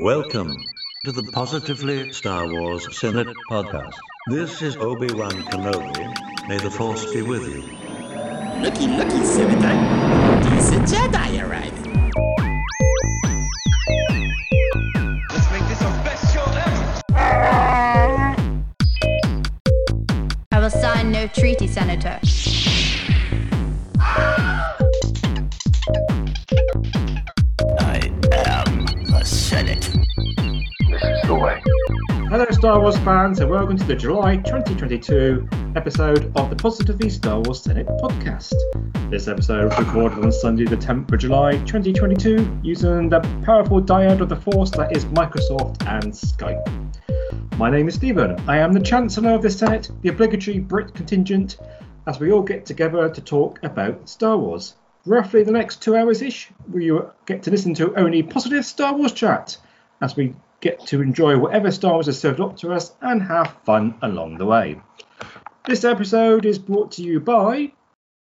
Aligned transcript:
Welcome 0.00 0.56
to 1.04 1.10
the 1.10 1.24
Positively 1.24 2.12
Star 2.12 2.46
Wars 2.46 2.86
Senate 2.96 3.26
podcast. 3.50 3.94
This 4.28 4.62
is 4.62 4.76
Obi-Wan 4.76 5.32
Kenobi. 5.32 6.48
May 6.48 6.56
the 6.58 6.70
Force 6.70 7.12
be 7.12 7.22
with 7.22 7.42
you. 7.42 7.62
Looky, 8.62 8.86
looky, 8.86 9.24
Senator. 9.24 10.50
Decent 10.50 10.86
Jedi 10.86 11.42
arriving. 11.44 11.87
Wars 32.98 33.04
fans, 33.04 33.40
and 33.40 33.50
welcome 33.50 33.76
to 33.76 33.84
the 33.84 33.94
July 33.94 34.36
2022 34.36 35.48
episode 35.76 36.32
of 36.34 36.50
the 36.50 36.56
Positively 36.56 37.08
Star 37.08 37.40
Wars 37.40 37.62
Senate 37.62 37.86
podcast. 37.86 38.54
This 39.10 39.28
episode 39.28 39.70
was 39.70 39.78
recorded 39.78 40.24
on 40.24 40.32
Sunday, 40.32 40.64
the 40.64 40.76
10th 40.76 41.12
of 41.12 41.20
July 41.20 41.52
2022, 41.58 42.60
using 42.62 43.08
the 43.08 43.20
powerful 43.44 43.80
dyad 43.80 44.20
of 44.20 44.28
the 44.28 44.36
Force 44.36 44.70
that 44.72 44.96
is 44.96 45.04
Microsoft 45.06 45.86
and 45.86 46.12
Skype. 46.12 47.56
My 47.56 47.70
name 47.70 47.86
is 47.86 47.94
Stephen. 47.94 48.36
I 48.48 48.58
am 48.58 48.72
the 48.72 48.80
Chancellor 48.80 49.34
of 49.34 49.42
the 49.42 49.50
Senate, 49.50 49.90
the 50.02 50.08
obligatory 50.08 50.58
Brit 50.58 50.92
contingent, 50.94 51.58
as 52.06 52.18
we 52.18 52.32
all 52.32 52.42
get 52.42 52.66
together 52.66 53.08
to 53.08 53.20
talk 53.20 53.60
about 53.62 54.08
Star 54.08 54.36
Wars. 54.36 54.74
Roughly 55.06 55.44
the 55.44 55.52
next 55.52 55.82
two 55.82 55.94
hours 55.94 56.20
ish, 56.20 56.50
we 56.72 56.90
get 57.26 57.44
to 57.44 57.50
listen 57.50 57.74
to 57.74 57.94
only 57.94 58.22
positive 58.22 58.64
Star 58.64 58.94
Wars 58.94 59.12
chat 59.12 59.56
as 60.00 60.16
we 60.16 60.34
get 60.60 60.86
to 60.86 61.00
enjoy 61.00 61.38
whatever 61.38 61.70
Star 61.70 61.94
Wars 61.94 62.08
is 62.08 62.18
served 62.18 62.40
up 62.40 62.56
to 62.58 62.72
us 62.72 62.92
and 63.00 63.22
have 63.22 63.56
fun 63.64 63.94
along 64.02 64.38
the 64.38 64.46
way. 64.46 64.80
This 65.66 65.84
episode 65.84 66.46
is 66.46 66.58
brought 66.58 66.92
to 66.92 67.02
you 67.02 67.20
by 67.20 67.72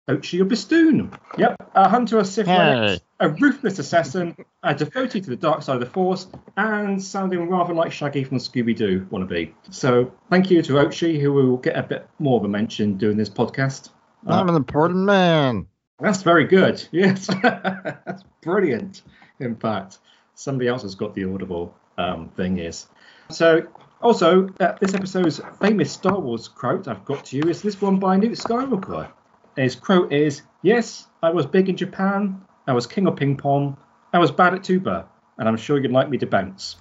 Ochi 0.10 0.42
of 0.42 0.48
Bestoon. 0.48 1.12
Yep, 1.38 1.72
a 1.76 1.90
hunter 1.90 2.20
of 2.20 2.28
Sith 2.28 2.48
relics, 2.48 3.04
a 3.20 3.30
ruthless 3.30 3.80
assassin, 3.80 4.36
a 4.64 4.74
devotee 4.74 5.22
to 5.22 5.30
the 5.30 5.36
dark 5.36 5.62
side 5.62 5.76
of 5.76 5.80
the 5.82 5.86
Force, 5.86 6.28
and 6.58 7.02
sounding 7.02 7.50
rather 7.50 7.74
like 7.74 7.92
Shaggy 7.92 8.24
from 8.24 8.38
Scooby 8.38 8.76
Doo 8.76 9.08
wannabe. 9.12 9.54
So 9.70 10.12
thank 10.30 10.50
you 10.50 10.62
to 10.64 10.74
Ochi, 10.74 11.20
who 11.22 11.34
will 11.34 11.58
get 11.58 11.78
a 11.78 11.84
bit 11.84 12.08
more 12.20 12.38
of 12.40 12.46
a 12.46 12.50
mention 12.50 12.98
during 12.98 13.18
this 13.18 13.30
podcast. 13.30 13.90
Uh, 14.28 14.34
I'm 14.34 14.50
an 14.50 14.56
important 14.56 15.00
man. 15.06 15.68
that's 16.00 16.24
very 16.24 16.46
good. 16.46 16.84
Yes, 16.92 17.28
that's 17.44 18.24
brilliant. 18.42 19.02
In 19.40 19.56
fact, 19.56 20.00
somebody 20.36 20.68
else 20.68 20.82
has 20.84 20.96
got 20.96 21.14
the 21.14 21.26
audible 21.26 21.76
um, 21.98 22.30
thing 22.30 22.58
is. 22.58 22.88
So, 23.30 23.68
also, 24.02 24.50
uh, 24.60 24.74
this 24.80 24.94
episode's 24.94 25.40
famous 25.62 25.92
Star 25.92 26.20
Wars 26.20 26.48
quote 26.48 26.88
I've 26.88 27.06
got 27.06 27.26
to 27.26 27.38
you 27.38 27.44
is 27.50 27.62
this 27.62 27.82
one 27.82 28.00
by 28.00 28.18
Newt 28.18 28.34
Skywalker. 28.34 29.10
His 29.56 29.76
quote 29.76 30.12
is 30.12 30.42
Yes, 30.62 31.08
I 31.22 31.30
was 31.30 31.46
big 31.46 31.70
in 31.70 31.78
Japan, 31.78 32.42
I 32.68 32.74
was 32.74 32.88
king 32.88 33.08
of 33.08 33.16
ping 33.16 33.38
pong, 33.38 33.78
I 34.12 34.20
was 34.20 34.32
bad 34.32 34.54
at 34.54 34.64
tuba, 34.64 35.08
and 35.38 35.48
I'm 35.48 35.58
sure 35.58 35.80
you'd 35.80 35.92
like 35.92 36.10
me 36.10 36.18
to 36.20 36.28
bounce. 36.28 36.78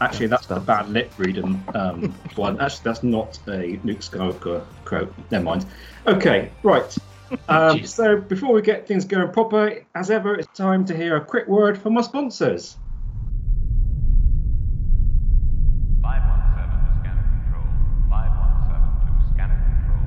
Actually, 0.00 0.28
that's 0.28 0.46
the 0.46 0.58
bad 0.58 0.88
lip 0.88 1.12
reading 1.18 1.62
um, 1.74 2.14
one. 2.36 2.58
Actually, 2.60 2.82
that's 2.84 3.02
not 3.02 3.38
a 3.48 3.78
Newt 3.84 3.98
Skywalker 3.98 4.64
quote. 4.84 5.12
Never 5.30 5.44
mind. 5.44 5.66
Okay, 6.06 6.50
right. 6.62 6.96
Um, 7.48 7.84
so 7.84 8.16
before 8.16 8.52
we 8.52 8.62
get 8.62 8.88
things 8.88 9.04
going 9.04 9.30
proper, 9.32 9.84
as 9.94 10.10
ever, 10.10 10.34
it's 10.34 10.48
time 10.48 10.84
to 10.86 10.96
hear 10.96 11.16
a 11.16 11.24
quick 11.24 11.46
word 11.46 11.80
from 11.80 11.96
our 11.96 12.02
sponsors. 12.02 12.76
517 16.02 16.80
to 16.80 16.98
scanner 17.00 17.22
control. 17.28 17.68
517 18.08 19.06
to 19.06 19.34
scanner 19.34 19.60
control. 19.62 20.02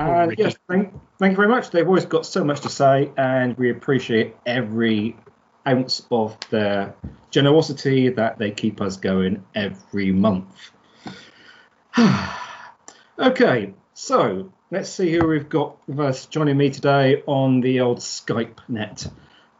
Oh, 0.00 0.02
uh, 0.02 0.22
and 0.22 0.38
yes, 0.38 0.56
thank, 0.66 0.94
thank 1.18 1.32
you 1.32 1.36
very 1.36 1.48
much. 1.48 1.70
They've 1.70 1.86
always 1.86 2.06
got 2.06 2.24
so 2.24 2.42
much 2.42 2.62
to 2.62 2.70
say, 2.70 3.10
and 3.18 3.54
we 3.58 3.70
appreciate 3.70 4.34
every 4.46 5.14
ounce 5.68 6.06
of 6.10 6.38
their 6.48 6.94
generosity 7.30 8.08
that 8.08 8.38
they 8.38 8.50
keep 8.50 8.80
us 8.80 8.96
going 8.96 9.44
every 9.54 10.10
month. 10.10 10.70
okay, 13.18 13.74
so 13.92 14.50
let's 14.70 14.88
see 14.88 15.12
who 15.12 15.28
we've 15.28 15.50
got 15.50 15.76
with 15.86 16.00
us 16.00 16.24
joining 16.24 16.56
me 16.56 16.70
today 16.70 17.22
on 17.26 17.60
the 17.60 17.80
old 17.80 17.98
Skype 17.98 18.58
net. 18.68 19.06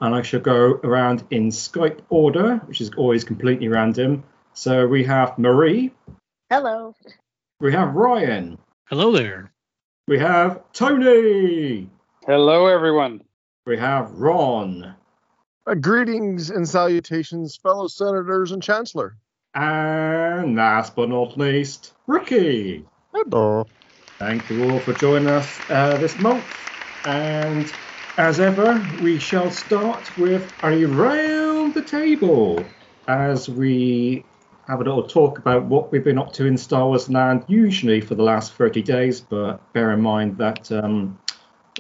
And 0.00 0.14
I 0.14 0.22
shall 0.22 0.40
go 0.40 0.80
around 0.82 1.22
in 1.30 1.50
Skype 1.50 2.00
order, 2.08 2.56
which 2.64 2.80
is 2.80 2.90
always 2.96 3.24
completely 3.24 3.68
random. 3.68 4.24
So 4.54 4.86
we 4.86 5.04
have 5.04 5.38
Marie, 5.38 5.92
Hello. 6.48 6.94
we 7.60 7.72
have 7.74 7.94
Ryan, 7.94 8.56
Hello 8.90 9.12
there. 9.12 9.49
We 10.10 10.18
have 10.18 10.60
Tony, 10.72 11.88
Hello, 12.26 12.66
everyone. 12.66 13.22
we 13.64 13.78
have 13.78 14.10
Ron, 14.10 14.96
Uh, 15.68 15.74
greetings 15.74 16.50
and 16.50 16.68
salutations, 16.68 17.56
fellow 17.56 17.86
senators 17.86 18.50
and 18.50 18.60
chancellor. 18.60 19.16
and 19.54 20.56
last 20.56 20.96
but 20.96 21.10
not 21.10 21.38
least, 21.38 21.92
Ricky. 22.08 22.84
Hello. 23.14 23.64
Thank 24.18 24.50
you 24.50 24.68
all 24.68 24.80
for 24.80 24.94
joining 24.94 25.28
us 25.28 25.60
uh, 25.70 25.96
this 25.98 26.18
month. 26.18 26.44
And 27.04 27.72
as 28.16 28.40
ever, 28.40 28.84
we 29.04 29.20
shall 29.20 29.52
start 29.52 30.18
with 30.18 30.52
around 30.64 31.74
the 31.74 31.82
table 31.82 32.64
as 33.06 33.48
we 33.48 34.24
have 34.70 34.80
a 34.80 34.84
little 34.84 35.02
talk 35.02 35.38
about 35.38 35.64
what 35.64 35.90
we've 35.90 36.04
been 36.04 36.18
up 36.18 36.32
to 36.34 36.46
in 36.46 36.56
Star 36.56 36.86
Wars 36.86 37.10
land, 37.10 37.44
usually 37.48 38.00
for 38.00 38.14
the 38.14 38.22
last 38.22 38.52
30 38.54 38.82
days. 38.82 39.20
But 39.20 39.72
bear 39.72 39.92
in 39.92 40.00
mind 40.00 40.38
that 40.38 40.70
um, 40.70 41.18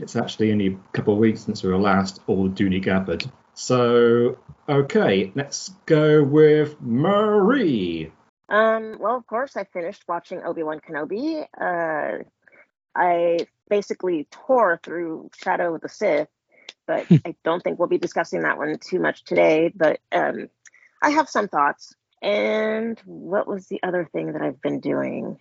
it's 0.00 0.16
actually 0.16 0.50
only 0.50 0.66
a 0.66 0.78
couple 0.92 1.14
of 1.14 1.20
weeks 1.20 1.42
since 1.42 1.62
we 1.62 1.70
were 1.70 1.78
last 1.78 2.20
all 2.26 2.48
Dooney 2.48 2.82
Gabbard. 2.82 3.30
So, 3.54 4.38
okay, 4.68 5.30
let's 5.36 5.70
go 5.86 6.24
with 6.24 6.80
Marie. 6.80 8.10
Um, 8.48 8.96
well, 8.98 9.16
of 9.16 9.26
course, 9.26 9.56
I 9.56 9.64
finished 9.64 10.02
watching 10.08 10.42
Obi 10.42 10.64
Wan 10.64 10.80
Kenobi. 10.80 11.46
Uh, 11.60 12.24
I 12.96 13.46
basically 13.68 14.26
tore 14.32 14.80
through 14.82 15.30
Shadow 15.40 15.76
of 15.76 15.80
the 15.80 15.88
Sith, 15.88 16.28
but 16.88 17.06
I 17.24 17.36
don't 17.44 17.62
think 17.62 17.78
we'll 17.78 17.86
be 17.86 17.98
discussing 17.98 18.42
that 18.42 18.58
one 18.58 18.78
too 18.80 18.98
much 18.98 19.22
today. 19.22 19.70
But 19.72 20.00
um, 20.10 20.48
I 21.00 21.10
have 21.10 21.28
some 21.28 21.46
thoughts. 21.46 21.94
And 22.22 23.00
what 23.04 23.46
was 23.46 23.66
the 23.66 23.82
other 23.82 24.08
thing 24.12 24.32
that 24.32 24.42
I've 24.42 24.60
been 24.60 24.80
doing? 24.80 25.38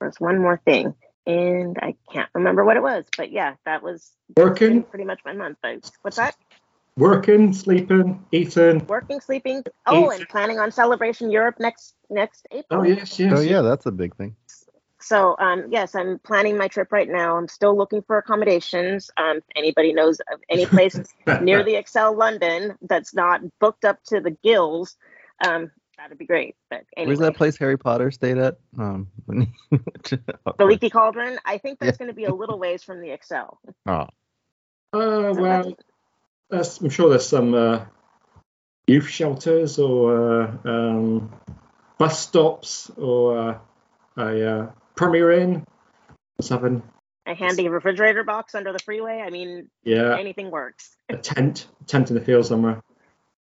There's 0.00 0.18
one 0.18 0.38
more 0.38 0.60
thing, 0.64 0.94
and 1.26 1.76
I 1.80 1.94
can't 2.12 2.30
remember 2.34 2.64
what 2.64 2.76
it 2.76 2.82
was. 2.82 3.04
But 3.16 3.30
yeah, 3.30 3.54
that 3.64 3.82
was 3.82 4.10
Working? 4.36 4.82
pretty 4.82 5.04
much 5.04 5.20
my 5.24 5.32
month. 5.32 5.58
But 5.62 5.90
what's 6.02 6.16
that? 6.16 6.36
Working, 6.96 7.52
sleeping, 7.52 8.24
eating. 8.30 8.86
Working, 8.86 9.20
sleeping. 9.20 9.64
Oh, 9.86 10.12
Eat. 10.12 10.20
and 10.20 10.28
planning 10.28 10.60
on 10.60 10.70
Celebration 10.70 11.30
Europe 11.30 11.56
next 11.58 11.94
next 12.08 12.46
April. 12.52 12.80
Oh, 12.80 12.84
yes, 12.84 13.18
yes. 13.18 13.32
Oh 13.36 13.40
yeah, 13.40 13.62
that's 13.62 13.86
a 13.86 13.92
big 13.92 14.16
thing. 14.16 14.36
So 15.00 15.36
um, 15.38 15.66
yes, 15.70 15.94
I'm 15.94 16.18
planning 16.20 16.56
my 16.56 16.68
trip 16.68 16.90
right 16.90 17.08
now. 17.08 17.36
I'm 17.36 17.48
still 17.48 17.76
looking 17.76 18.02
for 18.02 18.16
accommodations. 18.16 19.10
Um, 19.16 19.38
if 19.38 19.44
anybody 19.54 19.92
knows 19.92 20.20
of 20.32 20.40
any 20.48 20.66
place 20.66 20.98
near 21.42 21.62
the 21.62 21.74
Excel 21.74 22.16
London 22.16 22.78
that's 22.80 23.12
not 23.12 23.42
booked 23.58 23.84
up 23.84 24.02
to 24.04 24.20
the 24.20 24.30
gills, 24.30 24.96
um, 25.46 25.70
that'd 25.96 26.18
be 26.18 26.26
great. 26.26 26.56
But 26.70 26.84
anyway, 26.96 27.08
Where's 27.08 27.18
that 27.20 27.36
place 27.36 27.56
Harry 27.58 27.78
Potter 27.78 28.10
stayed 28.10 28.38
at? 28.38 28.58
Um, 28.78 29.08
when 29.26 29.42
he 29.42 29.48
the 30.58 30.64
Leaky 30.64 30.90
Cauldron. 30.90 31.38
I 31.44 31.58
think 31.58 31.78
that's 31.78 31.98
going 31.98 32.08
to 32.08 32.14
be 32.14 32.24
a 32.24 32.34
little 32.34 32.58
ways 32.58 32.82
from 32.82 33.00
the 33.00 33.10
Excel. 33.10 33.58
Oh, 33.86 34.08
Uh, 34.92 35.34
So 35.34 35.40
well, 35.40 35.76
there's, 36.50 36.80
I'm 36.80 36.90
sure 36.90 37.08
there's 37.10 37.26
some 37.26 37.54
uh, 37.54 37.84
youth 38.86 39.08
shelters 39.08 39.78
or 39.78 40.42
uh, 40.42 40.56
um, 40.64 41.32
bus 41.98 42.20
stops 42.20 42.90
or 42.96 43.38
uh, 43.38 43.58
a 44.16 44.50
uh, 44.60 44.70
Premier 44.94 45.32
Inn 45.32 45.66
or 46.38 46.42
something. 46.42 46.82
A 47.26 47.34
handy 47.34 47.68
refrigerator 47.68 48.22
box 48.22 48.54
under 48.54 48.72
the 48.72 48.78
freeway. 48.78 49.22
I 49.24 49.30
mean, 49.30 49.70
Yeah, 49.82 50.16
anything 50.18 50.50
works. 50.50 50.94
a 51.08 51.16
tent, 51.16 51.66
a 51.80 51.84
tent 51.84 52.10
in 52.10 52.14
the 52.16 52.20
field 52.20 52.44
somewhere. 52.46 52.82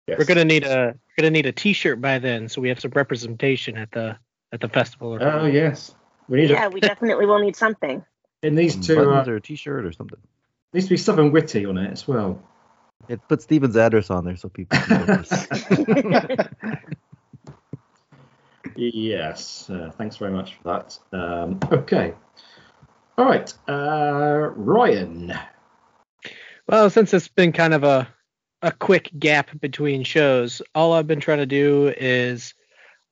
Yes. 0.09 0.19
We're 0.19 0.25
gonna 0.25 0.47
need 0.47 0.65
a 0.65 0.95
we're 0.97 1.23
gonna 1.23 1.31
need 1.31 1.45
a 1.45 1.53
T-shirt 1.53 2.01
by 2.01 2.19
then, 2.19 2.49
so 2.49 2.63
we 2.63 2.71
have 2.71 2.81
some 2.81 2.93
representation 2.95 3.77
at 3.77 3.91
the 3.93 4.17
at 4.53 4.61
the 4.63 4.69
festival. 4.69 5.19
Oh 5.21 5.45
yes, 5.45 5.95
we 6.31 6.41
need 6.41 6.49
Yeah, 6.49 6.67
a, 6.67 6.71
we 6.71 6.81
definitely 6.81 7.27
will 7.27 7.41
need 7.41 7.55
something. 7.57 8.03
it 8.43 8.55
these 8.55 8.73
some 8.73 8.83
to 8.83 9.11
uh, 9.11 9.25
or 9.27 9.37
a 9.37 9.41
T-shirt 9.41 9.85
or 9.85 9.93
something. 9.93 10.19
needs 10.73 10.87
to 10.87 10.91
be 10.91 10.97
something 10.97 11.31
witty 11.31 11.67
on 11.67 11.77
it 11.77 11.93
as 11.93 12.09
well. 12.09 12.43
It 13.11 13.21
put 13.29 13.43
Steven's 13.43 13.77
address 13.77 14.09
on 14.09 14.25
there 14.25 14.37
so 14.37 14.49
people. 14.49 14.79
Can 14.79 15.07
notice. 15.07 15.47
Yes, 18.77 19.69
uh, 19.71 19.91
thanks 19.99 20.17
very 20.17 20.31
much 20.33 20.55
for 20.55 20.63
that. 20.65 20.99
Um, 21.13 21.59
okay, 21.73 22.15
all 23.17 23.25
right, 23.25 23.53
uh, 23.69 24.51
Ryan. 24.55 25.35
Well, 26.69 26.89
since 26.89 27.13
it's 27.13 27.27
been 27.29 27.51
kind 27.53 27.75
of 27.75 27.83
a 27.83 28.07
a 28.63 28.73
quick 28.73 29.11
gap 29.19 29.51
between 29.61 30.03
shows. 30.03 30.63
All 30.75 30.93
I've 30.93 31.07
been 31.07 31.21
trying 31.21 31.39
to 31.39 31.47
do 31.47 31.93
is 31.97 32.55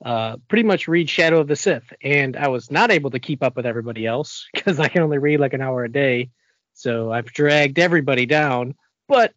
uh, 0.05 0.37
pretty 0.49 0.65
much 0.65 0.89
read 0.89 1.09
Shadow 1.09 1.41
of 1.41 1.49
the 1.49 1.57
Sith, 1.57 1.93
and 2.03 2.37
I 2.37 2.49
was 2.49 2.71
not 2.71 2.91
able 2.91 3.11
to 3.11 3.19
keep 3.19 3.43
up 3.43 3.57
with 3.57 3.67
everybody 3.67 4.07
else 4.07 4.47
because 4.55 4.81
I 4.81 4.89
can 4.89 5.03
only 5.03 5.19
read 5.19 5.41
like 5.41 5.53
an 5.53 5.63
hour 5.63 5.85
a 5.85 5.93
day. 5.93 6.31
So 6.75 7.11
I've 7.11 7.27
dragged 7.27 7.79
everybody 7.79 8.27
down. 8.27 8.75
But 9.09 9.33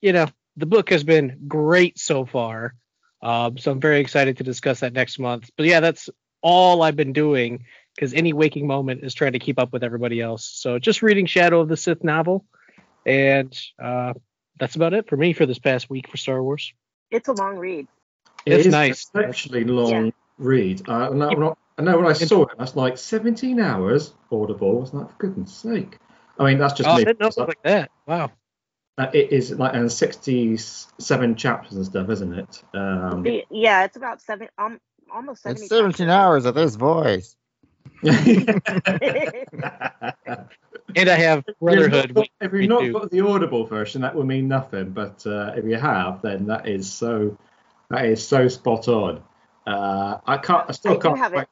you 0.00 0.12
know, 0.12 0.26
the 0.56 0.66
book 0.66 0.90
has 0.90 1.04
been 1.04 1.44
great 1.46 1.98
so 1.98 2.24
far. 2.24 2.74
Um, 3.22 3.58
so 3.58 3.70
I'm 3.70 3.80
very 3.80 4.00
excited 4.00 4.38
to 4.38 4.44
discuss 4.44 4.80
that 4.80 4.94
next 4.94 5.18
month. 5.18 5.50
But 5.56 5.66
yeah, 5.66 5.80
that's 5.80 6.08
all 6.40 6.82
I've 6.82 6.96
been 6.96 7.12
doing 7.12 7.66
because 7.94 8.14
any 8.14 8.32
waking 8.32 8.66
moment 8.66 9.04
is 9.04 9.12
trying 9.12 9.32
to 9.32 9.38
keep 9.38 9.58
up 9.58 9.72
with 9.72 9.84
everybody 9.84 10.20
else. 10.20 10.44
So 10.44 10.78
just 10.78 11.02
reading 11.02 11.26
Shadow 11.26 11.60
of 11.60 11.68
the 11.68 11.76
Sith 11.76 12.02
novel, 12.02 12.46
and 13.04 13.56
uh, 13.82 14.14
that's 14.60 14.76
about 14.76 14.92
it 14.92 15.08
for 15.08 15.16
me 15.16 15.32
for 15.32 15.46
this 15.46 15.58
past 15.58 15.90
week 15.90 16.08
for 16.08 16.18
Star 16.18 16.42
Wars. 16.42 16.72
It's 17.10 17.28
a 17.28 17.32
long 17.32 17.56
read. 17.56 17.88
It 18.46 18.52
It's 18.52 18.66
is 18.66 18.72
nice. 18.72 19.10
an 19.14 19.22
exceptionally 19.22 19.64
long 19.64 20.06
Yeah. 20.06 20.10
read. 20.38 20.88
I, 20.88 21.06
I, 21.06 21.08
know, 21.10 21.56
I 21.78 21.82
know 21.82 21.96
when 21.96 22.06
I 22.06 22.12
saw 22.12 22.42
it, 22.42 22.58
that's 22.58 22.76
like 22.76 22.98
17 22.98 23.58
hours 23.58 24.14
audible. 24.30 24.76
I 24.76 24.80
was 24.80 24.94
like, 24.94 25.08
for 25.08 25.16
goodness 25.16 25.52
sake. 25.52 25.98
I 26.38 26.44
mean, 26.44 26.58
that's 26.58 26.74
just 26.74 26.88
Oh, 26.88 26.92
I 26.92 26.98
me. 26.98 27.04
didn't 27.04 27.20
know 27.20 27.44
like 27.44 27.62
that. 27.64 27.90
Wow. 28.06 28.30
Uh, 28.98 29.06
it 29.14 29.32
is 29.32 29.50
like 29.52 29.74
and 29.74 29.90
67 29.90 31.34
chapters 31.36 31.72
and 31.72 31.86
stuff, 31.86 32.10
isn't 32.10 32.34
it? 32.34 32.62
Um, 32.74 33.24
yeah, 33.50 33.84
it's 33.84 33.96
about 33.96 34.20
seven, 34.20 34.48
um, 34.58 34.78
almost 35.12 35.42
seventy. 35.42 35.62
It's 35.62 35.70
17 35.70 36.10
hours 36.10 36.44
of 36.44 36.54
this 36.54 36.76
voice. 36.76 37.34
And 40.96 41.08
I 41.08 41.14
have 41.16 41.44
Brotherhood. 41.60 42.10
If 42.10 42.10
you've 42.10 42.14
not 42.14 42.14
got- 42.14 42.46
if 42.46 42.52
you've 42.52 42.68
not 42.68 42.92
got 43.00 43.10
the 43.10 43.20
audible 43.20 43.64
version, 43.66 44.02
that 44.02 44.14
would 44.14 44.26
mean 44.26 44.48
nothing. 44.48 44.90
But 44.90 45.26
uh, 45.26 45.52
if 45.56 45.64
you 45.64 45.76
have, 45.76 46.22
then 46.22 46.46
that 46.46 46.68
is 46.68 46.90
so 46.90 47.36
that 47.90 48.04
is 48.06 48.26
so 48.26 48.48
spot 48.48 48.88
on. 48.88 49.22
Uh, 49.66 50.18
I 50.26 50.36
can't. 50.38 50.64
I 50.68 50.72
still 50.72 50.94
I 50.94 50.96
can't. 50.96 51.18
have 51.18 51.34
it. 51.34 51.48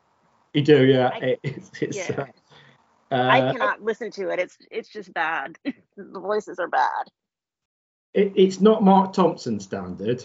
You 0.54 0.62
do, 0.62 0.84
yeah. 0.86 1.10
I- 1.12 1.18
It- 1.18 1.40
it's, 1.42 1.70
it's, 1.82 1.96
yeah. 2.10 2.26
uh, 3.10 3.14
I 3.14 3.40
uh, 3.42 3.52
cannot 3.52 3.82
listen 3.82 4.10
to 4.12 4.30
it. 4.30 4.38
It's 4.38 4.56
it's 4.70 4.88
just 4.88 5.12
bad. 5.12 5.58
the 5.64 6.20
voices 6.20 6.58
are 6.58 6.68
bad. 6.68 7.06
it, 8.14 8.32
it's 8.36 8.60
not 8.60 8.82
Marc 8.82 9.12
Thompson 9.12 9.60
standard. 9.60 10.24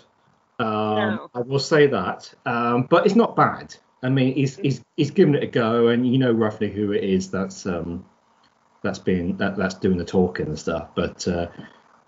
Um, 0.60 0.68
No. 1.16 1.30
I 1.34 1.40
will 1.42 1.60
say 1.60 1.88
that, 1.88 2.32
um, 2.46 2.84
but 2.84 3.06
it's 3.06 3.16
not 3.16 3.36
bad. 3.36 3.76
I 4.04 4.10
mean, 4.10 4.34
he's 4.36 4.58
he's 4.58 4.84
he's 4.98 5.12
given 5.12 5.34
it 5.36 5.44
a 5.44 5.48
go, 5.48 5.88
and 5.88 6.06
you 6.10 6.18
know 6.18 6.32
roughly 6.32 6.70
who 6.70 6.92
it 6.92 7.04
is 7.04 7.32
that's 7.32 7.66
um 7.66 8.06
that's 8.84 9.00
being 9.00 9.38
that, 9.38 9.56
that's 9.56 9.76
doing 9.76 9.98
the 9.98 10.06
talking 10.06 10.48
and 10.48 10.60
stuff. 10.60 10.90
But 10.94 11.28
uh, 11.28 11.48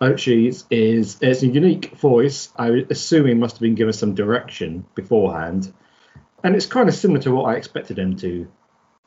Ochi 0.02 0.48
is 0.48 0.66
is 0.70 1.44
a 1.44 1.48
unique 1.48 1.96
voice. 1.96 2.50
I 2.56 2.86
assume 2.90 3.28
he 3.28 3.34
must 3.34 3.56
have 3.56 3.62
been 3.62 3.76
given 3.76 3.94
some 3.94 4.14
direction 4.14 4.86
beforehand, 4.94 5.74
and 6.44 6.56
it's 6.56 6.66
kind 6.66 6.90
of 6.90 6.96
similar 6.96 7.22
to 7.22 7.32
what 7.32 7.46
I 7.46 7.56
expected 7.56 7.98
him 7.98 8.16
to 8.18 8.48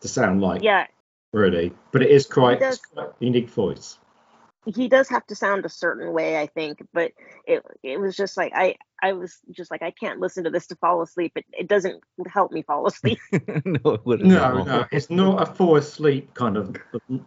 to 0.00 0.08
sound 0.08 0.40
like, 0.40 0.62
Yeah, 0.62 0.86
really. 1.32 1.72
But 1.92 2.02
it 2.02 2.10
is 2.10 2.26
quite, 2.26 2.58
quite 2.58 2.80
a 2.96 3.12
unique 3.20 3.50
voice. 3.50 3.98
He 4.74 4.88
does 4.88 5.08
have 5.08 5.26
to 5.26 5.34
sound 5.34 5.64
a 5.64 5.68
certain 5.68 6.12
way, 6.12 6.38
I 6.38 6.46
think. 6.46 6.82
But 6.92 7.12
it 7.46 7.62
it 7.82 8.00
was 8.00 8.16
just 8.16 8.36
like 8.36 8.52
I 8.54 8.76
I 9.02 9.12
was 9.12 9.38
just 9.50 9.70
like 9.70 9.82
I 9.82 9.90
can't 9.90 10.20
listen 10.20 10.44
to 10.44 10.50
this 10.50 10.66
to 10.68 10.76
fall 10.76 11.02
asleep. 11.02 11.32
It 11.36 11.46
it 11.52 11.68
doesn't 11.68 12.02
help 12.32 12.52
me 12.52 12.62
fall 12.62 12.86
asleep. 12.86 13.18
no, 13.64 13.94
it 13.94 14.06
wouldn't. 14.06 14.28
No, 14.28 14.62
no, 14.62 14.86
it's 14.90 15.10
not 15.10 15.42
a 15.42 15.54
fall 15.54 15.76
asleep 15.76 16.34
kind 16.34 16.56
of 16.56 16.76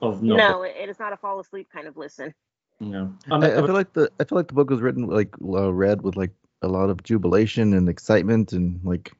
of 0.01 0.21
novel. 0.23 0.37
no, 0.37 0.63
it, 0.63 0.75
it 0.77 0.89
is 0.89 0.99
not 0.99 1.13
a 1.13 1.17
fall 1.17 1.39
asleep 1.39 1.67
kind 1.73 1.87
of 1.87 1.97
listen. 1.97 2.33
No. 2.79 3.13
I, 3.29 3.37
I 3.37 3.55
feel 3.55 3.73
like 3.73 3.93
the 3.93 4.11
I 4.19 4.23
feel 4.23 4.37
like 4.37 4.47
the 4.47 4.55
book 4.55 4.69
was 4.69 4.81
written 4.81 5.07
like 5.07 5.35
uh, 5.41 5.71
read 5.71 6.01
with 6.01 6.15
like 6.15 6.31
a 6.61 6.67
lot 6.67 6.89
of 6.89 7.03
jubilation 7.03 7.73
and 7.73 7.89
excitement 7.89 8.53
and 8.53 8.79
like 8.83 9.11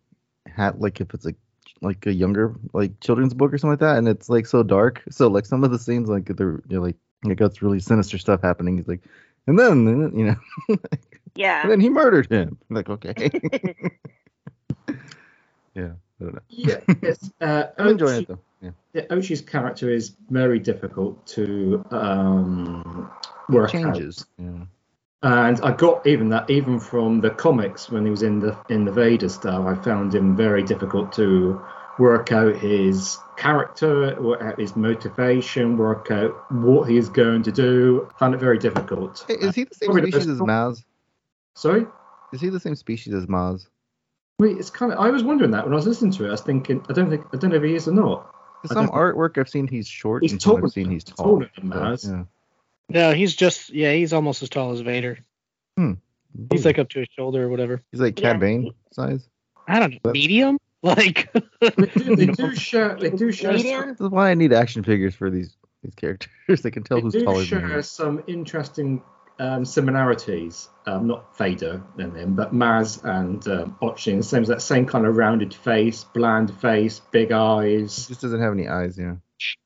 hat 0.47 0.79
like 0.79 0.99
if 1.01 1.13
it's 1.13 1.25
like 1.25 1.37
like 1.81 2.05
a 2.05 2.13
younger 2.13 2.55
like 2.73 2.99
children's 2.99 3.33
book 3.33 3.53
or 3.53 3.57
something 3.57 3.71
like 3.71 3.79
that 3.79 3.97
and 3.97 4.07
it's 4.07 4.29
like 4.29 4.45
so 4.45 4.61
dark 4.61 5.01
so 5.09 5.27
like 5.27 5.45
some 5.45 5.63
of 5.63 5.71
the 5.71 5.79
scenes 5.79 6.09
like 6.09 6.25
they're 6.25 6.61
you 6.67 6.77
know, 6.77 6.81
like 6.81 6.95
it 7.25 7.35
got 7.35 7.61
really 7.61 7.79
sinister 7.79 8.17
stuff 8.17 8.41
happening. 8.41 8.77
He's 8.77 8.87
like 8.87 9.01
and 9.47 9.57
then 9.57 10.11
you 10.17 10.25
know 10.25 10.35
Yeah. 11.35 11.61
and 11.61 11.71
then 11.71 11.79
he 11.79 11.89
murdered 11.89 12.29
him. 12.31 12.57
I'm 12.69 12.75
like 12.75 12.89
okay. 12.89 13.13
Yeah 15.73 15.91
I 16.19 16.23
don't 16.23 16.35
know. 16.35 16.41
Yeah, 16.49 16.79
it's, 17.01 17.31
uh, 17.39 17.67
I'm 17.77 17.87
enjoying 17.87 18.23
it 18.23 18.27
though. 18.27 18.39
Yeah. 18.61 18.71
Yeah, 18.93 19.05
Ochi's 19.05 19.41
character 19.41 19.89
is 19.89 20.15
very 20.29 20.59
difficult 20.59 21.25
to 21.27 21.83
um, 21.91 23.09
work 23.49 23.71
changes 23.71 24.25
yeah. 24.37 24.65
And 25.23 25.61
I 25.61 25.71
got 25.71 26.05
even 26.07 26.29
that 26.29 26.49
even 26.49 26.79
from 26.79 27.21
the 27.21 27.29
comics 27.29 27.89
when 27.91 28.05
he 28.05 28.09
was 28.09 28.23
in 28.23 28.39
the 28.39 28.57
in 28.69 28.85
the 28.85 28.91
Vader 28.91 29.29
stuff, 29.29 29.65
I 29.65 29.75
found 29.75 30.15
him 30.15 30.35
very 30.35 30.63
difficult 30.63 31.13
to 31.13 31.61
work 32.01 32.31
out 32.31 32.55
his 32.57 33.17
character, 33.37 34.19
work 34.19 34.41
out 34.41 34.59
his 34.59 34.75
motivation, 34.75 35.77
work 35.77 36.09
out 36.09 36.51
what 36.51 36.89
he 36.89 36.97
is 36.97 37.07
going 37.09 37.43
to 37.43 37.51
do. 37.51 38.09
I 38.15 38.17
found 38.19 38.33
it 38.33 38.39
very 38.39 38.57
difficult. 38.57 39.23
Is 39.29 39.55
he 39.55 39.63
the 39.65 39.75
same 39.75 39.91
Probably 39.91 40.11
species 40.11 40.27
best 40.27 40.33
as 40.35 40.39
Maz 40.39 40.83
Sorry? 41.55 41.85
is 42.33 42.41
he 42.41 42.49
the 42.49 42.59
same 42.59 42.75
species 42.75 43.13
as 43.13 43.25
Maz 43.27 43.67
Wait, 44.39 44.57
it's 44.57 44.71
kind 44.71 44.91
of. 44.91 44.97
I 44.99 45.11
was 45.11 45.23
wondering 45.23 45.51
that 45.51 45.63
when 45.65 45.73
I 45.73 45.75
was 45.75 45.85
listening 45.85 46.11
to 46.13 46.25
it. 46.25 46.29
I 46.29 46.31
was 46.31 46.41
thinking, 46.41 46.83
I 46.89 46.93
don't 46.93 47.11
think, 47.11 47.23
I 47.31 47.37
don't 47.37 47.51
know 47.51 47.57
if 47.57 47.63
he 47.63 47.75
is 47.75 47.87
or 47.87 47.91
not. 47.93 48.33
Some 48.65 48.89
artwork 48.89 49.37
I've 49.37 49.49
seen 49.49 49.67
he's 49.67 49.87
short 49.87 50.23
He's 50.23 50.31
and 50.31 50.41
some 50.41 50.53
taller 50.55 50.65
I've 50.65 50.71
seen 50.71 50.85
than- 50.85 50.93
he's 50.93 51.03
tall 51.03 51.25
taller 51.25 51.51
than 51.55 51.71
so, 51.71 51.77
Maz. 51.77 52.09
yeah. 52.09 52.23
No, 52.89 53.13
he's 53.13 53.35
just 53.35 53.69
yeah, 53.69 53.93
he's 53.93 54.13
almost 54.13 54.41
as 54.41 54.49
tall 54.49 54.71
as 54.71 54.79
Vader. 54.81 55.19
Hmm. 55.77 55.93
He's 56.51 56.65
like 56.65 56.79
up 56.79 56.89
to 56.89 56.99
his 56.99 57.07
shoulder 57.15 57.43
or 57.43 57.49
whatever. 57.49 57.81
He's 57.91 58.01
like 58.01 58.19
Yeah, 58.19 58.31
Cad 58.31 58.39
Bane 58.39 58.71
size. 58.91 59.27
I 59.67 59.79
don't 59.79 59.93
know, 60.03 60.11
medium. 60.11 60.57
Like 60.83 61.31
They 61.59 61.69
do, 61.69 62.15
they 62.15 62.25
do 62.25 62.55
share. 62.55 62.95
They 62.95 63.11
do 63.11 63.31
share. 63.31 63.53
Medium. 63.53 63.95
This 63.99 64.09
why 64.09 64.31
I 64.31 64.33
need 64.33 64.51
action 64.51 64.83
figures 64.83 65.13
for 65.13 65.29
these 65.29 65.55
these 65.83 65.93
characters. 65.95 66.31
I 66.65 66.69
can 66.71 66.83
tell 66.83 66.97
They 66.97 67.01
who's 67.03 67.13
do 67.13 67.23
taller 67.23 67.37
than 67.39 67.45
share 67.45 67.77
me. 67.77 67.81
some 67.83 68.23
interesting 68.27 69.03
um, 69.39 69.63
similarities. 69.65 70.69
Um, 70.87 71.05
not 71.07 71.37
Vader 71.37 71.83
and 71.97 72.15
him, 72.17 72.35
but 72.35 72.51
Maz 72.53 73.03
and 73.03 73.47
um, 73.47 73.77
Ochin. 73.81 74.23
Same 74.23 74.43
that 74.45 74.61
same 74.63 74.85
kind 74.87 75.05
of 75.05 75.15
rounded 75.17 75.53
face, 75.53 76.03
bland 76.03 76.51
face, 76.61 76.99
big 77.11 77.29
She 77.29 77.33
eyes. 77.35 78.07
just 78.07 78.21
doesn't 78.21 78.41
have 78.41 78.53
any 78.53 78.67
eyes, 78.67 78.97
yeah. 78.97 79.15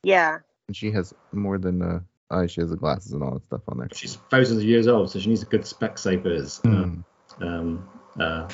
Yeah. 0.04 0.40
And 0.68 0.76
she 0.76 0.92
has 0.92 1.14
more 1.32 1.58
than 1.58 1.82
uh, 1.82 2.00
eyes. 2.30 2.52
She 2.52 2.60
has 2.62 2.72
the 2.72 2.76
glasses 2.78 3.14
and 3.14 3.24
all 3.24 3.36
that 3.36 3.44
stuff 3.46 3.62
on 3.70 3.78
there. 3.78 3.88
She's 3.94 4.16
thousands 4.30 4.60
of 4.60 4.66
years 4.66 4.88
old, 4.88 5.12
so 5.12 5.20
she 5.20 5.30
needs 5.30 5.44
a 5.44 5.46
good 5.46 5.62
Specsavers. 5.62 6.60
Uh, 6.66 7.46
um, 7.46 7.90
uh, 8.20 8.48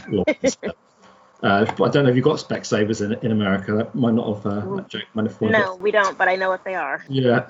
stuff. 0.48 0.76
Uh, 1.44 1.66
but 1.78 1.86
I 1.86 1.90
don't 1.90 2.04
know 2.04 2.12
if 2.12 2.16
you've 2.16 2.26
got 2.26 2.38
Specsavers 2.38 3.04
in, 3.04 3.14
in 3.26 3.32
America. 3.32 3.74
That 3.74 3.96
might 3.96 4.14
not 4.14 4.36
have. 4.36 4.46
Uh, 4.46 4.76
that 4.76 4.90
joke 4.90 5.04
might 5.14 5.26
have 5.26 5.42
No, 5.42 5.76
we 5.76 5.92
don't. 5.92 6.18
But 6.18 6.28
I 6.28 6.36
know 6.36 6.50
what 6.50 6.64
they 6.64 6.76
are. 6.76 7.04
Yeah, 7.10 7.48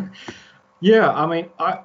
yeah. 0.80 1.10
I 1.10 1.26
mean, 1.26 1.48
I 1.58 1.80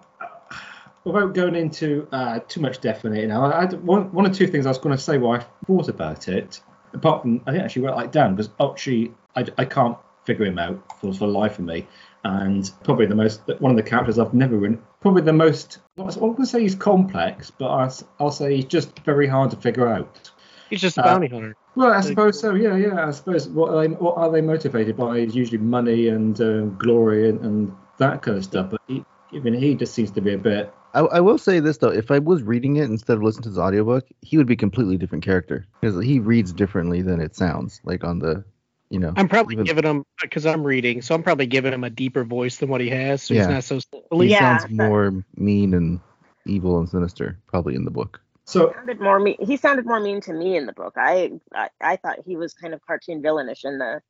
without 1.05 1.33
going 1.33 1.55
into 1.55 2.07
uh, 2.11 2.39
too 2.47 2.59
much 2.59 2.81
depth 2.81 3.05
on 3.05 3.15
it 3.15 3.27
now, 3.27 3.45
I 3.45 3.61
had 3.61 3.81
one 3.83 4.11
one 4.11 4.25
or 4.25 4.33
two 4.33 4.47
things 4.47 4.65
I 4.65 4.69
was 4.69 4.77
going 4.77 4.95
to 4.95 5.01
say. 5.01 5.17
while 5.17 5.39
I 5.39 5.45
thought 5.65 5.87
about 5.87 6.27
it, 6.27 6.61
apart 6.93 7.21
from 7.21 7.41
I 7.47 7.51
didn't 7.51 7.65
actually 7.65 7.83
write 7.83 8.05
it 8.05 8.11
down 8.11 8.35
because 8.35 8.51
actually 8.59 9.13
I, 9.35 9.45
I 9.57 9.65
can't 9.65 9.97
figure 10.25 10.45
him 10.45 10.59
out 10.59 10.99
for 10.99 11.13
for 11.13 11.27
the 11.27 11.33
life 11.33 11.59
of 11.59 11.65
me. 11.65 11.87
And 12.23 12.69
probably 12.83 13.05
the 13.05 13.15
most 13.15 13.41
one 13.59 13.71
of 13.71 13.77
the 13.77 13.83
characters 13.83 14.19
I've 14.19 14.33
never 14.33 14.57
written. 14.57 14.81
Probably 14.99 15.21
the 15.21 15.33
most. 15.33 15.79
I'm 15.97 16.09
going 16.09 16.35
to 16.35 16.45
say 16.45 16.61
he's 16.61 16.75
complex, 16.75 17.51
but 17.51 17.69
I, 17.69 17.85
I, 18.19 18.23
will 18.23 18.31
say 18.31 18.55
he's 18.55 18.65
just 18.65 18.99
very 18.99 19.27
hard 19.27 19.51
to 19.51 19.57
figure 19.57 19.87
out. 19.87 20.29
He's 20.69 20.81
just 20.81 20.97
a 20.97 21.01
Uh, 21.01 21.05
bounty 21.05 21.27
hunter. 21.27 21.55
Well, 21.75 21.93
I 21.93 22.01
suppose 22.01 22.39
so. 22.39 22.55
Yeah, 22.55 22.75
yeah. 22.75 23.07
I 23.07 23.11
suppose 23.11 23.47
what 23.47 23.73
are 23.73 23.87
they 23.87 23.93
what 23.93 24.17
are 24.17 24.31
they 24.31 24.41
motivated 24.41 24.97
by 24.97 25.17
is 25.17 25.35
usually 25.35 25.59
money 25.59 26.07
and 26.07 26.39
uh, 26.41 26.61
glory 26.77 27.29
and, 27.29 27.39
and 27.41 27.71
that 27.97 28.21
kind 28.21 28.37
of 28.37 28.43
stuff. 28.43 28.71
But 28.71 28.81
he, 28.87 29.05
even 29.31 29.53
he 29.53 29.75
just 29.75 29.93
seems 29.93 30.11
to 30.11 30.21
be 30.21 30.33
a 30.33 30.37
bit. 30.37 30.73
I, 30.93 31.01
I 31.01 31.19
will 31.19 31.37
say 31.37 31.59
this 31.59 31.77
though, 31.77 31.89
if 31.89 32.09
I 32.09 32.19
was 32.19 32.41
reading 32.41 32.77
it 32.77 32.85
instead 32.85 33.17
of 33.17 33.23
listening 33.23 33.43
to 33.43 33.49
the 33.51 33.61
audiobook, 33.61 34.07
he 34.21 34.37
would 34.37 34.47
be 34.47 34.53
a 34.53 34.57
completely 34.57 34.97
different 34.97 35.23
character 35.23 35.67
because 35.81 36.03
he 36.03 36.19
reads 36.19 36.51
differently 36.53 37.01
than 37.01 37.21
it 37.21 37.35
sounds 37.35 37.79
like 37.83 38.03
on 38.03 38.19
the, 38.19 38.43
you 38.89 38.97
know. 38.99 39.13
I'm 39.15 39.27
probably 39.27 39.53
even- 39.53 39.65
giving 39.65 39.83
him 39.83 40.03
because 40.21 40.45
I'm 40.47 40.63
reading, 40.63 41.01
so 41.03 41.13
I'm 41.13 41.21
probably 41.21 41.45
giving 41.45 41.73
him 41.73 41.83
a 41.83 41.89
deeper 41.89 42.23
voice 42.23 42.57
than 42.57 42.69
what 42.69 42.81
he 42.81 42.89
has. 42.89 43.21
So 43.21 43.35
Yeah. 43.35 43.41
he's 43.41 43.69
not 43.69 43.83
so 43.83 43.99
He. 44.17 44.29
Yeah, 44.29 44.57
sounds 44.57 44.71
more 44.71 45.23
mean 45.35 45.73
and 45.75 45.99
evil 46.45 46.79
and 46.79 46.89
sinister, 46.89 47.37
probably 47.47 47.75
in 47.75 47.83
the 47.85 47.91
book. 47.91 48.19
So 48.47 48.71
sounded 48.73 49.01
more 49.01 49.19
mean. 49.19 49.35
He 49.39 49.57
sounded 49.57 49.85
more 49.85 49.99
mean 49.99 50.21
to 50.21 50.33
me 50.33 50.55
in 50.55 50.65
the 50.65 50.73
book. 50.73 50.93
I 50.97 51.31
I, 51.53 51.69
I 51.81 51.95
thought 51.97 52.19
he 52.25 52.37
was 52.37 52.53
kind 52.53 52.73
of 52.73 52.81
cartoon 52.85 53.21
villainish 53.21 53.65
in 53.65 53.77
the 53.77 53.95
in 53.95 54.01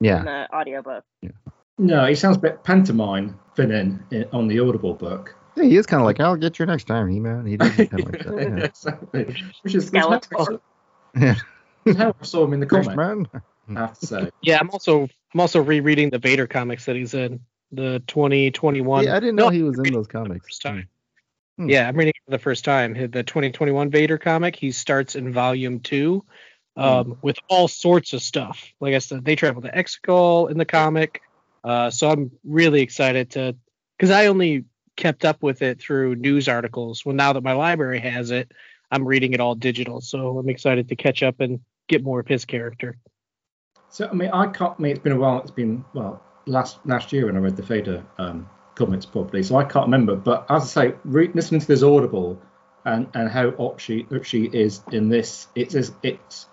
Yeah, 0.00 0.22
the 0.22 0.48
audiobook. 0.54 1.04
no, 1.76 2.06
he 2.06 2.14
sounds 2.14 2.36
a 2.36 2.40
bit 2.40 2.62
pantomime 2.62 3.38
Finnan 3.56 4.00
in, 4.12 4.26
on 4.32 4.46
the 4.46 4.60
Audible 4.60 4.94
book. 4.94 5.34
yeah 5.56 5.64
he 5.64 5.76
is 5.76 5.86
kind 5.86 6.00
of 6.00 6.06
like, 6.06 6.20
"I'll 6.20 6.36
get 6.36 6.58
you 6.60 6.66
next 6.66 6.84
time, 6.84 7.08
He-Man." 7.10 7.44
He 7.46 7.56
does 7.56 7.70
kind 7.76 7.92
of 7.94 8.04
like 8.12 8.24
that. 8.24 8.64
exactly. 8.64 9.24
Which 9.24 9.42
is 9.42 9.60
which 9.62 9.74
is 9.74 9.90
how 9.92 10.12
I 10.12 10.20
saw- 10.44 10.58
Yeah. 11.16 11.34
how 11.96 12.14
I 12.20 12.24
saw 12.24 12.44
him 12.44 12.52
in 12.52 12.60
the 12.60 12.68
First 12.68 12.90
comic. 12.90 12.96
man. 12.96 13.42
I 13.76 13.80
have 13.80 13.98
to 13.98 14.06
say. 14.06 14.30
Yeah, 14.42 14.58
I'm 14.60 14.70
also 14.70 15.08
I'm 15.34 15.40
also 15.40 15.60
rereading 15.62 16.10
the 16.10 16.18
Vader 16.20 16.46
comics 16.46 16.84
that 16.84 16.94
he's 16.94 17.14
in 17.14 17.40
the 17.72 18.02
2021. 18.06 19.04
Yeah, 19.04 19.16
I 19.16 19.20
didn't 19.20 19.34
No, 19.34 19.44
know 19.46 19.50
he 19.50 19.62
was 19.64 19.78
in 19.80 19.92
those 19.92 20.06
for 20.06 20.22
the 20.22 20.28
comics. 20.28 20.46
first 20.46 20.62
time. 20.62 20.88
Hmm. 21.60 21.68
Yeah, 21.68 21.86
I'm 21.86 21.94
reading 21.94 22.14
it 22.16 22.24
for 22.24 22.30
the 22.30 22.38
first 22.38 22.64
time. 22.64 22.94
The 22.94 23.22
2021 23.22 23.90
Vader 23.90 24.16
comic, 24.16 24.56
he 24.56 24.72
starts 24.72 25.14
in 25.14 25.30
volume 25.30 25.80
two 25.80 26.24
um, 26.74 27.18
with 27.20 27.36
all 27.50 27.68
sorts 27.68 28.14
of 28.14 28.22
stuff. 28.22 28.72
Like 28.80 28.94
I 28.94 28.98
said, 28.98 29.26
they 29.26 29.36
travel 29.36 29.60
to 29.60 29.70
Exegol 29.70 30.50
in 30.50 30.56
the 30.56 30.64
comic. 30.64 31.20
Uh, 31.62 31.90
so 31.90 32.08
I'm 32.08 32.30
really 32.44 32.80
excited 32.80 33.32
to, 33.32 33.56
because 33.98 34.10
I 34.10 34.28
only 34.28 34.64
kept 34.96 35.26
up 35.26 35.42
with 35.42 35.60
it 35.60 35.78
through 35.78 36.14
news 36.14 36.48
articles. 36.48 37.04
Well, 37.04 37.14
now 37.14 37.34
that 37.34 37.42
my 37.42 37.52
library 37.52 38.00
has 38.00 38.30
it, 38.30 38.50
I'm 38.90 39.06
reading 39.06 39.34
it 39.34 39.40
all 39.40 39.54
digital. 39.54 40.00
So 40.00 40.38
I'm 40.38 40.48
excited 40.48 40.88
to 40.88 40.96
catch 40.96 41.22
up 41.22 41.40
and 41.40 41.60
get 41.90 42.02
more 42.02 42.20
of 42.20 42.26
his 42.26 42.46
character. 42.46 42.96
So 43.90 44.08
I 44.08 44.14
mean, 44.14 44.30
I 44.32 44.46
can't. 44.46 44.76
I 44.78 44.82
mean, 44.82 44.92
it's 44.92 45.00
been 45.00 45.12
a 45.12 45.18
while. 45.18 45.42
It's 45.42 45.50
been 45.50 45.84
well 45.92 46.22
last 46.46 46.78
last 46.86 47.12
year 47.12 47.26
when 47.26 47.36
I 47.36 47.40
read 47.40 47.56
the 47.56 47.62
Vader 47.62 48.02
um, 48.16 48.48
comics 48.80 49.06
properly, 49.06 49.42
so 49.42 49.56
I 49.56 49.64
can't 49.64 49.86
remember. 49.86 50.16
But 50.16 50.46
as 50.48 50.62
I 50.62 50.66
say, 50.66 50.94
re- 51.04 51.30
listening 51.34 51.60
to 51.60 51.66
this 51.66 51.82
Audible 51.82 52.40
and 52.84 53.06
and 53.14 53.28
how 53.28 53.48
up 53.50 53.78
she 53.78 54.06
is 54.10 54.82
in 54.90 55.08
this, 55.10 55.48
it's 55.54 55.74
it's 55.74 55.92
it's 56.02 56.46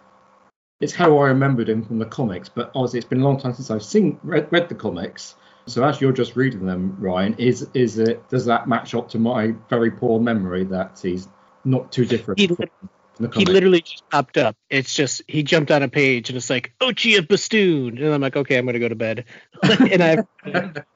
it's 0.82 0.94
how 0.94 1.18
I 1.18 1.28
remembered 1.28 1.70
him 1.70 1.84
from 1.84 2.00
the 2.00 2.06
comics. 2.06 2.50
But 2.50 2.72
obviously, 2.76 3.00
it's 3.00 3.08
been 3.08 3.22
a 3.22 3.24
long 3.24 3.40
time 3.40 3.54
since 3.54 3.72
I've 3.72 3.84
seen 3.84 4.20
read, 4.24 4.52
read 4.52 4.70
the 4.70 4.76
comics. 4.76 5.36
So 5.68 5.84
as 5.84 6.00
you're 6.00 6.14
just 6.14 6.36
reading 6.36 6.66
them, 6.66 6.98
Ryan, 7.00 7.36
is 7.38 7.70
is 7.74 7.98
it 7.98 8.28
does 8.30 8.46
that 8.46 8.68
match 8.68 8.94
up 8.94 9.10
to 9.10 9.20
my 9.20 9.54
very 9.70 9.92
poor 9.92 10.20
memory 10.20 10.66
that 10.66 11.00
he's 11.02 11.28
not 11.66 11.92
too 11.92 12.06
different 12.06 12.40
He, 12.40 12.48
from 12.48 12.58
lit- 12.60 12.72
the 13.20 13.40
he 13.40 13.46
literally 13.46 13.82
just 13.82 14.08
popped 14.10 14.38
up. 14.38 14.56
It's 14.70 14.94
just 14.94 15.22
he 15.28 15.44
jumped 15.44 15.72
on 15.72 15.84
a 15.84 15.90
page 15.90 16.30
and 16.30 16.38
it's 16.38 16.50
like 16.50 16.74
Ochi 16.82 17.18
of 17.18 17.28
Bestoon, 17.28 17.98
and 17.98 18.14
I'm 18.14 18.22
like, 18.22 18.36
okay, 18.36 18.58
I'm 18.58 18.66
gonna 18.66 18.80
go 18.80 18.90
to 18.90 18.96
bed, 18.96 19.26
and 19.64 20.04
I, 20.04 20.18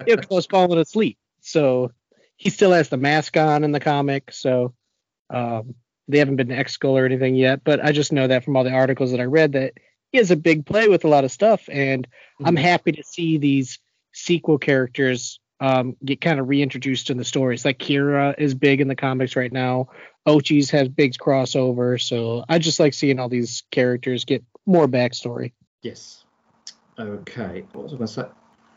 you 0.05 0.15
know, 0.15 0.23
was 0.29 0.45
falling 0.45 0.79
asleep. 0.79 1.17
So 1.41 1.91
he 2.37 2.49
still 2.49 2.71
has 2.71 2.89
the 2.89 2.97
mask 2.97 3.37
on 3.37 3.63
in 3.63 3.71
the 3.71 3.79
comic. 3.79 4.31
So 4.31 4.73
um, 5.29 5.75
they 6.07 6.19
haven't 6.19 6.37
been 6.37 6.49
to 6.49 6.55
Exegol 6.55 6.93
or 6.93 7.05
anything 7.05 7.35
yet, 7.35 7.63
but 7.63 7.83
I 7.83 7.91
just 7.91 8.11
know 8.11 8.27
that 8.27 8.43
from 8.43 8.55
all 8.55 8.63
the 8.63 8.71
articles 8.71 9.11
that 9.11 9.19
I 9.19 9.25
read 9.25 9.53
that 9.53 9.73
he 10.11 10.17
has 10.17 10.31
a 10.31 10.35
big 10.35 10.65
play 10.65 10.87
with 10.87 11.05
a 11.05 11.07
lot 11.07 11.23
of 11.23 11.31
stuff, 11.31 11.69
and 11.71 12.05
I'm 12.43 12.57
happy 12.57 12.91
to 12.91 13.03
see 13.03 13.37
these 13.37 13.79
sequel 14.13 14.57
characters 14.57 15.39
um, 15.61 15.95
get 16.03 16.19
kind 16.19 16.39
of 16.39 16.49
reintroduced 16.49 17.09
in 17.09 17.17
the 17.17 17.23
stories. 17.23 17.63
Like 17.63 17.77
Kira 17.77 18.35
is 18.37 18.53
big 18.53 18.81
in 18.81 18.87
the 18.87 18.95
comics 18.95 19.35
right 19.35 19.51
now. 19.51 19.87
Ochi's 20.27 20.69
has 20.71 20.89
big 20.89 21.13
crossover, 21.13 22.01
so 22.01 22.43
I 22.49 22.59
just 22.59 22.79
like 22.79 22.93
seeing 22.93 23.19
all 23.19 23.29
these 23.29 23.63
characters 23.71 24.25
get 24.25 24.43
more 24.65 24.87
backstory. 24.87 25.53
Yes. 25.81 26.25
Okay. 26.99 27.63
What 27.71 27.83
was 27.83 27.93
I 27.93 27.95
going 27.95 28.07
to 28.07 28.13
say? 28.13 28.25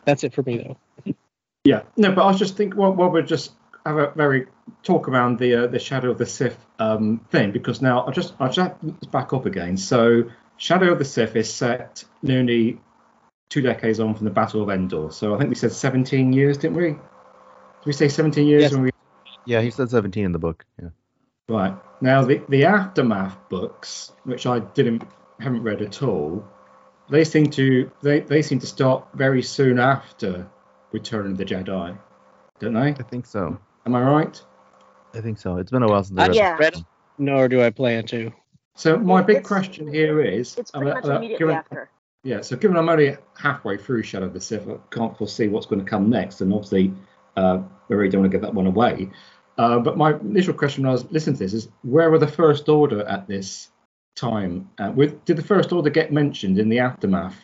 That's 0.04 0.22
it 0.22 0.34
for 0.34 0.42
me 0.42 0.58
though. 0.58 1.14
Yeah. 1.64 1.82
No, 1.96 2.12
but 2.12 2.22
I 2.22 2.26
was 2.26 2.38
just 2.38 2.56
thinking, 2.56 2.78
well, 2.78 2.92
well 2.92 3.10
we'll 3.10 3.24
just 3.24 3.52
have 3.86 3.96
a 3.96 4.12
very 4.14 4.46
talk 4.82 5.08
around 5.08 5.38
the 5.38 5.54
uh, 5.54 5.66
the 5.66 5.78
Shadow 5.78 6.10
of 6.10 6.18
the 6.18 6.26
Sith 6.26 6.58
um, 6.78 7.20
thing 7.30 7.52
because 7.52 7.82
now 7.82 8.02
I'll 8.02 8.12
just 8.12 8.34
I'll 8.38 8.52
just 8.52 9.10
back 9.10 9.32
up 9.32 9.46
again. 9.46 9.76
So 9.76 10.30
Shadow 10.58 10.92
of 10.92 10.98
the 10.98 11.04
Sith 11.04 11.36
is 11.36 11.52
set 11.52 12.04
nearly 12.22 12.80
two 13.48 13.62
decades 13.62 14.00
on 14.00 14.14
from 14.14 14.24
the 14.24 14.30
Battle 14.30 14.62
of 14.62 14.70
Endor. 14.70 15.10
So 15.10 15.34
I 15.34 15.38
think 15.38 15.48
we 15.48 15.54
said 15.54 15.72
17 15.72 16.32
years, 16.32 16.58
didn't 16.58 16.76
we? 16.76 16.88
Did 16.88 16.98
we 17.86 17.92
say 17.92 18.08
17 18.08 18.46
years 18.46 18.62
Yes. 18.62 18.72
when 18.72 18.82
we 18.82 18.90
Yeah, 19.46 19.60
he 19.60 19.70
said 19.70 19.90
17 19.90 20.24
in 20.24 20.32
the 20.32 20.38
book. 20.38 20.64
Yeah. 20.80 20.88
Right 21.48 21.74
now, 22.00 22.24
the 22.24 22.42
the 22.48 22.64
aftermath 22.64 23.36
books, 23.48 24.12
which 24.24 24.46
I 24.46 24.60
didn't 24.60 25.02
haven't 25.40 25.62
read 25.62 25.82
at 25.82 26.02
all, 26.02 26.44
they 27.10 27.24
seem 27.24 27.50
to 27.50 27.90
they, 28.02 28.20
they 28.20 28.42
seem 28.42 28.58
to 28.60 28.66
start 28.66 29.06
very 29.14 29.42
soon 29.42 29.78
after 29.78 30.50
Return 30.94 31.32
of 31.32 31.36
the 31.36 31.44
Jedi, 31.44 31.98
don't 32.60 32.72
they? 32.72 32.90
I 32.90 32.92
think 33.10 33.26
so. 33.26 33.58
Am 33.84 33.94
I 33.96 34.00
right? 34.02 34.40
I 35.12 35.20
think 35.20 35.38
so. 35.38 35.56
It's 35.56 35.72
been 35.72 35.82
a 35.82 35.88
while 35.88 36.04
since 36.04 36.18
I 36.20 36.24
I 36.24 36.26
read 36.28 36.36
Yeah. 36.36 36.56
read 36.56 36.76
it, 36.76 36.84
nor 37.18 37.48
do 37.48 37.60
I 37.62 37.70
plan 37.70 38.04
to. 38.06 38.32
So 38.76 38.96
my 38.96 39.20
It- 39.20 39.26
big 39.26 39.42
question 39.44 39.88
here 39.92 40.20
is, 40.20 40.56
It's 40.56 40.70
pretty 40.70 40.92
uh, 40.92 40.94
much 40.94 41.04
uh, 41.04 41.16
immediately 41.16 41.38
given- 41.46 41.56
after. 41.56 41.90
Yeah, 42.22 42.40
so 42.42 42.56
given 42.56 42.76
I'm 42.76 42.88
only 42.88 43.16
halfway 43.36 43.76
through 43.76 44.04
Shadow 44.04 44.26
of 44.26 44.32
the 44.32 44.40
Sith, 44.40 44.66
I 44.68 44.76
can't 44.90 45.18
foresee 45.18 45.48
what's 45.48 45.66
going 45.66 45.84
to 45.84 45.90
come 45.90 46.08
next, 46.08 46.40
and 46.40 46.52
obviously, 46.54 46.94
uh, 47.36 47.58
I 47.90 47.92
really 47.92 48.08
don't 48.08 48.20
want 48.22 48.30
to 48.30 48.34
give 48.34 48.42
that 48.42 48.54
one 48.54 48.66
away. 48.68 49.10
Uh, 49.58 49.80
but 49.80 49.96
my 49.98 50.14
initial 50.14 50.54
question 50.54 50.84
when 50.84 50.90
I 50.90 50.92
was 50.92 51.10
listening 51.10 51.36
to 51.36 51.42
this 51.44 51.52
is, 51.54 51.68
where 51.82 52.08
were 52.10 52.18
the 52.18 52.26
First 52.28 52.68
Order 52.68 53.02
at 53.04 53.26
this 53.28 53.70
time? 54.16 54.70
Uh, 54.78 54.92
with, 54.94 55.24
did 55.24 55.36
the 55.36 55.42
First 55.42 55.72
Order 55.72 55.90
get 55.90 56.12
mentioned 56.12 56.58
in 56.58 56.68
the 56.68 56.78
Aftermath 56.78 57.36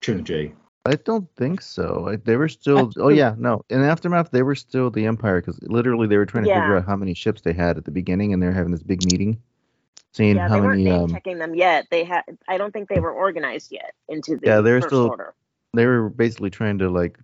trilogy? 0.00 0.54
I 0.86 0.96
don't 0.96 1.28
think 1.36 1.62
so. 1.62 2.08
I, 2.08 2.16
they 2.16 2.36
were 2.36 2.48
still. 2.48 2.92
Oh 2.98 3.08
yeah, 3.08 3.34
no. 3.38 3.64
In 3.70 3.82
aftermath, 3.82 4.30
they 4.32 4.42
were 4.42 4.54
still 4.54 4.90
the 4.90 5.06
Empire 5.06 5.40
because 5.40 5.58
literally 5.62 6.06
they 6.06 6.18
were 6.18 6.26
trying 6.26 6.44
to 6.44 6.50
Yeah. 6.50 6.60
figure 6.60 6.76
out 6.76 6.84
how 6.86 6.96
many 6.96 7.14
ships 7.14 7.40
they 7.40 7.54
had 7.54 7.78
at 7.78 7.84
the 7.86 7.90
beginning, 7.90 8.32
and 8.34 8.42
they're 8.42 8.52
having 8.52 8.70
this 8.72 8.82
big 8.82 9.02
meeting, 9.10 9.40
seeing 10.12 10.36
Yeah, 10.36 10.48
how 10.48 10.56
they 10.56 10.60
weren't 10.60 10.82
many. 10.84 10.90
Um, 10.90 11.10
checking 11.10 11.38
them 11.38 11.54
yet. 11.54 11.86
They 11.90 12.04
had. 12.04 12.24
I 12.48 12.58
don't 12.58 12.72
think 12.72 12.90
they 12.90 13.00
were 13.00 13.12
organized 13.12 13.72
yet 13.72 13.94
into 14.10 14.36
the 14.36 14.46
Yeah, 14.46 14.60
they're 14.60 14.82
still- 14.82 15.08
order. 15.08 15.32
they 15.72 15.86
were 15.86 16.10
basically 16.10 16.50
trying 16.50 16.78
to 16.78 16.90
like 16.90 17.18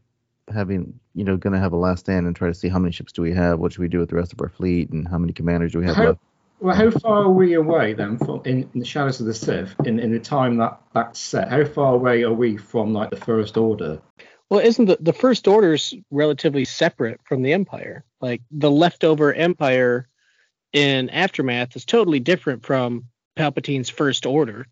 having 0.53 0.99
you 1.15 1.23
know 1.25 1.37
gonna 1.37 1.61
have 1.61 1.73
a 1.75 1.77
last 1.77 2.01
stand 2.01 2.27
and 2.27 2.35
try 2.35 2.49
to 2.49 2.55
see 2.55 2.69
how 2.69 2.79
many 2.79 2.93
ships 2.93 3.13
do 3.13 3.21
we 3.21 3.33
have, 3.33 3.59
what 3.59 3.73
should 3.73 3.83
we 3.83 3.89
do 3.89 3.99
with 3.99 4.09
the 4.09 4.17
rest 4.17 4.33
of 4.33 4.41
our 4.41 4.49
fleet, 4.49 4.89
and 4.91 5.07
how 5.07 5.19
many 5.19 5.35
commanders 5.35 5.73
do 5.73 5.81
we 5.81 5.85
have 5.87 5.99
left. 5.99 6.19
Well, 6.61 6.75
how 6.75 6.91
far 6.91 7.25
are 7.25 7.31
we 7.31 7.55
away 7.55 7.95
then 7.95 8.19
from 8.19 8.43
in, 8.45 8.69
in 8.75 8.81
the 8.81 8.85
Shadows 8.85 9.21
of 9.21 9.27
the 9.27 9.35
Sith 9.35 9.75
in, 9.85 9.99
in 9.99 10.13
the 10.13 10.21
time 10.21 10.57
that 10.59 10.81
that's 10.95 11.19
set? 11.19 11.49
How 11.49 11.65
far 11.65 11.95
away 11.95 12.23
are 12.23 12.33
we 12.33 12.57
from 12.57 12.93
like 12.93 13.11
the 13.11 13.17
First 13.17 13.57
Order? 13.57 14.01
Well, 14.51 14.61
isn't 14.61 14.87
the, 14.87 14.99
the 15.01 15.13
first 15.13 15.47
order's 15.47 15.95
relatively 16.11 16.65
separate 16.65 17.21
from 17.25 17.43
the 17.43 17.53
empire? 17.53 18.05
Like 18.21 18.43
the 18.51 18.71
leftover 18.71 19.33
empire 19.33 20.09
in 20.73 21.09
aftermath 21.11 21.77
is 21.77 21.85
totally 21.85 22.19
different 22.21 22.67
from 22.67 23.07
Palpatine's 23.37 23.89
first 23.89 24.27
order. 24.27 24.67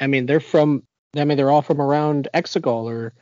I 0.00 0.06
mean, 0.06 0.26
they're 0.26 0.40
from. 0.40 0.82
I 1.16 1.24
mean, 1.24 1.36
they're 1.36 1.50
all 1.50 1.62
from 1.62 1.80
around 1.80 2.28
Exegol, 2.34 2.84
or 2.84 3.12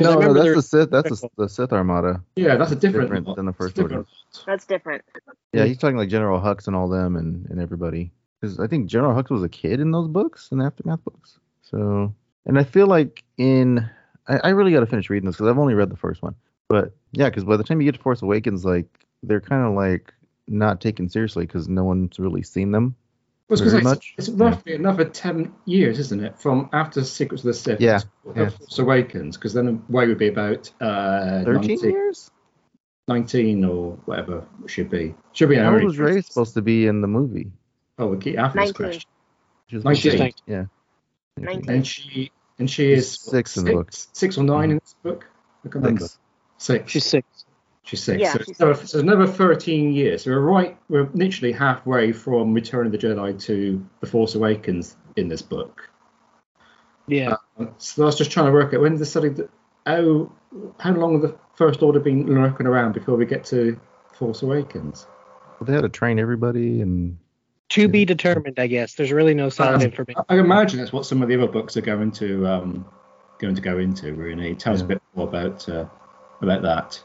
No, 0.00 0.18
no, 0.18 0.32
that's 0.34 0.54
the 0.54 0.62
Sith. 0.62 0.90
That's 0.90 1.20
the, 1.20 1.28
the 1.36 1.48
Sith 1.48 1.72
Armada. 1.72 2.22
Yeah, 2.36 2.56
that's 2.56 2.72
a 2.72 2.76
different, 2.76 3.10
Different 3.10 3.36
than 3.36 3.46
the 3.46 3.52
First 3.52 3.76
different. 3.76 4.06
That's 4.46 4.66
different. 4.66 5.04
Yeah, 5.52 5.64
he's 5.64 5.78
talking 5.78 5.96
like 5.96 6.08
General 6.08 6.40
Hux 6.40 6.66
and 6.66 6.76
all 6.76 6.88
them 6.88 7.16
and, 7.16 7.46
and 7.50 7.60
everybody. 7.60 8.12
Because 8.40 8.60
I 8.60 8.66
think 8.66 8.86
General 8.86 9.14
Hux 9.14 9.30
was 9.30 9.42
a 9.42 9.48
kid 9.48 9.80
in 9.80 9.90
those 9.90 10.08
books, 10.08 10.50
in 10.52 10.58
the 10.58 10.64
aftermath 10.64 11.02
books. 11.04 11.38
So, 11.62 12.14
and 12.44 12.58
I 12.58 12.64
feel 12.64 12.86
like 12.86 13.24
in, 13.38 13.88
I, 14.28 14.36
I 14.44 14.48
really 14.50 14.72
got 14.72 14.80
to 14.80 14.86
finish 14.86 15.08
reading 15.08 15.26
this 15.26 15.36
because 15.36 15.48
I've 15.48 15.58
only 15.58 15.74
read 15.74 15.90
the 15.90 15.96
first 15.96 16.22
one. 16.22 16.34
But 16.68 16.92
yeah, 17.12 17.30
because 17.30 17.44
by 17.44 17.56
the 17.56 17.64
time 17.64 17.80
you 17.80 17.86
get 17.86 17.96
to 17.96 18.02
Force 18.02 18.22
Awakens, 18.22 18.64
like 18.64 18.86
they're 19.22 19.40
kind 19.40 19.66
of 19.66 19.74
like 19.74 20.12
not 20.48 20.80
taken 20.80 21.08
seriously 21.08 21.46
because 21.46 21.68
no 21.68 21.84
one's 21.84 22.18
really 22.18 22.42
seen 22.42 22.72
them. 22.72 22.94
Well, 23.48 23.58
Very 23.60 23.76
it's, 23.76 23.84
much, 23.84 24.14
it's 24.18 24.28
yeah. 24.28 24.34
roughly 24.44 24.74
another 24.74 25.04
10 25.04 25.52
years, 25.66 26.00
isn't 26.00 26.24
it? 26.24 26.36
From 26.38 26.68
after 26.72 27.04
Secrets 27.04 27.44
of 27.44 27.48
the 27.48 27.54
Sith 27.54 27.80
Yeah, 27.80 27.98
to 27.98 28.08
yeah. 28.34 28.48
Force 28.48 28.78
Awakens, 28.80 29.36
because 29.36 29.54
then 29.54 29.66
the 29.66 29.78
way 29.88 30.08
would 30.08 30.18
be 30.18 30.28
about 30.28 30.70
uh, 30.80 31.44
13 31.44 31.54
19, 31.54 31.90
years? 31.90 32.30
19 33.06 33.64
or 33.64 33.92
whatever 34.04 34.44
it 34.64 34.70
should 34.70 34.90
be. 34.90 35.14
Should 35.32 35.50
be 35.50 35.56
How 35.56 35.66
old 35.66 35.76
early 35.76 35.84
was 35.84 35.98
Rey 35.98 36.20
supposed 36.22 36.54
to 36.54 36.62
be 36.62 36.88
in 36.88 37.02
the 37.02 37.06
movie? 37.06 37.52
Oh, 37.98 38.08
we 38.08 38.18
keep 38.18 38.36
after 38.36 38.58
this 38.58 38.68
19. 38.70 38.74
question. 38.74 39.10
She 39.68 39.76
was 39.76 39.84
19. 39.84 40.10
supposed 40.10 40.36
to 40.38 40.44
be- 40.44 40.52
Yeah. 40.52 40.64
19. 41.38 41.70
And 41.70 41.86
she 41.86 42.32
and 42.58 42.70
she 42.70 42.92
is 42.92 43.12
six 43.12 43.56
in 43.56 43.64
the 43.64 43.72
book. 43.72 43.90
Six 43.92 44.38
or 44.38 44.44
nine 44.44 44.72
in 44.72 44.78
this 44.78 44.96
book? 45.02 45.26
I 45.64 45.68
can't 45.68 45.84
remember. 45.84 46.00
Six. 46.00 46.18
Six. 46.58 46.90
she's 46.90 47.04
six. 47.04 47.26
She's 47.86 48.02
six. 48.02 48.20
Yeah, 48.20 48.32
so, 48.32 48.38
she's 48.40 48.48
it's 48.48 48.60
another, 48.60 48.74
six. 48.74 48.90
so 48.90 48.98
it's 48.98 49.02
another 49.02 49.26
13 49.28 49.92
years. 49.92 50.24
So 50.24 50.32
we're 50.32 50.40
right, 50.40 50.76
we're 50.88 51.08
literally 51.14 51.52
halfway 51.52 52.10
from 52.12 52.52
Return 52.52 52.84
of 52.86 52.92
the 52.92 52.98
Jedi 52.98 53.40
to 53.44 53.86
The 54.00 54.06
Force 54.06 54.34
Awakens 54.34 54.96
in 55.14 55.28
this 55.28 55.40
book. 55.40 55.88
Yeah, 57.06 57.36
Uh, 57.58 57.66
so 57.78 58.02
I 58.02 58.06
was 58.06 58.18
just 58.18 58.32
trying 58.32 58.46
to 58.46 58.52
work 58.52 58.74
out 58.74 58.80
when 58.80 58.96
the 58.96 59.06
study, 59.06 59.30
how, 59.86 60.32
how 60.80 60.92
long 60.94 61.12
have 61.12 61.22
the 61.22 61.38
First 61.54 61.80
Order 61.80 62.00
been 62.00 62.26
lurking 62.26 62.66
around 62.66 62.92
before 62.92 63.14
we 63.16 63.24
get 63.24 63.44
to 63.46 63.80
Force 64.14 64.42
Awakens? 64.42 65.06
Well, 65.60 65.66
they 65.66 65.72
had 65.72 65.82
to 65.82 65.88
train 65.88 66.18
everybody 66.18 66.80
and 66.80 67.16
to 67.68 67.86
be 67.88 68.04
determined, 68.04 68.58
I 68.58 68.66
guess. 68.66 68.94
There's 68.94 69.12
really 69.12 69.34
no 69.34 69.48
solid 69.48 69.76
Um, 69.76 69.82
information. 69.82 70.22
I 70.28 70.34
I 70.36 70.38
imagine 70.40 70.80
that's 70.80 70.92
what 70.92 71.06
some 71.06 71.22
of 71.22 71.28
the 71.28 71.36
other 71.36 71.50
books 71.50 71.76
are 71.76 71.80
going 71.82 72.10
to 72.12 72.46
um, 72.46 72.84
going 73.38 73.54
to 73.54 73.60
go 73.62 73.78
into. 73.78 74.12
Really, 74.14 74.50
it 74.50 74.58
tells 74.58 74.80
Yeah. 74.80 74.84
a 74.84 74.88
bit 74.88 75.02
more 75.14 75.26
about 75.28 75.68
uh, 75.68 75.86
about 76.42 76.62
that. 76.62 77.02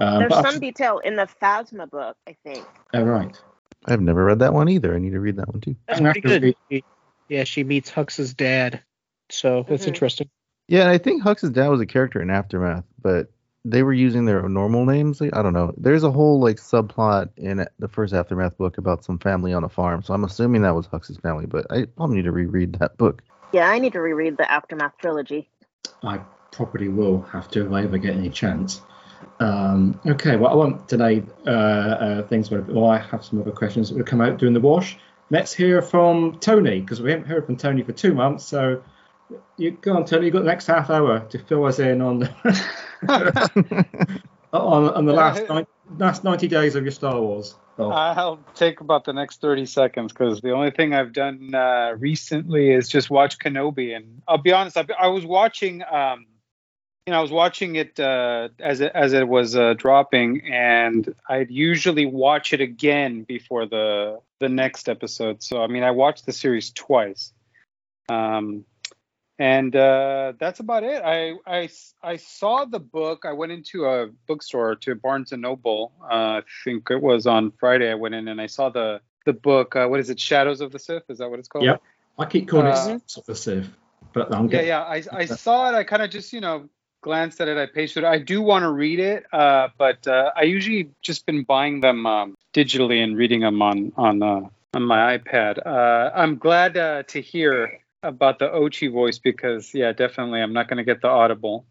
Um, 0.00 0.18
There's 0.20 0.30
but 0.30 0.44
I- 0.46 0.50
some 0.50 0.60
detail 0.60 0.98
in 0.98 1.16
the 1.16 1.28
Phasma 1.42 1.88
book, 1.90 2.16
I 2.26 2.36
think. 2.44 2.64
oh, 2.94 3.02
right. 3.02 3.38
I've 3.86 4.00
never 4.00 4.24
read 4.24 4.38
that 4.40 4.52
one 4.52 4.68
either. 4.68 4.94
I 4.94 4.98
need 4.98 5.12
to 5.12 5.20
read 5.20 5.36
that 5.36 5.48
one 5.48 5.60
too. 5.60 5.76
That's 5.88 6.00
pretty 6.00 6.20
good. 6.20 6.54
She- 6.70 6.84
yeah, 7.28 7.44
she 7.44 7.62
meets 7.64 7.90
Hux's 7.90 8.34
dad, 8.34 8.82
so 9.30 9.64
that's 9.68 9.84
Mhm. 9.84 9.88
interesting. 9.88 10.28
Yeah, 10.68 10.80
and 10.82 10.90
I 10.90 10.98
think 10.98 11.22
Hux's 11.22 11.50
dad 11.50 11.68
was 11.68 11.80
a 11.80 11.86
character 11.86 12.20
in 12.20 12.30
Aftermath, 12.30 12.84
but 13.00 13.28
they 13.64 13.82
were 13.82 13.92
using 13.92 14.24
their 14.24 14.48
normal 14.48 14.84
names. 14.86 15.20
Like, 15.20 15.36
I 15.36 15.42
don't 15.42 15.52
know. 15.52 15.72
There's 15.76 16.02
a 16.02 16.10
whole 16.10 16.40
like 16.40 16.56
subplot 16.56 17.28
in 17.36 17.66
the 17.78 17.88
first 17.88 18.14
Aftermath 18.14 18.56
book 18.58 18.78
about 18.78 19.04
some 19.04 19.18
family 19.18 19.52
on 19.52 19.64
a 19.64 19.68
farm, 19.68 20.02
so 20.02 20.14
I'm 20.14 20.24
assuming 20.24 20.62
that 20.62 20.74
was 20.74 20.86
Hux's 20.86 21.18
family. 21.18 21.46
But 21.46 21.66
I 21.70 21.84
probably 21.84 22.16
need 22.16 22.24
to 22.24 22.32
reread 22.32 22.74
that 22.76 22.96
book. 22.96 23.22
Yeah, 23.52 23.68
I 23.68 23.78
need 23.78 23.92
to 23.92 24.00
reread 24.00 24.36
the 24.38 24.50
Aftermath 24.50 24.96
trilogy. 24.98 25.48
I 26.02 26.20
probably 26.52 26.88
will 26.88 27.22
have 27.22 27.48
to 27.50 27.66
if 27.66 27.72
I 27.72 27.82
ever 27.82 27.98
get 27.98 28.16
any 28.16 28.30
chance. 28.30 28.80
Um, 29.38 29.98
okay, 30.06 30.36
well, 30.36 30.50
I 30.50 30.54
won't 30.54 30.86
delay 30.88 31.22
uh, 31.46 31.50
uh, 31.50 32.22
things. 32.28 32.48
But 32.48 32.66
well, 32.68 32.86
I 32.86 32.98
have 32.98 33.24
some 33.24 33.40
other 33.40 33.50
questions 33.50 33.88
that 33.88 33.96
will 33.96 34.04
come 34.04 34.20
out 34.20 34.38
during 34.38 34.54
the 34.54 34.60
wash. 34.60 34.98
Let's 35.30 35.52
hear 35.52 35.80
from 35.80 36.38
Tony 36.40 36.80
because 36.80 37.00
we 37.00 37.10
haven't 37.10 37.26
heard 37.26 37.46
from 37.46 37.56
Tony 37.56 37.82
for 37.82 37.92
two 37.92 38.14
months. 38.14 38.44
So 38.44 38.82
you 39.56 39.72
go 39.72 39.96
on, 39.96 40.04
Tony. 40.04 40.26
You've 40.26 40.34
got 40.34 40.40
the 40.40 40.46
next 40.46 40.66
half 40.66 40.90
hour 40.90 41.20
to 41.20 41.38
fill 41.38 41.64
us 41.64 41.78
in 41.78 42.00
on 42.00 42.24
on, 44.52 44.88
on 44.90 45.04
the 45.06 45.12
last 45.12 45.42
ni- 45.48 45.66
last 45.98 46.24
ninety 46.24 46.48
days 46.48 46.74
of 46.74 46.84
your 46.84 46.92
Star 46.92 47.20
Wars. 47.20 47.54
Oh, 47.80 47.90
I'll 47.90 48.40
take 48.54 48.80
about 48.80 49.04
the 49.04 49.12
next 49.12 49.40
30 49.40 49.64
seconds 49.64 50.12
because 50.12 50.40
the 50.42 50.52
only 50.52 50.70
thing 50.70 50.92
I've 50.92 51.12
done 51.12 51.54
uh, 51.54 51.94
recently 51.98 52.70
is 52.70 52.88
just 52.88 53.08
watch 53.08 53.38
Kenobi. 53.38 53.96
And 53.96 54.20
I'll 54.28 54.38
be 54.38 54.52
honest, 54.52 54.76
I, 54.76 54.84
I 54.98 55.06
was 55.06 55.24
watching, 55.24 55.82
um, 55.90 56.26
you 57.10 57.14
know, 57.14 57.18
I 57.18 57.22
was 57.22 57.32
watching 57.32 57.74
it 57.74 57.98
uh, 57.98 58.50
as 58.60 58.80
it 58.80 58.92
as 58.94 59.14
it 59.14 59.26
was 59.26 59.56
uh, 59.56 59.74
dropping, 59.74 60.42
and 60.44 61.12
I'd 61.28 61.50
usually 61.50 62.06
watch 62.06 62.52
it 62.52 62.60
again 62.60 63.24
before 63.24 63.66
the 63.66 64.20
the 64.38 64.48
next 64.48 64.88
episode. 64.88 65.42
So 65.42 65.60
I 65.60 65.66
mean, 65.66 65.82
I 65.82 65.90
watched 65.90 66.24
the 66.24 66.32
series 66.32 66.70
twice. 66.70 67.32
Um, 68.08 68.64
and 69.40 69.74
uh, 69.74 70.34
that's 70.38 70.60
about 70.60 70.84
it. 70.84 71.02
I, 71.02 71.32
I 71.44 71.68
I 72.00 72.14
saw 72.14 72.64
the 72.64 72.78
book. 72.78 73.24
I 73.24 73.32
went 73.32 73.50
into 73.50 73.86
a 73.86 74.06
bookstore 74.28 74.76
to 74.76 74.94
Barnes 74.94 75.32
and 75.32 75.42
Noble. 75.42 75.90
Uh, 76.00 76.04
I 76.14 76.42
think 76.62 76.92
it 76.92 77.02
was 77.02 77.26
on 77.26 77.50
Friday. 77.58 77.90
I 77.90 77.94
went 77.96 78.14
in 78.14 78.28
and 78.28 78.40
I 78.40 78.46
saw 78.46 78.68
the 78.68 79.00
the 79.26 79.32
book. 79.32 79.74
Uh, 79.74 79.88
what 79.88 79.98
is 79.98 80.10
it? 80.10 80.20
Shadows 80.20 80.60
of 80.60 80.70
the 80.70 80.78
Sith. 80.78 81.02
Is 81.08 81.18
that 81.18 81.28
what 81.28 81.40
it's 81.40 81.48
called? 81.48 81.64
Yep. 81.64 81.82
I 82.20 82.26
keep 82.26 82.46
calling 82.46 82.68
Uh, 82.68 82.70
it 82.70 82.76
Sons 82.76 83.16
of 83.16 83.26
the 83.26 83.34
Sith, 83.34 83.68
but 84.12 84.32
I'm 84.32 84.48
Yeah, 84.48 84.60
yeah. 84.60 84.82
I 84.82 85.02
I 85.10 85.24
saw 85.24 85.70
it. 85.70 85.74
I 85.74 85.82
kind 85.82 86.02
of 86.02 86.10
just 86.10 86.32
you 86.32 86.40
know 86.40 86.68
glanced 87.00 87.40
at 87.40 87.48
it. 87.48 87.56
I 87.56 87.66
paged 87.66 87.94
through 87.94 88.04
it. 88.04 88.08
I 88.08 88.18
do 88.18 88.42
want 88.42 88.62
to 88.62 88.70
read 88.70 89.00
it, 89.00 89.24
uh, 89.32 89.68
but 89.78 90.06
uh, 90.06 90.30
I 90.36 90.42
usually 90.42 90.90
just 91.02 91.26
been 91.26 91.44
buying 91.44 91.80
them 91.80 92.06
um, 92.06 92.36
digitally 92.54 93.02
and 93.02 93.16
reading 93.16 93.40
them 93.40 93.60
on 93.62 93.92
on 93.96 94.22
uh, 94.22 94.40
on 94.74 94.82
my 94.82 95.18
iPad. 95.18 95.64
Uh, 95.64 96.10
I'm 96.14 96.36
glad 96.36 96.76
uh, 96.76 97.02
to 97.08 97.20
hear 97.20 97.80
about 98.02 98.38
the 98.38 98.48
Ochi 98.48 98.90
voice 98.92 99.18
because 99.18 99.74
yeah, 99.74 99.92
definitely 99.92 100.40
I'm 100.40 100.52
not 100.52 100.68
going 100.68 100.78
to 100.78 100.84
get 100.84 101.02
the 101.02 101.08
audible. 101.08 101.66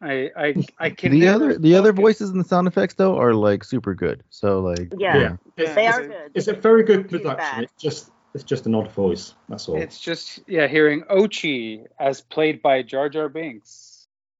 I 0.00 0.30
I 0.36 0.54
I 0.78 0.90
can 0.90 1.10
the 1.12 1.28
other 1.28 1.58
the 1.58 1.74
other 1.74 1.92
voices 1.92 2.30
and 2.30 2.38
the 2.40 2.48
sound 2.48 2.68
effects 2.68 2.94
though 2.94 3.18
are 3.18 3.34
like 3.34 3.64
super 3.64 3.94
good. 3.94 4.22
So 4.30 4.60
like 4.60 4.92
Yeah. 4.96 5.36
It's, 5.56 5.74
They 5.74 5.86
it's- 5.86 5.94
are 5.94 6.06
good. 6.06 6.30
It's 6.34 6.48
a 6.48 6.52
very 6.52 6.84
good 6.84 7.08
Too 7.08 7.18
production. 7.18 7.64
It's 7.64 7.82
just 7.82 8.10
it's 8.34 8.44
just 8.44 8.66
an 8.66 8.74
odd 8.76 8.92
voice. 8.92 9.34
That's 9.48 9.68
all. 9.68 9.76
It's 9.76 9.98
just 9.98 10.40
yeah, 10.46 10.68
hearing 10.68 11.02
Ochi 11.02 11.86
as 11.98 12.20
played 12.20 12.62
by 12.62 12.82
Jar 12.82 13.08
Jar 13.08 13.28
Binks 13.28 13.87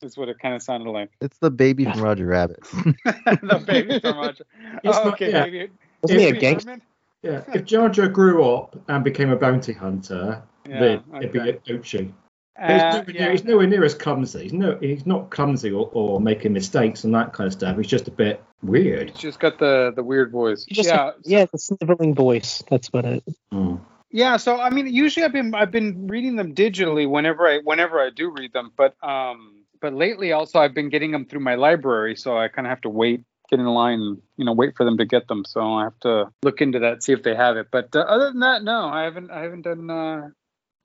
is 0.02 0.16
what 0.16 0.28
it 0.28 0.38
kind 0.38 0.54
of 0.54 0.62
sounded 0.62 0.90
like. 0.90 1.10
it's 1.20 1.38
the 1.38 1.50
baby 1.50 1.84
from 1.84 2.00
Roger 2.00 2.26
Rabbit. 2.26 2.60
the 2.62 3.62
baby 3.66 3.98
from 4.00 4.16
Roger. 4.18 4.44
It's 4.84 4.96
Oh, 4.96 5.04
not- 5.04 5.14
okay, 5.14 5.30
yeah. 5.30 5.44
baby. 5.44 5.70
Wasn't 6.02 6.20
he 6.20 6.26
a 6.28 6.32
gangster? 6.32 6.78
Yeah, 7.22 7.42
if 7.52 7.64
Jar 7.64 7.88
Jar 7.88 8.06
grew 8.08 8.44
up 8.48 8.76
and 8.88 9.02
became 9.02 9.30
a 9.30 9.36
bounty 9.36 9.72
hunter, 9.72 10.40
Yeah, 10.68 10.78
then 10.80 11.02
it'd 11.16 11.32
be 11.32 11.40
okay. 11.40 11.58
Ochi. 11.74 12.12
But 12.56 12.70
he's, 12.70 12.82
Uh, 12.82 12.90
nowhere 12.98 13.12
near, 13.14 13.30
he's 13.32 13.44
nowhere 13.44 13.66
near 13.66 13.84
as 13.84 13.94
clumsy. 13.94 14.42
He's 14.44 14.52
no, 14.52 14.76
he's 14.80 15.06
not 15.06 15.30
clumsy 15.30 15.70
or, 15.72 15.90
or 15.92 16.20
making 16.20 16.52
mistakes 16.52 17.02
and 17.04 17.12
that 17.14 17.32
kind 17.32 17.46
of 17.48 17.52
stuff. 17.52 17.76
He's 17.76 17.86
just 17.88 18.06
a 18.08 18.12
bit 18.12 18.42
weird. 18.62 19.10
He's 19.10 19.18
just 19.18 19.40
got 19.40 19.58
the 19.58 19.92
the 19.96 20.02
weird 20.04 20.30
voice. 20.30 20.64
Just 20.64 20.88
yeah, 20.88 21.10
yeah, 21.24 21.46
the 21.50 21.58
sniveling 21.58 22.14
voice. 22.14 22.62
That's 22.70 22.88
what 22.88 23.04
it. 23.04 23.24
Mm. 23.52 23.80
yeah. 24.10 24.36
So 24.36 24.60
I 24.60 24.70
mean, 24.70 24.86
usually 24.86 25.24
I've 25.24 25.32
been 25.32 25.52
I've 25.54 25.70
been 25.72 26.06
reading 26.06 26.36
them 26.36 26.54
digitally 26.54 27.08
whenever 27.10 27.46
I 27.48 27.58
whenever 27.64 28.00
I 28.00 28.10
do 28.10 28.30
read 28.30 28.52
them, 28.52 28.70
but 28.76 28.94
um, 29.04 29.57
but 29.80 29.94
lately 29.94 30.32
also 30.32 30.58
I've 30.58 30.74
been 30.74 30.88
getting 30.88 31.12
them 31.12 31.24
through 31.24 31.40
my 31.40 31.54
library, 31.54 32.16
so 32.16 32.36
I 32.36 32.48
kind 32.48 32.66
of 32.66 32.70
have 32.70 32.80
to 32.82 32.88
wait, 32.88 33.22
get 33.50 33.60
in 33.60 33.66
line, 33.66 34.00
and 34.00 34.22
you 34.36 34.44
know, 34.44 34.52
wait 34.52 34.76
for 34.76 34.84
them 34.84 34.98
to 34.98 35.04
get 35.04 35.28
them. 35.28 35.44
So 35.46 35.60
I 35.60 35.84
have 35.84 35.98
to 36.00 36.30
look 36.42 36.60
into 36.60 36.78
that, 36.80 37.02
see 37.02 37.12
if 37.12 37.22
they 37.22 37.34
have 37.34 37.56
it. 37.56 37.68
But 37.70 37.94
uh, 37.94 38.00
other 38.00 38.30
than 38.30 38.40
that, 38.40 38.62
no, 38.62 38.86
I 38.86 39.02
haven't 39.04 39.30
I 39.30 39.42
haven't 39.42 39.62
done 39.62 39.90
uh, 39.90 40.28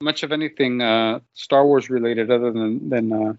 much 0.01 0.23
of 0.23 0.31
anything 0.31 0.81
uh, 0.81 1.19
Star 1.33 1.65
Wars 1.65 1.89
related 1.89 2.31
other 2.31 2.51
than 2.51 2.89
than 2.89 3.13
uh, 3.13 3.33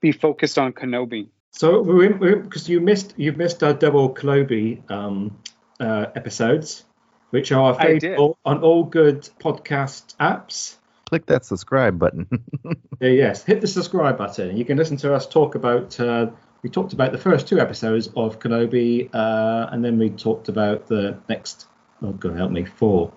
be 0.00 0.12
focused 0.12 0.58
on 0.58 0.72
Kenobi. 0.72 1.28
So 1.50 1.82
we're 1.82 2.36
because 2.36 2.68
you 2.68 2.80
missed 2.80 3.14
you 3.16 3.32
missed 3.32 3.62
our 3.62 3.74
double 3.74 4.12
Kenobi 4.12 4.90
um, 4.90 5.38
uh, 5.78 6.06
episodes, 6.14 6.84
which 7.30 7.52
are 7.52 7.74
available 7.74 8.38
on 8.44 8.62
all 8.62 8.84
good 8.84 9.28
podcast 9.40 10.16
apps. 10.16 10.76
Click 11.14 11.26
that 11.26 11.44
subscribe 11.44 11.96
button. 11.96 12.26
Yeah, 13.00 13.10
yes, 13.10 13.44
hit 13.44 13.60
the 13.60 13.68
subscribe 13.68 14.18
button. 14.18 14.56
You 14.56 14.64
can 14.64 14.76
listen 14.76 14.96
to 14.98 15.14
us 15.14 15.28
talk 15.28 15.54
about. 15.54 16.00
Uh, 16.00 16.30
we 16.62 16.70
talked 16.70 16.92
about 16.92 17.12
the 17.12 17.18
first 17.18 17.46
two 17.46 17.60
episodes 17.60 18.08
of 18.16 18.40
Kenobi, 18.40 19.10
uh, 19.14 19.68
and 19.70 19.84
then 19.84 19.96
we 19.96 20.10
talked 20.10 20.48
about 20.48 20.88
the 20.88 21.16
next. 21.28 21.66
Oh, 22.02 22.10
God 22.10 22.36
help 22.36 22.50
me, 22.50 22.64
four 22.64 23.12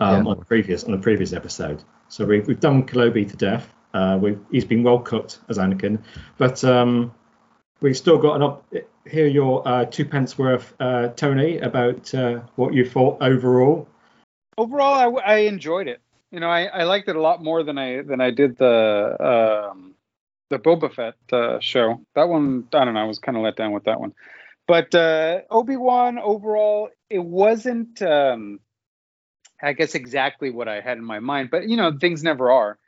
um, 0.00 0.24
Yeah. 0.26 0.30
on 0.32 0.38
the 0.38 0.44
previous 0.44 0.84
on 0.84 0.90
the 0.90 0.98
previous 0.98 1.32
episode. 1.32 1.82
So 2.08 2.26
we've 2.26 2.46
we've 2.46 2.60
done 2.60 2.86
Kenobi 2.86 3.30
to 3.30 3.36
death. 3.36 3.72
Uh, 3.94 4.18
we've, 4.20 4.40
he's 4.50 4.66
been 4.66 4.82
well 4.82 4.98
cooked 4.98 5.38
as 5.48 5.56
Anakin, 5.56 6.02
but 6.36 6.62
um, 6.64 7.14
we've 7.80 7.96
still 7.96 8.18
got 8.18 8.36
an 8.36 8.42
op- 8.42 8.66
hear 9.08 9.26
your 9.28 9.66
uh, 9.66 9.84
two 9.86 10.04
pence 10.04 10.36
worth, 10.36 10.74
uh, 10.78 11.08
Tony, 11.08 11.58
about 11.58 12.12
uh, 12.14 12.40
what 12.56 12.74
you 12.74 12.84
thought 12.84 13.22
overall. 13.22 13.88
overall 14.58 15.18
I, 15.18 15.22
I 15.22 15.36
enjoyed 15.46 15.88
it 15.88 16.00
you 16.30 16.40
know 16.40 16.48
I, 16.48 16.64
I 16.64 16.82
liked 16.84 17.08
it 17.08 17.16
a 17.16 17.20
lot 17.20 17.42
more 17.42 17.62
than 17.62 17.78
i 17.78 18.02
than 18.02 18.20
i 18.20 18.30
did 18.30 18.56
the 18.56 19.16
um 19.72 19.94
the 20.50 20.58
boba 20.58 20.92
fett 20.92 21.14
uh, 21.32 21.60
show. 21.60 22.00
That 22.14 22.28
one 22.28 22.66
i 22.72 22.84
don't 22.84 22.94
know 22.94 23.00
i 23.00 23.04
was 23.04 23.18
kind 23.18 23.36
of 23.36 23.44
let 23.44 23.56
down 23.56 23.72
with 23.72 23.84
that 23.84 24.00
one. 24.00 24.14
But 24.66 24.94
uh 24.94 25.40
obi-wan 25.50 26.18
overall 26.18 26.90
it 27.08 27.22
wasn't 27.22 28.00
um 28.02 28.60
i 29.62 29.72
guess 29.72 29.94
exactly 29.94 30.50
what 30.50 30.68
i 30.68 30.80
had 30.80 30.98
in 30.98 31.04
my 31.04 31.20
mind 31.20 31.50
but 31.50 31.68
you 31.68 31.76
know 31.76 31.96
things 31.98 32.22
never 32.22 32.50
are. 32.50 32.78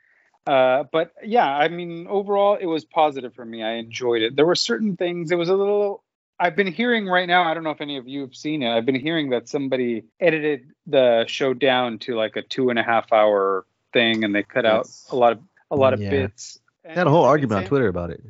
Uh 0.45 0.83
but 0.91 1.13
yeah 1.23 1.47
i 1.47 1.69
mean 1.69 2.07
overall 2.09 2.57
it 2.59 2.65
was 2.65 2.83
positive 2.85 3.33
for 3.33 3.45
me. 3.45 3.63
I 3.63 3.73
enjoyed 3.73 4.21
it. 4.21 4.35
There 4.35 4.45
were 4.45 4.55
certain 4.55 4.97
things 4.97 5.31
it 5.31 5.37
was 5.37 5.49
a 5.49 5.55
little 5.55 6.02
I've 6.39 6.55
been 6.55 6.67
hearing 6.67 7.05
right 7.07 7.27
now, 7.27 7.43
I 7.43 7.53
don't 7.53 7.63
know 7.63 7.69
if 7.69 7.81
any 7.81 7.97
of 7.97 8.07
you 8.07 8.21
have 8.21 8.35
seen 8.35 8.63
it. 8.63 8.69
I've 8.75 8.85
been 8.85 8.99
hearing 8.99 9.29
that 9.29 9.47
somebody 9.47 10.03
edited 10.19 10.65
the 10.87 11.25
show 11.27 11.53
down 11.53 11.99
to 11.99 12.15
like 12.15 12.35
a 12.35 12.41
two 12.41 12.69
and 12.69 12.79
a 12.79 12.83
half 12.83 13.11
hour 13.13 13.65
thing 13.93 14.23
and 14.23 14.33
they 14.35 14.43
cut 14.43 14.65
out 14.65 14.85
Yes. 14.85 15.07
a 15.11 15.15
lot 15.15 15.31
of 15.33 15.39
a 15.71 15.75
lot 15.75 15.93
of 15.93 16.01
Yeah. 16.01 16.09
bits. 16.09 16.59
They 16.83 16.89
had 16.93 17.07
a 17.07 17.09
whole 17.09 17.19
And 17.21 17.27
I've 17.27 17.31
argument 17.31 17.61
on 17.63 17.65
Twitter 17.67 17.87
about 17.87 18.09
it. 18.09 18.21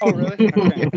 Oh 0.00 0.12
really? 0.12 0.46
Okay. 0.56 0.88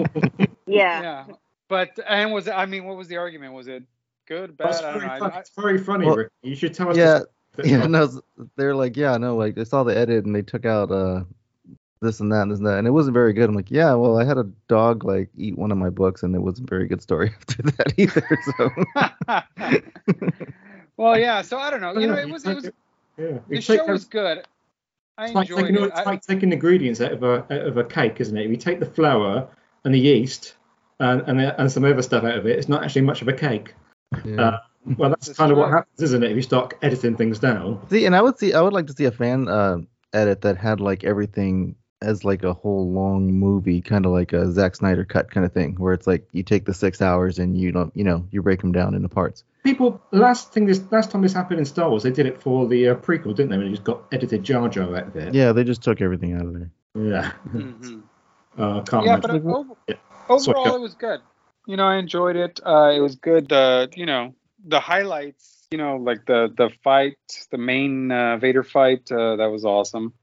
Yeah. 0.68 1.02
yeah. 1.02 1.26
But 1.68 2.00
and 2.08 2.32
was 2.32 2.48
I 2.48 2.66
mean 2.68 2.86
what 2.86 2.96
was 2.98 3.08
the 3.08 3.18
argument? 3.18 3.54
Was 3.54 3.68
it 3.68 3.84
good, 4.28 4.56
bad? 4.56 4.68
That's 4.68 4.82
I 4.82 4.94
very. 4.94 5.06
I- 5.06 5.18
I- 5.18 5.40
it's 5.40 5.52
very 5.58 5.78
funny, 5.80 6.06
Well, 6.06 6.16
Rick. 6.18 6.30
You 6.44 6.56
should 6.56 6.74
tell 6.74 6.90
us. 6.90 6.98
yeah, 6.98 7.22
the- 7.56 7.68
yeah, 7.70 7.88
no, 7.88 8.10
they're 8.56 8.76
like, 8.76 8.96
yeah, 8.96 9.18
no, 9.18 9.36
like 9.36 9.56
they 9.56 9.66
saw 9.66 9.84
the 9.84 9.98
edit 9.98 10.26
and 10.26 10.36
they 10.36 10.42
took 10.44 10.66
out 10.66 10.92
uh 10.92 11.24
this 12.02 12.20
and 12.20 12.32
that 12.32 12.42
and 12.44 12.52
this 12.52 12.60
and 12.60 12.68
that, 12.68 12.78
and 12.78 12.88
it 12.88 12.92
wasn't 12.92 13.14
very 13.14 13.34
good. 13.34 13.50
I'm 13.50 13.56
like, 13.56 13.72
yeah, 13.72 13.94
well, 13.94 14.20
I 14.20 14.24
had 14.26 14.38
a 14.38 14.48
dog 14.68 15.04
like 15.04 15.30
eat 15.38 15.58
one 15.58 15.72
of 15.72 15.78
my 15.78 15.90
books, 15.90 16.24
and 16.24 16.36
it 16.36 16.40
wasn't 16.40 16.70
a 16.70 16.70
very 16.70 16.88
good 16.88 17.02
story 17.02 17.34
after 17.40 17.64
that 17.64 17.94
either. 17.98 18.28
So 18.58 19.82
well, 20.98 21.20
yeah. 21.20 21.42
So 21.42 21.58
I 21.58 21.70
don't 21.70 21.82
know. 21.82 21.98
You 21.98 22.08
know, 22.08 22.16
it 22.18 22.30
was. 22.30 22.46
It 22.46 22.56
was. 22.56 22.70
Yeah. 23.18 23.38
The 23.48 23.56
You 23.56 23.62
show 23.62 23.78
those- 23.78 23.88
was 23.88 24.06
good. 24.06 24.46
I 25.18 25.28
It's 25.28 25.34
like, 25.36 25.50
enjoyed 25.50 25.68
taking, 25.68 25.84
it. 25.84 25.88
it's 25.88 26.00
I- 26.00 26.04
like 26.04 26.22
taking 26.22 26.52
ingredients 26.52 27.00
out 27.00 27.14
of 27.14 27.24
a 27.24 27.34
out 27.50 27.52
of 27.68 27.78
a 27.78 27.84
cake, 27.86 28.20
isn't 28.20 28.36
it? 28.38 28.44
If 28.44 28.52
you 28.52 28.58
take 28.58 28.82
the 28.82 28.86
flour 28.86 29.48
and 29.86 29.94
the 29.94 30.00
yeast 30.00 30.56
and 31.00 31.22
and, 31.22 31.40
the, 31.40 31.58
and 31.58 31.72
some 31.72 31.86
other 31.86 32.02
stuff 32.02 32.26
out 32.26 32.38
of 32.38 32.46
it, 32.46 32.60
it's 32.60 32.68
not 32.68 32.84
actually 32.84 33.04
much 33.04 33.22
of 33.22 33.30
a 33.30 33.34
cake. 33.34 33.74
yeah. 34.26 34.42
Uh, 34.42 34.58
well, 34.98 35.10
that's 35.12 35.28
That's 35.28 35.38
kind 35.38 35.54
of 35.54 35.58
what 35.58 35.70
happens, 35.72 36.02
isn't 36.02 36.24
it? 36.26 36.32
If 36.32 36.36
you 36.36 36.42
start 36.42 36.74
editing 36.82 37.16
things 37.16 37.40
down. 37.40 37.80
see, 37.90 38.06
and 38.06 38.14
I 38.18 38.22
would 38.22 38.38
see, 38.38 38.54
I 38.54 38.60
would 38.60 38.74
like 38.74 38.88
to 38.88 38.94
see 38.94 39.06
a 39.06 39.12
fan 39.12 39.48
uh, 39.48 39.78
edit 40.12 40.42
that 40.42 40.58
had 40.58 40.82
like 40.82 41.06
everything 41.06 41.76
as 42.06 42.24
like 42.24 42.44
a 42.44 42.54
whole 42.54 42.92
long 42.92 43.34
movie, 43.34 43.82
kind 43.82 44.06
of 44.06 44.12
like 44.12 44.32
a 44.34 44.52
Zack 44.52 44.76
Snyder 44.76 45.04
cut 45.04 45.32
kind 45.32 45.46
of 45.46 45.52
thing, 45.52 45.76
where 45.76 45.94
it's 45.94 46.08
like 46.08 46.26
you 46.32 46.44
take 46.44 46.66
the 46.66 46.74
six 46.74 47.02
hours 47.02 47.40
and 47.40 47.58
you 47.58 47.72
don't, 47.72 47.92
you 47.96 48.04
know, 48.04 48.26
you 48.32 48.42
break 48.42 48.62
them 48.62 48.72
down 48.72 48.94
into 48.94 49.10
parts. 49.10 49.44
People, 49.64 50.00
last 50.12 50.54
thing 50.54 50.68
this 50.68 50.82
last 50.92 51.10
time 51.12 51.22
this 51.24 51.34
happened 51.34 51.60
in 51.60 51.66
Star 51.66 51.90
Wars, 51.90 52.04
they 52.04 52.12
did 52.12 52.28
it 52.28 52.42
for 52.42 52.68
the 52.68 52.90
uh, 52.90 52.96
prequel, 52.96 53.36
didn't 53.36 53.50
they? 53.50 53.58
When 53.58 53.66
they 53.66 53.72
just 53.72 53.84
got 53.84 54.04
edited 54.12 54.44
Jar 54.44 54.70
Jar 54.70 54.96
out 54.96 55.08
of 55.08 55.16
it. 55.16 55.34
Yeah, 55.34 55.52
they 55.52 55.64
just 55.64 55.82
took 55.82 56.02
everything 56.02 56.34
out 56.34 56.46
of 56.46 56.54
there. 56.54 56.72
Yeah. 56.96 57.32
Mhm. 57.50 58.04
Uh, 58.58 58.82
can't 58.84 59.06
yeah, 59.06 59.16
remember. 59.16 59.40
but 59.40 59.54
over, 59.58 59.74
Yeah. 59.90 59.96
overall 60.30 60.66
Sorry. 60.66 60.76
it 60.76 60.82
was 60.82 60.94
good. 60.96 61.20
You 61.68 61.76
know, 61.76 61.84
I 61.88 61.98
enjoyed 61.98 62.38
it. 62.38 62.62
Uh, 62.66 62.94
it 62.96 63.02
was 63.02 63.16
good. 63.16 63.52
Uh, 63.52 63.88
you 63.94 64.06
know, 64.06 64.34
the 64.66 64.80
highlights. 64.80 65.68
You 65.72 65.78
know, 65.78 65.98
like 65.98 66.26
the 66.26 66.54
the 66.56 66.70
fight, 66.84 67.18
the 67.52 67.58
main 67.58 68.12
uh, 68.14 68.38
Vader 68.38 68.64
fight. 68.64 69.12
Uh, 69.12 69.36
that 69.36 69.48
was 69.48 69.66
awesome. 69.66 70.14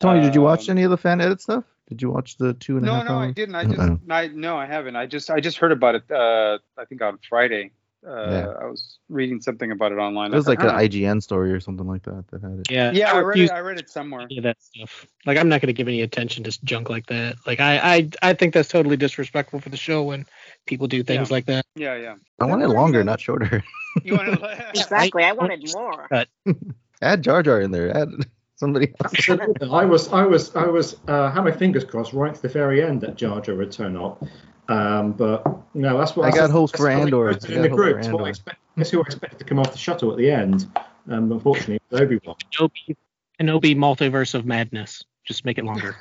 Tony, 0.00 0.20
did 0.20 0.34
you 0.34 0.42
watch 0.42 0.68
Um, 0.68 0.76
any 0.76 0.84
of 0.84 0.90
the 0.90 0.96
fan 0.98 1.20
edit 1.20 1.40
stuff? 1.40 1.64
Did 1.88 2.02
you 2.02 2.10
watch 2.10 2.36
the 2.36 2.52
two 2.54 2.76
and 2.76 2.84
a 2.84 2.88
No, 2.88 2.94
half 2.96 3.04
no, 3.06 3.18
I 3.18 3.32
didn't. 3.32 3.54
I 3.54 3.64
just, 3.64 3.78
oh. 3.80 3.98
I 4.10 4.28
no, 4.28 4.56
I 4.56 4.66
haven't. 4.66 4.94
I 4.96 5.06
just, 5.06 5.30
I 5.30 5.40
just 5.40 5.56
heard 5.58 5.72
about 5.72 5.94
it. 5.96 6.10
Uh, 6.10 6.58
I 6.76 6.84
think 6.84 7.02
on 7.02 7.18
Friday. 7.28 7.72
Uh, 8.06 8.10
Yeah. 8.30 8.46
I 8.60 8.66
was 8.66 8.98
reading 9.08 9.40
something 9.40 9.72
about 9.72 9.90
it 9.90 9.96
online. 9.96 10.32
It 10.32 10.36
was 10.36 10.46
I 10.46 10.50
like 10.52 10.62
an. 10.62 10.68
IGN 10.68 11.20
story 11.20 11.50
or 11.52 11.58
something 11.58 11.86
like 11.86 12.04
that 12.04 12.28
that 12.28 12.42
had 12.42 12.60
it. 12.60 12.70
Yeah, 12.70 12.92
Yeah, 12.92 13.10
I 13.12 13.16
read 13.18 13.26
refuse 13.26 13.50
it. 13.50 13.54
I 13.54 13.58
read 13.60 13.78
it 13.80 13.90
somewhere. 13.90 14.20
any 14.20 14.36
of 14.38 14.44
that 14.44 14.62
stuff. 14.62 15.04
Like 15.26 15.36
I'm 15.36 15.48
not 15.48 15.60
going 15.60 15.66
to 15.66 15.72
give 15.72 15.88
any 15.88 16.02
attention 16.02 16.44
to 16.44 16.64
junk 16.64 16.90
like 16.90 17.06
that. 17.06 17.36
Like 17.44 17.58
I, 17.58 17.78
I, 17.96 18.10
I 18.22 18.34
think 18.34 18.54
that's 18.54 18.68
totally 18.68 18.96
disrespectful 18.96 19.58
for 19.60 19.70
the 19.70 19.76
show 19.76 20.04
when 20.04 20.26
people 20.66 20.86
do 20.86 21.02
things 21.02 21.28
Yeah. 21.30 21.34
like 21.34 21.46
that. 21.46 21.66
Yeah, 21.74 21.96
yeah. 21.96 22.14
I 22.38 22.44
want 22.44 22.62
it 22.62 22.68
longer, 22.68 23.02
not 23.02 23.20
shorter. 23.20 23.64
You 24.04 24.14
want 24.14 24.28
to? 24.38 24.66
Exactly. 24.74 25.24
I 25.24 25.32
wanted 25.32 25.68
more. 25.74 26.06
Add 27.02 27.22
Jar 27.22 27.42
Jar 27.42 27.60
in 27.62 27.72
there. 27.72 27.96
Add 27.96 28.10
somebody 28.58 28.92
else. 29.02 29.28
I 29.62 29.84
was, 29.84 30.08
I 30.12 30.22
was, 30.24 30.54
I 30.54 30.66
was, 30.66 30.96
uh, 31.08 31.30
had 31.30 31.44
my 31.44 31.52
fingers 31.52 31.84
crossed 31.84 32.12
right 32.12 32.34
to 32.34 32.42
the 32.42 32.48
very 32.48 32.82
end 32.82 33.00
that 33.00 33.16
Jar 33.16 33.40
Jar 33.40 33.54
would 33.56 33.72
turn 33.72 33.96
up. 33.96 34.22
Um, 34.68 35.12
but 35.12 35.46
no, 35.74 35.96
that's 35.98 36.14
what 36.14 36.26
I 36.26 36.30
got 36.30 36.46
said- 36.46 36.50
hopes 36.50 36.72
that's 36.72 36.82
for 36.82 36.90
how 36.90 37.00
Andor. 37.00 37.30
in 37.30 37.38
the 37.38 37.68
hopes 37.68 37.74
group. 37.74 37.96
That's, 37.96 38.08
what 38.08 38.24
I 38.24 38.28
expect, 38.28 38.58
that's 38.76 38.90
who 38.90 38.98
I 38.98 39.02
expected 39.02 39.38
to 39.38 39.44
come 39.44 39.58
off 39.58 39.72
the 39.72 39.78
shuttle 39.78 40.12
at 40.12 40.18
the 40.18 40.30
end. 40.30 40.70
Um, 41.08 41.32
unfortunately, 41.32 41.76
it 41.76 41.82
was 41.90 42.00
Obi 42.02 42.20
Wan. 42.24 42.36
Kenobi, 42.52 42.96
Kenobi 43.40 43.76
multiverse 43.76 44.34
of 44.34 44.44
madness. 44.44 45.04
Just 45.24 45.44
make 45.46 45.56
it 45.58 45.64
longer. 45.64 45.96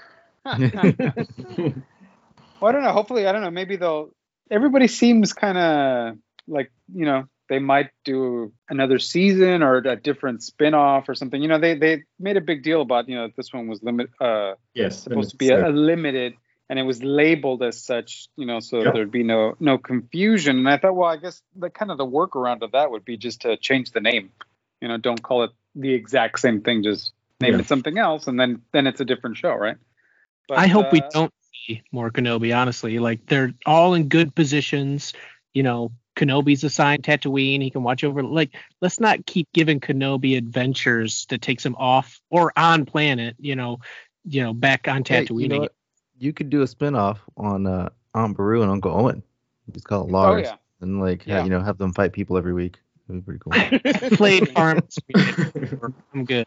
Well, 2.59 2.69
I 2.69 2.71
don't 2.71 2.83
know. 2.83 2.91
Hopefully, 2.91 3.27
I 3.27 3.31
don't 3.31 3.41
know. 3.41 3.51
Maybe 3.51 3.75
they'll. 3.75 4.09
Everybody 4.49 4.87
seems 4.87 5.33
kind 5.33 5.57
of 5.57 6.17
like 6.47 6.71
you 6.93 7.05
know 7.05 7.25
they 7.49 7.59
might 7.59 7.89
do 8.03 8.51
another 8.69 8.99
season 8.99 9.63
or 9.63 9.77
a 9.77 9.95
different 9.95 10.43
spin-off 10.43 11.07
or 11.09 11.15
something. 11.15 11.41
You 11.41 11.47
know, 11.47 11.59
they 11.59 11.75
they 11.75 12.03
made 12.19 12.37
a 12.37 12.41
big 12.41 12.63
deal 12.63 12.81
about 12.81 13.07
you 13.09 13.15
know 13.15 13.29
this 13.35 13.53
one 13.53 13.67
was 13.67 13.81
limit 13.83 14.09
uh 14.19 14.53
Yes, 14.73 15.03
supposed 15.03 15.31
to 15.31 15.37
be 15.37 15.49
a, 15.49 15.67
a 15.67 15.71
limited 15.71 16.33
and 16.69 16.77
it 16.77 16.83
was 16.83 17.01
labeled 17.01 17.63
as 17.63 17.81
such. 17.81 18.27
You 18.35 18.45
know, 18.45 18.59
so 18.59 18.83
Yep. 18.83 18.93
there'd 18.93 19.11
be 19.11 19.23
no 19.23 19.55
no 19.59 19.77
confusion. 19.77 20.57
And 20.57 20.69
I 20.69 20.77
thought, 20.77 20.95
well, 20.95 21.09
I 21.09 21.17
guess 21.17 21.41
the 21.55 21.69
kind 21.69 21.91
of 21.91 21.97
the 21.97 22.05
workaround 22.05 22.61
of 22.61 22.71
that 22.73 22.91
would 22.91 23.05
be 23.05 23.17
just 23.17 23.41
to 23.41 23.57
change 23.57 23.91
the 23.91 24.01
name. 24.01 24.31
You 24.81 24.87
know, 24.89 24.97
don't 24.97 25.21
call 25.21 25.43
it 25.43 25.51
the 25.75 25.93
exact 25.93 26.39
same 26.39 26.61
thing. 26.61 26.83
Just 26.83 27.13
name 27.39 27.53
Yeah. 27.53 27.59
it 27.59 27.67
something 27.67 27.97
else, 27.97 28.27
and 28.27 28.39
then 28.39 28.61
then 28.73 28.87
it's 28.87 28.99
a 28.99 29.05
different 29.05 29.37
show, 29.37 29.53
right? 29.53 29.77
But, 30.47 30.59
I 30.59 30.67
hope 30.67 30.91
we 30.91 31.01
uh, 31.01 31.09
don't 31.11 31.33
see 31.51 31.81
more 31.91 32.09
Kenobi. 32.11 32.55
Honestly, 32.55 32.99
like 32.99 33.25
they're 33.27 33.53
all 33.65 33.93
in 33.93 34.07
good 34.09 34.35
positions. 34.35 35.13
You 35.53 35.63
know, 35.63 35.91
Kenobi's 36.17 36.63
assigned 36.63 37.03
Tatooine. 37.03 37.61
He 37.61 37.69
can 37.69 37.83
watch 37.83 38.03
over. 38.03 38.21
Like, 38.23 38.55
let's 38.81 38.99
not 38.99 39.25
keep 39.25 39.47
giving 39.53 39.79
Kenobi 39.79 40.37
adventures 40.37 41.25
that 41.29 41.41
takes 41.41 41.65
him 41.65 41.75
off 41.77 42.19
or 42.29 42.51
on 42.57 42.85
planet. 42.85 43.35
You 43.39 43.55
know, 43.55 43.79
you 44.25 44.43
know, 44.43 44.53
back 44.53 44.87
on 44.87 45.03
Hey, 45.05 45.25
Tatooine. 45.25 45.41
you 45.41 45.47
know 45.47 45.67
You 46.19 46.33
could 46.33 46.49
do 46.49 46.63
a 46.63 46.67
spin-off 46.67 47.21
on 47.37 47.67
uh, 47.67 47.89
Aunt 48.13 48.35
Beru 48.35 48.61
and 48.63 48.71
Uncle 48.71 48.91
Owen. 48.91 49.23
Just 49.71 49.85
call 49.87 50.03
it 50.05 50.11
Lars. 50.11 50.47
Oh, 50.47 50.49
yeah. 50.49 50.55
And 50.81 50.99
like 50.99 51.25
Yeah. 51.25 51.43
you 51.43 51.49
know, 51.49 51.61
have 51.61 51.77
them 51.77 51.93
fight 51.93 52.11
people 52.13 52.37
every 52.37 52.53
week. 52.53 52.77
That'd 53.07 53.25
be 53.25 53.37
pretty 53.37 53.39
cool. 53.39 54.11
Played 54.17 54.49
farm. 54.53 54.79
I'm 56.13 56.25
good. 56.25 56.45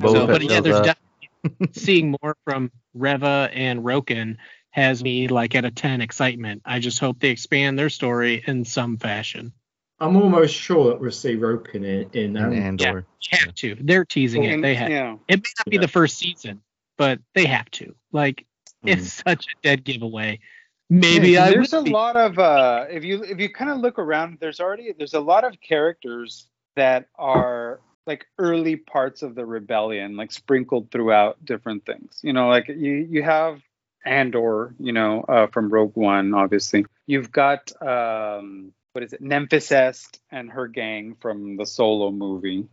So, 0.00 0.26
but 0.26 0.42
yeah, 0.42 0.60
there's 0.60 0.80
definitely 0.80 1.72
seeing 1.72 2.14
more 2.22 2.36
from 2.44 2.70
Reva 2.94 3.48
and 3.52 3.80
Roken 3.80 4.36
has 4.70 5.02
me 5.02 5.28
like 5.28 5.54
at 5.54 5.64
a 5.64 5.70
10 5.70 6.00
excitement. 6.00 6.62
I 6.64 6.78
just 6.78 6.98
hope 6.98 7.18
they 7.20 7.30
expand 7.30 7.78
their 7.78 7.90
story 7.90 8.42
in 8.46 8.64
some 8.64 8.96
fashion. 8.96 9.52
I'm 9.98 10.16
almost 10.16 10.54
sure 10.54 10.90
that 10.90 11.00
we'll 11.00 11.10
see 11.10 11.36
Roken 11.36 11.76
in, 11.84 12.10
in 12.12 12.36
and 12.36 12.54
Andor. 12.54 12.86
Andor. 12.86 13.06
They 13.30 13.36
have 13.38 13.54
to. 13.56 13.76
They're 13.80 14.04
teasing 14.04 14.44
it. 14.44 14.62
They 14.62 14.74
have. 14.74 14.88
yeah. 14.90 15.16
It 15.28 15.36
may 15.38 15.50
not 15.58 15.66
be 15.66 15.76
Yeah. 15.76 15.80
the 15.82 15.88
first 15.88 16.16
season, 16.18 16.62
but 16.96 17.18
they 17.34 17.46
have 17.46 17.70
to. 17.72 17.94
Like 18.12 18.46
Mm. 18.84 18.92
it's 18.96 19.12
such 19.26 19.44
a 19.46 19.62
dead 19.62 19.84
giveaway. 19.84 20.40
Maybe 20.88 21.32
Yeah, 21.32 21.44
I 21.44 21.50
there's 21.50 21.74
a 21.74 21.82
be. 21.82 21.90
lot 21.90 22.16
of 22.16 22.38
uh 22.38 22.86
if 22.90 23.04
you 23.04 23.22
if 23.22 23.38
you 23.38 23.50
kind 23.52 23.70
of 23.70 23.78
look 23.78 23.98
around 23.98 24.38
there's 24.40 24.58
already 24.58 24.92
there's 24.96 25.12
a 25.14 25.20
lot 25.20 25.44
of 25.44 25.60
characters 25.60 26.46
that 26.76 27.06
are 27.18 27.80
like 28.06 28.26
early 28.38 28.76
parts 28.76 29.20
of 29.22 29.34
the 29.34 29.44
rebellion 29.44 30.16
like 30.16 30.32
sprinkled 30.32 30.90
throughout 30.90 31.44
different 31.44 31.84
things 31.84 32.20
you 32.22 32.32
know 32.32 32.48
like 32.48 32.68
you 32.68 33.06
you 33.10 33.22
have 33.22 33.60
andor 34.04 34.74
you 34.78 34.92
know 34.92 35.22
uh 35.28 35.46
from 35.48 35.68
rogue 35.68 35.96
one 35.96 36.34
obviously 36.34 36.86
you've 37.06 37.30
got 37.30 37.70
um 37.82 38.72
what 38.92 39.04
is 39.04 39.12
it 39.12 39.22
Enfys 39.22 39.70
Nest 39.70 40.20
and 40.30 40.50
her 40.50 40.66
gang 40.66 41.16
from 41.20 41.56
the 41.56 41.66
solo 41.66 42.10
movie 42.10 42.66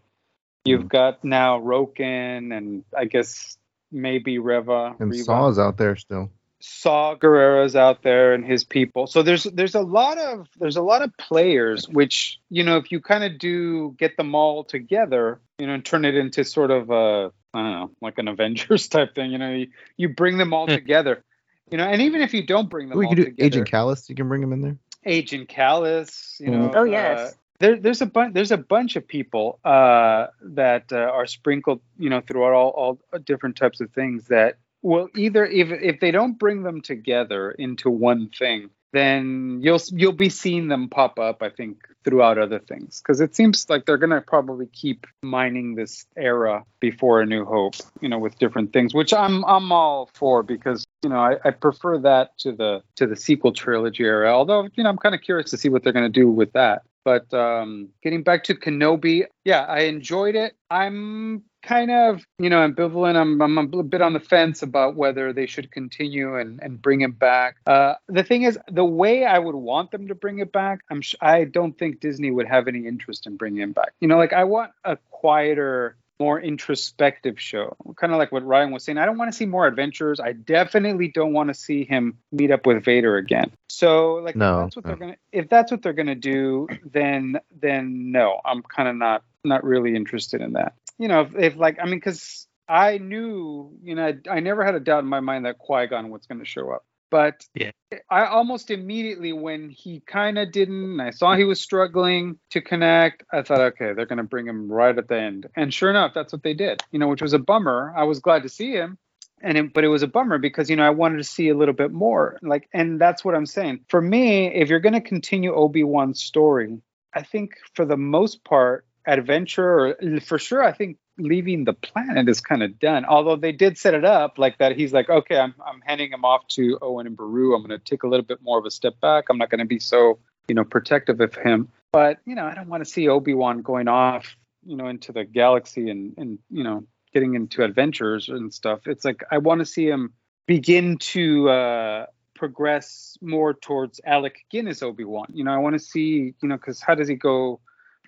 you've 0.65 0.89
got 0.89 1.23
now 1.23 1.59
Roken 1.59 2.55
and 2.55 2.83
i 2.97 3.05
guess 3.05 3.57
maybe 3.91 4.39
reva 4.39 4.95
And 4.99 5.11
Reva. 5.11 5.23
Saw's 5.23 5.59
out 5.59 5.77
there 5.77 5.95
still. 5.95 6.31
Saw 6.59 7.15
Gerrera's 7.15 7.75
out 7.75 8.01
there 8.01 8.33
and 8.33 8.43
his 8.43 8.63
people. 8.63 9.05
So 9.05 9.21
there's 9.21 9.43
there's 9.43 9.75
a 9.75 9.81
lot 9.81 10.17
of 10.17 10.47
there's 10.57 10.75
a 10.75 10.81
lot 10.81 11.03
of 11.03 11.15
players 11.17 11.87
which 11.87 12.39
you 12.49 12.63
know 12.63 12.77
if 12.77 12.91
you 12.91 12.99
kind 12.99 13.23
of 13.23 13.37
do 13.37 13.95
get 13.99 14.17
them 14.17 14.33
all 14.33 14.63
together, 14.63 15.39
you 15.59 15.67
know, 15.67 15.75
and 15.75 15.85
turn 15.85 16.03
it 16.03 16.15
into 16.15 16.43
sort 16.43 16.71
of 16.71 16.89
a 16.89 17.31
I 17.53 17.61
don't 17.61 17.71
know 17.71 17.91
like 18.01 18.17
an 18.17 18.27
Avengers 18.27 18.87
type 18.87 19.15
thing. 19.15 19.31
You 19.31 19.37
know, 19.37 19.51
you, 19.51 19.67
you 19.97 20.09
bring 20.09 20.37
them 20.37 20.53
all 20.53 20.67
together. 20.67 21.23
You 21.71 21.77
know, 21.77 21.85
and 21.85 22.01
even 22.01 22.21
if 22.21 22.33
you 22.33 22.45
don't 22.45 22.69
bring 22.69 22.89
them 22.89 22.97
We 22.97 23.05
all 23.05 23.11
could 23.11 23.17
do 23.17 23.25
together, 23.25 23.45
Agent 23.45 23.69
Kallus. 23.69 24.07
You 24.07 24.15
can 24.15 24.29
bring 24.29 24.41
him 24.41 24.53
in 24.53 24.61
there. 24.61 24.77
Agent 25.05 25.49
Kallus, 25.49 26.39
you 26.39 26.49
know. 26.49 26.71
Oh, 26.73 26.83
yes. 26.83 27.19
uh, 27.19 27.31
there, 27.59 27.75
there's 27.77 28.01
a 28.01 28.05
bunch. 28.05 28.33
There's 28.33 28.51
a 28.51 28.57
bunch 28.57 28.95
of 28.95 29.07
people 29.07 29.59
uh, 29.65 30.27
that 30.41 30.91
uh, 30.91 30.97
are 30.97 31.25
sprinkled, 31.25 31.81
you 31.97 32.09
know, 32.09 32.21
throughout 32.21 32.53
all, 32.53 32.69
all 32.69 33.19
different 33.19 33.55
types 33.55 33.81
of 33.81 33.91
things 33.91 34.27
that 34.27 34.57
will 34.87 35.09
either 35.15 35.45
if 35.45 35.69
if 35.71 35.99
they 35.99 36.11
don't 36.11 36.39
bring 36.39 36.63
them 36.63 36.81
together 36.81 37.51
into 37.51 37.89
one 37.89 38.29
thing, 38.29 38.69
then 38.93 39.59
you'll 39.61 39.81
you'll 39.91 40.13
be 40.13 40.29
seeing 40.29 40.69
them 40.69 40.87
pop 40.87 41.19
up. 41.19 41.43
I 41.43 41.49
think 41.49 41.77
throughout 42.05 42.37
other 42.37 42.59
things 42.59 43.01
because 43.01 43.19
it 43.19 43.35
seems 43.35 43.69
like 43.69 43.85
they're 43.85 43.97
gonna 43.97 44.21
probably 44.21 44.67
keep 44.67 45.05
mining 45.21 45.75
this 45.75 46.05
era 46.15 46.63
before 46.79 47.21
A 47.21 47.25
New 47.25 47.43
Hope, 47.43 47.75
you 47.99 48.07
know, 48.07 48.17
with 48.17 48.39
different 48.39 48.71
things, 48.71 48.93
which 48.93 49.13
I'm 49.13 49.43
I'm 49.43 49.71
all 49.73 50.09
for 50.13 50.41
because 50.41 50.85
you 51.03 51.09
know 51.09 51.19
I, 51.19 51.35
I 51.43 51.51
prefer 51.51 51.97
that 51.99 52.37
to 52.39 52.53
the 52.53 52.81
to 52.95 53.07
the 53.07 53.17
sequel 53.17 53.51
trilogy 53.51 54.05
era. 54.05 54.31
Although 54.31 54.69
you 54.75 54.83
know 54.83 54.89
I'm 54.89 54.97
kind 54.97 55.13
of 55.13 55.21
curious 55.21 55.51
to 55.51 55.57
see 55.57 55.67
what 55.67 55.83
they're 55.83 55.93
gonna 55.93 56.07
do 56.07 56.29
with 56.29 56.53
that. 56.53 56.83
But 57.03 57.33
um, 57.33 57.87
getting 58.03 58.21
back 58.21 58.43
to 58.45 58.53
Kenobi, 58.53 59.25
yeah, 59.45 59.61
I 59.63 59.81
enjoyed 59.81 60.35
it. 60.35 60.57
I'm 60.69 61.43
kind 61.61 61.91
of, 61.91 62.23
you 62.39 62.49
know, 62.49 62.67
ambivalent. 62.67 63.15
I'm, 63.15 63.41
I'm 63.41 63.57
a 63.57 63.83
bit 63.83 64.01
on 64.01 64.13
the 64.13 64.19
fence 64.19 64.61
about 64.61 64.95
whether 64.95 65.33
they 65.33 65.45
should 65.45 65.71
continue 65.71 66.37
and, 66.37 66.59
and 66.61 66.81
bring 66.81 67.01
him 67.01 67.11
back. 67.11 67.57
Uh, 67.65 67.95
the 68.07 68.23
thing 68.23 68.43
is, 68.43 68.57
the 68.71 68.85
way 68.85 69.25
I 69.25 69.37
would 69.37 69.55
want 69.55 69.91
them 69.91 70.07
to 70.07 70.15
bring 70.15 70.39
it 70.39 70.51
back, 70.51 70.81
I'm 70.89 71.01
sh- 71.01 71.15
I 71.21 71.43
don't 71.43 71.77
think 71.77 71.99
Disney 71.99 72.31
would 72.31 72.47
have 72.47 72.67
any 72.67 72.85
interest 72.87 73.27
in 73.27 73.37
bringing 73.37 73.61
him 73.61 73.73
back. 73.73 73.93
You 73.99 74.07
know, 74.07 74.17
like 74.17 74.33
I 74.33 74.45
want 74.45 74.71
a 74.83 74.97
quieter, 75.11 75.97
more 76.19 76.39
introspective 76.41 77.39
show. 77.39 77.75
Kind 77.95 78.11
of 78.13 78.19
like 78.19 78.31
what 78.31 78.43
Ryan 78.43 78.71
was 78.71 78.83
saying. 78.83 78.97
I 78.97 79.05
don't 79.05 79.17
want 79.17 79.31
to 79.31 79.37
see 79.37 79.45
more 79.45 79.67
adventures. 79.67 80.19
I 80.19 80.31
definitely 80.31 81.09
don't 81.09 81.33
want 81.33 81.49
to 81.49 81.53
see 81.53 81.83
him 81.83 82.17
meet 82.31 82.49
up 82.49 82.65
with 82.65 82.83
Vader 82.83 83.17
again. 83.17 83.51
So, 83.69 84.15
like, 84.15 84.35
No, 84.35 84.61
if 84.61 84.65
that's 84.65 84.75
what 84.77 84.85
no. 84.85 84.89
they're 84.89 84.97
gonna, 84.97 85.17
if 85.31 85.49
that's 85.49 85.71
what 85.71 85.81
they're 85.83 85.93
gonna 85.93 86.15
do, 86.15 86.67
then 86.85 87.39
then 87.59 88.11
no, 88.11 88.39
I'm 88.43 88.63
kind 88.63 88.89
of 88.89 88.95
not 88.95 89.23
not 89.47 89.63
really 89.63 89.95
interested 89.95 90.41
in 90.41 90.53
that. 90.53 90.73
You 90.97 91.07
know, 91.07 91.21
if, 91.21 91.35
if 91.35 91.55
like 91.55 91.77
I 91.81 91.85
mean, 91.85 91.95
because 91.95 92.47
I 92.67 92.97
knew, 92.97 93.71
you 93.81 93.95
know, 93.95 94.07
I, 94.07 94.15
I 94.29 94.39
never 94.39 94.63
had 94.63 94.75
a 94.75 94.79
doubt 94.79 95.03
in 95.03 95.09
my 95.09 95.19
mind 95.19 95.45
that 95.45 95.57
Qui 95.57 95.87
Gon 95.87 96.09
was 96.09 96.25
going 96.25 96.39
to 96.39 96.45
show 96.45 96.71
up. 96.71 96.85
But 97.09 97.45
Yeah. 97.53 97.71
I 98.09 98.25
almost 98.25 98.69
immediately, 98.69 99.31
when 99.31 99.69
he 99.69 100.01
kind 100.01 100.37
of 100.37 100.51
didn't, 100.51 100.99
I 100.99 101.11
saw 101.11 101.35
he 101.35 101.45
was 101.45 101.61
struggling 101.61 102.37
to 102.49 102.59
connect. 102.59 103.23
I 103.31 103.43
thought, 103.43 103.61
okay, 103.61 103.93
they're 103.93 104.05
going 104.05 104.17
to 104.17 104.23
bring 104.23 104.45
him 104.45 104.69
right 104.69 104.97
at 104.97 105.07
the 105.07 105.17
end. 105.17 105.47
And 105.55 105.73
sure 105.73 105.89
enough, 105.89 106.13
that's 106.13 106.33
what 106.33 106.43
they 106.43 106.53
did. 106.53 106.83
You 106.91 106.99
know, 106.99 107.07
which 107.07 107.21
was 107.21 107.31
a 107.33 107.39
bummer. 107.39 107.93
I 107.95 108.03
was 108.03 108.19
glad 108.19 108.43
to 108.43 108.49
see 108.49 108.73
him, 108.73 108.97
and 109.41 109.57
it, 109.57 109.73
but 109.73 109.85
it 109.85 109.87
was 109.87 110.03
a 110.03 110.07
bummer 110.07 110.37
because 110.37 110.69
you 110.69 110.75
know 110.75 110.85
I 110.85 110.89
wanted 110.89 111.17
to 111.17 111.23
see 111.23 111.47
a 111.47 111.55
little 111.55 111.73
bit 111.73 111.93
more. 111.93 112.37
Like, 112.41 112.67
and 112.73 112.99
that's 112.99 113.23
what 113.23 113.35
I'm 113.35 113.45
saying. 113.45 113.85
For 113.87 114.01
me, 114.01 114.53
if 114.53 114.67
you're 114.67 114.81
going 114.81 114.93
to 114.93 115.01
continue 115.01 115.53
Obi 115.53 115.85
Wan's 115.85 116.21
story, 116.21 116.77
I 117.13 117.23
think 117.23 117.51
for 117.73 117.85
the 117.85 117.97
most 117.97 118.43
part, 118.43 118.85
adventure 119.07 119.95
or 120.03 120.19
for 120.19 120.37
sure, 120.37 120.63
I 120.63 120.73
think 120.73 120.97
leaving 121.17 121.63
the 121.63 121.73
planet 121.73 122.29
is 122.29 122.41
kind 122.41 122.61
of 122.61 122.77
done. 122.77 123.05
Although 123.05 123.37
they 123.37 123.51
did 123.51 123.77
set 123.77 123.93
it 123.93 124.05
up 124.05 124.37
like 124.37 124.59
that. 124.59 124.75
He's 124.75 124.93
like, 124.93 125.09
okay, 125.09 125.37
I'm 125.37 125.55
I'm 125.65 125.81
handing 125.85 126.11
him 126.11 126.25
off 126.25 126.47
to 126.49 126.77
Owen 126.81 127.07
and 127.07 127.17
Beru. 127.17 127.55
I'm 127.55 127.65
going 127.65 127.77
to 127.77 127.83
take 127.83 128.03
a 128.03 128.07
little 128.07 128.25
bit 128.25 128.39
more 128.43 128.59
of 128.59 128.65
a 128.65 128.71
step 128.71 128.99
back. 129.01 129.25
I'm 129.29 129.37
not 129.37 129.49
going 129.49 129.59
to 129.59 129.65
be 129.65 129.79
so 129.79 130.19
you 130.47 130.55
know 130.55 130.63
protective 130.63 131.19
of 131.21 131.33
him. 131.35 131.69
But 131.91 132.19
you 132.25 132.35
know, 132.35 132.45
I 132.45 132.53
don't 132.53 132.67
want 132.67 132.83
to 132.83 132.89
see 132.89 133.07
Obi 133.07 133.33
Wan 133.33 133.61
going 133.61 133.87
off, 133.87 134.35
you 134.65 134.75
know, 134.75 134.87
into 134.87 135.11
the 135.11 135.23
galaxy 135.23 135.89
and 135.89 136.13
and 136.17 136.39
you 136.51 136.63
know 136.63 136.83
getting 137.13 137.35
into 137.35 137.63
adventures 137.63 138.29
and 138.29 138.53
stuff. 138.53 138.81
It's 138.85 139.05
like 139.05 139.23
I 139.31 139.39
want 139.39 139.59
to 139.59 139.65
see 139.65 139.87
him 139.87 140.13
begin 140.45 140.97
to 140.97 141.49
uh, 141.49 142.05
progress 142.35 143.17
more 143.21 143.53
towards 143.53 143.99
Alec 144.05 144.45
Guinness 144.51 144.83
Obi 144.83 145.03
Wan. 145.03 145.27
You 145.33 145.43
know, 145.43 145.51
I 145.51 145.57
want 145.57 145.73
to 145.73 145.79
see, 145.79 146.33
you 146.41 146.49
know, 146.49 146.55
because 146.55 146.81
how 146.81 146.95
does 146.95 147.07
he 147.07 147.15
go 147.15 147.59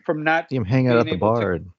from 0.09 0.23
not 0.23 0.49
See 0.49 0.55
him 0.55 0.65
hang 0.65 0.87
out 0.87 0.97
at 0.97 1.05
the 1.05 1.13
able 1.13 1.35
to- 1.35 1.39
bar. 1.39 1.59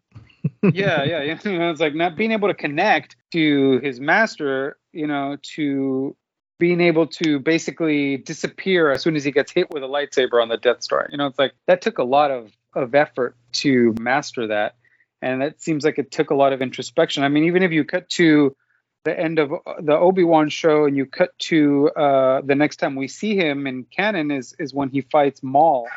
yeah, 0.73 1.03
yeah, 1.03 1.23
yeah. 1.23 1.39
You 1.45 1.59
know, 1.59 1.71
it's 1.71 1.81
like 1.81 1.95
not 1.95 2.17
being 2.17 2.31
able 2.31 2.47
to 2.47 2.55
connect 2.55 3.17
to 3.33 3.81
his 3.81 3.99
master, 3.99 4.79
you 4.93 5.09
know, 5.09 5.37
to 5.55 6.17
being 6.61 6.81
able 6.81 7.09
to 7.09 7.41
basically 7.41 8.19
disappear 8.19 8.91
as 8.93 9.03
soon 9.03 9.17
as 9.17 9.25
he 9.25 9.33
gets 9.33 9.51
hit 9.51 9.69
with 9.71 9.83
a 9.83 9.87
lightsaber 9.87 10.41
on 10.41 10.49
the 10.49 10.57
Death 10.59 10.83
Star. 10.83 11.09
You 11.11 11.19
know, 11.19 11.27
it's 11.27 11.39
like 11.39 11.55
that 11.67 11.83
took 11.83 11.99
a 11.99 12.05
lot 12.05 12.31
of 12.31 12.53
of 12.75 12.95
effort 12.95 13.35
to 13.53 13.95
master 13.99 14.47
that, 14.47 14.77
and 15.21 15.43
that 15.43 15.61
seems 15.61 15.85
like 15.85 15.99
it 15.99 16.13
took 16.13 16.31
a 16.31 16.35
lot 16.37 16.53
of 16.53 16.63
introspection. 16.63 17.25
I 17.25 17.29
mean, 17.29 17.45
even 17.45 17.65
if 17.65 17.73
you 17.73 17.85
cut 17.85 18.09
to 18.11 18.55
the 19.05 19.19
end 19.19 19.41
of 19.41 19.51
the 19.81 19.97
Obi 19.97 20.23
Wan 20.23 20.49
show 20.51 20.85
and 20.85 20.97
you 20.97 21.05
cut 21.05 21.37
to 21.51 21.91
uh, 21.97 22.43
the 22.43 22.55
next 22.55 22.77
time 22.77 22.95
we 22.95 23.09
see 23.09 23.35
him 23.35 23.67
in 23.67 23.85
canon 23.85 24.31
is 24.31 24.55
is 24.61 24.73
when 24.73 24.89
he 24.91 25.01
fights 25.01 25.43
Maul. 25.43 25.89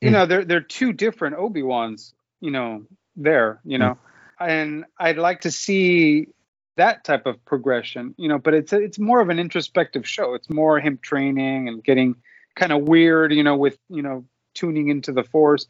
You 0.00 0.10
Mm. 0.10 0.12
know, 0.12 0.26
they're 0.26 0.44
they're 0.44 0.60
two 0.60 0.92
different 0.92 1.36
Obi 1.36 1.62
Wans. 1.62 2.14
You 2.40 2.50
know, 2.52 2.84
there. 3.16 3.60
You 3.64 3.78
know, 3.78 3.98
and 4.38 4.84
I'd 4.98 5.18
like 5.18 5.40
to 5.42 5.50
see 5.50 6.28
that 6.76 7.02
type 7.04 7.26
of 7.26 7.44
progression. 7.44 8.14
You 8.16 8.28
know, 8.28 8.38
but 8.38 8.54
it's 8.54 8.72
it's 8.72 8.98
more 8.98 9.20
of 9.20 9.28
an 9.28 9.38
introspective 9.38 10.06
show. 10.08 10.34
It's 10.34 10.48
more 10.50 10.78
him 10.78 10.98
training 11.02 11.68
and 11.68 11.82
getting 11.82 12.14
kind 12.54 12.72
of 12.72 12.82
weird. 12.82 13.32
You 13.32 13.42
know, 13.42 13.56
with 13.56 13.76
you 13.88 14.02
know 14.02 14.24
tuning 14.54 14.88
into 14.88 15.12
the 15.12 15.24
Force. 15.24 15.66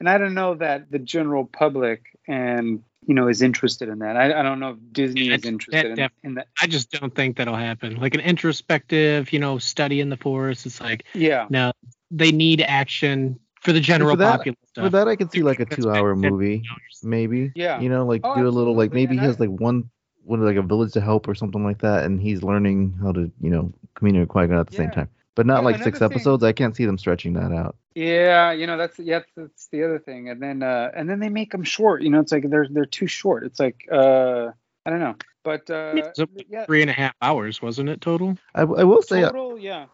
And 0.00 0.08
I 0.08 0.18
don't 0.18 0.34
know 0.34 0.54
that 0.56 0.90
the 0.90 0.98
general 0.98 1.44
public 1.44 2.02
and 2.26 2.82
you 3.06 3.14
know 3.14 3.28
is 3.28 3.40
interested 3.42 3.88
in 3.88 4.00
that. 4.00 4.16
I, 4.16 4.40
I 4.40 4.42
don't 4.42 4.58
know 4.60 4.70
if 4.70 4.76
Disney 4.92 5.28
is 5.30 5.44
interested 5.44 5.86
in, 5.86 5.94
def- 5.96 6.12
in 6.24 6.34
that. 6.34 6.48
I 6.60 6.66
just 6.66 6.90
don't 6.90 7.14
think 7.14 7.36
that'll 7.36 7.54
happen. 7.56 7.96
Like 7.96 8.14
an 8.14 8.20
introspective, 8.20 9.32
you 9.32 9.38
know, 9.38 9.58
study 9.58 10.00
in 10.00 10.08
the 10.08 10.16
force. 10.16 10.66
It's 10.66 10.80
like 10.80 11.04
Yeah. 11.14 11.46
no, 11.50 11.72
they 12.10 12.32
need 12.32 12.62
action 12.62 13.38
for 13.62 13.72
the 13.72 13.80
general 13.80 14.10
for 14.12 14.16
that, 14.18 14.38
populace 14.38 14.58
For 14.76 14.88
that, 14.90 15.08
I 15.08 15.16
could 15.16 15.30
see 15.32 15.42
like 15.42 15.60
a 15.60 15.64
two-hour 15.64 16.14
movie, 16.16 16.62
maybe. 17.02 17.52
Yeah. 17.54 17.80
You 17.80 17.88
know, 17.88 18.04
like 18.06 18.20
Oh, 18.24 18.34
do 18.36 18.46
a 18.46 18.50
little 18.50 18.74
like 18.76 18.92
maybe 18.92 19.16
he 19.16 19.22
has 19.24 19.38
like 19.40 19.50
one 19.50 19.88
one 20.24 20.40
like 20.44 20.56
a 20.56 20.62
village 20.62 20.92
to 20.92 21.00
help 21.00 21.26
or 21.28 21.34
something 21.34 21.64
like 21.64 21.78
that, 21.80 22.04
and 22.04 22.20
he's 22.20 22.42
learning 22.42 22.94
how 23.02 23.12
to 23.12 23.30
you 23.40 23.50
know 23.50 23.72
communicate 23.94 24.22
with 24.22 24.28
Qui-Gon 24.30 24.58
at 24.58 24.66
the 24.68 24.76
same 24.76 24.90
time. 24.90 25.08
But 25.34 25.46
not 25.46 25.60
Yeah, 25.62 25.64
like 25.70 25.76
six 25.82 25.98
another 25.98 26.08
thing- 26.14 26.16
episodes. 26.20 26.44
I 26.44 26.52
can't 26.52 26.76
see 26.76 26.84
them 26.84 26.98
stretching 26.98 27.32
that 27.34 27.52
out. 27.52 27.76
Yeah, 27.94 28.52
you 28.52 28.66
know 28.66 28.76
that's 28.76 28.98
yeah 28.98 29.18
that's, 29.20 29.30
that's 29.36 29.66
the 29.68 29.84
other 29.84 29.98
thing, 29.98 30.28
and 30.28 30.42
then 30.42 30.62
uh 30.62 30.90
and 30.94 31.08
then 31.08 31.20
they 31.20 31.28
make 31.28 31.52
them 31.52 31.62
short. 31.64 32.02
You 32.02 32.10
know, 32.10 32.20
it's 32.20 32.32
like 32.32 32.48
they're 32.50 32.68
they're 32.70 32.84
too 32.86 33.06
short. 33.06 33.44
It's 33.44 33.60
like 33.60 33.86
uh 33.90 34.50
I 34.84 34.90
don't 34.90 35.00
know, 35.00 35.14
but 35.44 35.70
uh 35.70 35.92
It's 35.96 36.18
a- 36.18 36.28
yeah, 36.48 36.66
Three 36.66 36.82
and 36.82 36.90
a 36.90 36.94
half 36.94 37.14
hours, 37.22 37.60
wasn't 37.62 37.88
it 37.88 38.00
total? 38.00 38.36
I, 38.54 38.62
I 38.62 38.84
will 38.84 39.02
say 39.02 39.22
total 39.22 39.58
yeah. 39.58 39.86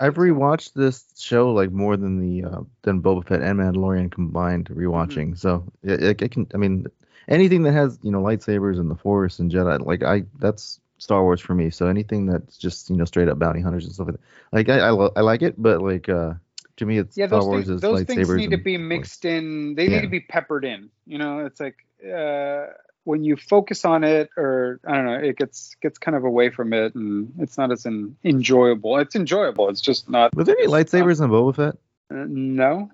I've 0.00 0.14
rewatched 0.14 0.72
this 0.74 1.04
show 1.18 1.52
like 1.52 1.70
more 1.70 1.96
than 1.96 2.20
the 2.20 2.48
uh, 2.48 2.60
than 2.82 3.02
Boba 3.02 3.26
Fett 3.26 3.42
and 3.42 3.58
Mandalorian 3.58 4.10
combined 4.10 4.68
rewatching. 4.68 5.34
Mm-hmm. 5.34 5.34
So 5.34 5.64
it, 5.82 6.30
can. 6.30 6.46
I 6.54 6.56
mean, 6.58 6.86
anything 7.28 7.62
that 7.62 7.72
has 7.72 7.98
you 8.02 8.10
know 8.10 8.22
lightsabers 8.22 8.78
and 8.78 8.90
the 8.90 8.96
Force 8.96 9.38
and 9.38 9.50
Jedi, 9.50 9.84
like 9.84 10.02
I 10.02 10.24
that's 10.38 10.80
Star 10.98 11.22
Wars 11.22 11.40
for 11.40 11.54
me. 11.54 11.70
So 11.70 11.86
anything 11.86 12.26
that's 12.26 12.56
just 12.56 12.90
you 12.90 12.96
know 12.96 13.04
straight 13.04 13.28
up 13.28 13.38
bounty 13.38 13.60
hunters 13.60 13.84
and 13.84 13.94
stuff 13.94 14.08
like 14.08 14.16
that, 14.16 14.22
like 14.52 14.68
I 14.68 14.86
I, 14.86 14.90
lo- 14.90 15.12
I 15.16 15.20
like 15.20 15.42
it, 15.42 15.54
but 15.60 15.80
like 15.82 16.08
uh 16.08 16.34
to 16.76 16.86
me 16.86 16.98
it's 16.98 17.16
Yeah, 17.16 17.26
Star 17.26 17.40
those 17.40 17.46
Wars 17.46 17.66
things 17.66 17.76
is 17.76 17.80
those 17.82 18.00
lightsabers. 18.02 18.06
things 18.06 18.36
need 18.36 18.50
to 18.50 18.56
be 18.58 18.76
Force. 18.76 18.88
mixed 18.88 19.24
in. 19.24 19.74
They 19.74 19.84
Yeah. 19.88 19.96
need 19.96 20.02
to 20.02 20.08
be 20.08 20.20
peppered 20.20 20.64
in. 20.64 20.90
You 21.06 21.18
know, 21.18 21.40
it's 21.46 21.60
like 21.60 21.76
uh 22.04 22.66
when 23.04 23.22
you 23.24 23.36
focus 23.36 23.84
on 23.84 24.02
it, 24.04 24.30
or 24.36 24.80
I 24.86 24.92
don't 24.96 25.04
know, 25.06 25.14
it 25.14 25.36
gets 25.36 25.74
gets 25.80 25.98
kind 25.98 26.16
of 26.16 26.24
away 26.24 26.50
from 26.50 26.72
it, 26.72 26.94
and 26.94 27.32
it's 27.38 27.56
not 27.58 27.70
as 27.70 27.86
in, 27.86 28.16
enjoyable. 28.24 28.98
It's 28.98 29.14
enjoyable. 29.14 29.68
It's 29.68 29.80
just 29.80 30.08
not. 30.08 30.34
Were 30.34 30.44
there 30.44 30.56
any 30.58 30.66
lightsabers 30.68 31.22
in 31.22 31.30
Boba 31.30 31.54
Fett? 31.54 31.74
Uh, 32.10 32.24
no, 32.28 32.90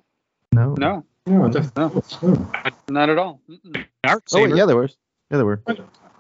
No. 0.53 0.75
no, 0.75 1.05
No, 1.27 1.49
don't- 1.49 1.77
no, 1.77 2.03
no. 2.23 2.49
not 2.89 3.09
at 3.11 3.19
all. 3.19 3.41
Mm-mm. 3.49 3.85
Dark 4.05 4.25
Oh 4.33 4.43
wait, 4.43 4.55
yeah, 4.57 4.67
there 4.67 4.77
was. 4.77 4.97
Yeah, 5.31 5.37
there 5.39 5.47
were. 5.47 5.63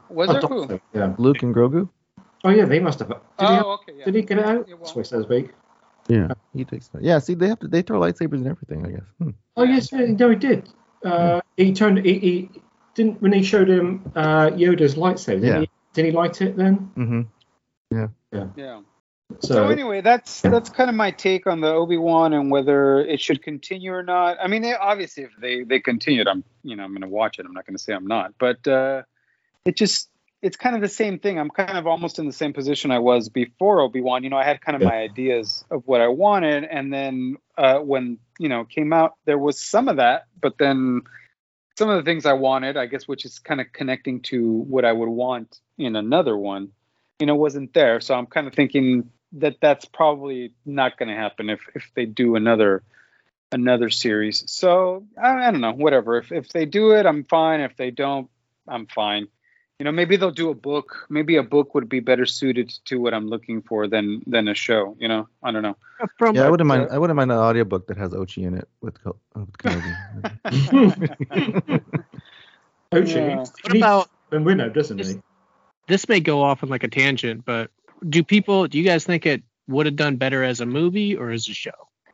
Was 0.08 0.28
Oh, 0.28 0.32
there 0.32 0.40
who? 0.42 0.66
so, 0.68 0.80
Yeah. 0.94 1.14
Luke 1.18 1.42
and 1.42 1.54
Grogu. 1.54 1.88
Oh 2.44 2.50
yeah, 2.50 2.64
they 2.64 2.80
must 2.80 2.98
have. 3.00 3.08
Did, 3.08 3.16
he, 3.38 3.44
have- 3.46 3.64
Oh, 3.64 3.72
okay. 3.74 3.92
Yeah. 3.98 4.04
did 4.06 4.14
he 4.14 4.22
get 4.22 4.38
it 4.38 4.44
out? 4.44 4.66
Yeah, 4.68 4.74
well- 4.74 4.82
That's 4.84 4.94
what 4.96 5.06
it 5.06 5.08
says 5.08 5.26
big. 5.26 5.52
Yeah, 6.08 6.28
he 6.54 6.64
takes. 6.64 6.90
Yeah, 7.00 7.18
see, 7.20 7.34
they 7.34 7.48
have 7.48 7.60
to. 7.60 7.68
They 7.68 7.82
throw 7.82 8.00
lightsabers 8.00 8.38
and 8.42 8.48
everything. 8.48 8.84
I 8.86 8.90
guess. 8.90 9.04
Hmm. 9.18 9.30
Oh 9.56 9.62
yes, 9.64 9.92
no, 9.92 10.30
he 10.30 10.36
did. 10.36 10.68
Uh, 11.04 11.40
he 11.56 11.72
turned. 11.72 11.98
He, 12.04 12.18
he 12.18 12.50
didn't 12.94 13.22
when 13.22 13.32
he 13.32 13.42
showed 13.42 13.68
him 13.68 14.10
uh, 14.14 14.50
Yoda's 14.50 14.94
lightsaber. 14.94 15.40
Did, 15.40 15.44
Yeah. 15.44 15.60
he, 15.60 15.70
did 15.94 16.04
he 16.06 16.10
light 16.12 16.40
it 16.42 16.56
then? 16.56 16.90
Mm-hmm. 16.96 17.20
Yeah. 17.90 18.08
Yeah. 18.56 18.80
So, 19.40 19.54
So 19.54 19.68
anyway, 19.68 20.00
that's 20.00 20.40
that's 20.40 20.70
kind 20.70 20.90
of 20.90 20.96
my 20.96 21.12
take 21.12 21.46
on 21.46 21.60
the 21.60 21.68
Obi 21.68 21.96
Wan 21.96 22.32
and 22.32 22.50
whether 22.50 22.98
it 23.00 23.20
should 23.20 23.42
continue 23.42 23.92
or 23.92 24.02
not. 24.02 24.38
I 24.42 24.48
mean, 24.48 24.62
they, 24.62 24.74
obviously, 24.74 25.22
if 25.24 25.30
they 25.40 25.62
they 25.62 25.78
continued, 25.80 26.26
I'm 26.28 26.42
you 26.64 26.74
know 26.76 26.82
I'm 26.84 26.90
going 26.90 27.02
to 27.02 27.08
watch 27.08 27.38
it. 27.38 27.46
I'm 27.46 27.52
not 27.52 27.64
going 27.66 27.76
to 27.76 27.82
say 27.82 27.92
I'm 27.92 28.06
not, 28.06 28.34
but 28.38 28.66
uh, 28.66 29.02
it 29.64 29.76
just 29.76 30.08
it's 30.42 30.56
kind 30.56 30.74
of 30.74 30.80
the 30.82 30.88
same 30.88 31.18
thing. 31.18 31.38
I'm 31.38 31.50
kind 31.50 31.76
of 31.76 31.86
almost 31.86 32.18
in 32.18 32.26
the 32.26 32.32
same 32.32 32.52
position 32.52 32.90
I 32.90 32.98
was 32.98 33.28
before 33.28 33.80
Obi 33.82 34.00
Wan. 34.00 34.24
You 34.24 34.30
know, 34.30 34.38
I 34.38 34.44
had 34.44 34.60
kind 34.60 34.74
of 34.74 34.82
Yeah. 34.82 34.88
my 34.88 34.96
ideas 34.96 35.64
of 35.70 35.86
what 35.86 36.00
I 36.00 36.08
wanted, 36.08 36.64
and 36.64 36.92
then 36.92 37.36
uh, 37.56 37.78
when 37.78 38.18
you 38.38 38.48
know 38.48 38.64
came 38.64 38.92
out, 38.92 39.14
there 39.26 39.38
was 39.38 39.60
some 39.60 39.88
of 39.88 39.96
that, 39.98 40.24
but 40.40 40.58
then 40.58 41.02
some 41.80 41.88
of 41.88 41.96
the 41.96 42.02
things 42.02 42.26
I 42.26 42.34
wanted, 42.34 42.76
I 42.76 42.84
guess, 42.84 43.08
which 43.08 43.24
is 43.24 43.38
kind 43.38 43.58
of 43.58 43.72
connecting 43.72 44.20
to 44.24 44.46
what 44.46 44.84
I 44.84 44.92
would 44.92 45.08
want 45.08 45.58
in 45.78 45.96
another 45.96 46.36
one, 46.36 46.72
you 47.18 47.24
know, 47.24 47.36
wasn't 47.36 47.72
there. 47.72 48.02
So 48.02 48.14
I'm 48.14 48.26
kind 48.26 48.46
of 48.46 48.52
thinking 48.52 49.08
that 49.32 49.56
that's 49.62 49.86
probably 49.86 50.52
not 50.66 50.98
going 50.98 51.08
to 51.08 51.14
happen 51.14 51.48
if 51.48 51.60
if 51.74 51.90
they 51.94 52.04
do 52.04 52.36
another 52.36 52.82
another 53.50 53.88
series. 53.88 54.44
So 54.46 55.06
I, 55.16 55.46
I 55.46 55.50
don't 55.50 55.62
know, 55.62 55.72
whatever. 55.72 56.18
If 56.18 56.32
if 56.32 56.50
they 56.50 56.66
do 56.66 56.90
it, 56.90 57.06
I'm 57.06 57.24
fine. 57.24 57.60
If 57.60 57.78
they 57.78 57.90
don't, 57.90 58.28
I'm 58.68 58.86
fine. 58.86 59.28
You 59.80 59.84
know, 59.84 59.92
maybe 59.92 60.16
they'll 60.16 60.30
do 60.30 60.50
a 60.50 60.54
book. 60.54 61.06
Maybe 61.08 61.36
a 61.36 61.42
book 61.42 61.74
would 61.74 61.88
be 61.88 62.00
better 62.00 62.26
suited 62.26 62.68
to 62.84 63.00
what 63.00 63.14
I'm 63.14 63.28
looking 63.28 63.62
for 63.62 63.88
than 63.88 64.22
than 64.26 64.46
a 64.46 64.54
show. 64.54 64.94
You 65.00 65.08
know, 65.08 65.26
I 65.42 65.50
don't 65.52 65.62
know. 65.62 65.74
From 66.18 66.36
Yeah, 66.36 66.42
I 66.46 66.50
wouldn't 66.50 66.68
mind. 66.68 66.90
uh, 66.90 66.94
I 66.94 66.98
wouldn't 66.98 67.16
mind 67.16 67.32
an 67.32 67.38
audiobook 67.38 67.86
that 67.86 67.96
has 67.96 68.10
Ochi 68.12 68.46
in 68.46 68.58
it 68.58 68.68
with, 68.82 69.02
Ko- 69.02 69.16
uh, 69.34 69.40
with 69.40 69.56
Kenobi. 69.56 69.96
Ochi, 72.92 73.14
Yeah. 73.14 73.36
what 73.38 73.76
about 73.76 74.10
and 74.32 74.44
Winnow, 74.44 74.68
doesn't 74.68 74.98
Just- 74.98 75.14
he? 75.14 75.20
this? 75.88 76.06
May 76.10 76.20
go 76.20 76.42
off 76.42 76.62
on 76.62 76.68
like 76.68 76.84
a 76.84 76.88
tangent, 76.88 77.46
but 77.46 77.70
do 78.06 78.22
people? 78.22 78.68
Do 78.68 78.76
you 78.76 78.84
guys 78.84 79.04
think 79.04 79.24
it 79.24 79.42
would 79.66 79.86
have 79.86 79.96
done 79.96 80.16
better 80.16 80.44
as 80.44 80.60
a 80.60 80.66
movie 80.66 81.16
or 81.16 81.30
as 81.30 81.48
a 81.48 81.54
show? 81.54 81.70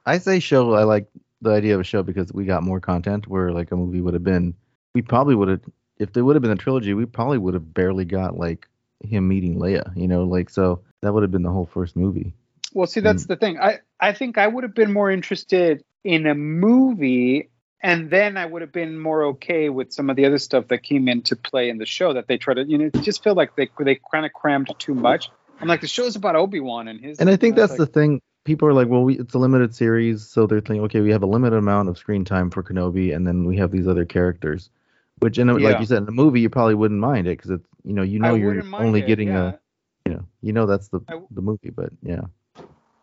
I 0.06 0.18
say 0.18 0.38
show. 0.38 0.74
I 0.74 0.84
like 0.84 1.08
the 1.42 1.50
idea 1.50 1.74
of 1.74 1.80
a 1.80 1.84
show 1.84 2.04
because 2.04 2.32
we 2.32 2.44
got 2.44 2.62
more 2.62 2.78
content. 2.78 3.26
Where 3.26 3.50
like 3.50 3.72
a 3.72 3.76
movie 3.76 4.00
would 4.00 4.14
have 4.14 4.22
been, 4.22 4.54
we 4.94 5.02
probably 5.02 5.34
would 5.34 5.48
have. 5.48 5.60
If 5.98 6.12
there 6.12 6.24
would 6.24 6.36
have 6.36 6.42
been 6.42 6.50
a 6.50 6.56
trilogy, 6.56 6.94
we 6.94 7.06
probably 7.06 7.38
would 7.38 7.54
have 7.54 7.72
barely 7.72 8.04
got 8.04 8.36
like 8.36 8.68
him 9.02 9.28
meeting 9.28 9.58
Leia. 9.58 9.96
You 9.96 10.08
know, 10.08 10.24
like 10.24 10.50
so 10.50 10.80
that 11.02 11.12
would 11.12 11.22
have 11.22 11.30
been 11.30 11.42
the 11.42 11.50
whole 11.50 11.66
first 11.66 11.96
movie. 11.96 12.32
Well, 12.72 12.86
see, 12.86 13.00
that's 13.00 13.26
the 13.26 13.36
thing. 13.36 13.58
I 13.58 13.80
I 14.00 14.12
think 14.12 14.38
I 14.38 14.46
would 14.46 14.64
have 14.64 14.74
been 14.74 14.92
more 14.92 15.10
interested 15.10 15.82
in 16.04 16.26
a 16.26 16.34
movie, 16.34 17.48
and 17.80 18.10
then 18.10 18.36
I 18.36 18.44
would 18.44 18.62
have 18.62 18.72
been 18.72 18.98
more 18.98 19.24
okay 19.24 19.70
with 19.70 19.92
some 19.92 20.10
of 20.10 20.16
the 20.16 20.26
other 20.26 20.38
stuff 20.38 20.68
that 20.68 20.82
came 20.82 21.08
into 21.08 21.36
play 21.36 21.70
in 21.70 21.78
the 21.78 21.86
show 21.86 22.12
that 22.12 22.28
they 22.28 22.36
tried 22.36 22.54
to. 22.54 22.64
You 22.64 22.78
know, 22.78 22.84
it 22.86 23.02
just 23.02 23.24
feel 23.24 23.34
like 23.34 23.56
they 23.56 23.70
they 23.78 23.98
kind 24.10 24.26
of 24.26 24.32
crammed 24.32 24.68
too 24.78 24.94
much. 24.94 25.30
I'm 25.60 25.68
like, 25.68 25.80
the 25.80 25.88
show's 25.88 26.16
about 26.16 26.36
Obi 26.36 26.60
Wan 26.60 26.88
and 26.88 27.00
his. 27.00 27.18
And 27.18 27.30
I 27.30 27.36
think 27.36 27.56
that's 27.56 27.72
it's 27.72 27.78
the 27.78 27.86
thing. 27.86 28.20
People 28.44 28.68
are 28.68 28.74
like, 28.74 28.88
well, 28.88 29.02
we, 29.02 29.18
it's 29.18 29.34
a 29.34 29.38
limited 29.38 29.74
series, 29.74 30.24
so 30.24 30.46
they're 30.46 30.60
thinking, 30.60 30.82
okay, 30.82 31.00
we 31.00 31.10
have 31.10 31.22
a 31.22 31.26
limited 31.26 31.56
amount 31.56 31.88
of 31.88 31.98
screen 31.98 32.24
time 32.24 32.50
for 32.50 32.62
Kenobi, 32.62 33.14
and 33.14 33.26
then 33.26 33.44
we 33.44 33.56
have 33.56 33.72
these 33.72 33.88
other 33.88 34.04
characters. 34.04 34.70
Which, 35.20 35.38
in 35.38 35.48
a, 35.48 35.58
Yeah. 35.58 35.70
like 35.70 35.80
you 35.80 35.86
said, 35.86 36.02
in 36.02 36.08
a 36.08 36.12
movie, 36.12 36.40
you 36.40 36.50
probably 36.50 36.74
wouldn't 36.74 37.00
mind 37.00 37.26
it 37.26 37.38
because 37.38 37.50
it's, 37.50 37.66
you 37.84 37.94
know, 37.94 38.02
you 38.02 38.18
I 38.22 38.28
know, 38.28 38.34
you're 38.34 38.54
wouldn't 38.54 38.74
only 38.74 39.00
it, 39.00 39.06
getting 39.06 39.28
yeah. 39.28 39.52
a, 39.52 39.58
you 40.04 40.14
know, 40.14 40.24
you 40.42 40.52
know, 40.52 40.66
that's 40.66 40.88
the 40.88 41.00
I- 41.08 41.20
the 41.30 41.42
movie, 41.42 41.70
but 41.70 41.90
yeah. 42.02 42.22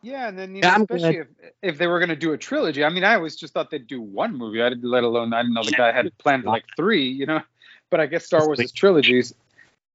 Yeah, 0.04 0.28
and 0.28 0.38
then 0.38 0.54
you 0.54 0.62
know, 0.62 0.67
I'm 0.67 0.82
especially 0.82 1.17
if 1.19 1.28
if 1.62 1.78
they 1.78 1.88
were 1.88 1.97
going 1.97 2.10
to 2.10 2.15
do 2.17 2.34
a 2.34 2.38
trilogy. 2.38 2.84
I 2.84 2.89
mean, 2.89 3.06
I 3.06 3.15
always 3.15 3.38
just 3.38 3.54
thought 3.54 3.71
they'd 3.71 3.88
do 3.88 4.02
one 4.02 4.38
movie. 4.38 4.62
I 4.62 4.67
didn't, 4.67 4.84
let 4.84 5.06
alone 5.06 5.34
I 5.34 5.41
didn't 5.41 5.54
know 5.54 5.63
the 5.63 5.71
guy 5.71 5.93
had 5.93 6.15
planned 6.17 6.43
like 6.43 6.65
three. 6.76 7.08
You 7.08 7.26
know, 7.26 7.41
but 7.89 8.02
I 8.02 8.06
guess 8.08 8.26
Star 8.26 8.45
Wars 8.45 8.60
is 8.60 8.73
trilogies. 8.73 9.34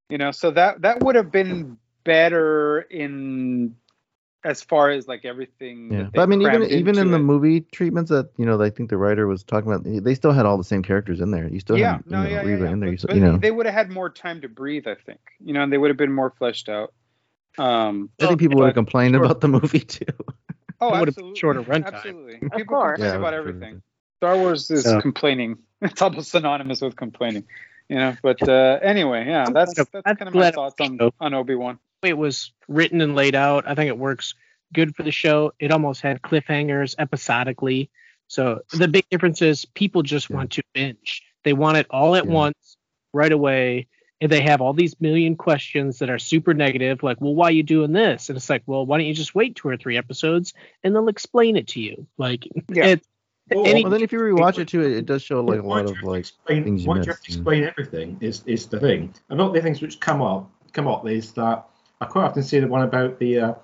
You 0.08 0.16
know, 0.16 0.30
so 0.30 0.50
that 0.52 0.80
that 0.80 1.00
would 1.00 1.14
have 1.14 1.30
been 1.30 1.76
better 2.04 2.80
in 2.80 3.76
as 4.44 4.62
far 4.62 4.90
as 4.90 5.08
like 5.08 5.24
everything. 5.24 5.92
Yeah, 5.92 6.02
that 6.04 6.12
but 6.12 6.22
I 6.22 6.26
mean, 6.26 6.42
even 6.42 6.62
even 6.64 6.94
in 6.96 7.02
into 7.02 7.10
the 7.10 7.18
movie 7.18 7.60
treatments 7.60 8.10
that 8.10 8.30
you 8.36 8.46
know, 8.46 8.60
I 8.60 8.70
think 8.70 8.90
the 8.90 8.96
writer 8.96 9.26
was 9.26 9.42
talking 9.42 9.70
about, 9.70 9.84
they 9.84 10.14
still 10.14 10.32
had 10.32 10.46
all 10.46 10.56
the 10.56 10.64
same 10.64 10.82
characters 10.82 11.20
in 11.20 11.30
there. 11.30 11.48
You 11.48 11.60
still 11.60 11.76
yeah, 11.78 11.96
had 11.96 12.02
you 12.06 12.12
know, 12.12 12.22
yeah, 12.22 12.28
yeah, 12.28 12.42
Reva 12.42 12.64
yeah. 12.64 12.70
in 12.72 12.80
there. 12.80 12.90
But, 12.90 13.00
You, 13.00 13.06
but 13.08 13.16
you 13.16 13.22
know, 13.22 13.36
they 13.38 13.50
would 13.50 13.66
have 13.66 13.74
had 13.74 13.90
more 13.90 14.10
time 14.10 14.40
to 14.42 14.48
breathe, 14.48 14.86
I 14.86 14.94
think. 14.94 15.20
You 15.44 15.52
know, 15.54 15.62
and 15.62 15.72
they 15.72 15.78
would 15.78 15.90
have 15.90 15.96
been 15.96 16.12
more 16.12 16.30
fleshed 16.30 16.68
out. 16.68 16.92
Um, 17.56 18.10
I 18.20 18.26
think 18.26 18.38
people 18.38 18.58
would 18.58 18.66
have 18.66 18.74
complained 18.74 19.14
sure. 19.14 19.24
about 19.24 19.40
the 19.40 19.48
movie 19.48 19.80
too. 19.80 20.04
oh, 20.80 20.94
It 20.94 20.98
would 21.00 21.08
have 21.08 21.16
been 21.16 21.32
absolutely, 21.32 21.38
shorter 21.38 21.62
runtime. 21.62 21.94
Absolutely, 21.94 22.34
Of 22.34 22.52
people 22.52 22.64
course. 22.66 22.96
complain 22.98 23.12
Yeah, 23.12 23.18
about 23.18 23.32
sure. 23.32 23.38
everything. 23.40 23.82
Star 24.18 24.36
Wars 24.36 24.70
is 24.70 24.84
So- 24.84 25.00
complaining. 25.00 25.58
It's 25.80 26.02
almost 26.02 26.32
synonymous 26.32 26.80
with 26.80 26.96
complaining, 26.96 27.44
you 27.88 27.96
know. 27.96 28.16
But 28.20 28.48
uh, 28.48 28.80
anyway, 28.82 29.26
yeah, 29.28 29.44
I'm 29.46 29.52
that's 29.52 29.74
that's 29.74 29.90
kind 29.92 30.22
of 30.22 30.34
my 30.34 30.50
thoughts 30.50 30.74
on 30.80 30.98
on 31.20 31.34
Obi 31.34 31.54
Wan. 31.54 31.78
Way 32.02 32.10
it 32.10 32.18
was 32.18 32.52
written 32.68 33.00
and 33.00 33.14
laid 33.14 33.34
out, 33.34 33.66
I 33.66 33.74
think 33.74 33.88
it 33.88 33.98
works 33.98 34.34
good 34.72 34.94
for 34.94 35.02
the 35.02 35.10
show. 35.10 35.52
It 35.58 35.72
almost 35.72 36.00
had 36.00 36.22
cliffhangers 36.22 36.94
episodically. 36.98 37.90
So 38.28 38.60
the 38.72 38.88
big 38.88 39.04
difference 39.10 39.42
is 39.42 39.64
people 39.64 40.02
just 40.02 40.28
Yeah. 40.30 40.36
want 40.36 40.52
to 40.52 40.62
binge. 40.74 41.22
They 41.44 41.54
want 41.54 41.78
it 41.78 41.86
all 41.90 42.14
at 42.14 42.26
Yeah. 42.26 42.32
once, 42.32 42.76
right 43.12 43.32
away, 43.32 43.86
and 44.20 44.30
they 44.30 44.42
have 44.42 44.60
all 44.60 44.74
these 44.74 45.00
million 45.00 45.36
questions 45.36 46.00
that 46.00 46.10
are 46.10 46.18
super 46.18 46.52
negative, 46.52 47.02
like, 47.02 47.20
well, 47.20 47.34
why 47.34 47.48
are 47.48 47.52
you 47.52 47.62
doing 47.62 47.92
this? 47.92 48.28
And 48.28 48.36
it's 48.36 48.50
like, 48.50 48.62
well, 48.66 48.84
why 48.84 48.98
don't 48.98 49.06
you 49.06 49.14
just 49.14 49.34
wait 49.34 49.56
two 49.56 49.68
or 49.68 49.76
three 49.76 49.96
episodes 49.96 50.52
and 50.84 50.94
they'll 50.94 51.08
explain 51.08 51.56
it 51.56 51.68
to 51.68 51.80
you? 51.80 52.06
Like, 52.18 52.46
it's 52.68 53.06
any, 53.50 53.82
well, 53.82 53.90
then 53.90 54.02
if 54.02 54.12
you 54.12 54.18
rewatch 54.18 54.58
it 54.58 54.68
too, 54.68 54.82
it, 54.82 54.92
it 54.92 55.06
does 55.06 55.22
show 55.22 55.42
like 55.42 55.60
a 55.60 55.62
lot 55.62 55.86
of 55.86 55.86
you 55.86 55.94
have 55.94 56.02
to 56.02 56.10
like 56.10 56.18
explain, 56.20 56.64
things 56.64 56.82
you 56.82 56.88
why 56.88 56.96
do 56.98 57.04
you 57.04 57.06
have 57.06 57.20
to 57.22 57.32
explain 57.32 57.64
everything 57.64 58.18
is 58.20 58.42
is 58.44 58.66
the 58.66 58.78
thing. 58.78 59.14
A 59.30 59.34
lot 59.34 59.48
of 59.48 59.54
the 59.54 59.62
things 59.62 59.80
which 59.80 60.00
come 60.00 60.20
up 60.20 60.50
come 60.72 60.86
up 60.86 61.08
is 61.08 61.32
that 61.32 61.64
I 62.00 62.06
quite 62.06 62.24
often 62.24 62.42
see 62.42 62.60
the 62.60 62.68
one 62.68 62.82
about 62.82 63.18
the 63.18 63.38
uh, 63.40 63.54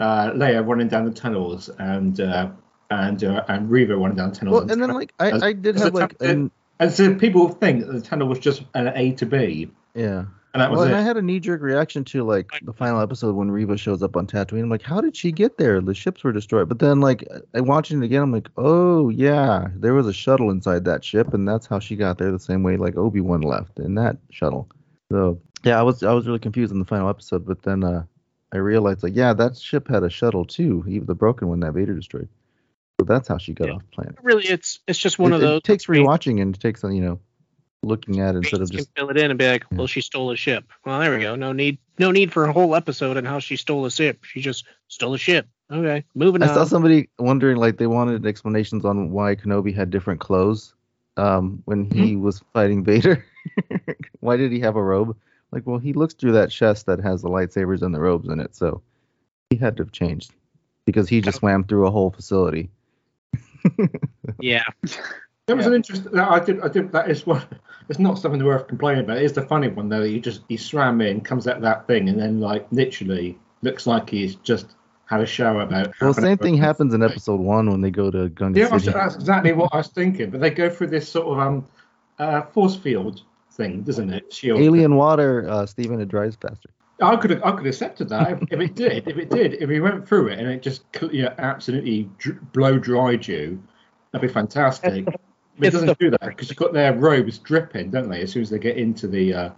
uh, 0.00 0.30
Leia 0.32 0.66
running 0.66 0.88
down 0.88 1.04
the 1.04 1.12
tunnels 1.12 1.68
and 1.78 2.20
uh, 2.20 2.50
and 2.90 3.22
uh, 3.22 3.44
and 3.48 3.70
Reva 3.70 3.96
running 3.96 4.16
down 4.16 4.30
the 4.30 4.36
tunnels. 4.36 4.54
Well, 4.62 4.70
and 4.70 4.82
then 4.82 4.90
like 4.90 5.12
I, 5.18 5.30
As- 5.32 5.42
I 5.42 5.52
did 5.52 5.76
have 5.76 5.94
like 5.94 6.16
and 6.20 6.50
so 6.90 7.14
people 7.14 7.48
think 7.48 7.86
that 7.86 7.92
the 7.92 8.00
tunnel 8.00 8.28
was 8.28 8.38
just 8.38 8.62
an 8.74 8.88
A 8.94 9.12
to 9.14 9.26
B, 9.26 9.68
yeah. 9.94 10.24
and 10.54 10.62
that 10.62 10.70
was 10.70 10.78
well, 10.78 10.86
and. 10.86 10.94
I 10.94 11.00
had 11.00 11.16
a 11.16 11.22
knee 11.22 11.40
jerk 11.40 11.60
reaction 11.60 12.04
to 12.04 12.22
like 12.22 12.50
the 12.62 12.72
final 12.72 13.00
episode 13.00 13.34
when 13.34 13.50
Reva 13.50 13.76
shows 13.76 14.00
up 14.00 14.16
on 14.16 14.28
Tatooine. 14.28 14.62
I'm 14.62 14.68
like, 14.68 14.82
how 14.82 15.00
did 15.00 15.16
she 15.16 15.32
get 15.32 15.58
there? 15.58 15.80
The 15.80 15.94
ships 15.94 16.22
were 16.22 16.32
destroyed. 16.32 16.68
But 16.68 16.78
then 16.78 17.00
like 17.00 17.26
I 17.52 17.60
watching 17.60 18.00
it 18.00 18.06
again, 18.06 18.22
I'm 18.22 18.32
like, 18.32 18.48
oh 18.56 19.08
yeah, 19.08 19.68
there 19.74 19.92
was 19.94 20.06
a 20.06 20.12
shuttle 20.12 20.50
inside 20.50 20.84
that 20.84 21.04
ship, 21.04 21.34
and 21.34 21.48
that's 21.48 21.66
how 21.66 21.80
she 21.80 21.96
got 21.96 22.18
there. 22.18 22.30
The 22.30 22.38
same 22.38 22.62
way 22.62 22.76
like 22.76 22.96
Obi 22.96 23.20
Wan 23.20 23.40
left 23.40 23.80
in 23.80 23.96
that 23.96 24.18
shuttle. 24.30 24.68
So 25.10 25.40
yeah, 25.64 25.78
I 25.78 25.82
was 25.82 26.02
I 26.02 26.12
was 26.12 26.26
really 26.26 26.38
confused 26.38 26.72
in 26.72 26.78
the 26.78 26.84
final 26.84 27.08
episode, 27.08 27.46
but 27.46 27.62
then 27.62 27.84
uh 27.84 28.04
I 28.52 28.58
realized 28.58 29.02
like 29.02 29.14
yeah, 29.16 29.32
that 29.34 29.56
ship 29.56 29.88
had 29.88 30.02
a 30.02 30.10
shuttle 30.10 30.44
too, 30.44 30.84
even 30.88 31.06
the 31.06 31.14
broken 31.14 31.48
one 31.48 31.60
that 31.60 31.72
Vader 31.72 31.94
destroyed. 31.94 32.28
So 33.00 33.04
that's 33.04 33.28
how 33.28 33.38
she 33.38 33.52
got 33.52 33.68
Yeah. 33.68 33.74
off 33.76 33.82
planet. 33.92 34.16
really, 34.22 34.44
it's 34.46 34.80
it's 34.88 34.98
just 34.98 35.18
one 35.18 35.32
it, 35.32 35.36
of 35.36 35.40
those. 35.40 35.58
It 35.58 35.64
takes 35.64 35.86
rewatching 35.86 36.40
and 36.40 36.54
it 36.54 36.60
takes 36.60 36.82
you 36.82 37.00
know 37.00 37.20
looking 37.84 38.20
at 38.20 38.34
it 38.34 38.38
instead 38.38 38.60
of 38.60 38.70
just 38.70 38.90
fill 38.96 39.08
it 39.10 39.16
in 39.16 39.30
and 39.30 39.38
be 39.38 39.48
like, 39.48 39.64
well, 39.70 39.86
she 39.86 40.00
stole 40.00 40.30
a 40.32 40.36
ship. 40.36 40.64
Well, 40.84 40.98
there 40.98 41.14
we 41.14 41.22
go. 41.22 41.36
No 41.36 41.52
need, 41.52 41.78
no 41.98 42.10
need 42.10 42.32
for 42.32 42.44
a 42.46 42.52
whole 42.52 42.74
episode 42.74 43.16
on 43.16 43.24
how 43.24 43.38
she 43.38 43.56
stole 43.56 43.86
a 43.86 43.90
ship. 43.90 44.24
She 44.24 44.40
just 44.40 44.64
stole 44.88 45.14
a 45.14 45.18
ship. 45.18 45.46
Okay, 45.70 46.04
moving 46.14 46.42
I 46.42 46.46
on. 46.46 46.50
I 46.50 46.54
saw 46.54 46.64
somebody 46.64 47.08
wondering 47.18 47.56
like 47.58 47.76
they 47.76 47.86
wanted 47.86 48.24
explanations 48.26 48.84
on 48.84 49.10
why 49.10 49.36
Kenobi 49.36 49.74
had 49.74 49.90
different 49.90 50.18
clothes 50.20 50.74
um, 51.16 51.62
when 51.66 51.84
he 51.84 52.14
Mm-hmm. 52.14 52.20
was 52.24 52.42
fighting 52.52 52.82
Vader. 52.84 53.24
why 54.20 54.36
did 54.36 54.50
he 54.50 54.60
have 54.60 54.76
a 54.76 54.82
robe? 54.82 55.16
Like, 55.50 55.66
well, 55.66 55.78
he 55.78 55.92
looks 55.92 56.14
through 56.14 56.32
that 56.32 56.50
chest 56.50 56.86
that 56.86 57.00
has 57.00 57.22
the 57.22 57.28
lightsabers 57.28 57.82
and 57.82 57.94
the 57.94 58.00
robes 58.00 58.28
in 58.28 58.38
it, 58.40 58.54
so 58.54 58.82
he 59.50 59.56
had 59.56 59.76
to 59.78 59.82
have 59.84 59.92
changed 59.92 60.32
because 60.84 61.08
he 61.08 61.20
just 61.20 61.38
swam 61.38 61.64
through 61.64 61.86
a 61.86 61.90
whole 61.90 62.10
facility. 62.10 62.70
yeah, 64.40 64.64
That 65.46 65.56
was 65.56 65.66
an 65.66 65.74
interesting. 65.74 66.18
I 66.18 66.40
did. 66.40 66.60
I 66.60 66.68
did. 66.68 66.92
That 66.92 67.10
is 67.10 67.26
one. 67.26 67.42
It's 67.88 67.98
not 67.98 68.18
something 68.18 68.44
worth 68.44 68.68
complaining 68.68 69.04
about. 69.04 69.16
It's 69.18 69.34
the 69.34 69.42
funny 69.42 69.68
one 69.68 69.88
though. 69.88 70.04
He 70.04 70.20
just 70.20 70.42
he 70.48 70.58
swam 70.58 71.00
in, 71.00 71.22
comes 71.22 71.48
out 71.48 71.62
that 71.62 71.86
thing, 71.86 72.08
and 72.10 72.18
then 72.20 72.40
like 72.40 72.66
literally 72.70 73.38
looks 73.62 73.86
like 73.86 74.10
he's 74.10 74.34
just 74.36 74.74
had 75.06 75.22
a 75.22 75.26
shower 75.26 75.62
about. 75.62 75.94
Well, 76.00 76.12
same 76.12 76.36
thing 76.36 76.58
happens 76.58 76.92
in 76.92 77.02
episode 77.02 77.40
one 77.40 77.70
when 77.70 77.80
they 77.80 77.90
go 77.90 78.10
to 78.10 78.28
Gunga 78.28 78.60
Yeah, 78.60 78.68
that's, 78.68 78.84
City. 78.84 78.94
that's 78.94 79.14
exactly 79.14 79.52
what 79.52 79.70
I 79.72 79.78
was 79.78 79.88
thinking. 79.88 80.28
But 80.30 80.40
they 80.42 80.50
go 80.50 80.68
through 80.68 80.88
this 80.88 81.08
sort 81.08 81.28
of 81.28 81.38
um 81.38 81.66
uh, 82.18 82.42
force 82.42 82.76
field 82.76 83.22
thing, 83.58 83.82
doesn't 83.82 84.10
it? 84.10 84.32
Shield. 84.32 84.60
Alien 84.60 84.94
water, 84.94 85.46
uh, 85.48 85.66
Stephen, 85.66 86.00
it 86.00 86.08
dries 86.08 86.36
faster. 86.36 86.70
I 87.02 87.16
could 87.16 87.30
have, 87.30 87.42
I 87.44 87.50
could 87.50 87.66
have 87.66 87.74
accepted 87.74 88.08
that 88.08 88.32
if, 88.32 88.42
if 88.50 88.60
it 88.60 88.74
did. 88.74 89.06
If 89.06 89.18
it 89.18 89.30
did, 89.30 89.54
if 89.54 89.68
we 89.68 89.80
went 89.80 90.08
through 90.08 90.28
it 90.28 90.38
and 90.38 90.48
it 90.48 90.62
just 90.62 90.84
you 91.12 91.24
know, 91.24 91.34
absolutely 91.38 92.10
dr- 92.18 92.52
blow 92.52 92.78
dried 92.78 93.28
you, 93.28 93.62
that'd 94.12 94.26
be 94.26 94.32
fantastic. 94.32 95.06
But 95.60 95.66
it 95.66 95.70
doesn't 95.72 95.88
the 95.88 95.94
do 95.96 96.10
that 96.10 96.20
because 96.20 96.48
you've 96.48 96.56
got 96.56 96.72
their 96.72 96.94
robes 96.94 97.36
dripping, 97.38 97.90
don't 97.90 98.08
they? 98.08 98.22
As 98.22 98.30
soon 98.30 98.42
as 98.42 98.50
they 98.50 98.60
get 98.60 98.76
into 98.76 99.08
the 99.08 99.34
uh, 99.34 99.50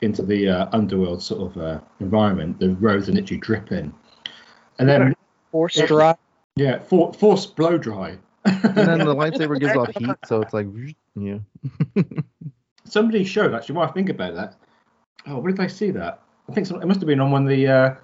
into 0.00 0.22
the 0.22 0.48
uh, 0.48 0.68
underworld 0.72 1.22
sort 1.22 1.50
of 1.50 1.62
uh, 1.62 1.80
environment, 2.00 2.58
the 2.58 2.70
robes 2.76 3.10
are 3.10 3.12
literally 3.12 3.38
dripping. 3.38 3.92
And 4.78 4.88
then 4.88 5.14
force 5.52 5.76
Yeah. 5.76 5.84
drop. 5.84 6.20
yeah, 6.56 6.78
for, 6.78 7.12
force 7.12 7.44
blow 7.44 7.76
dry. 7.76 8.16
And 8.46 8.74
then 8.74 8.98
the 9.00 9.14
lightsaber 9.14 9.60
gives 9.60 9.76
off 9.76 9.90
heat, 9.98 10.16
so 10.24 10.40
it's 10.40 10.54
like, 10.54 10.66
yeah. 11.14 11.40
Somebody 12.90 13.24
showed 13.24 13.54
actually 13.54 13.76
while 13.76 13.88
I 13.88 13.92
think 13.92 14.08
about 14.08 14.34
that. 14.34 14.54
Oh, 15.26 15.38
where 15.38 15.52
did 15.52 15.60
I 15.60 15.66
see 15.66 15.90
that? 15.92 16.22
I 16.48 16.52
think 16.54 16.66
some, 16.66 16.80
it 16.80 16.86
must 16.86 17.00
have 17.00 17.06
been 17.06 17.20
on 17.20 17.30
one 17.30 17.42
of 17.42 17.48
the 17.48 17.66
uh, 17.68 17.94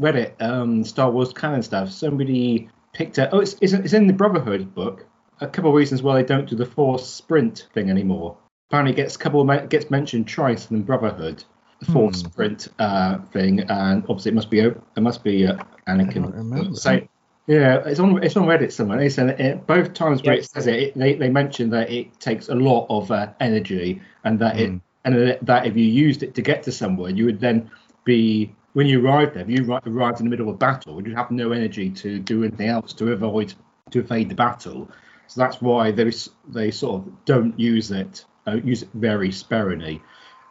Reddit 0.00 0.40
um, 0.40 0.84
Star 0.84 1.10
Wars 1.10 1.32
canon 1.32 1.62
stuff. 1.62 1.90
Somebody 1.90 2.68
picked 2.92 3.18
out. 3.18 3.30
Oh, 3.32 3.40
it's, 3.40 3.56
it's 3.60 3.72
it's 3.72 3.92
in 3.92 4.06
the 4.06 4.12
Brotherhood 4.12 4.74
book. 4.74 5.06
A 5.40 5.46
couple 5.46 5.70
of 5.70 5.76
reasons 5.76 6.02
why 6.02 6.20
they 6.20 6.26
don't 6.26 6.48
do 6.48 6.56
the 6.56 6.66
Force 6.66 7.08
sprint 7.08 7.68
thing 7.74 7.90
anymore. 7.90 8.36
Apparently, 8.70 8.92
it 8.92 8.96
gets 8.96 9.16
couple 9.16 9.44
gets 9.68 9.90
mentioned 9.90 10.28
twice 10.28 10.70
in 10.70 10.82
Brotherhood. 10.82 11.44
The 11.80 11.86
Force 11.86 12.22
Hmm. 12.22 12.28
sprint 12.28 12.68
uh, 12.78 13.18
thing, 13.32 13.60
and 13.60 14.02
obviously 14.08 14.30
it 14.32 14.34
must 14.34 14.50
be 14.50 14.60
it 14.60 15.00
must 15.00 15.22
be 15.24 15.46
uh, 15.46 15.56
Anakin. 15.88 16.14
don't 16.22 16.34
remember. 16.34 16.74
So, 16.74 17.00
yeah, 17.48 17.82
it's 17.86 17.98
on 17.98 18.22
it's 18.22 18.36
on 18.36 18.44
Reddit 18.46 18.70
somewhere. 18.72 19.00
It's 19.00 19.18
in, 19.18 19.30
it, 19.30 19.66
both 19.66 19.94
times 19.94 20.22
where 20.22 20.34
Yeah. 20.34 20.40
it 20.40 20.50
says 20.50 20.66
it, 20.66 20.74
it, 20.74 20.98
they 20.98 21.14
they 21.14 21.30
mention 21.30 21.70
that 21.70 21.90
it 21.90 22.20
takes 22.20 22.48
a 22.48 22.54
lot 22.54 22.86
of 22.90 23.10
uh, 23.10 23.28
energy, 23.40 24.00
and 24.24 24.38
that 24.38 24.60
it 24.60 24.70
Mm. 24.70 24.80
and 25.04 25.38
that- 25.42 25.66
if 25.66 25.74
you 25.76 25.84
used 25.84 26.22
it 26.22 26.34
to 26.34 26.42
get 26.42 26.62
to 26.64 26.72
somewhere, 26.72 27.10
you 27.10 27.24
would 27.24 27.40
then 27.40 27.70
be 28.04 28.54
when 28.74 28.86
you 28.86 29.04
arrived 29.04 29.34
there. 29.34 29.42
If 29.42 29.50
you 29.50 29.64
arrived 29.86 30.20
in 30.20 30.26
the 30.26 30.30
middle 30.30 30.48
of 30.48 30.54
a 30.54 30.58
battle, 30.58 30.94
would 30.94 31.06
you'd 31.06 31.16
have 31.16 31.30
no 31.30 31.52
energy 31.52 31.88
to 31.90 32.18
do 32.18 32.44
anything 32.44 32.68
else 32.68 32.92
to 32.94 33.12
avoid 33.12 33.54
to 33.90 34.00
evade 34.00 34.28
the 34.28 34.34
battle. 34.34 34.90
So 35.26 35.40
that's 35.40 35.62
why 35.62 35.90
they 35.90 36.12
they 36.52 36.70
sort 36.70 36.94
of 37.02 37.24
don't 37.24 37.58
use 37.58 37.90
it, 37.90 38.26
uh, 38.46 38.56
use 38.62 38.82
it 38.82 38.90
very 38.92 39.32
sparingly, 39.32 40.02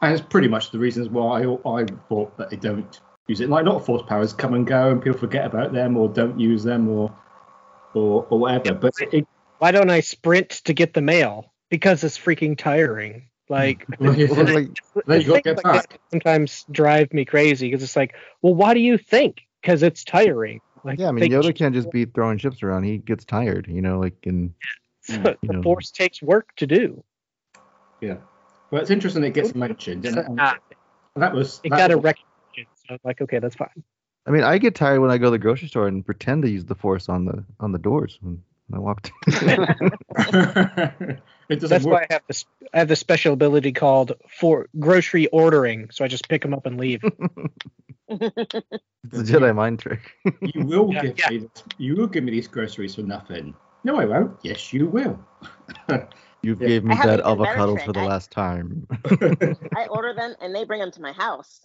and 0.02 0.14
it's 0.14 0.22
pretty 0.22 0.48
much 0.48 0.72
the 0.72 0.80
reasons 0.80 1.10
why 1.10 1.44
I, 1.44 1.82
I 1.82 1.86
thought 2.10 2.36
that 2.38 2.50
they 2.50 2.58
don't 2.58 3.00
use 3.28 3.42
it. 3.42 3.50
Like 3.50 3.66
a 3.66 3.70
lot 3.70 3.76
of 3.78 3.86
force 3.86 4.02
powers 4.08 4.34
come 4.34 4.54
and 4.54 4.66
go, 4.66 4.92
and 4.92 5.02
people 5.02 5.18
forget 5.20 5.46
about 5.46 5.74
them 5.74 5.98
or 5.98 6.10
don't 6.10 6.40
use 6.40 6.64
them 6.64 6.88
or 6.90 7.14
or, 7.94 8.26
or 8.30 8.40
whatever. 8.40 8.74
But 8.74 8.94
it, 9.12 9.28
Why 9.60 9.72
don't 9.72 9.90
I 9.90 10.02
sprint 10.02 10.50
to 10.66 10.74
get 10.74 10.94
the 10.94 11.02
mail? 11.02 11.54
Because 11.70 12.04
it's 12.04 12.18
freaking 12.18 12.58
tiring. 12.58 13.30
Like, 13.50 13.86
Well, 14.00 14.16
yeah. 14.16 14.28
Well, 14.32 14.46
like, 14.54 14.70
Then 15.06 15.22
you 15.22 15.28
gotta 15.28 15.42
things 15.42 15.44
get 15.44 15.64
like 15.66 15.90
this 15.90 16.00
sometimes 16.12 16.66
drive 16.72 17.14
me 17.14 17.26
crazy 17.26 17.68
because 17.70 17.84
it's 17.84 17.96
like, 17.96 18.14
well, 18.42 18.54
why 18.56 18.74
do 18.74 18.80
you 18.80 18.98
think? 18.98 19.42
Because 19.62 19.84
it's 19.84 20.04
tiring. 20.04 20.62
Like, 20.84 21.00
yeah, 21.00 21.08
I 21.10 21.12
mean, 21.12 21.30
Yoda 21.30 21.56
can't 21.56 21.74
just 21.74 21.92
be 21.92 22.06
throwing 22.06 22.38
ships 22.38 22.62
around. 22.64 22.84
He 22.84 22.98
gets 23.00 23.26
tired, 23.26 23.68
you 23.68 23.82
know, 23.82 24.00
like 24.00 24.16
in 24.24 24.54
the 25.08 25.38
know. 25.44 25.62
force 25.64 25.92
takes 25.92 26.22
work 26.22 26.56
to 26.58 26.68
do. 26.68 27.04
yeah. 28.02 28.18
Well, 28.70 28.82
it's 28.82 28.92
interesting 28.92 29.24
it 29.24 29.34
gets 29.34 29.56
mentioned. 29.56 30.06
And, 30.06 30.18
and 30.18 30.40
Ah, 30.40 30.58
that 31.16 31.34
was 31.34 31.60
it 31.64 31.70
that 31.72 31.78
got 31.78 31.92
a 31.92 31.98
was- 31.98 32.04
recognition. 32.04 32.24
So 32.26 32.27
I'm 32.90 33.00
like, 33.04 33.22
okay, 33.22 33.40
that's 33.40 33.56
fine. 33.56 33.84
I 34.26 34.32
mean, 34.32 34.44
I 34.44 34.58
get 34.58 34.76
tired 34.76 35.00
when 35.00 35.10
I 35.10 35.18
go 35.18 35.26
to 35.28 35.32
the 35.32 35.38
grocery 35.38 35.70
store 35.70 35.88
and 35.88 36.06
pretend 36.06 36.44
to 36.44 36.50
use 36.50 36.66
the 36.66 36.76
force 36.76 37.08
on 37.08 37.26
the 37.26 37.46
on 37.60 37.72
the 37.72 37.80
doors 37.80 38.20
when 38.22 38.42
I 38.74 38.80
walk. 38.80 39.10
it 39.28 41.22
doesn't 41.50 41.70
That's 41.70 41.86
work. 41.86 41.94
why 41.94 42.08
I 42.10 42.14
have 42.14 42.22
this. 42.28 42.46
I 42.74 42.80
have 42.80 42.88
the 42.90 42.96
special 42.98 43.34
ability 43.34 43.72
called 43.72 44.14
for 44.30 44.68
grocery 44.80 45.28
ordering. 45.28 45.90
So 45.92 46.04
I 46.04 46.10
just 46.10 46.28
pick 46.28 46.42
them 46.42 46.54
up 46.54 46.66
and 46.66 46.78
leave. 46.78 47.02
it's 48.10 48.34
a 48.54 49.24
Jedi 49.24 49.56
mind 49.56 49.80
trick. 49.80 50.12
You 50.42 50.66
will 50.66 50.94
Yeah, 50.94 51.02
give 51.04 51.18
yeah. 51.20 51.30
me 51.30 51.38
this, 51.40 51.64
you 51.78 51.96
will 51.96 52.08
give 52.08 52.24
me 52.24 52.32
these 52.32 52.48
groceries 52.48 52.96
for 52.96 53.04
nothing. 53.04 53.54
No, 53.84 53.98
I 53.98 54.06
won't. 54.06 54.38
Yes, 54.44 54.74
you 54.74 54.88
will. 54.88 55.20
You 56.42 56.58
Yeah. 56.60 56.68
gave 56.68 56.84
me 56.84 56.96
I 56.96 57.06
that 57.06 57.20
an 57.22 57.26
even 57.32 57.44
better 57.44 57.58
avocados 57.58 57.86
for 57.86 57.94
the 57.94 58.00
I- 58.02 58.06
last 58.06 58.32
time. 58.32 58.88
I 59.76 59.88
order 59.88 60.14
them 60.14 60.36
and 60.42 60.54
they 60.54 60.66
bring 60.66 60.80
them 60.80 60.92
to 60.92 61.02
my 61.02 61.12
house. 61.14 61.62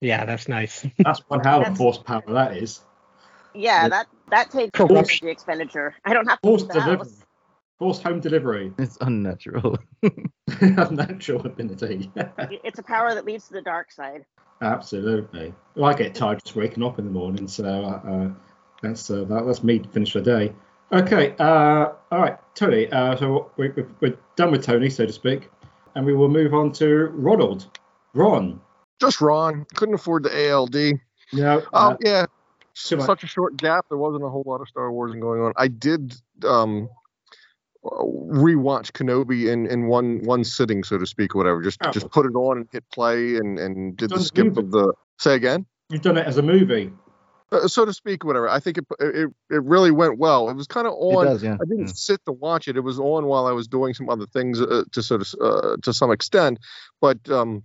Yeah, 0.00 0.24
that's 0.24 0.48
nice. 0.48 0.86
That's 0.98 1.20
one 1.28 1.40
hell 1.40 1.58
of 1.58 1.62
That's- 1.64 1.78
horsepower 1.78 2.22
that 2.28 2.56
is. 2.56 2.80
Yeah, 3.54 3.82
Yeah. 3.82 3.88
that 3.88 4.06
that 4.30 4.50
takes 4.50 4.70
Corruption. 4.72 5.26
energy 5.26 5.28
expenditure. 5.32 5.94
I 6.04 6.14
don't 6.14 6.28
have 6.28 6.40
to 6.40 6.46
Force 6.48 6.62
delivery. 6.64 6.96
house. 6.98 7.24
Forced 7.78 8.02
home 8.02 8.20
delivery. 8.20 8.72
it's 8.78 8.98
unnatural. 9.00 9.78
Unnatural 10.60 11.46
ability. 11.46 12.10
It's 12.64 12.78
a 12.78 12.82
power 12.82 13.14
that 13.14 13.24
leads 13.24 13.46
to 13.48 13.54
the 13.54 13.62
dark 13.62 13.90
side. 13.92 14.24
Absolutely. 14.62 15.54
Well, 15.76 15.86
I 15.90 15.94
get 15.94 16.14
tired 16.14 16.40
just 16.44 16.56
waking 16.56 16.82
up 16.84 16.98
in 16.98 17.04
the 17.04 17.10
morning, 17.10 17.46
so 17.48 17.64
uh, 17.64 18.30
that's 18.82 19.10
uh, 19.10 19.24
that, 19.24 19.46
that's 19.46 19.62
me 19.62 19.78
to 19.78 19.88
finish 19.88 20.12
the 20.12 20.20
day. 20.20 20.52
Okay. 20.92 21.34
Uh, 21.38 21.90
all 22.10 22.18
right, 22.20 22.36
Tony. 22.54 22.88
Uh, 22.90 23.16
so 23.16 23.50
we, 23.56 23.68
we, 23.70 23.84
we're 24.00 24.18
done 24.36 24.50
with 24.50 24.64
Tony, 24.64 24.90
so 24.90 25.06
to 25.06 25.12
speak, 25.12 25.48
and 25.94 26.04
we 26.04 26.14
will 26.14 26.28
move 26.28 26.54
on 26.54 26.72
to 26.72 27.06
Ronald. 27.14 27.66
Ron. 28.14 28.60
Just 29.00 29.20
Ron. 29.20 29.66
Couldn't 29.74 29.94
afford 29.94 30.24
the 30.24 30.52
ALD. 30.52 30.74
Yeah. 31.32 31.60
Oh 31.72 31.90
uh, 31.90 31.96
yeah, 32.00 32.26
too 32.74 32.96
much. 32.96 33.06
such 33.06 33.24
a 33.24 33.26
short 33.26 33.56
gap. 33.56 33.86
There 33.88 33.98
wasn't 33.98 34.24
a 34.24 34.28
whole 34.28 34.44
lot 34.46 34.60
of 34.60 34.68
Star 34.68 34.90
Wars 34.92 35.12
going 35.12 35.40
on. 35.40 35.52
I 35.56 35.68
did 35.68 36.14
um 36.44 36.88
rewatch 37.84 38.92
Kenobi 38.92 39.50
in 39.52 39.66
in 39.66 39.86
one 39.86 40.20
one 40.24 40.44
sitting, 40.44 40.82
so 40.84 40.98
to 40.98 41.06
speak, 41.06 41.34
or 41.34 41.38
whatever. 41.38 41.62
Just 41.62 41.78
Oh. 41.84 41.90
just 41.90 42.10
put 42.10 42.26
it 42.26 42.34
on 42.34 42.58
and 42.58 42.68
hit 42.72 42.84
play 42.92 43.36
and 43.36 43.58
and 43.58 43.96
did 43.96 44.10
the 44.10 44.20
skip 44.20 44.46
movie. 44.46 44.60
of 44.60 44.70
the. 44.70 44.92
Say 45.18 45.34
again. 45.34 45.66
You've 45.90 46.02
done 46.02 46.16
it 46.16 46.26
as 46.26 46.36
a 46.38 46.42
movie. 46.42 46.92
Uh, 47.50 47.66
so 47.66 47.84
to 47.84 47.92
speak, 47.92 48.24
whatever. 48.24 48.48
I 48.48 48.60
think 48.60 48.78
it 48.78 48.84
it, 49.00 49.30
it 49.50 49.62
really 49.62 49.90
went 49.90 50.18
well. 50.18 50.50
It 50.50 50.54
was 50.54 50.66
kind 50.66 50.86
of 50.86 50.92
it 50.92 50.96
on. 50.96 51.26
does, 51.26 51.42
yeah. 51.42 51.54
I 51.54 51.64
didn't 51.64 51.86
yeah. 51.88 51.92
sit 51.94 52.24
to 52.26 52.32
watch 52.32 52.68
it. 52.68 52.76
It 52.76 52.80
was 52.80 52.98
on 52.98 53.26
while 53.26 53.46
I 53.46 53.52
was 53.52 53.68
doing 53.68 53.94
some 53.94 54.08
other 54.10 54.26
things 54.26 54.60
uh, 54.60 54.84
to 54.92 55.02
sort 55.02 55.22
of 55.22 55.34
uh, 55.40 55.76
to 55.82 55.92
some 55.92 56.10
extent, 56.10 56.58
but 57.00 57.28
um, 57.30 57.62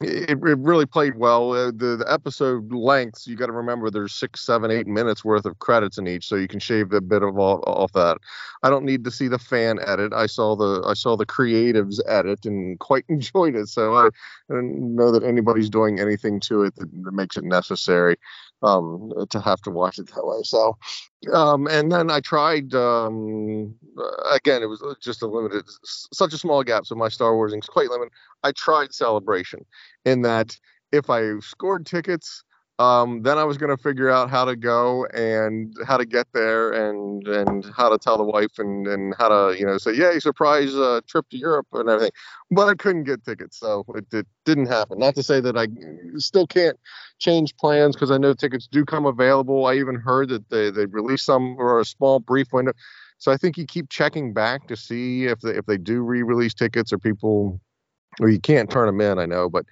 it, 0.00 0.30
it 0.30 0.58
really 0.58 0.86
played 0.86 1.16
well. 1.16 1.52
Uh, 1.52 1.66
the 1.66 1.96
the 1.98 2.06
episode 2.10 2.72
lengths, 2.72 3.26
you 3.26 3.36
got 3.36 3.46
to 3.46 3.52
remember, 3.52 3.90
there's 3.90 4.14
six, 4.14 4.44
seven, 4.46 4.70
eight 4.70 4.86
minutes 4.86 5.24
worth 5.24 5.44
of 5.44 5.58
credits 5.58 5.98
in 5.98 6.08
each, 6.08 6.26
so 6.26 6.36
you 6.36 6.48
can 6.48 6.58
shave 6.60 6.92
a 6.92 7.00
bit 7.00 7.22
of 7.22 7.38
off, 7.38 7.60
off 7.66 7.92
that. 7.92 8.18
I 8.62 8.70
don't 8.70 8.84
need 8.84 9.04
to 9.04 9.10
see 9.10 9.28
the 9.28 9.38
fan 9.38 9.78
edit. 9.86 10.12
I 10.14 10.26
saw 10.26 10.56
the 10.56 10.82
I 10.86 10.94
saw 10.94 11.16
the 11.16 11.26
creatives 11.26 12.00
edit 12.08 12.46
and 12.46 12.78
quite 12.80 13.04
enjoyed 13.08 13.56
it. 13.56 13.68
So 13.68 13.94
I, 13.94 14.06
I 14.06 14.10
don't 14.48 14.94
know 14.94 15.12
that 15.12 15.22
anybody's 15.22 15.68
doing 15.70 16.00
anything 16.00 16.40
to 16.40 16.62
it 16.62 16.76
that, 16.76 16.88
that 17.04 17.12
makes 17.12 17.36
it 17.36 17.44
necessary 17.44 18.16
um, 18.62 19.12
to 19.30 19.40
have 19.40 19.60
to 19.62 19.70
watch 19.70 19.98
it 19.98 20.06
that 20.14 20.26
way. 20.26 20.42
So, 20.42 20.76
um, 21.32 21.66
and 21.66 21.90
then 21.90 22.10
I 22.10 22.20
tried 22.20 22.74
um, 22.74 23.74
again. 24.32 24.62
It 24.62 24.66
was 24.66 24.82
just 25.00 25.22
a 25.22 25.26
limited, 25.26 25.64
such 25.84 26.32
a 26.32 26.38
small 26.38 26.62
gap. 26.62 26.86
So 26.86 26.94
my 26.94 27.08
Star 27.08 27.34
Wars 27.34 27.52
is 27.52 27.66
quite 27.66 27.90
limited. 27.90 28.12
I 28.42 28.52
tried 28.52 28.94
Celebration 28.94 29.64
in 30.04 30.22
that 30.22 30.58
if 30.92 31.10
I 31.10 31.38
scored 31.40 31.86
tickets, 31.86 32.42
um, 32.80 33.22
then 33.22 33.36
I 33.36 33.44
was 33.44 33.58
going 33.58 33.76
to 33.76 33.82
figure 33.82 34.08
out 34.08 34.30
how 34.30 34.46
to 34.46 34.56
go 34.56 35.04
and 35.12 35.76
how 35.86 35.98
to 35.98 36.06
get 36.06 36.26
there 36.32 36.72
and 36.72 37.28
and 37.28 37.66
how 37.76 37.90
to 37.90 37.98
tell 37.98 38.16
the 38.16 38.24
wife 38.24 38.58
and 38.58 38.86
and 38.86 39.14
how 39.18 39.28
to 39.28 39.58
you 39.58 39.66
know 39.66 39.76
say 39.76 39.92
yay 39.92 40.18
surprise 40.18 40.74
uh, 40.74 41.02
trip 41.06 41.28
to 41.28 41.36
Europe 41.36 41.66
and 41.74 41.90
everything. 41.90 42.12
But 42.50 42.68
I 42.70 42.74
couldn't 42.74 43.04
get 43.04 43.22
tickets, 43.22 43.58
so 43.58 43.84
it, 43.94 44.06
it 44.14 44.26
didn't 44.46 44.66
happen. 44.66 44.98
Not 44.98 45.14
to 45.16 45.22
say 45.22 45.40
that 45.40 45.58
I 45.58 45.68
still 46.16 46.46
can't 46.46 46.78
change 47.18 47.54
plans 47.58 47.96
because 47.96 48.10
I 48.10 48.16
know 48.16 48.32
tickets 48.32 48.66
do 48.66 48.86
come 48.86 49.04
available. 49.04 49.66
I 49.66 49.74
even 49.74 49.96
heard 49.96 50.30
that 50.30 50.48
they 50.48 50.70
they 50.70 50.86
released 50.86 51.26
some 51.26 51.56
or 51.58 51.80
a 51.80 51.84
small 51.84 52.18
brief 52.18 52.50
window. 52.50 52.72
So 53.18 53.30
I 53.30 53.36
think 53.36 53.58
you 53.58 53.66
keep 53.66 53.90
checking 53.90 54.32
back 54.32 54.68
to 54.68 54.76
see 54.76 55.26
if 55.26 55.40
they 55.40 55.50
if 55.50 55.66
they 55.66 55.76
do 55.76 56.00
re-release 56.00 56.54
tickets 56.54 56.94
or 56.94 56.98
people 56.98 57.60
or 58.20 58.30
you 58.30 58.40
can't 58.40 58.70
turn 58.70 58.86
them 58.86 59.02
in. 59.02 59.18
I 59.18 59.26
know, 59.26 59.50
but 59.50 59.66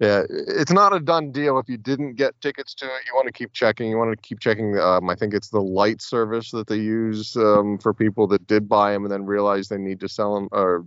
yeah, 0.00 0.22
it's 0.30 0.72
not 0.72 0.94
a 0.94 0.98
done 0.98 1.30
deal. 1.30 1.58
If 1.58 1.68
you 1.68 1.76
didn't 1.76 2.14
get 2.14 2.40
tickets 2.40 2.72
to 2.76 2.86
it, 2.86 3.02
you 3.06 3.14
want 3.14 3.26
to 3.26 3.32
keep 3.32 3.52
checking. 3.52 3.90
You 3.90 3.98
want 3.98 4.10
to 4.10 4.16
keep 4.16 4.40
checking. 4.40 4.78
Um, 4.78 5.10
I 5.10 5.14
think 5.14 5.34
it's 5.34 5.50
the 5.50 5.60
light 5.60 6.00
service 6.00 6.50
that 6.52 6.68
they 6.68 6.76
use 6.76 7.36
um, 7.36 7.76
for 7.76 7.92
people 7.92 8.26
that 8.28 8.46
did 8.46 8.66
buy 8.66 8.92
them 8.92 9.04
and 9.04 9.12
then 9.12 9.26
realize 9.26 9.68
they 9.68 9.76
need 9.76 10.00
to 10.00 10.08
sell 10.08 10.34
them 10.34 10.48
or 10.52 10.86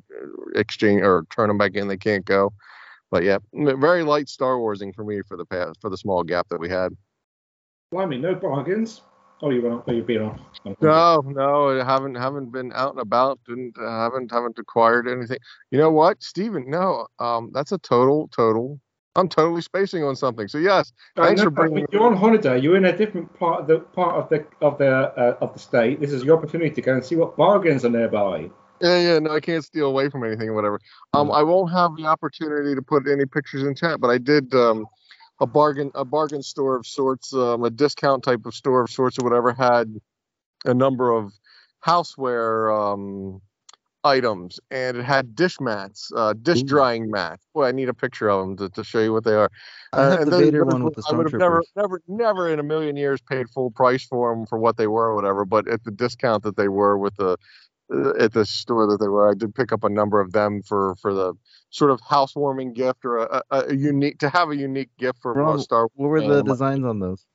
exchange 0.56 1.04
or 1.04 1.28
turn 1.30 1.48
them 1.48 1.60
back 1.60 1.76
in. 1.76 1.88
They 1.88 1.98
can't 1.98 2.26
go. 2.26 2.54
But 3.12 3.24
yeah, 3.24 3.38
very 3.54 4.02
light 4.02 4.30
Star 4.30 4.60
Warsing 4.60 4.94
for 4.94 5.04
me 5.04 5.22
for 5.22 5.38
the 5.38 5.46
past 5.46 5.80
for 5.80 5.92
the 5.92 5.98
small 5.98 6.24
gap 6.24 6.50
that 6.50 6.60
we 6.60 6.68
had. 6.68 6.98
Blimey, 7.92 8.18
no 8.18 8.34
bargains. 8.34 9.04
Oh, 9.44 9.52
you 9.52 9.62
went. 9.62 9.84
Oh, 9.88 9.92
you've 9.92 10.08
been 10.08 10.24
off. 10.24 10.40
No, 10.82 11.22
no, 11.24 11.80
I 11.80 11.86
haven't 11.86 12.16
haven't 12.16 12.52
been 12.52 12.72
out 12.74 12.94
and 12.94 13.02
about. 13.02 13.40
Didn't 13.46 13.76
haven't 13.78 14.32
haven't 14.32 14.58
acquired 14.58 15.08
anything. 15.08 15.38
You 15.70 15.78
know 15.78 15.92
what, 15.92 16.24
Steven? 16.24 16.68
No, 16.68 17.06
um, 17.20 17.52
that's 17.54 17.72
a 17.72 17.78
total 17.78 18.28
total 18.30 18.80
I'm 19.16 19.30
totally 19.30 19.62
spacing 19.62 20.04
on 20.04 20.16
something. 20.16 20.48
So 20.48 20.58
yes, 20.58 20.92
thanks 21.16 21.40
no, 21.40 21.46
for 21.46 21.52
bringing. 21.52 21.86
You're 21.92 22.04
on 22.04 22.16
holiday. 22.16 22.60
You're 22.60 22.78
in 22.78 22.86
a 22.86 22.98
different 22.98 23.38
part 23.38 23.62
of 23.62 23.68
the 23.68 23.80
part 23.80 24.16
of 24.16 24.30
the 24.30 24.46
of 24.66 24.78
the 24.78 24.92
uh, 24.92 25.38
of 25.40 25.54
the 25.54 25.60
state. 25.60 26.00
This 26.00 26.12
is 26.12 26.24
your 26.24 26.38
opportunity 26.38 26.72
to 26.72 26.82
go 26.82 26.94
and 26.94 27.06
see 27.06 27.16
what 27.16 27.38
bargains 27.38 27.86
are 27.86 27.90
nearby. 27.90 28.50
Yeah, 28.82 29.00
yeah. 29.00 29.20
No, 29.20 29.32
I 29.32 29.40
can't 29.40 29.64
steal 29.64 29.86
away 29.86 30.10
from 30.10 30.24
anything 30.24 30.50
or 30.50 30.54
whatever. 30.54 30.80
Um, 31.14 31.32
I 31.32 31.44
won't 31.44 31.72
have 31.72 31.96
the 31.96 32.06
opportunity 32.06 32.74
to 32.76 32.82
put 32.82 33.08
any 33.08 33.26
pictures 33.26 33.64
in 33.64 33.76
chat, 33.76 34.02
but 34.02 34.10
I 34.10 34.18
did 34.18 34.54
um, 34.56 34.88
a 35.40 35.46
bargain 35.46 35.92
a 35.94 36.04
bargain 36.04 36.42
store 36.42 36.76
of 36.76 36.88
sorts, 36.88 37.34
um, 37.34 37.64
a 37.64 37.70
discount 37.70 38.24
type 38.24 38.46
of 38.46 38.56
store 38.56 38.84
of 38.84 38.90
sorts 38.90 39.20
or 39.20 39.24
whatever 39.24 39.54
had 39.54 39.94
a 40.66 40.74
number 40.74 41.12
of 41.12 41.32
houseware 41.86 42.94
um 42.94 43.42
items 44.04 44.60
and 44.72 44.98
it 44.98 45.04
had 45.04 45.36
dish 45.36 45.60
mats, 45.60 46.12
uh, 46.16 46.34
dish 46.34 46.62
Ooh. 46.62 46.66
drying 46.66 47.10
mats. 47.10 47.46
Boy, 47.54 47.66
I 47.68 47.72
need 47.72 47.90
a 47.90 47.94
picture 47.94 48.30
of 48.30 48.42
them 48.42 48.58
to, 48.58 48.70
to 48.70 48.84
show 48.84 49.00
you 49.00 49.14
what 49.14 49.24
they 49.24 49.34
are. 49.34 49.50
I 49.94 50.04
have 50.04 50.20
and 50.22 50.28
the 50.28 50.32
those- 50.32 50.46
Vader 50.46 50.66
one 50.66 50.84
with 50.84 50.96
the 50.96 51.04
I 51.10 51.16
would 51.16 51.32
have 51.32 51.40
never, 51.40 51.64
never, 51.76 52.02
never 52.08 52.50
in 52.50 52.60
a 52.60 52.64
million 52.64 52.96
years 52.96 53.22
paid 53.22 53.50
full 53.50 53.72
price 53.72 54.06
for 54.06 54.34
them 54.36 54.46
for 54.46 54.58
what 54.58 54.78
they 54.78 54.88
were 54.88 55.10
or 55.10 55.16
whatever. 55.16 55.46
But 55.46 55.68
at 55.68 55.84
the 55.84 55.92
discount 55.92 56.44
that 56.44 56.58
they 56.58 56.68
were 56.68 56.98
with 56.98 57.16
the 57.16 57.38
uh, 57.94 58.14
at 58.18 58.34
the 58.34 58.46
store 58.46 58.88
that 58.88 58.98
they 59.00 59.08
were, 59.08 59.30
I 59.30 59.34
did 59.34 59.54
pick 59.54 59.72
up 59.72 59.84
a 59.84 59.90
number 59.90 60.20
of 60.20 60.32
them 60.32 60.62
for 60.64 60.96
for 61.02 61.14
the 61.14 61.34
sort 61.70 61.92
of 61.92 62.00
housewarming 62.08 62.74
gift 62.74 63.04
or 63.04 63.18
a, 63.18 63.44
a, 63.52 63.60
a 63.68 63.76
unique 63.76 64.20
to 64.20 64.30
have 64.30 64.50
a 64.50 64.56
unique 64.56 64.90
gift 64.98 65.20
for 65.22 65.40
a 65.40 65.60
Star. 65.60 65.90
What 65.96 66.08
were 66.08 66.22
the 66.22 66.44
designs 66.44 66.86
on 66.86 67.00
those? 67.00 67.26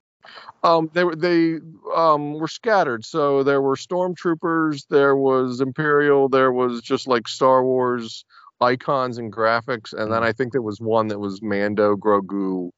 Um, 0.62 0.91
they 0.93 1.05
were 1.05 1.16
they 1.16 1.59
um 1.95 2.35
were 2.35 2.49
scattered. 2.49 3.05
So 3.05 3.43
there 3.43 3.62
were 3.62 3.77
stormtroopers, 3.77 4.87
there 4.89 5.16
was 5.16 5.61
Imperial, 5.61 6.29
there 6.29 6.53
was 6.53 6.81
just 6.83 7.07
like 7.07 7.29
Star 7.29 7.62
Wars 7.64 8.25
icons 8.61 9.19
and 9.19 9.33
graphics, 9.33 9.93
and 9.93 10.12
then 10.12 10.25
I 10.25 10.33
think 10.33 10.53
there 10.53 10.62
was 10.62 10.81
one 10.81 11.09
that 11.09 11.19
was 11.21 11.41
Mando 11.43 11.95
Grogu 11.97 12.71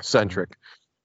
centric. 0.00 0.56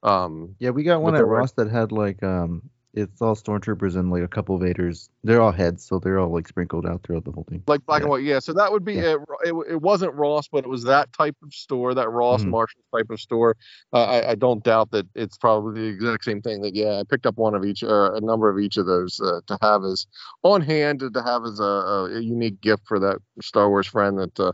Um, 0.04 0.56
Yeah, 0.60 0.70
we 0.70 0.84
got 0.84 1.02
one 1.02 1.16
at 1.16 1.22
were- 1.22 1.28
Ross 1.28 1.52
that 1.54 1.70
had 1.70 1.92
like 1.92 2.24
um, 2.24 2.70
it's 2.96 3.22
all 3.22 3.36
stormtroopers 3.36 3.96
and 3.98 4.10
like 4.10 4.24
a 4.24 4.28
couple 4.28 4.56
of 4.56 4.62
Vaders. 4.62 5.10
They're 5.24 5.42
all 5.42 5.52
heads, 5.52 5.84
so 5.86 6.00
they're 6.00 6.18
all 6.18 6.30
like 6.32 6.48
sprinkled 6.48 6.86
out 6.86 7.04
throughout 7.04 7.26
the 7.26 7.32
whole 7.32 7.44
thing. 7.44 7.62
like 7.68 7.86
black 7.86 8.00
Yeah. 8.00 8.04
and 8.06 8.10
white, 8.10 8.24
yeah. 8.24 8.40
So 8.40 8.54
that 8.54 8.72
would 8.72 8.86
be 8.86 8.94
Yeah. 8.96 9.16
it, 9.16 9.20
it. 9.46 9.56
It 9.72 9.82
wasn't 9.82 10.14
Ross, 10.14 10.48
but 10.48 10.64
it 10.64 10.70
was 10.70 10.84
that 10.86 11.12
type 11.14 11.36
of 11.44 11.54
store, 11.54 11.94
that 11.94 12.10
Ross 12.10 12.44
Mhm. 12.44 12.50
Marshall 12.52 12.82
type 12.96 13.10
of 13.10 13.20
store. 13.20 13.58
Uh, 13.94 14.04
I, 14.06 14.30
I 14.32 14.36
don't 14.36 14.64
doubt 14.64 14.92
that 14.92 15.06
it's 15.14 15.38
probably 15.38 15.82
the 15.82 15.88
exact 15.88 16.24
same 16.24 16.42
thing. 16.42 16.62
That 16.62 16.74
yeah, 16.74 17.00
I 17.00 17.04
picked 17.04 17.26
up 17.26 17.38
one 17.38 17.54
of 17.54 17.66
each, 17.66 17.84
or 17.84 18.16
a 18.16 18.22
number 18.22 18.50
of 18.50 18.58
each 18.60 18.78
of 18.78 18.86
those 18.86 19.20
uh, 19.20 19.42
to 19.48 19.58
have 19.62 19.84
as 19.84 20.08
on 20.44 20.62
hand 20.62 21.02
to 21.02 21.22
have 21.22 21.44
as 21.44 21.60
a, 21.60 21.64
a, 21.64 22.04
a 22.16 22.20
unique 22.22 22.62
gift 22.62 22.84
for 22.88 23.00
that 23.00 23.18
Star 23.42 23.70
Wars 23.70 23.88
friend 23.88 24.18
that 24.20 24.40
uh, 24.40 24.52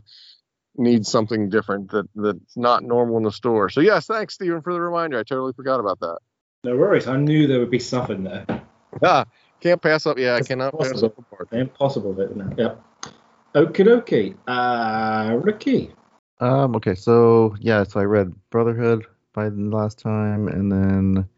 needs 0.76 1.08
something 1.10 1.48
different 1.48 1.90
that 1.90 2.06
that's 2.14 2.56
not 2.56 2.82
normal 2.82 3.18
in 3.18 3.22
the 3.22 3.30
store. 3.32 3.68
So 3.68 3.80
yes, 3.80 4.06
thanks 4.06 4.34
Stephen 4.34 4.62
for 4.62 4.72
the 4.72 4.80
reminder. 4.80 5.18
I 5.18 5.22
totally 5.22 5.52
forgot 5.52 5.80
about 5.80 6.00
that. 6.00 6.18
No 6.64 6.76
worries. 6.76 7.08
I 7.08 7.16
knew 7.16 7.46
there 7.46 7.58
would 7.58 7.70
be 7.70 7.78
stuff 7.80 8.10
in 8.10 8.22
there. 8.24 8.46
Ah, 9.02 9.24
can't 9.60 9.82
pass 9.82 10.06
up. 10.06 10.16
Yeah, 10.18 10.34
I 10.34 10.38
It's 10.38 10.48
cannot 10.48 10.78
pass 10.78 10.90
possible. 10.90 11.06
up 11.06 11.18
a 11.18 11.22
part. 11.22 11.52
Impossible, 11.52 12.18
isn't 12.20 12.52
it? 12.52 12.58
Yep. 12.58 12.82
Okie 13.54 13.84
dokie. 13.86 14.36
Uh, 14.46 15.36
Ricky. 15.38 15.92
Um, 16.40 16.76
okay, 16.76 16.94
so 16.94 17.56
yeah, 17.60 17.82
so 17.84 18.00
I 18.00 18.04
read 18.04 18.32
Brotherhood 18.50 19.04
by 19.32 19.48
the 19.48 19.60
last 19.60 19.98
time, 19.98 20.48
and 20.48 20.70
then 20.70 21.28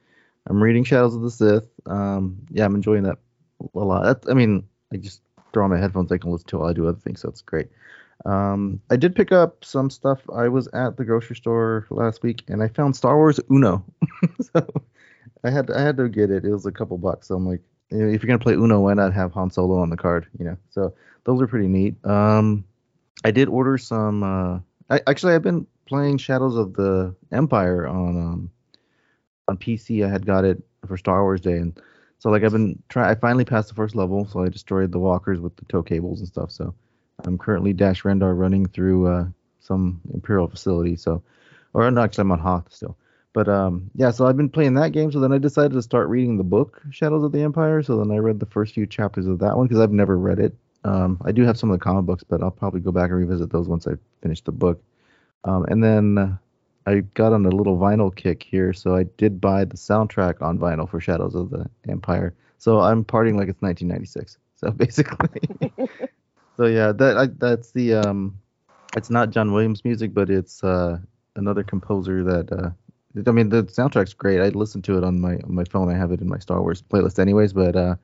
I'm 0.47 0.63
reading 0.63 0.85
Shadows 0.85 1.15
of 1.15 1.23
the 1.23 1.31
Sith. 1.31 1.69
Um, 1.87 2.39
yeah, 2.51 2.65
I'm 2.67 2.75
enjoying 2.75 3.05
that 3.05 3.19
a 3.75 3.79
lot. 3.79 4.05
That's, 4.05 4.29
I 4.29 4.35
mean, 4.35 4.67
I 4.93 4.97
just 4.99 5.23
throw 5.53 5.65
on 5.65 5.71
my 5.71 5.79
headphones, 5.79 6.13
I 6.13 6.19
can 6.19 6.33
listen 6.33 6.49
to 6.49 6.57
it 6.57 6.61
while 6.61 6.71
I 6.71 6.73
do 6.75 6.87
other 6.89 6.99
things, 6.99 7.21
so 7.21 7.29
it's 7.29 7.43
great. 7.43 7.69
Um, 8.27 8.81
I 8.91 8.97
did 8.97 9.15
pick 9.15 9.33
up 9.33 9.65
some 9.65 9.91
stuff. 9.91 10.21
I 10.35 10.49
was 10.49 10.69
at 10.69 10.97
the 10.97 11.05
grocery 11.05 11.37
store 11.37 11.87
last 11.91 12.23
week, 12.23 12.43
and 12.49 12.63
I 12.63 12.69
found 12.69 12.97
Star 12.97 13.17
Wars 13.17 13.41
Uno. 13.51 13.85
so 14.41 14.67
I 15.45 15.51
had 15.51 15.71
I 15.71 15.83
had 15.83 15.97
to 15.99 16.09
get 16.09 16.31
it. 16.31 16.45
It 16.45 16.51
was 16.51 16.67
a 16.67 16.73
couple 16.73 16.97
bucks. 16.99 17.29
So 17.29 17.37
I'm 17.37 17.47
like, 17.47 17.61
if 17.91 18.23
you're 18.23 18.29
gonna 18.29 18.39
play 18.39 18.55
Uno, 18.55 18.81
why 18.81 18.95
not 18.95 19.13
have 19.13 19.33
Han 19.33 19.51
Solo 19.51 19.79
on 19.79 19.91
the 19.91 19.97
card? 19.97 20.27
You 20.39 20.47
know, 20.47 20.57
so 20.71 20.95
those 21.25 21.41
are 21.41 21.47
pretty 21.47 21.69
neat. 21.69 21.95
Um, 22.05 22.65
I 23.25 23.31
did 23.31 23.49
order 23.49 23.79
some. 23.79 24.23
Uh, 24.23 24.61
I 24.91 25.01
actually 25.07 25.35
I've 25.35 25.43
been 25.43 25.67
playing 25.87 26.19
Shadows 26.19 26.57
of 26.57 26.75
the 26.75 27.15
Empire 27.31 27.87
on 27.87 28.17
um 28.17 28.51
on 29.47 29.59
PC. 29.59 30.05
I 30.05 30.09
had 30.09 30.27
got 30.27 30.45
it 30.45 30.63
for 30.87 30.97
Star 30.97 31.23
Wars 31.23 31.41
Day, 31.41 31.59
and 31.59 31.79
so 32.19 32.31
like 32.31 32.43
I've 32.43 32.53
been 32.53 32.83
trying. 32.89 33.11
I 33.11 33.15
finally 33.15 33.45
passed 33.45 33.69
the 33.69 33.75
first 33.75 33.95
level, 33.95 34.27
so 34.27 34.43
I 34.43 34.49
destroyed 34.49 34.93
the 34.93 34.99
walkers 34.99 35.41
with 35.41 35.57
the 35.57 35.67
tow 35.67 35.83
cables 35.83 36.21
and 36.21 36.29
stuff. 36.29 36.51
So 36.51 36.75
I'm 37.25 37.39
currently 37.39 37.73
Dash 37.75 38.03
Rendar 38.03 38.37
running 38.37 38.67
through 38.67 39.07
uh, 39.09 39.27
some 39.61 40.01
Imperial 40.13 40.49
facility. 40.49 40.97
So, 40.97 41.23
or 41.75 41.91
no, 41.91 42.03
actually 42.03 42.23
I'm 42.23 42.33
on 42.33 42.39
Hoth 42.39 42.73
still. 42.73 42.97
But 43.35 43.49
um, 43.49 43.91
yeah, 43.95 44.13
so 44.13 44.27
I've 44.27 44.37
been 44.37 44.49
playing 44.49 44.75
that 44.75 44.93
game. 44.93 45.13
So 45.13 45.21
then 45.21 45.33
I 45.33 45.39
decided 45.39 45.73
to 45.73 45.83
start 45.83 46.09
reading 46.09 46.39
the 46.39 46.45
book 46.45 46.81
Shadows 46.91 47.25
of 47.25 47.33
the 47.33 47.43
Empire. 47.43 47.83
So 47.83 47.99
then 47.99 48.11
I 48.11 48.19
read 48.19 48.41
the 48.41 48.47
first 48.47 48.75
few 48.75 48.87
chapters 48.87 49.27
of 49.27 49.41
that 49.41 49.57
one 49.57 49.67
because 49.67 49.81
I've 49.83 49.93
never 49.93 50.17
read 50.17 50.39
it. 50.39 50.55
Um, 50.85 51.21
I 51.25 51.33
do 51.33 51.43
have 51.43 51.59
some 51.59 51.71
of 51.71 51.79
the 51.79 51.83
comic 51.83 52.07
books, 52.07 52.23
but 52.23 52.43
I'll 52.43 52.51
probably 52.51 52.81
go 52.81 52.93
back 52.93 53.11
and 53.11 53.19
revisit 53.19 53.51
those 53.51 53.69
once 53.69 53.87
I 53.89 53.95
finish 54.23 54.41
the 54.41 54.53
book. 54.53 54.81
Um, 55.43 55.65
and 55.65 55.83
then 55.83 56.39
I 56.87 57.01
got 57.15 57.33
on 57.33 57.45
a 57.45 57.51
little 57.51 57.77
vinyl 57.77 58.15
kick 58.15 58.43
here, 58.43 58.73
so 58.73 58.95
I 58.95 59.05
did 59.17 59.41
buy 59.41 59.65
the 59.65 59.77
soundtrack 59.77 60.41
on 60.41 60.59
vinyl 60.59 60.89
for 60.89 61.01
Shadows 61.01 61.35
of 61.35 61.51
the 61.51 61.69
Empire. 61.89 62.35
So 62.59 62.81
I'm 62.81 63.05
partying 63.05 63.37
like 63.37 63.49
it's 63.49 63.61
1996. 63.63 64.39
So 64.57 64.71
basically, 64.77 65.41
so 66.57 66.67
yeah, 66.67 66.93
that 66.93 67.19
I, 67.19 67.27
that's 67.27 67.73
the 67.73 67.95
um, 67.95 68.39
it's 68.97 69.11
not 69.11 69.31
John 69.31 69.53
Williams 69.53 69.85
music, 69.85 70.15
but 70.15 70.31
it's 70.31 70.63
uh 70.63 70.99
another 71.37 71.65
composer 71.65 72.23
that 72.23 72.53
uh, 72.53 72.71
I 73.27 73.31
mean 73.31 73.49
the 73.49 73.65
soundtrack's 73.65 74.15
great. 74.15 74.41
I 74.41 74.49
listen 74.49 74.83
to 74.83 74.99
it 74.99 75.05
on 75.05 75.21
my 75.21 75.35
on 75.37 75.55
my 75.55 75.65
phone. 75.65 75.89
I 75.89 75.97
have 75.97 76.13
it 76.13 76.21
in 76.21 76.29
my 76.29 76.39
Star 76.39 76.61
Wars 76.61 76.83
playlist, 76.83 77.19
anyways. 77.19 77.53
But 77.53 77.77
uh, 77.77 77.95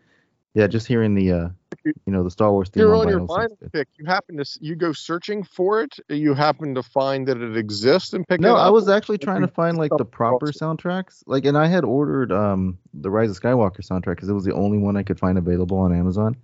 yeah, 0.55 0.67
just 0.67 0.87
hearing 0.87 1.15
the 1.15 1.33
uh, 1.33 1.49
you 1.85 2.13
know, 2.13 2.23
the 2.23 2.31
Star 2.31 2.53
Wars 2.53 2.69
theme 2.69 2.83
You're 2.83 2.95
on 2.95 3.07
on 3.07 3.09
your 3.09 3.21
vinyl 3.27 3.73
pick. 3.73 3.89
You 3.99 4.07
happen 4.07 4.37
to 4.37 4.45
you 4.61 4.77
go 4.77 4.93
searching 4.93 5.43
for 5.43 5.83
it. 5.83 5.99
You 6.09 6.35
happen 6.35 6.75
to 6.75 6.83
find 6.83 7.27
that 7.29 7.39
it 7.39 7.57
exists 7.57 8.13
and 8.13 8.27
pick 8.27 8.41
it 8.41 8.43
No. 8.43 8.57
I 8.57 8.71
was 8.71 8.89
actually 8.89 9.19
trying 9.19 9.43
to 9.43 9.49
find 9.49 9.77
like 9.79 9.93
the 9.97 10.05
proper 10.05 10.47
soundtracks. 10.47 11.23
Like, 11.27 11.45
and 11.45 11.57
I 11.59 11.67
had 11.67 11.85
ordered 11.85 12.33
um 12.33 12.79
the 12.95 13.11
Rise 13.11 13.31
of 13.31 13.41
Skywalker 13.41 13.81
soundtrack 13.81 14.17
because 14.17 14.29
it 14.29 14.35
was 14.35 14.45
the 14.45 14.55
only 14.55 14.79
one 14.79 14.97
I 14.97 15.03
could 15.03 15.19
find 15.19 15.39
available 15.39 15.79
on 15.79 15.93
Amazon, 15.95 16.37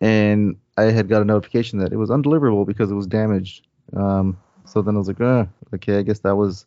and 0.00 0.56
I 0.76 0.84
had 0.84 1.08
got 1.08 1.22
a 1.22 1.24
notification 1.24 1.78
that 1.78 1.92
it 1.92 1.96
was 1.96 2.10
undeliverable 2.10 2.66
because 2.66 2.90
it 2.90 2.94
was 2.94 3.06
damaged. 3.06 3.66
Um, 3.96 4.38
So 4.64 4.80
then 4.82 4.94
I 4.94 4.98
was 4.98 5.08
like, 5.08 5.20
uh, 5.20 5.46
okay, 5.74 5.98
I 5.98 6.02
guess 6.02 6.20
that 6.20 6.36
was 6.36 6.66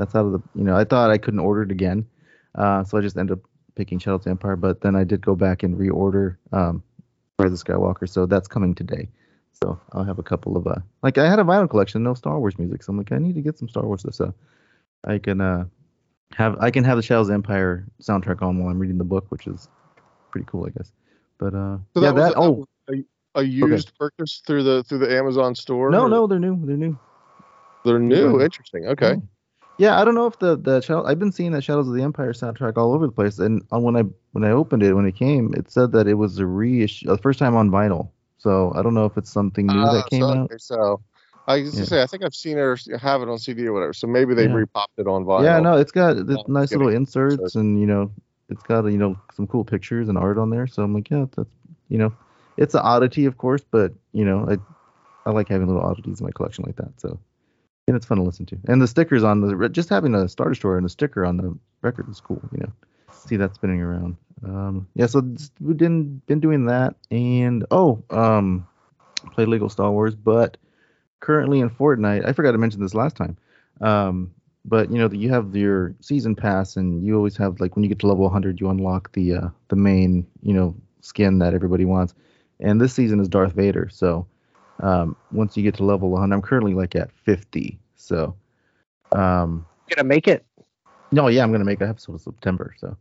that's 0.00 0.14
out 0.14 0.26
of 0.26 0.32
the 0.32 0.40
you 0.54 0.64
know 0.64 0.76
I 0.76 0.84
thought 0.84 1.10
I 1.10 1.18
couldn't 1.18 1.40
order 1.40 1.62
it 1.62 1.70
again, 1.70 2.06
uh, 2.54 2.82
so 2.84 2.98
I 2.98 3.00
just 3.02 3.16
ended 3.16 3.38
up 3.38 3.44
picking 3.76 3.98
Shadows 3.98 4.20
of 4.20 4.24
the 4.24 4.30
Empire. 4.30 4.56
But 4.56 4.80
then 4.80 4.96
I 4.96 5.04
did 5.04 5.20
go 5.20 5.34
back 5.36 5.62
and 5.62 5.76
reorder 5.76 6.36
um, 6.52 6.82
Rise 7.38 7.52
of 7.52 7.58
Skywalker, 7.62 8.08
so 8.08 8.26
that's 8.26 8.48
coming 8.48 8.74
today. 8.74 9.08
So 9.62 9.78
I'll 9.92 10.04
have 10.04 10.18
a 10.18 10.22
couple 10.22 10.56
of 10.56 10.66
uh 10.66 10.76
like 11.02 11.18
I 11.18 11.28
had 11.28 11.38
a 11.38 11.44
vinyl 11.44 11.68
collection, 11.68 12.02
no 12.02 12.14
Star 12.14 12.38
Wars 12.38 12.58
music, 12.58 12.82
so 12.82 12.90
I'm 12.90 12.96
like 12.98 13.12
I 13.12 13.18
need 13.18 13.34
to 13.34 13.42
get 13.42 13.58
some 13.58 13.68
Star 13.68 13.84
Wars 13.84 14.00
stuff. 14.00 14.14
So 14.14 14.34
I 15.04 15.18
can 15.18 15.40
uh 15.40 15.64
have 16.34 16.56
I 16.60 16.70
can 16.70 16.84
have 16.84 16.96
the 16.96 17.02
Shadows 17.02 17.26
of 17.26 17.28
the 17.28 17.34
Empire 17.34 17.84
soundtrack 18.00 18.40
on 18.42 18.58
while 18.58 18.70
I'm 18.70 18.78
reading 18.78 18.98
the 18.98 19.04
book, 19.04 19.26
which 19.28 19.46
is 19.46 19.68
pretty 20.30 20.46
cool, 20.50 20.66
I 20.66 20.70
guess. 20.70 20.92
But 21.38 21.54
uh 21.54 21.76
So 21.94 22.02
yeah, 22.02 22.12
that 22.12 22.14
that 22.14 22.32
a- 22.36 22.40
oh 22.40 22.64
a, 22.88 22.94
a 23.34 23.42
used 23.42 23.92
purchase 23.98 24.42
through 24.46 24.62
the 24.62 24.82
through 24.84 24.98
the 24.98 25.14
Amazon 25.14 25.54
store. 25.54 25.90
no 25.90 26.04
or- 26.04 26.08
no 26.08 26.26
they're 26.26 26.38
new 26.38 26.58
they're 26.64 26.76
new. 26.76 26.98
they're 27.84 27.98
new. 27.98 28.40
Interesting. 28.40 28.86
Okay. 28.86 29.16
Oh. 29.80 29.84
Yeah, 29.84 30.00
I 30.00 30.04
don't 30.04 30.14
know 30.14 30.26
if 30.26 30.38
the 30.38 30.56
the 30.56 30.80
Shadow, 30.82 31.04
I've 31.04 31.18
been 31.18 31.32
seeing 31.32 31.52
that 31.52 31.64
Shadows 31.64 31.88
of 31.88 31.94
the 31.94 32.02
Empire 32.02 32.32
soundtrack 32.34 32.76
all 32.76 32.92
over 32.92 33.06
the 33.06 33.12
place, 33.12 33.38
and 33.38 33.62
uh, 33.72 33.78
when 33.80 33.96
I 33.96 34.02
when 34.32 34.44
I 34.44 34.50
opened 34.50 34.82
it 34.82 34.94
when 34.94 35.06
it 35.06 35.16
came, 35.16 35.54
it 35.54 35.70
said 35.70 35.92
that 35.92 36.06
it 36.06 36.14
was 36.14 36.38
a 36.38 36.46
reissue, 36.46 37.06
the 37.08 37.18
first 37.18 37.38
time 37.38 37.56
on 37.56 37.70
vinyl. 37.70 38.10
So 38.38 38.72
I 38.74 38.82
don't 38.82 38.94
know 38.94 39.06
if 39.06 39.16
it's 39.16 39.30
something 39.32 39.66
new 39.66 39.88
Ah, 39.88 39.92
that 39.92 40.06
came 40.10 40.24
so, 40.24 40.34
out. 40.34 40.50
so 40.58 41.02
I 41.46 41.60
was 41.60 41.74
Yeah. 41.78 41.84
say 41.86 42.02
I 42.02 42.06
think 42.06 42.24
I've 42.24 42.34
seen 42.34 42.58
it 42.58 42.60
or 42.60 42.76
have 42.98 43.22
it 43.22 43.28
on 43.28 43.38
CD 43.38 43.66
or 43.66 43.72
whatever. 43.72 43.92
So 43.92 44.06
maybe 44.06 44.34
they 44.34 44.46
Yeah. 44.46 44.48
repopped 44.48 44.98
it 44.98 45.06
on 45.06 45.24
vinyl. 45.24 45.44
Yeah, 45.44 45.60
no, 45.60 45.76
it's 45.78 45.92
got 45.92 46.14
the 46.26 46.36
Yeah, 46.36 46.42
nice 46.46 46.74
little 46.74 46.88
it. 46.88 46.96
inserts, 46.96 47.54
and 47.54 47.80
you 47.80 47.86
know, 47.86 48.12
it's 48.48 48.62
got 48.62 48.84
you 48.86 48.98
know 48.98 49.16
some 49.32 49.46
cool 49.46 49.64
pictures 49.64 50.08
and 50.08 50.18
art 50.18 50.38
on 50.38 50.50
there. 50.50 50.66
So 50.66 50.82
I'm 50.82 50.94
like, 50.94 51.10
yeah, 51.10 51.26
that's 51.36 51.54
you 51.88 51.98
know, 51.98 52.12
it's 52.56 52.74
an 52.74 52.80
oddity, 52.82 53.24
of 53.26 53.38
course, 53.38 53.62
but 53.70 53.92
you 54.12 54.24
know, 54.24 54.46
I 54.48 54.58
I 55.28 55.32
like 55.32 55.48
having 55.48 55.68
little 55.68 55.82
oddities 55.82 56.20
in 56.20 56.26
my 56.26 56.32
collection 56.32 56.64
like 56.66 56.76
that. 56.76 57.00
So 57.00 57.18
and 57.90 57.96
it's 57.96 58.06
fun 58.06 58.18
to 58.18 58.22
listen 58.22 58.46
to. 58.46 58.58
And 58.68 58.80
the 58.80 58.86
stickers 58.86 59.24
on 59.24 59.40
the 59.40 59.68
just 59.68 59.88
having 59.88 60.14
a 60.14 60.28
Star 60.28 60.48
Destroyer 60.48 60.76
and 60.76 60.86
a 60.86 60.88
sticker 60.88 61.26
on 61.26 61.36
the 61.36 61.58
record 61.82 62.08
is 62.08 62.20
cool. 62.20 62.40
You 62.52 62.60
know, 62.60 62.72
see 63.12 63.36
that 63.36 63.54
spinning 63.56 63.80
around. 63.80 64.16
Um, 64.44 64.86
yeah, 64.94 65.06
so 65.06 65.20
we've 65.60 65.76
been 65.76 66.22
been 66.26 66.40
doing 66.40 66.66
that, 66.66 66.94
and 67.10 67.66
oh, 67.70 68.02
um, 68.10 68.66
played 69.32 69.48
Lego 69.48 69.66
Star 69.66 69.90
Wars, 69.90 70.14
but 70.14 70.56
currently 71.18 71.58
in 71.58 71.68
Fortnite, 71.68 72.26
I 72.26 72.32
forgot 72.32 72.52
to 72.52 72.58
mention 72.58 72.80
this 72.80 72.94
last 72.94 73.16
time. 73.16 73.36
Um, 73.80 74.32
but 74.64 74.90
you 74.90 74.98
know, 74.98 75.10
you 75.10 75.30
have 75.30 75.56
your 75.56 75.96
season 76.00 76.36
pass, 76.36 76.76
and 76.76 77.04
you 77.04 77.16
always 77.16 77.36
have 77.38 77.60
like 77.60 77.74
when 77.74 77.82
you 77.82 77.88
get 77.88 77.98
to 78.00 78.06
level 78.06 78.24
100, 78.24 78.60
you 78.60 78.70
unlock 78.70 79.12
the 79.12 79.34
uh, 79.34 79.48
the 79.68 79.76
main 79.76 80.26
you 80.42 80.54
know 80.54 80.76
skin 81.00 81.40
that 81.40 81.54
everybody 81.54 81.84
wants. 81.84 82.14
And 82.60 82.80
this 82.80 82.94
season 82.94 83.18
is 83.18 83.28
Darth 83.28 83.52
Vader, 83.52 83.88
so 83.90 84.26
um, 84.82 85.16
once 85.30 85.56
you 85.56 85.62
get 85.62 85.74
to 85.76 85.84
level 85.84 86.10
100, 86.10 86.34
I'm 86.34 86.42
currently 86.42 86.74
like 86.74 86.94
at 86.96 87.10
50. 87.12 87.78
So, 87.96 88.34
um, 89.12 89.66
Gonna 89.94 90.06
make 90.06 90.28
it. 90.28 90.44
no, 91.12 91.28
yeah, 91.28 91.42
I'm 91.42 91.52
gonna 91.52 91.64
make 91.64 91.80
an 91.80 91.88
episode 91.88 92.14
of 92.14 92.20
September. 92.20 92.74
So, 92.78 92.96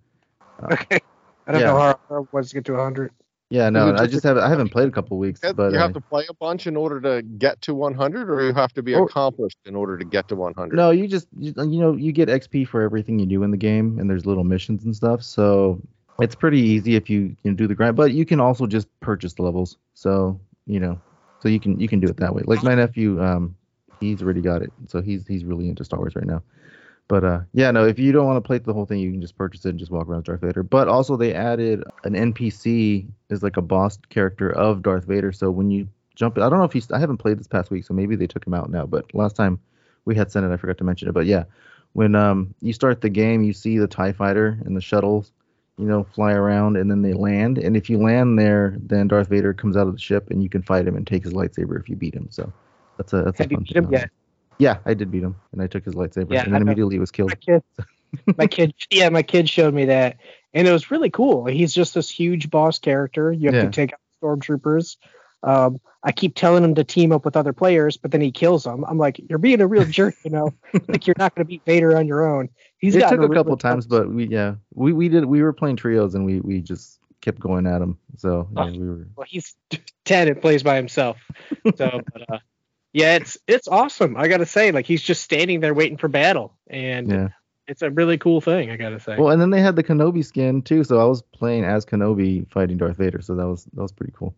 Okay. 0.72 1.00
I 1.48 1.52
don't 1.52 1.62
Yeah. 1.62 1.68
know 1.68 1.78
how 1.80 1.96
hard 2.10 2.24
it 2.24 2.30
was 2.32 2.50
to 2.50 2.56
get 2.56 2.66
to 2.66 2.74
100. 2.74 3.12
yeah, 3.50 3.70
no, 3.70 3.90
it 3.90 3.94
I 3.94 4.02
just 4.04 4.12
just 4.12 4.24
have 4.24 4.38
I 4.38 4.50
haven't 4.50 4.70
played 4.70 4.88
a 4.88 4.92
couple 4.92 5.18
weeks, 5.18 5.42
You 5.44 5.54
but 5.54 5.72
you 5.72 5.78
uh, 5.78 5.82
have 5.82 5.94
to 5.94 6.02
play 6.02 6.26
a 6.30 6.34
bunch 6.36 6.68
in 6.68 6.76
order 6.76 7.02
to 7.02 7.22
get 7.24 7.62
to 7.62 7.74
100, 7.74 8.30
or 8.30 8.42
you 8.46 8.54
have 8.54 8.74
to 8.74 8.84
be 8.84 8.94
Oh. 8.94 9.06
accomplished 9.06 9.58
in 9.66 9.76
order 9.76 9.98
to 9.98 10.06
get 10.06 10.28
to 10.28 10.36
100. 10.36 10.76
No, 10.76 10.92
you 10.92 11.08
just 11.08 11.28
you, 11.40 11.54
you 11.58 11.80
know 11.80 11.96
you 11.96 12.12
get 12.12 12.30
XP 12.30 12.68
for 12.68 12.82
everything 12.82 13.18
you 13.20 13.26
do 13.26 13.42
in 13.44 13.52
the 13.52 13.58
game, 13.58 13.98
and 14.00 14.10
there's 14.10 14.26
little 14.26 14.44
missions 14.44 14.84
and 14.86 14.96
stuff. 14.96 15.24
So 15.24 15.82
it's 16.20 16.36
pretty 16.36 16.60
easy 16.60 16.96
if 16.96 17.10
you 17.10 17.36
you 17.44 17.52
know, 17.52 17.54
do 17.56 17.68
the 17.68 17.76
grind. 17.76 17.96
But 17.96 18.12
you 18.14 18.26
can 18.26 18.40
also 18.40 18.68
just 18.68 18.88
purchase 19.00 19.34
the 19.34 19.42
levels. 19.44 19.78
So 19.94 20.40
you 20.68 20.80
know, 20.80 21.00
so 21.42 21.50
you 21.50 21.60
can 21.60 21.80
you 21.80 21.88
can 21.88 22.00
do 22.00 22.08
it 22.08 22.18
that 22.18 22.34
way. 22.34 22.44
Like 22.46 22.64
my 22.64 22.76
nephew, 22.76 23.22
um, 23.22 23.56
he's 24.00 24.22
already 24.22 24.42
got 24.42 24.62
it, 24.62 24.72
so 24.88 25.02
he's 25.02 25.26
he's 25.28 25.44
really 25.44 25.70
into 25.70 25.84
Star 25.84 26.00
Wars 26.00 26.16
right 26.16 26.26
now. 26.26 26.42
But 27.10 27.24
uh, 27.24 27.40
yeah, 27.54 27.72
no, 27.72 27.86
if 27.86 27.98
you 27.98 28.12
don't 28.12 28.28
want 28.28 28.38
to 28.38 28.48
play 28.48 28.60
the 28.60 28.74
whole 28.74 28.86
thing, 28.86 29.00
you 29.00 29.12
can 29.12 29.20
just 29.20 29.36
purchase 29.36 29.66
it 29.66 29.70
and 29.70 29.80
just 29.80 29.92
walk 29.92 30.08
around 30.08 30.26
Darth 30.26 30.42
Vader. 30.42 30.62
But 30.62 30.88
also 30.88 31.18
they 31.18 31.34
added 31.34 31.84
an 32.04 32.14
NPC 32.14 33.08
is 33.30 33.42
like 33.42 33.58
a 33.58 33.64
boss 33.64 33.98
character 34.10 34.52
of 34.52 34.84
Darth 34.84 35.06
Vader. 35.06 35.32
So 35.32 35.50
when 35.50 35.72
you 35.72 35.88
jump, 36.16 36.38
I 36.38 36.42
don't 36.50 36.60
know 36.60 36.66
if 36.66 36.74
he's 36.74 36.92
I 36.92 37.00
haven't 37.00 37.18
played 37.18 37.40
this 37.40 37.48
past 37.48 37.72
week, 37.72 37.84
so 37.84 37.96
maybe 37.96 38.16
they 38.16 38.28
took 38.28 38.46
him 38.46 38.54
out 38.54 38.70
now. 38.70 38.86
But 38.86 39.12
last 39.16 39.36
time 39.36 39.60
we 40.06 40.16
had 40.16 40.32
sent 40.32 40.46
it, 40.46 40.52
I 40.52 40.58
forgot 40.58 40.78
to 40.78 40.84
mention 40.84 41.10
it. 41.10 41.14
But 41.14 41.26
yeah, 41.26 41.46
when 41.94 42.14
um 42.14 42.54
you 42.62 42.74
start 42.74 43.02
the 43.02 43.10
game, 43.10 43.44
you 43.44 43.54
see 43.54 43.80
the 43.80 43.88
Tie 43.88 44.12
Fighter 44.12 44.60
and 44.64 44.78
the 44.78 44.82
shuttles, 44.82 45.32
you 45.80 45.86
know, 45.86 46.06
fly 46.14 46.34
around 46.34 46.76
and 46.76 46.92
then 46.92 47.02
they 47.02 47.14
land. 47.14 47.58
And 47.58 47.78
if 47.78 47.90
you 47.90 47.98
land 47.98 48.38
there, 48.38 48.76
then 48.80 49.08
Darth 49.08 49.30
Vader 49.30 49.54
comes 49.54 49.78
out 49.78 49.88
of 49.88 49.94
the 49.94 50.00
ship 50.00 50.30
and 50.30 50.44
you 50.44 50.50
can 50.50 50.62
fight 50.62 50.86
him 50.86 50.98
and 50.98 51.08
take 51.08 51.24
his 51.24 51.34
lightsaber 51.34 51.80
if 51.80 51.88
you 51.88 51.96
beat 51.96 52.14
him. 52.14 52.28
So 52.30 52.52
that's 52.98 53.14
a 53.14 53.24
that's 53.24 53.38
Have 53.40 53.48
a 53.48 53.50
you 53.52 53.58
fun 53.58 53.64
beat 53.64 53.74
thing. 53.74 53.84
him 53.86 53.92
yet? 53.94 54.10
Yeah, 54.58 54.78
I 54.86 54.94
did 54.94 55.10
beat 55.10 55.24
him, 55.24 55.38
and 55.54 55.62
I 55.62 55.68
took 55.68 55.86
his 55.86 55.96
lightsaber, 55.96 56.34
Yeah, 56.34 56.44
and 56.44 56.54
then 56.54 56.62
immediately 56.62 56.96
he 56.96 57.00
was 57.00 57.12
killed. 57.12 57.30
My 57.30 57.36
kid, 57.36 57.64
my 58.38 58.48
kid, 58.48 58.74
yeah, 58.92 59.08
my 59.08 59.24
kid 59.24 59.50
showed 59.50 59.74
me 59.74 59.86
that, 59.86 60.18
and 60.54 60.68
it 60.68 60.72
was 60.74 60.92
really 60.92 61.10
cool. 61.10 61.46
He's 61.46 61.74
just 61.74 61.94
this 61.94 62.10
huge 62.10 62.50
boss 62.50 62.78
character. 62.78 63.32
You 63.32 63.46
have 63.46 63.56
Yeah. 63.56 63.62
to 63.62 63.72
take 63.72 63.94
out 63.94 64.00
stormtroopers. 64.22 64.98
Um, 65.44 65.80
I 66.04 66.12
keep 66.12 66.36
telling 66.36 66.64
him 66.64 66.76
to 66.76 66.84
team 66.84 67.12
up 67.12 67.26
with 67.26 67.36
other 67.36 67.54
players, 67.54 67.98
but 67.98 68.12
then 68.12 68.22
he 68.22 68.32
kills 68.32 68.64
them. 68.64 68.86
I'm 68.86 68.98
like, 68.98 69.20
you're 69.30 69.40
being 69.40 69.62
a 69.62 69.68
real 69.68 69.86
jerk, 69.86 70.16
you 70.24 70.32
know. 70.32 70.54
like 70.88 71.08
you're 71.08 71.16
not 71.18 71.36
going 71.36 71.46
to 71.46 71.50
beat 71.50 71.64
Vader 71.66 71.98
on 71.98 72.08
your 72.08 72.28
own. 72.28 72.50
He's 72.78 72.96
it 72.96 73.02
took 73.02 73.14
a 73.14 73.18
really 73.20 73.36
couple 73.36 73.58
times, 73.58 73.86
but 73.86 74.10
we 74.10 74.28
yeah 74.28 74.56
we 74.74 74.94
we 74.94 75.10
did 75.10 75.26
we 75.26 75.42
were 75.42 75.52
playing 75.52 75.76
trios 75.76 76.16
and 76.16 76.26
we 76.26 76.40
we 76.40 76.62
just 76.62 77.00
kept 77.22 77.40
going 77.40 77.68
at 77.68 77.82
him. 77.82 77.98
So 78.18 78.48
yeah, 78.56 78.64
Oh. 78.64 78.72
we 78.72 78.88
were 78.88 79.08
well, 79.16 79.28
he's 79.28 79.56
ten 80.06 80.28
and 80.28 80.42
plays 80.42 80.64
by 80.64 80.76
himself. 80.76 81.18
So, 81.76 82.02
but, 82.14 82.30
uh, 82.30 82.40
yeah, 82.94 83.16
it's 83.16 83.38
it's 83.48 83.68
awesome. 83.68 84.16
I 84.18 84.28
gotta 84.28 84.46
say, 84.46 84.72
like 84.72 84.86
he's 84.86 85.02
just 85.02 85.24
standing 85.24 85.60
there 85.60 85.74
waiting 85.74 85.98
for 85.98 86.08
battle, 86.08 86.58
and 86.68 87.12
yeah. 87.12 87.28
it's 87.68 87.82
a 87.82 87.90
really 87.92 88.18
cool 88.18 88.42
thing. 88.42 88.72
I 88.72 88.78
gotta 88.78 89.00
say. 89.00 89.18
Well, 89.18 89.30
and 89.30 89.42
then 89.42 89.50
they 89.50 89.62
had 89.62 89.76
the 89.76 89.84
Kenobi 89.84 90.26
skin 90.26 90.62
too, 90.62 90.84
so 90.84 91.00
I 91.00 91.06
was 91.06 91.22
playing 91.22 91.66
as 91.66 91.86
Kenobi 91.86 92.50
fighting 92.50 92.78
Darth 92.78 92.98
Vader, 92.98 93.22
so 93.22 93.36
that 93.36 93.48
was 93.48 93.66
that 93.66 93.82
was 93.82 93.92
pretty 93.92 94.14
cool. 94.16 94.34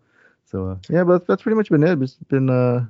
So 0.52 0.72
uh, 0.72 0.76
yeah, 0.90 1.04
but 1.04 1.26
that's 1.28 1.44
pretty 1.44 1.56
much 1.56 1.70
been 1.70 1.84
it. 1.84 2.00
Just 2.00 2.28
been 2.28 2.50
uh 2.50 2.86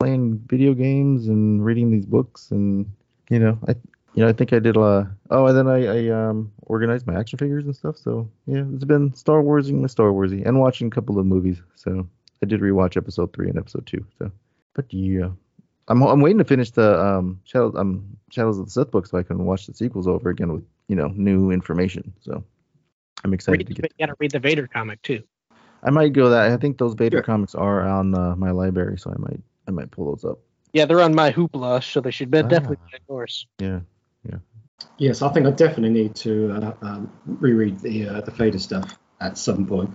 playing 0.00 0.38
video 0.46 0.72
games 0.74 1.28
and 1.28 1.64
reading 1.64 1.90
these 1.90 2.06
books, 2.06 2.50
and 2.50 2.90
you 3.30 3.38
know 3.38 3.58
I 3.68 3.72
you 4.14 4.24
know 4.24 4.28
I 4.28 4.32
think 4.32 4.52
I 4.52 4.58
did 4.58 4.76
a. 4.76 4.80
uh 4.80 5.06
oh 5.30 5.46
and 5.46 5.56
then 5.56 5.68
I 5.68 6.08
I 6.08 6.28
um 6.28 6.50
organized 6.62 7.06
my 7.06 7.18
action 7.18 7.38
figures 7.38 7.66
and 7.66 7.76
stuff. 7.76 7.98
So 7.98 8.28
yeah, 8.46 8.64
it's 8.74 8.84
been 8.84 9.12
Star 9.14 9.42
Warsing 9.42 9.82
my 9.82 9.88
Star 9.88 10.08
Warsy 10.08 10.46
and 10.46 10.58
watching 10.58 10.86
a 10.88 10.90
couple 10.90 11.18
of 11.18 11.26
movies. 11.26 11.60
So 11.74 12.08
I 12.42 12.46
did 12.46 12.60
rewatch 12.60 12.96
episode 12.96 13.32
three 13.34 13.48
and 13.48 13.58
episode 13.58 13.86
two. 13.86 14.06
So 14.18 14.30
but 14.72 14.92
yeah. 14.92 15.30
I'm, 15.86 16.02
I'm 16.02 16.22
waiting 16.22 16.38
to 16.38 16.44
finish 16.44 16.70
the 16.70 16.98
um 16.98 17.42
Shadows 17.44 17.74
um 17.76 18.16
Shadows 18.30 18.58
of 18.58 18.64
the 18.64 18.70
Sith 18.70 18.90
book 18.90 19.06
so 19.06 19.18
I 19.18 19.22
can 19.22 19.44
watch 19.44 19.66
the 19.66 19.74
sequels 19.74 20.08
over 20.08 20.30
again 20.30 20.50
with 20.50 20.64
you 20.88 20.96
know 20.96 21.08
new 21.08 21.50
information. 21.50 22.14
So 22.22 22.42
I'm 23.22 23.34
excited 23.34 23.68
read, 23.68 23.76
to 23.76 23.82
you 23.82 23.88
gotta 23.98 24.16
read 24.18 24.30
the 24.30 24.38
Vader 24.38 24.66
comic 24.66 25.02
too. 25.02 25.22
I 25.84 25.90
might 25.90 26.12
go 26.14 26.30
that. 26.30 26.50
I 26.50 26.56
think 26.56 26.78
those 26.78 26.94
Vader 26.94 27.18
Sure. 27.18 27.22
comics 27.22 27.54
are 27.54 27.82
on 27.86 28.14
uh, 28.14 28.34
my 28.36 28.50
library, 28.50 28.98
so 28.98 29.10
I 29.10 29.18
might 29.18 29.40
I 29.68 29.70
might 29.70 29.90
pull 29.90 30.06
those 30.14 30.24
up. 30.24 30.38
Yeah, 30.72 30.86
they're 30.86 31.00
on 31.02 31.14
my 31.14 31.30
hoopla, 31.32 31.82
so 31.84 32.00
they 32.00 32.10
should 32.10 32.30
be 32.30 32.38
Ah. 32.38 32.42
definitely 32.42 32.76
be 32.90 32.94
on 32.96 33.00
yours. 33.08 33.46
Yeah. 33.58 33.80
Yes, 34.98 35.22
I 35.22 35.28
think 35.32 35.46
I 35.46 35.50
definitely 35.50 35.90
need 35.90 36.14
to 36.16 36.52
uh, 36.52 36.72
um, 36.82 37.10
reread 37.26 37.80
the 37.80 38.08
uh, 38.08 38.20
the 38.20 38.30
Vader 38.30 38.58
stuff 38.58 38.96
at 39.20 39.38
some 39.38 39.66
point. 39.66 39.90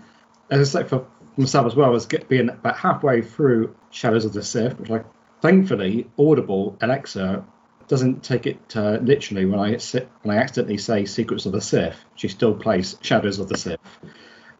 As 0.49 0.75
I 0.75 0.81
say 0.81 0.87
for 0.87 1.05
myself 1.37 1.67
as 1.67 1.75
well, 1.75 1.87
I 1.87 1.91
was 1.91 2.05
get, 2.05 2.27
being 2.27 2.49
about 2.49 2.77
halfway 2.77 3.21
through 3.21 3.75
Shadows 3.91 4.25
of 4.25 4.33
the 4.33 4.41
Sith, 4.43 4.79
which 4.79 4.89
like 4.89 5.05
thankfully 5.41 6.09
Audible 6.17 6.77
Alexa 6.81 7.45
doesn't 7.87 8.23
take 8.23 8.45
it 8.45 8.59
uh, 8.75 8.97
literally 9.01 9.45
when 9.45 9.59
I 9.59 9.77
sit, 9.77 10.09
when 10.23 10.37
I 10.37 10.41
accidentally 10.41 10.77
say 10.77 11.05
Secrets 11.05 11.45
of 11.45 11.51
the 11.53 11.61
Sith. 11.61 11.97
She 12.15 12.27
still 12.27 12.53
plays 12.53 12.97
Shadows 13.01 13.39
of 13.39 13.47
the 13.49 13.57
Sith. 13.57 13.79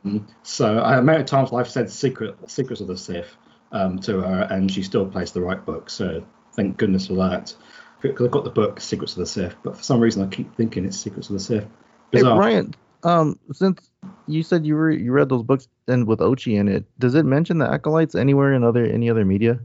Mm. 0.06 0.26
So 0.43 0.80
I 0.80 0.97
amount 0.97 1.20
of 1.20 1.26
times 1.26 1.52
I've 1.52 1.70
said 1.70 1.89
Secret 1.89 2.36
Secrets 2.50 2.82
of 2.82 2.88
the 2.88 2.97
Sith 2.97 3.36
um, 3.72 4.00
to 4.00 4.22
her, 4.22 4.47
and 4.50 4.72
she 4.72 4.84
still 4.84 5.06
plays 5.06 5.32
the 5.32 5.41
right 5.41 5.64
book. 5.66 5.89
So 5.89 6.26
thank 6.54 6.78
goodness 6.78 7.08
for 7.08 7.16
that. 7.16 7.56
Because 8.02 8.26
I've 8.26 8.32
got 8.32 8.45
the 8.45 8.50
book 8.50 8.80
Secrets 8.80 9.14
of 9.14 9.20
the 9.20 9.26
Sith, 9.26 9.56
but 9.64 9.76
for 9.76 9.84
some 9.84 10.00
reason 10.00 10.24
I 10.24 10.28
keep 10.28 10.56
thinking 10.56 10.86
it's 10.86 10.97
Secrets 10.97 11.30
of 11.30 11.34
the 11.34 11.39
Sith. 11.39 11.68
Hey 12.12 12.24
Ryan, 12.24 12.74
um, 13.04 13.38
since 13.52 13.91
you 14.26 14.41
said 14.41 14.66
you 14.66 14.76
were 14.76 14.89
you 14.89 15.12
read 15.12 15.30
those 15.30 15.43
books 15.43 15.68
and 15.88 16.08
with 16.08 16.20
Ochi 16.20 16.58
in 16.58 16.68
it, 16.68 16.86
does 16.97 17.16
it 17.16 17.26
mention 17.26 17.58
the 17.58 17.70
acolytes 17.70 18.16
anywhere 18.16 18.54
in 18.54 18.64
other 18.64 18.86
any 18.86 19.10
other 19.10 19.26
media? 19.26 19.60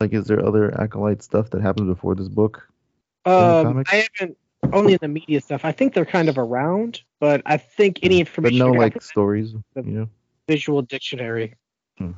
Like, 0.00 0.14
is 0.14 0.26
there 0.26 0.44
other 0.44 0.72
acolyte 0.80 1.22
stuff 1.22 1.50
that 1.50 1.60
happens 1.62 1.88
before 1.88 2.14
this 2.14 2.28
book? 2.28 2.66
Um. 3.26 3.84
I 3.90 4.06
haven't 4.18 4.38
only 4.72 4.92
in 4.94 4.98
the 5.00 5.08
media 5.08 5.40
stuff. 5.40 5.64
I 5.64 5.72
think 5.72 5.94
they're 5.94 6.04
kind 6.04 6.28
of 6.28 6.38
around, 6.38 7.02
but 7.18 7.42
I 7.46 7.56
think 7.56 7.98
any 8.02 8.16
But 8.16 8.20
information 8.28 8.58
no 8.58 8.70
like 8.72 9.00
stories, 9.02 9.54
the- 9.74 9.82
you 9.82 9.90
know. 9.92 10.08
visual 10.48 10.82
dictionary. 10.82 11.54
Hmm. 11.98 12.12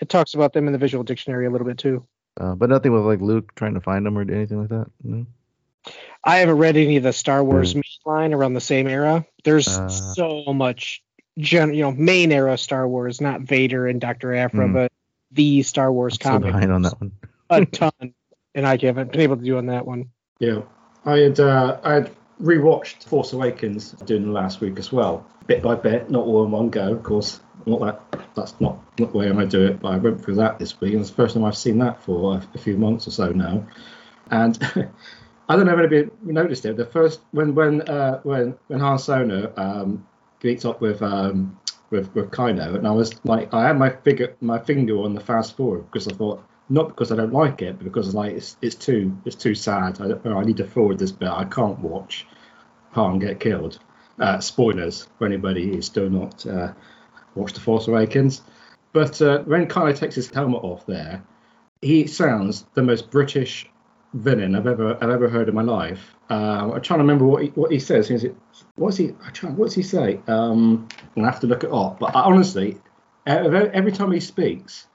It 0.00 0.08
talks 0.08 0.34
about 0.34 0.52
them 0.52 0.66
in 0.66 0.72
the 0.72 0.78
visual 0.78 1.04
dictionary 1.04 1.46
a 1.46 1.50
little 1.50 1.66
bit 1.66 1.78
too. 1.78 2.04
Uh, 2.40 2.54
but 2.54 2.70
nothing 2.70 2.92
with 2.92 3.02
like 3.02 3.20
Luke 3.20 3.54
trying 3.54 3.74
to 3.74 3.80
find 3.80 4.04
them 4.06 4.16
or 4.18 4.22
anything 4.22 4.58
like 4.60 4.70
that. 4.70 4.90
No. 5.04 5.26
I 6.24 6.38
haven't 6.38 6.58
read 6.58 6.76
any 6.76 6.96
of 6.96 7.02
the 7.02 7.12
Star 7.12 7.42
Wars 7.44 7.74
main 7.74 7.82
line 8.06 8.32
around 8.32 8.54
the 8.54 8.60
same 8.60 8.86
era. 8.88 9.26
There's 9.44 9.68
Uh. 9.68 9.88
so 9.88 10.44
much, 10.54 11.02
gen, 11.38 11.74
you 11.74 11.82
know, 11.82 11.92
main 11.92 12.32
era 12.32 12.56
Star 12.56 12.88
Wars, 12.88 13.20
not 13.20 13.42
Vader 13.42 13.86
and 13.86 14.00
Doctor 14.00 14.34
Aphra, 14.34 14.66
Hmm. 14.66 14.72
but 14.72 14.92
the 15.32 15.62
Star 15.62 15.92
Wars 15.92 16.16
comics. 16.18 16.46
So 16.46 16.50
comic. 16.52 16.52
behind 16.54 16.72
on 16.72 16.82
that 16.82 17.00
one. 17.00 17.12
a 17.50 17.64
ton. 17.66 18.14
and 18.54 18.66
I 18.66 18.76
haven't 18.80 19.12
been 19.12 19.20
able 19.20 19.36
to 19.36 19.44
do 19.44 19.56
on 19.58 19.66
that 19.66 19.86
one. 19.86 20.10
Yeah, 20.38 20.62
I 21.04 21.18
had 21.18 21.40
uh, 21.40 21.80
I 21.82 21.94
had 21.94 22.10
rewatched 22.40 23.04
Force 23.04 23.32
Awakens 23.32 23.92
during 24.04 24.24
the 24.24 24.32
last 24.32 24.60
week 24.60 24.78
as 24.78 24.92
well, 24.92 25.26
bit 25.46 25.62
by 25.62 25.74
bit, 25.74 26.10
not 26.10 26.24
all 26.24 26.44
in 26.44 26.50
one 26.50 26.70
go, 26.70 26.92
of 26.92 27.02
course. 27.02 27.40
Not 27.64 27.80
that 27.80 28.20
that's 28.34 28.60
not, 28.60 28.78
not 28.98 29.12
the 29.12 29.18
way 29.18 29.28
I'm 29.28 29.34
gonna 29.34 29.46
do 29.46 29.64
it, 29.64 29.80
but 29.80 29.92
I 29.92 29.98
went 29.98 30.22
through 30.22 30.36
that 30.36 30.58
this 30.58 30.80
week, 30.80 30.92
and 30.92 31.00
it's 31.00 31.10
the 31.10 31.16
first 31.16 31.34
time 31.34 31.44
I've 31.44 31.56
seen 31.56 31.78
that 31.78 32.02
for 32.02 32.36
a, 32.36 32.48
a 32.54 32.58
few 32.58 32.76
months 32.76 33.06
or 33.06 33.12
so 33.12 33.30
now. 33.30 33.66
And 34.30 34.58
I 35.48 35.56
don't 35.56 35.66
know 35.66 35.72
if 35.72 35.78
anybody 35.78 36.10
noticed 36.22 36.64
it. 36.64 36.76
The 36.76 36.86
first 36.86 37.20
when 37.30 37.54
when 37.54 37.82
uh, 37.82 38.20
when 38.22 38.56
when 38.68 38.80
Han 38.80 38.98
Solo 38.98 39.52
um, 39.56 40.06
meets 40.42 40.64
up 40.64 40.80
with 40.80 41.02
um, 41.02 41.58
with 41.90 42.12
with 42.14 42.30
Kylo, 42.30 42.74
and 42.76 42.86
I 42.86 42.90
was 42.90 43.12
like, 43.24 43.52
I 43.54 43.66
had 43.68 43.78
my 43.78 43.90
figure 43.90 44.34
my 44.40 44.58
finger 44.58 44.98
on 44.98 45.14
the 45.14 45.20
fast 45.20 45.56
forward 45.56 45.84
because 45.90 46.08
I 46.08 46.14
thought 46.14 46.42
not 46.72 46.88
because 46.88 47.12
I 47.12 47.16
don't 47.16 47.34
like 47.34 47.60
it, 47.60 47.76
but 47.76 47.84
because 47.84 48.14
like 48.14 48.32
it's 48.32 48.56
it's 48.62 48.74
too 48.74 49.14
it's 49.26 49.36
too 49.36 49.54
sad. 49.54 50.00
I, 50.00 50.28
I 50.28 50.42
need 50.42 50.56
to 50.56 50.64
forward 50.66 50.98
this 50.98 51.12
bit. 51.12 51.28
I 51.28 51.44
can't 51.44 51.78
watch 51.80 52.26
Han 52.92 53.18
get 53.18 53.40
killed. 53.40 53.78
Uh, 54.18 54.40
spoilers 54.40 55.08
for 55.18 55.26
anybody 55.26 55.68
who's 55.68 55.86
still 55.86 56.08
not 56.08 56.46
uh, 56.46 56.72
watched 57.34 57.56
The 57.56 57.60
Force 57.60 57.88
Awakens. 57.88 58.42
But 58.92 59.20
uh, 59.20 59.40
when 59.40 59.66
Kylo 59.66 59.96
takes 59.96 60.14
his 60.14 60.30
helmet 60.30 60.64
off 60.64 60.86
there, 60.86 61.22
he 61.82 62.06
sounds 62.06 62.64
the 62.74 62.82
most 62.82 63.10
British 63.10 63.68
villain 64.14 64.54
I've 64.54 64.66
ever 64.66 64.96
I've 65.02 65.10
ever 65.10 65.28
heard 65.28 65.50
in 65.50 65.54
my 65.54 65.62
life. 65.62 66.14
Uh, 66.30 66.72
I'm 66.74 66.82
trying 66.82 66.98
to 66.98 67.04
remember 67.04 67.26
what 67.26 67.42
he, 67.42 67.48
what 67.50 67.70
he 67.70 67.80
says. 67.80 68.10
Is 68.10 68.24
it 68.24 68.34
what's 68.76 68.96
he? 68.96 69.14
I 69.22 69.30
try, 69.30 69.50
what's 69.50 69.74
he 69.74 69.82
say? 69.82 70.20
Um, 70.26 70.88
I'll 71.18 71.24
have 71.24 71.40
to 71.40 71.46
look 71.46 71.64
it 71.64 71.72
up. 71.72 71.98
But 71.98 72.16
I, 72.16 72.22
honestly, 72.22 72.78
every, 73.26 73.68
every 73.70 73.92
time 73.92 74.10
he 74.10 74.20
speaks, 74.20 74.86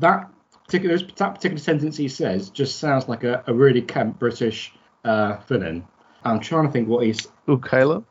that 0.00 0.31
particular 0.72 0.96
that 1.16 1.34
particular 1.34 1.58
sentence 1.58 1.98
he 1.98 2.08
says 2.08 2.48
just 2.48 2.78
sounds 2.78 3.06
like 3.06 3.24
a, 3.24 3.44
a 3.46 3.52
really 3.52 3.82
camp 3.82 4.18
British 4.18 4.72
uh, 5.04 5.36
villain. 5.46 5.86
I'm 6.24 6.40
trying 6.40 6.66
to 6.66 6.72
think 6.72 6.88
what 6.88 7.04
he's. 7.04 7.28
Ooh, 7.50 7.58
Kylo? 7.58 8.04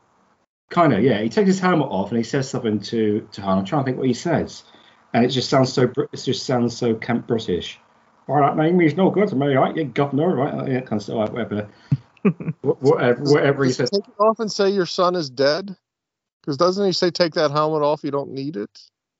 Kind 0.70 0.92
of, 0.92 1.02
yeah. 1.02 1.20
He 1.20 1.28
takes 1.28 1.48
his 1.48 1.58
helmet 1.58 1.88
off 1.88 2.10
and 2.10 2.18
he 2.18 2.24
says 2.24 2.48
something 2.48 2.78
to 2.80 3.26
to 3.32 3.42
Han. 3.42 3.58
I'm 3.58 3.64
trying 3.64 3.82
to 3.82 3.84
think 3.86 3.98
what 3.98 4.06
he 4.06 4.14
says, 4.14 4.62
and 5.12 5.24
it 5.24 5.28
just 5.28 5.50
sounds 5.50 5.72
so. 5.72 5.88
Brit- 5.88 6.10
It 6.12 6.18
just 6.18 6.46
sounds 6.46 6.76
so 6.76 6.94
camp 6.94 7.26
British. 7.26 7.80
All 8.28 8.36
right, 8.36 8.56
name 8.56 8.80
is 8.80 8.96
no 8.96 9.10
good 9.10 9.28
to 9.28 9.36
me, 9.36 9.54
right? 9.54 9.76
You 9.76 9.84
governor, 9.84 10.36
right? 10.36 10.68
Yeah, 10.68 10.80
kind 10.82 11.00
of 11.00 11.02
stuff, 11.02 11.16
like 11.16 11.32
whatever. 11.32 11.68
Whatever, 12.62 13.24
whatever 13.24 13.64
he 13.64 13.72
says. 13.72 13.90
Take 13.90 14.06
it 14.06 14.14
off 14.20 14.38
and 14.38 14.50
say 14.50 14.70
your 14.70 14.86
son 14.86 15.16
is 15.16 15.28
dead. 15.28 15.76
Because 16.40 16.56
doesn't 16.56 16.86
he 16.86 16.92
say 16.92 17.10
take 17.10 17.34
that 17.34 17.50
helmet 17.50 17.82
off? 17.82 18.04
You 18.04 18.12
don't 18.12 18.30
need 18.30 18.56
it. 18.56 18.70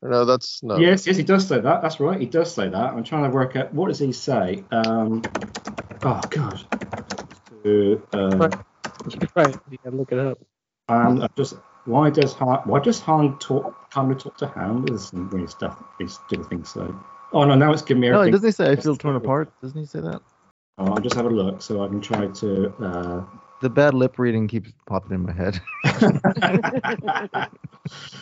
Or 0.03 0.11
no, 0.11 0.24
that's 0.24 0.62
no. 0.62 0.78
Yes, 0.78 1.07
yes, 1.07 1.16
he 1.16 1.22
does 1.22 1.46
say 1.46 1.61
that. 1.61 1.80
That's 1.80 2.00
right. 2.00 2.18
He 2.18 2.26
does 2.26 2.53
say 2.53 2.68
that. 2.68 2.92
I'm 2.92 3.05
trying 3.05 3.24
to 3.24 3.30
work 3.30 3.55
out 3.57 3.72
what 3.72 3.88
does 3.88 4.00
he 4.00 4.12
say. 4.12 4.64
Um, 4.72 5.22
oh 6.03 6.20
God. 6.30 6.61
To, 7.62 8.03
uh, 8.12 8.48
Right, 9.36 9.57
you 9.70 9.78
gotta 9.84 9.96
look 9.96 10.11
it 10.12 10.18
up. 10.18 10.38
um, 10.88 11.26
just 11.36 11.55
why 11.84 12.11
does 12.11 12.32
Han 12.34 12.59
why 12.64 12.80
does 12.80 13.00
Han 13.00 13.38
talk 13.38 13.92
Han 13.92 14.16
talk 14.18 14.36
to 14.38 14.46
Han 14.48 14.82
with 14.82 15.00
some 15.00 15.30
weird 15.30 15.50
stuff 15.50 15.82
these 15.98 16.14
stupid 16.14 16.48
things 16.48 16.70
so 16.70 16.94
oh 17.32 17.44
no 17.44 17.55
now 17.55 17.72
it's 17.72 17.82
giving 17.82 18.00
me 18.00 18.09
No, 18.09 18.14
everything 18.16 18.32
doesn't 18.32 18.48
he 18.48 18.53
say 18.53 18.70
I 18.72 18.76
feel 18.76 18.96
torn 18.96 19.16
apart? 19.16 19.53
Doesn't 19.62 19.78
he 19.78 19.86
say 19.86 20.00
that? 20.00 20.20
oh, 20.78 20.86
I'll 20.92 21.00
just 21.00 21.14
have 21.16 21.26
a 21.26 21.30
look 21.30 21.62
so 21.62 21.84
I 21.84 21.88
can 21.88 22.00
try 22.00 22.26
to 22.26 22.68
uh, 22.82 23.24
The 23.61 23.70
bad 23.70 23.94
lip 23.94 24.18
reading 24.18 24.48
keeps 24.48 24.72
popping 24.86 25.12
in 25.12 25.22
my 25.22 25.32
head. 25.32 25.61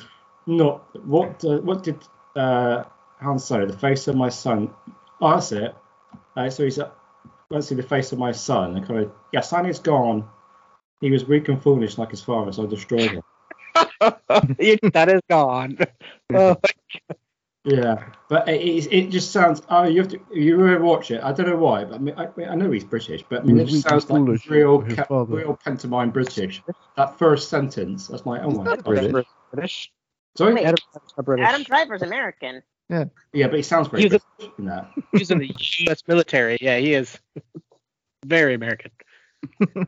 not 0.51 1.07
what 1.07 1.45
uh, 1.45 1.59
what 1.59 1.83
did 1.83 1.99
uh, 2.37 2.85
Han 3.21 3.39
say 3.39 3.65
the 3.65 3.77
face 3.77 4.09
of 4.09 4.17
my 4.17 4.29
son 4.29 4.71
oh 5.21 5.35
that's 5.35 5.53
it 5.53 5.75
uh, 6.37 6.51
so 6.51 6.65
he's 6.65 6.79
uh, 6.79 6.91
let's 7.51 7.69
see 7.69 7.75
the 7.75 7.83
face 7.83 8.13
of 8.13 8.19
my 8.19 8.33
son 8.33 8.77
and 8.77 8.87
kind 8.87 9.01
of 9.01 9.13
yeah 9.33 9.41
son 9.41 9.67
is 9.67 9.79
gone 9.79 10.29
he 11.01 11.11
was 11.11 11.25
weak 11.25 11.49
and 11.49 11.63
foolish 11.63 11.99
like 11.99 12.11
his 12.11 12.23
father 12.23 12.53
so 12.53 12.65
I 12.65 12.67
destroyed 12.67 13.13
him 13.13 13.23
that 14.93 15.09
is 15.09 15.21
gone. 15.29 15.79
Oh, 16.33 16.57
Yeah, 17.65 18.05
but 18.29 18.49
it, 18.49 18.61
it, 18.61 18.93
it 18.93 19.11
just 19.11 19.33
sounds. 19.33 19.63
Oh, 19.69 19.83
you 19.83 20.01
have 20.01 20.11
to. 20.13 20.21
You 20.33 20.57
really 20.57 20.81
watch 20.81 21.11
it. 21.11 21.21
I 21.25 21.33
don't 21.33 21.49
know 21.49 21.57
why, 21.57 21.85
but 21.85 21.97
I 21.97 21.99
mean, 21.99 22.15
I, 22.17 22.29
I 22.45 22.55
know 22.55 22.71
he's 22.71 22.85
British, 22.85 23.25
but 23.29 23.41
I 23.41 23.43
mean, 23.43 23.59
it 23.59 23.67
just 23.67 23.83
sounds 23.83 24.09
like 24.09 24.21
foolish, 24.21 24.47
real, 24.47 24.81
ca- 24.83 25.07
real 25.25 25.59
pantomime 25.63 26.11
British. 26.11 26.63
That 26.97 27.19
first 27.19 27.51
sentence, 27.51 28.07
that's 28.07 28.25
like, 28.25 28.43
oh 28.45 28.51
my 28.51 28.65
not 28.65 28.85
god. 28.85 28.85
British. 28.85 29.27
British. 29.53 29.93
Sorry. 30.41 30.55
Wait. 30.55 30.65
Adam 30.65 30.77
Driver's 30.93 31.13
not 31.17 31.27
British. 31.27 31.47
Adam 31.47 31.63
Driver's 31.65 32.03
American. 32.03 32.63
Yeah, 32.89 33.05
yeah, 33.35 33.47
but 33.47 33.57
he 33.57 33.63
sounds 33.63 33.89
very 33.89 34.05
He's 34.05 34.11
British 34.11 34.53
in 34.59 34.65
that. 34.65 34.91
He's 35.13 35.31
in 35.31 35.39
the 35.39 35.55
U.S. 35.81 36.03
military. 36.09 36.57
Yeah, 36.61 36.79
he 36.79 36.95
is. 36.95 37.19
Very 38.27 38.55
American. 38.55 38.91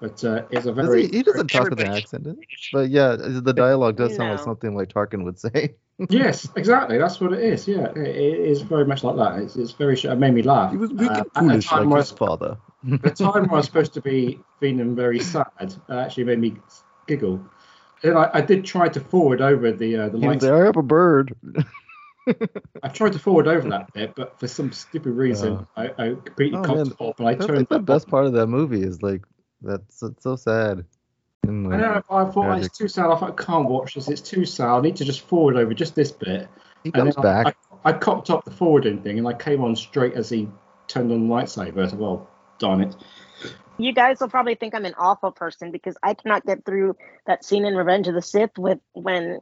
But 0.00 0.22
uh, 0.22 0.42
it's 0.52 0.64
a 0.64 0.72
Does 0.72 0.86
very. 0.86 1.08
he, 1.08 1.16
he 1.16 1.22
doesn't 1.24 1.48
talk 1.48 1.70
with 1.70 1.80
an 1.80 1.88
accent. 1.88 2.28
But 2.72 2.88
yeah, 2.88 3.16
the 3.16 3.52
dialogue 3.52 3.96
does 3.96 4.14
sound 4.14 4.30
like 4.30 4.38
something 4.38 4.76
like 4.76 4.90
Tarkin 4.90 5.24
would 5.24 5.40
say. 5.40 5.74
yes, 6.08 6.48
exactly. 6.54 6.98
That's 6.98 7.20
what 7.20 7.32
it 7.32 7.40
is. 7.40 7.66
Yeah, 7.66 7.86
it, 7.96 7.96
it 8.06 8.38
is 8.38 8.62
very 8.62 8.84
much 8.84 9.02
like 9.02 9.16
that. 9.16 9.42
It's, 9.42 9.56
it's 9.56 9.72
very. 9.72 9.96
sh- 9.96 10.04
It 10.04 10.14
made 10.14 10.34
me 10.34 10.42
laugh. 10.42 10.70
He 10.70 10.76
was 10.76 10.90
weak 10.92 11.10
Uh, 11.10 11.14
and 11.14 11.18
at 11.18 11.32
the 11.34 11.40
foolish 11.40 11.66
time 11.66 11.78
like 11.80 11.88
where 11.88 11.98
I 11.98 12.02
his 12.02 12.10
father. 12.12 12.58
the 12.84 13.10
time 13.10 13.32
where 13.32 13.54
I 13.54 13.56
was 13.56 13.66
supposed 13.66 13.92
to 13.94 14.00
be 14.00 14.38
feeling 14.60 14.94
very 14.94 15.18
sad 15.18 15.74
uh, 15.88 15.94
actually 15.94 16.24
made 16.24 16.38
me 16.38 16.56
giggle. 17.08 17.44
And 18.02 18.16
I, 18.16 18.30
I 18.34 18.40
did 18.40 18.64
try 18.64 18.88
to 18.88 19.00
forward 19.00 19.40
over 19.40 19.72
the 19.72 19.96
uh, 19.96 20.08
the 20.08 20.18
He 20.18 20.26
lights. 20.26 20.44
I 20.44 20.58
have 20.64 20.76
a 20.76 20.82
bird. 20.82 21.34
I 22.82 22.88
tried 22.88 23.14
to 23.14 23.18
forward 23.18 23.48
over 23.48 23.68
that 23.70 23.92
bit, 23.94 24.14
but 24.14 24.38
for 24.38 24.46
some 24.46 24.70
stupid 24.70 25.12
reason, 25.12 25.66
I, 25.76 25.86
I 25.98 26.08
completely 26.24 26.58
Oh, 26.58 26.62
cocked 26.62 27.00
off 27.00 27.18
and 27.20 27.28
I 27.28 27.34
That's 27.34 27.46
turned 27.46 27.58
like 27.60 27.68
the 27.70 27.78
best 27.78 28.06
off. 28.06 28.10
part 28.10 28.26
of 28.26 28.32
that 28.34 28.48
movie 28.48 28.82
is 28.82 29.02
like 29.02 29.22
that's 29.62 30.02
it's 30.02 30.22
so 30.22 30.36
sad. 30.36 30.84
And, 31.44 31.66
I 31.68 31.70
like, 31.70 31.80
know. 31.80 32.16
I 32.16 32.24
thought 32.26 32.44
tragic. 32.44 32.66
it's 32.66 32.78
too 32.78 32.88
sad. 32.88 33.06
I 33.06 33.16
thought 33.16 33.40
I 33.40 33.42
can't 33.42 33.68
watch 33.68 33.94
this. 33.94 34.08
It's 34.08 34.20
too 34.20 34.44
sad. 34.44 34.68
I 34.68 34.80
need 34.82 34.96
to 34.96 35.04
just 35.04 35.22
forward 35.22 35.56
over 35.56 35.72
just 35.72 35.94
this 35.94 36.12
bit. 36.12 36.48
he 36.84 36.90
comes 36.90 37.16
I- 37.16 37.22
back. 37.22 37.56
I, 37.84 37.90
I 37.90 37.92
cocked 37.94 38.28
up 38.28 38.44
the 38.44 38.50
forwarding 38.50 39.02
thing, 39.02 39.18
and 39.18 39.26
I 39.26 39.32
came 39.32 39.64
on 39.64 39.74
straight 39.74 40.12
as 40.14 40.28
he 40.28 40.48
turned 40.88 41.10
on 41.10 41.26
the 41.28 41.34
lightsaber. 41.34 41.84
I 41.84 41.88
said, 41.88 41.98
well, 41.98 42.28
darn 42.58 42.82
it. 42.82 42.94
You 43.78 43.92
guys 43.92 44.20
will 44.20 44.28
probably 44.28 44.56
think 44.56 44.74
I'm 44.74 44.84
an 44.84 44.94
awful 44.98 45.30
person 45.30 45.70
because 45.70 45.96
I 46.02 46.14
cannot 46.14 46.44
get 46.44 46.64
through 46.64 46.96
that 47.26 47.44
scene 47.44 47.64
in 47.64 47.76
Revenge 47.76 48.08
of 48.08 48.14
the 48.14 48.22
Sith 48.22 48.58
with 48.58 48.78
when 48.92 49.38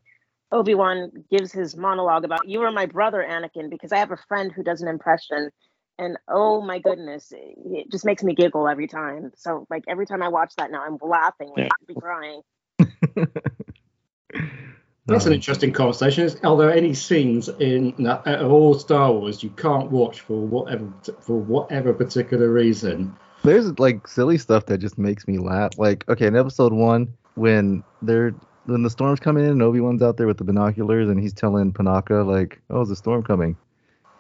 Obi 0.53 0.75
Wan 0.75 1.11
gives 1.31 1.53
his 1.53 1.77
monologue 1.77 2.25
about 2.25 2.47
"You 2.49 2.63
are 2.63 2.71
my 2.71 2.87
brother, 2.87 3.25
Anakin," 3.27 3.71
because 3.71 3.93
I 3.93 3.99
have 3.99 4.13
a 4.13 4.19
friend 4.29 4.53
who 4.53 4.63
does 4.63 4.83
an 4.83 4.89
impression, 4.89 5.51
and 5.99 6.19
oh 6.29 6.61
my 6.61 6.79
goodness, 6.79 7.33
it 7.33 7.91
just 7.91 8.05
makes 8.05 8.23
me 8.23 8.35
giggle 8.35 8.69
every 8.69 8.87
time. 8.87 9.33
So 9.37 9.67
like 9.71 9.85
every 9.89 10.07
time 10.07 10.23
I 10.23 10.29
watch 10.29 10.55
that 10.57 10.71
now, 10.71 10.83
I'm 10.85 10.99
laughing, 11.01 11.49
like, 11.49 11.59
Yeah. 11.59 11.69
I 11.73 11.77
could 11.79 11.89
be 11.89 11.95
crying. 12.01 12.43
That's 15.07 15.25
an 15.25 15.33
interesting 15.33 15.73
conversation. 15.73 16.29
Are 16.45 16.57
there 16.57 16.73
any 16.73 16.93
scenes 16.93 17.49
in 17.49 17.95
that, 18.01 18.43
all 18.43 18.75
Star 18.75 19.13
Wars 19.13 19.41
you 19.43 19.51
can't 19.51 19.91
watch 19.91 20.21
for 20.21 20.41
whatever 20.41 20.93
for 21.21 21.39
whatever 21.39 21.95
particular 21.95 22.51
reason? 22.51 23.17
There's 23.47 23.79
like 23.79 24.09
silly 24.09 24.39
stuff 24.39 24.67
that 24.67 24.79
just 24.79 24.99
makes 24.99 25.29
me 25.29 25.39
laugh. 25.39 25.79
Like, 25.79 26.09
okay, 26.09 26.27
in 26.27 26.35
episode 26.35 26.73
one, 26.73 27.13
when 27.37 27.85
they're 28.03 28.35
when 28.65 28.83
the 28.83 28.91
storm's 28.91 29.21
coming 29.21 29.45
in 29.45 29.51
and 29.51 29.63
Obi 29.63 29.81
Wan's 29.81 30.03
out 30.03 30.17
there 30.17 30.27
with 30.27 30.39
the 30.39 30.45
binoculars 30.45 31.09
and 31.09 31.21
he's 31.21 31.33
telling 31.33 31.73
Panaka 31.73 32.27
like, 32.27 32.61
"Oh, 32.71 32.79
there's 32.79 32.91
a 32.91 32.97
storm 32.97 33.23
coming," 33.23 33.57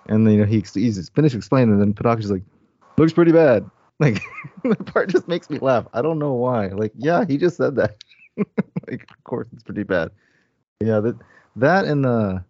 and 0.06 0.24
then 0.24 0.34
you 0.34 0.40
know 0.40 0.46
he 0.46 0.64
he's 0.74 1.08
finished 1.08 1.34
explaining, 1.34 1.72
and 1.72 1.80
then 1.80 1.92
Panaka's 1.92 2.30
like, 2.30 2.44
"Looks 2.96 3.12
pretty 3.12 3.32
bad." 3.32 3.68
Like 3.98 4.20
that 4.64 4.84
part 4.84 5.08
just 5.08 5.26
makes 5.26 5.48
me 5.48 5.58
laugh. 5.58 5.86
I 5.94 6.02
don't 6.02 6.18
know 6.18 6.34
why. 6.34 6.66
Like, 6.66 6.92
yeah, 6.98 7.24
he 7.26 7.38
just 7.38 7.56
said 7.56 7.76
that. 7.76 7.96
like, 8.36 9.06
of 9.10 9.24
course 9.24 9.48
it's 9.54 9.62
pretty 9.62 9.84
bad. 9.84 10.10
Yeah, 10.80 11.00
that 11.00 11.16
that 11.56 11.86
and 11.86 12.04
uh, 12.04 12.40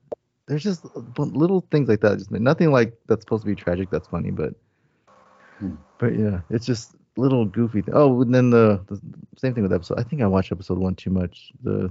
there's 0.49 0.65
just 0.65 0.85
little 1.17 1.65
things 1.71 1.89
like 1.89 2.01
that. 2.01 2.19
Just 2.19 2.33
nothing 2.33 2.73
like 2.73 2.95
that's 3.07 3.23
supposed 3.23 3.45
to 3.45 3.47
be 3.47 3.55
tragic. 3.55 3.91
That's 3.91 4.09
funny, 4.09 4.33
but 4.33 4.55
but 5.99 6.19
yeah, 6.19 6.41
it's 6.51 6.67
just 6.67 6.95
little 7.17 7.45
goofy. 7.45 7.83
Th- 7.83 7.95
oh, 7.95 8.21
and 8.23 8.35
then 8.35 8.51
the, 8.51 8.81
the 8.87 9.01
same 9.37 9.55
thing 9.55 9.63
with 9.63 9.73
episode. 9.73 9.99
I 9.99 10.03
think 10.03 10.23
I 10.23 10.27
watched 10.27 10.53
episode 10.53 10.79
one 10.79 10.95
too 10.95 11.11
much. 11.11 11.53
The 11.63 11.91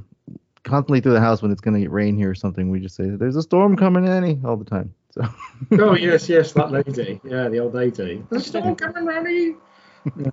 constantly 0.64 1.00
through 1.00 1.14
the 1.14 1.22
house 1.22 1.42
when 1.42 1.52
it's 1.52 1.62
gonna 1.62 1.80
get 1.80 1.92
rain 1.92 2.16
here 2.16 2.30
or 2.30 2.36
something. 2.36 2.70
We 2.70 2.80
just 2.80 2.96
say 2.96 3.10
there's 3.10 3.36
a 3.36 3.42
storm 3.42 3.76
coming, 3.76 4.08
Annie, 4.08 4.40
all 4.46 4.58
the 4.58 4.66
time. 4.66 4.94
So 5.12 5.22
Oh 5.72 5.96
yes, 5.96 6.28
yes, 6.30 6.52
that 6.54 6.72
lady. 6.72 7.22
Yeah, 7.24 7.50
the 7.50 7.60
old 7.60 7.74
lady. 7.74 8.24
The 8.30 8.40
storm 8.40 8.76
coming, 8.76 9.06
Randy. 9.06 9.56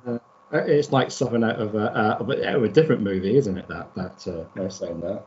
Uh, 0.06 0.18
it's 0.52 0.92
like 0.92 1.10
something 1.10 1.42
out 1.42 1.56
of 1.56 1.74
a, 1.74 1.96
uh, 1.96 2.16
of 2.20 2.30
out 2.30 2.56
of 2.56 2.64
a 2.64 2.68
different 2.68 3.02
movie, 3.02 3.36
isn't 3.36 3.56
it? 3.56 3.68
That 3.68 3.94
that 3.94 4.28
uh, 4.28 4.44
they're 4.54 4.70
saying 4.70 5.00
that. 5.00 5.24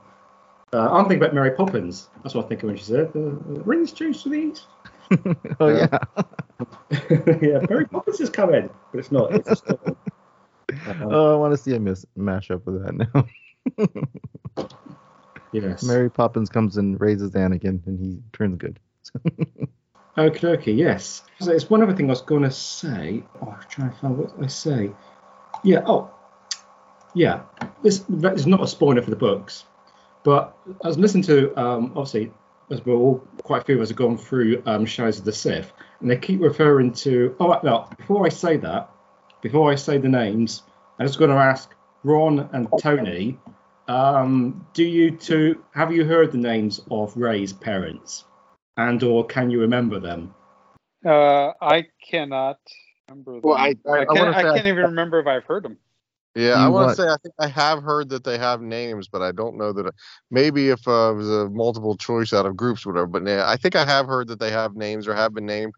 Uh, 0.74 0.90
I'm 0.92 1.06
thinking 1.06 1.24
about 1.24 1.34
Mary 1.34 1.52
Poppins. 1.52 2.10
That's 2.22 2.36
what 2.36 2.44
I'm 2.44 2.50
thinking 2.50 2.68
when 2.68 2.78
she 2.78 2.84
said, 2.84 3.12
uh, 3.16 3.20
"Rings 3.64 3.92
change 3.92 4.24
to 4.24 4.30
the 4.30 4.36
east." 4.36 4.68
oh 5.60 5.70
Yeah. 5.70 5.98
yeah. 7.42 7.60
Mary 7.70 7.86
Poppins 7.86 8.20
is 8.22 8.30
coming, 8.30 8.70
but 8.92 9.00
it's 9.00 9.12
not. 9.12 9.34
It's. 9.34 9.62
Um, 9.68 9.98
oh, 11.12 11.34
I 11.34 11.38
want 11.38 11.54
to 11.54 11.58
see 11.58 11.76
a 11.76 11.80
miss 11.80 12.06
mashup 12.18 12.66
of 12.68 12.84
that 12.84 13.28
now. 13.78 14.78
yes. 15.52 15.84
Mary 15.84 16.10
Poppins 16.10 16.50
comes 16.50 16.78
and 16.78 17.00
raises 17.00 17.32
Anakin, 17.32 17.86
and 17.86 18.00
he 18.00 18.22
turns 18.34 18.58
good. 18.58 18.80
Okay, 20.18 20.48
okay, 20.48 20.72
yes. 20.72 21.24
So 21.42 21.52
it's 21.52 21.70
one 21.70 21.84
other 21.84 21.94
thing 21.94 22.06
I 22.06 22.12
was 22.12 22.22
going 22.22 22.44
to 22.44 22.52
say. 22.52 23.24
Oh, 23.42 23.50
I'm 23.50 23.68
trying 23.70 23.92
to 23.92 23.98
find 23.98 24.18
what 24.18 24.32
I 24.42 24.48
say. 24.48 24.92
Yeah. 25.64 25.82
Oh, 25.86 26.10
yeah. 27.14 27.42
This, 27.84 28.06
this 28.08 28.42
is 28.42 28.48
not 28.48 28.64
a 28.64 28.68
spoiler 28.68 29.02
for 29.02 29.10
the 29.10 29.18
books, 29.18 29.66
but 30.24 30.58
I 30.84 30.88
was 30.88 30.98
listening 30.98 31.24
to 31.24 31.54
um, 31.60 31.92
obviously 31.98 32.32
as 32.72 32.84
we're 32.86 32.96
all 32.96 33.18
quite 33.44 33.62
a 33.62 33.66
few 33.66 33.76
of 33.76 33.82
us 33.82 33.90
have 33.90 33.98
gone 33.98 34.18
through 34.18 34.62
um, 34.66 34.86
Shadows 34.86 35.20
of 35.20 35.26
the 35.26 35.34
Sith, 35.34 35.72
and 36.00 36.10
they 36.10 36.18
keep 36.18 36.42
referring 36.42 36.92
to. 36.94 37.36
Oh, 37.40 37.60
no. 37.64 37.88
Before 37.98 38.26
I 38.26 38.30
say 38.30 38.58
that, 38.58 38.90
before 39.42 39.72
I 39.72 39.76
say 39.76 39.98
the 39.98 40.10
names, 40.10 40.64
I'm 41.00 41.06
just 41.06 41.20
going 41.20 41.30
to 41.32 41.38
ask 41.38 41.74
Ron 42.04 42.50
and 42.54 42.68
Tony. 42.80 43.38
Um, 43.88 44.66
do 44.74 44.84
you 44.84 45.12
two 45.12 45.64
have 45.76 45.94
you 45.94 46.06
heard 46.06 46.32
the 46.32 46.40
names 46.40 46.82
of 46.90 47.16
Rey's 47.16 47.54
parents, 47.54 48.26
and 48.78 49.02
or 49.04 49.26
can 49.26 49.52
you 49.52 49.62
remember 49.62 50.00
them? 50.00 50.34
Uh, 51.06 51.52
I 51.62 51.86
cannot 52.10 52.58
remember. 53.08 53.34
Them. 53.34 53.42
Well, 53.44 53.58
I- 53.58 53.76
I- 53.88 53.92
I 53.92 54.06
can't, 54.06 54.10
wanna 54.20 54.32
I 54.32 54.40
I- 54.40 54.56
can't 54.56 54.66
even 54.68 54.84
remember 54.86 55.20
if 55.20 55.28
I've 55.28 55.44
heard 55.44 55.62
them. 55.64 55.78
Yeah, 56.36 56.54
I 56.56 56.68
want 56.68 56.90
to 56.90 56.96
say 56.96 57.08
I 57.08 57.16
think 57.24 57.34
I 57.40 57.48
have 57.48 57.82
heard 57.82 58.10
that 58.10 58.26
they 58.26 58.38
have 58.38 58.62
names, 58.62 59.08
but 59.08 59.22
I 59.22 59.32
don't 59.32 59.58
know 59.58 59.72
that. 59.72 59.90
maybe 60.30 60.70
if 60.70 60.86
uh, 60.88 61.12
it 61.12 61.16
was 61.16 61.30
a 61.30 61.50
multiple 61.50 61.96
choice 61.96 62.34
out 62.34 62.46
of 62.46 62.58
groups, 62.58 62.86
or 62.86 62.92
whatever. 62.92 63.08
But 63.08 63.26
yeah, 63.26 63.46
I 63.48 63.56
think 63.56 63.76
I 63.76 63.86
have 63.86 64.06
heard 64.08 64.28
that 64.28 64.40
they 64.40 64.52
have 64.52 64.76
names 64.76 65.08
or 65.08 65.16
have 65.16 65.34
been 65.34 65.46
named. 65.46 65.74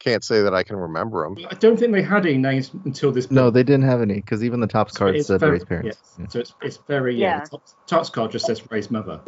Can't 0.00 0.24
say 0.24 0.40
that 0.42 0.54
I 0.54 0.62
can 0.62 0.76
remember 0.76 1.22
them. 1.22 1.46
I 1.50 1.54
don't 1.54 1.76
think 1.78 1.92
they 1.92 2.02
had 2.02 2.24
any 2.26 2.38
names 2.38 2.70
until 2.86 3.12
this. 3.12 3.26
Point. 3.26 3.34
No, 3.36 3.50
they 3.50 3.62
didn't 3.62 3.84
have 3.84 4.00
any 4.00 4.14
because 4.14 4.42
even 4.42 4.58
the 4.60 4.66
Topps 4.66 4.96
card 4.96 5.14
It's 5.14 5.28
said 5.28 5.40
very- 5.40 5.52
Rey's 5.52 5.64
parents. 5.64 5.98
yes. 6.02 6.16
Yeah. 6.18 6.26
So 6.28 6.38
it's 6.40 6.54
it's 6.62 6.76
very 6.88 7.14
yeah. 7.14 7.26
Yeah. 7.36 7.40
The 7.44 7.50
top, 7.50 7.62
Topps 7.86 8.10
card 8.10 8.30
just 8.32 8.46
says 8.46 8.62
Rey's 8.70 8.90
mother. 8.90 9.20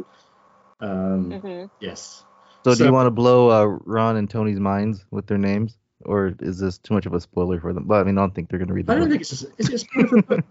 Um, 0.81 1.31
hmm 1.31 1.65
Yes. 1.79 2.25
So, 2.65 2.75
do 2.75 2.85
you 2.85 2.93
want 2.93 3.07
to 3.07 3.11
blow 3.11 3.51
uh, 3.51 3.65
Ron 3.85 4.17
and 4.17 4.31
Tony's 4.31 4.61
minds 4.61 5.05
with 5.11 5.27
their 5.27 5.37
names, 5.39 5.77
or 6.05 6.33
is 6.41 6.59
this 6.61 6.79
too 6.79 6.95
much 6.95 7.07
of 7.07 7.13
a 7.13 7.21
spoiler 7.21 7.61
for 7.61 7.73
them? 7.73 7.85
But 7.85 7.97
I 8.01 8.05
mean, 8.05 8.17
I 8.17 8.23
don't 8.23 8.35
think 8.35 8.49
they're 8.51 8.59
going 8.61 8.69
to 8.69 8.75
read 8.75 8.87
the 8.87 8.93
I 8.93 8.97
don't 8.97 9.05
book. 9.05 9.11
think 9.11 9.23
it's. 9.23 9.43
A, 9.43 9.47
is 9.59 9.69
it 9.69 9.75
a 9.75 9.79
spoiler 9.79 10.07
for 10.09 10.17
the 10.17 10.23
book? 10.23 10.45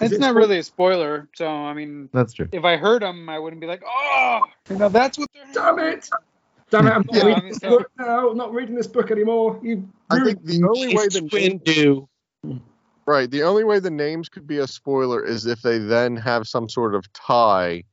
Is 0.00 0.10
It's 0.10 0.14
it 0.14 0.20
not 0.20 0.30
spoil- 0.30 0.42
really 0.42 0.58
a 0.58 0.62
spoiler, 0.62 1.28
so 1.34 1.46
I 1.46 1.72
mean, 1.74 2.08
That's 2.12 2.32
true. 2.32 2.48
if 2.52 2.64
I 2.64 2.76
heard 2.76 3.02
them, 3.02 3.28
I 3.28 3.38
wouldn't 3.38 3.60
be 3.60 3.66
like, 3.66 3.82
oh, 3.86 4.40
you 4.68 4.76
know, 4.76 4.88
that's 4.88 5.18
what 5.18 5.28
they're. 5.34 5.44
Damn 5.52 5.78
it! 5.78 6.08
Damn 6.70 6.86
it! 6.86 6.90
I'm 6.90 7.04
not 7.06 7.14
Yeah, 7.16 7.24
reading 7.26 7.48
this 7.48 7.58
book 7.60 7.90
now. 7.98 8.30
I'm 8.30 8.36
not 8.36 8.52
reading 8.52 8.74
this 8.74 8.86
book 8.88 9.10
anymore. 9.10 9.58
You. 9.62 9.88
I 10.10 10.16
ruined- 10.16 10.38
think 10.44 10.46
the 10.60 10.68
only 10.68 10.96
way 10.96 11.06
the 11.08 11.20
twin 11.28 11.58
do. 11.58 12.08
right, 13.06 13.30
the 13.30 13.42
only 13.44 13.64
way 13.64 13.78
the 13.78 13.90
names 13.90 14.28
could 14.28 14.46
be 14.46 14.58
a 14.58 14.66
spoiler 14.66 15.24
is 15.24 15.46
if 15.46 15.62
they 15.62 15.78
then 15.78 16.16
have 16.16 16.46
some 16.46 16.68
sort 16.68 16.94
of 16.94 17.10
tie 17.12 17.84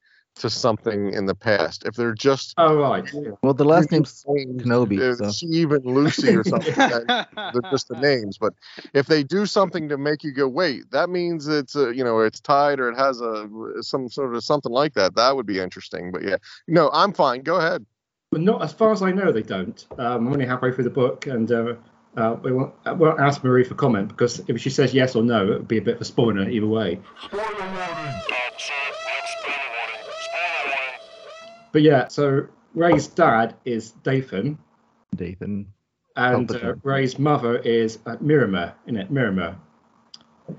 to 0.41 0.49
something 0.49 1.13
in 1.13 1.25
the 1.25 1.35
past. 1.35 1.83
If 1.85 1.95
they're 1.95 2.13
just 2.13 2.53
Oh 2.57 2.75
right. 2.75 3.09
Well, 3.41 3.53
the 3.53 3.65
last 3.65 3.91
name's 3.91 4.23
names, 4.27 4.63
Kenobi, 4.63 4.99
uh, 4.99 5.15
so- 5.15 5.29
Steve 5.29 5.71
and 5.71 5.85
Lucy 5.85 6.35
or 6.35 6.43
something. 6.43 6.73
then 6.75 7.05
they're 7.35 7.71
just 7.71 7.87
the 7.87 7.97
names. 7.99 8.37
But 8.37 8.53
if 8.93 9.07
they 9.07 9.23
do 9.23 9.45
something 9.45 9.89
to 9.89 9.97
make 9.97 10.23
you 10.23 10.31
go, 10.31 10.47
wait, 10.47 10.91
that 10.91 11.09
means 11.09 11.47
it's 11.47 11.75
uh, 11.75 11.89
you 11.89 12.03
know 12.03 12.19
it's 12.19 12.39
tied 12.39 12.79
or 12.79 12.89
it 12.89 12.97
has 12.97 13.21
a 13.21 13.47
some 13.81 14.09
sort 14.09 14.35
of 14.35 14.43
something 14.43 14.71
like 14.71 14.93
that. 14.95 15.15
That 15.15 15.35
would 15.35 15.45
be 15.45 15.59
interesting. 15.59 16.11
But 16.11 16.23
yeah, 16.23 16.37
no, 16.67 16.89
I'm 16.93 17.13
fine. 17.13 17.41
Go 17.41 17.55
ahead. 17.55 17.85
But 18.31 18.41
not 18.41 18.63
as 18.63 18.71
far 18.71 18.91
as 18.93 19.01
I 19.01 19.11
know, 19.11 19.31
they 19.31 19.41
don't. 19.41 19.85
Um, 19.97 20.27
I'm 20.27 20.33
only 20.33 20.45
halfway 20.45 20.71
through 20.71 20.85
the 20.85 20.89
book, 20.89 21.27
and 21.27 21.51
uh, 21.51 21.75
uh, 22.15 22.37
we 22.41 22.51
won't, 22.51 22.73
I 22.85 22.93
won't 22.93 23.19
ask 23.19 23.43
Marie 23.43 23.63
for 23.63 23.75
comment 23.75 24.07
because 24.07 24.41
if 24.47 24.59
she 24.61 24.69
says 24.69 24.93
yes 24.93 25.15
or 25.15 25.23
no, 25.23 25.43
it 25.43 25.49
would 25.49 25.67
be 25.67 25.77
a 25.77 25.81
bit 25.81 25.95
of 25.95 26.01
a 26.01 26.05
spoiler 26.05 26.49
either 26.49 26.67
way. 26.67 26.99
But 31.71 31.81
yeah, 31.81 32.07
so 32.07 32.47
Rey's 32.73 33.07
dad 33.07 33.55
is 33.65 33.91
Dathan, 34.03 34.57
Dathan. 35.15 35.67
and 36.17 36.51
uh, 36.55 36.75
Rey's 36.83 37.17
mother 37.17 37.57
is 37.57 37.99
uh, 38.05 38.17
Miramir, 38.17 38.73
in 38.87 38.97
it, 38.97 39.11
Miramir. 39.11 39.55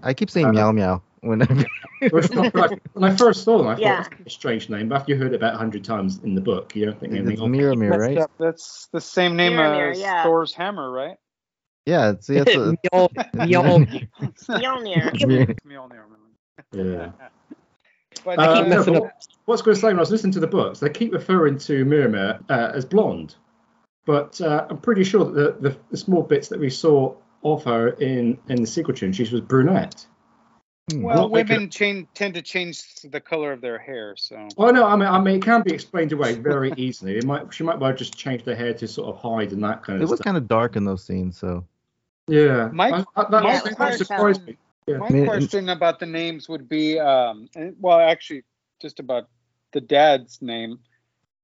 I 0.03 0.15
keep 0.15 0.31
saying 0.31 0.47
Uh, 0.47 0.53
meow 0.53 0.73
meow 0.73 1.03
whenever. 1.21 1.65
When 2.11 2.25
I- 2.39 2.69
when 2.95 3.05
I 3.05 3.15
first 3.15 3.45
saw 3.45 3.59
them, 3.59 3.69
I 3.69 3.75
thought 3.75 3.81
Yeah. 3.81 4.03
that's 4.03 4.27
a 4.27 4.31
strange 4.31 4.69
name, 4.69 4.89
but 4.89 4.97
after 4.97 5.13
you 5.13 5.19
heard 5.19 5.35
it 5.35 5.37
about 5.37 5.53
100 5.53 5.85
times 5.85 6.19
in 6.25 6.35
the 6.35 6.41
book, 6.41 6.75
you 6.75 6.85
don't 6.87 6.99
think 6.99 7.13
it's 7.13 7.21
anything 7.29 7.45
of 7.45 7.51
Miramir, 7.51 7.91
Messed 7.91 8.01
right? 8.01 8.19
up. 8.19 8.31
That's 8.39 8.89
the 8.93 9.01
same 9.01 9.37
name 9.37 9.53
Miramir, 9.53 9.93
as 9.93 10.01
yeah. 10.01 10.23
Thor's 10.25 10.53
hammer, 10.53 10.91
right? 10.91 11.17
Yeah, 11.87 12.11
it's, 12.11 12.29
it's 12.31 12.51
a, 12.57 12.77
Mjol- 12.93 13.09
Mjolnir. 13.37 14.09
Mjolnir. 14.49 15.57
Mjolnir. 15.65 16.05
Yeah. 16.73 17.13
But 18.25 18.39
Uh, 18.39 18.43
I 18.43 18.59
keep 18.61 18.69
messing 18.69 18.95
but 18.95 19.05
up. 19.05 19.13
What's 19.47 19.63
going 19.63 19.75
to 19.75 19.81
say 19.81 19.89
when 19.89 19.97
I 19.97 20.01
was 20.01 20.11
listening 20.11 20.33
to 20.35 20.41
the 20.41 20.47
books, 20.47 20.79
they 20.81 20.89
keep 20.91 21.13
referring 21.13 21.59
to 21.59 21.85
Miramir 21.85 22.43
uh, 22.49 22.71
as 22.75 22.85
blonde, 22.85 23.35
but 24.07 24.41
uh, 24.41 24.67
I'm 24.71 24.79
pretty 24.79 25.05
sure 25.05 25.25
that 25.25 25.61
the, 25.63 25.71
the, 25.71 25.77
the 25.91 25.97
small 25.97 26.23
bits 26.23 26.49
that 26.49 26.61
we 26.61 26.71
saw 26.71 27.15
of 27.45 27.65
her 27.65 27.89
in 27.89 28.39
in 28.49 28.61
the 28.61 28.67
sequel 28.67 28.95
tune, 28.95 29.13
she 29.13 29.23
was 29.25 29.41
brunette. 29.41 30.07
Hmm. 30.93 31.03
well, 31.03 31.17
Not 31.17 31.33
making- 31.33 31.55
women 31.57 31.71
change, 31.71 32.09
tend 32.15 32.35
to 32.35 32.43
change 32.43 32.83
the 33.03 33.21
color 33.21 33.53
of 33.53 33.61
their 33.61 33.79
hair, 33.79 34.15
so. 34.17 34.49
Oh 34.57 34.71
no, 34.71 34.85
I 34.87 34.95
mean, 34.97 35.09
I 35.09 35.21
mean, 35.21 35.37
it 35.37 35.43
can 35.43 35.63
be 35.63 35.73
explained 35.73 36.13
away 36.13 36.35
very 36.35 36.73
easily. 36.77 37.17
It 37.17 37.25
might, 37.25 37.53
she 37.53 37.65
might 37.65 37.79
well 37.79 37.93
just 37.95 38.17
change 38.17 38.45
their 38.45 38.57
hair 38.57 38.75
to 38.75 38.87
sort 38.89 39.09
of 39.15 39.21
hide 39.21 39.53
and 39.53 39.63
that 39.65 39.83
kind 39.83 40.01
it 40.01 40.05
of 40.05 40.09
It 40.09 40.11
was 40.11 40.19
stuff. 40.19 40.25
kind 40.25 40.37
of 40.37 40.47
dark 40.49 40.77
in 40.77 40.85
those 40.85 41.05
scenes, 41.05 41.37
so 41.37 41.65
Yeah, 42.29 42.69
My- 42.73 42.91
I, 42.91 43.05
I, 43.17 43.31
that, 43.31 43.43
my 43.43 43.53
that 43.61 43.75
question- 43.77 44.07
surprised 44.07 44.47
me. 44.47 44.57
Yeah. 44.87 44.97
My 44.99 45.07
I 45.07 45.11
mean, 45.11 45.27
question 45.27 45.69
about 45.69 46.01
the 46.01 46.07
names 46.07 46.49
would 46.49 46.69
be, 46.69 46.99
um, 46.99 47.49
well, 47.81 48.01
actually, 48.01 48.43
just 48.81 48.99
about 49.01 49.29
the 49.73 49.81
dad's 49.81 50.43
name. 50.43 50.81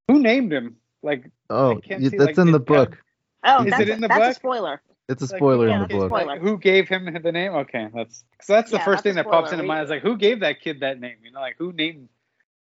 Who 0.07 0.19
named 0.19 0.51
him? 0.51 0.75
Like, 1.01 1.29
oh, 1.49 1.79
can't 1.83 2.01
y- 2.03 2.09
see, 2.09 2.17
that's 2.17 2.27
like, 2.27 2.37
in 2.37 2.47
the 2.47 2.53
the- 2.53 2.59
book. 2.59 3.01
Oh, 3.43 3.63
Is 3.63 3.79
it 3.79 3.87
in 3.89 4.01
the 4.01 4.07
that's 4.09 4.19
a 4.19 4.27
book? 4.29 4.35
spoiler. 4.35 4.81
It's 5.07 5.21
a 5.21 5.25
like, 5.25 5.39
spoiler 5.39 5.67
yeah, 5.69 5.75
in 5.75 5.81
the 5.83 5.87
book. 5.87 6.09
spoiler. 6.09 6.25
like, 6.25 6.41
who 6.41 6.57
gave 6.57 6.89
him 6.89 7.05
the 7.23 7.31
name? 7.31 7.53
Okay, 7.53 7.87
that's 7.93 8.23
because 8.31 8.47
that's 8.47 8.71
the 8.71 8.77
Yeah, 8.77 8.83
first 8.85 8.97
that's 8.97 9.03
thing 9.03 9.15
that 9.15 9.29
pops 9.29 9.51
into 9.51 9.63
We- 9.63 9.67
my 9.69 9.75
mind. 9.75 9.85
Is 9.85 9.89
like, 9.89 10.01
who 10.03 10.17
gave 10.17 10.41
that 10.41 10.59
kid 10.61 10.81
that 10.81 10.99
name? 10.99 11.15
You 11.23 11.31
know, 11.31 11.39
like 11.39 11.55
who 11.57 11.71
named? 11.71 12.09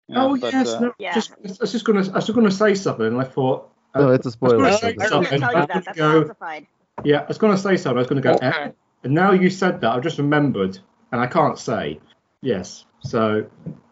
you 0.08 0.16
know, 0.16 0.30
Oh 0.34 0.38
but, 0.40 0.54
yes, 0.54 0.70
uh, 0.70 0.80
no, 0.80 0.94
Yeah. 1.00 1.14
just 1.16 1.32
I 1.34 1.36
was 1.60 1.72
just 1.72 1.84
gonna 1.86 2.00
I 2.12 2.16
was 2.16 2.26
just 2.28 2.34
gonna 2.36 2.52
say 2.52 2.76
something, 2.76 3.06
and 3.08 3.20
I 3.20 3.24
thought. 3.24 3.72
No, 3.96 4.12
it's 4.12 4.28
a 4.28 4.32
spoiler. 4.32 4.66
I 4.66 4.70
was 4.72 4.80
gonna 4.82 4.94
was 4.96 5.04
say 5.10 5.10
going 5.10 5.24
to 5.26 5.30
something. 5.30 5.40
tell 5.42 5.52
you 5.62 5.68
that. 5.68 5.84
That's 5.86 5.98
go- 5.98 6.20
classified. 6.24 6.68
Yeah, 7.04 7.22
I 7.22 7.26
was 7.26 7.38
going 7.40 7.56
to 7.56 7.62
say 7.62 7.76
something. 7.78 7.98
I 7.98 8.00
was 8.02 8.08
going 8.08 8.22
to 8.22 8.28
go, 8.30 8.36
Okay. 8.36 8.72
And 9.04 9.14
now 9.14 9.32
you 9.32 9.50
said 9.50 9.82
that, 9.82 9.92
I've 9.92 10.04
just 10.04 10.18
remembered, 10.18 10.78
and 11.12 11.22
I 11.22 11.28
can't 11.28 11.58
say 11.58 12.00
yes. 12.42 12.86
So 13.02 13.46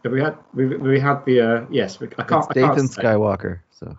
if 0.04 0.12
we 0.12 0.22
had 0.22 0.38
we, 0.54 0.66
we 0.78 1.00
had 1.00 1.24
the 1.26 1.42
uh, 1.42 1.66
yes, 1.72 2.00
we, 2.00 2.08
I 2.18 2.24
can't. 2.24 2.46
It's 2.46 2.50
I 2.50 2.54
can't 2.54 2.76
Dathan 2.76 2.88
say. 2.90 3.02
Skywalker. 3.04 3.60
So 3.72 3.96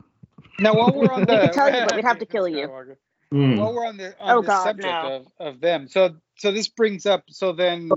Now, 0.59 0.75
while 0.75 0.93
we're 0.95 1.11
on 1.11 1.21
the, 1.27 1.33
We 1.33 1.39
could 1.41 1.53
tell 1.53 1.73
you, 1.75 1.87
but 1.87 1.97
we'd 1.97 2.05
have 2.05 2.19
to 2.19 2.27
kill 2.27 2.47
you. 2.47 2.67
Skywalker. 2.69 2.97
Hmm. 3.31 3.57
While 3.57 3.75
we're 3.75 3.87
on 3.87 3.97
the 3.97 4.19
on 4.21 4.37
Oh, 4.39 4.41
the 4.43 4.47
God, 4.49 4.65
subject 4.65 4.87
no. 4.89 5.27
of, 5.39 5.55
of 5.55 5.61
them, 5.61 5.89
so 5.89 6.17
so 6.37 6.53
this 6.53 6.69
brings 6.69 7.07
up. 7.07 7.25
So 7.29 7.53
then, 7.53 7.91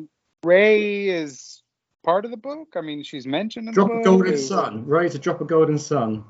Rey 0.44 1.08
is 1.10 1.62
part 2.04 2.24
of 2.26 2.32
the 2.32 2.38
book. 2.38 2.70
I 2.76 2.82
mean, 2.82 3.04
she's 3.04 3.26
mentioned 3.28 3.68
in 3.68 3.74
Drop 3.74 3.88
the 3.90 3.94
a 3.94 3.98
book. 3.98 4.06
golden 4.06 4.34
is- 4.34 4.48
sun. 4.48 4.86
Raise 4.88 5.16
a 5.16 5.20
drop 5.20 5.42
a 5.42 5.46
golden 5.46 5.78
sun. 5.80 6.24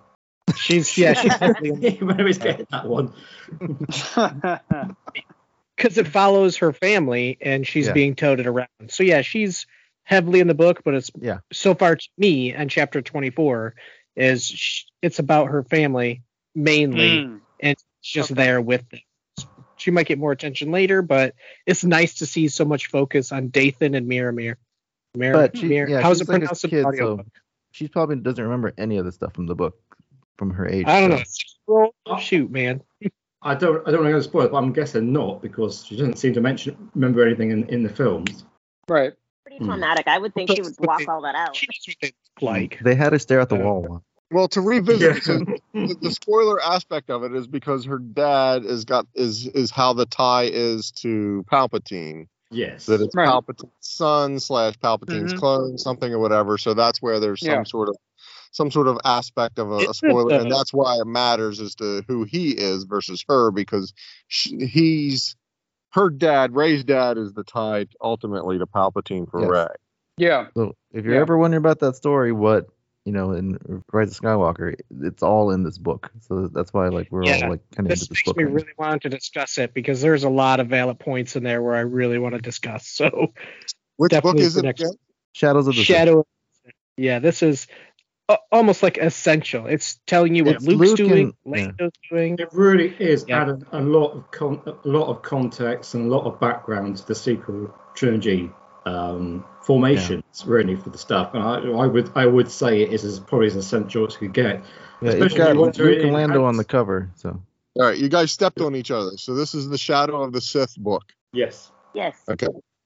She's 0.56 0.98
yeah, 0.98 1.14
she's 1.14 1.34
heavily 1.34 1.96
Where 2.02 2.28
is 2.28 2.38
getting 2.38 2.66
that 2.72 2.86
one? 2.88 3.14
because 5.82 5.98
it 5.98 6.08
follows 6.08 6.58
her 6.58 6.72
family 6.74 7.38
and 7.42 7.66
she's 7.66 7.88
Yeah. 7.88 7.94
being 7.94 8.16
toted 8.16 8.46
around. 8.48 8.68
So 8.90 9.04
yeah, 9.04 9.22
she's 9.22 9.66
heavily 10.04 10.40
in 10.40 10.48
the 10.48 10.54
book, 10.54 10.82
but 10.84 10.94
it's 10.94 11.12
Yeah. 11.20 11.40
so 11.52 11.74
far 11.74 11.96
to 11.96 12.10
me 12.18 12.54
and 12.54 12.70
chapter 12.70 13.02
24 13.02 13.76
is 14.16 14.48
sh- 14.48 14.84
it's 15.02 15.20
about 15.20 15.48
her 15.48 15.64
family 15.64 16.22
mainly 16.54 17.24
Hmm. 17.24 17.38
and 17.62 17.78
she's 18.02 18.14
just 18.24 18.32
Okay. 18.32 18.44
there 18.44 18.62
with 18.62 18.88
them. 18.90 19.00
She 19.78 19.90
might 19.90 20.06
get 20.06 20.20
more 20.20 20.32
attention 20.32 20.72
later, 20.72 21.02
but 21.02 21.34
it's 21.66 21.84
nice 21.84 22.16
to 22.16 22.26
see 22.26 22.48
so 22.50 22.66
much 22.66 22.88
focus 22.88 23.32
on 23.32 23.48
Dathan 23.50 23.96
and 23.96 24.08
Miramir. 24.08 24.56
Mir- 25.16 25.34
But 25.34 25.58
she- 25.58 25.68
Mir- 25.68 25.90
yeah, 25.90 26.02
how's 26.02 26.22
it 26.22 26.28
like 26.28 26.40
pronounced 26.42 26.64
in 26.66 26.70
kid, 26.70 26.84
the 26.84 26.88
audiobook? 26.88 27.28
she 27.72 27.88
probably 27.88 28.18
doesn't 28.18 28.44
remember 28.44 28.74
any 28.78 28.98
of 28.98 29.06
the 29.06 29.12
stuff 29.12 29.34
from 29.34 29.48
the 29.48 29.56
book 29.56 29.80
from 30.38 30.52
her 30.52 30.68
age. 30.68 30.86
I 30.88 31.00
don't 31.02 31.10
know. 31.10 31.18
so- 31.18 31.24
Six-year-old? 31.26 32.22
Shoot, 32.22 32.52
man. 32.52 32.82
I 33.44 33.56
don't. 33.56 33.86
I 33.88 33.92
don't 33.92 34.04
want 34.04 34.16
to 34.16 34.24
spoil 34.24 34.46
it, 34.46 34.52
but 34.52 34.58
I'm 34.58 34.72
guessing 34.72 35.12
not 35.12 35.42
because 35.42 35.86
she 35.86 35.96
doesn't 35.96 36.18
seem 36.18 36.34
to 36.34 36.42
mention 36.42 36.89
remember 36.94 37.26
anything 37.26 37.52
in, 37.52 37.68
in 37.70 37.84
the 37.84 37.89
films. 37.89 38.46
Right. 38.88 39.14
Pretty 39.46 39.58
Hmm. 39.58 39.66
traumatic. 39.72 40.08
I 40.08 40.18
would 40.20 40.34
think 40.34 40.52
she 40.52 40.62
would 40.62 40.76
block 40.78 41.08
all 41.08 41.22
that 41.22 41.36
out. 41.36 41.56
She 41.56 41.68
knows 41.68 42.14
what 42.39 42.52
like. 42.54 42.80
They 42.84 42.94
had 42.96 43.14
her 43.14 43.20
stare 43.20 43.39
at 43.39 43.50
the 43.50 43.56
Uh, 43.56 43.64
wall. 43.64 43.82
once. 43.89 44.04
Well, 44.30 44.48
to 44.50 44.62
revisit 44.62 45.26
Yeah. 45.28 45.39
the, 45.74 45.96
the 46.02 46.12
spoiler 46.12 46.62
aspect 46.62 47.10
of 47.10 47.24
it 47.24 47.34
is 47.36 47.48
because 47.48 47.84
her 47.86 47.98
dad 48.00 48.64
is 48.64 48.86
got 48.86 49.06
is 49.16 49.48
is 49.48 49.72
how 49.72 49.94
the 49.94 50.06
tie 50.06 50.50
is 50.52 50.92
to 51.02 51.44
Palpatine. 51.52 52.28
Yes. 52.52 52.86
That 52.86 53.02
it's 53.02 53.16
Right. 53.16 53.28
Palpatine's 53.28 53.72
son 53.80 54.39
slash 54.39 54.76
Palpatine's 54.78 55.34
Mhm. 55.34 55.38
clone, 55.38 55.78
something 55.78 56.14
or 56.14 56.20
whatever. 56.20 56.58
So 56.58 56.74
that's 56.74 57.02
where 57.02 57.20
there's 57.20 57.39
some 57.42 57.50
Yeah. 57.50 57.64
sort 57.64 57.89
of 57.89 57.96
some 58.52 58.70
sort 58.72 58.88
of 58.88 58.97
aspect 59.06 59.60
of 59.60 59.72
a, 59.72 59.78
a 59.89 59.93
spoiler, 59.93 60.39
and 60.39 60.52
that's 60.52 60.74
why 60.74 60.97
it 60.99 61.08
matters 61.08 61.60
as 61.60 61.76
to 61.76 62.04
who 62.08 62.24
he 62.24 62.52
is 62.52 62.84
versus 62.84 63.24
her 63.28 63.49
because 63.52 63.93
she, 64.28 64.66
he's 64.66 65.36
her 65.91 66.10
dad. 66.10 66.56
Rey's 66.56 66.84
dad 66.84 67.18
is 67.18 67.34
the 67.34 67.43
tie 67.43 67.88
ultimately 68.02 68.58
to 68.60 68.66
Palpatine 68.66 69.30
for 69.30 69.41
Yes. 69.41 69.49
Ray. 69.49 69.68
Yeah. 70.18 70.47
So 70.56 70.76
if 70.93 71.06
you're 71.06 71.16
Yeah. 71.16 71.22
ever 71.22 71.38
wondering 71.38 71.60
about 71.60 71.80
that 71.80 71.95
story, 71.95 72.32
what 72.32 72.68
you 73.04 73.12
know, 73.12 73.32
in 73.32 73.58
Rise 73.91 74.12
of 74.12 74.22
Skywalker, 74.24 74.76
it's 75.02 75.24
all 75.24 75.49
in 75.49 75.64
this 75.64 75.80
book. 75.80 76.12
So 76.20 76.47
that's 76.49 76.72
why 76.72 76.89
like 76.89 77.08
we're 77.10 77.24
Yeah, 77.26 77.39
all 77.45 77.49
like 77.49 77.62
kind 77.76 77.88
of 77.88 77.89
This 77.89 78.02
into 78.04 78.10
this 78.14 78.18
makes 78.20 78.24
book. 78.26 78.38
me 78.38 78.43
right 78.43 78.52
now. 78.52 78.56
really 78.58 78.74
want 78.78 79.02
to 79.02 79.10
discuss 79.10 79.58
it 79.58 79.74
because 79.74 80.02
there's 80.02 80.24
a 80.24 80.30
lot 80.30 80.60
of 80.60 80.68
valid 80.68 80.99
points 80.99 81.36
in 81.36 81.41
there 81.43 81.64
where 81.64 81.74
I 81.74 81.80
really 81.80 82.20
want 82.20 82.36
to 82.36 82.41
discuss. 82.41 82.86
So 83.02 83.34
Which 83.97 84.12
book 84.22 84.38
is 84.38 84.56
it 84.58 84.64
next- 84.64 84.82
again? 84.82 84.93
Shadows 85.34 85.68
of 85.68 85.74
the 85.76 85.84
Sith. 85.84 85.88
Shadow. 85.95 86.28
Yeah, 86.97 87.18
this 87.20 87.41
is 87.41 87.66
a- 87.66 87.74
almost 88.52 88.82
like 88.84 88.98
essential. 88.98 89.68
It's 89.68 90.00
telling 90.08 90.36
you 90.36 90.46
what 90.46 90.56
It's 90.56 90.66
Luke's 90.66 90.80
Luke 90.90 90.98
doing, 90.98 91.12
and- 91.12 91.34
yeah. 91.46 91.52
Lando's 91.66 91.92
doing. 92.10 92.36
It 92.40 92.50
really 92.54 92.96
is 93.00 93.26
Yeah. 93.28 93.42
adding 93.42 93.66
a 93.72 93.82
lot 93.82 94.12
of 94.14 94.32
con- 94.32 94.62
a 94.66 94.88
lot 94.88 95.08
of 95.08 95.22
context 95.22 95.94
and 95.96 96.12
a 96.12 96.16
lot 96.16 96.26
of 96.26 96.40
background 96.40 96.98
to 96.98 97.08
the 97.08 97.16
sequel 97.16 97.74
trilogy 97.96 98.52
um, 98.86 99.46
formations, 99.62 100.44
really, 100.48 100.76
for 100.76 100.90
the 100.90 100.98
stuff. 100.98 101.36
And 101.36 101.44
I, 101.44 101.58
I 101.84 101.86
would 101.86 102.10
I 102.16 102.26
would 102.26 102.50
say 102.50 102.82
it 102.82 102.92
is 102.94 103.04
as 103.04 103.20
probably 103.20 103.48
as 103.48 103.56
essential 103.56 104.08
as 104.08 104.14
you 104.14 104.20
could 104.22 104.34
get. 104.34 104.56
Yeah, 105.02 105.10
it's 105.12 105.14
Especially 105.16 105.26
if 105.42 105.48
got 105.48 105.54
you 105.56 105.62
want 105.62 105.78
Luke 105.78 105.88
and 106.00 106.02
enhance- 106.08 106.14
Lando 106.30 106.46
on 106.46 106.58
the 106.58 106.64
cover. 106.66 107.10
So 107.16 107.40
All 107.76 107.86
right, 107.86 107.98
you 107.98 108.10
guys 108.10 108.32
stepped 108.32 108.60
on 108.60 108.76
each 108.76 108.90
other. 108.92 109.18
So 109.18 109.36
this 109.36 109.54
is 109.54 109.70
the 109.70 109.78
Shadow 109.78 110.22
of 110.24 110.34
the 110.34 110.42
Sith 110.42 110.76
book. 110.78 111.04
Yes. 111.34 111.72
yes. 111.94 112.18
Okay. 112.30 112.48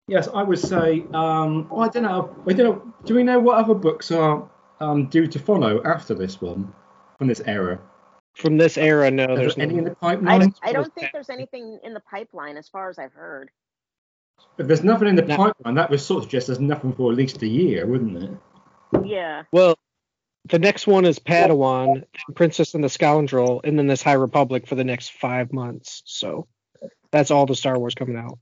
Yes, 0.07 0.27
I 0.33 0.43
would 0.43 0.59
say. 0.59 1.03
Um, 1.13 1.69
I 1.77 1.87
don't 1.89 2.03
know. 2.03 2.35
I 2.47 2.53
don't 2.53 2.65
know. 2.65 2.93
Do 3.05 3.15
we 3.15 3.23
know 3.23 3.39
what 3.39 3.57
other 3.57 3.73
books 3.75 4.11
are 4.11 4.49
um, 4.81 5.05
due 5.07 5.27
to 5.27 5.39
follow 5.39 5.81
after 5.83 6.13
this 6.13 6.41
one 6.41 6.73
from 7.17 7.27
this 7.27 7.41
era? 7.45 7.79
From 8.35 8.57
this 8.57 8.77
era, 8.77 9.11
no, 9.11 9.25
Are 9.25 9.35
there's 9.35 9.55
there 9.55 9.65
any 9.65 9.73
no. 9.75 9.79
in 9.79 9.85
the 9.85 9.91
I, 10.01 10.15
pipeline? 10.15 10.53
I 10.63 10.73
don't 10.73 10.93
think 10.95 11.09
there's 11.13 11.29
anything 11.29 11.79
in 11.83 11.93
the 11.93 11.99
pipeline 11.99 12.57
as 12.57 12.67
far 12.67 12.89
as 12.89 12.97
I've 12.97 13.13
heard. 13.13 13.51
If 14.57 14.67
there's 14.67 14.83
nothing 14.83 15.07
in 15.07 15.15
the 15.15 15.21
No. 15.21 15.37
pipeline, 15.37 15.75
that 15.75 15.89
would 15.89 15.99
sort 15.99 16.19
of 16.19 16.23
suggest 16.23 16.47
there's 16.47 16.59
nothing 16.59 16.93
for 16.93 17.11
at 17.11 17.17
least 17.17 17.41
a 17.43 17.47
year, 17.47 17.85
wouldn't 17.85 18.23
it? 18.23 18.31
Yeah. 19.05 19.43
Well, 19.51 19.77
the 20.45 20.59
next 20.59 20.87
one 20.87 21.05
is 21.05 21.19
Padawan, 21.19 22.03
Princess 22.35 22.73
and 22.73 22.83
the 22.83 22.89
Scoundrel, 22.89 23.61
and 23.63 23.77
then 23.77 23.87
this 23.87 24.01
High 24.01 24.13
Republic 24.13 24.67
for 24.67 24.75
the 24.75 24.83
next 24.83 25.11
five 25.11 25.53
months. 25.53 26.01
So 26.05 26.47
that's 27.11 27.31
all 27.31 27.45
the 27.45 27.55
Star 27.55 27.77
Wars 27.77 27.93
coming 27.93 28.17
out. 28.17 28.39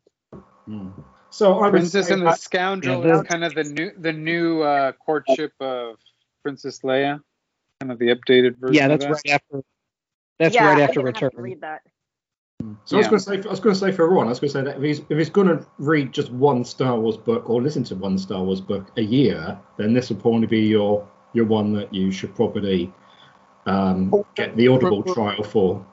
So 1.32 1.62
I 1.62 1.70
Princess 1.70 2.10
and 2.10 2.26
the 2.26 2.36
Scoundrel 2.36 3.06
Yeah, 3.06 3.22
is 3.22 3.28
kind 3.28 3.44
of 3.44 3.54
the 3.54 3.64
new 3.64 3.92
the 3.98 4.14
new 4.14 4.62
uh, 4.62 4.94
courtship 4.94 5.54
of 5.60 5.98
Princess 6.44 6.80
Leia, 6.80 7.22
kind 7.80 7.92
of 7.92 8.00
the 8.00 8.08
updated 8.08 8.58
version. 8.58 8.76
Yeah, 8.76 8.88
of 8.88 9.00
that's 9.00 9.06
that. 9.06 9.12
right 9.12 9.36
after. 9.36 9.64
That's 10.40 10.56
yeah, 10.56 10.68
right 10.68 10.78
I 10.80 10.82
after 10.84 11.02
didn't 11.02 11.06
have 11.18 11.20
to 11.20 11.26
Return. 11.38 11.44
read 11.44 11.62
that. 11.62 11.82
So 12.86 12.98
I 12.98 13.00
was 13.00 13.08
going 13.08 13.20
to 13.20 13.44
say, 13.44 13.48
I 13.48 13.52
was 13.52 13.60
going 13.60 13.74
to 13.74 13.80
say 13.80 13.92
for 13.92 14.04
everyone, 14.04 14.28
I 14.28 14.30
was 14.30 14.40
going 14.40 14.50
to 14.50 14.54
say 14.54 14.64
that 14.64 14.78
if 14.78 14.84
he's 14.84 15.00
if 15.10 15.18
he's 15.18 15.30
going 15.30 15.48
to 15.48 15.66
read 15.78 16.12
just 16.12 16.30
one 16.32 16.66
Star 16.66 17.00
Wars 17.00 17.16
book 17.18 17.50
or 17.50 17.62
listen 17.62 17.84
to 17.86 17.96
one 17.96 18.18
Star 18.18 18.44
Wars 18.44 18.60
book 18.60 18.92
a 18.98 19.02
year, 19.02 19.58
then 19.78 19.94
this 19.94 20.10
will 20.10 20.18
probably 20.18 20.48
be 20.48 20.62
your 20.62 21.08
your 21.34 21.46
one 21.46 21.74
that 21.74 21.94
you 21.94 22.12
should 22.12 22.36
probably 22.36 22.92
um, 23.66 24.14
get 24.36 24.58
the 24.58 24.68
Audible 24.68 25.04
trial 25.04 25.44
for. 25.44 25.86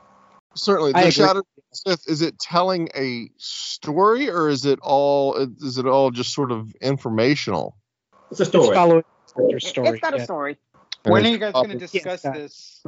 Certainly, 0.54 0.92
the. 0.92 1.10
Shadow 1.10 1.42
Sith. 1.72 2.08
Is 2.08 2.22
it 2.22 2.38
telling 2.38 2.88
a 2.96 3.30
story, 3.36 4.28
or 4.28 4.48
is 4.48 4.64
it 4.64 4.78
all? 4.82 5.34
Is 5.36 5.78
it 5.78 5.86
all 5.86 6.10
just 6.10 6.34
sort 6.34 6.50
of 6.50 6.74
informational? 6.80 7.76
It's 8.30 8.40
a 8.40 8.42
It's 8.42 8.50
story. 8.50 8.74
following 8.74 9.04
It, 9.38 9.50
your 9.50 9.60
story. 9.60 9.88
it's 9.88 10.00
got 10.00 10.14
a 10.14 10.22
story. 10.24 10.58
When 11.04 11.24
are 11.24 11.28
you 11.28 11.38
guys 11.38 11.52
going 11.52 11.70
to 11.70 11.78
discuss 11.78 12.24
Yeah. 12.24 12.32
this? 12.32 12.82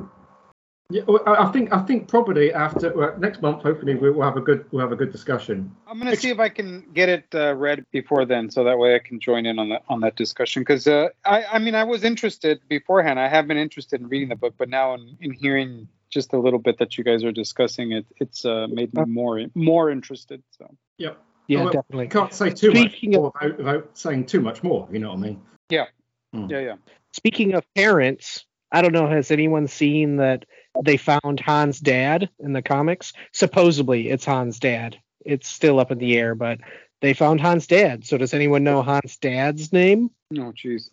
Yeah, 0.91 1.03
well, 1.07 1.23
I 1.27 1.45
I 1.45 1.53
think 1.53 1.71
I 1.71 1.81
think 1.83 2.09
probably 2.09 2.51
after 2.55 2.91
well, 2.97 3.15
next 3.19 3.43
month, 3.43 3.63
hopefully 3.63 3.95
we- 3.95 4.11
we'll 4.11 4.25
have 4.27 4.39
a 4.39 4.41
good 4.41 4.65
we'll 4.73 4.81
have 4.81 4.91
a 4.91 4.97
good 4.97 5.13
discussion. 5.13 5.71
I'm 5.87 5.99
going 6.01 6.11
to 6.11 6.17
see 6.19 6.31
if 6.31 6.39
I 6.41 6.49
can 6.49 6.87
get 6.95 7.11
it 7.11 7.27
uh, 7.35 7.55
read 7.57 7.85
before 7.93 8.25
then, 8.25 8.51
so 8.51 8.65
that 8.65 8.79
way 8.79 8.95
I 8.95 8.99
can 8.99 9.21
join 9.21 9.45
in 9.45 9.59
on 9.59 9.69
that 9.69 9.83
on 9.91 10.01
that 10.01 10.17
discussion. 10.17 10.63
Because 10.63 10.87
uh, 10.87 11.09
I, 11.27 11.45
I 11.45 11.59
mean, 11.59 11.75
I 11.75 11.85
was 11.85 12.05
interested 12.05 12.61
beforehand. 12.69 13.21
I 13.21 13.29
have 13.29 13.47
been 13.47 13.59
interested 13.59 14.01
in 14.01 14.09
reading 14.09 14.31
the 14.31 14.37
book, 14.37 14.55
but 14.57 14.71
now 14.71 14.95
in, 14.95 15.19
in 15.21 15.33
hearing 15.33 15.89
just 16.09 16.33
a 16.33 16.39
little 16.39 16.59
bit 16.59 16.79
that 16.79 16.97
you 16.97 17.05
guys 17.05 17.23
are 17.23 17.33
discussing, 17.33 17.93
it 17.93 18.07
it's 18.17 18.47
uh, 18.47 18.67
made 18.71 18.95
me 18.95 19.05
more 19.05 19.45
more 19.55 19.91
interested. 19.91 20.43
So 20.57 20.75
Yep. 20.97 21.19
Yeah, 21.49 21.59
Oh, 21.61 21.65
well, 21.65 21.73
definitely. 21.73 22.09
Can't 22.09 22.33
say 22.33 22.49
too 22.49 22.71
Speaking 22.71 23.11
much 23.11 23.19
of- 23.19 23.25
without, 23.35 23.59
without 23.59 23.91
saying 23.93 24.25
too 24.25 24.41
much 24.41 24.63
more. 24.63 24.89
You 24.91 25.01
know 25.01 25.09
what 25.11 25.19
I 25.19 25.21
mean? 25.21 25.41
yeah, 25.69 25.85
Hmm. 26.33 26.47
yeah, 26.51 26.61
yeah. 26.61 26.75
Speaking 27.13 27.55
of 27.55 27.65
parents, 27.75 28.45
I 28.71 28.83
don't 28.83 28.93
know. 28.93 29.09
Has 29.09 29.31
anyone 29.31 29.67
seen 29.67 30.17
that 30.17 30.45
they 30.85 30.97
found 30.97 31.41
Han's 31.41 31.81
dad 31.81 32.29
in 32.39 32.53
the 32.53 32.63
comics? 32.63 33.13
Supposedly, 33.33 34.11
it's 34.11 34.25
Han's 34.25 34.59
dad. 34.59 34.99
It's 35.25 35.49
still 35.49 35.81
up 35.81 35.91
in 35.91 35.99
the 35.99 36.17
air, 36.17 36.35
but 36.35 36.59
they 37.01 37.15
found 37.15 37.41
Han's 37.41 37.67
dad. 37.67 38.05
So, 38.07 38.19
does 38.19 38.35
anyone 38.35 38.65
know 38.65 38.83
Han's 38.83 39.17
dad's 39.17 39.73
name? 39.73 40.11
Oh, 40.35 40.53
jeez. 40.53 40.91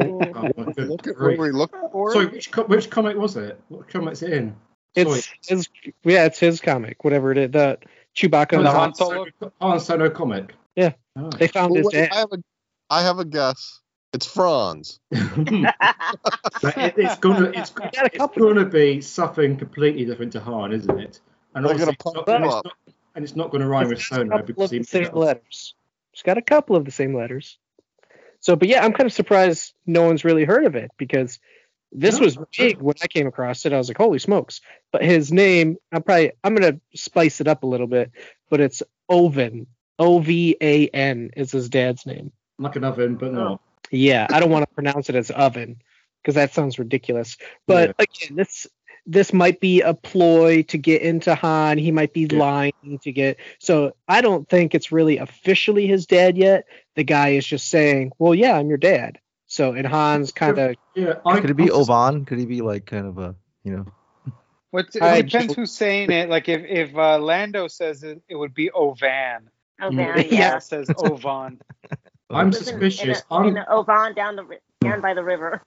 Oh, 0.00 0.18
my 0.56 0.72
good 0.72 0.88
Look 0.88 1.06
at 1.06 1.14
grief. 1.16 1.38
what 1.38 1.44
we 1.46 1.50
look 1.52 1.74
for. 1.90 2.12
Sorry, 2.12 2.26
which 2.26 2.50
co- 2.50 2.64
which 2.64 2.90
comic 2.90 3.16
was 3.16 3.36
it? 3.36 3.60
What 3.68 3.88
comic's 3.88 4.22
it 4.22 4.32
in? 4.32 4.56
Sorry. 4.96 5.18
It's 5.18 5.48
his. 5.48 5.68
Yeah, 6.04 6.26
it's 6.26 6.38
his 6.38 6.60
comic. 6.60 7.04
Whatever 7.04 7.32
it 7.32 7.38
is. 7.38 7.50
The 7.50 7.78
Chewbacca. 8.16 8.54
Oh, 8.54 8.56
and 8.58 8.66
the 8.66 8.70
Han- 8.70 8.80
Han 8.80 8.94
Solo? 8.94 9.26
Han 9.60 9.80
Solo 9.80 10.10
comic. 10.10 10.54
Yeah. 10.76 10.92
Oh. 11.16 11.30
They 11.30 11.48
found 11.48 11.72
Well, 11.72 11.78
his 11.82 11.86
wait, 11.86 11.92
dad. 11.94 12.10
I 12.12 12.16
have 12.18 12.32
a, 12.32 12.42
I 12.90 13.02
have 13.02 13.18
a 13.18 13.24
guess. 13.24 13.80
It's 14.12 14.26
Franz. 14.26 15.00
It, 16.64 16.94
it's 16.96 17.16
gonna 17.18 17.50
it's, 17.54 17.72
it's 17.82 18.36
gonna 18.38 18.64
be 18.64 19.00
something 19.00 19.56
completely 19.56 20.04
different 20.04 20.32
to 20.32 20.40
Han, 20.40 20.72
isn't 20.72 20.98
it? 21.00 21.20
And 21.54 21.64
They're 21.64 21.72
obviously 21.72 21.78
gonna 21.78 21.92
it's 21.92 22.02
pump 22.02 22.26
not, 22.26 22.34
and 22.36 22.44
it's 22.44 22.54
not, 22.54 22.66
and 23.14 23.24
it's 23.24 23.36
not 23.36 23.50
going 23.50 23.62
to 23.62 23.66
rhyme 23.68 23.88
with 23.88 23.98
It's 23.98 24.08
got 24.08 24.20
a 24.20 24.24
Sono 24.28 24.42
because 24.42 24.64
of 24.64 24.70
he 24.70 24.78
the 24.78 24.84
same 24.84 25.12
letters. 25.14 25.74
It's 26.12 26.22
got 26.22 26.38
a 26.38 26.42
couple 26.42 26.76
of 26.76 26.84
the 26.84 26.90
same 26.90 27.14
letters. 27.16 27.58
So, 28.40 28.54
but 28.56 28.68
yeah, 28.68 28.84
I'm 28.84 28.92
kind 28.92 29.06
of 29.06 29.12
surprised 29.12 29.72
no 29.86 30.02
one's 30.02 30.24
really 30.24 30.44
heard 30.44 30.64
of 30.66 30.74
it 30.76 30.90
because 30.98 31.38
this 31.90 32.16
No, 32.18 32.24
was 32.24 32.36
big 32.56 32.76
true. 32.76 32.84
when 32.86 32.94
I 33.02 33.06
came 33.06 33.26
across 33.26 33.66
it. 33.66 33.72
I 33.72 33.78
was 33.78 33.88
like, 33.88 33.98
holy 33.98 34.18
smokes! 34.18 34.60
But 34.92 35.02
his 35.04 35.32
name, 35.32 35.76
I'm 35.92 36.02
probably 36.02 36.32
I'm 36.44 36.54
gonna 36.54 36.78
spice 36.94 37.40
it 37.40 37.48
up 37.48 37.62
a 37.64 37.66
little 37.66 37.86
bit, 37.88 38.12
but 38.50 38.60
it's 38.60 38.82
Oven. 39.08 39.66
O 39.98 40.18
V 40.20 40.56
A 40.60 40.88
N 40.88 41.30
is 41.36 41.52
his 41.52 41.68
dad's 41.68 42.06
name. 42.06 42.32
like 42.58 42.76
an 42.76 42.84
oven, 42.84 43.16
but 43.16 43.32
not. 43.32 43.52
Oh. 43.52 43.60
Yeah, 43.92 44.26
I 44.30 44.40
don't 44.40 44.50
want 44.50 44.68
to 44.68 44.74
pronounce 44.74 45.08
it 45.10 45.14
as 45.14 45.30
oven 45.30 45.82
because 46.22 46.34
that 46.34 46.52
sounds 46.54 46.78
ridiculous. 46.78 47.36
But 47.66 47.94
again, 47.98 48.36
this 48.36 48.66
this 49.04 49.32
might 49.32 49.60
be 49.60 49.80
a 49.82 49.94
ploy 49.94 50.62
to 50.62 50.78
get 50.78 51.02
into 51.02 51.34
Han. 51.34 51.76
He 51.76 51.90
might 51.90 52.12
be 52.12 52.26
Yeah. 52.30 52.38
lying 52.38 52.98
to 53.02 53.12
get. 53.12 53.38
So 53.58 53.94
I 54.08 54.20
don't 54.22 54.48
think 54.48 54.74
it's 54.74 54.90
really 54.92 55.18
officially 55.18 55.86
his 55.86 56.06
dad 56.06 56.36
yet. 56.38 56.64
The 56.94 57.04
guy 57.04 57.30
is 57.30 57.46
just 57.46 57.68
saying, 57.68 58.12
"Well, 58.18 58.34
yeah, 58.34 58.56
I'm 58.58 58.68
your 58.68 58.78
dad." 58.78 59.18
So 59.46 59.72
and 59.72 59.86
Han's 59.86 60.32
kind 60.32 60.58
of 60.58 60.76
Yeah, 60.94 61.14
I, 61.26 61.40
could 61.40 61.50
it 61.50 61.54
be 61.54 61.64
I'm 61.64 61.72
Ovan? 61.72 62.24
Could 62.24 62.38
he 62.38 62.46
be 62.46 62.62
like 62.62 62.86
kind 62.86 63.06
of 63.06 63.18
a 63.18 63.34
you 63.64 63.76
know? 63.76 63.86
What 64.70 64.94
it 64.94 65.02
I 65.02 65.20
depends 65.20 65.54
ju- 65.54 65.60
who's 65.60 65.72
saying 65.72 66.10
it. 66.10 66.30
Like 66.30 66.48
if 66.48 66.62
if 66.64 66.96
uh, 66.96 67.18
Lando 67.18 67.68
says 67.68 68.02
it, 68.04 68.22
it 68.28 68.36
would 68.36 68.54
be 68.54 68.70
Ovan. 68.70 69.50
Man, 69.78 70.18
If 70.18 70.32
yeah. 70.32 70.58
Says 70.60 70.90
Ovan. 70.96 71.60
I'm 72.32 72.46
Lives 72.46 72.58
in- 72.58 72.64
suspicious. 72.64 73.22
In, 73.30 73.36
a, 73.36 73.46
in 73.48 73.56
I'm 73.58 73.64
a 73.64 73.66
Ovan 73.70 74.14
down 74.14 74.36
the 74.36 74.44
down 74.80 75.00
by 75.00 75.14
the 75.14 75.22
river. 75.22 75.62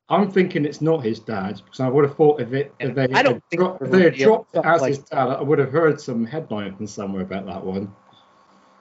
I'm 0.09 0.29
thinking 0.31 0.65
it's 0.65 0.81
not 0.81 1.05
his 1.05 1.21
dad 1.21 1.61
because 1.65 1.79
I 1.79 1.89
would 1.89 2.05
have 2.05 2.17
thought 2.17 2.41
if 2.41 2.53
it 2.53 2.75
if 2.81 2.95
they 2.97 3.05
I 3.05 3.23
don't 3.23 3.35
had 3.35 3.43
think 3.51 3.61
dropped, 3.61 3.83
it 3.83 3.85
if 3.87 3.91
they 3.93 4.03
had 4.03 4.13
would 4.15 4.19
dropped 4.19 4.57
it 4.57 4.65
as 4.65 4.81
like 4.81 4.89
his 4.89 4.99
dad, 5.05 5.29
I 5.29 5.41
would 5.43 5.59
have 5.61 5.71
heard 5.71 6.01
some 6.01 6.25
headline 6.27 6.75
from 6.77 6.89
somewhere 6.89 7.23
about 7.23 7.47
that 7.47 7.65
one. 7.65 7.95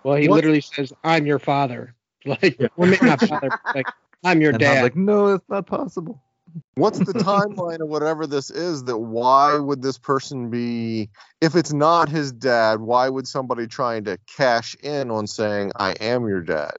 well, 0.04 0.16
he 0.16 0.28
What- 0.28 0.38
literally 0.38 0.62
says, 0.62 0.92
"I'm 1.04 1.26
your 1.26 1.40
father." 1.40 1.94
Like, 2.26 2.60
Yeah. 2.60 2.68
well, 2.76 2.90
not 3.02 3.22
father, 3.30 3.50
but 3.64 3.76
like, 3.76 3.88
I'm 4.26 4.42
your 4.42 4.52
and 4.52 4.62
Han's 4.62 4.76
dad. 4.76 4.84
like, 4.84 4.96
no, 4.98 5.28
it's 5.36 5.46
not 5.48 5.66
possible. 5.68 6.22
What's 6.76 7.00
the 7.00 7.14
timeline 7.14 7.82
of 7.82 7.90
whatever 7.90 8.26
this 8.28 8.50
is? 8.50 8.84
That 8.86 8.98
why 8.98 9.58
would 9.58 9.82
this 9.82 9.98
person 9.98 10.50
be? 10.50 11.10
If 11.42 11.56
it's 11.56 11.74
not 11.74 12.10
his 12.10 12.32
dad, 12.32 12.82
why 12.82 13.10
would 13.10 13.28
somebody 13.28 13.68
trying 13.68 14.06
to 14.06 14.18
cash 14.38 14.76
in 14.82 15.12
on 15.12 15.28
saying 15.28 15.72
I 15.76 15.92
am 15.94 16.28
your 16.28 16.42
dad? 16.42 16.74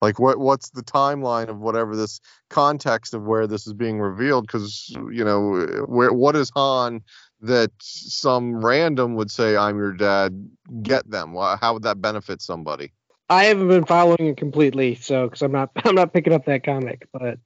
Like 0.00 0.18
what? 0.20 0.38
What's 0.38 0.70
the 0.70 0.82
timeline 0.82 1.48
of 1.48 1.58
whatever 1.58 1.96
this 1.96 2.20
context 2.50 3.14
of 3.14 3.24
where 3.24 3.46
this 3.46 3.66
is 3.66 3.72
being 3.72 3.98
revealed? 3.98 4.46
Because 4.46 4.90
you 4.90 5.24
know, 5.24 5.84
where 5.86 6.12
what 6.12 6.36
is 6.36 6.50
Han 6.54 7.02
that 7.40 7.70
some 7.80 8.64
random 8.64 9.14
would 9.16 9.30
say 9.30 9.56
I'm 9.56 9.76
your 9.76 9.92
dad? 9.92 10.48
Get 10.82 11.10
them? 11.10 11.34
How 11.34 11.72
would 11.72 11.82
that 11.82 12.00
benefit 12.00 12.42
somebody? 12.42 12.92
I 13.30 13.44
haven't 13.44 13.68
been 13.68 13.84
following 13.84 14.26
it 14.28 14.36
completely, 14.36 14.94
so 14.94 15.26
because 15.26 15.42
I'm 15.42 15.52
not 15.52 15.70
I'm 15.84 15.94
not 15.94 16.12
picking 16.12 16.32
up 16.32 16.44
that 16.46 16.64
comic, 16.64 17.08
but 17.12 17.38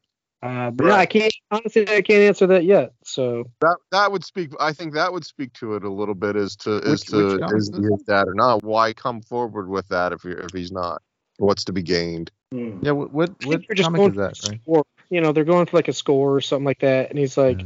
uh, 0.42 0.70
but 0.70 0.86
no, 0.86 0.92
I 0.92 1.06
can't 1.06 1.32
honestly 1.50 1.82
I 1.88 2.02
can't 2.02 2.22
answer 2.22 2.46
that 2.48 2.64
yet. 2.64 2.92
So 3.04 3.44
That 3.60 3.76
that 3.92 4.10
would 4.12 4.24
speak. 4.24 4.50
I 4.60 4.72
think 4.72 4.94
that 4.94 5.12
would 5.12 5.24
speak 5.24 5.52
to 5.54 5.74
it 5.76 5.84
a 5.84 5.90
little 5.90 6.14
bit 6.14 6.36
as 6.36 6.56
to 6.56 6.76
as 6.84 6.90
Which- 6.90 7.06
to 7.08 7.38
which 7.38 7.52
is 7.54 7.68
is 7.68 7.74
he 7.76 7.82
this? 7.82 7.90
his 7.92 8.02
dad 8.02 8.28
or 8.28 8.34
not. 8.34 8.62
Why 8.62 8.92
come 8.92 9.22
forward 9.22 9.68
with 9.68 9.88
that 9.88 10.12
if 10.12 10.24
you 10.24 10.32
if 10.32 10.52
he's 10.52 10.72
not? 10.72 11.00
What's 11.38 11.64
to 11.64 11.72
be 11.72 11.82
gained? 11.82 12.30
Hmm. 12.52 12.78
Yeah, 12.82 12.92
what 12.92 13.12
what, 13.12 13.30
I 13.30 13.46
what 13.46 13.52
think 13.58 13.68
they're 13.68 13.74
just 13.76 13.86
comic 13.86 13.98
going 14.00 14.10
is 14.10 14.14
for 14.16 14.20
that? 14.22 14.44
a 14.46 14.50
Right? 14.50 14.60
score. 14.62 14.84
You 15.10 15.20
know, 15.20 15.32
they're 15.32 15.44
going 15.44 15.66
for 15.66 15.76
like 15.76 15.88
a 15.88 15.92
score 15.92 16.34
or 16.36 16.40
something 16.40 16.64
like 16.64 16.80
that, 16.80 17.10
and 17.10 17.18
he's 17.18 17.36
like, 17.36 17.60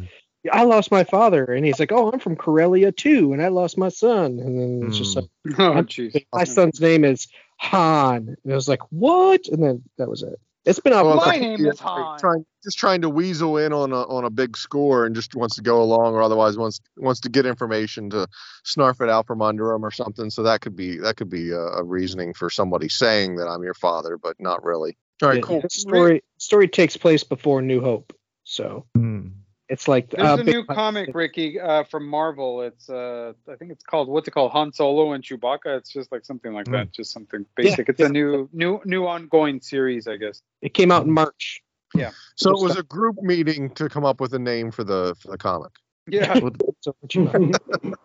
"I 0.52 0.64
lost 0.64 0.90
my 0.90 1.04
father," 1.04 1.44
and 1.44 1.64
he's 1.64 1.78
like, 1.80 1.92
"Oh, 1.92 2.10
I'm 2.10 2.20
from 2.20 2.36
Corellia 2.36 2.92
too, 2.92 3.32
and 3.32 3.40
I 3.42 3.48
lost 3.48 3.78
my 3.78 3.88
son," 3.88 4.38
and 4.38 4.60
then 4.60 4.88
it's 4.88 4.98
just 4.98 5.14
Hmm. 5.14 5.20
like, 5.20 5.30
oh 5.60 5.72
I'm- 5.72 6.22
my 6.32 6.44
son's 6.44 6.80
name 6.80 7.04
is 7.04 7.26
Han, 7.58 8.36
and 8.44 8.52
I 8.52 8.54
was 8.54 8.68
like, 8.68 8.80
"What?" 8.90 9.48
And 9.48 9.62
then 9.62 9.82
that 9.98 10.08
was 10.10 10.22
it. 10.22 10.38
It's 10.66 10.80
been 10.80 10.92
off. 10.92 11.06
Well, 11.06 11.16
My 11.16 11.36
name 11.36 11.64
yeah, 11.64 11.70
is 11.70 11.80
Han. 11.80 12.18
Trying, 12.18 12.44
just 12.64 12.76
trying 12.76 13.00
to 13.02 13.08
weasel 13.08 13.56
in 13.56 13.72
on 13.72 13.92
a 13.92 14.02
on 14.02 14.24
a 14.24 14.30
big 14.30 14.56
score 14.56 15.06
and 15.06 15.14
just 15.14 15.36
wants 15.36 15.54
to 15.56 15.62
go 15.62 15.80
along, 15.80 16.14
or 16.14 16.22
otherwise 16.22 16.58
wants 16.58 16.80
wants 16.96 17.20
to 17.20 17.28
get 17.28 17.46
information 17.46 18.10
to 18.10 18.26
snarf 18.64 19.00
it 19.00 19.08
out 19.08 19.28
from 19.28 19.42
under 19.42 19.72
him 19.72 19.84
or 19.84 19.92
something. 19.92 20.28
So 20.28 20.42
that 20.42 20.62
could 20.62 20.74
be 20.74 20.98
that 20.98 21.16
could 21.16 21.30
be 21.30 21.50
a, 21.50 21.60
a 21.60 21.84
reasoning 21.84 22.34
for 22.34 22.50
somebody 22.50 22.88
saying 22.88 23.36
that 23.36 23.46
I'm 23.46 23.62
your 23.62 23.74
father, 23.74 24.18
but 24.18 24.34
not 24.40 24.64
really. 24.64 24.96
All 25.22 25.28
right, 25.28 25.36
Yeah, 25.36 25.42
cool. 25.42 25.60
The 25.60 25.70
story 25.70 26.24
story 26.38 26.66
takes 26.66 26.96
place 26.96 27.22
before 27.22 27.62
New 27.62 27.80
Hope, 27.80 28.12
so 28.42 28.86
Hmm. 28.96 29.28
It's 29.68 29.88
like 29.88 30.10
There's 30.10 30.26
uh, 30.28 30.36
a 30.40 30.44
new 30.44 30.64
comic, 30.64 31.10
Ricky, 31.14 31.58
uh, 31.58 31.84
from 31.84 32.06
Marvel. 32.06 32.62
It's 32.62 32.88
uh, 32.88 33.32
I 33.50 33.56
think 33.56 33.72
it's 33.72 33.84
called 33.84 34.08
what's 34.08 34.28
it 34.28 34.30
called? 34.30 34.52
Han 34.52 34.72
Solo 34.72 35.12
and 35.12 35.24
Chewbacca. 35.24 35.78
It's 35.78 35.90
just 35.92 36.12
like 36.12 36.24
something 36.24 36.52
like 36.52 36.66
that, 36.66 36.92
just 36.92 37.12
something 37.12 37.44
basic. 37.56 37.88
Yeah, 37.88 37.92
it's 37.92 38.00
yeah. 38.00 38.06
a 38.06 38.10
new, 38.10 38.48
new, 38.52 38.80
new 38.84 39.06
ongoing 39.06 39.60
series, 39.60 40.06
I 40.06 40.16
guess. 40.16 40.42
It 40.62 40.74
came 40.74 40.92
out 40.92 41.04
in 41.04 41.12
March. 41.12 41.62
Yeah. 41.94 42.10
So 42.36 42.50
it 42.50 42.62
was 42.62 42.76
a 42.76 42.82
group 42.82 43.16
meeting 43.22 43.70
to 43.70 43.88
come 43.88 44.04
up 44.04 44.20
with 44.20 44.34
a 44.34 44.38
name 44.38 44.70
for 44.70 44.84
the 44.84 45.16
for 45.20 45.28
the 45.28 45.38
comic. 45.38 45.72
Yeah, 46.08 46.38
What- 46.40 46.54
So 46.80 46.94
what 47.00 47.14
you 47.14 47.24
know. 47.24 47.50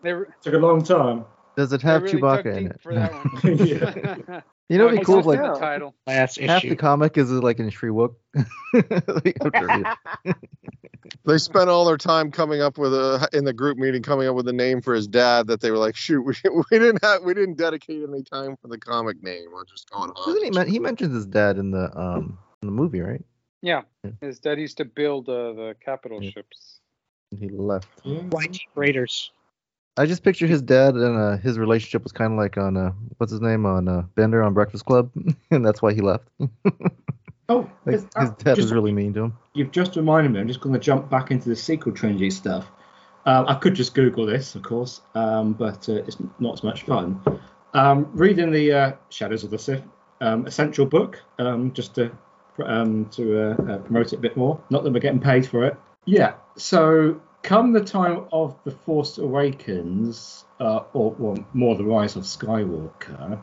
they, 0.02 0.12
re- 0.12 0.26
Took 0.42 0.54
a 0.54 0.58
long 0.58 0.82
time. 0.82 1.24
Does 1.56 1.72
it 1.72 1.82
have 1.82 2.02
really 2.02 2.20
Chewbacca 2.20 2.44
dug 2.44 2.56
in 2.56 3.58
deep 3.58 3.72
it? 4.24 4.44
for 4.68 4.74
that 4.74 4.78
one. 4.78 4.78
You 4.78 4.78
know, 4.78 4.86
it'd 4.86 4.96
be 4.96 5.00
it's 5.00 5.06
cool. 5.06 5.18
If, 5.20 5.26
like 5.26 5.40
the 5.40 5.58
title. 5.58 5.94
last 6.06 6.38
half 6.38 6.62
the 6.62 6.76
comic 6.76 7.16
is 7.18 7.30
like 7.30 7.58
in 7.58 7.70
Shyriiwook. 7.70 8.14
Like, 8.74 9.96
They 11.24 11.38
spent 11.38 11.68
all 11.68 11.84
their 11.84 11.98
time 11.98 12.30
coming 12.32 12.62
up 12.62 12.78
with 12.78 12.92
a 12.94 13.28
in 13.32 13.44
the 13.44 13.52
group 13.52 13.76
meeting 13.78 14.02
coming 14.02 14.26
up 14.28 14.34
with 14.34 14.48
a 14.48 14.52
name 14.52 14.80
for 14.80 14.94
his 14.94 15.06
dad 15.06 15.46
that 15.48 15.60
they 15.60 15.70
were 15.70 15.76
like, 15.78 15.94
shoot, 15.94 16.22
we, 16.24 16.34
we 16.50 16.78
didn't 16.78 17.04
have 17.04 17.22
we 17.22 17.34
didn't 17.34 17.56
dedicate 17.58 18.02
any 18.08 18.22
time 18.22 18.56
for 18.60 18.68
the 18.68 18.78
comic 18.78 19.22
name. 19.22 19.46
We're 19.52 19.64
just 19.64 19.90
going 19.90 20.10
on. 20.10 20.42
He? 20.42 20.50
Men- 20.50 20.68
he 20.68 20.78
mentions 20.78 21.14
his 21.14 21.26
dad 21.26 21.58
in 21.58 21.70
the 21.70 21.96
um 21.98 22.38
in 22.62 22.66
the 22.66 22.72
movie, 22.72 23.00
right? 23.00 23.22
Yeah, 23.60 23.82
Yeah. 24.02 24.10
his 24.20 24.40
dad 24.40 24.58
used 24.58 24.78
to 24.78 24.84
build 24.84 25.28
uh, 25.28 25.52
the 25.52 25.76
capital 25.84 26.22
Yeah. 26.22 26.30
ships. 26.30 26.80
He 27.38 27.48
left. 27.48 27.88
YT 28.04 28.58
Raiders. 28.74 29.30
I 29.96 30.06
just 30.06 30.22
picture 30.22 30.46
his 30.46 30.62
dad 30.62 30.94
and 30.94 31.18
uh, 31.18 31.36
his 31.36 31.58
relationship 31.58 32.02
was 32.02 32.12
kind 32.12 32.32
of 32.32 32.38
like 32.38 32.56
on 32.56 32.76
uh, 32.76 32.92
what's 33.18 33.30
his 33.30 33.40
name 33.42 33.66
on 33.66 33.88
uh, 33.88 34.02
Bender 34.14 34.42
on 34.42 34.54
Breakfast 34.54 34.86
Club, 34.86 35.10
and 35.50 35.64
that's 35.64 35.82
why 35.82 35.92
he 35.92 36.00
left. 36.00 36.28
Oh, 37.48 37.68
Like, 37.84 37.96
is- 37.96 38.02
his 38.02 38.30
uh, 38.30 38.34
dad 38.38 38.56
was 38.56 38.72
really 38.72 38.92
mean 38.92 39.12
to 39.14 39.24
him. 39.24 39.38
You've 39.52 39.72
just 39.72 39.96
reminded 39.96 40.32
me. 40.32 40.40
I'm 40.40 40.48
just 40.48 40.60
going 40.60 40.72
to 40.72 40.78
jump 40.78 41.10
back 41.10 41.30
into 41.30 41.48
the 41.50 41.56
sequel 41.56 41.92
trilogy 41.92 42.30
stuff. 42.30 42.70
Um, 43.26 43.46
I 43.46 43.54
could 43.56 43.74
just 43.74 43.94
Google 43.94 44.24
this, 44.24 44.54
of 44.54 44.62
course, 44.62 45.02
um, 45.14 45.52
but 45.52 45.86
uh, 45.88 45.94
it's 46.06 46.16
not 46.38 46.54
as 46.54 46.62
much 46.62 46.84
fun. 46.84 47.20
Um, 47.74 48.08
reading 48.14 48.52
the 48.52 48.72
uh, 48.72 48.92
Shadows 49.10 49.44
of 49.44 49.50
the 49.50 49.58
Sith 49.58 49.82
um, 50.20 50.46
essential 50.46 50.86
book, 50.86 51.20
um, 51.38 51.72
just 51.74 51.94
to 51.96 52.10
um, 52.64 53.06
to 53.10 53.38
uh, 53.38 53.72
uh, 53.72 53.78
promote 53.78 54.12
it 54.12 54.16
a 54.16 54.20
bit 54.20 54.36
more. 54.36 54.58
Not 54.70 54.84
that 54.84 54.92
we're 54.92 55.00
getting 55.00 55.20
paid 55.20 55.44
for 55.46 55.64
it. 55.64 55.76
Yeah. 56.06 56.34
So 56.56 57.20
come 57.42 57.72
the 57.72 57.84
time 57.84 58.26
of 58.32 58.56
the 58.64 58.70
Force 58.70 59.18
Awakens, 59.18 60.44
uh, 60.60 60.84
or 60.92 61.10
well, 61.18 61.44
more 61.52 61.76
the 61.76 61.84
Rise 61.84 62.16
of 62.16 62.24
Skywalker, 62.24 63.40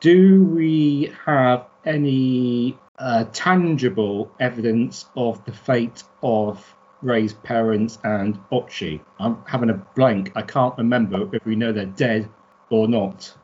do 0.00 0.44
we 0.44 1.12
have 1.24 1.66
any 1.84 2.78
uh, 2.98 3.24
tangible 3.32 4.30
evidence 4.40 5.06
of 5.16 5.44
the 5.44 5.52
fate 5.52 6.04
of 6.22 6.76
Rey's 7.02 7.32
parents 7.32 7.98
and 8.04 8.38
Ochi? 8.50 9.00
I'm 9.18 9.42
having 9.46 9.70
a 9.70 9.74
blank. 9.96 10.32
I 10.36 10.42
can't 10.42 10.76
remember 10.78 11.34
if 11.34 11.44
we 11.44 11.56
know 11.56 11.72
they're 11.72 11.86
dead 11.86 12.28
or 12.70 12.88
not. 12.88 13.34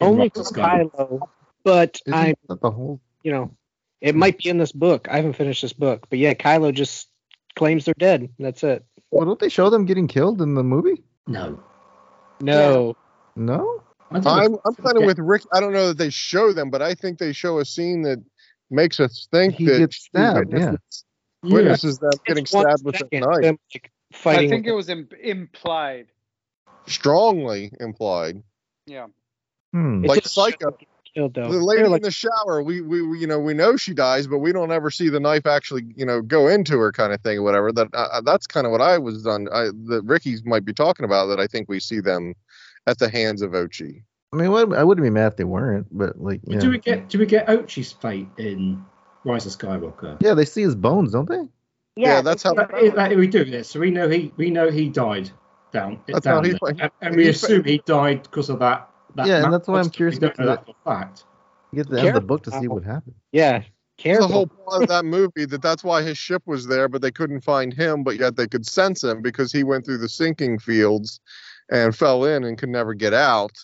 Only 0.00 0.30
for. 0.30 0.42
Kylo, 0.42 1.20
but 1.64 2.00
I, 2.10 2.34
that 2.48 2.60
the 2.60 2.70
whole? 2.70 3.00
you 3.22 3.32
know, 3.32 3.54
it 4.00 4.14
might 4.14 4.38
be 4.38 4.48
in 4.48 4.58
this 4.58 4.72
book. 4.72 5.08
I 5.10 5.16
haven't 5.16 5.34
finished 5.34 5.62
this 5.62 5.72
book, 5.72 6.06
but 6.08 6.18
yeah, 6.18 6.34
Kylo 6.34 6.72
just 6.72 7.08
claims 7.56 7.84
they're 7.84 7.94
dead. 7.98 8.30
That's 8.38 8.64
it. 8.64 8.84
Well, 9.10 9.26
don't 9.26 9.38
they 9.40 9.48
show 9.48 9.70
them 9.70 9.84
getting 9.86 10.06
killed 10.08 10.40
in 10.40 10.54
the 10.54 10.62
movie? 10.62 11.02
No. 11.26 11.60
No, 12.40 12.96
No. 13.36 13.82
I 14.10 14.14
don't 14.14 14.24
know. 14.24 14.30
I'm 14.30 14.56
I'm 14.64 14.74
kind 14.74 14.96
of 14.96 15.04
with 15.04 15.18
Rick. 15.18 15.42
I 15.52 15.60
don't 15.60 15.72
know 15.72 15.88
that 15.88 15.98
they 15.98 16.10
show 16.10 16.52
them, 16.52 16.70
but 16.70 16.82
I 16.82 16.94
think 16.94 17.18
they 17.18 17.32
show 17.32 17.58
a 17.58 17.64
scene 17.64 18.02
that 18.02 18.22
makes 18.70 18.98
us 18.98 19.28
think 19.30 19.54
He 19.54 19.66
that 19.66 19.78
gets 19.78 19.96
she 19.96 20.02
stabbed, 20.08 20.52
witnesses, 20.52 21.04
Yeah. 21.44 21.54
witnesses 21.54 21.98
them 21.98 22.10
getting 22.26 22.42
It's 22.42 22.50
stabbed 22.50 22.84
with 22.84 23.00
a 23.00 23.18
knife. 23.20 23.42
them, 23.42 23.58
like. 23.72 23.90
I 24.26 24.48
think 24.48 24.66
it 24.66 24.72
was 24.72 24.88
Im- 24.88 25.08
implied. 25.22 26.06
Strongly 26.86 27.72
implied. 27.78 28.42
Yeah. 28.86 29.06
Hmm. 29.72 30.02
Like 30.04 30.24
Psycho. 30.24 30.76
Killed 31.14 31.34
though. 31.34 31.50
The 31.50 31.58
lady 31.58 31.84
like, 31.84 31.98
in 31.98 32.02
the 32.02 32.10
shower, 32.10 32.62
we, 32.62 32.80
we 32.80 33.02
we, 33.02 33.18
you 33.18 33.26
know 33.26 33.38
we 33.38 33.54
know 33.54 33.76
she 33.76 33.94
dies, 33.94 34.26
but 34.26 34.38
we 34.38 34.52
don't 34.52 34.70
ever 34.72 34.90
see 34.90 35.08
the 35.08 35.20
knife 35.20 35.46
actually 35.46 35.84
you 35.96 36.04
know 36.06 36.22
go 36.22 36.48
into 36.48 36.78
her 36.78 36.92
kind 36.92 37.12
of 37.12 37.20
thing 37.22 37.38
or 37.38 37.42
whatever. 37.42 37.72
That 37.72 37.88
uh, 37.94 38.20
that's 38.22 38.46
kind 38.46 38.66
of 38.66 38.70
what 38.72 38.80
I 38.80 38.98
was 38.98 39.26
on. 39.26 39.48
I, 39.52 39.70
that 39.88 40.02
Ricky's 40.04 40.44
might 40.44 40.64
be 40.64 40.72
talking 40.72 41.04
about. 41.04 41.26
That 41.26 41.40
I 41.40 41.46
think 41.46 41.68
we 41.68 41.80
see 41.80 42.00
them 42.00 42.34
at 42.86 42.98
the 42.98 43.08
hands 43.08 43.42
of 43.42 43.52
Ochi. 43.52 44.02
I 44.32 44.36
mean, 44.36 44.46
I 44.72 44.84
wouldn't 44.84 45.04
be 45.04 45.10
mad 45.10 45.32
if 45.32 45.36
they 45.36 45.44
weren't, 45.44 45.88
but 45.90 46.20
like, 46.20 46.40
yeah. 46.44 46.60
Do 46.60 46.70
we 46.70 46.78
get 46.78 47.08
do 47.08 47.18
we 47.18 47.26
get 47.26 47.48
Ochi's 47.48 47.90
fate 47.92 48.28
in 48.38 48.84
Rise 49.24 49.44
of 49.46 49.52
Skywalker? 49.52 50.16
Yeah, 50.22 50.34
they 50.34 50.44
see 50.44 50.62
his 50.62 50.76
bones, 50.76 51.12
don't 51.12 51.28
they? 51.28 51.42
Yeah, 51.96 52.22
that's 52.22 52.42
how- 52.44 52.54
But 52.54 52.72
it- 52.74 52.94
like, 52.94 53.14
we 53.16 53.26
do 53.26 53.44
this, 53.44 53.68
so 53.68 53.80
we 53.80 53.90
know 53.90 54.08
he 54.08 54.32
we 54.36 54.50
know 54.50 54.70
he 54.70 54.88
died 54.88 55.30
down. 55.72 56.00
That's 56.06 56.20
down 56.24 56.44
how 56.44 56.50
he- 56.50 56.58
there. 56.62 56.74
and, 56.84 56.90
and 57.02 57.16
we 57.16 57.24
he- 57.24 57.30
assume 57.30 57.64
he 57.64 57.82
died 57.84 58.22
because 58.22 58.50
of 58.50 58.60
that. 58.60 58.88
That 59.16 59.26
Yeah, 59.26 59.44
and 59.44 59.52
that's 59.52 59.68
why 59.68 59.80
I'm 59.80 59.90
curious 59.90 60.16
We 60.16 60.20
don't 60.20 60.38
about 60.38 60.66
the- 60.66 60.72
that 60.72 60.84
fact. 60.84 61.24
You 61.72 61.76
get 61.76 61.88
to 61.88 61.94
the 61.94 62.00
end 62.00 62.08
of 62.08 62.14
the 62.14 62.20
book 62.20 62.42
to 62.44 62.50
see 62.50 62.68
what 62.68 62.82
happened. 62.82 63.14
yeah, 63.32 63.62
careful. 63.96 64.26
the 64.26 64.34
whole 64.34 64.46
plot 64.46 64.82
of 64.82 64.88
that 64.88 65.04
movie. 65.04 65.44
That 65.44 65.62
that's 65.62 65.84
why 65.84 66.02
his 66.02 66.18
ship 66.18 66.42
was 66.46 66.66
there, 66.66 66.88
but 66.88 67.00
they 67.00 67.12
couldn't 67.12 67.42
find 67.42 67.72
him. 67.72 68.02
But 68.02 68.18
yet 68.18 68.36
they 68.36 68.48
could 68.48 68.66
sense 68.66 69.04
him 69.04 69.22
because 69.22 69.52
he 69.52 69.62
went 69.62 69.84
through 69.84 69.98
the 69.98 70.08
sinking 70.08 70.58
fields 70.58 71.20
and 71.70 71.94
fell 71.94 72.24
in 72.24 72.42
and 72.42 72.58
could 72.58 72.70
never 72.70 72.92
get 72.94 73.14
out 73.14 73.56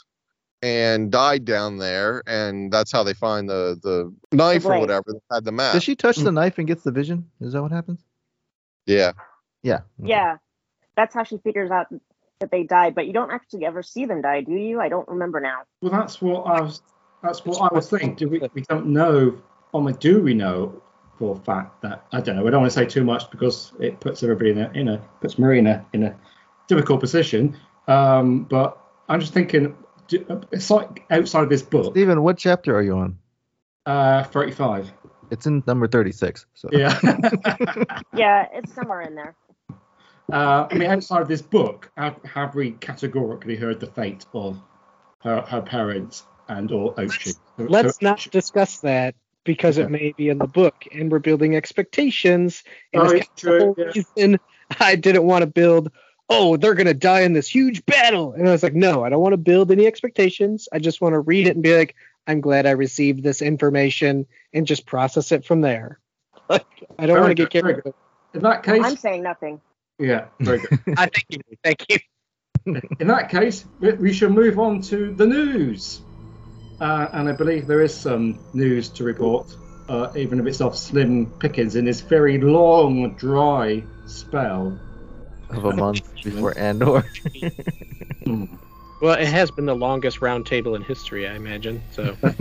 and 0.63 1.11
died 1.11 1.45
down 1.45 1.79
there. 1.79 2.23
And 2.27 2.73
that's 2.73 2.93
how 2.93 3.03
they 3.03 3.15
find 3.15 3.49
the 3.49 3.79
the 3.83 4.15
knife 4.37 4.65
or 4.65 4.79
whatever 4.79 5.05
that 5.09 5.23
had 5.33 5.45
the 5.45 5.53
map. 5.53 5.73
Does 5.73 5.83
she 5.83 5.97
touch 5.97 6.17
the 6.17 6.31
mm. 6.31 6.35
knife 6.35 6.59
and 6.59 6.67
gets 6.67 6.85
the 6.85 6.93
vision? 6.93 7.29
Is 7.41 7.53
that 7.55 7.63
what 7.63 7.73
happens? 7.73 8.05
yeah. 8.87 9.13
Yeah. 9.63 9.81
Yeah, 10.01 10.37
that's 10.97 11.13
how 11.13 11.25
she 11.25 11.39
figures 11.39 11.73
out 11.73 11.89
that 12.41 12.51
they 12.51 12.63
died. 12.63 12.95
But 12.95 13.07
you 13.07 13.13
don't 13.13 13.31
actually 13.31 13.65
ever 13.65 13.83
see 13.83 14.07
them 14.07 14.23
die, 14.23 14.43
do 14.43 14.53
you? 14.53 14.81
I 14.81 14.89
don't 14.89 15.09
remember 15.09 15.41
now. 15.41 15.63
Well, 15.81 15.93
that's 15.93 16.21
what 16.21 16.43
I 16.43 16.61
was. 16.61 16.83
That's 17.23 17.45
what 17.45 17.61
I 17.61 17.75
was 17.75 17.89
thinking. 17.91 18.15
Do 18.15 18.29
we? 18.29 18.41
We 18.55 18.63
don't 18.63 18.89
know. 18.89 19.39
Or 19.73 19.83
like, 19.83 20.01
do 20.01 20.23
we 20.23 20.35
know 20.35 20.83
for 21.19 21.37
a 21.37 21.39
fact 21.41 21.83
that 21.83 22.07
I 22.13 22.21
don't 22.21 22.37
know. 22.37 22.47
I 22.47 22.51
don't 22.51 22.61
want 22.61 22.73
to 22.73 22.79
say 22.79 22.87
too 22.87 23.05
much 23.05 23.31
because 23.31 23.73
it 23.81 24.01
puts 24.01 24.23
everybody 24.23 24.51
in 24.51 24.59
a, 24.59 24.71
in 24.73 24.89
a 24.89 24.99
puts 25.21 25.39
Marina 25.39 25.85
in 25.93 26.05
a 26.05 26.17
difficult 26.69 27.01
position. 27.01 27.57
Um, 27.89 28.45
but 28.45 28.79
I'm 29.09 29.21
just 29.21 29.33
thinking. 29.33 29.77
Do, 30.09 30.25
it's 30.53 30.71
like 30.71 31.05
outside 31.11 31.43
of 31.43 31.49
this 31.49 31.63
book. 31.63 31.95
Steven, 31.95 32.23
what 32.23 32.39
chapter 32.39 32.77
are 32.77 32.83
you 32.83 32.97
on? 32.97 33.19
Uh, 33.87 34.23
35. 34.23 34.93
It's 35.33 35.47
in 35.47 35.65
number 35.67 35.89
36. 35.89 36.47
So 36.55 36.69
Yeah. 36.73 36.97
Yeah, 38.15 38.47
it's 38.53 38.73
somewhere 38.73 39.01
in 39.01 39.17
there. 39.17 39.35
Uh, 40.33 40.67
I 40.71 40.75
mean, 40.75 40.91
outside 40.91 41.23
of 41.23 41.29
this 41.29 41.43
book, 41.43 41.91
have, 41.97 42.17
have 42.25 42.55
we 42.55 42.73
categorically 42.73 43.57
heard 43.57 43.79
the 43.81 43.87
fate 43.87 44.25
of 44.35 44.61
her, 45.23 45.41
her 45.43 45.63
parents 45.63 46.25
and 46.49 46.71
or 46.73 46.95
Ochi? 46.95 47.29
So- 47.35 47.39
Let's 47.59 47.95
so- 48.01 48.07
not 48.07 48.27
discuss 48.31 48.79
that 48.81 49.15
because 49.45 49.79
it 49.79 49.91
may 49.91 50.13
be 50.17 50.29
in 50.29 50.39
the 50.39 50.49
book, 50.49 50.75
and 50.93 51.11
we're 51.11 51.21
building 51.21 51.55
expectations. 51.55 52.65
And 52.93 53.03
Oh, 53.03 53.11
it's 53.11 53.29
it's 53.29 53.43
kind 53.43 53.55
of 53.63 53.77
the 53.77 53.77
true, 53.77 53.87
whole 53.93 53.95
yeah. 53.95 54.03
reason 54.17 54.41
I 54.81 54.97
didn't 54.97 55.23
want 55.25 55.43
to 55.43 55.47
build. 55.47 55.93
Oh, 56.29 56.57
they're 56.57 56.75
gonna 56.75 56.93
die 56.93 57.21
in 57.21 57.33
this 57.33 57.49
huge 57.49 57.87
battle, 57.87 58.33
and 58.33 58.49
I 58.49 58.51
was 58.51 58.65
like, 58.65 58.75
no, 58.75 59.05
I 59.05 59.09
don't 59.09 59.21
want 59.23 59.35
to 59.35 59.39
build 59.39 59.71
any 59.71 59.87
expectations. 59.87 60.69
I 60.73 60.81
just 60.81 61.01
want 61.01 61.13
to 61.13 61.21
read 61.21 61.47
it 61.47 61.55
and 61.55 61.63
be 61.63 61.77
like, 61.77 61.95
I'm 62.27 62.41
glad 62.41 62.67
I 62.67 62.73
received 62.73 63.23
this 63.23 63.41
information 63.41 64.27
and 64.53 64.67
just 64.67 64.85
process 64.85 65.31
it 65.31 65.45
from 65.45 65.61
there. 65.61 66.01
Like, 66.49 66.67
I 66.99 67.07
don't 67.07 67.19
want 67.21 67.31
to 67.31 67.35
get 67.35 67.51
carried. 67.51 67.83
In 68.35 68.41
that 68.43 68.63
case, 68.63 68.81
I'm 68.85 68.97
saying 68.97 69.23
nothing. 69.23 69.61
Yeah, 69.99 70.27
very 70.41 70.59
good. 70.59 70.79
I 70.97 71.07
thank 71.07 71.25
you, 71.31 71.39
thank 71.65 71.85
you. 71.89 71.99
In 73.01 73.07
that 73.09 73.29
case, 73.31 73.65
we, 73.81 73.93
we 73.93 74.13
shall 74.13 74.31
move 74.31 74.59
on 74.59 74.81
to 74.83 75.15
the 75.15 75.27
news. 75.27 76.01
Uh, 76.81 77.09
and 77.13 77.29
I 77.29 77.33
believe 77.33 77.67
there 77.67 77.81
is 77.83 77.95
some 77.97 78.39
news 78.53 78.89
to 78.91 79.05
report, 79.05 79.57
uh, 79.89 80.09
even 80.17 80.41
if 80.41 80.47
it's 80.47 80.61
off 80.61 80.77
slim 80.77 81.27
pickings 81.39 81.77
in 81.77 81.85
this 81.85 82.01
very 82.01 82.39
long, 82.41 83.15
dry 83.15 83.83
spell. 84.07 84.77
of 85.51 85.65
a 85.65 85.75
month 85.77 86.03
before 86.25 86.57
Andor. 86.59 87.05
Hmm. 88.25 88.45
Well, 89.01 89.15
it 89.17 89.29
has 89.29 89.51
been 89.53 89.67
the 89.67 89.75
longest 89.77 90.21
round 90.23 90.47
table 90.47 90.75
in 90.75 90.83
history, 90.83 91.29
I 91.29 91.35
imagine. 91.37 91.83
So 91.93 92.17
Well, 92.23 92.39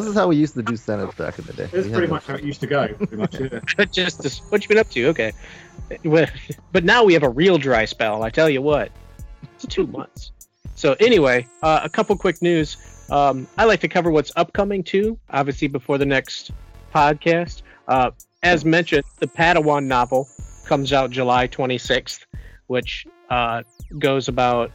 this 0.00 0.06
is 0.06 0.14
how 0.14 0.26
we 0.28 0.36
used 0.36 0.54
to 0.54 0.62
do 0.62 0.76
Senate 0.76 1.16
back 1.16 1.38
in 1.38 1.46
the 1.46 1.52
day. 1.52 1.68
It's 1.72 1.86
We 1.86 1.92
pretty 1.92 2.06
the- 2.08 2.12
much 2.14 2.26
how 2.26 2.34
it 2.34 2.42
used 2.44 2.60
to 2.60 2.66
go. 2.66 2.88
Pretty 2.88 3.16
much, 3.16 3.40
yeah. 3.40 3.84
just 3.92 4.22
this, 4.22 4.42
what 4.50 4.60
you 4.62 4.68
been 4.68 4.78
up 4.78 4.90
to? 4.90 5.06
Okay, 5.08 5.32
Well, 5.36 5.67
but 6.72 6.84
now 6.84 7.04
we 7.04 7.12
have 7.14 7.22
a 7.22 7.28
real 7.28 7.58
dry 7.58 7.84
spell. 7.84 8.22
I 8.22 8.30
tell 8.30 8.48
you 8.48 8.62
what, 8.62 8.90
it's 9.54 9.66
two 9.66 9.86
months. 9.98 10.32
So 10.74 10.94
anyway, 11.00 11.46
uh, 11.62 11.80
a 11.82 11.88
couple 11.88 12.16
quick 12.16 12.40
news. 12.40 12.76
Um, 13.10 13.48
I 13.56 13.64
like 13.64 13.80
to 13.80 13.88
cover 13.88 14.10
what's 14.10 14.32
upcoming 14.36 14.84
too. 14.84 15.18
Obviously, 15.30 15.68
before 15.68 15.98
the 15.98 16.06
next 16.06 16.52
podcast. 16.94 17.62
Uh, 17.88 18.10
as 18.42 18.64
mentioned, 18.64 19.04
the 19.18 19.26
Padawan 19.26 19.86
novel 19.86 20.28
comes 20.66 20.92
out 20.92 21.10
July 21.10 21.48
26th, 21.48 22.26
which 22.66 23.06
uh, 23.30 23.62
goes 23.98 24.28
about 24.28 24.70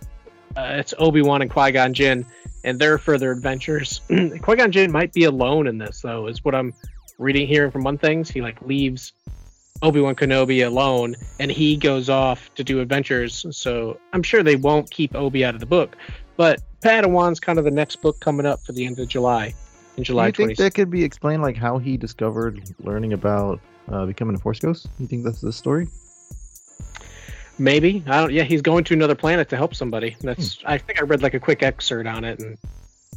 uh, 0.56 0.76
it's 0.78 0.94
Obi 1.00 1.22
Wan 1.22 1.42
and 1.42 1.50
Qui 1.50 1.72
Gon 1.72 1.94
Jinn 1.94 2.26
and 2.64 2.78
their 2.78 2.98
further 2.98 3.32
adventures. 3.32 4.02
Qui 4.08 4.56
Gon 4.56 4.72
Jinn 4.72 4.92
might 4.92 5.14
be 5.14 5.24
alone 5.24 5.68
in 5.68 5.78
this, 5.78 6.02
though, 6.02 6.28
is 6.28 6.44
what 6.44 6.54
I'm 6.54 6.74
reading 7.18 7.48
here 7.48 7.72
from 7.72 7.84
one 7.84 7.98
things. 7.98 8.30
He 8.30 8.42
like 8.42 8.62
leaves 8.62 9.14
Obi 9.84 10.00
Wan 10.00 10.16
Kenobi 10.16 10.66
alone, 10.66 11.16
and 11.40 11.52
he 11.52 11.76
goes 11.76 12.10
off 12.10 12.54
to 12.56 12.64
do 12.64 12.80
adventures. 12.80 13.46
So 13.52 14.00
I'm 14.14 14.24
sure 14.24 14.42
they 14.42 14.56
won't 14.56 14.90
keep 14.90 15.14
Obi 15.14 15.44
out 15.44 15.54
of 15.54 15.60
the 15.60 15.66
book, 15.66 15.98
but 16.38 16.62
Padawan's 16.82 17.40
kind 17.40 17.60
of 17.60 17.66
the 17.66 17.72
next 17.72 17.98
book 17.98 18.20
coming 18.20 18.46
up 18.46 18.62
for 18.66 18.72
the 18.72 18.86
end 18.86 18.98
of 19.00 19.10
July. 19.10 19.54
In 19.98 20.04
July 20.04 20.32
Do 20.32 20.42
you 20.42 20.48
think 20.48 20.58
that 20.58 20.74
could 20.74 20.90
be 20.90 21.04
explained, 21.04 21.44
like 21.44 21.58
how 21.58 21.78
he 21.78 21.98
discovered 21.98 22.64
learning 22.80 23.14
about 23.14 23.60
uh, 23.92 24.06
becoming 24.06 24.36
a 24.36 24.40
Force 24.40 24.60
ghost? 24.60 24.88
You 25.00 25.06
think 25.06 25.24
that's 25.26 25.42
the 25.42 25.54
story? 25.54 25.88
Maybe 27.60 28.04
I 28.08 28.22
don't. 28.22 28.32
Yeah, 28.32 28.44
he's 28.44 28.62
going 28.62 28.84
to 28.86 28.94
another 28.94 29.16
planet 29.16 29.50
to 29.50 29.58
help 29.58 29.76
somebody. 29.76 30.16
That's. 30.22 30.60
I 30.66 30.78
think 30.78 31.00
I 31.00 31.04
read 31.04 31.22
like 31.22 31.36
a 31.36 31.40
quick 31.40 31.62
excerpt 31.62 32.08
on 32.08 32.24
it, 32.24 32.40
and 32.40 32.58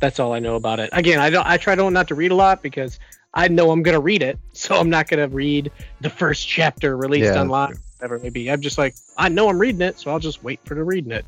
that's 0.01 0.21
all 0.21 0.35
I 0.35 0.41
know 0.41 0.57
about 0.57 0.81
it. 0.81 0.91
Again, 0.93 1.21
I 1.21 1.31
don't. 1.31 1.47
I 1.47 1.57
try 1.57 1.75
to 1.75 1.91
not 1.91 2.09
to 2.09 2.15
read 2.15 2.33
a 2.33 2.35
lot 2.35 2.63
because 2.63 2.99
I 3.37 3.49
know 3.49 3.71
I'm 3.71 3.83
gonna 3.83 4.01
read 4.01 4.23
it, 4.23 4.39
so 4.53 4.75
I'm 4.77 4.91
not 4.91 5.09
gonna 5.09 5.29
read 5.29 5.71
the 6.01 6.11
first 6.11 6.49
chapter 6.49 6.97
released 6.97 7.33
Yeah, 7.35 7.43
online. 7.43 7.75
Whatever 7.99 8.17
it 8.17 8.23
may 8.23 8.31
be. 8.31 8.51
I'm 8.51 8.61
just 8.61 8.79
like 8.79 8.95
I 9.17 9.29
know 9.29 9.49
I'm 9.49 9.59
reading 9.59 9.83
it, 9.83 9.99
so 10.01 10.11
I'll 10.11 10.19
just 10.19 10.43
wait 10.43 10.59
for 10.65 10.75
the 10.75 10.83
reading 10.83 11.13
it. 11.13 11.25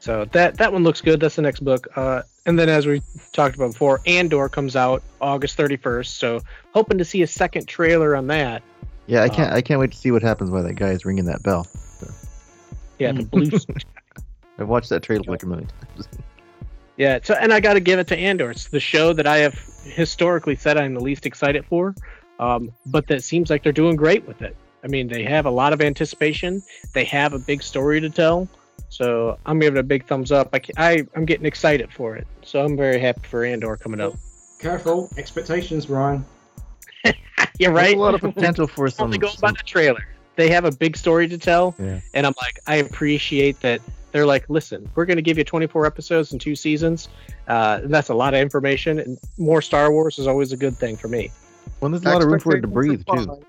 So 0.00 0.24
that 0.32 0.56
that 0.56 0.72
one 0.72 0.82
looks 0.82 1.00
good. 1.00 1.20
That's 1.20 1.36
the 1.36 1.42
next 1.42 1.60
book. 1.60 1.86
Uh, 1.94 2.22
and 2.46 2.58
then 2.58 2.68
as 2.68 2.86
we 2.86 3.02
talked 3.32 3.54
about 3.54 3.72
before, 3.72 4.00
Andor 4.06 4.48
comes 4.48 4.74
out 4.74 5.02
August 5.20 5.56
31st. 5.56 6.06
So 6.06 6.40
hoping 6.74 6.98
to 6.98 7.04
see 7.04 7.22
a 7.22 7.26
second 7.26 7.68
trailer 7.68 8.16
on 8.16 8.26
that. 8.28 8.62
Yeah, 9.06 9.22
I 9.22 9.26
Uh, 9.26 9.34
can't. 9.34 9.52
I 9.52 9.62
can't 9.62 9.78
wait 9.78 9.92
to 9.92 9.96
see 9.98 10.10
what 10.10 10.22
happens 10.22 10.50
while 10.50 10.62
that 10.64 10.74
guy 10.74 10.90
is 10.90 11.04
ringing 11.04 11.26
that 11.26 11.42
bell. 11.42 11.66
Yeah, 12.98 13.12
the 13.12 13.22
blue 13.24 13.50
I've 14.58 14.68
watched 14.68 14.88
that 14.90 15.02
trailer 15.02 15.24
like 15.26 15.42
a 15.42 15.46
million 15.46 15.68
times. 15.68 16.08
Yeah, 16.96 17.18
so 17.22 17.34
and 17.34 17.52
I 17.52 17.60
got 17.60 17.74
to 17.74 17.80
give 17.80 17.98
it 17.98 18.06
to 18.08 18.16
Andor. 18.16 18.50
It's 18.50 18.68
the 18.68 18.80
show 18.80 19.12
that 19.14 19.26
I 19.26 19.38
have 19.38 19.54
historically 19.84 20.56
said 20.56 20.76
I'm 20.76 20.94
the 20.94 21.00
least 21.00 21.24
excited 21.26 21.64
for, 21.66 21.94
um, 22.38 22.70
but 22.86 23.06
that 23.08 23.22
seems 23.24 23.50
like 23.50 23.62
they're 23.62 23.72
doing 23.72 23.96
great 23.96 24.26
with 24.26 24.42
it. 24.42 24.56
I 24.84 24.88
mean, 24.88 25.08
they 25.08 25.22
have 25.24 25.46
a 25.46 25.50
lot 25.50 25.72
of 25.72 25.80
anticipation. 25.80 26.62
They 26.92 27.04
have 27.04 27.32
a 27.32 27.38
big 27.38 27.62
story 27.62 28.00
to 28.00 28.10
tell, 28.10 28.48
so 28.88 29.38
I'm 29.46 29.58
giving 29.58 29.76
it 29.78 29.80
a 29.80 29.84
big 29.84 30.06
thumbs 30.06 30.32
up. 30.32 30.50
I, 30.52 30.60
I, 30.76 31.06
I'm 31.16 31.24
getting 31.24 31.46
excited 31.46 31.90
for 31.92 32.16
it, 32.16 32.26
so 32.42 32.62
I'm 32.64 32.76
very 32.76 32.98
happy 33.00 33.22
for 33.22 33.44
Andor 33.44 33.76
coming 33.76 34.00
up. 34.00 34.14
Careful, 34.58 35.08
expectations, 35.16 35.88
Ryan. 35.88 36.24
Yeah, 37.58 37.68
There's 37.70 37.76
right. 37.76 37.96
a 37.96 38.00
lot 38.00 38.14
of 38.14 38.20
potential 38.34 38.66
for 38.66 38.88
some. 38.88 39.04
Only 39.06 39.18
going 39.18 39.34
by 39.40 39.50
the 39.52 39.58
trailer. 39.58 40.06
They 40.36 40.48
have 40.50 40.64
a 40.64 40.72
big 40.72 40.96
story 40.96 41.28
to 41.28 41.36
tell, 41.38 41.74
Yeah. 41.78 42.00
and 42.14 42.26
I'm 42.26 42.34
like, 42.40 42.60
I 42.66 42.76
appreciate 42.76 43.60
that 43.60 43.80
they're 44.12 44.26
like, 44.26 44.48
listen, 44.48 44.88
we're 44.94 45.06
going 45.06 45.16
to 45.16 45.22
give 45.22 45.38
you 45.38 45.44
24 45.44 45.86
episodes 45.86 46.32
and 46.32 46.40
two 46.40 46.54
seasons. 46.54 47.08
Uh, 47.48 47.80
that's 47.84 48.10
a 48.10 48.14
lot 48.14 48.34
of 48.34 48.40
information, 48.40 48.98
and 48.98 49.18
more 49.38 49.60
Star 49.62 49.90
Wars 49.90 50.18
is 50.18 50.26
always 50.26 50.52
a 50.52 50.56
good 50.56 50.76
thing 50.76 50.96
for 50.96 51.08
me. 51.08 51.30
Well, 51.80 51.90
there's 51.90 52.04
a 52.04 52.08
lot 52.10 52.22
of 52.22 52.28
room 52.28 52.40
for 52.40 52.56
it 52.56 52.60
to 52.60 52.66
breathe 52.68 53.04
too. 53.12 53.42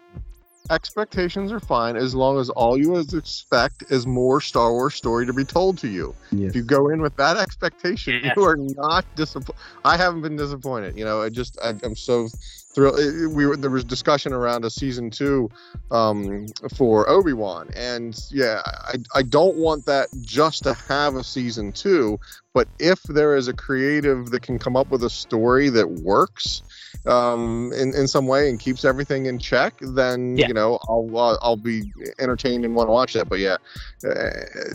Expectations 0.71 1.51
are 1.51 1.59
fine 1.59 1.97
as 1.97 2.15
long 2.15 2.39
as 2.39 2.49
all 2.49 2.77
you 2.77 2.95
expect 2.95 3.83
is 3.89 4.07
more 4.07 4.39
Star 4.39 4.71
Wars 4.71 4.95
story 4.95 5.25
to 5.25 5.33
be 5.33 5.43
told 5.43 5.77
to 5.79 5.89
you. 5.89 6.15
Yes. 6.31 6.51
If 6.51 6.55
you 6.55 6.63
go 6.63 6.87
in 6.87 7.01
with 7.01 7.15
that 7.17 7.35
expectation, 7.35 8.21
Yeah. 8.23 8.33
you 8.37 8.43
are 8.45 8.55
not 8.55 9.03
disappointed. 9.15 9.59
I 9.83 9.97
haven't 9.97 10.21
been 10.21 10.37
disappointed. 10.37 10.97
You 10.97 11.03
know, 11.03 11.21
I 11.21 11.27
just 11.27 11.59
I, 11.61 11.73
I'm 11.83 11.97
so 11.97 12.29
thrilled. 12.73 12.99
it- 12.99 13.27
We 13.27 13.45
were 13.45 13.55
there 13.57 13.69
was 13.69 13.83
discussion 13.83 14.33
around 14.33 14.65
a 14.65 14.69
season 14.69 15.09
two 15.09 15.49
um, 15.91 16.47
for 16.75 17.09
Obi 17.09 17.33
Wan, 17.33 17.69
and 17.75 18.19
yeah, 18.31 18.61
I 18.65 18.95
I 19.15 19.21
don't 19.23 19.57
want 19.57 19.85
that 19.85 20.09
just 20.21 20.63
to 20.63 20.73
have 20.73 21.15
a 21.15 21.23
season 21.23 21.71
two. 21.71 22.19
But 22.53 22.67
if 22.77 23.01
there 23.03 23.35
is 23.35 23.47
a 23.47 23.53
creative 23.53 24.29
that 24.29 24.43
can 24.43 24.59
come 24.59 24.75
up 24.75 24.91
with 24.91 25.03
a 25.03 25.09
story 25.09 25.69
that 25.69 25.89
works 25.89 26.61
um, 27.07 27.73
in 27.73 27.95
in 27.95 28.07
some 28.07 28.27
way 28.27 28.47
and 28.47 28.59
keeps 28.59 28.85
everything 28.85 29.25
in 29.25 29.39
check, 29.39 29.73
then 29.81 30.37
Yeah. 30.37 30.47
you 30.49 30.53
know 30.53 30.77
I'll 30.87 31.09
uh, 31.17 31.37
I'll 31.41 31.57
be 31.57 31.91
entertained 32.19 32.63
and 32.63 32.75
want 32.75 32.89
to 32.89 32.91
watch 32.91 33.13
that. 33.13 33.27
But 33.27 33.39
yeah, 33.39 33.57
uh, 34.05 34.13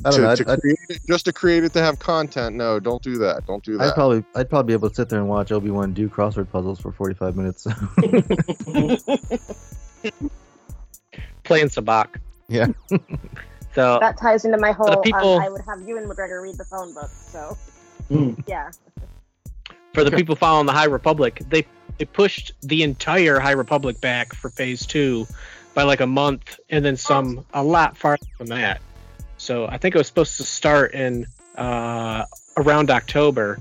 don't 0.02 0.12
to, 0.14 0.20
know, 0.22 0.34
to 0.34 0.42
I'd- 0.42 0.50
I'd- 0.50 0.60
create 0.60 0.78
it, 0.88 1.00
just 1.08 1.24
to 1.26 1.32
create 1.32 1.62
it 1.62 1.72
to 1.74 1.80
have 1.80 2.00
content, 2.00 2.56
no, 2.56 2.80
don't 2.80 3.00
do 3.02 3.16
that. 3.18 3.46
Don't 3.46 3.62
do 3.62 3.76
that. 3.76 3.84
I'd 3.84 3.88
that. 3.90 3.94
probably, 3.94 4.24
I'd 4.34 4.50
probably 4.50 4.66
be 4.70 4.72
able 4.72 4.88
to 4.88 4.94
sit 4.96 5.08
there 5.08 5.20
and 5.20 5.28
watch 5.28 5.52
Obi 5.52 5.70
Wan 5.70 5.94
do 5.94 6.08
crossword 6.08 6.50
puzzles 6.50 6.80
for 6.80 6.90
45 6.90 7.36
minutes. 7.36 7.64
Playing 11.44 11.68
sabacc. 11.68 12.08
yeah. 12.48 12.66
So 13.74 13.98
That 14.00 14.16
ties 14.16 14.44
into 14.44 14.58
my 14.58 14.72
whole. 14.72 14.96
people- 15.02 15.34
um, 15.36 15.42
I 15.42 15.48
would 15.50 15.60
have 15.68 15.82
you 15.86 15.98
and 15.98 16.10
McGregor 16.10 16.42
read 16.42 16.56
the 16.56 16.64
phone 16.64 16.92
book. 16.94 17.10
So 17.10 17.56
Mm. 18.10 18.42
yeah, 18.48 18.70
for 19.92 20.02
the 20.02 20.10
people 20.10 20.34
following 20.34 20.66
the 20.66 20.72
High 20.72 20.86
Republic, 20.86 21.40
they 21.48 21.64
they 21.98 22.06
pushed 22.06 22.52
the 22.62 22.82
entire 22.82 23.38
High 23.38 23.52
Republic 23.52 24.00
back 24.00 24.34
for 24.34 24.48
Phase 24.48 24.84
Two 24.86 25.26
by 25.74 25.82
like 25.84 26.00
a 26.00 26.06
month, 26.06 26.58
and 26.70 26.82
then 26.84 26.96
some 26.96 27.44
a 27.52 27.62
lot 27.62 27.96
farther 27.96 28.26
than 28.38 28.48
that. 28.48 28.80
So 29.36 29.66
I 29.68 29.76
think 29.76 29.94
it 29.94 29.98
was 29.98 30.06
supposed 30.08 30.38
to 30.38 30.44
start 30.44 30.94
in 30.94 31.26
uh, 31.56 32.24
around 32.56 32.90
October, 32.90 33.58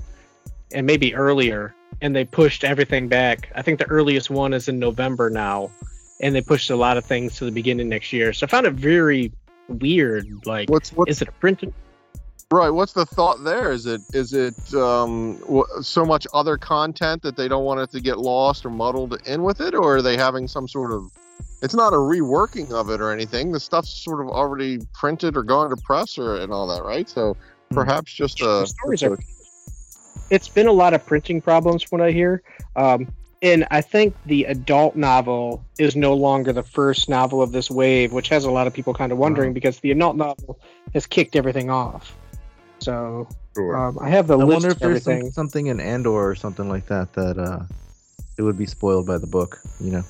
and 0.72 0.84
maybe 0.86 1.14
earlier, 1.14 1.74
and 2.00 2.14
they 2.14 2.24
pushed 2.24 2.64
everything 2.64 3.08
back. 3.08 3.50
I 3.54 3.62
think 3.62 3.78
the 3.78 3.86
earliest 3.86 4.30
one 4.30 4.52
is 4.54 4.68
in 4.68 4.78
November 4.78 5.30
now, 5.30 5.70
and 6.20 6.34
they 6.34 6.40
pushed 6.42 6.70
a 6.70 6.76
lot 6.76 6.96
of 6.96 7.04
things 7.04 7.36
to 7.36 7.44
the 7.44 7.50
beginning 7.52 7.88
next 7.88 8.12
year. 8.12 8.32
So 8.32 8.46
I 8.46 8.48
found 8.48 8.66
it 8.66 8.74
very 8.74 9.32
weird. 9.68 10.28
Like, 10.46 10.70
What's 10.70 10.92
what's 10.92 11.10
is 11.10 11.22
it 11.22 11.28
a 11.28 11.32
printed? 11.32 11.72
right? 12.50 12.70
What's 12.70 12.92
the 12.94 13.04
thought 13.06 13.44
there? 13.44 13.70
Is 13.72 13.86
it 13.86 14.00
is 14.14 14.32
it 14.32 14.54
um, 14.74 15.42
so 15.82 16.04
much 16.04 16.26
other 16.32 16.56
content 16.56 17.22
that 17.22 17.36
they 17.36 17.48
don't 17.48 17.64
want 17.64 17.80
it 17.80 17.90
to 17.90 18.00
get 18.00 18.18
lost 18.18 18.64
or 18.64 18.70
muddled 18.70 19.18
in 19.26 19.42
with 19.42 19.60
it, 19.60 19.74
or 19.74 19.96
are 19.96 20.02
they 20.02 20.16
having 20.16 20.48
some 20.48 20.66
sort 20.68 20.92
of? 20.92 21.10
It's 21.60 21.74
not 21.74 21.92
a 21.92 21.96
reworking 21.96 22.70
of 22.72 22.88
it 22.90 23.00
or 23.00 23.10
anything. 23.12 23.50
The 23.50 23.58
stuff's 23.60 23.90
sort 23.90 24.20
of 24.20 24.28
already 24.28 24.78
printed 24.94 25.36
or 25.36 25.42
going 25.42 25.70
to 25.74 25.82
press 25.82 26.16
or 26.16 26.36
and 26.36 26.52
all 26.52 26.68
that, 26.68 26.84
right? 26.84 27.08
So 27.08 27.36
perhaps 27.70 28.12
just 28.12 28.38
The 28.38 28.62
a. 28.62 28.66
stories 28.66 29.02
are 29.02 29.18
it's 30.30 30.48
been 30.48 30.66
a 30.66 30.72
lot 30.72 30.94
of 30.94 31.04
printing 31.04 31.40
problems 31.40 31.82
from 31.82 31.98
what 31.98 32.08
I 32.08 32.12
hear. 32.12 32.42
Um, 32.76 33.12
and 33.40 33.66
I 33.70 33.80
think 33.80 34.16
the 34.26 34.44
adult 34.44 34.96
novel 34.96 35.64
is 35.78 35.94
no 35.94 36.14
longer 36.14 36.52
the 36.52 36.62
first 36.62 37.08
novel 37.08 37.40
of 37.40 37.52
this 37.52 37.70
wave, 37.70 38.12
which 38.12 38.28
has 38.30 38.44
a 38.44 38.50
lot 38.50 38.66
of 38.66 38.74
people 38.74 38.92
kind 38.94 39.12
of 39.12 39.18
wondering 39.18 39.52
because 39.52 39.78
the 39.80 39.92
adult 39.92 40.16
novel 40.16 40.58
has 40.92 41.06
kicked 41.06 41.36
everything 41.36 41.70
off. 41.70 42.16
So 42.80 43.28
um, 43.56 43.98
I 44.00 44.08
have 44.08 44.26
the 44.26 44.38
I 44.38 44.42
list 44.42 44.52
wonder 44.52 44.68
if 44.68 44.74
of 44.74 44.80
there's 44.80 45.04
some, 45.04 45.30
something 45.30 45.66
in 45.68 45.80
Andor 45.80 46.10
or 46.10 46.34
something 46.34 46.68
like 46.68 46.86
that 46.86 47.12
that 47.14 47.38
uh, 47.38 47.60
it 48.38 48.42
would 48.42 48.58
be 48.58 48.66
spoiled 48.66 49.06
by 49.06 49.18
the 49.18 49.26
book. 49.26 49.60
You 49.80 49.92
know. 49.92 50.02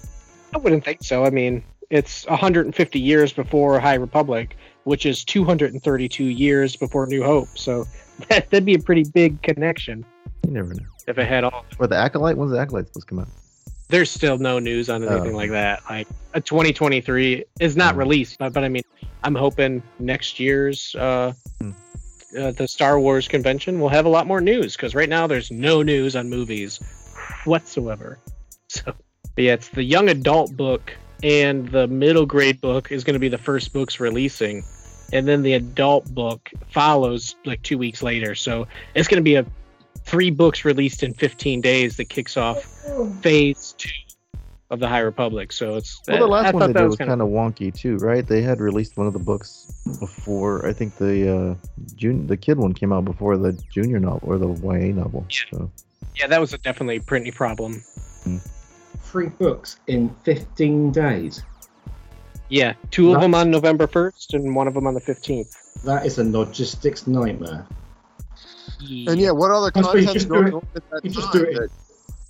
I 0.54 0.58
wouldn't 0.58 0.84
think 0.84 1.02
so. 1.02 1.24
I 1.24 1.30
mean, 1.30 1.62
it's 1.90 2.26
150 2.26 2.98
years 3.00 3.32
before 3.32 3.78
High 3.80 3.94
Republic, 3.94 4.56
which 4.84 5.06
is 5.06 5.24
232 5.24 6.24
years 6.24 6.76
before 6.76 7.06
New 7.06 7.22
Hope. 7.22 7.48
So 7.56 7.84
that, 8.28 8.50
that'd 8.50 8.64
be 8.64 8.74
a 8.74 8.78
pretty 8.78 9.04
big 9.04 9.40
connection 9.42 10.04
You 10.46 10.52
never 10.52 10.74
know. 10.74 10.84
if 11.06 11.18
it 11.18 11.26
had 11.26 11.44
all 11.44 11.64
Or 11.78 11.86
the 11.86 11.96
acolyte? 11.96 12.36
When's 12.36 12.52
the 12.52 12.58
acolyte 12.58 12.88
supposed 12.88 13.08
to 13.08 13.10
come 13.14 13.18
out? 13.20 13.28
there's 13.90 14.10
still 14.10 14.36
no 14.36 14.58
news 14.58 14.90
on 14.90 15.02
anything 15.02 15.32
Oh. 15.32 15.36
like 15.36 15.50
that. 15.50 15.80
Like 15.88 16.06
a 16.34 16.42
2023 16.42 17.44
is 17.58 17.74
not 17.74 17.94
Hmm. 17.94 18.00
released, 18.00 18.38
but, 18.38 18.52
but 18.52 18.62
I 18.62 18.68
mean, 18.68 18.82
I'm 19.24 19.34
hoping 19.34 19.82
next 19.98 20.38
year's 20.38 20.94
uh, 20.94 21.32
Hmm. 21.62 21.70
uh, 22.38 22.50
the 22.52 22.68
Star 22.68 23.00
Wars 23.00 23.26
convention 23.26 23.80
will 23.80 23.88
have 23.88 24.04
a 24.04 24.10
lot 24.10 24.26
more 24.26 24.42
news 24.42 24.76
because 24.76 24.94
right 24.94 25.08
now 25.08 25.26
there's 25.26 25.50
no 25.50 25.80
news 25.82 26.16
on 26.16 26.28
movies 26.28 26.78
whatsoever. 27.44 28.18
So, 28.70 28.82
but 29.34 29.44
yeah, 29.44 29.54
it's 29.54 29.68
the 29.70 29.82
young 29.82 30.10
adult 30.10 30.54
book 30.54 30.92
and 31.22 31.68
the 31.68 31.86
middle 31.88 32.26
grade 32.26 32.60
book 32.60 32.92
is 32.92 33.04
going 33.04 33.14
to 33.14 33.20
be 33.20 33.28
the 33.28 33.38
first 33.38 33.72
books 33.72 34.00
releasing, 34.00 34.64
and 35.12 35.26
then 35.26 35.42
the 35.42 35.54
adult 35.54 36.12
book 36.14 36.50
follows 36.68 37.36
like 37.44 37.62
two 37.62 37.78
weeks 37.78 38.02
later. 38.02 38.34
So 38.34 38.66
it's 38.94 39.08
going 39.08 39.20
to 39.20 39.24
be 39.24 39.36
a 39.36 39.46
three 40.04 40.30
books 40.30 40.64
released 40.64 41.02
in 41.02 41.12
15 41.12 41.60
days 41.60 41.96
that 41.96 42.08
kicks 42.08 42.36
off 42.36 42.64
phase 43.20 43.74
two 43.76 43.90
of 44.70 44.80
the 44.80 44.88
High 44.88 45.00
Republic. 45.00 45.52
So 45.52 45.76
it's 45.76 46.00
Well, 46.06 46.18
the 46.18 46.26
last 46.26 46.46
thought 46.46 46.54
one 46.54 46.60
they 46.60 46.72
that 46.74 46.78
did 46.80 46.84
was 46.84 46.90
was 46.92 46.98
kind 46.98 47.10
kind 47.10 47.22
of 47.22 47.28
wonky 47.28 47.74
too, 47.74 47.96
right? 47.96 48.26
They 48.26 48.42
had 48.42 48.60
released 48.60 48.96
one 48.96 49.06
of 49.06 49.12
the 49.12 49.18
books 49.18 49.82
before. 49.98 50.66
I 50.66 50.72
think 50.72 50.96
the 50.96 51.36
uh, 51.36 51.54
June 51.96 52.26
the 52.26 52.36
kid 52.36 52.58
one 52.58 52.74
came 52.74 52.92
out 52.92 53.04
before 53.04 53.36
the 53.36 53.52
junior 53.72 53.98
novel 53.98 54.20
or 54.24 54.38
the 54.38 54.48
YA 54.48 54.94
novel. 54.94 55.26
So 55.30 55.70
yeah, 56.16 56.26
that 56.26 56.40
was 56.40 56.52
a 56.52 56.58
definitely 56.58 56.96
a 56.96 57.00
printing 57.00 57.32
problem. 57.32 57.82
Three 59.10 59.28
books 59.28 59.78
in 59.86 60.10
15 60.24 60.92
days. 60.92 61.42
Yeah, 62.50 62.74
two 62.90 63.08
of 63.08 63.14
Nice. 63.14 63.22
them 63.22 63.34
on 63.34 63.50
November 63.50 63.86
1st 63.86 64.34
and 64.34 64.54
one 64.54 64.68
of 64.68 64.74
them 64.74 64.86
on 64.86 64.94
the 64.94 65.00
15th. 65.00 65.82
That 65.84 66.04
is 66.04 66.18
a 66.18 66.24
logistics 66.24 67.06
nightmare. 67.06 67.66
And 68.80 69.18
yeah, 69.18 69.30
what 69.30 69.50
other 69.50 69.70
I 69.74 69.80
suppose 69.80 69.94
you 70.00 70.06
content's 70.06 70.24
going 70.26 70.46
it- 70.48 70.54
on 70.54 70.66
at 70.76 70.90
that 70.90 71.04
just 71.04 71.32
time 71.32 71.42
do 71.44 71.48
it- 71.62 71.70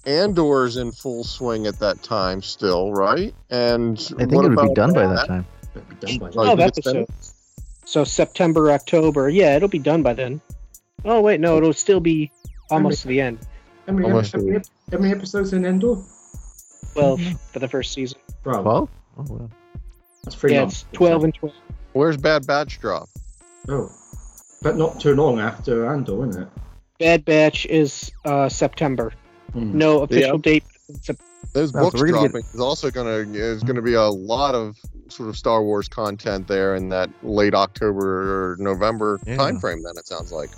Andor's 0.06 0.76
in 0.76 0.92
full 0.92 1.24
swing 1.24 1.66
at 1.66 1.78
that 1.80 2.02
time 2.02 2.40
still, 2.42 2.92
right? 2.92 3.34
And 3.50 3.98
I 3.98 4.24
think 4.24 4.32
what 4.32 4.44
it 4.44 4.48
would 4.50 4.56
be 4.56 4.62
about 4.62 4.74
done 4.74 4.92
by 4.94 5.06
that 5.06 5.26
time. 5.26 5.46
It'd 5.74 5.88
be 5.88 5.94
done 6.06 6.18
by 6.18 6.26
Oh, 6.26 6.30
now. 6.44 6.50
you 6.50 6.56
Twelve 6.56 6.58
think 6.58 6.78
it's 6.78 6.84
done? 6.86 6.96
episodes. 6.98 7.34
So 7.84 8.04
September, 8.04 8.70
October. 8.70 9.28
Yeah, 9.28 9.56
it'll 9.56 9.68
be 9.68 9.78
done 9.78 10.02
by 10.02 10.14
then. 10.14 10.40
Oh 11.04 11.20
wait, 11.20 11.40
no, 11.40 11.56
it'll 11.58 11.72
still 11.72 12.00
be 12.00 12.30
almost 12.70 13.02
to 13.02 13.08
the 13.08 13.20
end. 13.20 13.38
How 13.86 13.92
many, 13.94 14.06
Almost 14.06 14.32
how, 14.32 14.40
many, 14.40 14.60
how 14.92 14.98
many 14.98 15.12
episodes 15.12 15.52
in 15.52 15.64
Andor? 15.64 15.96
Twelve 16.98 17.20
for 17.52 17.58
the 17.58 17.68
first 17.68 17.92
season. 17.92 18.18
Well, 18.44 18.62
Twelve? 18.62 18.88
Oh 19.18 19.24
wow. 19.28 19.50
that's 20.24 20.36
pretty 20.36 20.54
yeah, 20.54 20.60
long. 20.62 20.68
it's 20.70 20.84
twelve 20.92 21.24
and 21.24 21.34
twelve. 21.34 21.54
Where's 21.92 22.16
Bad 22.16 22.46
Batch 22.46 22.80
drop? 22.80 23.08
Oh, 23.68 23.90
but 24.62 24.76
not 24.76 25.00
too 25.00 25.14
long 25.14 25.38
after 25.40 25.86
Andor, 25.88 26.28
isn't 26.28 26.42
it? 26.42 26.48
Bad 26.98 27.24
Batch 27.24 27.66
is 27.66 28.10
uh, 28.24 28.48
September. 28.48 29.12
Hmm. 29.52 29.76
No 29.78 30.02
official 30.02 30.36
Yeah. 30.36 30.42
date. 30.42 30.64
Sep- 31.02 31.16
Those 31.52 31.74
Oh, 31.74 31.80
books 31.80 32.00
we're 32.00 32.06
get- 32.08 32.12
dropping 32.12 32.42
is 32.54 32.60
also 32.60 32.90
gonna 32.90 33.10
is 33.32 33.62
gonna 33.62 33.82
be 33.82 33.94
a 33.94 34.02
lot 34.08 34.54
of 34.54 34.76
sort 35.08 35.28
of 35.28 35.36
Star 35.36 35.62
Wars 35.62 35.88
content 35.88 36.46
there 36.48 36.74
in 36.74 36.88
that 36.90 37.08
late 37.22 37.54
October 37.54 38.52
or 38.52 38.56
November 38.58 39.18
Yeah. 39.26 39.36
timeframe. 39.36 39.82
Then 39.82 39.94
it 39.96 40.06
sounds 40.06 40.32
like 40.32 40.50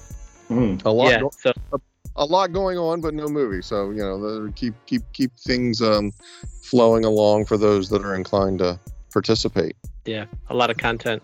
Hmm. 0.49 0.77
a 0.85 0.91
lot 0.93 1.11
yeah, 1.11 1.21
go- 1.21 1.31
so 1.41 1.53
a 2.21 2.25
lot 2.25 2.53
going 2.53 2.79
on, 2.79 3.01
but 3.01 3.15
no 3.15 3.27
movie. 3.27 3.63
So 3.63 3.91
you 3.91 4.03
know, 4.03 4.53
keep 4.55 4.75
keep 4.87 5.03
keep 5.13 5.35
things 5.37 5.83
um, 5.83 6.13
flowing 6.63 7.05
along 7.05 7.47
for 7.47 7.57
those 7.57 7.89
that 7.89 8.05
are 8.05 8.15
inclined 8.15 8.61
to 8.61 8.79
participate. 9.13 9.75
yeah, 10.05 10.27
a 10.51 10.55
lot 10.55 10.71
of 10.71 10.77
content. 10.77 11.23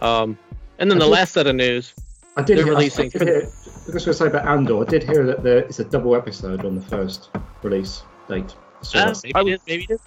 Um, 0.00 0.38
and 0.78 0.88
then 0.90 0.98
the 0.98 1.06
I 1.06 1.08
last 1.08 1.32
set 1.32 1.46
of 1.48 1.56
news. 1.56 1.94
I 2.36 2.42
did 2.42 2.58
They're 2.58 2.64
hear, 2.64 2.74
releasing 2.74 3.06
I 3.14 3.18
did 3.18 3.28
hear, 3.28 3.42
I 3.42 3.44
was 3.44 3.86
going 3.86 3.98
to 4.04 4.14
say 4.14 4.26
about 4.26 4.46
Andor. 4.46 4.82
I 4.82 4.84
did 4.84 5.04
hear 5.04 5.24
that 5.26 5.42
there 5.44 5.62
is 5.62 5.78
a 5.78 5.84
double 5.84 6.16
episode 6.16 6.64
on 6.64 6.74
the 6.74 6.80
first 6.82 7.30
release 7.62 8.02
date. 8.28 8.54
So 8.82 8.98
Uh, 8.98 9.04
that's- 9.06 9.22
maybe 9.22 9.50
it 9.52 9.54
is, 9.54 9.60
maybe 9.68 9.86
it 9.88 9.90
is. 9.92 10.00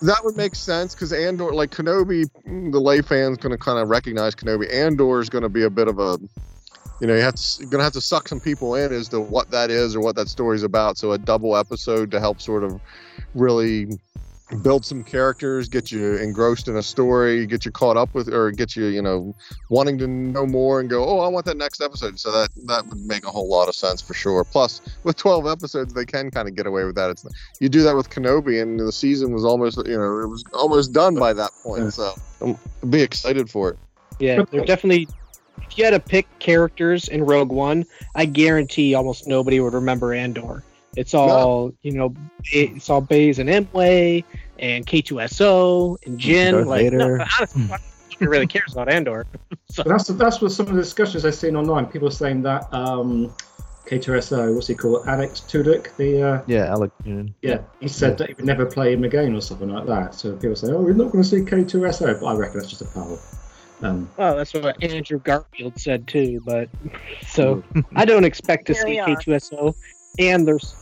That 0.00 0.24
would 0.24 0.36
make 0.38 0.54
sense 0.54 0.94
because 0.94 1.12
Andor, 1.12 1.52
like 1.52 1.70
Kenobi, 1.70 2.24
mm, 2.48 2.72
the 2.72 2.80
lay 2.80 3.02
fans 3.02 3.36
going 3.36 3.52
to 3.52 3.58
kind 3.58 3.78
of 3.78 3.88
recognize 3.90 4.34
Kenobi. 4.34 4.72
Andor 4.72 5.20
is 5.20 5.28
going 5.28 5.42
to 5.42 5.48
be 5.50 5.64
a 5.64 5.70
bit 5.70 5.86
of 5.88 5.98
a, 5.98 6.18
you 7.00 7.06
know, 7.06 7.14
you 7.14 7.22
have 7.22 7.34
to 7.34 7.60
you're 7.60 7.70
going 7.70 7.80
to 7.80 7.84
have 7.84 7.92
to 7.94 8.00
suck 8.00 8.28
some 8.28 8.40
people 8.40 8.74
in 8.74 8.92
as 8.92 9.08
to 9.08 9.20
what 9.20 9.50
that 9.50 9.70
is 9.70 9.96
or 9.96 10.00
what 10.00 10.16
that 10.16 10.28
story's 10.28 10.62
about. 10.62 10.98
So 10.98 11.12
a 11.12 11.18
double 11.18 11.56
episode 11.56 12.10
to 12.10 12.20
help 12.20 12.40
sort 12.40 12.64
of 12.64 12.80
really 13.34 13.88
build 14.62 14.84
some 14.84 15.04
characters, 15.04 15.68
get 15.68 15.92
you 15.92 16.16
engrossed 16.16 16.68
in 16.68 16.76
a 16.76 16.82
story, 16.82 17.46
get 17.46 17.64
you 17.64 17.70
caught 17.70 17.96
up 17.96 18.12
with, 18.14 18.28
or 18.32 18.50
get 18.50 18.74
you, 18.74 18.86
you 18.86 19.00
know, 19.00 19.34
wanting 19.68 19.96
to 19.98 20.06
know 20.06 20.44
more 20.46 20.80
and 20.80 20.90
go, 20.90 21.04
oh, 21.04 21.20
I 21.20 21.28
want 21.28 21.46
that 21.46 21.56
next 21.56 21.80
episode. 21.80 22.18
So 22.18 22.32
that 22.32 22.50
that 22.66 22.86
would 22.86 22.98
make 23.06 23.24
a 23.24 23.30
whole 23.30 23.48
lot 23.48 23.68
of 23.68 23.74
sense 23.74 24.00
for 24.00 24.14
sure. 24.14 24.44
Plus, 24.44 24.80
with 25.04 25.16
12 25.16 25.46
episodes, 25.46 25.94
they 25.94 26.04
can 26.04 26.30
kind 26.30 26.48
of 26.48 26.54
get 26.54 26.66
away 26.66 26.84
with 26.84 26.96
that. 26.96 27.10
It's 27.10 27.24
you 27.60 27.68
do 27.68 27.82
that 27.82 27.96
with 27.96 28.10
Kenobi, 28.10 28.60
and 28.60 28.78
the 28.78 28.92
season 28.92 29.32
was 29.32 29.44
almost, 29.44 29.76
you 29.86 29.96
know, 29.96 30.18
it 30.18 30.28
was 30.28 30.44
almost 30.52 30.92
done 30.92 31.14
by 31.14 31.32
that 31.32 31.50
point. 31.62 31.92
So 31.92 32.14
um, 32.42 32.58
be 32.88 33.02
excited 33.02 33.48
for 33.48 33.70
it. 33.70 33.78
Yeah, 34.18 34.42
they're 34.50 34.64
definitely. 34.64 35.08
If 35.68 35.78
you 35.78 35.84
had 35.84 35.90
to 35.90 36.00
pick 36.00 36.26
characters 36.38 37.08
in 37.08 37.24
Rogue 37.24 37.50
One, 37.50 37.84
I 38.14 38.24
guarantee 38.24 38.94
almost 38.94 39.26
nobody 39.26 39.60
would 39.60 39.74
remember 39.74 40.14
Andor. 40.14 40.64
It's 40.96 41.14
all 41.14 41.72
you 41.82 41.92
know. 41.92 42.14
It's 42.44 42.90
all 42.90 43.00
Baze 43.00 43.38
and 43.38 43.48
Îmwe 43.48 44.24
and 44.58 44.86
K2SO 44.86 46.04
and 46.06 46.18
Jyn. 46.18 46.52
Darth 46.52 46.66
like, 46.66 46.92
no, 46.92 47.14
honestly, 47.38 47.62
nobody 47.62 48.26
really 48.26 48.46
cares 48.46 48.72
about 48.72 48.88
Andor. 48.88 49.26
so, 49.70 49.82
that's 49.84 50.08
that's 50.08 50.40
what 50.40 50.52
some 50.52 50.66
of 50.66 50.74
the 50.74 50.82
discussions 50.82 51.24
I've 51.24 51.34
seen 51.34 51.54
online. 51.56 51.86
People 51.86 52.10
saying 52.10 52.42
that 52.42 52.72
um, 52.74 53.32
K2SO, 53.86 54.54
what's 54.54 54.66
he 54.66 54.74
called, 54.74 55.06
Alex 55.06 55.40
Tudyk, 55.40 55.96
the 55.96 56.22
uh, 56.22 56.42
Yeah, 56.46 56.66
Alec. 56.66 56.92
Yeah. 57.04 57.22
yeah, 57.42 57.58
he 57.80 57.88
said 57.88 58.18
that 58.18 58.28
he 58.28 58.34
would 58.34 58.44
never 58.44 58.66
play 58.66 58.92
him 58.92 59.04
again 59.04 59.34
or 59.34 59.40
something 59.40 59.68
like 59.68 59.86
that. 59.86 60.14
So 60.14 60.36
people 60.36 60.56
say, 60.56 60.68
oh, 60.68 60.80
we're 60.80 60.92
not 60.92 61.10
going 61.10 61.24
to 61.24 61.28
see 61.28 61.38
K2SO, 61.38 62.20
but 62.20 62.26
I 62.26 62.34
reckon 62.34 62.58
that's 62.58 62.70
just 62.70 62.82
a 62.82 62.86
power. 62.86 63.18
Um, 63.82 64.10
well, 64.16 64.36
that's 64.36 64.52
what 64.52 64.82
Andrew 64.82 65.18
Garfield 65.18 65.78
said 65.78 66.06
too. 66.06 66.40
But 66.44 66.68
so 67.26 67.62
I 67.96 68.04
don't 68.04 68.24
expect 68.24 68.66
to 68.66 68.74
see. 68.74 68.98
K2SO, 68.98 69.74
and 70.18 70.46
there's 70.46 70.74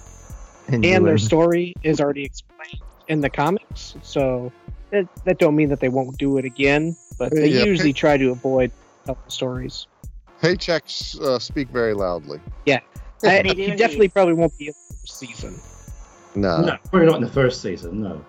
And, 0.69 0.85
and 0.85 1.07
their 1.07 1.19
story 1.19 1.75
is 1.83 2.01
already 2.01 2.25
explained 2.25 2.83
in 3.09 3.20
the 3.20 3.31
comics. 3.31 3.97
So 4.03 4.53
that, 4.91 5.09
that 5.25 5.39
don't 5.39 5.57
mean 5.57 5.69
that 5.70 5.81
they 5.81 5.89
won't 5.89 6.19
do 6.19 6.39
it 6.39 6.45
again, 6.45 6.97
but 7.19 7.33
they 7.33 7.49
Yeah. 7.49 7.65
usually 7.65 7.93
try 7.93 8.16
to 8.16 8.31
avoid 8.31 8.70
telling 9.05 9.20
stories. 9.29 9.87
Paychecks 10.43 11.19
uh, 11.20 11.39
speak 11.39 11.69
very 11.69 11.95
loudly. 11.95 12.41
I, 13.25 13.43
he 13.43 13.75
definitely 13.75 14.09
probably 14.09 14.35
won't 14.35 14.57
be 14.59 14.69
in 14.69 14.75
the 14.89 14.95
first 14.95 15.19
season. 15.19 15.61
No. 16.37 16.61
no, 16.61 16.77
probably 16.91 17.07
not 17.09 17.16
in 17.16 17.23
the 17.23 17.33
first 17.33 17.62
season. 17.62 18.03
No. 18.03 18.25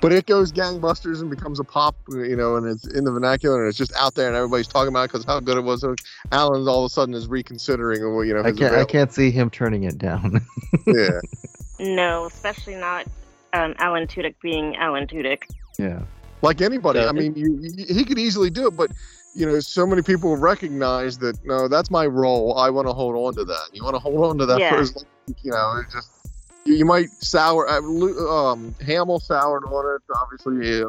But 0.00 0.12
it 0.12 0.26
goes 0.26 0.52
gangbusters 0.52 1.20
and 1.20 1.30
becomes 1.30 1.60
a 1.60 1.64
pop, 1.64 1.94
you 2.08 2.36
know, 2.36 2.56
and 2.56 2.66
it's 2.66 2.86
in 2.86 3.04
the 3.04 3.10
vernacular 3.12 3.60
and 3.60 3.68
it's 3.68 3.78
just 3.78 3.92
out 3.96 4.14
there 4.14 4.28
and 4.28 4.36
everybody's 4.36 4.68
talking 4.68 4.88
about 4.88 5.04
it 5.04 5.12
because 5.12 5.24
how 5.24 5.40
good 5.40 5.56
it 5.56 5.62
was. 5.62 5.80
So 5.82 5.94
Alan 6.32 6.66
all 6.68 6.84
of 6.84 6.90
a 6.90 6.92
sudden 6.92 7.14
is 7.14 7.26
reconsidering, 7.28 8.00
you 8.00 8.34
know, 8.34 8.40
I 8.42 8.52
can't. 8.52 8.74
I 8.74 8.84
can't 8.84 9.12
see 9.12 9.30
him 9.30 9.50
turning 9.50 9.84
it 9.84 9.98
down. 9.98 10.40
Yeah. 10.86 11.20
No, 11.78 12.26
especially 12.26 12.74
not 12.76 13.06
um, 13.52 13.74
Alan 13.78 14.06
Tudyk 14.06 14.34
being 14.42 14.76
Alan 14.76 15.06
Tudyk. 15.06 15.42
yeah. 15.78 16.00
like 16.42 16.60
anybody. 16.60 17.00
So- 17.00 17.08
I 17.08 17.12
mean, 17.12 17.34
you, 17.34 17.58
you, 17.62 17.94
he 17.94 18.04
could 18.04 18.18
easily 18.18 18.50
do 18.50 18.66
it, 18.66 18.76
but 18.76 18.90
you 19.34 19.46
know, 19.46 19.60
so 19.60 19.86
many 19.86 20.02
people 20.02 20.36
recognize 20.36 21.18
that 21.18 21.38
no, 21.44 21.68
that's 21.68 21.90
my 21.90 22.04
role. 22.06 22.58
I 22.58 22.68
want 22.70 22.88
to 22.88 22.92
hold 22.92 23.14
on 23.16 23.34
to 23.34 23.44
that. 23.44 23.68
You 23.72 23.84
want 23.84 23.94
to 23.94 24.00
hold 24.00 24.24
on 24.24 24.38
to 24.38 24.46
that 24.46 24.58
Yeah. 24.58 24.70
for 24.70 24.78
as 24.80 24.94
long, 24.96 25.04
you 25.42 25.50
know. 25.52 25.76
It 25.80 25.86
just 25.92 26.10
you, 26.64 26.74
you 26.74 26.84
might 26.84 27.08
sour. 27.22 27.68
uh, 27.68 27.80
Um, 27.80 28.74
Hamill 28.84 29.20
soured 29.20 29.64
on 29.64 29.96
it. 29.96 30.02
Obviously, 30.16 30.82
uh, 30.82 30.86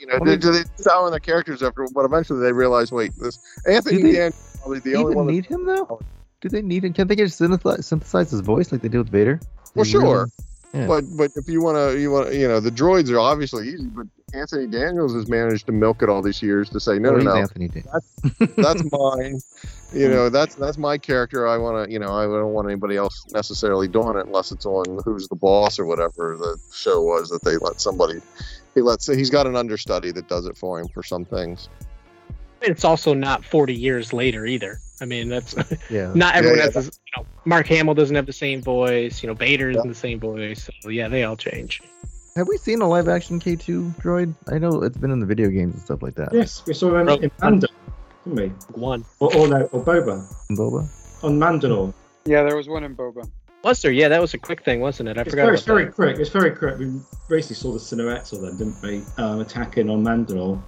you 0.00 0.06
know, 0.06 0.18
they, 0.24 0.36
they 0.36 0.64
sour 0.76 1.04
on 1.06 1.10
their 1.10 1.20
characters 1.20 1.62
after, 1.62 1.86
but 1.94 2.04
eventually 2.04 2.40
they 2.40 2.52
realize, 2.52 2.92
wait, 2.92 3.12
this 3.18 3.38
Anthony 3.66 4.02
they 4.02 4.12
Dan 4.12 4.32
probably 4.60 4.80
the 4.80 4.96
only 4.96 5.14
one. 5.14 5.26
need 5.26 5.46
him 5.46 5.64
though? 5.66 6.00
Do 6.40 6.48
they 6.48 6.62
need 6.62 6.84
him? 6.84 6.92
Can't 6.92 7.08
they 7.08 7.16
just 7.16 7.38
synthesize, 7.38 7.86
synthesize 7.86 8.30
his 8.30 8.40
voice 8.40 8.70
like 8.70 8.82
they 8.82 8.88
did 8.88 8.98
with 8.98 9.08
Vader? 9.08 9.40
Well, 9.74 9.84
They 9.84 9.92
really- 9.92 10.04
sure. 10.06 10.28
Yeah. 10.76 10.86
But 10.86 11.04
but 11.16 11.30
if 11.36 11.48
you 11.48 11.62
want 11.62 11.76
to, 11.76 11.98
you 11.98 12.10
want 12.10 12.32
you 12.34 12.46
know, 12.48 12.60
the 12.60 12.70
droids 12.70 13.10
are 13.10 13.18
obviously 13.18 13.68
easy, 13.68 13.86
but 13.86 14.06
Anthony 14.34 14.66
Daniels 14.66 15.14
has 15.14 15.28
managed 15.28 15.66
to 15.66 15.72
milk 15.72 16.02
it 16.02 16.08
all 16.08 16.20
these 16.22 16.42
years 16.42 16.68
to 16.70 16.80
say, 16.80 16.98
no, 16.98 17.10
Oh, 17.10 17.16
no, 17.16 17.22
no, 17.24 17.36
Anthony 17.36 17.68
Dan. 17.68 17.84
that's 18.56 18.82
mine. 18.92 19.40
You 19.92 20.08
know, 20.08 20.28
that's 20.28 20.54
that's 20.56 20.78
my 20.78 20.98
character. 20.98 21.46
I 21.46 21.56
want 21.58 21.86
to, 21.86 21.92
you 21.92 21.98
know, 21.98 22.12
I 22.12 22.24
don't 22.24 22.52
want 22.52 22.68
anybody 22.68 22.96
else 22.96 23.24
necessarily 23.30 23.88
doing 23.88 24.16
it 24.18 24.26
unless 24.26 24.52
it's 24.52 24.66
on 24.66 24.98
Who's 25.04 25.28
the 25.28 25.36
Boss 25.36 25.78
or 25.78 25.86
whatever 25.86 26.36
the 26.38 26.58
show 26.72 27.02
was 27.02 27.30
that 27.30 27.42
they 27.44 27.56
let 27.56 27.80
somebody. 27.80 28.20
He 28.74 28.82
lets. 28.82 29.06
He's 29.06 29.30
got 29.30 29.46
an 29.46 29.56
understudy 29.56 30.12
that 30.12 30.28
does 30.28 30.46
it 30.46 30.56
for 30.56 30.78
him 30.80 30.88
for 30.88 31.02
some 31.02 31.24
things. 31.24 31.68
It's 32.62 32.84
also 32.84 33.14
not 33.14 33.44
40 33.44 33.74
years 33.74 34.12
later 34.12 34.46
either. 34.46 34.78
I 35.00 35.04
mean, 35.04 35.28
that's 35.28 35.54
Yeah. 35.90 36.12
not 36.14 36.34
everyone 36.34 36.58
yeah. 36.58 36.64
has. 36.64 36.74
This, 36.74 37.00
you 37.06 37.22
know, 37.22 37.26
Mark 37.44 37.66
Hamill 37.66 37.94
doesn't 37.94 38.16
have 38.16 38.26
the 38.26 38.32
same 38.32 38.62
voice. 38.62 39.22
You 39.22 39.26
know, 39.28 39.34
Vader 39.34 39.70
isn't 39.70 39.88
the 39.88 39.94
same 39.94 40.18
voice. 40.18 40.68
So 40.80 40.88
yeah, 40.88 41.08
they 41.08 41.24
all 41.24 41.36
change. 41.36 41.82
Have 42.34 42.48
we 42.48 42.56
seen 42.58 42.82
a 42.82 42.88
live 42.88 43.08
action 43.08 43.40
K2 43.40 43.94
droid? 44.02 44.34
I 44.52 44.58
know 44.58 44.82
it's 44.82 44.96
been 44.98 45.10
in 45.10 45.20
the 45.20 45.26
video 45.26 45.48
games 45.48 45.74
and 45.74 45.82
stuff 45.82 46.02
like 46.02 46.14
that. 46.16 46.30
Yes, 46.34 46.62
we 46.66 46.74
saw 46.74 46.94
him 46.98 47.06
Bro- 47.06 47.14
in 47.16 47.30
Mando, 47.40 47.66
didn't 48.24 48.36
we? 48.36 48.48
One 48.78 49.04
Or, 49.20 49.34
or 49.36 49.48
no, 49.48 49.62
or 49.72 49.82
Boba 49.82 50.22
Boba. 50.50 50.88
on 51.24 51.38
Mandalore. 51.38 51.94
Yeah, 52.26 52.42
there 52.42 52.56
was 52.56 52.68
one 52.68 52.84
in 52.84 52.94
Boba. 52.96 53.26
was 53.64 53.80
there? 53.80 53.90
Yeah, 53.92 54.08
that 54.08 54.20
was 54.20 54.34
a 54.34 54.38
quick 54.38 54.62
thing, 54.64 54.80
wasn't 54.80 55.08
it? 55.08 55.16
I 55.16 55.22
It's 55.22 55.30
forgot. 55.30 55.44
very, 55.44 55.48
About 55.48 55.54
it's 55.58 55.66
very 55.66 55.84
that. 55.84 55.94
quick. 55.94 56.18
It's 56.18 56.30
very 56.30 56.50
quick. 56.50 56.78
We 56.78 57.00
basically 57.28 57.56
saw 57.56 57.72
the 57.72 57.80
silhouettes 57.80 58.32
of 58.32 58.40
them, 58.42 58.56
didn't 58.58 58.82
we? 58.82 59.02
Um, 59.22 59.40
attacking 59.40 59.88
on 59.88 60.02
Mandalore. 60.04 60.60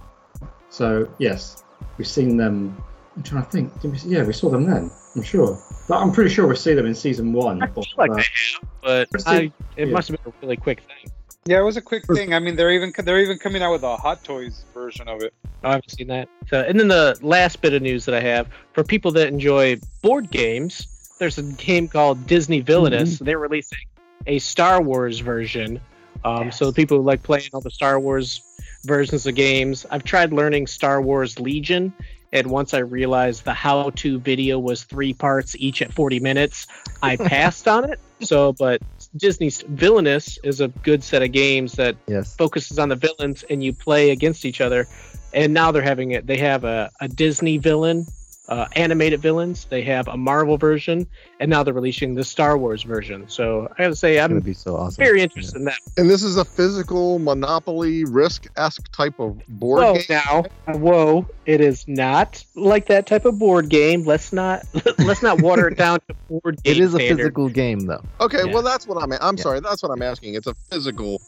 So 0.69 1.07
yes, 1.19 1.63
we've 1.99 2.07
seen 2.07 2.37
them. 2.37 2.81
I'm 3.15 3.21
trying 3.23 3.43
to 3.43 3.49
think. 3.51 3.81
Did 3.81 3.91
we, 3.91 3.97
yeah, 4.09 4.23
we 4.23 4.33
saw 4.33 4.49
them 4.49 4.63
then. 4.63 4.89
I'm 5.15 5.21
sure. 5.21 5.61
But 5.87 5.97
I'm 5.97 6.11
pretty 6.11 6.33
sure 6.33 6.47
we 6.47 6.55
see 6.55 6.73
them 6.73 6.85
in 6.85 6.95
season 6.95 7.33
one. 7.33 7.61
I 7.61 7.65
of, 7.67 7.73
feel 7.75 7.83
like 7.97 8.11
uh, 8.11 8.15
they 8.15 8.21
have, 8.21 9.09
but 9.13 9.27
I, 9.27 9.51
it 9.75 9.87
Yeah. 9.87 9.93
must 9.93 10.07
have 10.07 10.23
been 10.23 10.33
a 10.33 10.35
really 10.41 10.57
quick 10.57 10.79
thing. 10.79 11.11
Yeah, 11.45 11.59
it 11.59 11.63
was 11.63 11.77
a 11.77 11.81
quick 11.81 12.05
thing. 12.07 12.33
I 12.33 12.39
mean, 12.39 12.55
they're 12.55 12.71
even 12.71 12.93
they're 13.03 13.19
even 13.19 13.37
coming 13.37 13.61
out 13.61 13.71
with 13.71 13.83
a 13.83 13.97
Hot 13.97 14.23
Toys 14.23 14.63
version 14.73 15.07
of 15.07 15.21
it. 15.21 15.33
I 15.63 15.71
haven't 15.71 15.91
seen 15.91 16.07
that. 16.07 16.29
So, 16.47 16.61
and 16.61 16.79
then 16.79 16.87
the 16.87 17.17
last 17.21 17.61
bit 17.61 17.73
of 17.73 17.81
news 17.81 18.05
that 18.05 18.15
I 18.15 18.21
have 18.21 18.47
for 18.73 18.83
people 18.83 19.11
that 19.13 19.27
enjoy 19.27 19.77
board 20.01 20.31
games, 20.31 21.15
there's 21.19 21.37
a 21.37 21.43
game 21.43 21.87
called 21.87 22.25
Disney 22.27 22.61
Villainous. 22.61 23.19
They're 23.19 23.39
releasing 23.39 23.79
a 24.27 24.39
Star 24.39 24.81
Wars 24.81 25.19
version. 25.19 25.81
Um, 26.23 26.51
So 26.51 26.71
people 26.71 26.97
who 26.97 27.03
like 27.03 27.23
playing 27.23 27.49
all 27.53 27.61
the 27.61 27.71
Star 27.71 27.99
Wars 27.99 28.41
versions 28.83 29.25
of 29.25 29.35
games. 29.35 29.85
I've 29.89 30.03
tried 30.03 30.33
learning 30.33 30.67
Star 30.67 31.01
Wars 31.01 31.39
Legion, 31.39 31.93
and 32.31 32.47
once 32.47 32.73
I 32.73 32.79
realized 32.79 33.45
the 33.45 33.53
how-to 33.53 34.19
video 34.19 34.59
was 34.59 34.83
three 34.83 35.13
parts 35.13 35.55
each 35.57 35.81
at 35.81 35.93
40 35.93 36.19
minutes, 36.19 36.67
I 37.01 37.15
passed 37.17 37.67
on 37.67 37.89
it. 37.91 37.99
So, 38.21 38.53
but 38.53 38.81
Disney's 39.17 39.61
Villainous 39.61 40.37
is 40.43 40.61
a 40.61 40.67
good 40.67 41.03
set 41.03 41.21
of 41.23 41.31
games 41.31 41.73
that 41.73 41.95
Yes. 42.07 42.35
focuses 42.35 42.77
on 42.79 42.89
the 42.89 42.95
villains 42.95 43.43
and 43.49 43.63
you 43.63 43.73
play 43.73 44.11
against 44.11 44.45
each 44.45 44.61
other 44.61 44.87
and 45.33 45.53
now 45.53 45.71
they're 45.71 45.81
having 45.81 46.11
it 46.11 46.25
they 46.25 46.37
have 46.37 46.63
a, 46.63 46.89
a 47.01 47.07
disney 47.07 47.57
villain 47.57 48.05
uh, 48.49 48.67
animated 48.73 49.21
villains. 49.21 49.65
They 49.65 49.81
have 49.83 50.07
a 50.07 50.17
Marvel 50.17 50.57
version, 50.57 51.07
and 51.39 51.49
now 51.49 51.63
they're 51.63 51.73
releasing 51.73 52.15
the 52.15 52.23
Star 52.23 52.57
Wars 52.57 52.83
version. 52.83 53.25
So 53.29 53.67
I 53.77 53.83
gotta 53.83 53.95
say, 53.95 54.19
I'm 54.19 54.37
be 54.39 54.53
so 54.53 54.75
awesome. 54.75 55.01
very 55.01 55.21
interested 55.21 55.55
in 55.57 55.65
that. 55.65 55.77
And 55.97 56.09
this 56.09 56.23
is 56.23 56.35
a 56.37 56.43
physical 56.43 57.19
Monopoly 57.19 58.03
risk-esque 58.05 58.91
type 58.91 59.19
of 59.19 59.39
board 59.47 59.83
Whoa, 59.83 59.93
game. 59.93 60.03
now, 60.09 60.43
whoa! 60.67 61.25
It 61.45 61.61
is 61.61 61.87
not 61.87 62.43
like 62.55 62.87
that 62.87 63.05
type 63.07 63.25
of 63.25 63.39
board 63.39 63.69
game. 63.69 64.03
Let's 64.03 64.33
not 64.33 64.65
let's 64.99 65.21
not 65.23 65.41
water 65.41 65.67
it 65.67 65.77
down 65.77 65.99
to 66.07 66.15
board 66.29 66.61
game 66.63 66.75
It 66.75 66.79
is 66.79 66.93
a 66.93 66.97
standard. 66.97 67.17
physical 67.17 67.49
game 67.49 67.81
though. 67.81 68.03
Okay, 68.19 68.45
Yeah. 68.45 68.53
well 68.53 68.63
that's 68.63 68.87
what 68.87 69.01
I'm. 69.01 69.11
I'm 69.21 69.37
Yeah. 69.37 69.43
sorry, 69.43 69.59
that's 69.61 69.81
what 69.83 69.91
I'm 69.91 70.01
asking. 70.01 70.33
It's 70.35 70.47
a 70.47 70.53
physical, 70.71 71.21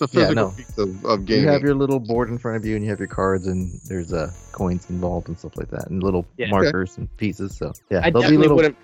it's 0.00 0.14
a 0.14 0.18
Yeah, 0.18 0.26
physical 0.26 0.44
no. 0.48 0.50
piece 0.50 0.78
of, 0.78 1.04
of 1.06 1.30
You 1.30 1.48
have 1.48 1.62
your 1.62 1.74
little 1.74 1.98
board 2.00 2.28
in 2.28 2.36
front 2.38 2.56
of 2.58 2.66
you, 2.66 2.76
and 2.76 2.84
you 2.84 2.90
have 2.90 2.98
your 2.98 3.08
cards, 3.08 3.46
and 3.46 3.80
there's 3.88 4.12
uh, 4.12 4.30
coins 4.52 4.88
involved 4.90 5.28
and 5.28 5.38
stuff 5.38 5.56
like 5.56 5.70
that, 5.70 5.88
and 5.88 6.02
little 6.02 6.26
Yeah. 6.36 6.48
markers 6.50 6.98
and 6.98 7.14
pieces. 7.16 7.56
So 7.56 7.72
yeah, 7.90 8.00
I 8.04 8.10
there'll 8.10 8.12
be 8.28 8.36
definitely 8.36 8.36
little. 8.38 8.56
wouldn't 8.56 8.76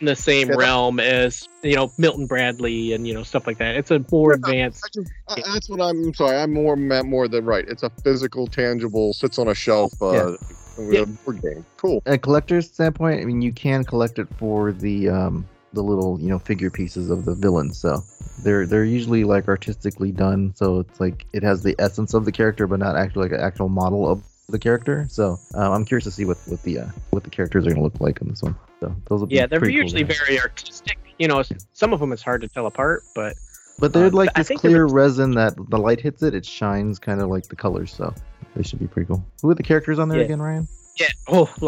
in 0.00 0.06
the 0.06 0.14
same 0.16 0.48
Yeah, 0.48 0.54
realm 0.56 1.00
as 1.00 1.48
you 1.62 1.74
know 1.74 1.90
Milton 1.98 2.26
Bradley 2.26 2.92
and 2.92 3.06
you 3.06 3.14
know 3.14 3.22
stuff 3.24 3.46
like 3.48 3.58
that. 3.58 3.74
It's 3.76 3.90
a 3.90 4.04
more 4.12 4.32
advanced. 4.34 4.84
I 4.84 4.88
just- 4.94 5.12
I- 5.28 5.52
that's 5.52 5.68
what 5.68 5.80
I'm 5.80 6.14
sorry. 6.14 6.36
I'm 6.36 6.52
more 6.52 6.76
meant 6.76 7.08
more 7.08 7.26
than 7.26 7.44
right. 7.44 7.64
It's 7.68 7.82
a 7.82 7.90
physical, 8.04 8.46
tangible, 8.46 9.12
sits 9.12 9.38
on 9.38 9.48
a 9.48 9.54
shelf. 9.54 9.92
Uh, 10.00 10.12
Yeah. 10.12 10.36
with 10.78 10.94
Yeah. 10.94 11.00
a 11.00 11.06
board 11.06 11.42
game. 11.42 11.64
Cool. 11.76 12.00
a 12.06 12.16
collector's 12.16 12.66
standpoint, 12.70 13.20
I 13.20 13.24
mean, 13.24 13.42
you 13.42 13.52
can 13.52 13.84
collect 13.84 14.18
it 14.20 14.28
for 14.38 14.70
the 14.72 15.08
um 15.08 15.44
the 15.72 15.82
little 15.82 16.18
you 16.20 16.28
know 16.28 16.38
figure 16.38 16.70
pieces 16.70 17.10
of 17.10 17.24
the 17.24 17.34
villains. 17.34 17.78
So 17.78 18.02
they're 18.42 18.66
they're 18.66 18.84
usually 18.84 19.24
like 19.24 19.48
artistically 19.48 20.12
done. 20.12 20.54
So 20.56 20.80
it's 20.80 21.00
like 21.00 21.26
it 21.32 21.42
has 21.42 21.62
the 21.62 21.74
essence 21.78 22.14
of 22.14 22.24
the 22.24 22.32
character, 22.32 22.66
but 22.66 22.78
not 22.78 22.96
actually 22.96 23.28
like 23.28 23.38
an 23.38 23.44
actual 23.44 23.68
model 23.68 24.08
of 24.08 24.22
the 24.48 24.58
character. 24.58 25.06
So 25.08 25.38
um, 25.54 25.72
I'm 25.72 25.84
curious 25.84 26.04
to 26.04 26.10
see 26.10 26.24
what 26.24 26.38
what 26.46 26.62
the 26.62 26.80
uh, 26.80 26.86
what 27.10 27.24
the 27.24 27.30
characters 27.30 27.66
are 27.66 27.70
gonna 27.70 27.82
look 27.82 28.00
like 28.00 28.20
in 28.20 28.28
this 28.28 28.42
one. 28.42 28.56
So 28.80 28.94
those 29.06 29.20
will 29.20 29.32
Yeah, 29.32 29.46
they're 29.46 29.60
cool 29.60 29.70
usually 29.70 30.04
to 30.04 30.14
very 30.14 30.40
artistic. 30.40 30.98
You 31.18 31.28
know, 31.28 31.42
some 31.72 31.92
of 31.92 32.00
them 32.00 32.12
it's 32.12 32.22
hard 32.22 32.40
to 32.40 32.48
tell 32.48 32.66
apart, 32.66 33.04
but 33.14 33.36
But 33.78 33.92
they're 33.92 34.06
uh, 34.06 34.10
like 34.10 34.34
this 34.34 34.48
clear 34.56 34.86
resin 34.86 35.32
that 35.32 35.54
the 35.68 35.78
light 35.78 36.00
hits 36.00 36.22
it, 36.22 36.34
it 36.34 36.46
shines 36.46 36.98
kind 36.98 37.20
of 37.20 37.28
like 37.28 37.46
the 37.48 37.56
colors. 37.56 37.92
So 37.94 38.12
they 38.56 38.62
should 38.62 38.78
be 38.78 38.86
pretty 38.86 39.06
cool. 39.06 39.24
Who 39.42 39.50
are 39.50 39.54
the 39.54 39.62
characters 39.62 39.98
on 39.98 40.08
there 40.08 40.18
Yeah. 40.18 40.24
again, 40.24 40.42
Ryan? 40.42 40.68
Yeah. 40.98 41.08
Oh, 41.28 41.52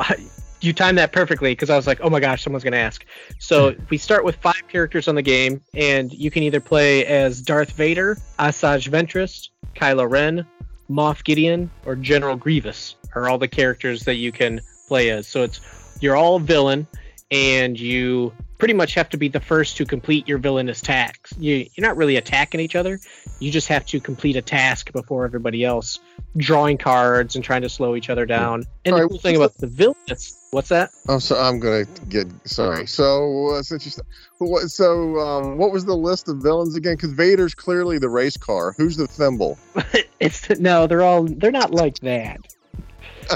you 0.63 0.73
timed 0.73 0.99
that 0.99 1.13
perfectly 1.13 1.53
because 1.53 1.71
I 1.71 1.77
was 1.77 1.87
like, 1.87 2.01
oh 2.03 2.11
my 2.11 2.21
gosh, 2.21 2.43
someone's 2.43 2.65
going 2.65 2.73
to 2.73 2.79
ask. 2.79 3.05
So 3.39 3.75
we 3.91 3.99
start 3.99 4.25
with 4.25 4.37
five 4.37 4.63
characters 4.69 5.09
on 5.09 5.15
the 5.15 5.23
game, 5.23 5.61
and 5.75 6.13
you 6.13 6.31
can 6.31 6.43
either 6.43 6.61
play 6.61 7.05
as 7.07 7.43
Darth 7.43 7.73
Vader, 7.73 8.17
Asajj 8.39 8.89
Ventress, 8.89 9.49
Kylo 9.75 10.09
Ren, 10.09 10.47
Moff 10.89 11.25
Gideon, 11.25 11.71
or 11.87 11.97
General 11.97 12.37
Grievous 12.37 12.97
are 13.15 13.29
all 13.29 13.39
the 13.39 13.49
characters 13.49 14.05
that 14.05 14.15
you 14.15 14.33
can 14.33 14.61
play 14.89 15.11
as. 15.11 15.27
So 15.27 15.43
it's 15.43 15.61
you're 16.01 16.17
all 16.17 16.39
villain, 16.39 16.87
and 17.31 17.79
you 17.79 18.33
pretty 18.59 18.75
much 18.75 18.95
have 18.95 19.09
to 19.09 19.17
be 19.17 19.29
the 19.29 19.41
first 19.41 19.77
to 19.77 19.85
complete 19.85 20.29
your 20.29 20.39
villainous 20.39 20.81
tasks. 20.81 21.35
You, 21.39 21.67
you're 21.75 21.87
not 21.87 21.97
really 21.97 22.17
attacking 22.17 22.61
each 22.61 22.77
other. 22.77 23.01
You 23.41 23.51
just 23.51 23.69
have 23.69 23.85
to 23.87 24.01
complete 24.01 24.37
a 24.37 24.43
task 24.43 24.93
before 24.93 25.25
everybody 25.25 25.65
else, 25.65 25.99
drawing 26.37 26.79
cards 26.79 27.35
and 27.35 27.45
trying 27.45 27.63
to 27.63 27.69
slow 27.69 27.97
each 27.97 28.09
other 28.09 28.25
down. 28.25 28.65
And 28.85 28.95
Sorry, 28.95 29.03
the 29.03 29.09
cool 29.09 29.19
thing 29.19 29.37
about 29.37 29.55
the 29.55 29.67
villainous, 29.67 30.42
what's 30.53 30.69
that? 30.69 30.91
I'm 31.09 31.19
so 31.19 31.37
I'm 31.37 31.59
gonna 31.59 31.85
get 32.09 32.29
sorry. 32.45 32.87
So 32.87 33.49
uh, 33.49 33.63
since 33.63 33.85
you 33.85 33.91
st- 33.91 34.07
what 34.39 34.71
so 34.71 35.19
um, 35.19 35.59
what 35.59 35.73
was 35.73 35.85
the 35.85 35.97
list 35.97 36.29
of 36.29 36.39
villains 36.39 36.77
again? 36.77 36.95
Because 36.95 37.13
Vader's 37.13 37.55
clearly 37.55 37.99
the 37.99 38.09
race 38.09 38.37
car. 38.37 38.75
Who's 38.79 38.97
the 38.97 39.07
thimble? 39.07 39.59
It's 40.21 40.49
no, 40.61 40.87
they're 40.87 41.03
all 41.03 41.25
they're 41.25 41.51
not 41.51 41.73
like 41.73 41.99
that. 42.01 42.39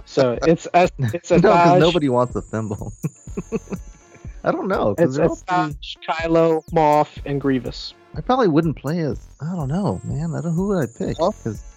So 0.05 0.39
it's 0.43 0.69
a 0.73 0.89
it's 0.99 1.33
a 1.33 1.39
no, 1.39 1.53
because 1.53 1.81
nobody 1.81 2.09
wants 2.09 2.37
a 2.37 2.43
thimble. 2.43 2.93
I 4.45 4.53
don't 4.53 4.69
know. 4.69 4.95
it's 4.97 5.17
they're 5.17 5.27
a 5.27 5.31
Dodge, 5.49 5.99
Kylo, 6.09 6.65
Moff, 6.71 7.19
and 7.27 7.41
Grievous. 7.41 7.93
I 8.15 8.21
probably 8.21 8.47
wouldn't 8.47 8.77
play 8.77 9.01
as. 9.01 9.19
I 9.41 9.57
don't 9.57 9.67
know, 9.67 10.01
man. 10.05 10.33
I 10.37 10.43
don't. 10.43 10.55
Who 10.55 10.69
would 10.69 10.79
I 10.79 10.87
pick? 10.87 11.17
Huh? 11.19 11.33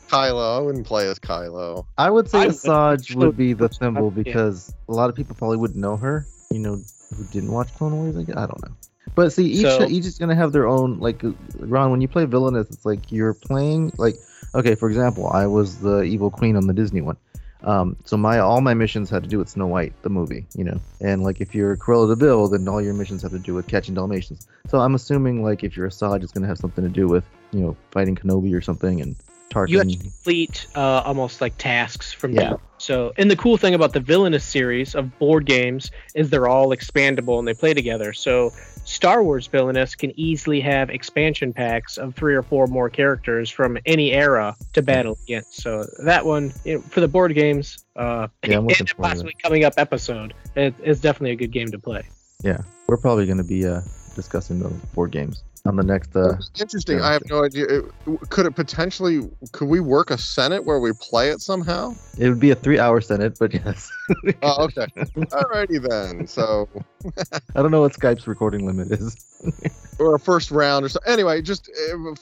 'Cause 0.10 0.32
Kylo. 0.32 0.58
I 0.58 0.62
wouldn't 0.62 0.86
play 0.88 1.08
as 1.08 1.20
Kylo. 1.20 1.86
I 1.98 2.10
would 2.10 2.30
say 2.30 2.40
I 2.40 2.48
would. 2.48 2.56
Asajj 2.56 3.16
would 3.16 3.38
be 3.38 3.54
the 3.54 3.66
Yeah. 3.72 3.78
thimble 3.80 4.12
because 4.12 4.74
a 4.88 4.94
lot 4.94 5.10
of 5.10 5.16
people 5.16 5.36
probably 5.36 5.58
wouldn't 5.58 5.80
know 5.80 5.98
her. 5.98 6.26
You 6.52 6.60
know, 6.60 6.78
who 7.16 7.24
didn't 7.32 7.52
watch 7.52 7.74
Clone 7.76 7.94
Wars. 7.96 8.18
I, 8.18 8.24
guess. 8.24 8.36
I 8.38 8.46
don't 8.48 8.62
know. 8.64 8.74
But 9.16 9.32
see, 9.34 9.46
each 9.46 9.62
So- 9.66 9.88
each 9.88 10.06
is 10.06 10.18
gonna 10.18 10.36
have 10.36 10.52
their 10.52 10.68
own. 10.68 11.00
Like 11.00 11.24
Ron, 11.60 11.92
when 11.92 12.02
you 12.02 12.08
play 12.08 12.26
villainous, 12.26 12.68
it's 12.70 12.86
like 12.86 13.12
you're 13.12 13.34
playing 13.34 13.92
like. 13.98 14.16
Okay, 14.56 14.74
for 14.74 14.90
example, 14.90 15.28
I 15.32 15.46
was 15.46 15.78
the 15.78 16.02
evil 16.02 16.32
queen 16.32 16.56
on 16.56 16.66
the 16.66 16.74
Disney 16.74 17.02
one. 17.02 17.18
Um, 17.64 17.98
so 18.06 18.16
my 18.18 18.40
all 18.40 18.62
my 18.62 18.74
missions 18.74 19.10
had 19.10 19.22
to 19.24 19.30
do 19.30 19.38
with 19.38 19.50
Snow 19.50 19.68
White, 19.68 19.94
the 20.02 20.10
movie, 20.10 20.48
you 20.56 20.64
know. 20.64 20.80
And 21.02 21.22
like 21.24 21.42
if 21.42 21.54
you're 21.54 21.76
Cruella 21.76 22.08
de 22.08 22.16
Vil, 22.16 22.48
then 22.48 22.68
all 22.68 22.82
your 22.82 22.94
missions 22.94 23.22
have 23.22 23.32
to 23.32 23.40
do 23.40 23.54
with 23.54 23.68
catching 23.68 23.94
Dalmatians. 23.96 24.48
So 24.70 24.80
I'm 24.80 24.96
assuming 24.96 25.44
like 25.44 25.64
if 25.64 25.76
you're 25.76 25.90
Asajj, 25.90 26.24
it's 26.24 26.32
gonna 26.32 26.48
have 26.48 26.58
something 26.58 26.84
to 26.84 26.90
do 26.90 27.08
with 27.08 27.26
you 27.52 27.60
know 27.60 27.76
fighting 27.92 28.16
Kenobi 28.16 28.56
or 28.56 28.62
something 28.62 29.02
and 29.02 29.16
Tarkin. 29.50 29.70
You 29.70 29.78
have 29.80 29.88
to 29.88 29.98
complete 29.98 30.68
uh, 30.76 31.02
almost 31.06 31.42
like 31.42 31.58
tasks 31.58 32.14
from 32.14 32.34
Yeah. 32.34 32.52
them. 32.52 32.60
So, 32.78 33.12
and 33.18 33.30
the 33.30 33.36
cool 33.36 33.58
thing 33.58 33.74
about 33.74 33.92
the 33.92 34.00
Villainous 34.00 34.46
series 34.46 34.96
of 34.96 35.18
board 35.20 35.46
games 35.46 35.92
is 36.16 36.30
they're 36.30 36.48
all 36.48 36.70
expandable 36.70 37.38
and 37.38 37.48
they 37.48 37.54
play 37.54 37.74
together. 37.74 38.14
So, 38.14 38.54
Star 38.86 39.22
Wars 39.22 39.48
Villainous 39.48 39.96
can 39.96 40.18
easily 40.18 40.62
have 40.62 40.90
expansion 40.90 41.52
packs 41.52 41.98
of 41.98 42.16
three 42.16 42.36
or 42.36 42.42
four 42.42 42.68
more 42.68 42.90
characters 42.90 43.50
from 43.50 43.78
any 43.86 44.14
era 44.14 44.56
to 44.74 44.82
battle 44.82 45.18
against. 45.24 45.62
So, 45.62 45.88
that 46.04 46.26
one 46.26 46.54
you 46.64 46.76
know, 46.76 46.82
for 46.82 47.02
the 47.02 47.08
board 47.10 47.36
games, 47.36 47.84
uh, 47.98 48.28
Yeah, 48.46 48.58
I'm 48.60 48.68
looking 48.68 48.88
and 48.88 48.98
possibly 48.98 49.36
coming 49.44 49.66
up 49.66 49.74
episode, 49.78 50.34
it, 50.56 50.74
it's 50.82 51.02
definitely 51.02 51.32
a 51.32 51.36
good 51.36 51.52
game 51.52 51.72
to 51.72 51.80
play. 51.80 52.04
Yeah, 52.44 52.62
we're 52.88 52.98
probably 52.98 53.26
going 53.26 53.40
to 53.40 53.44
be 53.44 53.68
uh, 53.68 53.82
discussing 54.16 54.60
the 54.60 54.70
board 54.96 55.12
games 55.12 55.44
on 55.66 55.76
the 55.76 55.84
next. 55.84 56.16
Uh, 56.16 56.38
Interesting. 56.60 57.02
I 57.02 57.14
have 57.14 57.24
no 57.30 57.44
idea. 57.44 57.66
It- 57.66 57.86
could 58.30 58.46
it 58.46 58.56
potentially? 58.56 59.30
Could 59.52 59.68
we 59.68 59.80
work 59.80 60.12
a 60.12 60.18
Senate 60.18 60.66
where 60.66 60.80
we 60.80 60.92
play 60.94 61.30
it 61.30 61.42
somehow? 61.42 61.94
it 62.18 62.28
would 62.30 62.40
be 62.40 62.52
a 62.52 62.56
three-hour 62.56 63.02
Senate, 63.02 63.38
but 63.40 63.54
yes, 63.54 63.92
Oh, 64.42 64.66
okay. 64.66 64.88
Alrighty 65.16 65.82
then. 65.88 66.28
So, 66.28 66.68
I 67.56 67.62
don't 67.62 67.72
know 67.72 67.82
what 67.82 67.94
Skype's 67.94 68.28
recording 68.28 68.66
limit 68.66 68.92
is. 68.92 69.16
or 70.00 70.16
a 70.16 70.20
first 70.20 70.52
round 70.52 70.86
or 70.86 70.90
so. 70.90 71.00
Anyway, 71.06 71.42
just 71.42 71.70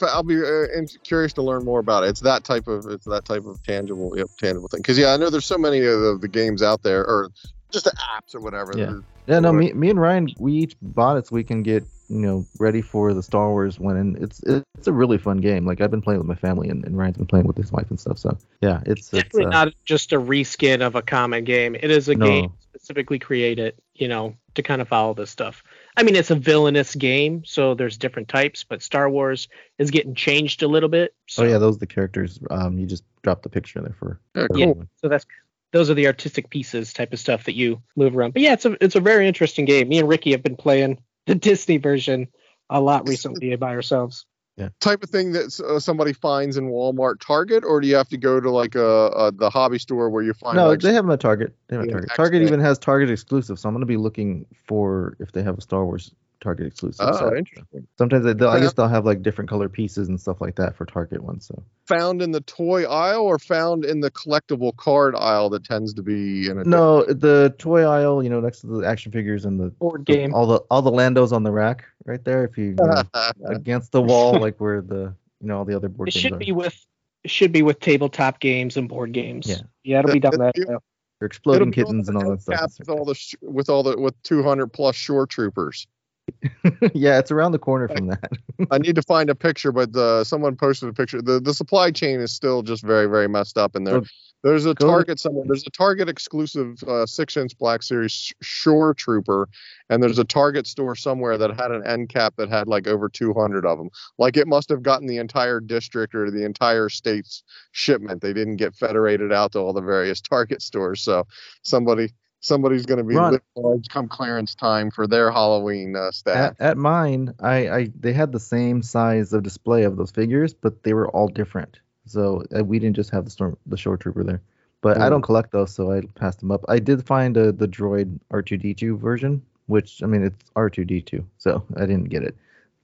I'll 0.01 0.23
be 0.23 0.38
uh, 0.38 0.65
curious 1.03 1.34
to 1.34 1.41
learn 1.41 1.65
more 1.65 1.80
about 1.80 2.03
it. 2.03 2.09
It's 2.09 2.22
that 2.22 2.43
type 2.43 2.68
of 2.68 2.85
it's 2.88 3.05
that 3.05 3.26
type 3.26 3.45
of 3.45 3.61
tangible, 3.64 4.18
yep, 4.18 4.27
tangible 4.38 4.68
thing. 4.68 4.81
Because 4.81 4.97
yeah, 4.97 5.14
I 5.14 5.18
know 5.18 5.30
there's 5.30 5.45
so 5.45 5.57
many 5.57 5.80
of 5.80 5.99
the, 5.99 6.18
the 6.22 6.27
games 6.27 6.61
out 6.61 6.84
there, 6.84 7.05
or 7.05 7.30
just 7.72 7.85
the 7.85 7.91
apps 7.91 8.35
or 8.35 8.39
whatever. 8.39 8.73
Yeah. 8.76 8.99
Yeah, 9.27 9.39
no, 9.39 9.51
me, 9.51 9.73
me 9.73 9.89
and 9.89 9.99
Ryan, 9.99 10.30
we 10.39 10.53
each 10.53 10.77
bought 10.81 11.18
it 11.18 11.27
so 11.27 11.35
we 11.35 11.43
can 11.43 11.61
get 11.61 11.84
you 12.09 12.19
know 12.19 12.45
ready 12.59 12.81
for 12.81 13.13
the 13.13 13.23
Star 13.23 13.49
Wars 13.49 13.79
one, 13.79 13.97
and 13.97 14.17
it's 14.17 14.41
it's 14.43 14.88
a 14.88 14.93
really 14.93 15.17
fun 15.17 15.38
game. 15.38 15.65
Like 15.65 15.81
I've 15.81 15.91
been 15.91 16.01
playing 16.01 16.19
with 16.19 16.27
my 16.27 16.35
family, 16.35 16.69
and, 16.69 16.84
and 16.85 16.97
Ryan's 16.97 17.17
been 17.17 17.25
playing 17.25 17.47
with 17.47 17.57
his 17.57 17.71
wife 17.71 17.89
and 17.89 17.99
stuff. 17.99 18.17
So 18.17 18.38
yeah, 18.61 18.81
it's, 18.85 19.11
it's 19.13 19.23
Definitely 19.23 19.45
uh, 19.45 19.49
not 19.49 19.73
just 19.85 20.13
a 20.13 20.19
reskin 20.19 20.81
of 20.81 20.95
a 20.95 21.01
common 21.01 21.43
game. 21.43 21.75
It 21.75 21.91
is 21.91 22.09
a 22.09 22.15
No. 22.15 22.25
game 22.25 22.51
specifically 22.61 23.17
created, 23.19 23.73
you 23.95 24.07
know, 24.07 24.35
to 24.53 24.61
kind 24.63 24.81
of 24.81 24.88
follow 24.88 25.13
this 25.13 25.31
stuff. 25.31 25.63
I 25.97 26.03
mean, 26.03 26.15
it's 26.15 26.29
a 26.31 26.35
villainous 26.35 26.93
game, 26.95 27.43
so 27.43 27.73
there's 27.73 27.97
different 27.97 28.27
types, 28.27 28.63
but 28.63 28.81
Star 28.84 29.09
Wars 29.09 29.47
is 29.79 29.89
getting 29.89 30.13
changed 30.13 30.61
a 30.63 30.67
little 30.67 30.89
bit. 30.89 31.15
So, 31.27 31.43
Oh 31.43 31.47
yeah, 31.47 31.57
those 31.57 31.77
are 31.77 31.79
the 31.79 31.88
characters. 31.88 32.39
Um, 32.51 32.77
you 32.77 32.85
just 32.85 33.03
dropped 33.23 33.43
the 33.43 33.49
picture 33.49 33.79
in 33.79 33.85
there 33.85 33.95
for. 33.97 34.19
Yeah, 34.35 34.43
for 34.43 34.53
cool. 34.53 34.61
everyone. 34.61 34.89
so 35.01 35.09
that's 35.09 35.25
those 35.73 35.89
are 35.89 35.95
the 35.95 36.07
artistic 36.07 36.49
pieces 36.49 36.93
type 36.93 37.11
of 37.13 37.19
stuff 37.19 37.43
that 37.43 37.55
you 37.55 37.81
move 37.95 38.15
around. 38.15 38.34
But 38.34 38.41
yeah, 38.43 38.53
it's 38.53 38.65
a 38.65 38.77
it's 38.84 38.95
a 38.95 39.01
very 39.01 39.27
interesting 39.27 39.65
game. 39.65 39.89
Me 39.89 39.99
and 39.99 40.07
Ricky 40.07 40.31
have 40.31 40.43
been 40.43 40.55
playing 40.55 40.99
the 41.28 41.36
Disney 41.36 41.78
version 41.78 42.28
a 42.70 42.82
lot 42.82 43.08
recently 43.08 43.56
by 43.56 43.76
ourselves. 43.76 44.26
Yeah. 44.58 44.70
Type 44.80 45.04
of 45.04 45.12
thing 45.12 45.34
that 45.34 45.60
uh, 45.60 45.80
somebody 45.80 46.14
finds 46.14 46.58
in 46.58 46.70
Walmart, 46.70 47.20
Target, 47.20 47.64
or 47.64 47.80
do 47.80 47.88
you 47.88 47.95
have 47.95 48.10
to 48.10 48.18
go 48.18 48.40
to 48.40 48.49
like 48.49 48.74
a, 48.74 49.08
a 49.10 49.32
the 49.32 49.52
hobby 49.52 49.78
store 49.78 50.10
where 50.10 50.24
you 50.24 50.34
find 50.34 50.58
No, 50.58 50.70
like 50.70 50.80
they 50.80 50.94
have 50.94 51.04
them 51.06 51.12
at 51.12 51.20
Target. 51.20 51.54
They 51.68 51.76
have 51.76 51.84
them 51.86 51.91
Yeah, 51.91 51.98
at 51.98 52.08
Target. 52.08 52.16
Target 52.16 52.41
even 52.41 52.60
has 52.60 52.80
Target 52.80 53.12
exclusive, 53.12 53.60
so 53.60 53.70
I'm 53.70 53.76
gonna 53.76 53.86
be 53.86 53.98
looking 53.98 54.48
for 54.66 55.16
if 55.20 55.32
they 55.32 55.44
have 55.44 55.60
a 55.60 55.62
Star 55.62 55.86
Wars 55.86 56.12
Target 56.39 56.68
exclusive. 56.68 57.05
Oh, 57.09 57.18
so 57.18 57.35
interesting. 57.35 57.88
Sometimes 57.97 58.23
they, 58.23 58.34
they'll, 58.34 58.49
I 58.49 58.59
guess 58.59 58.73
they'll 58.73 58.88
have 58.88 59.05
like 59.05 59.22
different 59.23 59.49
color 59.49 59.68
pieces 59.69 60.07
and 60.07 60.19
stuff 60.22 60.39
like 60.39 60.55
that 60.55 60.76
for 60.76 60.85
Target 60.85 61.23
ones. 61.23 61.47
So 61.47 61.64
found 61.88 62.22
in 62.22 62.31
the 62.31 62.41
toy 62.41 62.84
aisle 62.85 63.23
or 63.23 63.39
found 63.39 63.85
in 63.85 64.01
the 64.01 64.11
collectible 64.11 64.76
card 64.77 65.15
aisle 65.15 65.49
that 65.49 65.64
tends 65.64 65.93
to 65.95 66.03
be 66.03 66.47
in 66.49 66.59
a 66.59 66.64
no, 66.64 67.03
the 67.05 67.55
toy 67.57 67.84
aisle, 67.84 68.22
you 68.23 68.30
know, 68.30 68.39
next 68.39 68.61
to 68.61 68.68
the 68.68 68.88
action 68.88 69.11
figures 69.11 69.45
and 69.45 69.59
the, 69.59 69.69
Board 69.72 70.05
the- 70.05 70.14
game. 70.14 70.34
all 70.34 70.45
the 70.45 70.57
all 70.69 70.81
the 70.81 70.91
Landos 70.91 71.31
on 71.31 71.43
the 71.43 71.51
rack 71.51 71.85
right 72.05 72.23
there. 72.23 72.45
If 72.45 72.57
you, 72.57 72.65
you 72.65 72.76
know, 72.76 73.03
against 73.47 73.91
the 73.91 74.01
wall, 74.01 74.39
like 74.39 74.59
where 74.61 74.81
the 74.81 75.14
you 75.41 75.47
know 75.47 75.57
all 75.59 75.65
the 75.65 75.76
other 75.76 75.89
board 75.89 76.09
It 76.09 76.14
games 76.14 76.22
should 76.22 76.34
are. 76.34 76.38
be 76.38 76.51
with 76.51 76.85
should 77.26 77.51
be 77.51 77.64
with 77.64 77.80
tabletop 77.80 78.39
games 78.39 78.77
and 78.77 78.88
board 78.88 79.11
games. 79.11 79.47
Yeah. 79.49 79.57
yeah, 79.84 79.99
it'll 79.99 80.14
be 80.14 80.19
done 80.19 80.38
that. 80.39 80.57
It'll- 80.57 80.73
way. 80.76 80.80
They're 81.19 81.26
exploding 81.26 81.72
kittens 81.72 82.09
and 82.09 82.18
all 82.18 82.30
that 82.30 82.43
stuff. 82.43 82.73
with 82.77 82.89
all 82.89 83.03
the 83.03 83.19
with 83.41 83.69
all 83.69 83.81
the 83.81 83.97
with 83.99 84.14
200 84.22 84.68
plus 84.68 84.95
shore 84.95 85.26
troopers. 85.26 85.88
yeah, 86.94 87.20
it's 87.20 87.32
around 87.32 87.52
the 87.52 87.60
corner 87.60 87.88
from 87.88 88.08
that. 88.08 88.32
I 88.72 88.78
need 88.78 88.95
to 88.95 89.02
find 89.02 89.30
a 89.30 89.36
picture, 89.36 89.72
but 89.72 89.95
uh, 89.95 90.24
someone 90.24 90.56
posted 90.56 90.90
a 90.90 90.94
picture. 90.94 91.22
The 91.22 91.40
the 91.40 91.54
supply 91.54 91.91
chain 91.91 92.20
is 92.20 92.32
still 92.32 92.62
just 92.62 92.84
very 92.84 93.08
very 93.08 93.28
messed 93.28 93.58
up, 93.58 93.76
and 93.76 93.86
they're 93.86 93.98
Oh. 93.98 94.04
There's 94.44 94.66
a 94.66 94.74
Go 94.76 94.88
Target 94.88 95.20
somewhere. 95.20 95.45
There's 95.48 95.66
a 95.66 95.72
Target 95.72 96.08
exclusive 96.08 96.82
uh, 96.84 97.06
six-inch 97.06 97.58
Black 97.58 97.82
Series 97.82 98.32
Shore 98.41 98.94
Trooper, 98.94 99.49
and 99.90 100.02
there's 100.02 100.20
a 100.20 100.24
Target 100.24 100.68
store 100.68 100.95
somewhere 100.95 101.38
that 101.38 101.60
had 101.60 101.72
an 101.72 101.86
end 101.86 102.10
cap 102.10 102.36
that 102.38 102.49
had 102.49 102.68
like 102.68 102.88
over 102.88 103.10
200 103.10 103.66
of 103.66 103.78
them. 103.78 103.90
Like 104.18 104.38
it 104.38 104.48
must 104.48 104.70
have 104.70 104.84
gotten 104.84 105.08
the 105.08 105.18
entire 105.18 105.60
district 105.60 106.14
or 106.14 106.30
the 106.30 106.45
entire 106.45 106.88
state's 106.90 107.44
shipment. 107.72 108.22
They 108.22 108.34
didn't 108.34 108.58
get 108.58 108.76
federated 108.76 109.34
out 109.34 109.54
to 109.54 109.60
all 109.60 109.74
the 109.74 109.82
various 109.82 110.22
Target 110.28 110.62
stores. 110.62 111.02
So 111.02 111.26
somebody 111.64 112.14
somebody's 112.41 112.85
going 112.85 112.99
to 112.99 113.03
be 113.03 113.15
living 113.15 113.39
large 113.55 113.88
come 113.89 114.07
clearance 114.07 114.55
time 114.55 114.91
for 114.91 115.07
their 115.07 115.31
Halloween 115.31 115.95
uh, 115.95 116.11
staff. 116.11 116.53
At, 116.59 116.61
at 116.61 116.77
mine, 116.77 117.34
I, 117.39 117.69
I 117.69 117.91
they 117.99 118.14
had 118.14 118.31
the 118.31 118.39
same 118.39 118.81
size 118.81 119.34
of 119.34 119.43
display 119.43 119.84
of 119.84 119.97
those 119.97 120.11
figures, 120.11 120.53
but 120.53 120.84
they 120.84 120.93
were 120.93 121.09
all 121.09 121.27
different. 121.27 121.80
So 122.05 122.43
uh, 122.57 122.64
we 122.64 122.80
didn't 122.80 122.95
just 122.95 123.09
have 123.11 123.26
the 123.26 123.31
storm 123.31 123.57
the 123.65 123.77
shore 123.77 123.97
trooper 123.97 124.23
there. 124.23 124.41
But 124.81 124.99
I 124.99 125.07
Mm. 125.07 125.11
don't 125.11 125.22
collect 125.23 125.51
those, 125.51 125.73
so 125.73 125.91
I 125.91 126.01
passed 126.15 126.39
them 126.39 126.51
up. 126.51 126.64
I 126.69 126.80
did 126.80 127.05
find 127.05 127.38
uh, 127.38 127.51
the 127.51 127.68
droid 127.68 128.19
R2D2 128.31 128.99
version, 128.99 129.41
which 129.68 130.03
I 130.03 130.05
mean 130.07 130.23
it's 130.23 130.43
R2D2, 130.55 131.26
so 131.38 131.64
I 131.77 131.81
didn't 131.81 132.05
get 132.09 132.23
it. 132.23 132.35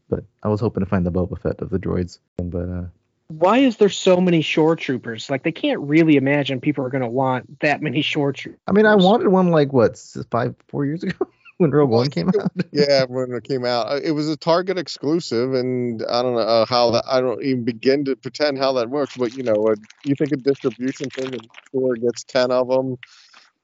But 0.10 0.24
I 0.44 0.48
was 0.50 0.60
hoping 0.60 0.84
to 0.84 0.90
find 0.90 1.06
the 1.06 1.12
Boba 1.12 1.40
Fett 1.40 1.62
of 1.62 1.70
the 1.70 1.80
droids. 1.80 2.20
But 2.38 2.70
uh, 2.70 2.84
Why 3.28 3.60
is 3.60 3.78
there 3.78 3.90
so 3.90 4.20
many 4.22 4.42
shore 4.42 4.76
troopers? 4.76 5.30
Like 5.30 5.44
they 5.44 5.52
can't 5.52 5.80
really 5.80 6.18
imagine 6.18 6.60
people 6.60 6.86
are 6.86 6.90
going 6.90 7.04
to 7.04 7.10
want 7.10 7.60
that 7.62 7.82
many 7.82 8.02
shore 8.02 8.34
troopers. 8.34 8.60
I 8.68 8.72
mean, 8.72 8.86
I 8.86 8.96
wanted 8.96 9.30
one 9.30 9.50
like 9.50 9.74
what 9.74 9.98
five, 10.30 10.56
four 10.68 10.86
years 10.86 11.04
ago 11.04 11.28
when 11.58 11.72
Rogue 11.72 11.90
One 11.90 12.10
came 12.10 12.30
out. 12.30 12.52
yeah, 12.72 13.06
when 13.06 13.32
it 13.32 13.44
came 13.44 13.66
out, 13.66 13.88
Uh, 13.88 14.00
it 14.04 14.12
was 14.12 14.30
a 14.30 14.38
Target 14.38 14.78
exclusive, 14.78 15.54
and 15.54 16.04
I 16.10 16.22
don't 16.22 16.34
know 16.34 16.42
uh, 16.42 16.66
how 16.66 16.92
that. 16.92 17.06
I 17.08 17.22
don't 17.22 17.42
even 17.44 17.64
begin 17.64 18.06
to 18.06 18.16
pretend 18.16 18.58
how 18.58 18.74
that 18.74 18.90
works. 18.90 19.18
But 19.18 19.36
you 19.36 19.44
know, 19.44 19.68
uh, 19.68 19.76
you 20.06 20.16
think 20.16 20.32
a 20.32 20.38
distribution 20.38 21.10
thing, 21.10 21.32
the 21.32 21.40
store 21.70 21.96
gets 21.96 22.24
ten 22.24 22.52
of 22.52 22.68
them, 22.68 22.98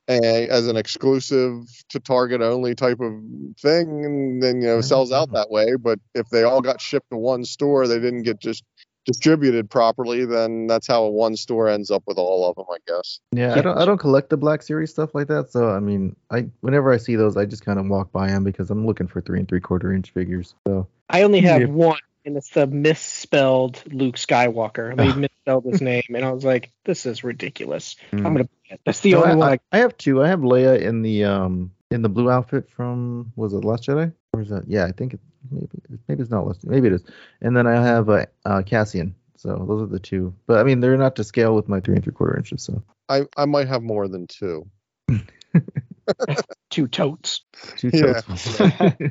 as 0.09 0.67
an 0.67 0.77
exclusive 0.77 1.63
to 1.89 1.99
Target 1.99 2.41
only 2.41 2.73
type 2.73 2.99
of 2.99 3.13
thing, 3.59 4.05
and 4.05 4.41
then 4.41 4.61
you 4.61 4.67
know 4.67 4.81
sells 4.81 5.11
out 5.11 5.31
that 5.33 5.51
way. 5.51 5.75
But 5.75 5.99
if 6.15 6.27
they 6.29 6.43
all 6.43 6.61
got 6.61 6.81
shipped 6.81 7.11
to 7.11 7.17
one 7.17 7.45
store, 7.45 7.87
they 7.87 7.99
didn't 7.99 8.23
get 8.23 8.39
just 8.39 8.63
distributed 9.09 9.69
properly, 9.69 10.25
then 10.25 10.67
that's 10.67 10.87
how 10.87 11.03
a 11.03 11.09
one 11.09 11.35
store 11.35 11.67
ends 11.67 11.89
up 11.91 12.03
with 12.07 12.17
all 12.17 12.49
of 12.49 12.55
them, 12.55 12.65
I 12.71 12.77
guess. 12.87 13.19
Yeah, 13.31 13.55
I 13.55 13.61
don't 13.61 13.77
I 13.77 13.85
don't 13.85 13.97
collect 13.97 14.29
the 14.29 14.37
Black 14.37 14.61
Series 14.61 14.91
stuff 14.91 15.13
like 15.15 15.27
that. 15.27 15.51
So 15.51 15.69
I 15.69 15.79
mean, 15.79 16.15
I 16.31 16.47
whenever 16.61 16.91
I 16.91 16.97
see 16.97 17.15
those, 17.15 17.35
I 17.37 17.45
just 17.45 17.65
kind 17.65 17.79
of 17.79 17.87
walk 17.87 18.11
by 18.11 18.27
them 18.27 18.43
because 18.43 18.69
I'm 18.69 18.85
looking 18.85 19.07
for 19.07 19.21
three 19.21 19.39
and 19.39 19.47
three 19.47 19.59
quarter 19.61 19.93
inch 19.93 20.11
figures. 20.11 20.53
So 20.67 20.87
I 21.09 21.23
only 21.23 21.41
have 21.41 21.61
Yeah. 21.61 21.67
one, 21.67 21.99
and 22.25 22.37
it's 22.37 22.49
the 22.49 22.67
misspelled 22.67 23.81
Luke 23.91 24.15
Skywalker. 24.15 24.95
They 24.95 25.11
misspelled 25.13 25.65
his 25.65 25.81
name, 25.81 26.03
and 26.13 26.23
I 26.23 26.31
was 26.31 26.43
like, 26.45 26.71
"This 26.85 27.05
is 27.05 27.23
ridiculous." 27.23 27.95
I'm 28.13 28.23
gonna. 28.23 28.43
buy 28.43 28.49
it. 28.69 28.81
That's 28.85 28.99
the 28.99 29.13
No, 29.13 29.23
only 29.23 29.31
I, 29.31 29.35
one. 29.35 29.47
I, 29.49 29.53
I, 29.53 29.59
I 29.71 29.77
have 29.79 29.97
two. 29.97 30.21
I 30.23 30.27
have 30.27 30.41
Leia 30.41 30.79
in 30.79 31.01
the 31.01 31.23
um 31.25 31.71
in 31.91 32.03
the 32.03 32.09
blue 32.09 32.29
outfit 32.29 32.69
from 32.69 33.31
was 33.35 33.53
it 33.53 33.65
Last 33.65 33.87
Jedi? 33.87 34.13
Or 34.33 34.41
is 34.41 34.49
that? 34.49 34.63
Yeah, 34.67 34.85
I 34.85 34.91
think 34.91 35.13
it 35.13 35.19
maybe 35.51 35.67
maybe 36.07 36.21
it's 36.21 36.31
not 36.31 36.45
listed. 36.45 36.69
Maybe 36.69 36.87
it 36.87 36.93
is. 36.93 37.03
And 37.41 37.55
then 37.55 37.67
I 37.67 37.81
have 37.81 38.09
a 38.09 38.27
uh 38.45 38.61
Cassian. 38.63 39.15
So 39.37 39.65
those 39.67 39.81
are 39.81 39.87
the 39.87 39.99
two. 39.99 40.33
But 40.47 40.59
I 40.59 40.63
mean, 40.63 40.81
they're 40.81 40.97
not 40.97 41.15
to 41.15 41.23
scale 41.23 41.55
with 41.55 41.69
my 41.69 41.79
three 41.79 41.95
and 41.95 42.03
three 42.03 42.13
quarter 42.13 42.37
inches. 42.37 42.61
So 42.61 42.83
I, 43.07 43.25
I 43.37 43.45
might 43.45 43.67
have 43.67 43.81
more 43.81 44.07
than 44.07 44.27
two. 44.27 44.67
two 46.69 46.87
totes. 46.87 47.41
two 47.77 47.89
Yeah. 47.93 48.21
totes. 48.21 48.59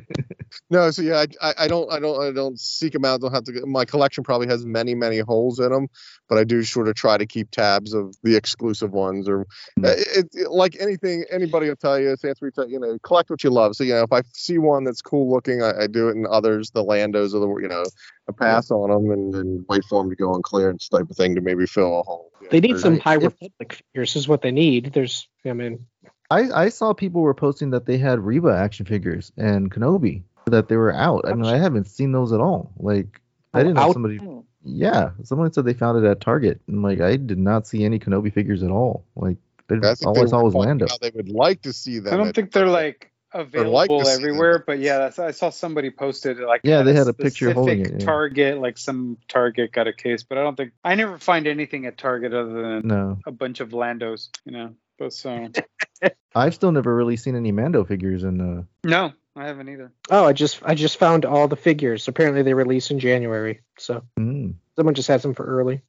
No, 0.71 0.89
so 0.91 1.01
yeah, 1.03 1.25
I, 1.41 1.49
I, 1.49 1.53
I 1.65 1.67
don't, 1.67 1.91
I 1.91 1.99
don't, 1.99 2.23
I 2.23 2.31
don't 2.31 2.59
seek 2.59 2.93
them 2.93 3.05
out. 3.05 3.21
Don't 3.21 3.31
have 3.33 3.43
to. 3.45 3.65
My 3.67 3.85
collection 3.85 4.23
probably 4.23 4.47
has 4.47 4.65
many, 4.65 4.95
many 4.95 5.19
holes 5.19 5.59
in 5.59 5.69
them, 5.71 5.87
but 6.27 6.37
I 6.39 6.43
do 6.43 6.63
sort 6.63 6.87
of 6.87 6.95
try 6.95 7.17
to 7.17 7.25
keep 7.25 7.51
tabs 7.51 7.93
of 7.93 8.15
the 8.23 8.35
exclusive 8.35 8.91
ones. 8.91 9.27
Or 9.29 9.45
Mm. 9.79 9.85
uh, 9.85 9.93
it, 9.97 10.27
it- 10.33 10.51
like 10.51 10.75
anything, 10.79 11.23
anybody 11.31 11.69
will 11.69 11.75
tell 11.75 11.99
you, 11.99 12.15
Sans 12.17 12.39
we 12.41 12.49
tell 12.51 12.67
you 12.67 12.79
know, 12.79 12.97
collect 13.03 13.29
what 13.29 13.43
you 13.43 13.49
love. 13.51 13.75
So 13.75 13.83
you 13.83 13.93
know, 13.93 14.01
if 14.03 14.11
I 14.11 14.21
see 14.33 14.57
one 14.57 14.83
that's 14.83 15.01
cool 15.01 15.29
looking, 15.31 15.61
I, 15.61 15.83
I 15.83 15.87
do 15.87 16.09
it, 16.09 16.15
and 16.15 16.25
others, 16.27 16.71
the 16.71 16.83
Landos 16.83 17.33
of 17.35 17.41
the, 17.41 17.55
you 17.61 17.67
know, 17.67 17.83
I 18.27 18.31
pass 18.31 18.71
on 18.71 18.89
them 18.89 19.11
and, 19.11 19.35
and 19.35 19.65
wait 19.69 19.83
for 19.85 20.01
them 20.01 20.09
to 20.09 20.15
go 20.15 20.33
on 20.33 20.41
clearance 20.41 20.87
type 20.89 21.09
of 21.09 21.15
thing 21.15 21.35
to 21.35 21.41
maybe 21.41 21.65
fill 21.67 21.99
a 21.99 22.03
hole. 22.03 22.31
Yeah, 22.41 22.47
They 22.51 22.59
need 22.59 22.79
some 22.79 22.99
High 22.99 23.15
Republic 23.15 23.83
figures. 23.93 24.15
Is 24.15 24.27
what 24.27 24.41
they 24.41 24.51
need. 24.51 24.91
There's, 24.93 25.27
I 25.45 25.53
mean, 25.53 25.85
I 26.29 26.65
I 26.65 26.69
saw 26.69 26.93
people 26.93 27.21
were 27.21 27.33
posting 27.33 27.71
that 27.71 27.85
they 27.85 27.97
had 27.97 28.19
Reva 28.19 28.49
action 28.49 28.85
figures 28.85 29.31
and 29.37 29.71
Kenobi 29.71 30.23
that 30.45 30.67
they 30.67 30.77
were 30.77 30.93
out. 30.93 31.27
I 31.27 31.33
mean, 31.33 31.45
I 31.45 31.57
haven't 31.57 31.85
seen 31.85 32.11
those 32.11 32.33
at 32.33 32.39
all. 32.39 32.71
Like 32.77 33.21
I 33.53 33.59
oh, 33.59 33.63
didn't 33.63 33.75
know 33.75 33.93
somebody. 33.93 34.19
Oh. 34.21 34.45
Yeah, 34.63 35.11
someone 35.23 35.51
said 35.53 35.65
they 35.65 35.73
found 35.73 36.03
it 36.03 36.07
at 36.07 36.19
Target, 36.19 36.59
and 36.67 36.83
like 36.83 36.99
I 36.99 37.15
did 37.15 37.37
not 37.37 37.65
see 37.65 37.85
any 37.85 37.97
Kenobi 37.97 38.33
figures 38.33 38.61
at 38.61 38.71
all. 38.71 39.05
Like 39.15 39.37
they, 39.67 39.77
I 39.77 39.95
think 39.95 40.07
all 40.07 40.13
they 40.13 40.21
I 40.21 40.25
saw 40.25 40.43
was 40.43 40.53
Lando. 40.53 40.87
They 41.01 41.11
would 41.15 41.29
like 41.29 41.61
to 41.63 41.73
see 41.73 41.99
them. 41.99 42.13
I 42.13 42.17
don't 42.17 42.33
think 42.33 42.51
they're 42.51 42.67
like 42.67 43.09
like 43.33 43.45
available 43.45 43.99
to 43.99 44.05
see 44.05 44.11
them. 44.11 44.21
everywhere, 44.21 44.63
but 44.65 44.79
yeah, 44.79 45.11
I 45.17 45.31
saw 45.31 45.49
somebody 45.49 45.91
posted 45.91 46.39
like 46.39 46.61
Yeah, 46.63 46.83
they 46.83 46.93
had 46.93 47.07
a 47.07 47.13
picture 47.13 47.53
holding 47.53 47.85
specific 47.85 48.01
it, 48.01 48.03
yeah. 48.03 48.05
Target, 48.05 48.59
like 48.59 48.77
some 48.77 49.17
Target 49.27 49.71
got 49.71 49.87
a 49.87 49.93
case, 49.93 50.23
but 50.23 50.37
I 50.37 50.43
don't 50.43 50.55
think 50.55 50.73
I 50.83 50.95
never 50.95 51.17
find 51.17 51.47
anything 51.47 51.85
at 51.85 51.97
Target 51.97 52.33
other 52.33 52.61
than 52.61 52.87
No, 52.87 53.19
a 53.25 53.31
bunch 53.31 53.59
of 53.59 53.69
Landos, 53.69 54.29
you 54.45 54.51
know. 54.51 54.75
But 54.99 55.13
so 55.13 55.47
I've 56.35 56.53
still 56.53 56.71
never 56.71 56.93
really 56.93 57.15
seen 57.15 57.35
any 57.35 57.51
Mando 57.51 57.85
figures, 57.85 58.23
and 58.23 58.41
uh, 58.41 58.63
no, 58.83 59.13
I 59.35 59.47
haven't 59.47 59.69
either. 59.69 59.91
oh, 60.11 60.25
I 60.25 60.33
just, 60.33 60.59
I 60.63 60.75
just 60.75 60.97
found 60.97 61.25
all 61.25 61.47
the 61.47 61.55
figures. 61.55 62.07
Apparently, 62.07 62.43
they 62.43 62.53
release 62.53 62.91
in 62.91 62.99
January, 62.99 63.61
so 63.77 64.03
mm, 64.19 64.53
someone 64.75 64.93
just 64.95 65.07
has 65.07 65.21
them 65.23 65.33
for 65.33 65.45
early. 65.45 65.81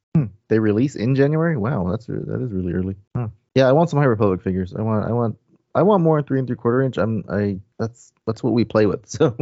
they 0.49 0.59
release 0.59 0.97
in 0.97 1.15
January. 1.15 1.57
Wow, 1.57 1.89
that's 1.91 2.07
that 2.07 2.41
is 2.41 2.53
really 2.53 2.73
early. 2.73 2.97
Huh. 3.17 3.29
Yeah, 3.55 3.69
I 3.69 3.73
want 3.73 3.91
some 3.91 3.99
High 3.99 4.07
Republic 4.07 4.43
figures. 4.43 4.75
I 4.75 4.83
want 4.83 5.07
I 5.07 5.13
want 5.13 5.37
I 5.75 5.83
want 5.83 6.03
more 6.03 6.23
three 6.23 6.39
and 6.39 6.47
three 6.47 6.57
quarter 6.57 6.83
inch. 6.83 6.97
I'm 6.97 7.25
I 7.29 7.59
that's 7.79 8.13
that's 8.27 8.43
what 8.43 8.53
we 8.53 8.65
play 8.65 8.87
with. 8.87 9.05
So 9.09 9.37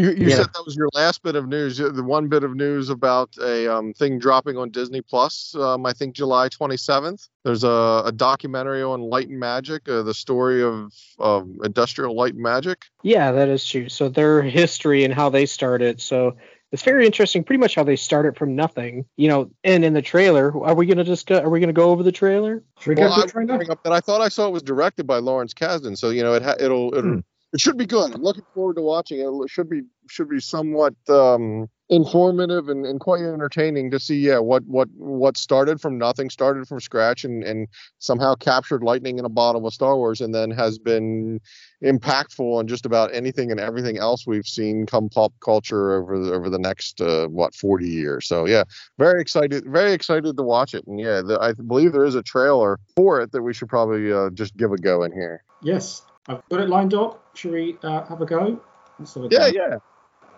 You, 0.00 0.10
you 0.12 0.28
Yeah. 0.28 0.36
said 0.36 0.46
that 0.54 0.62
was 0.64 0.74
your 0.76 0.88
last 0.94 1.22
bit 1.22 1.36
of 1.36 1.46
news. 1.46 1.80
Uh, 1.80 1.90
The 1.90 2.02
one 2.02 2.28
bit 2.28 2.42
of 2.42 2.54
news 2.54 2.88
about 2.88 3.30
a 3.42 3.68
um, 3.68 3.92
thing 3.92 4.18
dropping 4.18 4.56
on 4.56 4.70
Disney 4.70 5.02
Plus. 5.02 5.54
Um, 5.54 5.84
I 5.84 5.92
think 5.92 6.14
July 6.16 6.48
27th. 6.48 7.28
There's 7.44 7.64
a, 7.64 8.02
a 8.06 8.12
documentary 8.12 8.82
on 8.82 9.00
light 9.00 9.28
and 9.28 9.38
magic, 9.38 9.88
uh, 9.88 10.02
the 10.02 10.14
story 10.14 10.62
of 10.62 10.92
um, 11.18 11.58
industrial 11.64 12.14
light 12.16 12.34
and 12.34 12.42
magic. 12.42 12.84
Yeah, 13.02 13.32
that 13.32 13.48
is 13.48 13.66
true. 13.66 13.88
So 13.88 14.08
their 14.08 14.42
history 14.42 15.04
and 15.04 15.12
how 15.12 15.28
they 15.28 15.44
started. 15.46 16.00
So 16.00 16.36
it's 16.72 16.82
very 16.82 17.04
interesting. 17.04 17.42
Pretty 17.44 17.58
much 17.60 17.74
how 17.74 17.82
they 17.84 17.96
started 17.96 18.36
from 18.36 18.54
nothing. 18.56 19.04
You 19.16 19.28
know, 19.28 19.50
and 19.64 19.84
in 19.84 19.92
the 19.92 20.02
trailer, 20.02 20.46
are 20.64 20.74
we 20.74 20.86
gonna 20.86 21.04
just 21.04 21.30
are 21.30 21.48
we 21.50 21.60
gonna 21.60 21.72
go 21.72 21.90
over 21.90 22.02
the 22.02 22.12
trailer? 22.12 22.62
Should 22.78 22.96
we 22.96 23.02
Well, 23.02 23.12
I 23.12 23.16
to 23.16 23.20
would 23.20 23.28
the 23.28 23.32
trailer? 23.32 23.56
bring 23.58 23.70
up 23.70 23.82
that 23.82 23.92
I 23.92 24.00
thought 24.00 24.20
I 24.20 24.28
saw 24.28 24.46
it 24.46 24.52
was 24.52 24.62
directed 24.62 25.06
by 25.06 25.18
Lawrence 25.18 25.52
Kasdan, 25.52 25.98
so 25.98 26.10
you 26.10 26.22
know 26.22 26.34
it 26.34 26.42
ha- 26.42 26.54
it'll 26.60 26.94
it'll 26.94 27.10
Hmm. 27.14 27.18
It 27.52 27.60
should 27.60 27.76
be 27.76 27.86
good. 27.86 28.14
I'm 28.14 28.22
looking 28.22 28.44
forward 28.54 28.76
to 28.76 28.82
watching 28.82 29.18
it. 29.18 29.26
It 29.26 29.50
should 29.50 29.68
be 29.68 29.82
should 30.08 30.28
be 30.28 30.40
somewhat 30.40 30.94
um, 31.08 31.68
informative 31.88 32.68
and, 32.68 32.84
and 32.84 33.00
quite 33.00 33.20
entertaining 33.20 33.90
to 33.90 33.98
see. 33.98 34.18
Yeah, 34.18 34.38
what 34.38 34.64
what 34.66 34.88
what 34.96 35.36
started 35.36 35.80
from 35.80 35.98
nothing, 35.98 36.30
started 36.30 36.68
from 36.68 36.78
scratch, 36.78 37.24
and 37.24 37.42
and 37.42 37.66
somehow 37.98 38.36
captured 38.36 38.84
lightning 38.84 39.18
in 39.18 39.24
a 39.24 39.28
bottle 39.28 39.62
with 39.62 39.74
Star 39.74 39.96
Wars, 39.96 40.20
and 40.20 40.32
then 40.32 40.52
has 40.52 40.78
been 40.78 41.40
impactful 41.82 42.58
on 42.58 42.68
just 42.68 42.86
about 42.86 43.12
anything 43.12 43.50
and 43.50 43.58
everything 43.58 43.98
else 43.98 44.28
we've 44.28 44.46
seen 44.46 44.86
come 44.86 45.08
pop 45.08 45.32
culture 45.40 45.94
over 45.94 46.20
the, 46.20 46.32
over 46.32 46.50
the 46.50 46.58
next 46.58 47.00
uh, 47.00 47.26
what 47.26 47.54
40 47.54 47.88
years. 47.88 48.28
So 48.28 48.46
yeah, 48.46 48.62
very 48.98 49.20
excited, 49.20 49.64
very 49.66 49.92
excited 49.92 50.36
to 50.36 50.42
watch 50.42 50.74
it. 50.74 50.86
And 50.86 51.00
yeah, 51.00 51.20
the, 51.20 51.38
I 51.40 51.52
believe 51.54 51.92
there 51.92 52.04
is 52.04 52.14
a 52.14 52.22
trailer 52.22 52.78
for 52.94 53.20
it 53.20 53.32
that 53.32 53.42
we 53.42 53.54
should 53.54 53.68
probably 53.68 54.12
uh, 54.12 54.30
just 54.30 54.56
give 54.56 54.70
a 54.70 54.76
go 54.76 55.02
in 55.02 55.10
here. 55.10 55.42
Yes, 55.62 56.02
I've 56.28 56.46
got 56.48 56.60
it 56.60 56.68
lined 56.68 56.94
up. 56.94 57.24
Should 57.36 57.52
we 57.52 57.78
uh, 57.82 58.04
have 58.04 58.20
a 58.20 58.26
go? 58.26 58.60
Let's 58.98 59.14
have 59.14 59.24
a 59.24 59.28
Yeah, 59.30 59.50
go. 59.50 59.56
yeah. 59.56 59.76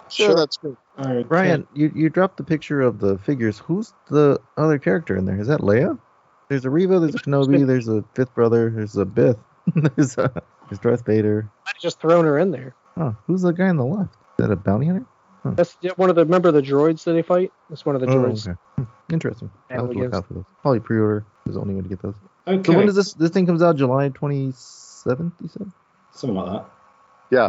Sure, 0.08 0.34
that's 0.34 0.56
good. 0.58 0.76
Okay. 0.98 1.22
Brian, 1.26 1.66
you 1.74 1.90
you 1.94 2.10
dropped 2.10 2.36
the 2.36 2.44
picture 2.44 2.80
of 2.82 2.98
the 2.98 3.16
figures. 3.18 3.58
Who's 3.58 3.94
the 4.10 4.38
other 4.58 4.78
character 4.78 5.16
in 5.16 5.24
there? 5.24 5.40
Is 5.40 5.46
that 5.46 5.60
Leia? 5.60 5.98
There's 6.48 6.66
a 6.66 6.70
Reva, 6.70 7.00
there's 7.00 7.14
a 7.14 7.18
Kenobi, 7.18 7.66
there's 7.66 7.88
a 7.88 8.04
fifth 8.14 8.34
brother, 8.34 8.68
there's 8.68 8.96
a 8.96 9.06
Bith, 9.06 9.38
there's 9.74 10.18
a 10.18 10.42
there's 10.68 10.80
Darth 10.80 11.06
Vader. 11.06 11.50
I 11.66 11.70
just 11.80 11.98
thrown 11.98 12.26
her 12.26 12.38
in 12.38 12.50
there. 12.50 12.74
Oh, 12.98 13.16
who's 13.26 13.40
the 13.40 13.52
guy 13.52 13.68
on 13.68 13.78
the 13.78 13.86
left? 13.86 14.12
Is 14.12 14.18
that 14.46 14.50
a 14.50 14.56
bounty 14.56 14.86
hunter? 14.86 15.06
That's 15.44 15.76
yeah, 15.80 15.92
one 15.96 16.10
of 16.10 16.16
the 16.16 16.24
remember 16.24 16.52
the 16.52 16.60
droids 16.62 17.04
that 17.04 17.14
they 17.14 17.22
fight. 17.22 17.50
That's 17.70 17.86
one 17.86 17.94
of 17.94 18.02
the 18.02 18.06
Oh, 18.08 18.16
droids. 18.16 18.46
okay. 18.46 18.58
Hmm, 18.76 18.82
Interesting. 19.14 19.50
I'll 19.70 19.86
have 19.86 19.90
to 19.92 19.98
look 19.98 20.14
out 20.14 20.28
for 20.28 20.34
those. 20.34 20.44
Probably 20.60 20.80
pre-order 20.80 21.24
is 21.46 21.54
the 21.54 21.60
only 21.60 21.74
way 21.74 21.80
to 21.82 21.88
get 21.88 22.02
those. 22.02 22.14
Okay. 22.46 22.62
So 22.70 22.76
when 22.76 22.86
does 22.86 22.94
this 22.96 23.14
this 23.14 23.30
thing 23.30 23.46
comes 23.46 23.62
out? 23.62 23.76
July 23.76 24.10
27th, 25.04 25.32
you 25.40 25.48
said? 25.48 25.70
Something 26.12 26.36
like 26.36 26.52
that. 26.52 26.70
Yeah. 27.30 27.48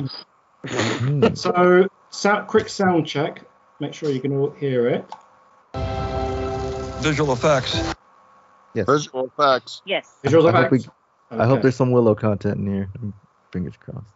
Hmm. 0.66 1.20
that. 1.20 1.38
So, 1.38 1.88
sound, 2.10 2.48
quick 2.48 2.70
sound 2.70 3.06
check. 3.08 3.46
Make 3.80 3.94
sure 3.94 4.10
you 4.10 4.22
can 4.22 4.34
all 4.34 4.52
hear 4.52 4.88
it. 4.88 5.06
Visual 7.02 7.34
effects. 7.34 7.94
Yes. 8.74 8.86
Visual 8.88 9.26
effects. 9.26 9.82
Yes. 9.86 10.10
Visuals 10.24 10.54
I 10.54 10.62
hope, 10.62 10.72
we, 10.72 10.80
effects. 10.80 10.96
I 11.32 11.46
hope 11.46 11.62
there's 11.62 11.76
some 11.76 11.92
Willow 11.92 12.16
content 12.16 12.60
in 12.60 12.68
here. 12.68 12.90
Fingers 13.52 13.76
crossed. 13.78 14.14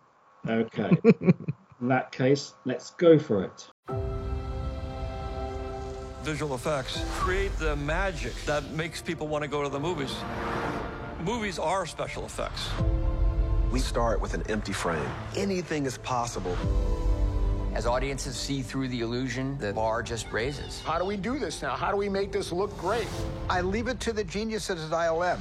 Okay. 0.47 0.91
In 1.79 1.89
that 1.89 2.11
case, 2.11 2.53
let's 2.65 2.91
go 2.91 3.19
for 3.19 3.43
it. 3.43 3.67
Visual 6.23 6.55
effects. 6.55 7.03
Create 7.11 7.55
the 7.59 7.75
magic 7.75 8.33
that 8.45 8.71
makes 8.71 9.01
people 9.01 9.27
want 9.27 9.43
to 9.43 9.47
go 9.47 9.61
to 9.61 9.69
the 9.69 9.79
movies. 9.79 10.15
Movies 11.23 11.59
are 11.59 11.85
special 11.85 12.25
effects. 12.25 12.69
We 13.69 13.79
start 13.79 14.21
with 14.21 14.33
an 14.33 14.43
empty 14.47 14.71
frame. 14.71 15.09
Anything 15.35 15.85
is 15.85 15.97
possible. 15.97 16.57
As 17.73 17.85
audiences 17.85 18.37
see 18.37 18.61
through 18.61 18.87
the 18.87 19.01
illusion, 19.01 19.57
the 19.59 19.73
bar 19.73 20.01
just 20.01 20.31
raises. 20.31 20.81
How 20.81 20.97
do 20.97 21.03
we 21.03 21.17
do 21.17 21.37
this 21.37 21.61
now? 21.61 21.75
How 21.75 21.91
do 21.91 21.97
we 21.97 22.07
make 22.07 22.31
this 22.31 22.53
look 22.53 22.75
great? 22.77 23.07
I 23.49 23.59
leave 23.59 23.89
it 23.89 23.99
to 23.99 24.13
the 24.13 24.23
geniuses 24.23 24.85
at 24.85 24.91
ILM. 24.91 25.39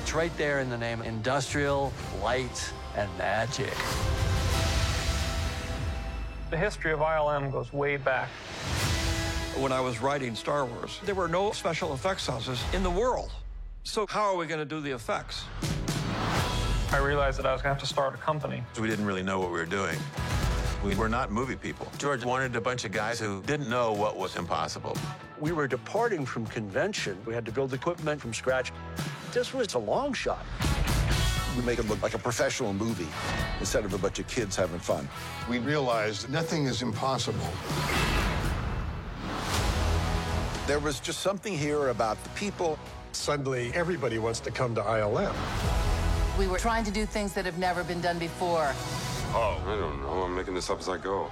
It's 0.00 0.14
right 0.14 0.36
there 0.38 0.60
in 0.60 0.70
the 0.70 0.78
name 0.78 1.02
industrial, 1.02 1.92
light, 2.22 2.72
and 2.96 3.10
magic. 3.18 3.74
The 6.48 6.56
history 6.56 6.92
of 6.92 7.00
ILM 7.00 7.52
goes 7.52 7.74
way 7.74 7.98
back. 7.98 8.30
When 9.56 9.70
I 9.70 9.80
was 9.80 10.00
writing 10.00 10.34
Star 10.34 10.64
Wars, 10.64 10.98
there 11.04 11.14
were 11.14 11.28
no 11.28 11.52
special 11.52 11.92
effects 11.92 12.26
houses 12.26 12.64
in 12.72 12.82
the 12.82 12.90
world. 12.90 13.30
So, 13.84 14.06
how 14.08 14.22
are 14.22 14.36
we 14.36 14.46
going 14.46 14.60
to 14.60 14.64
do 14.64 14.80
the 14.80 14.92
effects? 14.92 15.44
I 16.90 16.96
realized 16.96 17.38
that 17.38 17.44
I 17.44 17.52
was 17.52 17.60
going 17.60 17.74
to 17.74 17.80
have 17.80 17.86
to 17.86 17.86
start 17.86 18.14
a 18.14 18.16
company. 18.16 18.62
We 18.80 18.88
didn't 18.88 19.04
really 19.04 19.22
know 19.22 19.38
what 19.38 19.48
we 19.48 19.58
were 19.58 19.66
doing. 19.66 19.98
We 20.82 20.94
were 20.94 21.08
not 21.08 21.30
movie 21.30 21.56
people. 21.56 21.86
George 21.98 22.24
wanted 22.24 22.56
a 22.56 22.62
bunch 22.62 22.86
of 22.86 22.92
guys 22.92 23.20
who 23.20 23.42
didn't 23.42 23.68
know 23.68 23.92
what 23.92 24.16
was 24.16 24.36
impossible. 24.36 24.96
We 25.38 25.52
were 25.52 25.68
departing 25.68 26.24
from 26.24 26.46
convention. 26.46 27.18
We 27.26 27.34
had 27.34 27.44
to 27.44 27.52
build 27.52 27.74
equipment 27.74 28.22
from 28.22 28.32
scratch. 28.32 28.72
This 29.32 29.52
was 29.52 29.74
a 29.74 29.78
long 29.78 30.14
shot. 30.14 30.46
We 31.58 31.62
make 31.62 31.78
it 31.78 31.86
look 31.88 32.02
like 32.02 32.14
a 32.14 32.18
professional 32.18 32.72
movie 32.72 33.08
instead 33.60 33.84
of 33.84 33.92
a 33.92 33.98
bunch 33.98 34.18
of 34.18 34.26
kids 34.28 34.56
having 34.56 34.80
fun. 34.80 35.06
We 35.48 35.58
realized 35.58 36.30
nothing 36.30 36.64
is 36.64 36.80
impossible. 36.80 37.50
There 40.66 40.78
was 40.78 41.00
just 41.00 41.20
something 41.20 41.58
here 41.58 41.88
about 41.88 42.22
the 42.22 42.30
people. 42.30 42.78
Suddenly, 43.10 43.72
everybody 43.74 44.18
wants 44.18 44.38
to 44.40 44.52
come 44.52 44.76
to 44.76 44.80
ILM. 44.80 45.34
We 46.38 46.46
were 46.46 46.58
trying 46.58 46.84
to 46.84 46.92
do 46.92 47.04
things 47.04 47.32
that 47.34 47.44
have 47.44 47.58
never 47.58 47.82
been 47.82 48.00
done 48.00 48.18
before. 48.20 48.72
Oh, 49.34 49.60
I 49.66 49.76
don't 49.76 50.00
know. 50.02 50.22
I'm 50.22 50.36
making 50.36 50.54
this 50.54 50.70
up 50.70 50.78
as 50.78 50.88
I 50.88 50.98
go. 50.98 51.30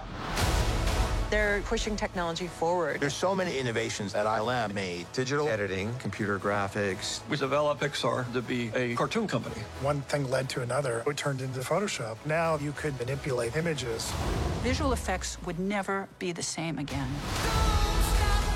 They're 1.31 1.63
pushing 1.63 1.95
technology 1.95 2.49
forward. 2.49 2.99
There's 2.99 3.15
so 3.15 3.37
many 3.37 3.57
innovations 3.57 4.13
that 4.15 4.27
ILM 4.27 4.75
made. 4.75 5.07
Digital 5.13 5.47
editing, 5.47 5.95
computer 6.01 6.41
graphics. 6.41 7.21
We 7.29 7.37
developed 7.37 7.81
Pixar 7.81 8.31
to 8.33 8.43
be 8.43 8.73
a 8.75 8.97
cartoon 8.97 9.29
company. 9.29 9.63
One 9.81 10.01
thing 10.03 10.29
led 10.29 10.49
to 10.51 10.63
another. 10.63 11.05
It 11.07 11.17
turned 11.17 11.41
into 11.41 11.61
Photoshop. 11.61 12.17
Now 12.27 12.57
you 12.57 12.73
could 12.73 12.99
manipulate 12.99 13.55
images. 13.55 14.13
Visual 14.65 14.93
effects 14.93 15.39
would 15.47 15.61
never 15.61 16.09
be 16.19 16.33
the 16.33 16.43
same 16.43 16.81
again. 16.81 17.09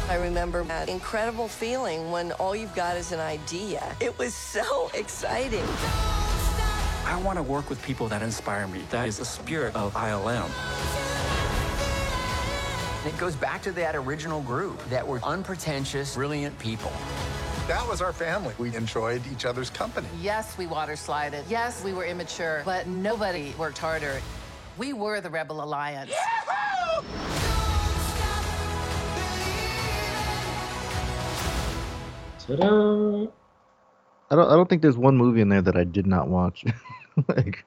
I 0.06 0.16
remember 0.16 0.62
that 0.64 0.90
incredible 0.90 1.48
feeling 1.48 2.10
when 2.10 2.32
all 2.32 2.54
you've 2.54 2.74
got 2.74 2.96
is 2.96 3.10
an 3.12 3.20
idea. 3.20 3.96
It 4.00 4.16
was 4.18 4.34
so 4.34 4.90
exciting. 4.92 5.64
I 7.06 7.18
want 7.24 7.38
to 7.38 7.42
work 7.42 7.70
with 7.70 7.82
people 7.82 8.06
that 8.08 8.20
inspire 8.20 8.68
me. 8.68 8.82
That 8.90 9.08
is 9.08 9.18
the 9.18 9.24
spirit 9.24 9.74
of 9.74 9.94
ILM. 9.94 10.50
It 13.06 13.16
goes 13.18 13.34
back 13.34 13.62
to 13.62 13.72
that 13.72 13.96
original 13.96 14.42
group 14.42 14.82
that 14.90 15.06
were 15.06 15.20
unpretentious, 15.24 16.14
brilliant 16.14 16.58
people. 16.58 16.92
That 17.66 17.86
was 17.88 18.02
our 18.02 18.12
family. 18.12 18.54
We 18.58 18.76
enjoyed 18.76 19.22
each 19.32 19.46
other's 19.46 19.70
company. 19.70 20.08
Yes, 20.20 20.58
we 20.58 20.66
water 20.66 20.96
slided. 20.96 21.46
Yes, 21.48 21.82
we 21.82 21.94
were 21.94 22.04
immature, 22.04 22.60
but 22.66 22.86
nobody 22.86 23.54
worked 23.58 23.78
harder. 23.78 24.20
We 24.76 24.92
were 24.92 25.22
the 25.22 25.30
Rebel 25.30 25.64
Alliance. 25.64 26.12
Ta-da! 32.46 33.26
I 34.30 34.36
don't. 34.36 34.50
I 34.50 34.56
don't 34.56 34.68
think 34.68 34.82
there's 34.82 34.96
one 34.96 35.16
movie 35.16 35.40
in 35.40 35.48
there 35.48 35.62
that 35.62 35.76
I 35.76 35.84
did 35.84 36.06
not 36.06 36.28
watch. 36.28 36.64
like, 37.28 37.64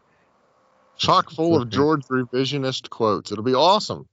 chock 0.98 1.30
full 1.30 1.62
of 1.62 1.70
George 1.70 2.06
revisionist 2.06 2.90
quotes. 2.90 3.32
It'll 3.32 3.44
be 3.44 3.54
awesome. 3.54 4.08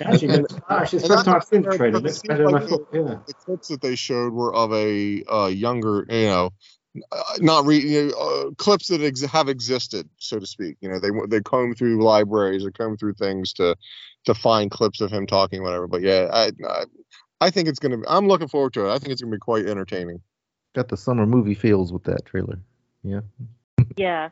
Actually, 0.00 0.44
actually, 0.70 0.98
it's 0.98 1.08
the 1.08 1.08
first 1.08 1.24
time 1.24 1.34
I've 1.36 1.44
seen 1.44 1.62
the 1.62 1.76
trailer. 1.76 1.98
It 1.98 2.02
looks 2.02 2.22
better 2.22 2.44
than 2.46 2.54
I 2.54 2.66
thought. 2.66 2.88
Yeah. 2.92 3.16
The 3.26 3.34
clips 3.44 3.68
that 3.68 3.80
they 3.80 3.94
showed 3.94 4.32
were 4.32 4.54
of 4.54 4.72
a 4.72 5.24
uh, 5.24 5.46
younger, 5.46 6.06
you 6.08 6.26
know, 6.26 6.50
uh, 7.10 7.22
not 7.40 7.66
re- 7.66 7.78
you 7.78 8.08
know, 8.08 8.14
uh, 8.14 8.50
clips 8.52 8.88
that 8.88 9.02
ex- 9.02 9.22
have 9.22 9.48
existed, 9.48 10.08
so 10.18 10.38
to 10.38 10.46
speak. 10.46 10.76
You 10.80 10.90
know, 10.90 10.98
they 10.98 11.10
they 11.28 11.40
comb 11.40 11.74
through 11.74 12.02
libraries, 12.02 12.64
they 12.64 12.70
comb 12.70 12.96
through 12.96 13.14
things 13.14 13.52
to 13.54 13.76
to 14.26 14.34
find 14.34 14.70
clips 14.70 15.00
of 15.00 15.10
him 15.10 15.26
talking, 15.26 15.62
whatever. 15.62 15.88
But 15.88 16.02
yeah, 16.02 16.28
I 16.32 16.50
I, 16.68 16.84
I 17.40 17.50
think 17.50 17.68
it's 17.68 17.78
gonna. 17.78 17.98
Be, 17.98 18.04
I'm 18.08 18.28
looking 18.28 18.48
forward 18.48 18.72
to 18.74 18.86
it. 18.88 18.92
I 18.92 18.98
think 18.98 19.12
it's 19.12 19.20
gonna 19.22 19.32
be 19.32 19.38
quite 19.38 19.66
entertaining. 19.66 20.20
got 20.74 20.88
the 20.88 20.96
summer 20.96 21.26
movie 21.26 21.54
feels 21.54 21.92
with 21.92 22.04
that 22.04 22.24
trailer. 22.26 22.58
Yeah. 23.02 23.20
Yeah. 23.96 24.30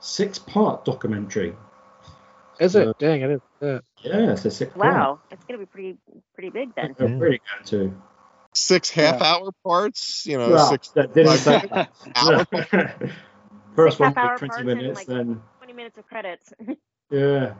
Six 0.00 0.38
part 0.38 0.84
documentary. 0.84 1.54
Is 2.60 2.74
it? 2.74 2.98
Dang, 2.98 3.24
I 3.24 3.26
didn't. 3.28 3.42
Uh, 3.62 3.80
Yeah, 4.02 4.32
it's 4.32 4.44
a 4.44 4.50
six 4.50 4.72
part. 4.72 4.92
Wow, 4.94 5.20
it's 5.30 5.44
gonna 5.44 5.58
be 5.58 5.66
pretty 5.66 5.96
pretty 6.34 6.50
big 6.50 6.74
then. 6.74 6.94
They're 6.98 7.08
really 7.08 7.40
going 7.52 7.64
to. 7.66 8.02
Six 8.54 8.90
half 8.90 9.20
hour 9.20 9.50
parts, 9.64 10.26
you 10.26 10.38
know, 10.38 10.50
Well, 10.50 10.68
six. 10.68 10.88
that 10.90 11.14
didn't 11.14 11.36
say 11.38 11.62
that. 11.72 11.90
hour. 12.16 13.10
First 13.76 14.00
one 14.00 14.12
Half 14.14 14.24
hour 14.24 14.38
was 14.40 14.56
20 14.56 14.64
minutes, 14.64 14.96
like, 14.96 15.06
then 15.06 15.40
20 15.58 15.72
minutes 15.72 15.98
of 15.98 16.06
credits. 16.08 16.52
yeah. 17.10 17.54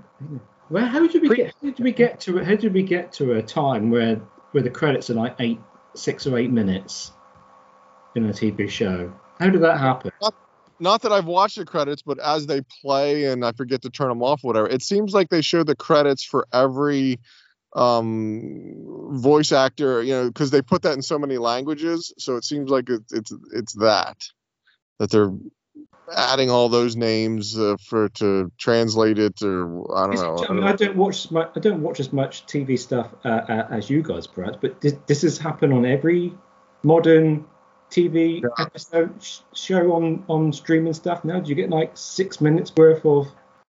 Well, 0.71 0.87
How 0.87 1.07
did 1.07 1.23
we 1.23 1.37
get? 1.37 1.55
How 1.63 1.71
did 1.71 1.79
we 1.81 1.93
get 1.93 2.21
to? 2.21 2.39
How 2.43 2.57
did 2.57 2.73
we 2.75 2.83
get 2.83 3.13
to 3.15 3.35
a 3.35 3.43
time 3.43 3.91
where 3.91 4.21
where 4.53 4.63
the 4.63 4.71
credits 4.71 5.11
are 5.11 5.15
like 5.15 5.37
eight, 5.39 5.61
six 5.95 6.27
or 6.27 6.39
eight 6.39 6.51
minutes 6.51 7.13
in 8.15 8.29
a 8.29 8.33
TV 8.33 8.69
show? 8.69 9.13
How 9.39 9.51
did 9.51 9.63
that 9.63 9.79
happen? 9.79 10.11
Not, 10.21 10.35
not 10.81 11.03
that 11.03 11.13
I've 11.13 11.27
watched 11.27 11.57
the 11.57 11.65
credits, 11.65 12.03
but 12.03 12.19
as 12.19 12.47
they 12.47 12.63
play 12.83 13.25
and 13.27 13.45
I 13.45 13.53
forget 13.53 13.83
to 13.83 13.91
turn 13.91 14.09
them 14.09 14.23
off, 14.23 14.43
whatever. 14.43 14.69
It 14.69 14.83
seems 14.83 15.13
like 15.13 15.29
they 15.29 15.43
show 15.43 15.65
the 15.65 15.77
credits 15.77 16.25
for 16.25 16.47
every 16.53 17.19
um 17.77 19.11
voice 19.11 19.53
actor 19.53 20.03
you 20.03 20.15
know 20.15 20.29
because 20.29 20.51
they 20.51 20.63
put 20.63 20.81
that 20.81 20.95
in 20.95 21.03
so 21.03 21.19
many 21.19 21.37
languages 21.37 22.15
so 22.17 22.37
it 22.37 22.43
seems 22.43 22.71
like 22.71 22.89
it's 22.89 23.13
it's 23.13 23.33
it's 23.53 23.75
that 23.75 24.17
that 24.99 25.11
they're 25.11 25.31
adding 26.17 26.51
all 26.51 26.69
those 26.69 26.97
names 26.97 27.59
uh, 27.59 27.77
for 27.81 28.09
to 28.11 28.51
translate 28.59 29.19
it 29.19 29.41
or 29.43 29.95
i 29.97 30.05
don't 30.07 30.15
Is 30.15 30.21
it- 30.21 30.25
know 30.25 30.47
I, 30.49 30.53
mean, 30.53 30.65
I 30.65 30.73
don't 30.73 30.97
watch 30.97 31.25
as 31.25 31.31
much. 31.31 31.51
I 31.57 31.61
don't 31.61 31.83
watch 31.83 32.01
as 32.01 32.13
much 32.13 32.47
TV 32.47 32.79
stuff 32.79 33.13
uh, 33.25 33.29
uh, 33.29 33.67
as 33.71 33.91
you 33.91 34.03
guys, 34.03 34.27
perhaps. 34.27 34.59
But 34.61 34.81
this, 34.81 34.95
this 35.07 35.23
has 35.23 35.39
happened 35.39 35.73
on 35.73 35.85
every 35.85 36.33
modern 36.83 37.45
TV 37.91 38.43
episode 38.59 39.23
sh- 39.23 39.39
show 39.55 39.93
on 39.93 40.25
on 40.29 40.53
streaming 40.53 40.93
stuff. 40.95 41.25
Now, 41.25 41.41
do 41.41 41.49
you 41.49 41.55
get 41.55 41.71
like 41.71 41.93
six 41.97 42.41
minutes 42.41 42.73
worth 42.77 43.05
of 43.05 43.27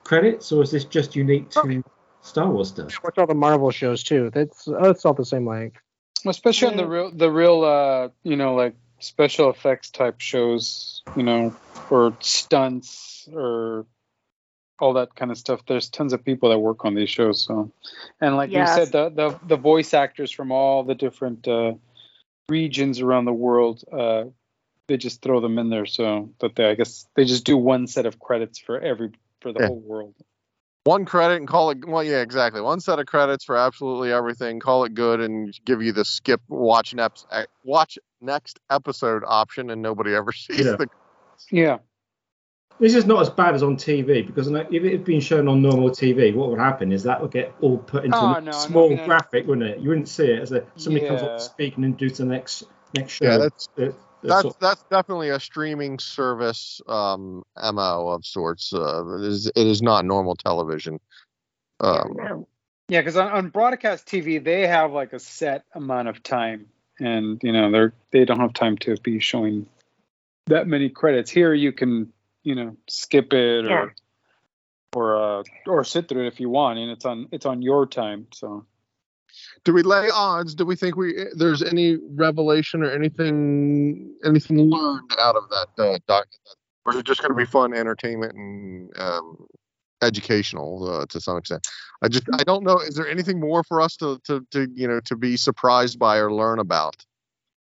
credits, 0.03 0.52
or 0.52 0.64
is 0.64 0.72
this 0.72 0.86
just 0.86 1.16
unique 1.16 1.49
to 1.52 1.84
Star 2.22 2.49
Wars 2.49 2.70
stuff? 2.70 2.91
watch 3.03 3.18
all 3.18 3.28
the 3.28 3.34
Marvel 3.36 3.72
shows 3.72 4.03
too. 4.03 4.30
That's 4.34 4.66
that's 4.66 5.06
all 5.06 5.14
the 5.14 5.26
same 5.26 5.45
length. 5.48 5.78
especially 6.26 6.70
on 6.70 6.78
the 6.78 6.86
real 6.88 7.12
the 7.12 7.32
real 7.32 7.64
uh 7.64 8.10
you 8.24 8.36
know 8.36 8.53
like 8.56 8.76
special 8.99 9.49
effects 9.49 9.90
type 9.90 10.20
shows 10.20 11.02
you 11.18 11.24
know 11.24 11.53
or 11.92 12.16
stunts 12.22 13.28
or 13.34 13.86
all 14.80 14.94
that 14.94 15.14
kind 15.16 15.30
of 15.30 15.38
stuff 15.38 15.62
there's 15.68 15.90
tons 15.90 16.14
of 16.14 16.24
people 16.26 16.50
that 16.50 16.58
work 16.58 16.86
on 16.86 16.96
these 16.96 17.10
shows 17.10 17.44
so 17.44 17.72
and 18.20 18.36
like 18.36 18.50
Yes. 18.52 18.70
you 18.70 18.86
said 18.86 18.92
the, 18.92 19.10
the 19.10 19.40
the 19.48 19.58
voice 19.58 19.94
actors 19.94 20.32
from 20.32 20.52
all 20.52 20.84
the 20.84 20.96
different 20.96 21.48
uh 21.48 21.74
regions 22.50 23.00
around 23.00 23.26
the 23.26 23.34
world 23.34 23.84
uh 23.92 24.24
they 24.88 24.98
just 24.98 25.22
throw 25.22 25.40
them 25.40 25.60
in 25.60 25.70
there 25.70 25.86
so 25.86 26.32
that 26.40 26.56
they 26.56 26.66
i 26.66 26.76
guess 26.76 27.08
they 27.16 27.26
just 27.26 27.44
do 27.46 27.56
one 27.56 27.86
set 27.86 28.06
of 28.06 28.20
credits 28.20 28.58
for 28.58 28.80
every 28.80 29.12
for 29.42 29.52
the 29.54 29.60
Yeah. 29.60 29.68
whole 29.68 29.80
world 29.80 30.16
one 30.84 31.06
credit 31.06 31.36
and 31.36 31.48
call 31.48 31.70
it 31.70 31.78
well 31.88 32.04
yeah 32.04 32.22
exactly 32.22 32.60
one 32.60 32.80
set 32.80 32.98
of 32.98 33.06
credits 33.06 33.46
for 33.46 33.56
absolutely 33.56 34.12
everything 34.12 34.60
call 34.60 34.84
it 34.86 34.96
good 34.96 35.20
and 35.20 35.54
give 35.64 35.84
you 35.84 35.92
the 35.92 36.04
skip 36.04 36.42
watch 36.48 36.96
next 36.96 37.28
eh, 37.32 37.46
watch 37.64 38.00
next 38.20 38.60
episode 38.72 39.24
option 39.28 39.70
and 39.70 39.82
nobody 39.82 40.16
ever 40.16 40.32
sees 40.34 40.66
Yeah. 40.66 40.76
the 40.78 40.88
yeah 41.50 41.80
This 42.80 42.96
is 42.96 43.06
not 43.06 43.22
as 43.22 43.30
bad 43.30 43.54
as 43.56 43.64
on 43.64 43.78
TV 43.78 44.26
because 44.26 44.48
if 44.48 44.56
it 44.84 44.92
had 44.92 45.04
been 45.06 45.20
shown 45.22 45.48
on 45.48 45.62
normal 45.62 45.90
TV, 45.92 46.34
what 46.34 46.50
would 46.50 46.60
happen 46.60 46.92
is 46.92 47.04
that 47.04 47.22
would 47.22 47.32
get 47.32 47.54
all 47.62 47.78
put 47.78 48.06
into 48.06 48.18
Oh, 48.18 48.34
a 48.34 48.42
no, 48.42 48.52
small 48.52 48.90
no, 48.90 48.96
no. 48.96 49.06
graphic, 49.06 49.46
wouldn't 49.48 49.68
it? 49.68 49.80
You 49.80 49.90
wouldn't 49.90 50.10
see 50.10 50.26
it 50.26 50.42
as 50.42 50.52
a 50.52 50.66
somebody 50.76 51.06
comes 51.06 51.22
Yeah. 51.22 51.28
up 51.28 51.40
speaking 51.42 51.84
and 51.84 51.96
do 51.98 52.10
the 52.10 52.26
next 52.26 52.64
next 52.96 53.14
show. 53.14 53.26
Yeah, 53.26 53.38
that's- 53.38 53.68
It- 53.78 53.96
it's 54.24 54.30
that's 54.30 54.42
sort- 54.42 54.60
that's 54.60 54.84
definitely 54.90 55.30
a 55.30 55.40
streaming 55.40 55.98
service 56.00 56.80
um 56.88 57.44
mo 57.74 58.08
of 58.10 58.24
sorts 58.26 58.72
uh, 58.74 59.04
it 59.18 59.24
is 59.26 59.48
it 59.48 59.68
is 59.68 59.82
not 59.82 60.06
normal 60.06 60.36
television 60.36 61.00
um 61.80 62.46
Yeah, 62.90 63.00
because 63.02 63.16
on, 63.18 63.30
on 63.32 63.50
broadcast 63.50 64.06
TV 64.08 64.44
they 64.44 64.68
have 64.68 64.92
like 64.92 65.14
a 65.14 65.20
set 65.20 65.66
amount 65.74 66.08
of 66.08 66.22
time, 66.24 66.68
and 67.00 67.40
you 67.44 67.52
know 67.52 67.72
they're 67.72 67.94
they 68.12 68.26
don't 68.26 68.40
have 68.40 68.54
time 68.54 68.78
to 68.80 68.96
be 68.98 69.20
showing 69.20 69.66
that 70.48 70.68
many 70.68 70.90
credits. 70.90 71.32
Here 71.32 71.54
you 71.54 71.72
can 71.72 72.12
you 72.44 72.56
know 72.56 72.78
skip 72.88 73.34
it 73.34 73.66
Yeah. 73.66 73.72
or 73.72 73.96
or 74.94 75.40
uh, 75.40 75.44
or 75.68 75.84
sit 75.84 76.10
through 76.10 76.26
it 76.26 76.28
if 76.28 76.40
you 76.40 76.50
want, 76.50 76.80
and 76.80 76.92
it's 76.92 77.06
on 77.06 77.28
it's 77.32 77.46
on 77.46 77.62
your 77.62 77.86
time. 77.86 78.28
So 78.34 78.66
do 79.64 79.74
we 79.74 79.84
lay 79.84 80.10
odds? 80.14 80.56
Do 80.56 80.66
we 80.66 80.76
think 80.76 80.96
we 80.96 81.26
there's 81.36 81.62
any 81.62 81.98
revelation 82.10 82.84
or 82.84 82.92
anything 82.92 84.14
anything 84.26 84.58
learned 84.70 85.12
out 85.20 85.36
of 85.36 85.50
that 85.50 85.84
uh, 85.84 86.00
doc? 86.08 86.28
Or 86.86 86.94
is 86.94 87.00
it 87.00 87.06
just 87.06 87.22
going 87.22 87.32
to 87.32 87.38
be 87.38 87.46
fun 87.46 87.74
entertainment 87.74 88.34
and 88.34 88.98
um, 88.98 89.46
educational 90.02 90.90
uh, 90.90 91.06
to 91.10 91.22
some 91.22 91.38
extent? 91.38 91.68
I 92.02 92.08
just 92.08 92.28
I 92.34 92.44
don't 92.44 92.64
know. 92.64 92.80
Is 92.80 92.96
there 92.96 93.08
anything 93.08 93.40
more 93.40 93.64
for 93.64 93.82
us 93.82 93.96
to 93.98 94.20
to 94.26 94.46
to 94.52 94.68
you 94.74 94.88
know 94.88 95.00
to 95.06 95.16
be 95.16 95.38
surprised 95.38 96.00
by 96.00 96.18
or 96.18 96.34
learn 96.34 96.60
about? 96.60 97.06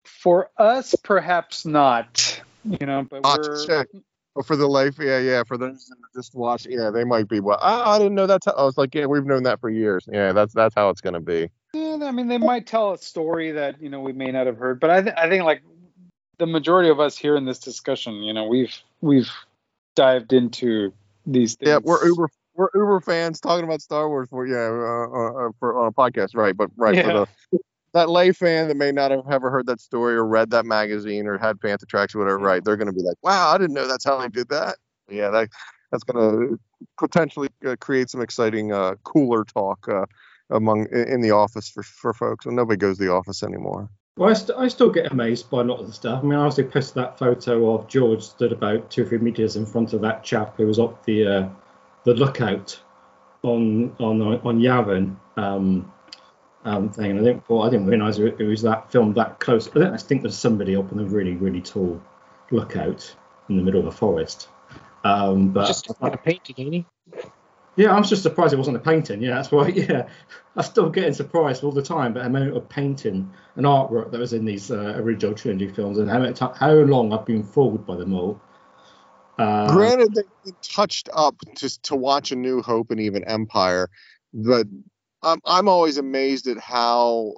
For 0.05 0.51
us, 0.57 0.95
perhaps 1.03 1.67
not. 1.67 2.41
You 2.81 2.86
know, 2.86 3.07
but 3.09 3.20
Ah, 3.24 3.36
we're 3.39 3.66
check. 3.66 3.89
Or 4.35 4.43
for 4.43 4.57
the 4.57 4.69
life, 4.69 4.97
yeah, 5.01 5.19
yeah. 5.19 5.43
For 5.43 5.57
those 5.57 5.86
that 5.86 5.97
just 6.15 6.35
watch, 6.35 6.66
yeah, 6.69 6.90
they 6.90 7.03
might 7.05 7.28
be. 7.28 7.40
Well, 7.40 7.59
I, 7.61 7.95
I 7.95 7.99
didn't 7.99 8.15
know 8.15 8.27
that's. 8.27 8.47
How, 8.47 8.53
I 8.53 8.65
was 8.65 8.78
like, 8.78 8.95
yeah, 8.95 9.07
we've 9.07 9.24
known 9.24 9.43
that 9.45 9.61
for 9.61 9.69
years. 9.69 10.09
Yeah, 10.12 10.32
that's 10.32 10.53
that's 10.55 10.74
how 10.74 10.90
it's 10.90 11.01
going 11.01 11.15
to 11.15 11.20
be. 11.20 11.51
Yeah, 11.73 11.99
I 12.03 12.12
mean, 12.12 12.28
they 12.28 12.39
might 12.39 12.66
tell 12.66 12.93
a 12.93 12.99
story 12.99 13.51
that 13.53 13.81
you 13.82 13.89
know 13.89 14.01
we 14.01 14.12
may 14.12 14.31
not 14.31 14.47
have 14.47 14.57
heard, 14.57 14.78
but 14.78 14.90
I, 14.90 15.03
th- 15.03 15.15
I 15.16 15.28
think 15.28 15.45
like 15.45 15.62
the 16.39 16.47
majority 16.47 16.89
of 16.89 17.01
us 17.01 17.19
here 17.19 17.36
in 17.36 17.47
this 17.47 17.59
discussion, 17.59 18.23
you 18.23 18.32
know, 18.32 18.47
we've 18.47 18.77
we've 19.01 19.31
dived 19.97 20.32
into 20.32 20.93
these 21.27 21.57
things. 21.57 21.69
Yeah, 21.69 21.78
we're 21.82 22.07
Uber 22.07 22.28
we're 22.55 22.69
Uber 22.74 23.01
fans 23.01 23.40
talking 23.40 23.65
about 23.65 23.81
Star 23.81 24.09
Wars 24.09 24.28
for 24.31 24.47
yeah 24.47 24.57
uh, 24.57 25.49
uh, 25.49 25.51
for 25.59 25.81
on 25.81 25.89
a 25.89 25.93
podcast, 25.93 26.36
right? 26.36 26.57
But 26.57 26.70
right 26.77 26.95
Yeah. 26.95 27.03
for 27.03 27.12
the 27.53 27.59
that 27.94 28.10
lay 28.10 28.32
fan 28.32 28.69
that 28.69 28.77
may 28.77 28.93
not 28.93 29.10
have 29.10 29.28
ever 29.31 29.51
heard 29.51 29.66
that 29.66 29.81
story 29.81 30.15
or 30.15 30.27
read 30.27 30.51
that 30.51 30.66
magazine 30.66 31.27
or 31.27 31.39
had 31.39 31.59
Bantha 31.59 31.86
Tracks 31.89 32.15
or 32.15 32.19
whatever, 32.19 32.39
right? 32.39 32.62
They're 32.62 32.77
going 32.77 32.89
to 32.89 32.93
be 32.93 33.02
like, 33.02 33.16
wow, 33.23 33.51
I 33.52 33.59
didn't 33.59 33.74
know 33.74 33.89
that's 33.89 34.05
how 34.05 34.19
they 34.19 34.28
did 34.28 34.48
that. 34.51 34.77
Yeah, 35.09 35.31
that 35.31 35.48
that's 35.90 36.05
going 36.05 36.48
to 36.48 36.60
potentially 36.98 37.48
uh, 37.66 37.77
create 37.81 38.10
some 38.10 38.20
exciting 38.20 38.73
uh, 38.73 38.97
cooler 39.05 39.44
talk 39.44 39.89
uh, 39.89 40.05
among 40.51 40.86
in 40.93 41.20
the 41.23 41.31
office 41.31 41.69
for 41.69 41.82
for 41.82 42.12
folks. 42.12 42.47
And 42.47 42.56
nobody 42.56 42.77
goes 42.77 42.98
to 42.98 43.05
the 43.05 43.12
office 43.12 43.43
anymore. 43.43 43.89
Well, 44.19 44.31
I, 44.31 44.32
st- 44.32 44.59
I 44.59 44.66
still 44.66 44.90
get 44.90 45.12
amazed 45.12 45.48
by 45.48 45.60
a 45.60 45.65
lot 45.65 45.78
of 45.78 45.86
the 45.86 45.93
stuff. 45.93 46.24
I 46.24 46.27
mean, 46.27 46.36
I 46.36 46.43
also 46.43 46.65
posted 46.65 46.97
that 46.97 47.19
photo 47.19 47.74
of 47.74 47.86
George 47.86 48.23
stood 48.23 48.51
about 48.51 48.90
two 48.90 49.02
or 49.02 49.06
three 49.06 49.19
meters 49.19 49.55
in 49.55 49.65
front 49.65 49.93
of 49.93 50.01
that 50.01 50.24
chap 50.24 50.56
who 50.56 50.66
was 50.66 50.81
up 50.81 51.05
the 51.05 51.27
uh, 51.27 51.48
the 52.05 52.15
lookout 52.15 52.78
on 53.43 53.94
on 53.98 54.20
on 54.20 54.60
Yavin 54.60 55.16
um, 55.36 55.93
um, 56.64 56.90
thing. 56.90 57.12
And 57.12 57.20
I 57.20 57.22
didn't 57.22 57.48
well, 57.48 57.62
I 57.62 57.70
didn't 57.70 57.86
realise 57.86 58.18
it, 58.18 58.36
it 58.39 58.44
was 58.44 58.62
that 58.62 58.90
filmed 58.90 59.14
that 59.16 59.40
close. 59.40 59.68
I, 59.68 59.80
don't, 59.80 59.94
I 59.94 59.97
think 59.97 60.22
there's 60.22 60.36
somebody 60.36 60.76
up 60.76 60.93
in 60.93 60.98
a 60.98 61.05
really 61.05 61.35
really 61.35 61.60
tall 61.60 62.01
lookout 62.51 63.14
in 63.48 63.56
the 63.56 63.62
middle 63.62 63.80
of 63.80 63.86
the 63.86 63.93
forest. 63.93 64.48
Um, 65.05 65.48
but 65.48 65.66
Just 65.66 65.89
a 66.01 66.16
painting, 66.16 66.55
ain't 66.59 66.74
he? 66.74 66.86
yeah, 67.78 67.94
I'm 67.94 68.02
just 68.02 68.24
surprised 68.24 68.52
it 68.52 68.56
wasn't 68.56 68.76
a 68.76 68.80
painting. 68.80 69.22
Yeah, 69.22 69.36
that's 69.36 69.52
why. 69.52 69.68
Yeah, 69.89 70.09
I'm 70.56 70.64
still 70.64 70.90
getting 70.90 71.14
surprised 71.14 71.62
all 71.62 71.70
the 71.70 71.82
time 71.82 72.12
by 72.12 72.20
the 72.20 72.26
amount 72.26 72.56
of 72.56 72.68
painting 72.68 73.32
and 73.55 73.64
artwork 73.64 74.10
that 74.10 74.18
was 74.18 74.32
in 74.32 74.44
these 74.44 74.72
uh, 74.72 74.94
original 74.97 75.35
trilogy 75.35 75.68
films 75.68 75.98
and 75.98 76.10
how 76.10 76.18
much, 76.18 76.40
how 76.40 76.72
long 76.72 77.12
I've 77.12 77.24
been 77.24 77.44
fooled 77.44 77.86
by 77.86 77.94
them 77.94 78.12
all. 78.12 78.40
Uh, 79.39 79.72
Granted, 79.72 80.12
they 80.14 80.51
touched 80.62 81.09
up 81.12 81.36
just 81.56 81.85
to 81.85 81.94
watch 81.94 82.32
A 82.32 82.36
New 82.36 82.60
Hope 82.60 82.90
and 82.90 82.98
even 82.98 83.22
Empire, 83.22 83.89
but 84.35 84.66
I'm 85.23 85.40
I'm 85.45 85.69
always 85.69 85.99
amazed 85.99 86.47
at 86.47 86.59
how 86.59 87.35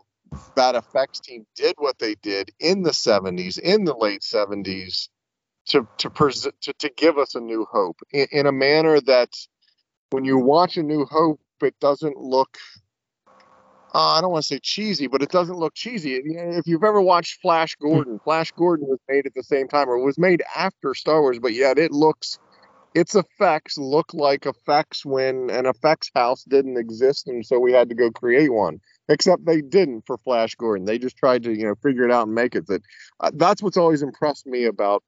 that 0.56 0.74
effects 0.74 1.20
team 1.20 1.46
did 1.56 1.74
what 1.78 1.98
they 1.98 2.14
did 2.16 2.50
in 2.60 2.82
the 2.82 2.90
70s, 2.90 3.58
in 3.58 3.84
the 3.84 3.96
late 3.96 4.22
70s, 4.22 5.08
to 5.66 5.86
to 5.98 6.10
pres- 6.10 6.48
to, 6.62 6.72
to 6.74 6.90
give 6.96 7.18
us 7.18 7.34
a 7.34 7.40
New 7.40 7.66
Hope 7.70 8.00
in, 8.12 8.26
in 8.32 8.46
a 8.46 8.52
manner 8.52 9.00
that 9.02 9.30
when 10.10 10.24
you 10.24 10.38
watch 10.38 10.76
A 10.76 10.82
New 10.82 11.04
Hope, 11.06 11.40
it 11.62 11.78
doesn't 11.80 12.16
look. 12.16 12.58
Uh, 13.92 14.14
I 14.14 14.20
don't 14.20 14.30
want 14.30 14.44
to 14.44 14.54
say 14.54 14.60
cheesy, 14.60 15.08
but 15.08 15.22
it 15.22 15.30
doesn't 15.30 15.56
look 15.56 15.74
cheesy. 15.74 16.14
If 16.14 16.66
you've 16.66 16.84
ever 16.84 17.00
watched 17.00 17.40
Flash 17.40 17.74
Gordon, 17.76 18.20
Flash 18.22 18.52
Gordon 18.52 18.86
was 18.88 19.00
made 19.08 19.26
at 19.26 19.34
the 19.34 19.42
same 19.42 19.66
time, 19.66 19.88
or 19.88 19.98
was 19.98 20.18
made 20.18 20.42
after 20.54 20.94
Star 20.94 21.20
Wars, 21.20 21.40
but 21.40 21.54
yet 21.54 21.76
it 21.78 21.90
looks 21.90 22.38
its 22.94 23.14
effects 23.14 23.78
look 23.78 24.12
like 24.12 24.46
effects 24.46 25.04
when 25.04 25.50
an 25.50 25.66
effects 25.66 26.10
house 26.14 26.44
didn't 26.44 26.76
exist 26.76 27.28
and 27.28 27.44
so 27.44 27.58
we 27.58 27.72
had 27.72 27.88
to 27.88 27.94
go 27.94 28.10
create 28.10 28.52
one. 28.52 28.80
Except 29.08 29.44
they 29.44 29.60
didn't 29.60 30.06
for 30.06 30.18
flash 30.18 30.54
gordon. 30.54 30.86
They 30.86 30.98
just 30.98 31.16
tried 31.16 31.42
to 31.42 31.52
you 31.52 31.64
know 31.64 31.74
figure 31.82 32.04
it 32.04 32.12
out 32.12 32.26
and 32.26 32.34
make 32.34 32.54
it. 32.54 32.66
That 32.68 32.82
uh, 33.20 33.30
that's 33.34 33.62
what's 33.62 33.76
always 33.76 34.02
impressed 34.02 34.46
me 34.46 34.64
about 34.64 35.02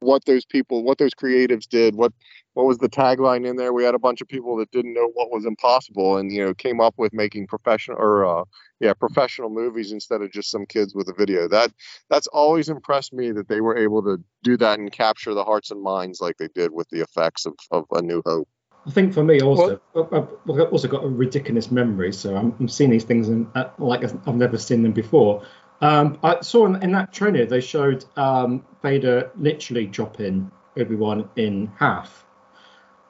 what 0.00 0.24
those 0.24 0.44
people 0.44 0.84
what 0.84 0.98
those 0.98 1.14
creatives 1.14 1.66
did 1.66 1.94
what 1.94 2.12
what 2.56 2.64
was 2.64 2.78
the 2.78 2.88
tagline 2.88 3.46
in 3.46 3.56
there? 3.56 3.74
We 3.74 3.84
had 3.84 3.94
a 3.94 3.98
bunch 3.98 4.22
of 4.22 4.28
people 4.28 4.56
that 4.56 4.70
didn't 4.70 4.94
know 4.94 5.10
what 5.12 5.30
was 5.30 5.44
impossible 5.44 6.16
and 6.16 6.32
you 6.32 6.42
know 6.42 6.54
came 6.54 6.80
up 6.80 6.94
with 6.96 7.12
making 7.12 7.48
professional 7.48 7.98
or 7.98 8.24
uh 8.24 8.44
yeah 8.80 8.94
professional 8.94 9.50
movies 9.50 9.92
instead 9.92 10.22
of 10.22 10.32
just 10.32 10.50
some 10.50 10.64
kids 10.64 10.94
with 10.94 11.06
a 11.10 11.12
video. 11.12 11.48
That 11.48 11.70
that's 12.08 12.28
always 12.28 12.70
impressed 12.70 13.12
me 13.12 13.30
that 13.32 13.48
they 13.48 13.60
were 13.60 13.76
able 13.76 14.02
to 14.04 14.24
do 14.42 14.56
that 14.56 14.78
and 14.78 14.90
capture 14.90 15.34
the 15.34 15.44
hearts 15.44 15.70
and 15.70 15.82
minds 15.82 16.18
like 16.22 16.38
they 16.38 16.48
did 16.54 16.72
with 16.72 16.88
the 16.88 17.02
effects 17.02 17.44
of, 17.44 17.52
of 17.70 17.84
a 17.92 18.00
new 18.00 18.22
hope. 18.24 18.48
I 18.86 18.90
think 18.90 19.12
for 19.12 19.22
me 19.22 19.42
also, 19.42 19.78
I've 19.94 20.14
I've 20.14 20.72
also 20.72 20.88
got 20.88 21.04
a 21.04 21.08
ridiculous 21.08 21.70
memory, 21.70 22.12
so 22.14 22.36
I'm, 22.36 22.54
I'm 22.58 22.68
seeing 22.68 22.88
these 22.88 23.04
things 23.04 23.28
and 23.28 23.48
uh, 23.54 23.68
like 23.76 24.02
I've 24.02 24.34
never 24.34 24.56
seen 24.56 24.82
them 24.82 24.92
before. 24.92 25.44
Um, 25.80 26.18
I 26.22 26.40
saw 26.40 26.66
in, 26.66 26.82
in 26.82 26.92
that 26.92 27.12
trailer 27.12 27.46
they 27.46 27.60
showed 27.60 28.04
um, 28.16 28.64
Vader 28.82 29.30
literally 29.36 29.86
dropping 29.86 30.50
Wan 30.76 31.28
in 31.36 31.70
half. 31.78 32.24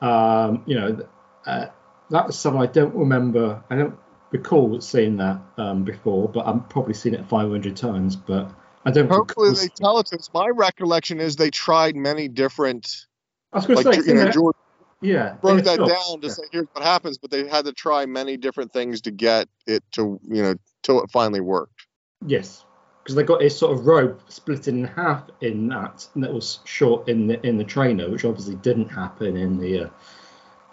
Um, 0.01 0.62
you 0.66 0.74
know, 0.76 1.06
uh, 1.47 1.66
that 2.10 2.26
was 2.26 2.38
something 2.38 2.60
I 2.60 2.66
don't 2.66 2.94
remember. 2.94 3.62
I 3.70 3.76
don't 3.76 3.97
recall 4.30 4.80
seeing 4.80 5.16
that 5.18 5.40
um, 5.56 5.84
before, 5.84 6.28
but 6.28 6.47
I've 6.47 6.68
probably 6.68 6.94
seen 6.94 7.14
it 7.14 7.24
500 7.24 7.76
times. 7.76 8.16
But 8.16 8.51
I 8.84 8.90
don't. 8.90 9.09
hopefully 9.09 9.52
they 9.55 9.68
tell 9.68 9.97
us 9.97 10.12
my 10.34 10.48
recollection 10.48 11.20
is 11.20 11.36
they 11.36 11.51
tried 11.51 11.97
many 11.97 12.28
different 12.28 13.06
I 13.52 13.59
was 13.59 13.66
going 13.66 13.84
to 13.84 13.94
say, 13.94 14.09
you 14.09 14.14
know 14.14 14.24
yeah, 14.24 14.30
george 14.30 14.56
yeah, 15.01 15.34
broke 15.40 15.64
that 15.64 15.76
sure. 15.76 15.86
down 15.86 16.20
to 16.22 16.30
say 16.30 16.43
here's 16.52 16.66
what 16.72 16.82
happens, 16.84 17.18
but 17.18 17.30
they 17.30 17.47
had 17.47 17.66
to 17.66 17.72
try 17.72 18.06
many 18.06 18.36
different 18.36 18.72
things 18.72 19.02
to 19.02 19.10
get 19.10 19.48
it 19.66 19.84
to 19.93 20.18
you 20.22 20.43
know 20.43 20.55
till 20.82 21.02
it 21.02 21.10
finally 21.10 21.40
worked. 21.40 21.85
Yes, 22.24 22.64
because 23.02 23.14
they 23.14 23.22
got 23.22 23.43
his 23.43 23.56
sort 23.56 23.76
of 23.76 23.86
robe 23.86 24.20
split 24.28 24.68
in 24.68 24.84
half 24.84 25.24
in 25.40 25.68
that, 25.68 26.06
and 26.14 26.24
that 26.24 26.32
was 26.32 26.60
short 26.64 27.09
in 27.09 27.26
the 27.26 27.44
in 27.47 27.59
the 27.59 27.64
trainer, 27.64 28.09
which 28.09 28.24
obviously 28.24 28.56
didn't 28.56 28.88
happen 28.88 29.36
in 29.36 29.59
the 29.59 29.84
uh, 29.84 29.88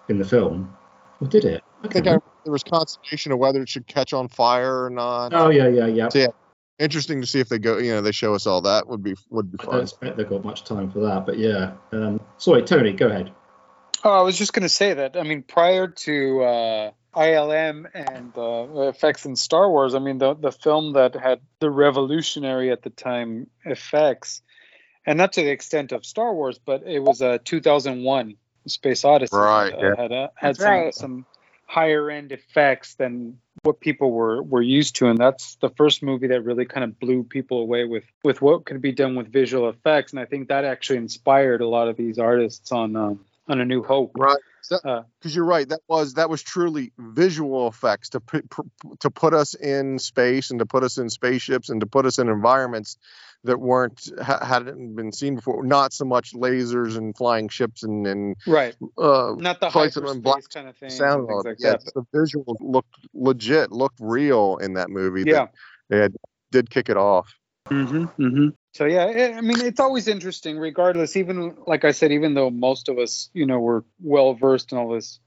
in 0.10 0.18
the 0.18 0.26
film. 0.26 0.76
Or 1.22 1.28
did 1.28 1.46
it? 1.46 1.64
I 1.84 1.88
think 1.90 2.08
I, 2.08 2.18
there 2.44 2.52
was 2.52 2.64
consternation 2.64 3.32
of 3.32 3.40
whether 3.40 3.62
it 3.62 3.70
should 3.70 3.88
catch 3.88 4.14
on 4.14 4.30
fire 4.30 4.86
or 4.86 4.90
not. 4.90 5.34
Oh 5.34 5.50
yeah, 5.50 5.68
yeah, 5.68 5.88
yeah. 5.88 6.10
So, 6.10 6.20
yeah, 6.20 6.28
interesting 6.80 7.22
to 7.22 7.28
see 7.28 7.40
if 7.40 7.50
they 7.50 7.60
go. 7.60 7.78
You 7.78 7.92
know, 7.92 8.02
they 8.02 8.12
show 8.12 8.34
us 8.34 8.48
all 8.48 8.62
that 8.62 8.88
would 8.88 9.04
be 9.04 9.16
would 9.30 9.52
be 9.52 9.58
I 9.62 9.66
don't 9.66 9.82
expect 9.82 10.18
they've 10.18 10.30
got 10.30 10.46
much 10.46 10.64
time 10.64 10.92
for 10.92 11.00
that, 11.02 11.26
but 11.26 11.38
yeah. 11.38 11.74
Um, 11.92 12.22
sorry, 12.38 12.64
Tony, 12.64 12.94
go 12.94 13.08
ahead. 13.08 13.32
Oh, 14.04 14.12
I 14.12 14.22
was 14.22 14.38
just 14.38 14.54
going 14.54 14.64
to 14.64 14.70
say 14.70 14.94
that. 14.96 15.16
I 15.16 15.24
mean, 15.24 15.44
prior 15.44 15.88
to 15.88 16.44
uh, 16.44 16.92
ILM 17.16 17.86
and 17.94 18.38
uh, 18.38 18.90
effects 18.90 19.26
in 19.26 19.36
Star 19.36 19.70
Wars, 19.70 19.96
I 19.96 20.00
mean, 20.00 20.18
the 20.18 20.34
the 20.34 20.52
film 20.52 20.94
that 20.94 21.16
had 21.16 21.40
the 21.60 21.70
revolutionary 21.70 22.72
at 22.72 22.82
the 22.82 22.90
time 22.90 23.50
effects, 23.66 24.42
and 25.06 25.18
not 25.18 25.34
to 25.34 25.42
the 25.42 25.52
extent 25.52 25.92
of 25.92 26.06
Star 26.06 26.34
Wars, 26.34 26.60
but 26.64 26.84
it 26.86 27.00
was 27.00 27.22
a 27.22 27.34
uh, 27.34 27.38
2001 27.44 28.36
Space 28.68 29.06
Odyssey. 29.06 29.36
Right, 29.36 29.74
uh, 29.74 29.78
yeah. 29.78 29.94
Had 29.98 30.12
uh, 30.12 30.28
had 30.36 30.58
some 30.58 30.68
right. 30.68 30.96
some 30.96 31.26
higher 31.66 32.10
end 32.10 32.32
effects 32.32 32.96
than 32.96 33.40
what 33.64 33.80
people 33.80 34.12
were 34.12 34.44
were 34.44 34.62
used 34.62 34.98
to 34.98 35.08
and 35.08 35.18
that's 35.18 35.56
the 35.56 35.70
first 35.70 36.04
movie 36.04 36.28
that 36.28 36.44
really 36.44 36.66
kind 36.66 36.84
of 36.84 37.00
blew 37.00 37.24
people 37.24 37.62
away 37.62 37.86
with 37.86 38.04
with 38.24 38.42
what 38.42 38.66
could 38.66 38.82
be 38.82 38.92
done 38.92 39.16
with 39.16 39.32
visual 39.32 39.70
effects 39.70 40.12
and 40.12 40.20
i 40.20 40.26
think 40.26 40.50
that 40.50 40.66
actually 40.66 40.98
inspired 40.98 41.62
a 41.62 41.68
lot 41.68 41.88
of 41.88 41.96
these 41.96 42.20
artists 42.20 42.72
on 42.72 42.96
um, 42.96 43.20
on 43.48 43.60
a 43.60 43.66
new 43.66 43.84
hope 43.84 44.12
Right. 44.18 44.38
Uh, 44.72 45.02
Because 45.20 45.36
you're 45.36 45.44
right. 45.46 45.68
That 45.68 45.82
was 45.90 46.14
that 46.14 46.30
was 46.30 46.42
truly 46.42 46.94
visual 46.98 47.68
effects 47.68 48.10
to 48.10 48.22
put 48.22 48.50
pr- 48.50 48.62
to 49.02 49.12
put 49.12 49.34
us 49.34 49.54
in 49.56 50.00
space 50.00 50.52
and 50.52 50.60
to 50.60 50.66
put 50.66 50.84
us 50.84 50.98
in 50.98 51.10
spaceships 51.10 51.70
and 51.70 51.82
to 51.82 51.86
put 51.88 52.06
us 52.06 52.18
in 52.18 52.30
environments 52.30 52.98
that 53.44 53.60
weren't 53.60 54.10
ha- 54.22 54.44
hadn't 54.44 54.96
been 54.96 55.12
seen 55.12 55.36
before. 55.36 55.66
Not 55.66 55.92
so 55.92 56.06
much 56.06 56.32
lasers 56.34 56.96
and 56.96 57.16
flying 57.16 57.50
ships 57.50 57.84
and 57.84 58.08
and 58.08 58.38
right 58.48 58.74
uh, 58.98 59.34
not 59.38 59.60
the 59.60 59.70
fights 59.70 59.98
and 59.98 60.06
hyperspace 60.06 60.24
black 60.24 60.44
kind 60.54 60.70
of 60.70 60.78
thing 60.78 60.90
sound. 60.90 61.30
and 61.30 61.44
like 61.44 61.58
yeah, 61.60 61.72
that 61.72 61.92
the 61.94 62.06
visuals 62.18 62.56
looked 62.62 62.96
legit, 63.14 63.70
looked 63.74 64.00
real 64.00 64.58
in 64.62 64.76
that 64.76 64.90
movie. 64.90 65.24
that 65.26 65.30
Yeah. 65.30 65.48
they 65.90 65.98
had, 65.98 66.16
did 66.52 66.70
kick 66.70 66.88
it 66.88 66.96
off. 66.98 67.36
Mm-hmm, 67.70 68.04
mm-hmm. 68.22 68.48
So 68.74 68.86
yeah, 68.86 69.06
I 69.06 69.38
I 69.38 69.42
mean, 69.42 69.62
it's 69.62 69.80
always 69.80 70.08
interesting, 70.08 70.58
regardless. 70.58 71.16
Even 71.16 71.56
like 71.66 71.86
I 71.86 71.92
said, 71.92 72.12
even 72.12 72.34
though 72.34 72.50
most 72.50 72.90
of 72.90 72.98
us, 72.98 73.30
you 73.34 73.46
know, 73.46 73.60
were 73.60 73.86
well 74.02 74.34
versed 74.34 74.72
in 74.72 74.78
all 74.78 74.90
this 74.90 75.20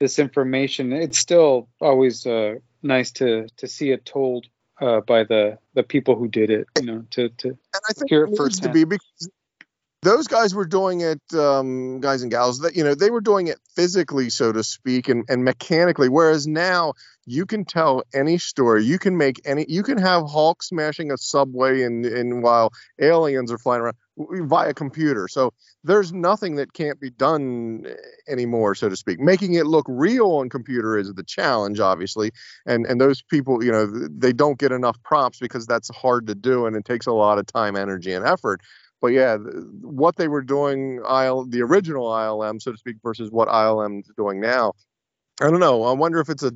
this 0.00 0.18
information, 0.18 0.92
it's 0.92 1.18
still 1.18 1.68
always 1.80 2.26
uh, 2.26 2.54
nice 2.82 3.12
to 3.12 3.48
to 3.58 3.68
see 3.68 3.90
it 3.90 4.04
told 4.04 4.46
uh, 4.80 5.00
by 5.00 5.24
the 5.24 5.58
the 5.74 5.82
people 5.82 6.16
who 6.16 6.28
did 6.28 6.50
it. 6.50 6.66
You 6.78 6.86
know, 6.86 7.04
to 7.10 7.28
to 7.28 7.48
and 7.48 7.82
I 7.88 7.92
think 7.92 8.10
hear 8.10 8.24
it 8.24 8.32
it 8.32 8.40
needs 8.40 8.60
to 8.60 8.70
be 8.70 8.84
because 8.84 9.30
those 10.02 10.28
guys 10.28 10.54
were 10.54 10.66
doing 10.66 11.00
it, 11.00 11.20
um, 11.34 12.00
guys 12.00 12.22
and 12.22 12.30
gals. 12.30 12.60
That 12.60 12.76
you 12.76 12.84
know 12.84 12.94
they 12.94 13.10
were 13.10 13.20
doing 13.20 13.48
it 13.48 13.58
physically, 13.74 14.30
so 14.30 14.52
to 14.52 14.62
speak, 14.62 15.08
and 15.08 15.24
and 15.28 15.44
mechanically. 15.44 16.08
Whereas 16.08 16.46
now 16.46 16.94
you 17.26 17.44
can 17.44 17.64
tell 17.64 18.04
any 18.14 18.38
story. 18.38 18.84
You 18.84 18.98
can 18.98 19.16
make 19.16 19.40
any. 19.44 19.66
You 19.68 19.82
can 19.82 19.98
have 19.98 20.28
Hulk 20.28 20.62
smashing 20.62 21.10
a 21.10 21.18
subway, 21.18 21.82
and 21.82 22.06
and 22.06 22.42
while 22.42 22.72
aliens 23.00 23.50
are 23.50 23.58
flying 23.58 23.82
around 23.82 23.96
via 24.16 24.72
computer. 24.72 25.26
So 25.28 25.52
there's 25.82 26.12
nothing 26.12 26.56
that 26.56 26.72
can't 26.72 27.00
be 27.00 27.10
done 27.10 27.84
eh, 27.86 27.94
anymore, 28.28 28.74
so 28.76 28.88
to 28.88 28.96
speak. 28.96 29.18
Making 29.18 29.54
it 29.54 29.66
look 29.66 29.84
real 29.88 30.30
on 30.36 30.48
computer 30.48 30.96
is 30.96 31.12
the 31.12 31.24
challenge, 31.24 31.80
obviously, 31.80 32.30
and 32.64 32.86
and 32.86 33.00
those 33.00 33.22
people, 33.22 33.62
you 33.62 33.72
know, 33.72 33.86
they 33.86 34.32
don't 34.32 34.58
get 34.58 34.70
enough 34.70 34.96
props 35.02 35.38
because 35.40 35.66
that's 35.66 35.88
hard 35.94 36.28
to 36.28 36.34
do, 36.34 36.66
and 36.66 36.76
it 36.76 36.84
takes 36.84 37.06
a 37.06 37.12
lot 37.12 37.38
of 37.38 37.46
time, 37.46 37.76
energy, 37.76 38.12
and 38.12 38.24
effort. 38.24 38.60
But 39.00 39.08
yeah, 39.08 39.36
what 39.82 40.16
they 40.16 40.28
were 40.28 40.42
doing, 40.42 41.00
IL, 41.04 41.46
the 41.46 41.60
original 41.62 42.06
ILM, 42.06 42.62
so 42.62 42.72
to 42.72 42.78
speak, 42.78 42.96
versus 43.02 43.30
what 43.30 43.48
ILM 43.48 44.00
is 44.00 44.10
doing 44.16 44.40
now, 44.40 44.72
I 45.40 45.50
don't 45.50 45.60
know. 45.60 45.82
I 45.84 45.92
wonder 45.92 46.18
if 46.18 46.30
it's 46.30 46.42
a 46.42 46.52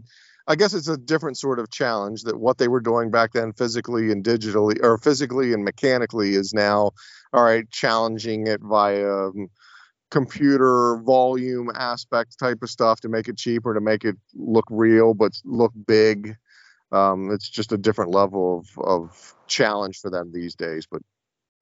I 0.51 0.57
guess 0.57 0.75
it's 0.75 0.89
a 0.89 0.97
different 0.97 1.39
sort 1.39 1.61
of 1.61 1.71
challenge 1.71 2.25
that 2.25 2.37
what 2.37 2.59
they 2.59 2.67
were 2.67 2.81
doing 2.81 3.13
back 3.13 3.35
then 3.35 3.53
physically 3.53 4.11
and 4.11 4.25
digitally 4.25 4.83
or 4.83 4.99
physically 4.99 5.53
and 5.53 5.65
mechanically 5.65 6.35
is 6.35 6.53
now 6.53 6.91
all 7.33 7.45
right 7.45 7.71
challenging 7.71 8.49
it 8.49 8.61
via 8.61 9.29
um, 9.29 9.49
computer 10.11 10.97
volume 11.05 11.71
aspect 11.73 12.37
type 12.37 12.65
of 12.65 12.69
stuff 12.69 13.01
to 13.03 13.09
make 13.09 13.29
it 13.29 13.39
cheaper 13.39 13.73
to 13.75 13.81
make 13.81 14.05
it 14.05 14.17
look 14.35 14.65
real 14.71 15.15
but 15.15 15.41
look 15.45 15.73
big. 15.87 16.35
Um, 16.91 17.31
it's 17.31 17.49
just 17.49 17.71
a 17.71 17.79
different 17.79 18.11
level 18.11 18.59
of, 18.59 18.85
of 18.85 19.35
challenge 19.47 20.01
for 20.01 20.11
them 20.11 20.33
these 20.35 20.57
days 20.57 20.85
but 20.91 21.01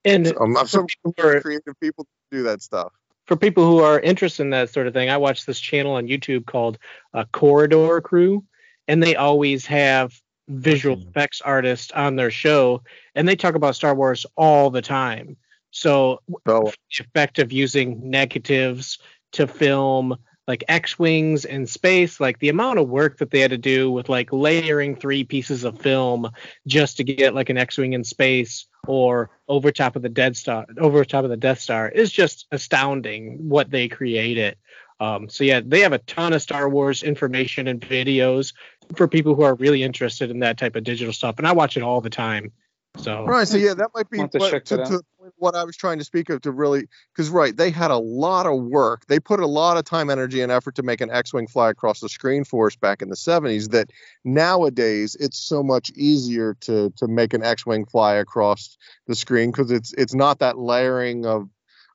and 0.03 0.33
I'm, 0.41 0.57
I'm 0.57 0.67
so 0.67 0.87
creative 1.15 1.79
people 1.79 2.07
do 2.31 2.41
that 2.41 2.63
stuff. 2.63 2.91
For 3.27 3.35
people 3.35 3.67
who 3.67 3.83
are 3.83 3.99
interested 3.99 4.41
in 4.41 4.49
that 4.49 4.71
sort 4.71 4.87
of 4.87 4.95
thing, 4.95 5.11
I 5.11 5.17
watch 5.17 5.45
this 5.45 5.59
channel 5.59 5.91
on 5.93 6.07
YouTube 6.07 6.47
called 6.47 6.79
uh, 7.13 7.25
Corridor 7.31 8.01
Crew, 8.01 8.43
and 8.89 9.01
they 9.03 9.15
always 9.15 9.67
have 9.67 10.19
visual 10.49 10.99
effects 10.99 11.41
artists 11.41 11.91
on 11.91 12.15
their 12.15 12.31
show, 12.31 12.81
and 13.13 13.27
they 13.27 13.35
talk 13.35 13.53
about 13.53 13.75
Star 13.75 13.93
Wars 13.93 14.25
all 14.35 14.71
the 14.71 14.81
time. 14.81 15.37
So, 15.69 16.21
oh. 16.47 16.63
the 16.63 16.73
effect 16.99 17.37
of 17.37 17.51
using 17.51 18.09
negatives 18.09 18.97
to 19.33 19.45
film 19.45 20.17
like 20.47 20.63
X-wings 20.67 21.45
in 21.45 21.67
space, 21.67 22.19
like 22.19 22.39
the 22.39 22.49
amount 22.49 22.79
of 22.79 22.89
work 22.89 23.19
that 23.19 23.29
they 23.29 23.39
had 23.39 23.51
to 23.51 23.57
do 23.59 23.91
with 23.91 24.09
like 24.09 24.33
layering 24.33 24.95
three 24.95 25.23
pieces 25.23 25.63
of 25.63 25.79
film 25.79 26.31
just 26.65 26.97
to 26.97 27.03
get 27.03 27.35
like 27.35 27.51
an 27.51 27.57
X-wing 27.57 27.93
in 27.93 28.03
space 28.03 28.65
or 28.87 29.29
over 29.47 29.71
top 29.71 29.95
of 29.95 30.01
the 30.01 30.09
Dead 30.09 30.35
Star, 30.35 30.65
over 30.79 31.05
top 31.05 31.23
of 31.23 31.29
the 31.29 31.37
Death 31.37 31.59
Star 31.59 31.87
is 31.87 32.11
just 32.11 32.47
astounding 32.51 33.47
what 33.47 33.69
they 33.69 33.87
created. 33.87 34.57
Um, 34.99 35.29
so 35.29 35.43
yeah, 35.43 35.61
they 35.63 35.81
have 35.81 35.93
a 35.93 35.99
ton 35.99 36.33
of 36.33 36.41
Star 36.41 36.67
Wars 36.67 37.03
information 37.03 37.67
and 37.67 37.79
videos 37.79 38.53
for 38.95 39.07
people 39.07 39.35
who 39.35 39.43
are 39.43 39.55
really 39.55 39.83
interested 39.83 40.31
in 40.31 40.39
that 40.39 40.57
type 40.57 40.75
of 40.75 40.83
digital 40.83 41.13
stuff, 41.13 41.35
and 41.37 41.47
I 41.47 41.51
watch 41.53 41.77
it 41.77 41.83
all 41.83 42.01
the 42.01 42.09
time. 42.09 42.51
So 42.97 43.23
right, 43.25 43.47
so 43.47 43.57
yeah, 43.57 43.75
that 43.75 43.91
might 43.93 44.09
be 44.09 44.17
Want 44.17 44.31
to 44.31 44.39
what, 44.39 44.65
to, 44.65 44.77
to 44.77 45.01
what 45.37 45.55
I 45.55 45.63
was 45.63 45.77
trying 45.77 45.99
to 45.99 46.03
speak 46.03 46.29
of 46.29 46.41
to 46.41 46.51
really 46.51 46.87
because 47.13 47.29
right, 47.29 47.55
they 47.55 47.69
had 47.69 47.91
a 47.91 47.97
lot 47.97 48.45
of 48.45 48.61
work. 48.63 49.05
They 49.05 49.19
put 49.19 49.39
a 49.39 49.45
lot 49.45 49.77
of 49.77 49.85
time, 49.85 50.09
energy, 50.09 50.41
and 50.41 50.51
effort 50.51 50.75
to 50.75 50.83
make 50.83 50.99
an 50.99 51.11
X-wing 51.11 51.47
fly 51.47 51.69
across 51.69 51.99
the 51.99 52.09
screen 52.09 52.43
for 52.43 52.67
us 52.67 52.75
back 52.75 53.01
in 53.01 53.09
the 53.09 53.15
'70s. 53.15 53.69
That 53.71 53.91
nowadays 54.25 55.15
it's 55.19 55.37
so 55.37 55.61
much 55.61 55.91
easier 55.91 56.55
to 56.61 56.91
to 56.97 57.07
make 57.07 57.33
an 57.33 57.43
X-wing 57.43 57.85
fly 57.85 58.15
across 58.15 58.75
the 59.05 59.15
screen 59.15 59.51
because 59.51 59.71
it's 59.71 59.93
it's 59.93 60.15
not 60.15 60.39
that 60.39 60.57
layering 60.57 61.25
of 61.25 61.47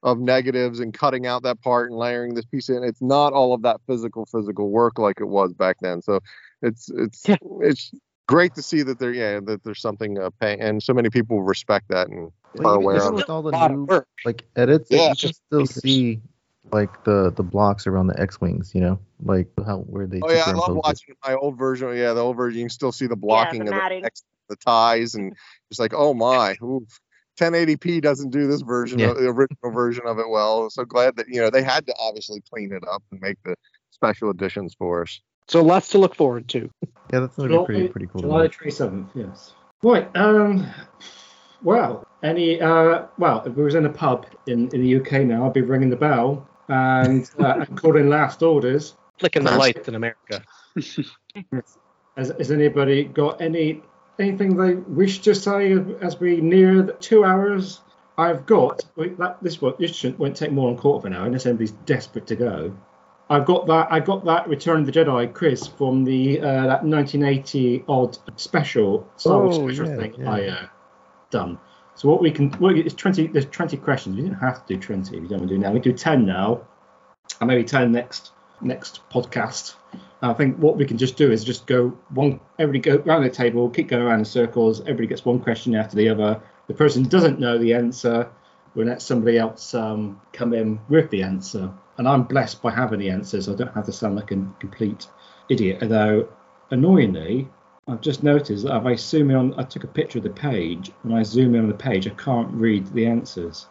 of 0.04 0.20
negatives 0.20 0.80
and 0.80 0.94
cutting 0.94 1.26
out 1.26 1.42
that 1.42 1.60
part 1.62 1.90
and 1.90 1.98
layering 1.98 2.34
this 2.34 2.44
piece 2.44 2.68
in. 2.68 2.84
It's 2.84 3.02
not 3.02 3.32
all 3.32 3.52
of 3.52 3.62
that 3.62 3.80
physical 3.86 4.26
physical 4.26 4.70
work 4.70 4.98
like 4.98 5.20
it 5.20 5.26
was 5.26 5.52
back 5.54 5.78
then. 5.80 6.02
So 6.02 6.20
it's 6.64 6.90
it's 6.90 7.24
it's 7.60 7.92
great 8.26 8.54
to 8.54 8.62
see 8.62 8.82
that 8.82 8.98
there 8.98 9.12
yeah 9.12 9.40
that 9.40 9.62
there's 9.64 9.80
something 9.80 10.18
uh, 10.18 10.30
pay, 10.40 10.58
and 10.58 10.82
so 10.82 10.92
many 10.94 11.10
people 11.10 11.42
respect 11.42 11.86
that 11.88 12.08
and 12.08 12.30
Well, 12.56 12.68
are 12.68 12.72
even- 12.74 12.82
aware 12.82 12.96
even 12.96 13.06
of 13.08 13.12
it. 13.14 13.16
with 13.16 13.30
all 13.30 13.42
the 13.42 13.68
new 13.68 13.86
like 14.24 14.44
edits, 14.56 14.88
Yeah. 14.90 15.10
you 15.10 15.16
can 15.16 15.32
still 15.34 15.66
see 15.66 16.20
like 16.72 17.04
the 17.04 17.30
the 17.36 17.42
blocks 17.42 17.86
around 17.86 18.06
the 18.06 18.18
X 18.20 18.40
wings. 18.40 18.74
You 18.74 18.80
know, 18.80 18.98
like 19.22 19.48
how 19.66 19.78
where 19.80 20.06
they. 20.06 20.20
Oh 20.22 20.30
yeah, 20.30 20.44
I 20.46 20.52
love 20.52 20.64
superimpose 20.64 20.68
it. 20.68 20.74
watching 20.84 21.14
my 21.26 21.34
old 21.34 21.58
version. 21.58 21.96
Yeah, 21.96 22.12
the 22.14 22.20
old 22.22 22.36
version. 22.36 22.58
You 22.60 22.64
can 22.64 22.70
still 22.70 22.92
see 22.92 23.06
the 23.06 23.16
blocking 23.16 23.64
the 23.66 23.74
of 23.74 23.88
the. 23.90 24.06
X- 24.06 24.24
the 24.48 24.56
ties, 24.56 25.14
and 25.14 25.34
it's 25.70 25.80
like, 25.80 25.94
oh 25.94 26.12
my, 26.12 26.54
oof. 26.62 26.82
1080p 27.40 28.00
doesn't 28.02 28.30
do 28.30 28.46
this 28.46 28.60
version, 28.60 28.98
Yeah. 28.98 29.08
of, 29.10 29.16
the 29.16 29.26
original 29.28 29.70
version 29.72 30.06
of 30.06 30.18
it 30.18 30.28
well. 30.28 30.68
So 30.70 30.84
glad 30.84 31.16
that 31.16 31.26
you 31.28 31.40
know 31.40 31.50
they 31.50 31.62
had 31.62 31.86
to 31.86 31.94
obviously 31.98 32.42
clean 32.52 32.70
it 32.72 32.82
up 32.86 33.02
and 33.10 33.20
make 33.20 33.38
the 33.44 33.56
special 33.90 34.30
editions 34.30 34.74
for 34.78 35.02
us. 35.02 35.20
So 35.48 35.62
lots 35.62 35.88
to 35.88 35.98
look 35.98 36.14
forward 36.14 36.48
to. 36.50 36.70
Yeah, 37.12 37.20
that's 37.20 37.36
gonna 37.36 37.48
be 37.48 37.64
pretty 37.66 37.88
pretty 37.88 38.06
cool. 38.06 38.22
to 38.22 38.26
July 38.26 38.42
watch. 38.44 38.56
twenty 38.56 38.70
seventh. 38.70 39.10
Yes. 39.14 39.52
Right. 39.82 40.08
Um. 40.16 40.66
Well, 41.62 42.08
any. 42.22 42.60
Uh. 42.60 43.06
Well, 43.18 43.42
if 43.44 43.54
we 43.54 43.62
was 43.62 43.74
in 43.74 43.84
a 43.84 43.90
pub 43.90 44.26
in 44.46 44.70
in 44.74 44.80
the 44.80 44.96
UK 44.96 45.26
now, 45.26 45.46
I'd 45.46 45.52
be 45.52 45.60
ringing 45.60 45.90
the 45.90 45.96
bell 45.96 46.48
and, 46.68 47.30
uh, 47.38 47.64
and 47.68 47.76
calling 47.76 48.08
last 48.08 48.42
orders. 48.42 48.96
Flicking 49.18 49.44
the 49.44 49.56
lights 49.56 49.86
in 49.86 49.94
America. 49.94 50.42
Has, 52.16 52.32
has 52.38 52.52
anybody 52.52 53.02
got 53.02 53.40
any 53.40 53.82
anything 54.20 54.56
they 54.56 54.74
wish 54.74 55.20
to 55.22 55.34
say 55.34 55.76
as 56.00 56.20
we 56.20 56.40
near 56.40 56.82
the 56.82 56.92
two 56.92 57.24
hours? 57.24 57.80
I've 58.16 58.46
got 58.46 58.84
wait, 58.94 59.18
that. 59.18 59.42
This 59.42 59.60
one 59.60 59.74
this 59.80 59.96
shouldn't, 59.96 60.20
won't 60.20 60.36
take 60.36 60.52
more 60.52 60.68
than 60.68 60.78
a 60.78 60.80
quarter 60.80 60.98
of 60.98 61.12
an 61.12 61.18
hour 61.18 61.26
unless 61.26 61.46
anybody's 61.46 61.72
desperate 61.72 62.28
to 62.28 62.36
go. 62.36 62.76
I've 63.30 63.46
got 63.46 63.66
that. 63.66 63.88
I 63.90 64.00
got 64.00 64.24
that 64.26 64.48
Return 64.48 64.80
of 64.80 64.86
the 64.86 64.92
Jedi 64.92 65.32
quiz 65.32 65.66
from 65.66 66.04
the 66.04 66.40
uh, 66.40 66.66
that 66.66 66.84
1980 66.84 67.84
odd 67.88 68.18
special 68.38 69.08
Star 69.16 69.42
Wars 69.42 69.58
Oh, 69.58 69.68
special 69.68 69.88
yeah, 69.88 69.96
thing 69.96 70.14
yeah. 70.18 70.30
I 70.30 70.46
uh, 70.48 70.66
done. 71.30 71.58
So 71.94 72.08
what 72.08 72.20
we 72.20 72.30
can, 72.30 72.50
what, 72.54 72.76
it's 72.76 72.94
20. 72.94 73.28
There's 73.28 73.46
20 73.46 73.76
questions. 73.78 74.16
We 74.16 74.22
didn't 74.22 74.38
have 74.38 74.66
to 74.66 74.74
do 74.74 74.80
20 74.80 75.20
We 75.20 75.28
don't 75.28 75.38
want 75.38 75.48
to 75.48 75.54
do 75.54 75.60
now. 75.60 75.72
We 75.72 75.78
do 75.80 75.92
10 75.92 76.26
now, 76.26 76.62
and 77.40 77.48
maybe 77.48 77.64
10 77.64 77.92
next 77.92 78.32
next 78.60 79.00
podcast. 79.10 79.74
I 80.22 80.32
think 80.32 80.56
what 80.56 80.76
we 80.76 80.86
can 80.86 80.96
just 80.96 81.16
do 81.16 81.30
is 81.30 81.44
just 81.44 81.66
go 81.66 81.90
one. 82.10 82.40
Everybody 82.58 82.78
go 82.98 83.10
around 83.10 83.22
the 83.22 83.30
table, 83.30 83.70
keep 83.70 83.88
going 83.88 84.02
around 84.02 84.20
in 84.20 84.24
circles. 84.24 84.80
Everybody 84.80 85.06
gets 85.06 85.24
one 85.24 85.40
question 85.40 85.74
after 85.74 85.96
the 85.96 86.08
other. 86.08 86.42
The 86.66 86.74
person 86.74 87.04
doesn't 87.04 87.38
know 87.38 87.58
the 87.58 87.74
answer. 87.74 88.30
We'll 88.74 88.86
let 88.86 89.02
somebody 89.02 89.38
else 89.38 89.74
um, 89.74 90.20
come 90.32 90.52
in 90.54 90.80
with 90.88 91.10
the 91.10 91.22
answer. 91.22 91.72
And 91.98 92.08
I'm 92.08 92.24
blessed 92.24 92.62
by 92.62 92.70
having 92.70 92.98
the 92.98 93.10
answers. 93.10 93.48
I 93.48 93.54
don't 93.54 93.72
have 93.74 93.86
to 93.86 93.92
sound 93.92 94.16
like 94.16 94.32
a 94.32 94.46
complete 94.58 95.06
idiot. 95.48 95.78
Although, 95.82 96.28
annoyingly, 96.70 97.48
I've 97.86 98.00
just 98.00 98.22
noticed 98.22 98.64
that 98.64 98.76
if 98.76 98.84
I 98.84 98.94
zoom 98.96 99.30
in 99.30 99.36
on, 99.36 99.54
I 99.58 99.62
took 99.62 99.84
a 99.84 99.88
picture 99.88 100.18
of 100.18 100.24
the 100.24 100.30
page. 100.30 100.90
When 101.02 101.16
I 101.16 101.22
zoom 101.22 101.54
in 101.54 101.62
on 101.62 101.68
the 101.68 101.74
page, 101.74 102.06
I 102.06 102.10
can't 102.10 102.50
read 102.52 102.92
the 102.94 103.06
answers. 103.06 103.66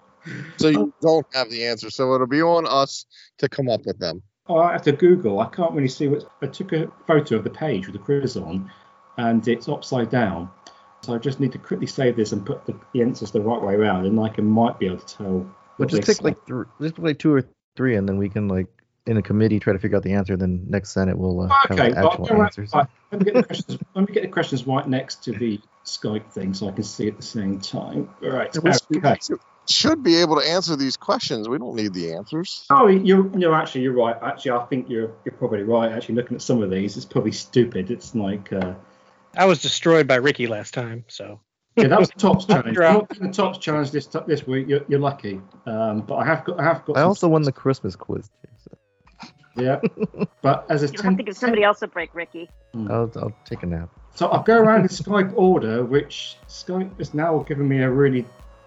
So 0.57 0.67
you 0.67 0.93
don't 1.01 1.25
have 1.33 1.49
the 1.49 1.65
answer. 1.65 1.89
So 1.89 2.13
it'll 2.13 2.27
be 2.27 2.41
on 2.41 2.67
us 2.67 3.05
to 3.39 3.49
come 3.49 3.69
up 3.69 3.85
with 3.85 3.99
them. 3.99 4.21
Oh, 4.47 4.57
I 4.57 4.73
have 4.73 4.83
to 4.83 4.91
Google. 4.91 5.39
I 5.39 5.47
can't 5.47 5.71
really 5.71 5.87
see 5.87 6.07
what. 6.07 6.25
I 6.41 6.47
took 6.47 6.73
a 6.73 6.91
photo 7.07 7.37
of 7.37 7.43
the 7.43 7.49
page 7.49 7.87
with 7.87 7.93
the 7.93 7.99
quiz 7.99 8.37
on, 8.37 8.71
and 9.17 9.47
it's 9.47 9.67
upside 9.67 10.09
down. 10.09 10.49
So 11.03 11.15
I 11.15 11.17
just 11.17 11.39
need 11.39 11.51
to 11.53 11.57
quickly 11.57 11.87
save 11.87 12.15
this 12.15 12.31
and 12.31 12.45
put 12.45 12.65
the, 12.65 12.75
the 12.93 13.01
answers 13.01 13.31
the 13.31 13.41
right 13.41 13.61
way 13.61 13.73
around, 13.73 14.05
and 14.05 14.19
I 14.19 14.29
can 14.29 14.45
might 14.45 14.77
be 14.77 14.85
able 14.85 14.99
to 14.99 15.17
tell. 15.17 15.25
Well, 15.25 15.55
what 15.77 15.89
just 15.89 16.05
pick 16.05 16.21
like 16.21 16.45
thr 16.45 16.63
just 16.79 16.95
pick 16.95 17.03
like 17.03 17.19
two 17.19 17.33
or 17.33 17.43
three, 17.75 17.95
and 17.95 18.07
then 18.07 18.17
we 18.17 18.29
can 18.29 18.47
like 18.47 18.67
in 19.07 19.17
a 19.17 19.21
committee 19.23 19.59
try 19.59 19.73
to 19.73 19.79
figure 19.79 19.97
out 19.97 20.03
the 20.03 20.13
answer. 20.13 20.37
Then 20.37 20.65
next 20.67 20.91
Senate 20.91 21.17
we'll 21.17 21.41
uh, 21.41 21.47
have 21.47 21.71
Okay, 21.71 21.89
the 21.89 21.95
well, 21.95 22.11
actual 22.11 22.27
all 22.29 22.37
right, 22.37 22.45
answers. 22.45 22.71
right, 22.73 22.85
let 23.11 23.19
me 23.19 23.25
get 23.25 23.33
the 23.33 23.43
questions. 23.43 23.79
let 23.95 24.07
me 24.07 24.13
get 24.13 24.21
the 24.21 24.29
questions 24.29 24.67
right 24.67 24.87
next 24.87 25.23
to 25.23 25.31
the 25.31 25.59
Skype 25.85 26.31
thing, 26.31 26.53
so 26.53 26.67
I 26.69 26.71
can 26.71 26.83
see 26.83 27.07
at 27.07 27.17
the 27.17 27.23
same 27.23 27.59
time. 27.59 28.07
All 28.23 28.29
right. 28.29 28.55
We 28.61 28.71
Okay. 28.97 29.17
should 29.67 30.03
be 30.03 30.17
able 30.17 30.39
to 30.39 30.47
answer 30.47 30.75
these 30.75 30.97
questions. 30.97 31.49
We 31.49 31.57
don't 31.57 31.75
need 31.75 31.93
the 31.93 32.13
answers. 32.13 32.63
Oh, 32.69 32.85
you're 32.87 33.23
no, 33.23 33.55
actually, 33.55 33.81
you're 33.81 33.93
right. 33.93 34.15
Actually, 34.21 34.51
I 34.51 34.65
think 34.65 34.87
you're 34.87 35.15
you're 35.25 35.33
probably 35.39 35.63
right. 35.63 35.91
Actually, 35.91 36.15
looking 36.15 36.35
at 36.35 36.43
some 36.43 36.61
of 36.61 36.69
these, 36.69 36.95
it's 36.95 37.07
probably 37.07 37.31
stupid. 37.31 37.89
It's 37.89 38.13
like. 38.13 38.53
Uh, 38.53 38.75
I 39.35 39.45
was 39.45 39.61
destroyed 39.61 40.07
by 40.07 40.15
Ricky 40.15 40.47
last 40.47 40.73
time, 40.73 41.05
so. 41.07 41.39
Yeah, 41.77 41.87
that 41.87 41.99
was 41.99 42.09
the 42.09 42.19
Topps 42.19 42.45
challenge. 42.47 42.75
Drop. 42.75 42.93
Not 42.93 43.09
getting 43.09 43.27
the 43.27 43.33
Topps 43.33 43.57
challenge 43.59 43.91
this 43.91 44.05
this 44.27 44.45
week. 44.45 44.67
You're, 44.67 44.81
you're 44.89 44.99
lucky. 44.99 45.39
Um, 45.65 46.01
but 46.01 46.15
I 46.15 46.25
have 46.25 46.43
got 46.43 46.59
I 46.59 46.63
have 46.63 46.83
got. 46.85 46.97
I 46.97 47.01
some- 47.01 47.07
also 47.07 47.27
won 47.29 47.43
the 47.43 47.51
Christmas 47.51 47.95
quiz. 47.95 48.29
Too, 49.55 49.63
yeah. 49.63 49.79
But 50.41 50.65
as 50.69 50.83
a 50.83 50.87
You 50.87 50.91
have 50.93 51.01
ten, 51.01 51.17
to 51.17 51.23
give 51.23 51.37
somebody 51.37 51.63
else 51.63 51.81
a 51.81 51.87
break, 51.87 52.13
Ricky. 52.15 52.49
so 52.73 52.87
I'll 52.89 53.11
I'll 53.23 53.33
take 53.45 53.63
a 53.63 53.65
nap. 53.67 53.89
so 54.15 54.27
I'll 54.27 54.43
go 54.43 54.57
around 54.57 54.81
in 54.81 54.87
Skype 54.87 55.31
order, 55.35 55.83
which 55.85 56.35
Skype 56.49 56.99
is 56.99 57.13
now 57.13 57.39
giving 57.47 57.67
me 57.69 57.81
a 57.83 57.89
really 57.89 58.25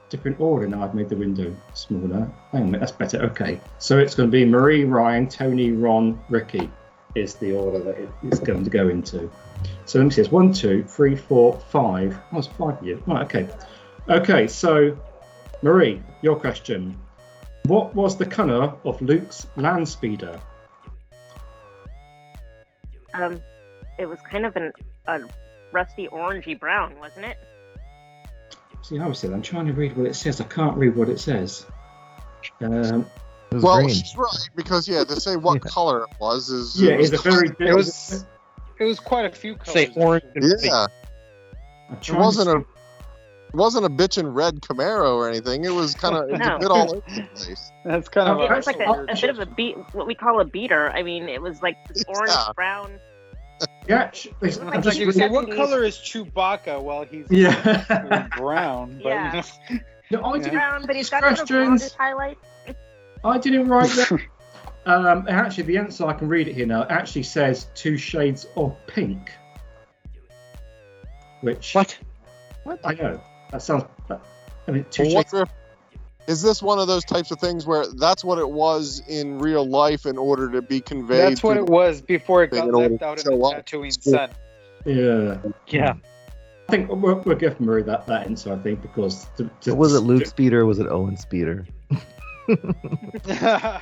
different 0.09 0.39
order. 0.41 0.67
Now 0.69 0.83
I've 0.85 0.95
made 0.95 1.09
the 1.11 1.17
window 1.17 1.55
smaller. 1.75 2.31
Hang 2.53 2.63
on, 2.65 2.73
that's 2.73 2.93
better. 2.93 3.23
Okay, 3.25 3.61
so 3.79 3.99
it's 3.99 4.15
going 4.15 4.29
to 4.31 4.33
be 4.33 4.45
Marie, 4.45 4.85
Ryan, 4.85 5.29
Tony, 5.29 5.73
Ron, 5.73 6.19
Ricky 6.31 6.71
is 7.15 7.35
the 7.37 7.53
order 7.53 7.79
that 7.79 7.99
it 7.99 8.09
is 8.23 8.41
going 8.41 8.65
to 8.65 8.71
go 8.71 8.89
into. 8.89 9.31
So 9.85 9.99
let 9.99 10.05
me 10.05 10.11
see. 10.11 10.21
It's 10.21 10.31
one, 10.31 10.53
two, 10.53 10.85
three, 10.85 11.17
four, 11.17 11.59
five. 11.71 12.19
Oh, 12.33 12.39
it's 12.39 12.49
five 12.49 12.79
of 12.79 12.87
you. 12.87 13.03
Right. 13.07 13.25
Okay. 13.25 13.49
Okay, 14.09 14.47
so 14.49 14.99
Marie, 15.63 16.03
your 16.21 16.37
question. 16.37 16.99
What 17.65 17.95
was 17.95 18.19
the 18.19 18.27
colour 18.27 18.75
of 18.85 19.01
Luke's 19.01 19.47
land 19.57 19.89
speeder? 19.89 20.39
Um, 23.15 23.41
it 23.99 24.07
was 24.07 24.19
kind 24.21 24.45
of 24.45 24.57
an 24.57 24.73
a 25.07 25.21
rusty 25.73 26.09
orangey 26.09 26.59
brown, 26.59 26.99
wasn't 26.99 27.27
it? 27.27 27.39
See, 28.83 28.99
saying, 29.15 29.33
I'm 29.33 29.41
trying 29.41 29.67
to 29.67 29.73
read 29.73 29.97
what 29.97 30.07
it 30.07 30.15
says. 30.15 30.43
I 30.43 30.45
can't 30.45 30.77
read 30.77 30.95
what 30.95 31.09
it 31.09 31.19
says. 31.19 31.65
Um, 32.61 33.07
Well, 33.63 33.77
green. 33.79 33.89
she's 33.91 34.17
right 34.17 34.49
because 34.55 34.89
yeah, 34.89 35.05
to 35.05 35.21
say 35.21 35.37
what 35.37 35.61
color 35.77 36.03
it 36.05 36.11
was 36.21 36.51
is 36.51 36.81
yeah, 36.81 36.93
it 36.93 36.99
was 36.99 37.13
it's 37.13 37.25
a 37.27 37.31
very. 37.31 37.49
It 37.59 37.75
was 37.75 38.25
it 38.81 38.85
was 38.85 38.99
quite 39.01 39.25
a 39.27 39.31
few 39.35 39.57
colors. 39.57 39.73
Say 39.73 39.93
orange 39.97 40.25
and 40.35 40.45
yeah. 40.63 40.87
I'm 41.91 41.97
It 41.99 42.11
wasn't 42.13 42.49
a 42.49 42.59
it 42.59 43.57
wasn't 43.57 43.87
a 43.87 43.89
bitchin' 43.89 44.35
red 44.35 44.61
Camaro 44.63 45.15
or 45.15 45.29
anything. 45.29 45.65
It 45.65 45.73
was 45.73 45.95
kind 45.95 46.17
of 46.17 46.29
No. 46.41 46.57
a 46.57 46.59
bit 46.59 46.71
all 46.71 46.91
over 46.97 47.03
the 47.07 47.29
place. 47.37 47.71
That's 47.85 48.09
kind 48.09 48.29
of 48.29 48.41
It 48.41 48.51
a, 48.51 48.55
was 48.57 48.67
like 48.67 48.81
a, 48.81 48.91
a 49.09 49.15
bit 49.15 49.31
of 49.31 49.39
a 49.39 49.47
beat, 49.47 49.77
what 49.93 50.07
we 50.09 50.15
call 50.17 50.41
a 50.41 50.45
beater. 50.45 50.91
I 50.91 51.03
mean, 51.05 51.29
it 51.29 51.41
was 51.41 51.63
like 51.63 51.77
this 51.87 52.03
orange 52.09 52.31
Yeah. 52.33 52.53
brown. 52.57 52.99
Yeah, 53.89 53.97
actually, 53.99 54.35
I'm 54.61 54.67
Like 54.67 54.83
just 54.83 54.99
you 54.99 55.09
you 55.13 55.29
what 55.31 55.53
color 55.53 55.85
is 55.85 55.97
Chewbacca 55.99 56.83
Well, 56.83 57.05
he's 57.05 57.27
Yeah. 57.31 58.27
brown? 58.37 58.99
But, 59.03 59.09
Yeah. 59.11 59.43
you 59.71 59.81
know, 60.11 60.21
no, 60.21 60.35
I 60.35 60.39
didn't. 60.39 60.53
Brown, 60.55 60.87
but 60.87 60.97
he's 60.97 61.07
these 61.07 61.11
got 61.11 61.21
sort 61.21 61.33
of 61.33 61.39
questions. 61.47 61.83
blondish 61.93 61.97
highlights. 61.97 62.41
I 63.25 63.39
didn't 63.39 63.69
write 63.69 63.91
that. 63.91 64.21
um, 64.87 65.27
actually, 65.29 65.65
the 65.65 65.79
answer 65.79 66.07
I 66.07 66.13
can 66.13 66.29
read 66.29 66.49
it 66.49 66.55
here 66.55 66.67
now. 66.67 66.83
It 66.83 66.91
actually 66.91 67.23
says 67.23 67.69
two 67.75 67.97
shades 67.97 68.47
of 68.57 68.77
pink. 68.87 69.31
Which 71.41 71.75
What? 71.75 71.99
I 72.85 72.95
know 72.95 73.21
that 73.51 73.63
sounds. 73.63 73.85
That, 74.09 74.21
I 74.67 74.71
mean, 74.71 74.87
two 74.91 75.03
Well, 75.03 75.11
shades. 75.11 75.33
what's 75.33 75.51
the- 75.51 75.65
is 76.27 76.41
this 76.41 76.63
one 76.63 76.79
of 76.79 76.87
those 76.87 77.05
types 77.05 77.31
of 77.31 77.39
things 77.39 77.67
where 77.67 77.85
that's 77.87 78.25
what 78.25 78.39
it 78.39 78.49
was 78.49 79.03
in 79.09 79.39
real 79.39 79.67
life 79.67 80.07
in 80.07 80.17
order 80.17 80.51
to 80.53 80.63
be 80.63 80.81
conveyed? 80.81 81.21
that's 81.21 81.43
what 81.43 81.59
it 81.59 81.67
was 81.67 82.01
before 82.01 82.43
it 82.45 82.51
got 82.51 82.69
in 82.69 82.73
left 82.73 83.03
out 83.03 83.19
in 83.19 83.25
the 83.25 83.31
show 83.31 83.45
up. 83.45 83.67
Tatooine 83.67 84.03
sun. 84.03 84.31
Yeah. 84.87 85.37
Yeah. 85.67 85.95
I 86.67 86.71
think 86.71 86.89
we'll, 86.91 87.17
we'll 87.17 87.37
give 87.37 87.61
Murray 87.61 87.83
that, 87.83 88.07
that 88.07 88.27
answer. 88.27 88.55
I 88.55 88.57
think 88.57 88.81
because 88.81 89.27
to, 89.37 89.51
to, 89.63 89.75
was 89.75 89.95
it 89.95 90.01
Luke 90.01 90.25
Speeder 90.25 90.63
or 90.63 90.67
was 90.67 90.79
it 90.79 90.87
Owen 90.87 91.19
Speeder? 91.19 91.67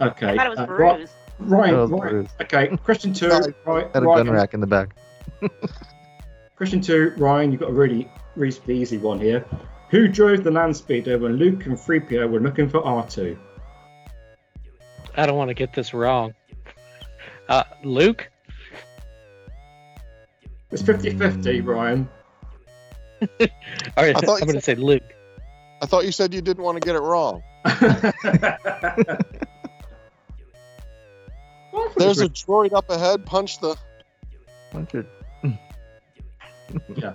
Okay. 0.00 0.28
I 0.28 0.36
thought 0.36 0.46
it 0.46 0.50
was 0.50 0.58
uh, 0.58 0.66
bruised. 0.66 1.12
Right, 1.40 1.72
That 1.72 1.88
right. 1.88 2.28
Okay. 2.42 2.76
Question 2.78 3.12
two. 3.12 3.28
Right. 3.28 3.54
Right, 3.64 3.94
Had 3.94 4.02
a 4.02 4.06
Ryan, 4.06 4.26
gun 4.26 4.34
rack 4.34 4.54
in 4.54 4.60
the 4.60 4.66
back. 4.66 4.96
Question 6.56 6.80
two, 6.80 7.14
Ryan. 7.16 7.52
You've 7.52 7.60
got 7.60 7.70
a 7.70 7.72
really 7.72 8.10
reasonably 8.36 8.80
easy 8.80 8.98
one 8.98 9.20
here. 9.20 9.44
Who 9.90 10.06
drove 10.06 10.44
the 10.44 10.50
land 10.50 10.76
speeder 10.76 11.18
when 11.18 11.36
Luke 11.36 11.66
and 11.66 11.76
3PO 11.76 12.30
were 12.30 12.40
looking 12.40 12.68
for 12.68 12.80
R2? 12.82 13.36
I 15.16 15.26
don't 15.26 15.36
want 15.36 15.48
to 15.48 15.54
get 15.54 15.72
this 15.72 15.92
wrong. 15.92 16.34
Uh, 17.48 17.64
Luke? 17.82 18.30
It's 20.70 20.82
50-50, 20.82 21.66
Ryan. 21.66 22.08
All 23.22 23.28
right, 23.96 24.16
I 24.16 24.20
thought 24.20 24.40
I'm 24.40 24.40
you 24.40 24.46
going 24.46 24.54
to 24.54 24.60
say 24.60 24.76
Luke. 24.76 25.02
I 25.82 25.86
thought 25.86 26.04
you 26.04 26.12
said 26.12 26.32
you 26.32 26.40
didn't 26.40 26.62
want 26.62 26.80
to 26.80 26.86
get 26.86 26.94
it 26.94 27.00
wrong. 27.00 27.42
There's 31.96 32.20
a 32.20 32.28
droid 32.28 32.72
up 32.72 32.90
ahead. 32.90 33.24
Punch 33.26 33.60
the. 33.60 33.76
Hundred. 34.72 35.06
yeah. 36.96 37.12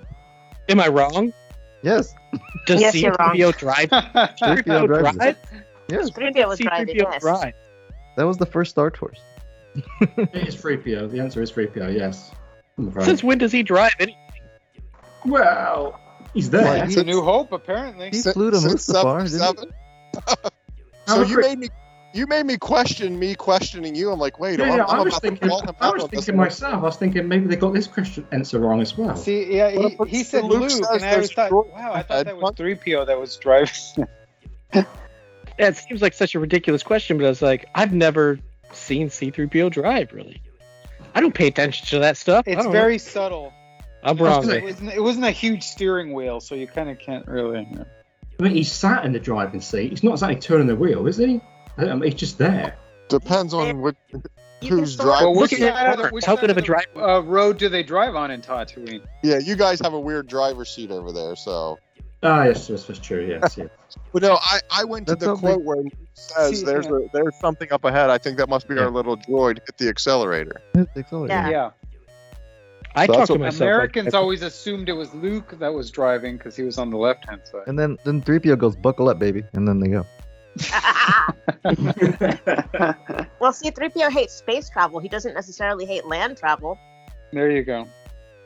Am 0.70 0.80
I 0.80 0.88
wrong? 0.88 1.34
Yes. 1.82 2.14
Does 2.66 2.82
Yes. 2.82 2.94
C-3PO 2.94 3.58
drive? 3.58 3.90
3PO 3.92 4.38
C-3PO 4.40 4.88
drives 4.88 5.18
drive? 5.18 5.38
Yes. 5.88 6.10
3PO 6.10 6.48
was 6.48 6.60
driving. 6.60 6.88
C-3PO 6.96 7.12
Yes. 7.12 7.22
drive. 7.22 7.54
That 8.18 8.24
was 8.24 8.38
the 8.38 8.46
first 8.46 8.72
Star 8.72 8.90
Tours. 8.90 9.20
It 10.02 10.48
is 10.48 10.56
3PO. 10.56 11.12
The 11.12 11.20
answer 11.20 11.42
is 11.42 11.52
3PO, 11.52 11.94
yes. 11.98 12.32
I'm. 12.78 12.92
Since 13.02 13.24
when 13.24 13.38
does 13.38 13.52
he 13.52 13.62
drive? 13.64 13.94
anything? 14.00 14.22
Well, 15.26 16.00
he's 16.34 16.50
there. 16.50 16.64
That's 16.64 16.96
a 16.98 17.04
new 17.04 17.22
hope, 17.22 17.52
apparently. 17.52 18.10
He 18.12 18.22
flew 18.22 18.52
to 18.52 18.58
Since 18.58 18.88
Mustafar, 18.88 19.30
didn't 19.30 19.60
he? 19.70 19.76
77? 20.16 20.52
I'm 21.08 21.16
so 21.16 21.22
you 21.24 21.40
made 21.40 21.60
me. 21.60 21.70
You 22.14 22.28
made 22.28 22.46
me 22.46 22.56
question 22.56 23.20
me 23.20 23.36
questioning 23.36 23.94
you. 23.94 24.10
I'm 24.10 24.20
like, 24.20 24.40
wait, 24.40 24.58
Yeah, 24.58 24.72
I'm, 24.72 24.78
yeah, 24.78 24.86
I'm 24.86 25.02
I 25.02 25.04
was 25.04 25.14
about 25.14 25.22
thinking, 25.22 25.42
to 25.42 25.50
call 25.50 25.62
him 25.64 25.76
I 25.82 25.90
was 25.92 26.06
thinking 26.06 26.38
myself. 26.38 26.76
I 26.76 26.78
was 26.78 26.96
thinking 26.96 27.28
maybe 27.28 27.48
they 27.48 27.58
got 27.58 27.74
this 27.74 27.88
question 27.88 28.26
answer 28.32 28.58
wrong 28.58 28.80
as 28.82 28.98
well. 28.98 29.18
See, 29.18 29.54
yeah, 29.54 29.70
he, 29.70 29.98
he 30.08 30.24
said 30.24 30.46
Luke 30.46 30.72
Luke, 30.72 30.88
and 30.94 31.04
I 31.04 31.18
was 31.18 31.34
thought, 31.34 31.52
wow, 31.52 31.92
I 31.94 32.04
thought 32.04 32.24
that 32.24 32.38
was 32.38 32.54
3PO 32.54 33.08
that 33.08 33.20
was 33.20 33.36
driving. 33.36 34.08
Yeah, 35.58 35.70
it 35.70 35.78
seems 35.78 36.02
like 36.02 36.14
such 36.14 36.36
a 36.36 36.40
ridiculous 36.40 36.84
question, 36.84 37.18
but 37.18 37.26
I 37.26 37.30
was 37.30 37.42
like, 37.42 37.66
I've 37.74 37.94
never 37.94 38.40
seen 38.74 39.10
C-3PO 39.10 39.72
drive, 39.72 40.12
really. 40.12 40.42
I 41.14 41.22
don't 41.22 41.34
pay 41.34 41.48
attention 41.48 41.88
to 41.88 42.00
that 42.00 42.18
stuff. 42.18 42.46
It's 42.46 42.62
don't 42.62 42.74
very 42.74 42.98
subtle. 42.98 43.54
I'm 44.04 44.20
I 44.20 44.24
wrong. 44.24 44.50
It 44.50 44.64
wasn't, 44.64 44.94
it 44.94 45.00
wasn't 45.02 45.26
a 45.26 45.32
huge 45.32 45.64
steering 45.64 46.14
wheel, 46.14 46.42
so 46.42 46.56
you 46.56 46.68
kind 46.68 46.90
of 46.90 47.00
can't 47.00 47.26
really. 47.28 47.68
you 47.72 47.78
know. 47.78 47.86
I 48.40 48.44
mean, 48.44 48.54
he's 48.54 48.72
sat 48.72 49.06
in 49.06 49.14
the 49.14 49.20
driving 49.20 49.62
seat. 49.62 49.92
He's 49.92 50.04
not 50.04 50.14
exactly 50.14 50.40
turning 50.40 50.68
the 50.68 50.76
wheel, 50.76 51.08
is 51.08 51.18
he? 51.18 51.42
I 51.78 51.86
mean, 51.86 52.04
he's 52.04 52.16
just 52.16 52.38
there. 52.38 52.76
Depends 53.08 53.54
on 53.54 53.82
which, 53.82 53.96
who's 54.68 54.96
driving. 54.98 55.32
Well, 55.32 55.42
which 55.42 55.52
Look 55.52 55.60
side 55.60 55.70
at 55.88 56.00
of 56.00 56.06
the, 56.06 56.10
which 56.10 56.26
How 56.26 56.36
good 56.36 56.50
of 56.50 56.58
a 56.58 56.62
the, 56.62 56.66
driver? 56.66 57.02
uh, 57.02 57.20
road 57.22 57.58
do 57.58 57.70
they 57.70 57.84
drive 57.84 58.16
on 58.16 58.32
in 58.32 58.42
Tatooine? 58.42 59.04
Yeah, 59.24 59.38
you 59.38 59.56
guys 59.56 59.80
have 59.82 59.94
a 59.94 60.00
weird 60.00 60.28
driver's 60.28 60.70
seat 60.70 60.92
over 60.92 61.12
there, 61.12 61.36
so. 61.36 61.78
Ah, 62.24 62.46
yes, 62.46 62.70
yes, 62.70 62.86
that's 62.86 63.00
true. 63.00 63.26
Yes, 63.26 63.58
yes. 63.58 63.70
But 64.12 64.24
no, 64.24 64.38
I, 64.42 64.60
I 64.72 64.84
went 64.86 65.08
to 65.08 65.14
That's 65.16 65.26
the 65.26 65.36
how 65.36 65.38
quote 65.38 65.62
where 65.64 65.78
it 65.86 65.94
says 66.16 66.60
See, 66.60 66.66
there's 66.66 66.86
yeah. 66.86 66.98
a, 66.98 67.10
there's 67.14 67.36
something 67.40 67.72
up 67.72 67.84
ahead. 67.86 68.10
I 68.10 68.18
think 68.18 68.38
that 68.38 68.50
must 68.50 68.68
be 68.68 68.76
Yeah. 68.76 68.84
our 68.84 68.90
little 68.92 69.16
droid 69.18 69.60
hit 69.66 69.78
the 69.78 69.88
accelerator. 69.90 70.62
Hit 70.74 70.94
the 70.94 71.02
accelerator. 71.02 71.34
Yeah. 71.34 71.50
Yeah. 71.50 71.70
I 72.96 73.06
So 73.06 73.14
talk 73.14 73.20
that's 73.20 73.32
to 73.32 73.40
myself. 73.40 73.62
Americans 73.62 74.14
like, 74.14 74.14
always 74.14 74.42
assumed 74.42 74.90
it 74.90 74.94
was 74.94 75.14
Luke 75.14 75.58
that 75.60 75.74
was 75.74 75.92
driving 75.92 76.38
because 76.38 76.56
he 76.56 76.64
was 76.64 76.78
on 76.78 76.90
the 76.90 76.98
left 76.98 77.28
hand 77.28 77.42
side. 77.44 77.64
And 77.68 77.78
then 77.78 77.98
then 78.06 78.22
3PO 78.22 78.58
goes, 78.58 78.76
buckle 78.76 79.10
up, 79.10 79.20
baby. 79.20 79.44
And 79.54 79.68
then 79.68 79.80
they 79.80 79.90
go. 79.90 80.06
well, 83.40 83.52
see, 83.52 83.70
3PO 83.70 84.10
hates 84.10 84.34
space 84.34 84.70
travel. 84.70 85.00
He 85.00 85.10
doesn't 85.10 85.34
necessarily 85.34 85.86
hate 85.86 86.06
land 86.06 86.38
travel. 86.38 86.78
There 87.34 87.52
you 87.52 87.64
go. 87.64 87.86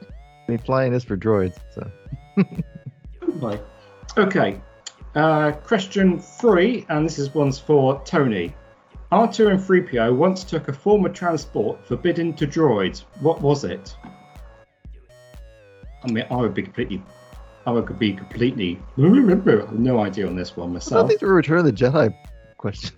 I 0.01 0.51
mean, 0.51 0.57
flying 0.57 0.93
is 0.93 1.03
for 1.03 1.15
droids. 1.15 1.57
So 1.75 1.91
Right. 3.35 3.61
Okay. 4.17 4.59
Uh, 5.15 5.51
question 5.51 6.19
three, 6.19 6.85
and 6.89 7.05
this 7.05 7.19
is 7.19 7.33
one's 7.33 7.59
for 7.59 8.01
Tony. 8.05 8.55
R2 9.11 9.51
and 9.51 9.59
3PO 9.59 10.15
once 10.15 10.43
took 10.43 10.67
a 10.67 10.73
form 10.73 11.05
of 11.05 11.13
transport 11.13 11.83
forbidden 11.85 12.33
to 12.33 12.45
droids. 12.45 13.05
What 13.21 13.41
was 13.41 13.63
it? 13.63 13.95
I 16.03 16.11
mean, 16.11 16.25
I 16.29 16.35
would 16.35 16.53
be 16.53 16.63
completely. 16.63 17.01
I 17.65 17.71
would 17.71 17.99
be 17.99 18.13
completely. 18.13 18.79
No 18.97 19.99
idea 19.99 20.27
on 20.27 20.35
this 20.35 20.55
one 20.55 20.73
myself. 20.73 20.91
I 20.91 20.95
myself. 20.95 21.07
think 21.09 21.21
we 21.21 21.27
Return 21.27 21.59
of 21.59 21.65
the 21.65 21.73
Jedi 21.73 22.15
question. 22.57 22.95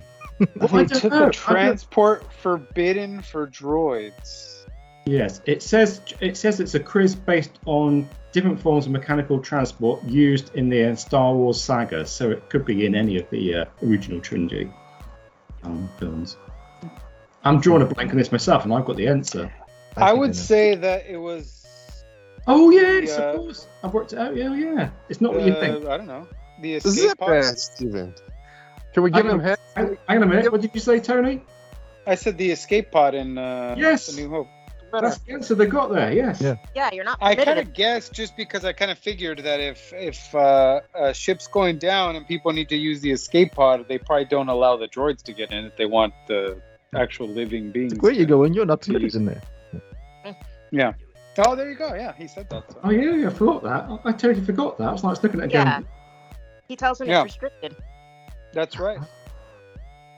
Well, 0.56 0.76
I 0.76 0.84
They 0.84 1.00
took 1.00 1.12
know. 1.12 1.18
I 1.18 1.20
a 1.20 1.24
don't- 1.24 1.34
transport 1.34 2.32
forbidden 2.34 3.22
for 3.22 3.48
droids. 3.48 4.66
Yes, 5.06 5.42
it 5.46 5.64
says 5.64 6.02
it 6.20 6.38
says 6.38 6.60
it's 6.60 6.76
a 6.76 6.80
quiz 6.80 7.16
based 7.16 7.58
on 7.66 8.08
different 8.32 8.60
forms 8.62 8.86
of 8.86 8.92
mechanical 8.92 9.40
transport 9.40 10.04
used 10.04 10.54
in 10.56 10.70
the 10.70 10.84
uh, 10.92 10.96
Star 10.96 11.34
Wars 11.34 11.60
saga, 11.62 12.06
so 12.06 12.30
it 12.30 12.50
could 12.50 12.66
be 12.66 12.86
in 12.86 12.94
any 12.94 13.18
of 13.18 13.28
the 13.32 13.56
uh, 13.56 13.66
original 13.84 14.20
trilogy 14.22 14.72
um, 15.64 15.90
films. 15.98 16.38
I'm 17.44 17.60
drawing 17.60 17.82
a 17.82 17.86
blank 17.88 18.12
on 18.12 18.18
this 18.18 18.32
myself, 18.32 18.64
and 18.64 18.72
I've 18.74 18.86
got 18.86 18.96
the 18.96 19.08
answer. 19.08 19.52
I, 19.98 20.10
think 20.10 20.20
would 20.20 20.36
say 20.36 20.76
that 20.76 21.08
it 21.08 21.18
was. 21.18 21.61
Oh 22.48 22.70
yes, 22.70 23.10
Yeah. 23.10 23.16
of 23.24 23.36
course. 23.38 23.68
I've 23.84 23.94
worked 23.94 24.14
it 24.14 24.20
out. 24.20 24.36
Yeah, 24.36 24.54
yeah. 24.54 24.90
It's 25.10 25.22
not 25.22 25.34
what 25.34 25.46
you 25.46 25.54
uh, 25.54 25.60
think. 25.60 25.86
I 25.86 25.98
don't 25.98 26.08
know. 26.08 26.28
The 26.62 26.76
escape 26.76 27.18
pod. 27.18 27.44
Stephen. 27.58 28.14
Can 28.94 29.04
we 29.04 29.12
give 29.12 29.26
him 29.26 29.38
know. 29.38 29.44
head? 29.44 29.60
Hang, 29.76 29.98
hang 30.08 30.18
on 30.18 30.24
a 30.24 30.26
minute. 30.26 30.52
What 30.52 30.62
did 30.62 30.72
you 30.74 30.82
say, 30.82 31.00
Tony? 31.00 31.42
I 32.06 32.16
said 32.16 32.38
the 32.38 32.52
escape 32.52 32.92
pod 32.92 33.16
in 33.16 33.38
uh, 33.38 33.76
Yes. 33.78 34.08
The 34.08 34.22
New 34.22 34.30
Hope. 34.30 34.48
That's 34.92 35.20
the 35.20 35.34
answer 35.34 35.56
they 35.56 35.68
got 35.68 35.92
there. 35.92 36.12
Yes. 36.12 36.42
Yeah. 36.42 36.56
Yeah, 36.76 36.90
you're 36.92 37.06
not 37.06 37.18
I 37.22 37.36
kind 37.36 37.60
of 37.60 37.74
guessed 37.74 38.12
just 38.12 38.36
because 38.36 38.66
I 38.66 38.74
kind 38.74 38.92
of 38.92 38.98
figured 38.98 39.40
that 39.40 39.62
if 39.62 39.94
if 39.94 40.36
uh, 40.36 40.82
a 40.94 41.14
ship's 41.14 41.48
going 41.48 41.78
down 41.78 42.18
and 42.18 42.28
people 42.28 42.52
need 42.52 42.70
to 42.70 42.76
use 42.76 43.00
the 43.00 43.12
escape 43.12 43.54
pod, 43.54 43.86
they 43.88 43.98
probably 43.98 44.26
don't 44.26 44.50
allow 44.50 44.76
the 44.76 44.88
droids 44.88 45.24
to 45.24 45.34
get 45.34 45.52
in 45.52 45.66
if 45.66 45.78
they 45.78 45.86
want 45.86 46.14
the 46.28 46.62
actual 46.94 47.30
living 47.30 47.72
beings. 47.72 47.94
Where 48.00 48.12
you 48.12 48.26
going? 48.26 48.54
You're 48.54 48.66
not 48.66 48.86
in 48.88 49.26
there. 49.26 49.42
Yeah. 50.72 50.94
Oh, 51.38 51.56
there 51.56 51.70
you 51.70 51.78
go. 51.78 51.94
Yeah, 51.96 52.14
he 52.18 52.28
said 52.28 52.50
that. 52.50 52.72
So. 52.72 52.80
Oh 52.84 52.90
yeah, 52.90 53.16
yeah, 53.16 53.28
I 53.28 53.30
forgot 53.30 53.64
that. 53.64 53.86
I, 53.90 54.10
I 54.10 54.12
totally 54.12 54.46
forgot 54.46 54.78
that. 54.78 54.90
I 54.90 54.92
was 54.92 55.04
like 55.04 55.24
looking 55.24 55.40
at 55.40 55.48
it 55.48 55.54
Yeah. 55.54 55.78
again. 55.78 55.88
He 56.68 56.76
tells 56.76 57.00
him 57.00 57.08
Yeah. 57.08 57.22
it's 57.22 57.34
restricted. 57.34 57.76
That's 58.54 58.80
right. 58.80 59.00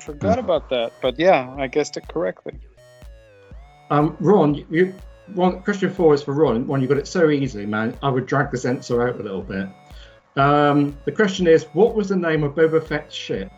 Forgot 0.01 0.39
about 0.39 0.69
that, 0.69 0.91
but 1.01 1.17
yeah, 1.19 1.53
I 1.57 1.67
guessed 1.67 1.97
it 1.97 2.07
correctly. 2.07 2.59
Um, 3.89 4.17
Ron, 4.19 4.55
you, 4.55 4.65
you 4.69 4.95
Ron, 5.35 5.61
question 5.61 5.89
four 5.93 6.13
is 6.13 6.23
for 6.23 6.33
Ron. 6.33 6.65
Ron, 6.67 6.81
you 6.81 6.87
got 6.87 6.97
it 6.97 7.07
so 7.07 7.29
easily, 7.29 7.65
man. 7.65 7.95
I 8.01 8.09
would 8.09 8.25
drag 8.25 8.51
the 8.51 8.67
answer 8.67 9.07
out 9.07 9.19
a 9.19 9.23
little 9.23 9.41
bit. 9.41 9.69
Um, 10.35 10.97
the 11.05 11.11
question 11.11 11.47
is, 11.47 11.65
what 11.73 11.95
was 11.95 12.09
the 12.09 12.15
name 12.15 12.43
of 12.43 12.53
Boba 12.55 12.85
Fett's 12.85 13.13
ship? 13.15 13.51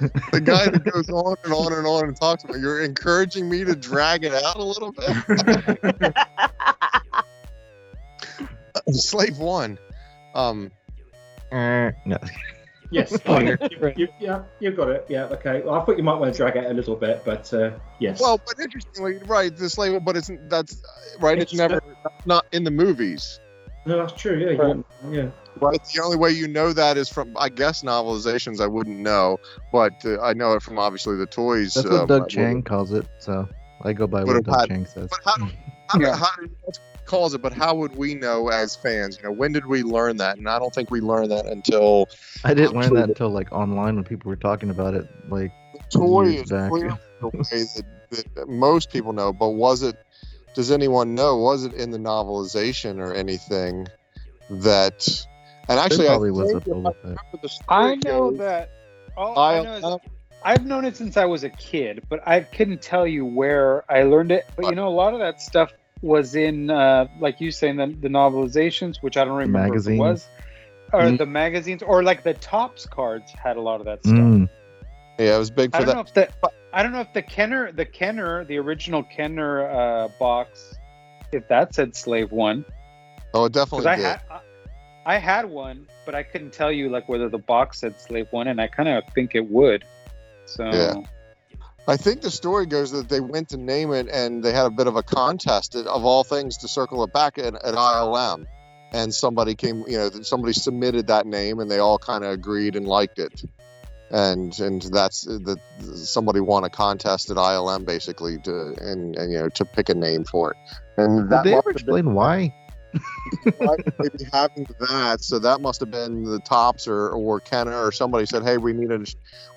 the 0.32 0.40
guy 0.40 0.68
that 0.68 0.84
goes 0.84 1.08
on 1.10 1.36
and 1.44 1.52
on 1.52 1.72
and 1.72 1.86
on 1.86 2.04
and 2.04 2.20
talks 2.20 2.44
about 2.44 2.58
you're 2.60 2.84
encouraging 2.84 3.48
me 3.48 3.64
to 3.64 3.74
drag 3.74 4.24
it 4.24 4.32
out 4.32 4.56
a 4.56 4.62
little 4.62 4.92
bit 4.92 6.14
slave 8.94 9.38
one 9.38 9.78
um 10.34 10.70
uh, 11.50 11.90
no. 12.04 12.18
Yes, 12.90 13.18
fine. 13.22 13.46
you, 13.46 13.92
you, 13.96 14.08
yeah, 14.18 14.42
you 14.60 14.70
got 14.70 14.88
it. 14.88 15.06
Yeah, 15.08 15.24
okay. 15.24 15.62
Well, 15.62 15.74
I 15.74 15.84
thought 15.84 15.96
you 15.96 16.02
might 16.02 16.18
want 16.18 16.32
to 16.32 16.36
drag 16.36 16.56
it 16.56 16.70
a 16.70 16.72
little 16.72 16.96
bit, 16.96 17.22
but 17.24 17.52
uh, 17.52 17.72
yes. 17.98 18.20
well 18.20 18.40
but 18.44 18.58
interestingly 18.58 19.18
right 19.26 19.54
the 19.56 19.68
slave 19.68 20.02
but 20.04 20.16
it's 20.16 20.30
that's 20.48 20.82
right 21.20 21.38
it's, 21.38 21.52
It's 21.52 21.58
never 21.58 21.82
not 22.26 22.46
in 22.52 22.64
the 22.64 22.70
movies 22.70 23.40
no, 23.88 23.98
that's 23.98 24.12
true. 24.20 24.38
Yeah, 24.38 24.50
you 24.50 24.58
wouldn't- 24.58 24.86
yeah. 25.10 25.30
Right. 25.60 25.82
The 25.92 26.00
only 26.02 26.16
way 26.16 26.30
you 26.30 26.46
know 26.46 26.72
that 26.72 26.96
is 26.96 27.08
from, 27.08 27.36
I 27.36 27.48
guess, 27.48 27.82
novelizations. 27.82 28.60
I 28.60 28.66
wouldn't 28.68 28.98
know, 29.00 29.38
but 29.72 29.92
uh, 30.04 30.20
I 30.20 30.32
know 30.32 30.52
it 30.52 30.62
from 30.62 30.78
obviously 30.78 31.16
the 31.16 31.26
toys. 31.26 31.74
That's 31.74 31.88
what 31.88 32.02
uh, 32.02 32.06
Doug 32.06 32.28
Chiang 32.28 32.62
calls 32.62 32.92
it. 32.92 33.06
So 33.18 33.48
I 33.82 33.92
go 33.92 34.06
by 34.06 34.22
what 34.22 34.44
Doug 34.44 34.54
had- 34.60 34.68
Chiang 34.68 34.86
says. 34.86 35.10
But 35.10 35.20
how, 35.24 35.46
how, 35.88 36.12
how, 36.14 36.26
that's 36.64 36.78
what 36.80 36.98
he 37.00 37.06
calls 37.06 37.34
it, 37.34 37.42
but 37.42 37.52
how 37.52 37.74
would 37.74 37.96
we 37.96 38.14
know 38.14 38.50
as 38.50 38.76
fans? 38.76 39.16
You 39.16 39.24
know, 39.24 39.32
when 39.32 39.52
did 39.52 39.66
we 39.66 39.82
learn 39.82 40.18
that? 40.18 40.36
And 40.38 40.48
I 40.48 40.58
don't 40.60 40.72
think 40.72 40.92
we 40.92 41.00
learned 41.00 41.32
that 41.32 41.46
until 41.46 42.08
I 42.44 42.54
didn't 42.54 42.74
learn 42.78 42.94
that 42.94 43.08
until 43.08 43.30
like 43.30 43.50
online 43.50 43.96
when 43.96 44.04
people 44.04 44.28
were 44.28 44.36
talking 44.36 44.70
about 44.70 44.94
it. 44.94 45.08
Like 45.28 45.50
toy 45.90 46.24
years 46.28 46.44
is 46.44 46.50
back. 46.50 46.70
the 46.70 46.76
way 47.32 47.38
that, 47.40 47.82
that, 48.10 48.34
that 48.36 48.48
most 48.48 48.92
people 48.92 49.12
know. 49.12 49.32
But 49.32 49.50
was 49.50 49.82
it? 49.82 49.96
Does 50.54 50.70
anyone 50.70 51.14
know? 51.14 51.36
Was 51.36 51.64
it 51.64 51.74
in 51.74 51.90
the 51.90 51.98
novelization 51.98 52.98
or 52.98 53.14
anything 53.14 53.86
that? 54.50 55.26
And 55.68 55.78
actually, 55.78 56.08
I 56.08 56.18
think 56.18 56.36
if 56.36 56.68
I 56.68 56.70
remember 56.70 56.94
the 57.42 57.48
story 57.48 57.66
I 57.68 57.94
know 57.96 58.30
goes- 58.30 58.38
that. 58.38 58.70
All 59.16 59.38
I 59.38 59.58
I- 59.58 59.62
know 59.62 59.74
is 59.74 60.00
I've 60.44 60.64
known 60.64 60.84
it 60.84 60.96
since 60.96 61.16
I 61.16 61.24
was 61.24 61.42
a 61.42 61.50
kid, 61.50 62.04
but 62.08 62.26
I 62.26 62.40
couldn't 62.40 62.80
tell 62.80 63.06
you 63.06 63.24
where 63.26 63.84
I 63.90 64.04
learned 64.04 64.30
it. 64.30 64.46
But 64.56 64.66
you 64.66 64.74
know, 64.76 64.86
a 64.86 64.90
lot 64.90 65.12
of 65.12 65.18
that 65.18 65.40
stuff 65.40 65.72
was 66.00 66.36
in, 66.36 66.70
uh, 66.70 67.08
like 67.18 67.40
you 67.40 67.50
saying, 67.50 67.76
the, 67.76 67.86
the 67.88 68.08
novelizations, 68.08 69.02
which 69.02 69.16
I 69.16 69.24
don't 69.24 69.36
remember 69.36 69.76
if 69.76 69.86
it 69.88 69.98
was, 69.98 70.28
or 70.92 71.00
Mm. 71.02 71.18
the 71.18 71.26
magazines, 71.26 71.82
or 71.82 72.04
like 72.04 72.22
the 72.22 72.34
Topps 72.34 72.86
cards 72.86 73.32
had 73.32 73.56
a 73.56 73.60
lot 73.60 73.80
of 73.80 73.86
that 73.86 74.04
stuff. 74.04 74.14
Mm. 74.16 74.48
Yeah, 75.18 75.34
it 75.34 75.38
was 75.40 75.50
big 75.50 75.70
I 75.74 75.80
for 75.80 75.86
don't 75.86 76.14
that. 76.14 76.32
Know 76.84 77.00
if 77.00 77.12
the 77.12 77.20
I 77.20 77.22
don't 77.22 77.22
know 77.22 77.22
if 77.22 77.22
the 77.22 77.22
Kenner, 77.22 77.72
the 77.72 77.84
Kenner, 77.84 78.44
the 78.44 78.58
original 78.58 79.02
Kenner 79.02 79.68
uh, 79.68 80.08
box, 80.18 80.76
if 81.32 81.48
that 81.48 81.74
said 81.74 81.96
Slave 81.96 82.32
One. 82.32 82.64
Oh, 83.34 83.46
it 83.46 83.52
definitely 83.52 83.86
I 83.86 83.96
did. 83.96 84.04
had 84.04 84.20
I, 84.30 84.40
I 85.04 85.18
had 85.18 85.46
one, 85.46 85.86
but 86.06 86.14
I 86.14 86.22
couldn't 86.22 86.52
tell 86.52 86.70
you 86.70 86.88
like 86.88 87.08
whether 87.08 87.28
the 87.28 87.38
box 87.38 87.80
said 87.80 88.00
Slave 88.00 88.28
One, 88.30 88.46
and 88.48 88.60
I 88.60 88.68
kind 88.68 88.88
of 88.88 89.04
think 89.14 89.34
it 89.34 89.48
would. 89.48 89.84
So 90.46 90.64
Yeah. 90.64 91.02
I 91.88 91.96
think 91.96 92.20
the 92.20 92.30
story 92.30 92.66
goes 92.66 92.90
that 92.90 93.08
they 93.08 93.20
went 93.20 93.48
to 93.48 93.56
name 93.56 93.92
it 93.94 94.08
and 94.12 94.44
they 94.44 94.52
had 94.52 94.66
a 94.66 94.70
bit 94.70 94.86
of 94.86 94.96
a 94.96 95.02
contest 95.02 95.74
of 95.74 96.04
all 96.04 96.22
things 96.22 96.58
to 96.58 96.68
circle 96.68 97.02
it 97.02 97.14
back 97.14 97.38
at, 97.38 97.54
at 97.54 97.74
ILM. 97.74 98.46
And 98.92 99.14
somebody 99.14 99.54
came, 99.54 99.84
you 99.88 99.96
know, 99.96 100.10
somebody 100.20 100.52
submitted 100.52 101.06
that 101.06 101.26
name 101.26 101.60
and 101.60 101.70
they 101.70 101.78
all 101.78 101.98
kind 101.98 102.24
of 102.24 102.32
agreed 102.32 102.76
and 102.76 102.86
liked 102.86 103.18
it. 103.18 103.42
And 104.10 104.58
and 104.58 104.82
that's 104.82 105.28
uh, 105.28 105.38
that 105.44 105.58
somebody 105.96 106.40
won 106.40 106.64
a 106.64 106.70
contest 106.70 107.30
at 107.30 107.36
ILM 107.36 107.84
basically 107.84 108.38
to 108.38 108.74
and, 108.80 109.14
and 109.16 109.32
you 109.32 109.38
know 109.38 109.48
to 109.50 109.64
pick 109.64 109.88
a 109.90 109.94
name 109.94 110.24
for 110.24 110.52
it. 110.52 110.56
And 110.96 111.28
Did 111.28 111.42
they 111.44 111.54
ever 111.54 111.72
have 111.72 111.84
been- 111.84 112.14
why? 112.14 112.54
why 113.58 113.76
they 113.98 114.08
be 114.16 114.24
having 114.32 114.66
that? 114.80 115.20
So 115.20 115.38
that 115.38 115.60
must 115.60 115.80
have 115.80 115.90
been 115.90 116.24
the 116.24 116.40
Topps 116.40 116.88
or 116.88 117.10
or 117.10 117.38
Kenner 117.38 117.76
or 117.76 117.92
somebody 117.92 118.24
said, 118.24 118.42
"Hey, 118.44 118.56
we 118.56 118.72
need 118.72 118.90
a, 118.90 119.04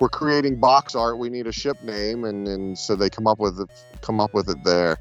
we're 0.01 0.09
creating 0.09 0.59
box 0.59 0.95
art. 0.95 1.17
We 1.17 1.29
need 1.29 1.47
a 1.47 1.53
ship 1.53 1.81
name," 1.81 2.25
and 2.25 2.45
and 2.47 2.77
so 2.77 2.95
they 2.97 3.09
come 3.09 3.27
up 3.27 3.39
with 3.39 3.57
it, 3.59 3.69
come 4.01 4.19
up 4.19 4.33
with 4.33 4.49
it 4.49 4.57
there. 4.65 4.97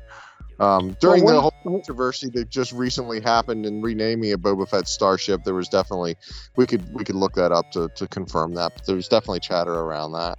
Um, 0.60 0.94
during 1.00 1.24
Well, 1.24 1.34
the 1.36 1.40
whole 1.40 1.54
controversy 1.64 2.28
that 2.34 2.50
just 2.50 2.72
recently 2.72 3.20
happened 3.20 3.64
in 3.64 3.80
renaming 3.80 4.32
a 4.32 4.38
Boba 4.38 4.68
Fett 4.68 4.86
starship, 4.86 5.42
there 5.42 5.54
was 5.54 5.68
definitely 5.68 6.16
we 6.56 6.66
could 6.66 6.92
we 6.92 7.02
could 7.02 7.14
look 7.14 7.34
that 7.34 7.50
up 7.50 7.70
to 7.72 7.88
to 7.96 8.06
confirm 8.06 8.54
that. 8.54 8.74
But 8.74 8.86
there 8.86 8.96
was 8.96 9.08
definitely 9.08 9.40
chatter 9.40 9.72
around 9.72 10.12
that. 10.12 10.38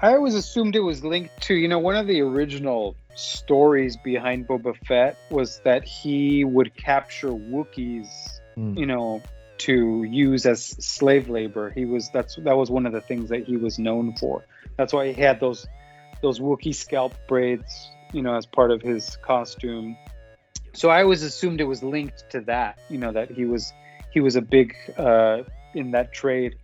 I 0.00 0.14
always 0.14 0.34
assumed 0.34 0.76
it 0.76 0.80
was 0.80 1.04
linked 1.04 1.42
to, 1.42 1.54
you 1.54 1.68
know, 1.68 1.78
one 1.78 1.96
of 1.96 2.06
the 2.06 2.20
original 2.20 2.96
stories 3.16 3.96
behind 3.96 4.46
Boba 4.46 4.76
Fett 4.86 5.18
was 5.28 5.60
that 5.64 5.84
he 5.84 6.44
would 6.44 6.74
capture 6.76 7.30
Wookiees, 7.30 8.06
Hmm. 8.54 8.78
you 8.78 8.86
know, 8.86 9.20
to 9.58 10.04
use 10.04 10.46
as 10.46 10.64
slave 10.64 11.28
labor. 11.28 11.70
He 11.70 11.84
was 11.84 12.08
that's 12.10 12.36
that 12.36 12.56
was 12.56 12.70
one 12.70 12.86
of 12.86 12.92
the 12.92 13.00
things 13.02 13.28
that 13.28 13.44
he 13.44 13.56
was 13.56 13.78
known 13.78 14.14
for. 14.16 14.46
That's 14.76 14.92
why 14.92 15.12
he 15.12 15.20
had 15.20 15.38
those 15.40 15.66
those 16.22 16.40
Wookiee 16.40 16.74
scalp 16.74 17.14
braids, 17.26 17.90
you 18.12 18.22
know, 18.22 18.34
as 18.34 18.46
part 18.46 18.70
of 18.70 18.80
his 18.82 19.16
costume. 19.22 19.96
So 20.74 20.90
I 20.90 21.02
always 21.02 21.22
assumed 21.22 21.60
it 21.60 21.64
was 21.64 21.82
linked 21.82 22.30
to 22.30 22.40
that, 22.42 22.78
you 22.88 22.98
know, 22.98 23.12
that 23.12 23.30
he 23.30 23.44
was 23.44 23.72
he 24.12 24.20
was 24.20 24.36
a 24.36 24.42
big 24.42 24.74
uh, 24.96 25.42
in 25.74 25.90
that 25.92 26.12
trade. 26.12 26.56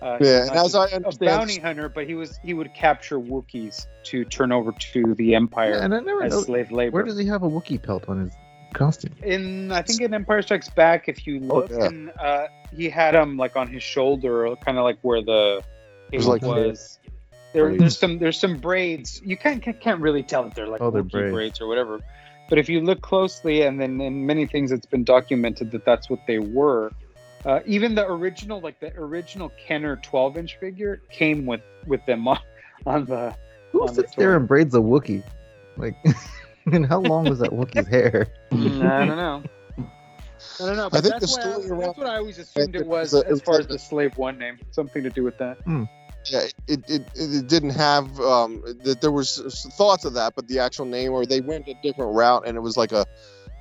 Uh, 0.00 0.16
Yeah, 0.20 0.42
and 0.46 0.50
as 0.52 0.74
I 0.76 0.86
a 0.88 0.94
understand- 0.96 1.18
bounty 1.30 1.58
hunter, 1.58 1.88
but 1.88 2.06
he 2.06 2.14
was 2.14 2.38
he 2.44 2.54
would 2.54 2.72
capture 2.72 3.18
Wookiees 3.18 3.86
to 4.04 4.24
turn 4.24 4.52
over 4.52 4.72
to 4.92 5.14
the 5.14 5.34
Empire 5.34 5.72
Yeah, 5.72 5.84
and 5.84 5.94
I 5.94 6.00
never 6.00 6.22
as 6.22 6.32
know- 6.32 6.40
slave 6.42 6.70
labor. 6.70 6.94
Where 6.94 7.02
does 7.04 7.18
he 7.18 7.26
have 7.26 7.42
a 7.42 7.48
Wookiee 7.50 7.82
pelt 7.82 8.08
on 8.08 8.20
his 8.20 8.32
costume? 8.74 9.14
in 9.22 9.72
I 9.72 9.82
think 9.82 10.00
in 10.00 10.14
Empire 10.14 10.40
Strikes 10.42 10.68
Back, 10.70 11.08
if 11.08 11.26
you 11.26 11.40
look, 11.40 11.70
yeah. 11.70 11.86
and 11.86 12.10
uh, 12.18 12.46
he 12.74 12.88
had 12.88 13.14
him 13.14 13.36
like 13.36 13.56
on 13.56 13.66
his 13.66 13.82
shoulder, 13.82 14.54
kind 14.64 14.78
of 14.78 14.84
like 14.84 14.98
where 15.02 15.20
the 15.20 15.62
was 16.12 16.24
cape 16.24 16.28
like 16.28 16.42
was. 16.42 16.98
There, 17.52 17.76
there's 17.76 17.98
some 17.98 18.18
there's 18.18 18.38
some 18.38 18.58
braids. 18.58 19.20
You 19.24 19.36
can't 19.36 19.62
can't, 19.62 19.80
can't 19.80 20.00
really 20.00 20.22
tell 20.22 20.44
that 20.44 20.54
they're 20.54 20.66
like 20.68 20.80
Oh, 20.80 20.90
they're 20.90 21.02
braids. 21.02 21.32
braids 21.32 21.60
or 21.60 21.66
whatever. 21.66 22.00
But 22.48 22.58
if 22.58 22.68
you 22.68 22.80
look 22.80 23.00
closely, 23.02 23.62
and 23.62 23.80
then 23.80 24.00
in 24.00 24.24
many 24.26 24.46
things, 24.46 24.72
it's 24.72 24.86
been 24.86 25.04
documented 25.04 25.70
that 25.72 25.84
that's 25.84 26.08
what 26.08 26.20
they 26.26 26.38
were. 26.38 26.92
Uh, 27.44 27.60
even 27.66 27.94
the 27.94 28.06
original, 28.06 28.60
like 28.60 28.80
the 28.80 28.92
original 28.96 29.50
Kenner 29.66 29.96
12 29.96 30.36
inch 30.38 30.58
figure, 30.58 31.00
came 31.10 31.46
with 31.46 31.60
with 31.86 32.04
them 32.06 32.26
on, 32.28 32.38
on 32.86 33.04
the. 33.06 33.34
Who 33.72 33.82
on 33.82 33.88
the 33.88 33.94
sits 33.94 34.14
there 34.14 34.30
toy. 34.32 34.36
and 34.36 34.48
braids 34.48 34.74
a 34.74 34.78
Wookie? 34.78 35.22
Like, 35.76 35.94
and 36.72 36.86
how 36.86 37.00
long 37.00 37.28
was 37.28 37.38
that 37.40 37.50
Wookie's 37.50 37.86
hair? 37.96 38.28
Mm, 38.50 38.90
I 38.90 39.04
don't 39.06 39.16
know. 39.16 39.42
I 40.60 40.66
don't 40.66 40.76
know. 40.76 40.86
I 40.86 40.88
But 40.88 41.02
think 41.02 41.14
the 41.14 41.20
that's, 41.20 41.36
why 41.36 41.42
I, 41.42 41.52
story 41.52 41.68
around- 41.68 41.80
that's 41.80 41.98
what 41.98 42.06
I 42.08 42.16
always 42.16 42.38
assumed 42.38 42.74
it 42.74 42.80
it 42.82 42.86
was 42.86 43.12
was 43.12 43.22
a- 43.24 43.28
as 43.28 43.40
far 43.42 43.58
as 43.60 43.66
the 43.66 43.78
slave 43.78 44.16
one 44.16 44.38
name, 44.38 44.58
something 44.70 45.02
to 45.02 45.10
do 45.10 45.22
with 45.22 45.36
that. 45.38 45.58
Yeah, 46.30 46.40
it, 46.66 46.90
it, 46.90 47.02
it, 47.14 47.48
didn't 47.48 47.70
have 47.70 48.20
um 48.20 48.62
that 48.84 49.00
there 49.00 49.10
was 49.10 49.38
thoughts 49.76 50.04
of 50.04 50.14
that, 50.14 50.34
but 50.36 50.46
the 50.48 50.60
actual 50.60 50.84
name 50.84 51.12
or 51.12 51.24
they 51.26 51.40
went 51.40 51.68
a 51.68 51.74
different 51.82 52.14
route 52.14 52.46
and 52.46 52.56
it 52.56 52.60
was 52.60 52.76
like 52.76 52.92
a 52.92 53.06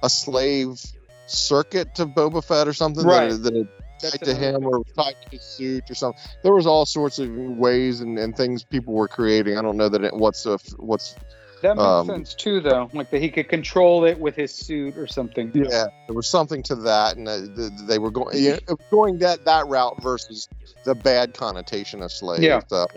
a 0.04 0.10
slave 0.10 0.80
circuit 1.28 1.96
to 1.96 2.06
Boba 2.06 2.44
Fett 2.44 2.68
or 2.68 2.74
something 2.74 3.06
Right. 3.06 3.30
that, 3.30 3.42
that 3.42 3.68
tied 4.00 4.22
to 4.24 4.34
him 4.34 4.66
or 4.66 4.84
tied 4.96 5.16
to 5.24 5.30
his 5.32 5.44
suit 5.44 5.90
or 5.90 5.96
something. 5.96 6.22
There 6.44 6.54
was 6.54 6.68
all 6.68 6.86
sorts 6.86 7.20
of 7.20 7.30
ways 7.32 8.02
and, 8.02 8.18
and 8.18 8.36
things 8.36 8.64
people 8.64 8.94
were 8.94 9.08
creating. 9.08 9.58
I 9.58 9.62
don't 9.62 9.78
know 9.78 9.90
that 9.90 10.04
it, 10.04 10.14
what's 10.14 10.46
a, 10.46 10.58
what's 10.78 11.16
That 11.62 11.76
makes 11.76 11.86
Um, 11.86 12.08
sense 12.08 12.34
too, 12.34 12.60
though. 12.62 12.90
Like 12.94 13.10
that 13.12 13.22
he 13.22 13.30
could 13.30 13.50
control 13.50 14.06
it 14.06 14.20
with 14.20 14.36
his 14.36 14.54
suit 14.54 14.98
or 14.98 15.08
something. 15.08 15.52
yeah, 15.54 15.88
there 16.08 16.16
was 16.16 16.28
something 16.28 16.62
to 16.64 16.76
that, 16.76 17.18
and 17.18 17.28
uh, 17.28 17.40
they 17.88 17.98
were 18.00 18.12
going 18.12 18.38
you 18.38 18.58
know, 18.68 18.78
going 18.92 19.20
that 19.20 19.46
that 19.46 19.68
route 19.68 20.02
versus 20.02 20.48
the 20.84 20.94
bad 20.96 21.34
connotation 21.34 22.02
of 22.04 22.12
slave. 22.12 22.44
Yeah. 22.44 22.62
So, 22.68 22.88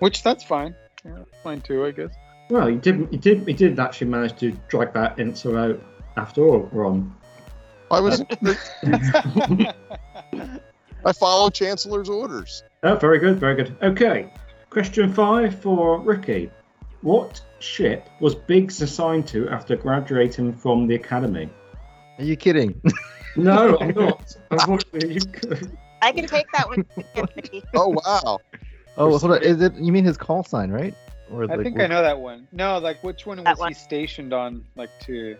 Which 0.00 0.22
that's 0.22 0.44
fine. 0.44 0.74
Yeah, 1.04 1.24
fine 1.42 1.60
too, 1.62 1.86
I 1.86 1.92
guess. 1.92 2.10
Well, 2.50 2.66
he 2.66 2.76
did. 2.76 3.08
He 3.10 3.16
did. 3.16 3.46
He 3.46 3.54
did 3.54 3.78
actually 3.78 4.08
manage 4.08 4.38
to 4.40 4.52
drag 4.68 4.92
that 4.94 5.18
answer 5.18 5.58
out 5.58 5.80
after 6.16 6.44
all, 6.46 6.68
Ron. 6.72 7.14
I 7.90 8.00
was 8.00 8.22
I 11.04 11.12
follow 11.12 11.50
Chancellor's 11.50 12.08
orders. 12.08 12.62
Oh, 12.82 12.96
very 12.96 13.18
good, 13.18 13.38
very 13.38 13.54
good. 13.56 13.76
Okay, 13.82 14.32
question 14.68 15.12
five 15.12 15.58
for 15.60 15.98
Ricky. 16.00 16.50
What 17.02 17.40
ship 17.60 18.08
was 18.20 18.34
Biggs 18.34 18.80
assigned 18.82 19.26
to 19.28 19.48
after 19.48 19.76
graduating 19.76 20.52
from 20.54 20.86
the 20.86 20.94
academy? 20.96 21.48
Are 22.18 22.24
you 22.24 22.36
kidding? 22.36 22.80
No, 23.36 23.78
I'm 23.78 23.94
not. 23.94 24.34
Unfortunately, 24.50 25.14
you 25.14 25.20
could. 25.20 25.78
I 26.02 26.10
can 26.10 26.26
take 26.26 26.46
that 26.52 26.68
one. 26.68 26.84
Oh 27.74 27.90
wow! 28.04 28.38
Oh, 28.96 29.16
hold 29.18 29.32
on. 29.34 29.42
Is 29.44 29.62
it? 29.62 29.72
You 29.76 29.92
mean 29.92 30.04
his 30.04 30.16
call 30.16 30.42
sign, 30.42 30.72
right? 30.72 30.92
Or 31.30 31.44
I 31.44 31.54
like, 31.54 31.62
think 31.62 31.76
what- 31.76 31.84
I 31.84 31.86
know 31.86 32.02
that 32.02 32.18
one. 32.18 32.48
No, 32.50 32.78
like 32.78 33.00
which 33.04 33.26
one 33.26 33.36
That 33.44 33.50
was 33.50 33.58
one. 33.60 33.68
he 33.68 33.74
stationed 33.74 34.32
on? 34.32 34.64
Like 34.74 34.90
to 35.02 35.36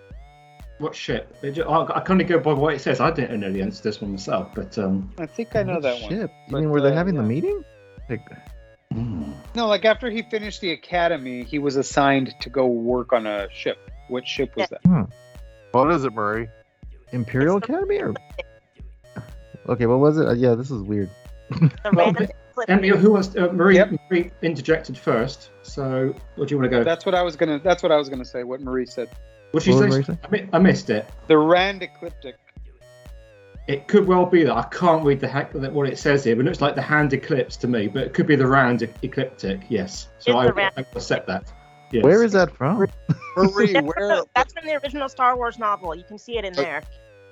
What 0.79 0.95
ship? 0.95 1.37
It 1.43 1.51
ju- 1.53 1.65
I, 1.65 1.97
I 1.97 2.01
kind 2.01 2.21
of 2.21 2.29
go 2.29 2.39
by 2.39 2.53
what 2.53 2.75
it 2.75 2.81
says. 2.81 3.01
I 3.01 3.11
didn't 3.11 3.41
know 3.41 3.51
the 3.53 3.61
answer 3.61 3.79
to 3.79 3.83
this 3.89 4.01
one 4.01 4.13
myself, 4.13 4.55
but 4.55 4.79
um, 4.79 5.13
I 5.19 5.27
think 5.27 5.57
I 5.57 5.65
know 5.65 5.75
what 5.75 5.83
that 5.83 6.01
one. 6.01 6.11
ship? 6.13 6.31
You 6.47 6.53
But, 6.53 6.61
mean 6.61 6.71
were 6.71 6.81
they 6.81 6.93
uh, 6.93 6.95
having 6.95 7.17
the 7.17 7.25
meeting? 7.25 7.65
Like, 8.09 8.25
No, 9.55 9.67
like 9.69 9.85
after 9.85 10.11
he 10.11 10.23
finished 10.23 10.61
the 10.61 10.73
academy, 10.73 11.45
he 11.45 11.59
was 11.59 11.77
assigned 11.77 12.35
to 12.41 12.51
go 12.51 12.67
work 12.67 13.13
on 13.13 13.27
a 13.27 13.49
ship. 13.53 13.79
What 14.09 14.27
ship 14.27 14.57
was 14.57 14.69
that? 14.71 14.81
hmm, 14.85 15.03
What 15.73 15.91
is 15.93 16.05
it, 16.05 16.13
Murray? 16.13 16.49
Imperial 17.13 17.57
Academy 17.57 17.99
or? 17.99 18.15
Okay, 19.69 19.87
what 19.87 19.99
was 20.01 20.19
it? 20.19 20.27
Uh, 20.27 20.33
yeah, 20.33 20.55
this 20.55 20.71
is 20.71 20.83
weird. 20.83 21.11
Well, 21.93 22.13
And 22.67 22.85
who 22.85 23.13
wants? 23.13 23.37
Uh, 23.37 23.53
Marie, 23.53 23.81
Marie 24.11 24.31
interjected 24.43 24.99
first. 24.99 25.51
So, 25.63 26.15
what 26.35 26.49
do 26.49 26.55
you 26.55 26.59
want 26.59 26.73
to 26.73 26.79
go? 26.79 26.83
That's 26.83 27.07
what 27.07 27.15
I 27.15 27.23
was 27.23 27.37
gonna. 27.37 27.61
That's 27.63 27.83
what 27.83 27.93
I 27.93 27.97
was 27.97 28.09
gonna 28.09 28.25
say. 28.25 28.43
What 28.43 28.63
Marie 28.63 28.87
said. 28.87 29.09
What 29.53 29.63
did 29.63 29.71
you 29.71 29.77
What 29.77 29.83
did 29.91 29.93
say? 29.93 29.97
Marie 29.97 30.05
say? 30.05 30.19
I, 30.25 30.29
mi- 30.31 30.49
I 30.55 30.59
missed 30.59 30.91
it. 30.91 31.09
The 31.29 31.39
Rand 31.39 31.83
ecliptic. 31.83 32.37
It 33.71 33.87
could 33.87 34.05
well 34.05 34.27
be 34.27 34.43
that 34.43 34.53
I 34.53 34.65
can't 34.65 35.05
read 35.05 35.21
the 35.21 35.29
heck 35.29 35.53
that 35.53 35.73
what 35.73 35.89
it 35.89 35.97
says 35.97 36.25
here, 36.25 36.35
but 36.35 36.45
it 36.45 36.49
looks 36.49 36.61
like 36.61 36.75
the 36.75 36.83
hand 36.83 37.13
eclipse 37.13 37.57
to 37.59 37.69
me. 37.69 37.87
But 37.87 38.03
it 38.03 38.15
could 38.15 38.27
be 38.27 38.35
the 38.35 38.49
round 38.49 38.83
ecliptic. 39.03 39.61
Yes. 39.69 40.09
So 40.19 40.37
I, 40.37 40.49
round- 40.49 40.75
I 40.77 40.81
accept 40.81 41.29
that. 41.29 41.53
Yes. 41.93 42.03
Where 42.03 42.25
is 42.25 42.33
that 42.33 42.53
from? 42.57 42.89
Marie, 43.37 43.73
That's, 43.73 43.87
where? 43.87 44.17
from, 44.17 44.25
that's 44.35 44.53
from 44.53 44.67
the 44.67 44.75
original 44.83 45.09
Star 45.09 45.37
Wars 45.37 45.57
novel. 45.57 45.95
You 45.95 46.03
can 46.03 46.19
see 46.19 46.37
it 46.37 46.45
in 46.45 46.53
there. 46.53 46.83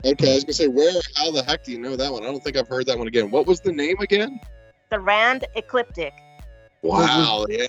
Okay, 0.05 0.31
I 0.31 0.35
was 0.35 0.44
gonna 0.44 0.52
say 0.52 0.69
where. 0.69 1.01
How 1.16 1.32
the 1.32 1.43
heck 1.43 1.65
do 1.65 1.73
you 1.73 1.81
know 1.81 1.97
that 1.97 2.12
one? 2.12 2.23
I 2.23 2.27
don't 2.27 2.43
think 2.43 2.56
I've 2.56 2.69
heard 2.69 2.86
that 2.86 2.97
one 2.97 3.09
again. 3.09 3.32
What 3.32 3.48
was 3.48 3.60
the 3.60 3.73
name 3.73 3.97
again? 3.98 4.39
The 4.90 5.01
Rand 5.01 5.44
ecliptic. 5.56 6.15
Wow, 6.82 7.47
yeah. 7.48 7.66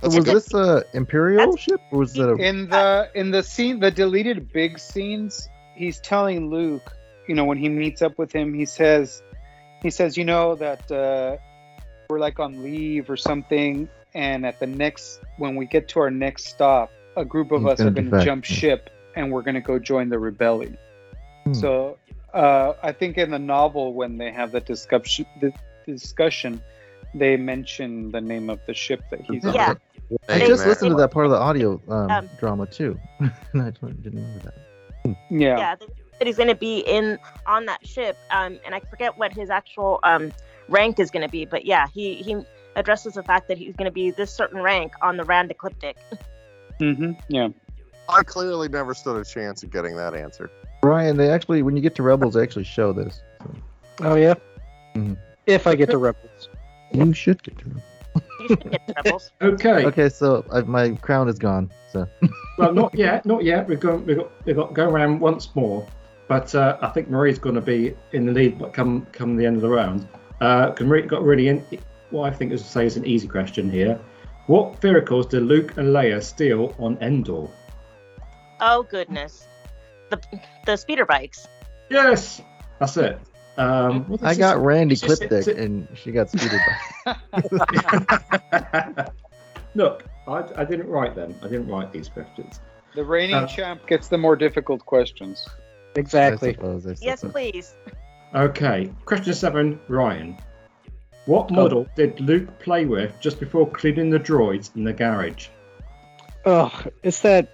That's 0.00 0.16
was 0.16 0.26
a 0.26 0.32
this 0.32 0.54
a 0.54 0.84
Imperial 0.94 1.54
ship 1.58 1.82
or 1.90 1.98
was 1.98 2.16
it 2.16 2.26
a? 2.26 2.34
In 2.36 2.70
the 2.70 3.10
in 3.14 3.30
the 3.30 3.42
scene, 3.42 3.78
the 3.78 3.90
deleted 3.90 4.50
big 4.54 4.78
scenes, 4.78 5.50
he's 5.74 6.00
telling 6.00 6.48
Luke, 6.48 6.96
you 7.30 7.36
know, 7.36 7.44
when 7.44 7.58
he 7.58 7.68
meets 7.68 8.02
up 8.02 8.18
with 8.18 8.32
him, 8.32 8.52
he 8.52 8.66
says, 8.66 9.22
he 9.84 9.90
says, 9.90 10.16
you 10.16 10.24
know 10.24 10.56
that 10.56 10.90
uh, 10.90 11.36
we're 12.08 12.18
like 12.18 12.40
on 12.40 12.60
leave 12.64 13.08
or 13.08 13.16
something, 13.16 13.88
and 14.14 14.44
at 14.44 14.58
the 14.58 14.66
next, 14.66 15.20
when 15.38 15.54
we 15.54 15.64
get 15.64 15.86
to 15.90 16.00
our 16.00 16.10
next 16.10 16.46
stop, 16.48 16.90
a 17.16 17.24
group 17.24 17.52
of 17.52 17.62
He's 17.62 17.70
us 17.70 17.78
gonna 17.78 17.90
are 17.90 17.94
going 17.94 18.10
to 18.10 18.24
jump 18.24 18.42
ship, 18.44 18.90
and 19.14 19.30
we're 19.30 19.42
going 19.42 19.54
to 19.54 19.60
go 19.60 19.78
join 19.78 20.08
the 20.08 20.18
rebellion. 20.18 20.76
Hmm. 21.44 21.52
So 21.52 21.98
uh, 22.34 22.72
I 22.82 22.90
think 22.90 23.16
in 23.16 23.30
the 23.30 23.38
novel, 23.38 23.94
when 23.94 24.18
they 24.18 24.32
have 24.32 24.50
the 24.50 24.60
discussion, 24.60 25.24
the 25.40 25.52
discussion, 25.86 26.60
they 27.14 27.36
mention 27.36 28.10
the 28.10 28.20
name 28.20 28.50
of 28.50 28.58
the 28.66 28.74
ship 28.74 29.04
that 29.12 29.20
he's 29.20 29.44
on. 29.44 29.54
Yeah. 29.54 29.74
I 30.28 30.40
They- 30.40 30.48
just 30.48 30.66
listened 30.66 30.90
to 30.90 30.96
that 30.96 31.12
part 31.12 31.26
of 31.26 31.30
the 31.30 31.38
audio 31.38 31.80
um, 31.86 32.10
Um, 32.10 32.30
drama 32.40 32.66
too. 32.66 32.98
and 33.20 33.30
I 33.54 33.70
didn't 33.70 34.02
remember 34.04 34.40
that. 34.50 34.54
Yeah. 35.30 35.58
Yeah, 35.58 35.76
they 36.20 36.24
said 36.24 36.26
he's 36.26 36.36
going 36.36 36.48
to 36.48 36.54
be 36.54 36.80
in 36.80 37.18
on 37.46 37.66
that 37.66 37.86
ship, 37.86 38.16
um, 38.30 38.58
and 38.64 38.74
I 38.74 38.80
forget 38.80 39.16
what 39.16 39.32
his 39.32 39.48
actual 39.48 40.00
um, 40.02 40.32
rank 40.68 40.98
is 40.98 41.10
going 41.10 41.26
to 41.26 41.30
be, 41.30 41.46
but 41.46 41.64
yeah, 41.64 41.86
he 41.94 42.16
he 42.16 42.36
addresses 42.76 43.14
the 43.14 43.22
fact 43.22 43.48
that 43.48 43.56
he's 43.56 43.74
going 43.74 43.86
to 43.86 43.92
be 43.92 44.10
this 44.10 44.30
certain 44.32 44.62
rank 44.62 44.92
on 45.02 45.16
the 45.16 45.24
Rand 45.24 45.50
ecliptic. 45.50 45.96
Mm-hmm. 46.80 47.12
Yeah. 47.28 47.48
I 48.08 48.22
clearly 48.22 48.66
never 48.66 48.94
stood 48.94 49.14
a 49.20 49.22
chance 49.22 49.62
of 49.62 49.70
getting 49.70 49.96
that 49.96 50.14
answer. 50.14 50.50
Ryan, 50.82 51.18
they 51.18 51.28
actually 51.28 51.60
when 51.60 51.76
you 51.76 51.82
get 51.82 51.94
to 51.96 52.02
Rebels, 52.02 52.32
they 52.32 52.42
actually 52.42 52.64
show 52.64 52.94
this. 52.94 53.20
So 53.42 53.54
Oh 54.00 54.14
yeah. 54.14 54.32
Mhm. 54.94 55.18
If 55.44 55.66
I 55.66 55.74
get 55.74 55.90
to 55.90 55.98
Rebels. 55.98 56.48
you 56.94 57.12
should 57.12 57.42
get 57.42 57.58
to. 57.58 57.64
Rebels. 57.68 57.82
You 58.48 58.56
get 58.56 59.22
Okay. 59.42 59.84
Okay, 59.84 60.08
so 60.08 60.42
I, 60.50 60.62
my 60.62 60.92
crown 60.92 61.28
is 61.28 61.38
gone. 61.38 61.70
So 61.92 62.08
Well, 62.56 62.72
not 62.72 62.94
yet. 62.94 63.26
Not 63.26 63.44
yet. 63.44 63.68
We've 63.68 63.78
gone. 63.78 64.06
We've 64.06 64.16
got. 64.16 64.32
We've 64.46 64.56
got 64.56 64.68
to 64.68 64.74
go 64.74 64.88
around 64.88 65.20
once 65.20 65.54
more. 65.54 65.86
But 66.30 66.54
uh, 66.54 66.78
I 66.80 66.90
think 66.90 67.10
Marie's 67.10 67.40
going 67.40 67.56
to 67.56 67.60
be 67.60 67.92
in 68.12 68.24
the 68.24 68.30
lead. 68.30 68.56
But 68.56 68.72
come 68.72 69.04
come 69.10 69.34
the 69.34 69.44
end 69.44 69.56
of 69.56 69.62
the 69.62 69.68
round, 69.68 70.06
because 70.38 70.80
Marie 70.82 71.02
got 71.02 71.24
really 71.24 71.48
in. 71.48 71.66
What 72.10 72.32
I 72.32 72.36
think 72.36 72.52
is 72.52 72.62
to 72.62 72.68
say 72.68 72.86
is 72.86 72.96
an 72.96 73.04
easy 73.04 73.26
question 73.26 73.68
here. 73.68 73.98
What 74.46 74.80
vehicles 74.80 75.26
did 75.26 75.42
Luke 75.42 75.76
and 75.76 75.88
Leia 75.88 76.22
steal 76.22 76.72
on 76.78 76.96
Endor? 77.00 77.48
Oh 78.60 78.84
goodness, 78.84 79.48
the 80.10 80.20
the 80.66 80.76
speeder 80.76 81.04
bikes. 81.04 81.48
Yes, 81.90 82.40
that's 82.78 82.96
it. 82.96 83.18
Um, 83.56 84.06
what 84.06 84.22
I 84.22 84.36
got 84.36 84.54
this? 84.54 84.62
Randy 84.64 84.92
It's 84.92 85.02
just- 85.02 85.48
and 85.48 85.88
she 85.96 86.12
got 86.12 86.30
speeder 86.30 86.60
by. 87.04 87.16
Look, 89.74 90.04
I, 90.28 90.44
I 90.54 90.64
didn't 90.64 90.86
write 90.86 91.16
them. 91.16 91.34
I 91.42 91.48
didn't 91.48 91.66
write 91.66 91.92
these 91.92 92.08
questions. 92.08 92.60
The 92.94 93.04
reigning 93.04 93.34
Uh, 93.34 93.48
champ 93.48 93.84
gets 93.88 94.06
the 94.06 94.18
more 94.18 94.36
difficult 94.36 94.86
questions. 94.86 95.48
Exactly. 95.96 96.50
I 96.50 96.52
suppose, 96.54 96.86
I 96.86 96.94
Yes, 97.00 97.24
please. 97.24 97.74
Okay, 98.34 98.90
question 99.06 99.34
seven, 99.34 99.80
Ryan. 99.88 100.36
What 101.26 101.50
Oh. 101.50 101.54
model 101.54 101.86
did 101.96 102.20
Luke 102.20 102.58
play 102.60 102.84
with 102.86 103.14
just 103.20 103.40
before 103.40 103.68
cleaning 103.68 104.10
the 104.10 104.20
droids 104.20 104.74
in 104.76 104.84
the 104.84 104.92
garage? 104.92 105.48
Oh, 106.46 106.72
it's 107.02 107.20
that. 107.22 107.48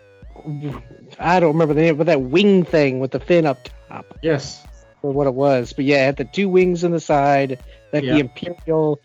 I 1.19 1.41
don't 1.41 1.53
remember 1.55 1.75
the 1.75 1.81
name, 1.81 1.97
but 1.97 2.07
that 2.07 2.21
wing 2.21 2.63
thing 2.65 3.01
with 3.01 3.11
the 3.11 3.19
fin 3.21 3.47
up 3.47 3.59
top, 3.89 4.19
Yes. 4.23 4.65
or 5.03 5.13
what 5.13 5.27
it 5.27 5.35
was. 5.35 5.73
But 5.73 5.87
yeah, 5.87 6.03
it 6.03 6.07
had 6.07 6.17
the 6.19 6.25
two 6.25 6.49
wings 6.49 6.85
on 6.85 6.91
the 6.93 7.01
side, 7.01 7.59
like 7.93 8.05
Yeah. 8.05 8.15
the 8.15 8.21
Imperial 8.21 9.01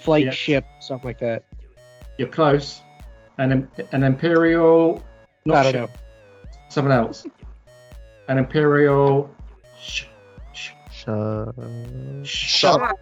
flight 0.00 0.26
Yeah. 0.26 0.30
ship, 0.30 0.64
something 0.80 1.08
like 1.08 1.18
that. 1.20 1.44
You're 2.18 2.28
close. 2.28 2.82
An 3.38 3.66
an 3.90 4.04
imperial. 4.04 5.02
Not 5.46 5.56
I 5.56 5.62
don't 5.64 5.72
ship, 5.72 5.90
know. 5.90 6.50
Someone 6.68 6.92
else. 6.96 7.26
An 8.28 8.38
imperial. 8.38 9.30
Sh- 9.80 10.04
Shut. 10.52 11.54
Shut 12.22 12.80
up. 12.82 12.98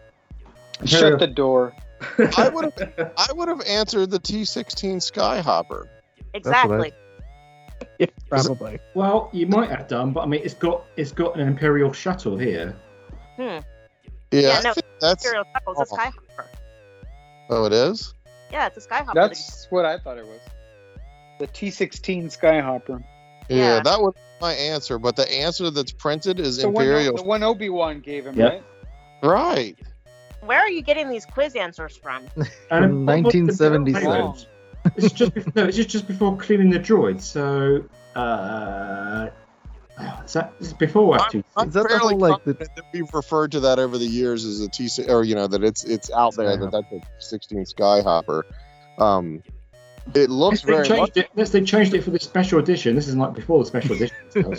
Shut 0.84 1.18
the 1.18 1.26
door. 1.26 1.74
I 2.36 2.48
would 2.48 2.72
have. 2.76 3.12
I 3.16 3.32
would 3.32 3.48
have 3.48 3.60
answered 3.66 4.10
the 4.10 4.18
T16 4.18 4.96
Skyhopper. 4.96 5.86
Exactly. 6.34 6.92
Yeah, 7.98 8.06
probably. 8.28 8.80
Well, 8.94 9.30
you 9.32 9.46
might 9.46 9.70
have 9.70 9.86
done, 9.86 10.12
but 10.12 10.22
I 10.22 10.26
mean, 10.26 10.40
it's 10.42 10.54
got 10.54 10.84
it's 10.96 11.12
got 11.12 11.38
an 11.38 11.46
imperial 11.46 11.92
shuttle 11.92 12.36
here. 12.36 12.74
Hmm. 13.36 13.42
Yeah, 13.42 13.60
Yeah, 14.32 14.60
no, 14.64 14.74
that's. 15.00 15.24
Imperial 15.24 15.44
Shuttle. 15.52 15.82
It's 15.82 15.92
a. 15.92 15.96
Skyhopper. 15.96 16.46
Oh, 17.50 17.64
it 17.66 17.72
is. 17.72 18.14
Yeah, 18.50 18.66
it's 18.66 18.84
a 18.84 18.88
Skyhopper. 18.88 19.14
That's 19.14 19.66
what 19.70 19.84
I 19.84 19.98
thought 19.98 20.18
it 20.18 20.26
was. 20.26 20.40
The 21.38 21.46
T16 21.46 22.36
Skyhopper. 22.36 23.02
Yeah, 23.52 23.76
Yeah. 23.76 23.80
that 23.82 24.00
was 24.00 24.14
my 24.40 24.52
answer. 24.52 24.98
But 24.98 25.16
the 25.16 25.30
answer 25.32 25.70
that's 25.70 25.92
printed 25.92 26.40
is 26.40 26.58
The 26.58 26.70
one, 26.70 26.84
Imperial. 26.84 27.16
the 27.16 27.22
one 27.22 27.42
Obi 27.42 27.68
Wan 27.68 28.00
gave 28.00 28.26
him, 28.26 28.38
Yeah. 28.38 28.44
right? 28.44 28.62
Right. 29.22 29.76
Where 30.44 30.58
are 30.58 30.68
you 30.70 30.82
getting 30.82 31.08
these 31.08 31.24
quiz 31.24 31.54
answers 31.54 31.96
from? 31.96 32.24
And 32.36 32.46
From 32.68 33.06
what 33.06 33.22
was 33.24 33.58
the 33.58 33.70
1977. 33.70 34.46
It's 34.96 35.12
just 35.12 35.32
no, 35.54 35.64
it's 35.64 35.76
just, 35.76 35.90
just 35.90 36.08
before 36.08 36.36
cleaning 36.36 36.70
the 36.70 36.80
droids. 36.80 37.20
So, 37.20 37.84
uh, 38.18 39.28
is 40.24 40.32
that 40.32 40.52
is 40.58 40.72
before 40.72 41.14
or 41.14 41.20
after? 41.20 41.44
I'm 41.56 41.68
Is 41.68 41.74
that 41.74 41.84
the 41.84 41.88
fairly 41.88 42.14
whole, 42.14 42.18
like, 42.18 42.42
the... 42.44 42.54
that 42.54 42.70
we've 42.92 43.12
referred 43.14 43.52
to 43.52 43.60
that 43.60 43.78
over 43.78 43.96
the 43.96 44.06
years 44.06 44.44
as 44.44 44.60
a 44.60 44.68
T, 44.68 44.88
or 45.08 45.22
you 45.22 45.36
know 45.36 45.46
that 45.46 45.62
it's 45.62 45.84
it's 45.84 46.10
out 46.10 46.34
there 46.36 46.56
that 46.56 46.72
that's 46.72 46.92
a 46.92 47.00
16 47.20 47.64
Skyhopper. 47.64 48.42
Um, 48.98 49.42
it 50.14 50.30
looks 50.30 50.62
Unless 50.64 50.88
they 50.88 50.94
very 50.94 51.00
much. 51.00 51.14
changed 51.14 51.30
it. 51.36 51.52
They 51.52 51.60
changed 51.62 51.94
it 51.94 52.02
for 52.02 52.10
the 52.10 52.20
special 52.20 52.58
edition. 52.58 52.94
This 52.94 53.08
is 53.08 53.16
like 53.16 53.34
before 53.34 53.58
the 53.60 53.66
special 53.66 53.94
edition. 53.94 54.16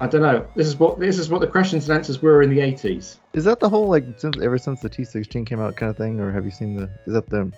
I 0.00 0.06
don't 0.08 0.22
know. 0.22 0.46
This 0.56 0.66
is 0.66 0.76
what 0.76 0.98
this 0.98 1.18
is 1.18 1.30
what 1.30 1.40
the 1.40 1.46
questions 1.46 1.88
and 1.88 1.98
answers 1.98 2.20
were 2.20 2.42
in 2.42 2.50
the 2.50 2.60
eighties. 2.60 3.18
Is 3.32 3.44
that 3.44 3.60
the 3.60 3.68
whole 3.68 3.88
like 3.88 4.04
since 4.16 4.36
ever 4.42 4.58
since 4.58 4.80
the 4.80 4.90
T16 4.90 5.46
came 5.46 5.60
out 5.60 5.76
kind 5.76 5.90
of 5.90 5.96
thing, 5.96 6.20
or 6.20 6.32
have 6.32 6.44
you 6.44 6.50
seen 6.50 6.76
the? 6.76 6.90
Is 7.06 7.14
that 7.14 7.28
the 7.30 7.52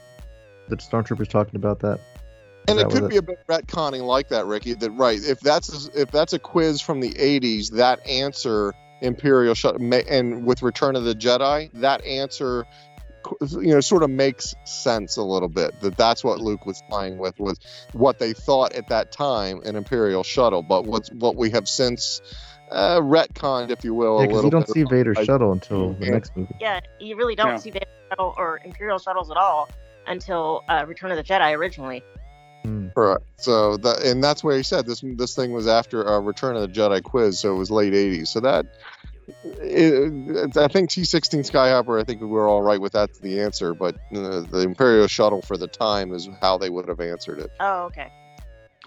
the 0.69 0.77
stormtroopers 0.77 1.29
talking 1.29 1.57
about 1.57 1.81
that? 1.81 2.01
And 2.69 2.79
Is 2.79 2.85
it 2.85 2.91
could 2.91 3.03
what 3.03 3.11
be 3.11 3.17
a 3.17 3.23
bit 3.23 3.39
retconning 3.49 4.03
like 4.07 4.29
that, 4.29 4.47
Ricky. 4.47 4.75
That 4.75 4.91
right. 4.91 5.19
If 5.23 5.41
that's 5.41 5.89
if 5.95 6.11
that's 6.11 6.33
a 6.33 6.39
quiz 6.39 6.81
from 6.81 7.01
the 7.01 7.13
'80s, 7.15 7.71
that 7.73 8.07
answer 8.07 8.75
Imperial 9.01 9.55
shut 9.55 9.77
and 9.81 10.45
with 10.45 10.63
Return 10.63 10.97
of 10.97 11.05
the 11.05 11.15
Jedi, 11.15 11.71
that 11.75 12.05
answer, 12.05 12.67
you 13.41 13.69
know, 13.75 13.81
sort 13.81 14.03
of 14.03 14.11
makes 14.11 14.55
sense 14.65 15.17
a 15.17 15.23
little 15.23 15.49
bit. 15.49 15.81
That 15.81 15.97
that's 15.97 16.23
what 16.25 16.41
Luke 16.41 16.67
was 16.67 16.83
playing 16.89 17.19
with 17.19 17.39
was 17.39 17.59
what 17.93 18.19
they 18.19 18.33
thought 18.33 18.73
at 18.75 18.89
that 18.89 19.13
time 19.13 19.61
an 19.65 19.77
Imperial 19.77 20.23
shuttle, 20.23 20.63
but 20.63 20.85
what's 20.87 21.11
what 21.13 21.37
we 21.37 21.51
have 21.51 21.69
since 21.69 22.21
uh, 22.71 22.99
retconned, 23.01 23.71
if 23.71 23.85
you 23.85 23.95
will, 23.95 24.19
Yeah, 24.19 24.25
a 24.25 24.27
because 24.29 24.35
little. 24.37 24.47
you 24.49 24.51
don't 24.51 24.67
bit. 24.67 24.75
see 24.75 24.83
Vader's 24.85 25.19
I- 25.19 25.25
shuttle 25.25 25.53
until 25.53 25.93
the 25.95 26.07
Yeah. 26.07 26.13
next 26.13 26.37
movie. 26.37 26.55
Yeah, 26.61 26.81
you 26.99 27.17
really 27.17 27.37
don't 27.37 27.49
Yeah. 27.49 27.57
see 27.59 27.71
Vader 27.71 27.87
shuttle 28.09 28.35
or 28.37 28.61
Imperial 28.65 28.99
shuttles 28.99 29.31
at 29.31 29.37
all 29.37 29.69
until 30.07 30.63
uh, 30.69 30.85
Return 30.87 31.11
of 31.13 31.17
the 31.17 31.23
Jedi 31.25 31.57
originally. 31.57 32.03
Correct. 32.97 33.23
So 33.37 33.77
that 33.77 34.03
and 34.03 34.25
that's 34.25 34.43
where 34.43 34.57
he 34.57 34.65
said 34.65 34.87
this 34.87 35.01
this 35.05 35.37
thing 35.37 35.53
was 35.53 35.69
after 35.69 36.07
uh, 36.09 36.19
Return 36.19 36.57
of 36.57 36.63
the 36.63 36.69
Jedi 36.69 37.01
quiz, 37.03 37.39
so 37.39 37.55
it 37.55 37.59
was 37.59 37.71
late 37.71 37.93
'80s. 37.93 38.27
So 38.29 38.41
that 38.41 38.67
it, 39.45 40.57
I 40.57 40.69
think 40.69 40.91
T16 40.91 41.51
Skyhopper. 41.51 42.01
I 42.01 42.05
think 42.05 42.21
we 42.21 42.27
were 42.27 42.49
all 42.49 42.63
right 42.63 42.81
with 42.81 42.93
that's 42.93 43.19
the 43.19 43.41
answer, 43.41 43.75
but 43.75 43.97
uh, 44.15 44.41
the 44.41 44.61
Imperial 44.65 45.07
shuttle 45.07 45.43
for 45.43 45.57
the 45.57 45.69
time 45.69 46.13
is 46.13 46.29
how 46.41 46.59
they 46.59 46.71
would 46.71 46.89
have 46.89 47.01
answered 47.01 47.41
it. 47.41 47.51
Oh, 47.61 47.85
okay. 47.85 48.13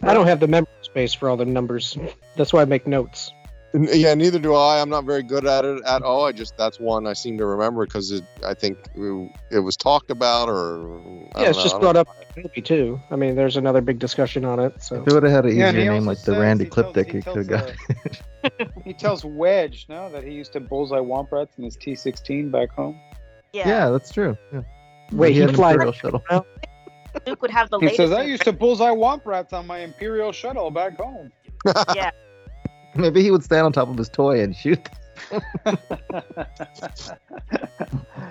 I 0.02 0.14
don't 0.14 0.28
have 0.28 0.40
the 0.40 0.48
memory 0.48 0.70
space 0.82 1.14
for 1.14 1.30
all 1.30 1.38
the 1.38 1.46
numbers. 1.46 1.98
That's 2.36 2.54
why 2.54 2.62
I 2.62 2.66
make 2.66 2.88
notes. 2.88 3.32
And, 3.74 3.88
yeah, 3.94 4.16
neither 4.16 4.40
do 4.40 4.56
I. 4.56 4.82
I'm 4.82 4.90
not 4.90 5.06
very 5.06 5.22
good 5.22 5.46
at 5.46 5.64
it 5.64 5.84
at 5.86 6.02
all. 6.02 6.26
I 6.26 6.32
just 6.32 6.58
that's 6.58 6.80
one 6.80 7.06
I 7.06 7.14
seem 7.14 7.38
to 7.38 7.46
remember 7.46 7.86
because 7.86 8.12
it, 8.12 8.24
I 8.46 8.54
think 8.56 8.80
it, 8.96 9.32
it 9.52 9.60
was 9.60 9.78
talked 9.78 10.10
about 10.10 10.50
or 10.50 11.00
I 11.36 11.44
Yeah, 11.44 11.50
it's 11.50 11.58
don't 11.58 11.64
just 11.66 11.80
brought 11.80 11.96
up 11.96 12.08
movie 12.36 12.62
too. 12.62 13.00
I 13.12 13.16
mean, 13.16 13.36
there's 13.36 13.58
another 13.58 13.82
big 13.82 14.00
discussion 14.00 14.46
on 14.46 14.60
it. 14.60 14.82
So 14.82 14.96
If 15.02 15.08
it 15.08 15.14
would 15.14 15.24
have 15.24 15.32
had 15.32 15.46
an 15.46 15.58
Yeah, 15.58 15.70
easier 15.70 15.82
and 15.82 15.90
he 15.92 16.00
name 16.00 16.06
like 16.06 16.22
the 16.24 16.40
Randy 16.40 16.66
he 16.66 16.70
tells- 16.70 16.96
he 16.96 17.02
it 17.02 17.26
could 17.26 17.36
have 17.38 17.48
got. 17.48 17.70
uh, 18.44 18.66
he 18.86 18.94
tells 18.94 19.24
Wedge 19.26 19.86
now 19.90 20.10
that 20.10 20.24
he 20.24 20.32
used 20.32 20.54
to 20.54 20.60
bullseye 20.60 20.98
womp 20.98 21.32
rats 21.32 21.58
in 21.58 21.64
his 21.64 21.78
T16 21.78 22.52
back 22.52 22.72
home. 22.72 23.00
Yeah, 23.54 23.68
yeah, 23.68 23.90
that's 23.90 24.12
true. 24.12 24.38
Yeah. 24.54 24.62
Wait, 25.12 25.30
he 25.30 25.34
he 25.36 25.40
had 25.42 25.50
an 25.50 25.56
flies 25.56 25.74
Imperial 25.74 25.94
shuttle. 25.94 26.24
Luke 27.28 27.42
would 27.42 27.52
have 27.52 27.70
the 27.70 27.80
He 27.80 27.96
says 27.96 28.12
I 28.12 28.24
used 28.24 28.44
to 28.44 28.54
bullseye 28.54 28.92
womp 28.92 29.26
rats 29.26 29.54
on 29.54 29.68
my 29.68 29.80
Imperial 29.80 30.32
shuttle 30.32 30.72
back 30.72 30.98
home. 30.98 31.32
yeah. 31.94 32.10
Maybe 32.96 33.22
he 33.22 33.32
would 33.32 33.44
stand 33.44 33.66
on 33.66 33.72
top 33.74 33.90
of 33.90 33.98
his 33.98 34.10
toy 34.10 34.42
and 34.42 34.56
shoot. 34.56 34.88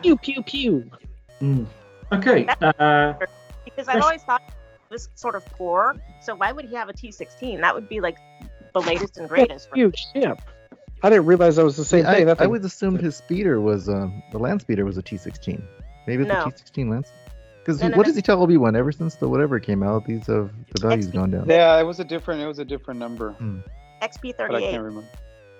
Pew 0.02 0.16
pew 0.16 0.42
pew. 0.42 0.90
Mm. 1.40 1.66
Okay. 2.12 2.46
Uh, 2.60 3.14
because 3.64 3.88
I've 3.88 4.02
always 4.02 4.22
thought 4.22 4.42
this 4.90 5.08
sort 5.14 5.34
of 5.34 5.44
poor. 5.46 5.96
So 6.20 6.34
why 6.34 6.52
would 6.52 6.64
he 6.64 6.74
have 6.76 6.88
a 6.88 6.92
T16? 6.92 7.60
That 7.60 7.74
would 7.74 7.88
be 7.88 8.00
like 8.00 8.16
the 8.74 8.80
latest 8.80 9.18
and 9.18 9.28
greatest. 9.28 9.68
Huge 9.74 10.06
ship. 10.12 10.40
I 11.02 11.10
didn't 11.10 11.26
realize 11.26 11.56
that 11.56 11.64
was 11.64 11.76
the 11.76 11.84
same 11.84 12.06
I, 12.06 12.14
thing. 12.14 12.26
That 12.26 12.38
I 12.40 12.44
thing- 12.44 12.50
would 12.50 12.64
assumed 12.64 13.00
his 13.00 13.16
speeder 13.16 13.60
was 13.60 13.88
um, 13.88 14.22
the 14.32 14.38
land 14.38 14.60
speeder 14.62 14.84
was 14.84 14.98
a 14.98 15.02
T16. 15.02 15.62
Maybe 16.06 16.22
it's 16.24 16.32
No. 16.32 16.44
a 16.44 16.50
T16 16.50 16.90
lance. 16.90 17.12
Because 17.60 17.80
No, 17.80 17.88
no, 17.88 17.96
what 17.98 18.04
no. 18.06 18.08
does 18.10 18.16
he 18.16 18.22
tell 18.22 18.42
Obi 18.42 18.56
Wan? 18.56 18.74
Ever 18.74 18.90
since 18.92 19.16
the 19.16 19.28
whatever 19.28 19.60
came 19.60 19.82
out, 19.82 20.06
these 20.06 20.26
have 20.26 20.50
the 20.72 20.80
values 20.88 21.08
gone 21.08 21.30
down. 21.30 21.46
Yeah, 21.48 21.78
it 21.78 21.84
was 21.84 22.00
a 22.00 22.04
different. 22.04 22.40
It 22.40 22.46
was 22.46 22.58
a 22.58 22.64
different 22.64 22.98
number, 22.98 23.36
but 24.00 24.04
I 24.04 24.08
XP38. 24.08 24.70
can't 24.70 24.82
remember. 24.82 25.08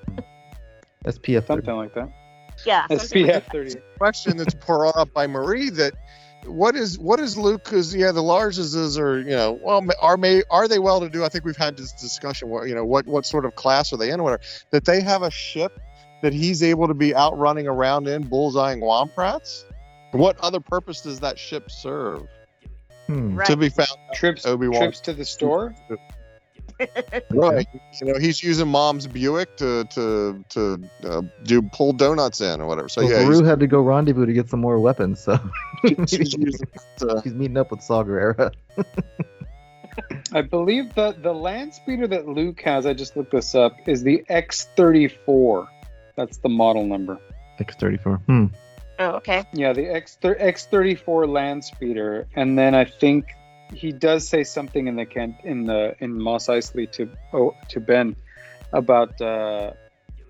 SPF. 1.05 1.47
Something 1.47 1.77
like 1.77 1.95
that. 1.95 2.11
Yeah. 2.67 2.87
SPF 2.91 3.51
30. 3.53 3.77
question 3.99 4.37
that's 4.37 4.55
brought 4.55 4.97
up 4.97 5.13
by 5.13 5.27
Marie 5.27 5.71
that 5.71 5.95
what 6.45 6.77
is 6.77 6.99
what 6.99 7.21
is 7.21 7.37
Luke? 7.37 7.65
Because 7.65 7.95
yeah, 7.95 8.13
the 8.13 8.23
Largeses 8.23 8.99
are 8.99 9.19
you 9.21 9.31
know 9.31 9.59
well 9.63 9.85
are 10.01 10.17
may 10.17 10.43
are 10.51 10.69
they 10.69 10.79
well 10.79 11.01
to 11.01 11.09
do? 11.09 11.25
I 11.25 11.29
think 11.29 11.45
we've 11.45 11.57
had 11.57 11.77
this 11.77 11.93
discussion. 11.93 12.49
What 12.49 12.69
you 12.69 12.75
know 12.75 12.85
what 12.85 13.07
what 13.07 13.27
sort 13.27 13.45
of 13.45 13.55
class 13.55 13.93
are 13.93 13.97
they 13.97 14.11
in? 14.11 14.21
or 14.21 14.25
Whatever 14.25 14.43
that 14.71 14.85
they 14.85 15.01
have 15.01 15.23
a 15.23 15.31
ship 15.31 15.79
that 16.23 16.33
he's 16.33 16.63
able 16.63 16.89
to 16.89 16.95
be 16.95 17.15
out 17.15 17.39
running 17.39 17.67
around 17.67 18.09
in 18.09 18.25
bullseyeing 18.25 18.81
womp 18.81 19.17
rats. 19.17 19.65
What 20.13 20.39
other 20.41 20.61
purpose 20.61 21.03
does 21.03 21.21
that 21.21 21.39
ship 21.39 21.71
serve? 21.71 22.27
Hmm. 23.07 23.41
To 23.45 23.57
be 23.57 23.69
found 23.69 23.89
Trips 24.15 24.47
Obi-Wan. 24.47 24.81
trips 24.81 25.01
to 25.01 25.13
the 25.13 25.25
store. 25.25 25.75
Right. 27.31 27.67
You 28.01 28.13
know, 28.13 28.19
he's 28.19 28.43
using 28.43 28.69
mom's 28.69 29.07
Buick 29.07 29.57
to 29.57 29.85
to 29.85 30.45
to 30.51 30.91
uh, 31.05 31.23
do 31.45 31.63
pull 31.63 31.93
donuts 31.93 32.41
in 32.41 32.61
or 32.61 32.67
whatever. 32.67 32.89
So 32.89 33.03
Well, 33.03 33.11
yeah, 33.11 33.25
Beru 33.25 33.39
he's, 33.39 33.47
had 33.47 33.61
to 33.61 33.67
go 33.67 33.81
rendezvous 33.81 34.27
to 34.27 34.33
get 34.33 34.49
some 34.49 34.61
more 34.61 34.79
weapons, 34.79 35.21
so 35.21 35.39
he's 35.83 36.13
using 36.13 36.43
it 36.43 36.81
to- 36.99 37.21
he's 37.25 37.35
meeting 37.35 37.57
up 37.57 37.71
with 37.71 37.83
Saw 37.83 38.05
Gerrera. 38.05 38.53
I 40.33 40.43
believe 40.43 40.95
that 40.95 41.23
the 41.23 41.33
land 41.33 41.75
speeder 41.75 42.07
that 42.09 42.29
Luke 42.29 42.61
has, 42.63 42.87
I 42.87 42.93
just 42.93 43.17
looked 43.17 43.33
this 43.33 43.55
up, 43.55 43.77
is 43.87 44.03
the 44.03 44.25
X34. 44.31 45.67
That's 46.17 46.39
the 46.39 46.49
model 46.49 46.85
number. 46.85 47.19
X34. 47.59 48.25
Hmm. 48.25 48.47
Oh, 49.01 49.11
okay. 49.17 49.45
Yeah, 49.53 49.73
the 49.73 49.87
X 49.87 50.19
X34 50.23 51.29
land 51.29 51.65
speeder, 51.65 52.27
and 52.35 52.59
then 52.59 52.75
I 52.75 52.85
think 52.85 53.27
he 53.73 53.93
does 53.93 54.29
say 54.29 54.45
something 54.45 54.87
in 54.87 54.97
the 54.97 55.07
Kent 55.07 55.37
in 55.45 55.65
the 55.67 55.95
in 56.01 56.21
Mos 56.21 56.47
Eisley 56.49 56.91
to 56.93 57.11
oh, 57.33 57.55
to 57.69 57.81
Ben 57.81 58.17
about 58.73 59.21
uh, 59.21 59.73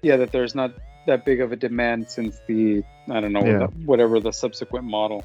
yeah 0.03 0.17
that 0.17 0.33
there's 0.33 0.55
not 0.55 0.73
that 1.07 1.25
big 1.25 1.41
of 1.41 1.53
a 1.53 1.57
demand 1.57 2.11
since 2.11 2.39
the 2.47 2.83
I 3.11 3.21
don't 3.21 3.33
know 3.33 3.45
Yeah. 3.45 3.67
whatever 3.87 4.21
the 4.21 4.33
subsequent 4.33 4.85
model 4.85 5.25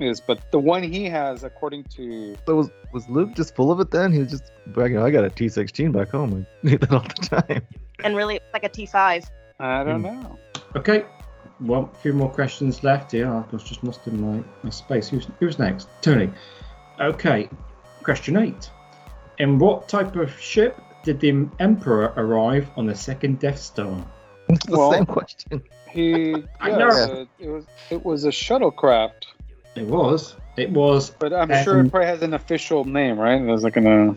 is, 0.00 0.20
but 0.20 0.38
the 0.52 0.58
one 0.60 0.82
he 0.84 1.04
has, 1.06 1.42
according 1.44 1.84
to 1.96 2.36
So 2.46 2.54
was 2.54 2.70
was 2.92 3.08
Luke 3.08 3.34
just 3.34 3.54
full 3.54 3.70
of 3.72 3.80
it 3.80 3.90
then? 3.90 4.12
He 4.12 4.20
was 4.20 4.30
just 4.30 4.44
bragging, 4.68 4.98
I 4.98 5.10
got 5.10 5.24
a 5.24 5.30
T16 5.30 5.92
back 5.92 6.10
home. 6.10 6.46
I 6.64 6.66
need 6.70 6.80
that 6.80 6.92
all 6.92 7.00
the 7.00 7.42
time. 7.42 7.62
And 8.04 8.14
really, 8.16 8.36
it's 8.36 8.44
like 8.52 8.64
a 8.64 8.68
T5. 8.68 9.28
I 9.60 9.84
don't 9.84 10.04
Hmm. 10.04 10.22
know. 10.22 10.38
okay. 10.76 11.04
Well, 11.60 11.90
a 11.92 11.98
few 11.98 12.12
more 12.12 12.28
questions 12.30 12.84
left. 12.84 13.12
Yeah, 13.12 13.34
I 13.34 13.44
was 13.52 13.64
just 13.64 13.82
lost 13.82 14.06
in 14.06 14.20
my, 14.20 14.44
my 14.62 14.70
space. 14.70 15.08
Who's, 15.08 15.26
who's 15.40 15.58
next? 15.58 15.88
Tony. 16.02 16.30
Okay. 17.00 17.48
Question 18.02 18.36
eight. 18.36 18.70
In 19.38 19.58
what 19.58 19.88
type 19.88 20.16
of 20.16 20.38
ship 20.40 20.80
did 21.04 21.20
the 21.20 21.48
Emperor 21.60 22.12
arrive 22.16 22.68
on 22.76 22.86
the 22.86 22.94
second 22.94 23.38
Death 23.38 23.58
Star? 23.58 24.04
It's 24.48 24.66
the 24.66 24.76
Well- 24.78 24.92
same 24.92 25.06
question. 25.06 25.62
He 25.90 26.34
I 26.60 26.70
yeah, 26.70 26.76
know. 26.76 26.88
uh, 26.88 27.24
it 27.38 27.48
was 27.48 27.66
it 27.90 28.04
was 28.04 28.24
a 28.24 28.30
shuttlecraft, 28.30 29.24
It 29.76 29.86
was. 29.86 30.36
It 30.56 30.70
was. 30.70 31.10
but 31.10 31.32
I'm 31.32 31.50
Um, 31.50 31.64
sure 31.64 31.80
it 31.80 31.90
probably 31.90 32.06
has 32.08 32.22
an 32.22 32.34
official 32.34 32.84
name, 32.84 33.18
right? 33.18 33.40
There's 33.44 33.62
like 33.62 33.76
an 33.76 33.86
uh, 33.86 34.14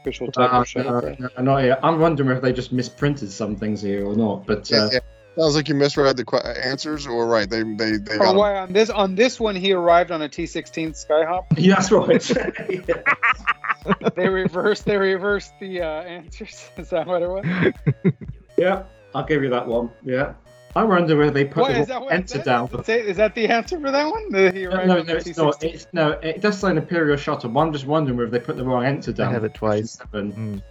official 0.00 0.28
type 0.30 0.52
Uh, 0.52 0.60
of 0.60 0.66
shuttlecraft. 0.66 1.18
no, 1.20 1.28
no, 1.38 1.42
not 1.42 1.64
yet. 1.64 1.80
I'm 1.82 1.98
wondering 2.00 2.30
if 2.36 2.40
they 2.42 2.52
just 2.52 2.72
misprinted 2.72 3.30
some 3.30 3.56
things 3.56 3.82
here 3.82 4.06
or 4.06 4.14
not. 4.14 4.46
But 4.46 4.70
yeah, 4.70 4.84
uh, 4.84 4.90
yeah. 4.92 4.98
Sounds 5.36 5.54
like 5.56 5.68
you 5.68 5.74
misread 5.74 6.16
the 6.16 6.24
que- 6.24 6.40
answers, 6.62 7.06
or 7.06 7.26
right? 7.26 7.48
They 7.48 7.62
they 7.62 7.96
they 7.96 8.18
Oh, 8.18 8.34
why 8.34 8.58
on 8.58 8.72
this 8.72 8.90
on 8.90 9.14
this 9.14 9.40
one 9.40 9.56
he 9.56 9.72
arrived 9.72 10.10
on 10.10 10.20
a 10.22 10.28
T16 10.28 11.06
Skyhawk? 11.06 11.46
yeah, 11.56 11.76
that's 11.76 11.90
right. 11.90 12.22
they 14.14 14.28
reversed 14.28 14.84
they 14.84 14.96
reversed 14.96 15.52
the 15.60 15.82
uh, 15.82 15.86
answers. 16.02 16.68
Is 16.76 16.90
that 16.90 17.06
what 17.06 17.22
it 17.22 17.28
was? 17.28 17.44
yeah, 18.56 18.84
I'll 19.14 19.24
give 19.24 19.42
you 19.42 19.50
that 19.50 19.66
one. 19.66 19.90
Yeah. 20.04 20.34
I 20.74 20.84
wonder 20.84 21.16
whether 21.18 21.30
they 21.30 21.44
put 21.44 21.60
What 21.62 21.72
the 21.74 21.80
is 21.80 21.88
that? 21.88 21.94
wrong 21.96 22.04
What 22.04 22.12
it 22.14 22.16
enter 22.16 22.28
says? 22.28 22.44
down. 22.46 22.66
Does 22.68 22.80
it 22.80 22.86
say- 22.86 23.00
Is 23.06 23.16
that 23.18 23.34
the 23.34 23.46
answer 23.48 23.78
for 23.78 23.90
that 23.90 24.10
one? 24.10 24.30
That 24.32 24.54
he 24.54 24.64
No, 24.64 24.70
no, 24.86 25.00
on 25.00 25.06
no, 25.06 25.14
it's 25.16 25.36
not. 25.36 25.62
It's, 25.62 25.86
no, 25.92 26.12
it 26.12 26.40
does 26.40 26.58
say 26.60 26.70
an 26.70 26.78
Imperial 26.78 27.18
shuttle, 27.18 27.50
but 27.50 27.60
I'm 27.60 27.74
just 27.74 27.86
wondering 27.86 28.16
whether 28.16 28.30
they 28.30 28.40
put 28.40 28.56
the 28.56 28.64
wrong 28.64 28.82
enter 28.86 29.12
down. 29.12 29.28
I 29.28 29.32
have 29.32 29.44
it 29.44 29.52
twice. 29.52 29.98
Seven, 29.98 30.62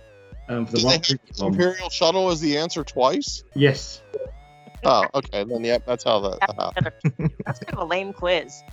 um, 0.50 0.66
for 0.66 0.78
the 0.78 0.84
wrong 0.84 1.02
one. 1.38 1.54
Imperial 1.54 1.90
shuttle 1.92 2.32
as 2.32 2.42
the 2.42 2.58
answer 2.58 2.84
twice? 2.84 3.44
Yes. 3.54 4.02
Oh, 4.84 5.06
okay. 5.14 5.44
Then 5.44 5.64
yep, 5.64 5.86
that's 5.86 6.04
how 6.04 6.20
that. 6.22 6.40
that. 6.40 6.94
That's 7.46 7.60
kind 7.60 7.74
of 7.74 7.80
a 7.80 7.86
lame 7.86 8.14
quiz. 8.14 8.64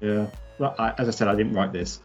Yeah. 0.00 0.26
Well, 0.58 0.74
I, 0.78 0.92
as 0.98 1.08
I 1.08 1.10
said, 1.12 1.28
I 1.28 1.34
didn't 1.34 1.54
write 1.54 1.72
this. 1.72 2.00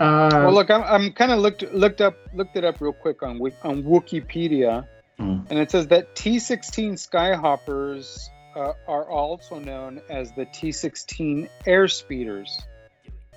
Uh, 0.00 0.30
well, 0.32 0.52
look, 0.52 0.70
I'm, 0.70 0.82
I'm 0.82 1.12
kind 1.12 1.32
of 1.32 1.40
looked 1.40 1.62
looked 1.72 2.00
up 2.00 2.16
looked 2.32 2.56
it 2.56 2.64
up 2.64 2.80
real 2.80 2.92
quick 2.92 3.22
on 3.22 3.40
on 3.62 3.82
Wikipedia, 3.82 4.86
Hmm. 5.18 5.40
and 5.50 5.58
it 5.58 5.70
says 5.70 5.88
that 5.88 6.14
T16 6.14 6.92
Skyhoppers 6.92 8.28
uh, 8.54 8.72
are 8.86 9.10
also 9.10 9.58
known 9.58 10.00
as 10.08 10.32
the 10.32 10.46
T16 10.46 11.48
Airspeeders. 11.66 12.50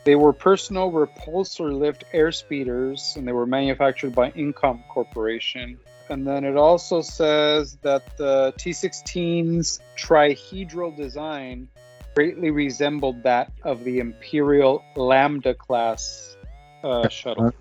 They 0.04 0.16
were 0.16 0.34
personal 0.34 0.92
repulsor 0.92 1.78
lift 1.78 2.06
airspeeders, 2.14 3.16
and 3.16 3.28
they 3.28 3.32
were 3.32 3.46
manufactured 3.46 4.16
by 4.16 4.32
Incom 4.32 4.88
Corporation. 4.88 5.80
And 6.12 6.28
then 6.28 6.44
it 6.44 6.58
also 6.58 7.02
says 7.02 7.78
that 7.84 8.18
the 8.18 8.54
T16's 8.58 9.80
trihedral 9.96 10.94
design 10.94 11.70
greatly 12.16 12.52
resembled 12.52 13.24
that 13.24 13.50
of 13.64 13.86
the 13.86 14.00
Imperial 14.00 14.84
Lambda 14.98 15.54
class 15.54 16.36
uh, 16.84 17.08
shuttle. 17.08 17.54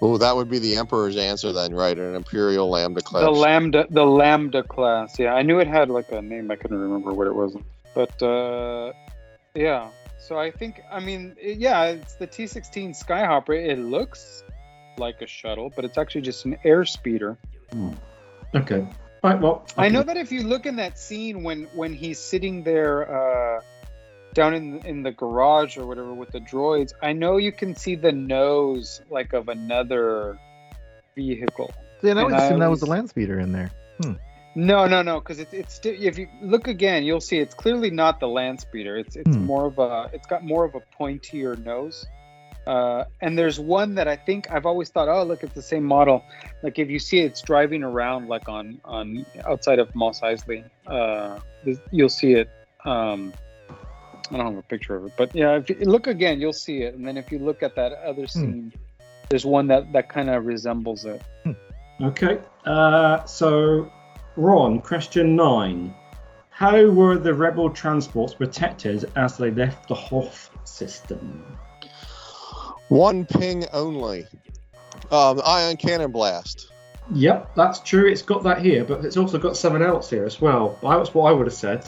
Oh, 0.00 0.18
that 0.18 0.36
would 0.36 0.48
be 0.48 0.60
the 0.60 0.76
Emperor's 0.76 1.16
answer 1.16 1.52
then, 1.52 1.74
right? 1.74 1.98
An 1.98 2.14
Imperial 2.14 2.70
Lambda 2.70 3.00
class. 3.00 3.24
The 3.24 3.30
Lambda, 3.32 3.86
the 3.90 4.06
Lambda 4.06 4.62
class. 4.62 5.18
Yeah, 5.18 5.34
I 5.34 5.42
knew 5.42 5.58
it 5.58 5.66
had 5.66 5.90
like 5.90 6.12
a 6.12 6.22
name. 6.22 6.52
I 6.52 6.54
couldn't 6.54 6.78
remember 6.78 7.12
what 7.12 7.26
it 7.26 7.34
was. 7.34 7.56
But 7.92 8.22
uh, 8.22 8.92
yeah, 9.56 9.88
so 10.20 10.38
I 10.38 10.52
think, 10.52 10.80
I 10.92 11.00
mean, 11.00 11.34
yeah, 11.42 11.86
it's 11.86 12.14
the 12.14 12.28
T16 12.28 12.90
Skyhopper. 12.90 13.56
It 13.56 13.80
looks 13.80 14.44
like 14.98 15.20
a 15.22 15.26
shuttle, 15.26 15.72
but 15.74 15.84
it's 15.84 15.98
actually 15.98 16.22
just 16.22 16.44
an 16.44 16.56
air 16.64 16.84
speeder. 16.84 17.36
Okay. 18.54 18.86
Right. 19.22 19.40
Well, 19.40 19.66
I 19.76 19.88
know 19.88 20.02
that 20.02 20.16
if 20.16 20.30
you 20.30 20.42
look 20.44 20.66
in 20.66 20.76
that 20.76 20.98
scene 20.98 21.42
when 21.42 21.64
when 21.74 21.92
he's 21.92 22.18
sitting 22.18 22.62
there 22.62 23.56
uh, 23.58 23.60
down 24.34 24.54
in 24.54 24.78
in 24.86 25.02
the 25.02 25.10
garage 25.12 25.76
or 25.76 25.86
whatever 25.86 26.14
with 26.14 26.30
the 26.30 26.40
droids, 26.40 26.92
I 27.02 27.12
know 27.12 27.36
you 27.38 27.50
can 27.52 27.74
see 27.74 27.96
the 27.96 28.12
nose 28.12 29.00
like 29.10 29.32
of 29.32 29.48
another 29.48 30.38
vehicle. 31.16 31.72
See, 32.02 32.10
and 32.10 32.18
I 32.18 32.22
And 32.22 32.32
always 32.32 32.42
I 32.42 32.46
assumed 32.46 32.62
that 32.62 32.70
was 32.70 32.80
the 32.80 32.86
always- 32.86 32.98
land 32.98 33.10
speeder 33.10 33.40
in 33.40 33.52
there. 33.52 33.70
Hmm. 34.02 34.12
No, 34.54 34.86
no, 34.86 35.02
no, 35.02 35.18
because 35.20 35.38
it's 35.40 35.52
it's 35.52 35.80
if 35.84 36.16
you 36.18 36.28
look 36.40 36.66
again, 36.68 37.02
you'll 37.04 37.20
see 37.20 37.38
it's 37.38 37.54
clearly 37.54 37.90
not 37.90 38.20
the 38.20 38.28
land 38.28 38.60
speeder. 38.60 38.96
It's 38.96 39.16
it's 39.16 39.36
Hmm. 39.36 39.44
more 39.44 39.66
of 39.66 39.78
a 39.78 40.08
it's 40.12 40.26
got 40.26 40.44
more 40.44 40.64
of 40.64 40.74
a 40.74 40.80
pointier 40.98 41.62
nose. 41.62 42.06
Uh, 42.66 43.04
and 43.20 43.38
there's 43.38 43.60
one 43.60 43.94
that 43.94 44.08
I 44.08 44.16
think 44.16 44.50
I've 44.50 44.66
always 44.66 44.88
thought, 44.88 45.08
oh 45.08 45.22
look, 45.22 45.42
it's 45.42 45.54
the 45.54 45.62
same 45.62 45.84
model. 45.84 46.24
Like 46.62 46.78
if 46.78 46.90
you 46.90 46.98
see 46.98 47.20
it's 47.20 47.40
driving 47.40 47.82
around 47.82 48.28
like 48.28 48.48
on 48.48 48.80
on 48.84 49.24
outside 49.44 49.78
of 49.78 49.94
Mos 49.94 50.20
Eisley, 50.20 50.64
uh, 50.86 51.38
you'll 51.92 52.08
see 52.08 52.32
it. 52.32 52.50
Um, 52.84 53.32
I 54.30 54.36
don't 54.36 54.46
have 54.46 54.56
a 54.56 54.62
picture 54.62 54.96
of 54.96 55.06
it, 55.06 55.12
but 55.16 55.32
yeah, 55.34 55.56
if 55.56 55.70
you 55.70 55.76
look 55.76 56.08
again, 56.08 56.40
you'll 56.40 56.52
see 56.52 56.82
it. 56.82 56.94
And 56.94 57.06
then 57.06 57.16
if 57.16 57.30
you 57.30 57.38
look 57.38 57.62
at 57.62 57.76
that 57.76 57.92
other 57.92 58.26
scene, 58.26 58.72
there's 59.28 59.46
one 59.46 59.68
that 59.68 59.92
that 59.92 60.08
kind 60.08 60.28
of 60.28 60.44
resembles 60.46 61.04
it. 61.04 61.22
Okay. 62.00 62.40
Uh, 62.64 63.24
so, 63.24 63.90
Ron, 64.36 64.80
question 64.80 65.36
nine. 65.36 65.94
How 66.50 66.86
were 66.86 67.18
the 67.18 67.34
rebel 67.34 67.70
transports 67.70 68.34
protected 68.34 69.10
as 69.14 69.36
they 69.36 69.50
left 69.50 69.88
the 69.88 69.94
Hoth 69.94 70.50
system? 70.64 71.44
One 72.88 73.24
ping 73.24 73.64
only. 73.72 74.26
Um, 75.10 75.40
ion 75.44 75.76
cannon 75.76 76.10
blast. 76.12 76.72
Yep, 77.12 77.54
that's 77.54 77.80
true. 77.80 78.08
It's 78.08 78.22
got 78.22 78.42
that 78.44 78.60
here, 78.60 78.84
but 78.84 79.04
it's 79.04 79.16
also 79.16 79.38
got 79.38 79.56
something 79.56 79.82
else 79.82 80.10
here 80.10 80.24
as 80.24 80.40
well. 80.40 80.78
That's 80.82 81.14
what 81.14 81.30
I 81.30 81.32
would 81.32 81.46
have 81.46 81.54
said. 81.54 81.86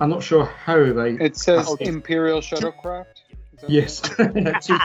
I'm 0.00 0.10
not 0.10 0.22
sure 0.22 0.44
how 0.44 0.92
they. 0.92 1.12
It 1.12 1.36
says 1.36 1.66
how- 1.66 1.76
Imperial 1.76 2.40
Shuttlecraft. 2.40 3.06
Yes, 3.68 4.00
Two- 4.62 4.78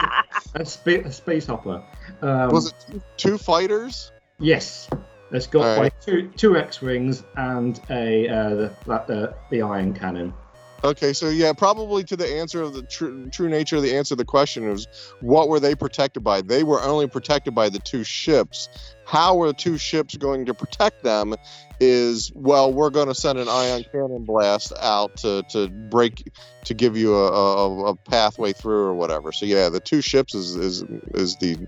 a, 0.54 0.64
spa- 0.66 1.02
a 1.06 1.10
space 1.10 1.46
hopper. 1.46 1.82
Um, 2.20 2.50
Was 2.50 2.68
it 2.68 2.74
two, 2.86 3.02
two 3.16 3.38
fighters? 3.38 4.12
Yes, 4.38 4.90
it's 5.32 5.46
got 5.46 5.62
Alright. 5.62 5.78
like 5.78 6.00
two 6.02 6.28
two 6.36 6.58
X 6.58 6.82
wings 6.82 7.24
and 7.36 7.80
a 7.88 8.28
uh, 8.28 8.48
the, 8.50 8.72
that, 8.86 9.06
the 9.06 9.34
the 9.50 9.62
ion 9.62 9.94
cannon. 9.94 10.34
Okay, 10.86 11.12
so 11.14 11.30
yeah, 11.30 11.52
probably 11.52 12.04
to 12.04 12.16
the 12.16 12.34
answer 12.34 12.62
of 12.62 12.72
the 12.72 12.82
true 12.82 13.28
true 13.30 13.48
nature 13.48 13.74
of 13.74 13.82
the 13.82 13.96
answer 13.96 14.10
to 14.10 14.14
the 14.14 14.24
question 14.24 14.70
is 14.70 14.86
what 15.20 15.48
were 15.48 15.58
they 15.58 15.74
protected 15.74 16.22
by? 16.22 16.42
They 16.42 16.62
were 16.62 16.80
only 16.80 17.08
protected 17.08 17.56
by 17.56 17.70
the 17.70 17.80
two 17.80 18.04
ships. 18.04 18.68
How 19.04 19.34
were 19.34 19.48
the 19.48 19.54
two 19.54 19.78
ships 19.78 20.16
going 20.16 20.46
to 20.46 20.54
protect 20.54 21.02
them? 21.02 21.34
Is 21.80 22.30
well, 22.36 22.72
we're 22.72 22.90
going 22.90 23.08
to 23.08 23.16
send 23.16 23.40
an 23.40 23.48
ion 23.48 23.84
cannon 23.90 24.24
blast 24.24 24.72
out 24.80 25.16
to, 25.18 25.42
to 25.50 25.68
break 25.68 26.30
to 26.66 26.74
give 26.74 26.96
you 26.96 27.16
a, 27.16 27.32
a, 27.32 27.84
a 27.86 27.96
pathway 27.96 28.52
through 28.52 28.84
or 28.84 28.94
whatever. 28.94 29.32
So 29.32 29.44
yeah, 29.44 29.70
the 29.70 29.80
two 29.80 30.00
ships 30.00 30.36
is 30.36 30.54
is 30.54 30.84
is 31.14 31.34
the 31.38 31.66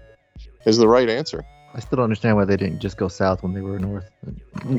is 0.64 0.78
the 0.78 0.86
right 0.86 1.08
answer. 1.08 1.44
I 1.78 1.80
still 1.80 1.94
don't 1.98 2.04
understand 2.04 2.34
why 2.34 2.44
they 2.44 2.56
didn't 2.56 2.80
just 2.80 2.96
go 2.96 3.06
south 3.06 3.44
when 3.44 3.54
they 3.54 3.60
were 3.60 3.78
north. 3.78 4.10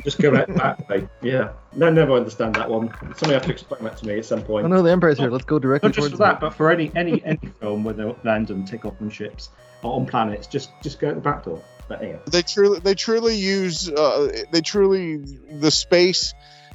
Just 0.03 0.19
go 0.19 0.31
back 0.31 0.47
that 0.47 0.89
way. 0.89 1.07
Yeah, 1.21 1.53
I 1.81 1.89
never 1.91 2.11
understand 2.11 2.55
that 2.55 2.69
one. 2.69 2.93
Somebody 3.15 3.35
have 3.35 3.43
to 3.43 3.51
explain 3.51 3.85
that 3.85 3.95
to 3.99 4.05
me 4.05 4.17
at 4.17 4.25
some 4.25 4.41
point. 4.41 4.65
Oh 4.65 4.67
know 4.67 4.81
the 4.81 4.91
Empire's 4.91 5.17
here. 5.17 5.31
Let's 5.31 5.45
go 5.45 5.59
directly 5.59 5.87
Not 5.87 5.95
just 5.95 6.09
towards 6.09 6.19
for 6.19 6.25
that, 6.25 6.41
but 6.41 6.53
for 6.53 6.69
any 6.69 6.91
any 6.97 7.23
any 7.23 7.39
film 7.61 7.85
where 7.85 7.93
they 7.93 8.03
land 8.25 8.49
and 8.49 8.67
take 8.67 8.83
off 8.83 8.95
on 8.99 9.09
ships 9.09 9.49
or 9.81 9.93
on 9.93 10.07
planets, 10.07 10.45
just 10.47 10.71
just 10.83 10.99
go 10.99 11.07
at 11.07 11.15
the 11.15 11.21
back 11.21 11.45
door. 11.45 11.63
But 11.87 12.01
anyway. 12.01 12.19
they 12.27 12.41
truly 12.41 12.79
they 12.81 12.95
truly 12.95 13.37
use 13.37 13.89
uh, 13.89 14.43
they 14.51 14.59
truly 14.59 15.19
the 15.49 15.71
space 15.71 16.33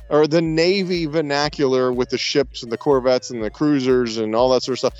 or 0.09 0.27
the 0.27 0.41
navy 0.41 1.05
vernacular 1.05 1.93
with 1.93 2.09
the 2.09 2.19
ships 2.19 2.63
and 2.63 2.73
the 2.73 2.79
corvettes 2.79 3.31
and 3.31 3.45
the 3.45 3.51
cruisers 3.51 4.17
and 4.17 4.35
all 4.35 4.55
that 4.55 4.63
sort 4.63 4.75
of 4.75 4.79
stuff 4.79 4.95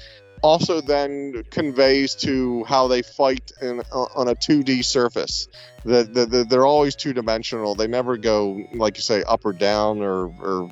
also 0.45 0.83
then 0.83 1.43
conveys 1.51 2.15
to 2.15 2.62
how 2.65 2.87
they 2.87 3.01
fight 3.01 3.51
in, 3.62 3.81
on 3.91 4.29
a 4.29 4.35
2d 4.35 4.85
surface. 4.85 5.49
The, 5.87 6.05
the, 6.05 6.27
the, 6.27 6.45
they're 6.45 6.66
always 6.66 6.95
two-dimensional. 6.95 7.75
They 7.75 7.87
never 7.87 8.19
go 8.19 8.62
like 8.75 8.99
you 8.99 9.03
say 9.03 9.23
up 9.23 9.47
or 9.47 9.55
down 9.55 10.03
or, 10.03 10.27
or 10.43 10.71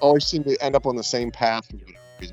always 0.00 0.26
seem 0.26 0.42
to 0.44 0.56
end 0.60 0.74
up 0.74 0.84
on 0.84 0.96
the 0.96 1.04
same 1.04 1.30
path. 1.30 1.70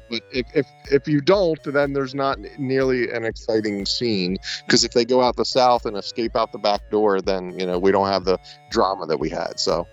But 0.09 0.23
if, 0.33 0.47
if 0.55 0.65
if 0.91 1.07
you 1.07 1.21
don't 1.21 1.61
then 1.63 1.93
there's 1.93 2.15
not 2.15 2.39
nearly 2.57 3.11
an 3.11 3.25
exciting 3.25 3.85
scene. 3.85 4.37
Because 4.65 4.83
if 4.83 4.93
they 4.93 5.05
go 5.05 5.21
out 5.21 5.35
the 5.35 5.45
south 5.45 5.85
and 5.85 5.95
escape 5.95 6.35
out 6.35 6.51
the 6.51 6.57
back 6.57 6.89
door 6.89 7.21
then 7.21 7.57
you 7.59 7.67
know 7.67 7.77
we 7.77 7.91
don't 7.91 8.07
have 8.07 8.25
the 8.25 8.39
drama 8.71 9.05
that 9.05 9.19
we 9.19 9.29
had 9.29 9.59
so. 9.59 9.87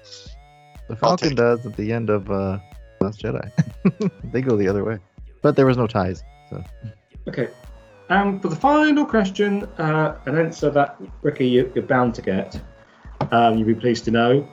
The 0.89 0.97
Falcon 0.97 1.35
does 1.35 1.67
at 1.67 1.77
the 1.77 1.93
end 1.93 2.09
of 2.09 2.31
uh, 2.31 2.59
Last 3.01 3.21
Jedi. 3.21 3.51
they 4.33 4.41
go 4.41 4.57
the 4.57 4.69
other 4.69 4.85
way, 4.85 4.99
but 5.43 5.55
there 5.55 5.67
was 5.67 5.77
no 5.77 5.87
ties. 5.87 6.25
So 6.53 6.65
Okay. 7.29 7.49
And 8.09 8.43
for 8.43 8.49
the 8.49 8.57
final 8.57 9.07
question, 9.07 9.65
uh, 9.79 10.17
an 10.27 10.37
answer 10.37 10.71
that 10.71 11.01
Ricky 11.23 11.49
you, 11.49 11.73
you're 11.75 11.85
bound 11.85 12.15
to 12.17 12.23
get, 12.23 12.61
um, 13.31 13.57
you'll 13.57 13.69
be 13.69 13.75
pleased 13.75 14.05
to 14.05 14.11
know. 14.11 14.47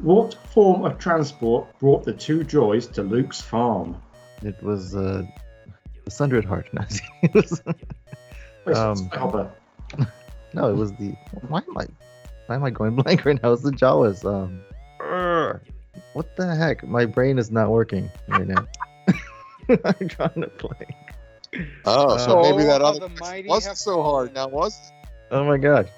What 0.00 0.34
form 0.52 0.84
of 0.84 0.98
transport 0.98 1.78
brought 1.78 2.04
the 2.04 2.12
two 2.12 2.40
droids 2.40 2.90
to 2.94 3.02
Luke's 3.02 3.40
farm? 3.40 4.02
it 4.42 4.62
was 4.62 4.94
uh, 4.94 5.22
the 6.04 6.10
Sundred 6.10 6.44
Heart. 6.44 6.68
No, 6.72 6.84
it 7.22 7.34
was, 7.34 7.62
um, 8.74 9.08
no, 10.52 10.68
it 10.68 10.76
was 10.76 10.90
the. 10.94 11.14
Why 11.48 11.60
am 11.60 11.78
I? 11.78 11.86
Why 12.46 12.56
am 12.56 12.64
I 12.64 12.70
going 12.70 12.96
blank 12.96 13.24
right 13.24 13.40
now? 13.40 13.52
It's 13.52 13.62
the 13.62 13.70
Jawas. 13.70 14.24
Um, 14.24 14.60
what 16.14 16.34
the 16.36 16.54
heck? 16.54 16.82
My 16.82 17.06
brain 17.06 17.38
is 17.38 17.52
not 17.52 17.70
working 17.70 18.10
right 18.26 18.48
now. 18.48 18.66
I'm 19.84 20.08
trying 20.08 20.40
to 20.40 20.48
play. 20.48 20.86
Oh 21.84 22.16
so 22.16 22.38
Uh, 22.38 22.42
maybe 22.42 22.64
that 22.64 22.82
other 22.82 23.08
the 23.08 23.44
wasn't 23.46 23.70
have 23.70 23.78
so 23.78 24.02
hard 24.02 24.34
now 24.34 24.48
was 24.48 24.74
it? 24.76 25.08
Oh 25.30 25.44
my 25.44 25.56
god! 25.58 25.90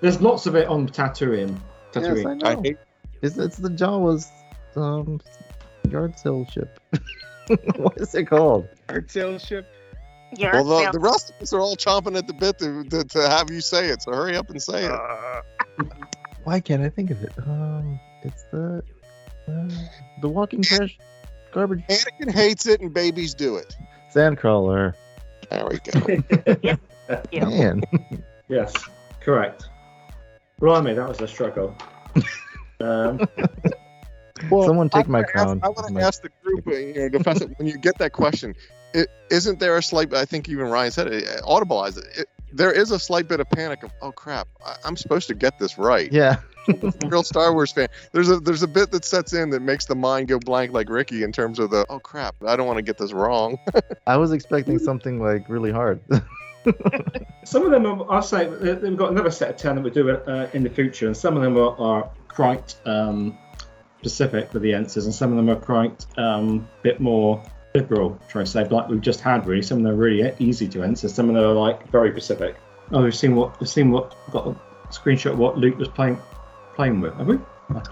There's 0.00 0.20
lots 0.20 0.46
of 0.46 0.56
it 0.56 0.68
on 0.68 0.88
Tatooine. 0.88 1.58
Yes, 1.94 2.04
I 2.04 2.10
Tatooine. 2.10 2.64
know. 2.64 2.74
It's, 3.22 3.38
it's 3.38 3.56
the 3.56 3.70
Jawas 3.70 4.28
um 4.76 5.20
yard 5.88 6.18
sale 6.18 6.44
ship. 6.46 6.78
what 7.76 7.98
is 8.00 8.14
it 8.14 8.24
called? 8.24 8.68
Yard 8.90 9.10
sales 9.10 9.44
ship. 9.44 9.66
well 10.38 10.64
the, 10.64 10.90
the 10.92 10.98
rest 10.98 11.30
of 11.30 11.42
us 11.42 11.52
are 11.52 11.60
all 11.60 11.76
chomping 11.76 12.16
at 12.18 12.26
the 12.26 12.34
bit 12.34 12.58
to, 12.58 12.84
to, 12.84 13.04
to 13.04 13.28
have 13.28 13.50
you 13.50 13.60
say 13.60 13.88
it 13.88 14.02
so 14.02 14.12
hurry 14.12 14.36
up 14.36 14.50
and 14.50 14.60
say 14.60 14.84
it 14.84 15.00
Why 16.44 16.60
can't 16.60 16.82
I 16.82 16.88
think 16.88 17.10
of 17.10 17.22
it? 17.22 17.32
Um, 17.46 18.00
it's 18.22 18.42
the 18.50 18.82
uh, 19.48 19.68
the 20.20 20.28
walking 20.28 20.62
trash 20.62 20.98
garbage 21.52 21.84
Anakin 21.88 22.32
hates 22.32 22.66
it 22.66 22.80
and 22.80 22.92
babies 22.92 23.34
do 23.34 23.56
it 23.56 23.74
sandcrawler. 24.14 24.94
there 25.50 25.66
we 25.70 25.78
go 25.78 26.78
Man, 27.48 27.82
Yes, 28.48 28.72
correct. 29.20 29.68
Blimey, 30.60 30.94
that 30.94 31.08
was 31.08 31.20
a 31.20 31.28
struggle. 31.28 31.74
um, 32.80 33.20
someone 34.50 34.88
take 34.88 35.06
I 35.06 35.08
my 35.08 35.18
wanna 35.18 35.26
ask- 35.26 35.32
crown. 35.32 35.60
I 35.62 35.68
want 35.68 35.94
to 35.96 36.02
ask 36.02 36.22
the 36.22 36.30
group, 36.42 36.66
uh, 36.66 36.70
you 36.72 36.94
know, 36.94 37.08
defense, 37.08 37.42
when 37.56 37.66
you 37.68 37.76
get 37.78 37.98
that 37.98 38.12
question, 38.12 38.54
is 38.92 39.06
isn't 39.30 39.58
there 39.60 39.76
a 39.76 39.82
slight? 39.82 40.14
I 40.14 40.24
think 40.24 40.48
even 40.48 40.66
Ryan 40.68 40.90
said 40.92 41.06
it. 41.08 41.28
uh, 41.28 41.40
Audibilize 41.46 41.98
it. 41.98 42.04
it 42.20 42.28
there 42.52 42.70
is 42.70 42.90
a 42.92 42.98
slight 42.98 43.26
bit 43.26 43.40
of 43.40 43.50
panic 43.50 43.82
of, 43.82 43.90
oh 44.00 44.12
crap, 44.12 44.46
I, 44.64 44.76
I'm 44.84 44.96
supposed 44.96 45.26
to 45.28 45.34
get 45.34 45.58
this 45.58 45.76
right. 45.76 46.10
Yeah. 46.12 46.36
Real 47.06 47.22
Star 47.22 47.52
Wars 47.52 47.72
fan. 47.72 47.88
There's 48.12 48.30
a 48.30 48.38
there's 48.40 48.62
a 48.62 48.68
bit 48.68 48.90
that 48.92 49.04
sets 49.04 49.32
in 49.32 49.50
that 49.50 49.60
makes 49.60 49.86
the 49.86 49.94
mind 49.94 50.28
go 50.28 50.38
blank, 50.38 50.72
like 50.72 50.88
Ricky, 50.88 51.22
in 51.22 51.32
terms 51.32 51.58
of 51.58 51.70
the, 51.70 51.86
oh 51.88 51.98
crap, 51.98 52.34
I 52.46 52.56
don't 52.56 52.66
want 52.66 52.78
to 52.78 52.82
get 52.82 52.98
this 52.98 53.12
wrong. 53.12 53.58
I 54.06 54.16
was 54.16 54.32
expecting 54.32 54.78
something 54.78 55.20
like 55.20 55.48
really 55.48 55.72
hard. 55.72 56.00
some 57.44 57.64
of 57.64 57.70
them, 57.70 57.86
are, 57.86 58.10
I'll 58.10 58.22
say, 58.22 58.46
they- 58.46 58.74
they've 58.74 58.96
got 58.96 59.10
another 59.10 59.30
set 59.30 59.50
of 59.50 59.56
10 59.56 59.76
that 59.76 59.82
we 59.82 59.90
do 59.90 60.10
uh, 60.10 60.48
in 60.54 60.62
the 60.62 60.70
future, 60.70 61.06
and 61.06 61.16
some 61.16 61.36
of 61.36 61.42
them 61.42 61.56
are, 61.58 61.76
are 61.78 62.10
quite 62.28 62.74
um, 62.86 63.36
specific 63.98 64.52
with 64.52 64.62
the 64.62 64.74
answers, 64.74 65.04
and 65.04 65.14
some 65.14 65.30
of 65.30 65.36
them 65.36 65.50
are 65.50 65.60
quite 65.60 66.06
um, 66.18 66.66
bit 66.82 67.00
more 67.00 67.42
liberal, 67.74 68.18
try 68.28 68.42
to 68.42 68.46
say, 68.46 68.64
like 68.68 68.88
we've 68.88 69.00
just 69.00 69.20
had, 69.20 69.46
really. 69.46 69.62
Some 69.62 69.78
of 69.78 69.84
them 69.84 69.92
are 69.92 69.96
really 69.96 70.32
easy 70.38 70.68
to 70.68 70.82
answer, 70.82 71.08
some 71.08 71.28
of 71.28 71.34
them 71.34 71.44
are 71.44 71.52
like 71.54 71.88
very 71.90 72.10
specific. 72.12 72.56
Oh, 72.92 73.02
we've 73.02 73.14
seen 73.14 73.34
what, 73.34 73.58
we've 73.60 73.68
seen 73.68 73.90
what, 73.90 74.14
got 74.30 74.46
a 74.46 74.54
screenshot 74.88 75.32
of 75.32 75.38
what 75.38 75.58
Luke 75.58 75.78
was 75.78 75.88
playing 75.88 76.18
playing 76.74 77.00
with, 77.00 77.14
have 77.14 77.26
we? 77.26 77.38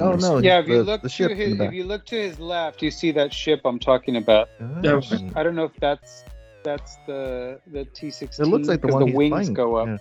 Oh, 0.00 0.14
no. 0.16 0.38
Yeah, 0.38 0.58
if 0.60 0.68
you 0.68 0.82
look 0.82 1.02
the 1.02 1.08
to 1.08 1.14
ship 1.14 1.30
in 1.30 1.36
his, 1.36 1.60
if 1.60 1.72
you 1.72 1.84
look 1.84 2.04
to 2.06 2.16
his 2.16 2.38
left, 2.38 2.82
you 2.82 2.90
see 2.90 3.10
that 3.12 3.32
ship 3.32 3.60
I'm 3.64 3.78
talking 3.78 4.16
about. 4.16 4.48
Yeah. 4.82 5.00
I 5.34 5.42
don't 5.42 5.54
know 5.54 5.64
if 5.64 5.72
that's 5.80 6.24
that's 6.62 6.96
the 7.06 7.58
the 7.72 7.84
T16. 7.86 8.38
It 8.40 8.46
looks 8.46 8.68
like 8.68 8.82
the 8.82 8.88
one 8.88 9.00
the 9.00 9.06
he's 9.06 9.16
wings 9.16 9.30
flying. 9.30 9.54
go 9.54 9.76
up. 9.76 9.88
Yeah. 9.88 9.96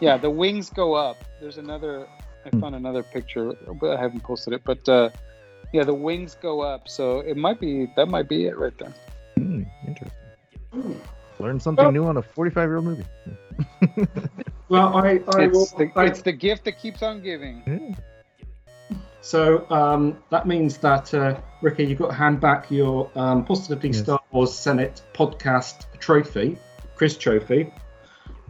Yeah. 0.00 0.16
the 0.18 0.30
wings 0.30 0.70
go 0.70 0.94
up. 0.94 1.16
There's 1.40 1.58
another. 1.58 2.06
I 2.44 2.48
Hmm. 2.50 2.60
found 2.60 2.74
another 2.76 3.02
picture, 3.02 3.54
but 3.80 3.96
I 3.96 4.00
haven't 4.00 4.22
posted 4.22 4.52
it. 4.52 4.62
But 4.64 4.88
uh, 4.88 5.10
yeah, 5.72 5.82
the 5.82 5.94
wings 5.94 6.36
go 6.40 6.60
up, 6.60 6.88
so 6.88 7.18
it 7.20 7.36
might 7.36 7.58
be 7.58 7.88
that 7.96 8.06
might 8.08 8.28
be 8.28 8.46
it 8.46 8.56
right 8.56 8.76
there. 8.78 8.94
Hmm, 9.36 9.62
interesting. 9.86 11.00
Learn 11.40 11.58
something 11.58 11.92
new 11.92 12.04
on 12.06 12.18
a 12.18 12.22
45 12.22 12.68
year 12.68 12.76
old 12.76 12.84
movie. 12.84 13.04
Well, 14.68 14.96
I, 14.96 15.20
I 15.36 15.46
will. 15.46 15.62
It's 15.62 15.72
the, 15.72 15.90
I, 15.94 16.06
it's 16.06 16.22
the 16.22 16.32
gift 16.32 16.64
that 16.64 16.78
keeps 16.78 17.02
on 17.02 17.22
giving. 17.22 17.62
Yeah. 17.66 18.96
So 19.20 19.68
um, 19.70 20.18
that 20.30 20.46
means 20.46 20.78
that 20.78 21.12
uh, 21.12 21.40
Ricky, 21.60 21.84
you've 21.84 21.98
got 21.98 22.08
to 22.08 22.14
hand 22.14 22.40
back 22.40 22.70
your 22.70 23.10
um, 23.16 23.44
Positively 23.44 23.90
Yes. 23.90 24.00
Star 24.00 24.20
Wars 24.30 24.52
Senate 24.52 25.02
podcast 25.14 25.86
trophy, 25.98 26.56
Chris 26.94 27.16
trophy, 27.16 27.72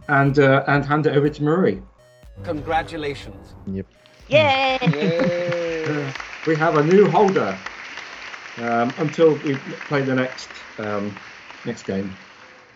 and 0.07 0.37
uh, 0.39 0.63
and 0.67 0.85
hand 0.85 1.07
it 1.07 1.15
over 1.15 1.29
to 1.29 1.43
Marie. 1.43 1.81
Congratulations. 2.43 3.55
Yep. 3.65 3.85
Yay! 4.29 4.77
Yay. 4.81 6.13
We 6.45 6.55
have 6.55 6.77
a 6.77 6.83
new 6.83 7.09
holder 7.09 7.57
um, 8.59 8.93
until 8.99 9.33
we 9.39 9.55
play 9.89 10.01
the 10.01 10.15
next 10.15 10.47
um, 10.77 11.13
next 11.65 11.83
game. 11.83 12.15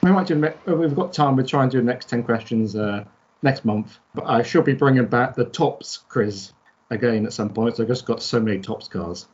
We 0.04 0.12
might 0.12 0.28
do. 0.28 0.36
ne- 0.36 0.54
We've 0.66 0.94
got 0.96 1.14
time. 1.14 1.38
We'll 1.38 1.46
try 1.46 1.62
and 1.64 1.72
do 1.72 1.78
the 1.78 1.84
next 1.86 2.10
ten 2.10 2.22
questions 2.24 2.76
uh, 2.76 3.06
next 3.42 3.66
month. 3.66 4.00
But 4.14 4.26
I 4.26 4.44
should 4.44 4.66
be 4.66 4.74
bringing 4.74 5.06
back 5.06 5.36
the 5.36 5.46
Topps 5.46 5.98
quiz 5.98 6.54
again 6.90 7.26
at 7.26 7.34
some 7.34 7.50
point. 7.50 7.78
So 7.78 7.84
I've 7.84 7.90
just 7.90 8.06
got 8.06 8.22
so 8.22 8.40
many 8.40 8.60
Topps 8.60 8.88
cars. 8.88 9.28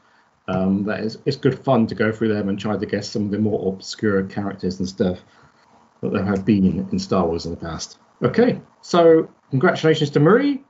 Um, 0.47 0.85
that 0.85 1.01
is, 1.01 1.17
it's 1.25 1.35
good 1.35 1.59
fun 1.59 1.87
to 1.87 1.95
go 1.95 2.11
through 2.11 2.33
them 2.33 2.47
and 2.47 2.57
try 2.57 2.77
to 2.77 2.85
guess 2.85 3.09
some 3.09 3.25
of 3.25 3.31
the 3.31 3.37
more 3.37 3.73
obscure 3.73 4.23
characters 4.23 4.79
and 4.79 4.87
stuff 4.87 5.19
that 6.01 6.13
there 6.13 6.23
have 6.23 6.45
been 6.45 6.87
in 6.91 6.99
Star 6.99 7.25
Wars 7.25 7.45
in 7.45 7.51
the 7.51 7.57
past. 7.57 7.97
Okay, 8.23 8.61
so 8.81 9.29
congratulations 9.49 10.09
to 10.11 10.19
Marie. 10.19 10.63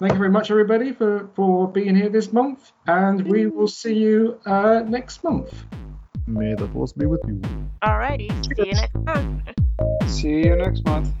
Thank 0.00 0.12
you 0.12 0.18
very 0.18 0.30
much, 0.30 0.50
everybody, 0.50 0.92
for, 0.92 1.28
for 1.34 1.70
being 1.70 1.94
here 1.94 2.08
this 2.08 2.32
month, 2.32 2.72
and 2.86 3.26
we 3.26 3.46
will 3.46 3.68
see 3.68 3.94
you 3.94 4.40
uh, 4.46 4.82
next 4.86 5.22
month. 5.22 5.52
May 6.26 6.54
the 6.54 6.66
force 6.68 6.92
be 6.92 7.06
with 7.06 7.20
you. 7.28 7.40
Alrighty, 7.82 8.30
see 8.56 8.68
you 8.68 8.74
next 8.74 8.94
month. 8.94 9.42
See 10.06 10.28
you 10.28 10.56
next 10.56 10.84
month. 10.86 11.12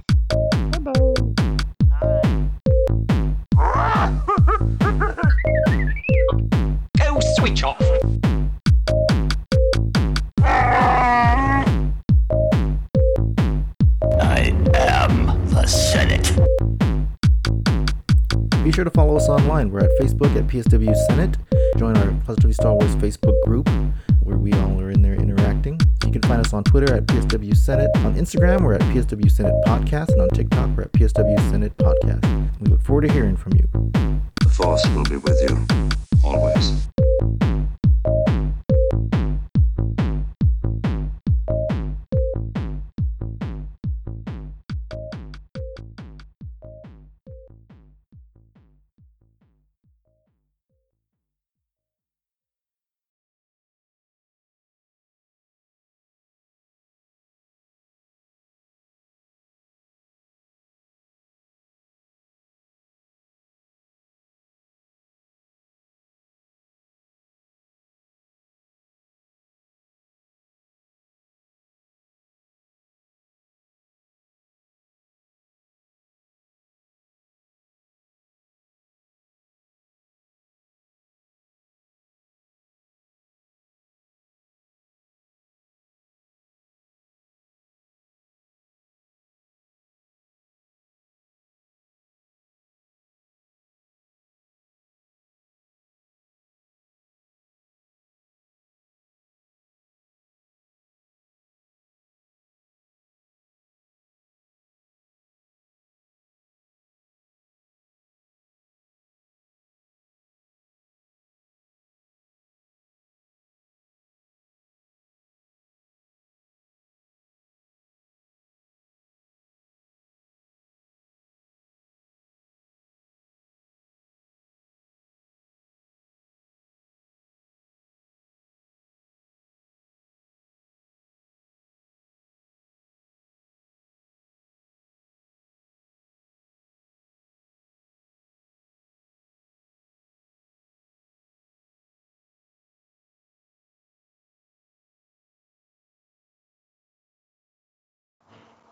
Sure 18.80 18.84
to 18.86 18.90
follow 18.92 19.14
us 19.14 19.28
online. 19.28 19.70
We're 19.70 19.80
at 19.80 19.90
Facebook 20.00 20.34
at 20.36 20.46
PSW 20.46 20.96
Senate. 21.06 21.36
Join 21.76 21.98
our 21.98 22.12
Positively 22.24 22.54
Star 22.54 22.72
Wars 22.72 22.96
Facebook 22.96 23.38
group 23.44 23.68
where 24.20 24.38
we 24.38 24.54
all 24.54 24.80
are 24.80 24.90
in 24.90 25.02
there 25.02 25.12
interacting. 25.12 25.78
You 26.06 26.12
can 26.12 26.22
find 26.22 26.40
us 26.40 26.54
on 26.54 26.64
Twitter 26.64 26.94
at 26.94 27.04
PSW 27.04 27.54
Senate. 27.54 27.90
On 27.96 28.14
Instagram, 28.14 28.62
we're 28.62 28.72
at 28.72 28.80
PSW 28.82 29.30
Senate 29.30 29.52
Podcast. 29.66 30.08
And 30.12 30.22
on 30.22 30.30
TikTok, 30.30 30.70
we're 30.74 30.84
at 30.84 30.92
PSW 30.92 31.50
Senate 31.50 31.76
Podcast. 31.76 32.24
We 32.60 32.70
look 32.70 32.80
forward 32.80 33.02
to 33.02 33.12
hearing 33.12 33.36
from 33.36 33.52
you. 33.52 33.68
The 34.40 34.48
Force 34.48 34.86
will 34.94 35.04
be 35.04 35.16
with 35.16 35.38
you, 35.42 35.98
always. 36.24 36.99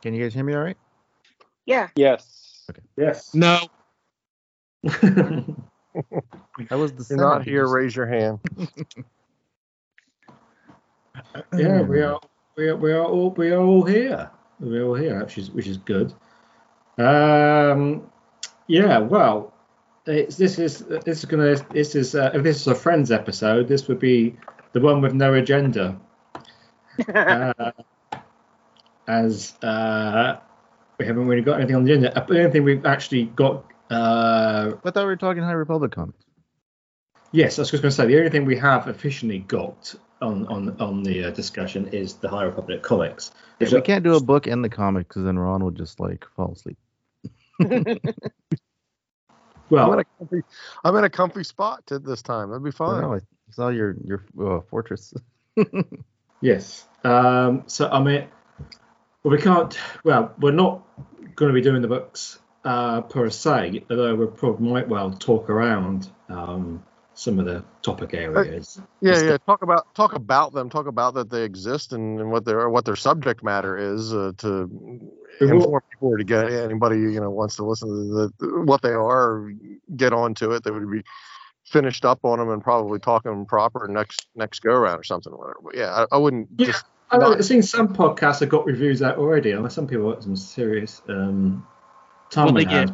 Can 0.03 0.15
you 0.15 0.23
guys 0.23 0.35
hear 0.35 0.45
me 0.45 0.55
all 0.55 0.63
right? 0.63 0.77
Yeah. 1.67 1.89
Yes. 1.97 2.67
Okay. 2.71 2.83
Yes. 2.97 3.35
No. 3.35 3.61
That 6.69 6.79
was 6.79 6.93
the 6.93 7.07
you're 7.09 7.19
not 7.19 7.45
here, 7.45 7.67
raise 7.69 7.95
your 7.95 8.07
hand. 8.07 8.41
yeah, 11.57 11.83
we 11.83 12.03
are. 12.03 12.21
We 12.57 12.69
are. 12.69 12.77
We 12.77 12.93
are 12.93 13.05
all. 13.05 13.31
We 13.31 13.51
are 13.51 13.61
all 13.63 13.85
here. 13.85 14.31
We're 14.61 14.85
all 14.85 14.95
here, 14.95 15.21
which 15.23 15.39
is 15.39 15.51
which 15.51 15.67
is 15.67 15.77
good. 15.79 16.13
Um, 16.99 18.11
yeah. 18.67 18.99
Well, 18.99 19.55
it's, 20.07 20.37
this 20.37 20.59
is 20.59 20.79
this 20.79 21.19
is 21.19 21.25
gonna 21.25 21.57
this 21.71 21.95
is 21.95 22.15
uh, 22.15 22.33
if 22.35 22.43
this 22.43 22.61
is 22.61 22.67
a 22.67 22.75
Friends 22.75 23.11
episode, 23.13 23.69
this 23.69 23.89
would 23.89 24.01
be 24.01 24.37
the 24.73 24.81
one 24.81 25.01
with 25.01 25.15
no 25.15 25.35
agenda. 25.35 25.99
uh, 27.15 27.73
as 29.09 29.55
uh, 29.63 30.39
we 30.99 31.07
haven't 31.07 31.27
really 31.27 31.43
got 31.43 31.59
anything 31.59 31.77
on 31.77 31.85
the 31.85 31.93
agenda. 31.93 32.25
The 32.29 32.39
only 32.39 32.51
thing 32.51 32.65
we've 32.65 32.87
actually 32.87 33.25
got. 33.25 33.65
Uh, 33.91 34.73
I 34.85 34.91
thought 34.91 35.03
we 35.03 35.05
were 35.05 35.17
talking 35.17 35.43
High 35.43 35.53
Republic 35.53 35.93
comics. 35.93 36.25
Yes, 37.33 37.59
I 37.59 37.63
was 37.63 37.71
just 37.71 37.83
going 37.83 37.91
to 37.91 37.97
say 37.97 38.07
the 38.07 38.19
only 38.19 38.31
thing 38.31 38.45
we 38.45 38.57
have 38.57 38.87
officially 38.87 39.41
got 39.41 39.95
on 40.21 40.47
on 40.47 40.81
on 40.81 41.03
the 41.03 41.25
uh, 41.25 41.31
discussion 41.31 41.89
is 41.89 42.15
the 42.15 42.29
High 42.29 42.45
Republic 42.45 42.83
comics. 42.83 43.33
Yeah, 43.59 43.69
we 43.73 43.81
can't 43.81 44.05
do 44.05 44.15
a 44.15 44.23
book 44.23 44.47
and 44.47 44.63
the 44.63 44.69
comics 44.69 45.09
because 45.09 45.25
then 45.25 45.39
Ron 45.39 45.65
will 45.65 45.71
just 45.71 45.99
like 45.99 46.25
fall 46.37 46.53
asleep. 46.53 46.79
Well, 49.71 49.87
I'm 49.87 49.93
in 49.93 49.99
a 49.99 50.05
comfy, 50.19 50.43
I'm 50.83 50.97
in 50.97 51.05
a 51.05 51.11
comfy 51.11 51.45
spot 51.45 51.87
to 51.89 51.99
this 51.99 52.23
time. 52.23 52.49
That'd 52.49 52.65
be 52.65 52.71
I 52.71 52.73
fine. 52.73 53.03
know, 53.03 53.15
I 53.17 53.21
saw 53.51 53.69
your 53.69 53.97
your 54.03 54.25
uh, 54.41 54.61
fortress. 54.63 55.13
Yes. 56.41 56.87
Um, 57.05 57.65
so 57.67 57.89
I'm 57.89 58.05
mean, 58.05 58.29
well, 59.29 59.37
we 59.37 59.43
can't. 59.43 59.79
Well, 60.05 60.35
we're 60.39 60.53
not 60.53 60.83
going 61.35 61.51
to 61.51 61.55
be 61.55 61.61
doing 61.61 61.83
the 61.83 61.89
books 61.89 62.39
uh, 62.65 63.03
per 63.03 63.29
se, 63.29 63.85
although 63.91 64.15
we 64.15 64.27
probably 64.27 64.71
might 64.71 64.89
well 64.89 65.11
talk 65.11 65.51
around 65.51 66.11
um, 66.31 66.83
some 67.13 67.39
of 67.39 67.45
the 67.45 67.63
topic 67.83 68.15
areas. 68.15 68.81
Yeah, 69.03 69.23
yeah. 69.23 69.37
Talk 69.45 69.63
about 69.63 69.95
talk 69.95 70.15
about 70.15 70.55
them. 70.55 70.71
Talk 70.71 70.87
about 70.87 71.13
that 71.15 71.29
they 71.29 71.43
exist 71.43 71.93
and, 71.93 72.19
and 72.21 72.31
what 72.31 72.47
their 72.47 72.71
what 72.71 72.87
their 72.87 72.97
subject 72.97 73.45
matter 73.45 73.77
is 73.77 74.15
uh, 74.15 74.33
to 74.39 75.11
inform 75.43 75.83
people 75.91 76.17
to 76.17 76.25
get 76.25 76.51
anybody 76.51 76.97
you 76.97 77.21
know 77.21 77.31
wants 77.31 77.57
to 77.57 77.65
listen 77.65 77.89
to 77.89 78.33
the, 78.39 78.63
what 78.65 78.81
they 78.81 78.93
are, 78.93 79.53
get 79.95 80.15
onto 80.15 80.53
it. 80.53 80.65
They 80.65 80.71
would 80.71 80.91
be 80.91 81.03
finished 81.67 82.07
up 82.07 82.21
on 82.23 82.39
them 82.39 82.49
and 82.49 82.65
probably 82.65 82.99
talking 82.99 83.45
proper 83.45 83.89
next 83.89 84.27
next 84.35 84.61
go 84.61 84.73
around 84.73 84.99
or 84.99 85.05
something. 85.05 85.35
Or 85.35 85.39
whatever. 85.39 85.61
But 85.65 85.77
yeah, 85.77 86.07
I, 86.11 86.17
I 86.17 86.19
wouldn't 86.19 86.49
Yeah, 86.57 86.69
just 86.69 86.87
I 87.11 87.17
know, 87.19 87.29
not- 87.31 87.39
I've 87.39 87.45
seen 87.45 87.63
some 87.63 87.89
podcasts 87.95 88.41
have 88.41 88.49
got 88.49 88.67
reviews 88.67 89.03
out 89.03 89.17
already. 89.19 89.53
I 89.53 89.57
Unless 89.57 89.75
some 89.75 89.87
people 89.87 90.13
got 90.13 90.23
some 90.23 90.37
serious 90.37 91.03
um, 91.09 91.67
time 92.31 92.47
Well, 92.47 92.55
they 92.55 92.65
get 92.65 92.91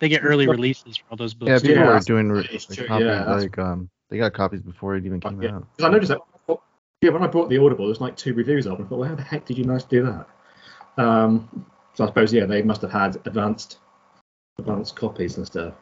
they 0.00 0.08
get 0.08 0.22
early 0.24 0.46
releases 0.46 0.96
for 0.96 1.04
all 1.10 1.16
those 1.16 1.34
books. 1.34 1.50
yeah, 1.50 1.58
people 1.58 1.84
Yeah, 1.84 1.96
are 1.96 2.00
doing 2.00 2.30
re- 2.30 2.42
like, 2.42 2.86
copies 2.86 3.04
yeah, 3.06 3.24
like 3.24 3.58
um 3.58 3.90
they 4.10 4.18
got 4.18 4.32
copies 4.32 4.62
before 4.62 4.96
it 4.96 5.04
even 5.04 5.20
came 5.20 5.38
out. 5.38 5.42
Yeah, 5.42 5.56
out. 5.56 5.66
'cause 5.76 5.84
I 5.86 5.90
noticed 5.90 6.10
that. 6.10 6.20
Yeah, 7.00 7.10
when 7.10 7.22
I 7.22 7.28
bought 7.28 7.48
the 7.48 7.58
Audible, 7.58 7.86
there's 7.86 8.00
like 8.00 8.16
two 8.16 8.34
reviews 8.34 8.66
of 8.66 8.80
it. 8.80 8.82
I 8.82 8.86
thought, 8.86 8.98
well, 8.98 9.08
how 9.08 9.14
the 9.14 9.22
heck 9.22 9.44
did 9.44 9.56
you 9.56 9.64
guys 9.64 9.84
do 9.84 10.02
that? 10.04 10.26
Um, 11.00 11.64
so 11.94 12.02
I 12.04 12.06
suppose, 12.08 12.32
yeah, 12.32 12.44
they 12.44 12.60
must 12.62 12.82
have 12.82 12.90
had 12.90 13.16
advanced 13.24 13.78
advanced 14.58 14.96
copies 14.96 15.36
and 15.36 15.46
stuff. 15.46 15.74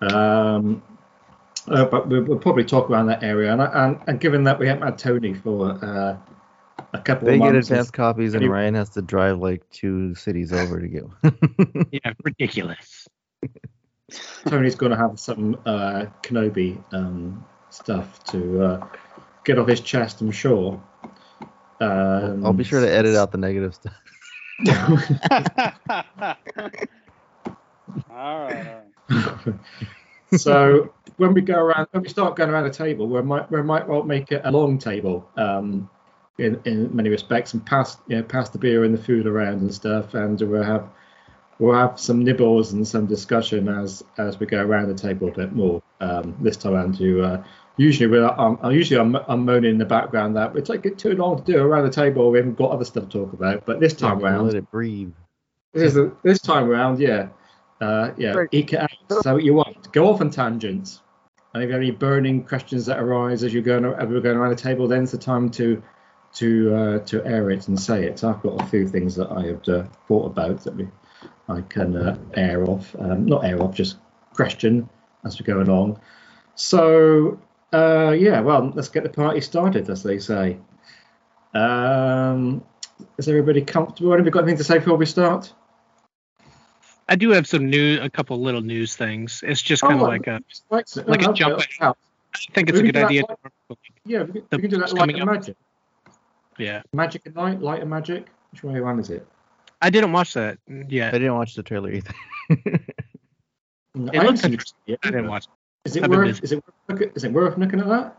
Um, 0.00 0.82
uh, 1.68 1.84
but 1.86 2.08
we'll, 2.08 2.22
we'll 2.22 2.38
probably 2.38 2.64
talk 2.64 2.88
around 2.90 3.06
that 3.06 3.22
area. 3.22 3.52
And, 3.52 3.60
and, 3.62 3.98
and 4.06 4.20
given 4.20 4.44
that 4.44 4.58
we 4.58 4.66
haven't 4.66 4.82
had 4.84 4.98
Tony 4.98 5.34
for 5.34 5.72
uh, 5.84 6.16
a 6.94 6.98
couple 7.00 7.26
They 7.26 7.34
of 7.34 7.40
get 7.40 7.52
months, 7.52 7.68
advanced 7.68 7.92
copies, 7.92 8.34
and 8.34 8.48
Ryan 8.48 8.74
has 8.74 8.90
to 8.90 9.02
drive 9.02 9.38
like 9.38 9.68
two 9.70 10.14
cities 10.14 10.52
over 10.52 10.80
to 10.80 10.88
get. 10.88 11.04
yeah, 11.92 12.12
ridiculous. 12.22 13.06
Tony's 14.46 14.76
going 14.76 14.90
to 14.90 14.96
have 14.96 15.18
some 15.18 15.60
uh, 15.66 16.06
Kenobi 16.22 16.82
um, 16.92 17.44
stuff 17.70 18.22
to 18.24 18.62
uh, 18.62 18.86
get 19.44 19.58
off 19.58 19.68
his 19.68 19.80
chest, 19.80 20.20
I'm 20.20 20.30
sure. 20.30 20.80
Um, 21.80 22.46
I'll 22.46 22.52
be 22.52 22.64
sure 22.64 22.80
to 22.80 22.90
edit 22.90 23.16
out 23.16 23.32
the 23.32 23.38
negative 23.38 23.74
stuff. 23.74 23.94
all 28.10 28.46
right, 28.48 28.82
all 29.08 29.38
right. 29.38 29.54
so 30.36 30.94
when 31.16 31.34
we 31.34 31.40
go 31.40 31.56
around, 31.56 31.88
when 31.90 32.04
we 32.04 32.08
start 32.08 32.36
going 32.36 32.50
around 32.50 32.64
the 32.64 32.70
table, 32.70 33.08
we 33.08 33.20
might 33.22 33.50
we 33.50 33.62
might 33.62 33.88
well 33.88 34.04
make 34.04 34.30
it 34.30 34.42
a 34.44 34.52
long 34.52 34.78
table, 34.78 35.28
um, 35.36 35.90
in 36.38 36.60
in 36.64 36.94
many 36.94 37.08
respects, 37.08 37.54
and 37.54 37.64
pass 37.64 37.98
you 38.08 38.16
know 38.16 38.22
pass 38.22 38.48
the 38.50 38.58
beer 38.58 38.84
and 38.84 38.96
the 38.96 39.02
food 39.02 39.26
around 39.26 39.60
and 39.60 39.72
stuff, 39.72 40.14
and 40.14 40.40
we'll 40.40 40.62
have 40.62 40.88
we'll 41.58 41.74
have 41.78 41.98
some 41.98 42.24
nibbles 42.24 42.72
and 42.72 42.86
some 42.86 43.06
discussion 43.06 43.68
as 43.68 44.02
as 44.18 44.38
we 44.40 44.46
go 44.46 44.60
around 44.60 44.88
the 44.88 44.94
table 44.94 45.28
a 45.28 45.32
bit 45.32 45.52
more. 45.52 45.82
Um, 46.00 46.36
this 46.40 46.56
time 46.56 46.74
around 46.74 46.98
to 46.98 47.22
uh, 47.22 47.44
usually 47.76 48.08
we're 48.08 48.26
um, 48.26 48.58
uh, 48.62 48.68
usually 48.68 49.00
I'm, 49.00 49.14
I'm 49.28 49.44
moaning 49.44 49.70
in 49.72 49.78
the 49.78 49.84
background 49.84 50.36
that 50.36 50.54
it's 50.56 50.68
like 50.68 50.96
too 50.98 51.14
long 51.14 51.42
to 51.42 51.52
do 51.52 51.58
around 51.62 51.84
the 51.84 51.90
table. 51.90 52.30
We 52.30 52.38
haven't 52.38 52.56
got 52.56 52.70
other 52.70 52.84
stuff 52.84 53.08
to 53.08 53.18
talk 53.18 53.32
about, 53.32 53.64
but 53.64 53.80
this 53.80 53.94
time 53.94 54.20
Yeah, 54.20 54.26
round 54.26 54.46
let 54.46 54.56
it 54.56 54.70
breathe. 54.70 55.12
this 55.72 55.84
is 55.84 55.94
the, 55.94 56.14
this 56.22 56.40
time 56.40 56.68
round, 56.68 56.98
yeah. 56.98 57.28
Uh, 57.80 58.10
yeah, 58.16 58.32
Great. 58.32 58.48
eke 58.52 58.74
out. 58.74 58.90
So 59.22 59.36
you 59.36 59.54
want 59.54 59.92
go 59.92 60.08
off 60.08 60.20
on 60.20 60.30
tangents. 60.30 61.00
And 61.52 61.62
if 61.62 61.68
you 61.68 61.72
have 61.72 61.82
any 61.82 61.92
burning 61.92 62.42
questions 62.42 62.84
that 62.86 62.98
arise 62.98 63.44
as 63.44 63.52
you're 63.54 63.62
going 63.62 63.84
as 63.84 64.08
we're 64.08 64.20
going 64.20 64.36
around 64.36 64.50
the 64.50 64.56
table, 64.56 64.88
then's 64.88 65.12
the 65.12 65.18
time 65.18 65.48
to 65.50 65.80
to 66.34 66.74
uh, 66.74 66.98
to 67.00 67.24
air 67.24 67.50
it 67.50 67.68
and 67.68 67.78
say 67.78 68.04
it. 68.06 68.22
I've 68.24 68.42
got 68.42 68.60
a 68.60 68.66
few 68.66 68.88
things 68.88 69.14
that 69.16 69.30
I 69.30 69.46
have 69.46 69.68
uh, 69.68 69.84
thought 70.08 70.26
about 70.26 70.64
that 70.64 70.76
we 70.76 70.88
I 71.48 71.60
can 71.62 71.96
uh, 71.96 72.18
air 72.34 72.64
off, 72.68 72.94
um, 72.98 73.26
not 73.26 73.44
air 73.44 73.62
off, 73.62 73.74
just 73.74 73.98
question 74.34 74.88
as 75.24 75.38
we 75.38 75.44
go 75.44 75.60
along. 75.60 76.00
So 76.54 77.38
uh, 77.72 78.14
yeah, 78.18 78.40
well, 78.40 78.72
let's 78.74 78.88
get 78.88 79.02
the 79.02 79.08
party 79.10 79.40
started, 79.40 79.90
as 79.90 80.02
they 80.02 80.18
say. 80.18 80.58
Um, 81.54 82.64
is 83.18 83.28
everybody 83.28 83.62
comfortable? 83.62 84.12
Have 84.16 84.24
you 84.24 84.30
got 84.30 84.40
anything 84.42 84.58
to 84.58 84.64
say 84.64 84.78
before 84.78 84.96
we 84.96 85.06
start? 85.06 85.52
I 87.08 87.16
do 87.16 87.30
have 87.30 87.46
some 87.46 87.68
new, 87.68 88.00
a 88.00 88.08
couple 88.08 88.40
little 88.40 88.62
news 88.62 88.96
things. 88.96 89.44
It's 89.46 89.60
just 89.60 89.82
kind 89.82 89.94
of 89.96 90.02
Oh, 90.02 90.04
like 90.06 90.26
a 90.26 90.40
like 90.70 90.86
oh, 90.96 91.30
a 91.30 91.32
jump. 91.34 91.60
I 91.80 91.92
think 92.54 92.70
it's 92.70 92.78
a 92.78 92.82
good 92.82 92.96
idea. 92.96 93.22
to- 93.22 93.36
Yeah, 94.06 94.22
we 94.22 94.40
can, 94.40 94.42
we 94.52 94.58
can 94.58 94.70
do 94.70 94.78
that 94.78 94.92
like 94.94 95.14
up. 95.20 95.26
magic. 95.26 95.56
Yeah, 96.58 96.82
Magic 96.92 97.22
and 97.26 97.34
light, 97.36 97.60
light 97.60 97.80
and 97.80 97.90
magic. 97.90 98.28
Which 98.52 98.62
way 98.62 98.80
one 98.80 99.00
is 99.00 99.10
it? 99.10 99.26
I 99.82 99.90
didn't 99.90 100.12
watch 100.12 100.34
that 100.34 100.58
Yeah. 100.88 101.08
I 101.08 101.12
didn't 101.12 101.34
watch 101.34 101.54
the 101.54 101.62
trailer 101.62 101.90
either. 101.90 102.12
No, 103.96 104.10
It 104.12 104.18
I 104.18 104.24
looks 104.24 104.44
interesting. 104.44 104.78
it 104.86 104.90
yet 104.92 104.98
I 105.04 105.10
didn't 105.10 105.28
watch. 105.28 105.46
Is 105.84 105.96
it 105.96 106.04
I've 106.04 106.10
worth? 106.10 106.42
Is 106.42 106.52
it 106.52 106.56
worth? 106.56 106.74
Look 107.00 107.16
is 107.16 107.24
it 107.24 107.32
worth 107.32 107.56
looking 107.58 107.80
at 107.80 107.86
that? 107.88 108.16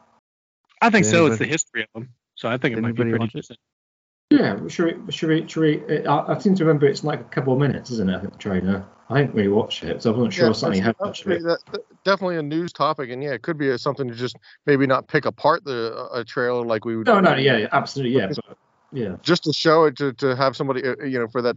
I 0.82 0.90
think 0.90 1.06
Did 1.06 1.12
so. 1.12 1.26
It's 1.26 1.38
the 1.38 1.46
history 1.46 1.82
of 1.84 1.88
them, 1.94 2.10
so 2.36 2.48
I 2.50 2.58
think 2.58 2.74
it 2.74 2.76
Did 2.76 2.84
might 2.84 2.96
be 2.96 3.02
anybody 3.02 3.10
pretty 3.12 3.24
watch 3.26 3.36
it? 3.36 3.42
decent. 3.42 3.60
Yeah, 4.32 4.68
should 4.68 5.06
we? 5.06 5.12
Should 5.12 5.30
we? 5.30 5.48
Should 5.48 5.62
we? 5.62 6.06
I, 6.08 6.34
I 6.34 6.38
seem 6.40 6.56
to 6.56 6.64
remember 6.66 6.86
it's 6.88 7.04
like 7.04 7.20
a 7.22 7.26
couple 7.26 7.54
of 7.54 7.60
minutes, 7.60 7.90
isn't 7.92 8.10
it? 8.10 8.16
I 8.16 8.20
think 8.20 8.34
the 8.34 8.40
trailer. 8.40 8.86
I 9.10 9.22
didn't 9.22 9.36
really 9.36 9.50
watch 9.50 9.84
it, 9.84 10.02
so 10.02 10.12
I 10.14 10.18
wasn't 10.18 10.34
sure 10.34 10.48
Yeah, 10.48 10.52
something 10.54 10.82
that's- 10.84 10.96
had 11.00 11.06
much 11.08 11.26
of 11.26 11.32
it. 11.32 11.44
that- 11.44 11.60
that- 11.72 12.04
definitely 12.04 12.38
a 12.38 12.44
news 12.44 12.74
topic, 12.74 13.10
and 13.12 13.22
yeah, 13.24 13.32
it 13.32 13.44
could 13.44 13.58
be 13.58 13.70
a, 13.70 13.78
something 13.78 14.08
to 14.08 14.16
just 14.16 14.36
maybe 14.66 14.88
not 14.88 15.08
pick 15.08 15.26
apart 15.26 15.64
the 15.64 16.08
a 16.14 16.24
trailer 16.24 16.66
like 16.66 16.86
we 16.86 16.98
would. 16.98 17.06
No, 17.08 17.20
no, 17.20 17.36
yeah, 17.36 17.58
yeah, 17.58 17.68
absolutely, 17.72 18.18
yeah, 18.18 18.28
but 18.48 18.58
yeah. 18.92 19.16
Just 19.22 19.44
to 19.44 19.54
show 19.54 19.84
it 19.86 19.96
to, 19.98 20.14
to 20.14 20.36
have 20.36 20.56
somebody, 20.56 20.84
uh, 20.88 20.96
you 21.04 21.20
know, 21.20 21.28
for 21.28 21.42
that 21.44 21.56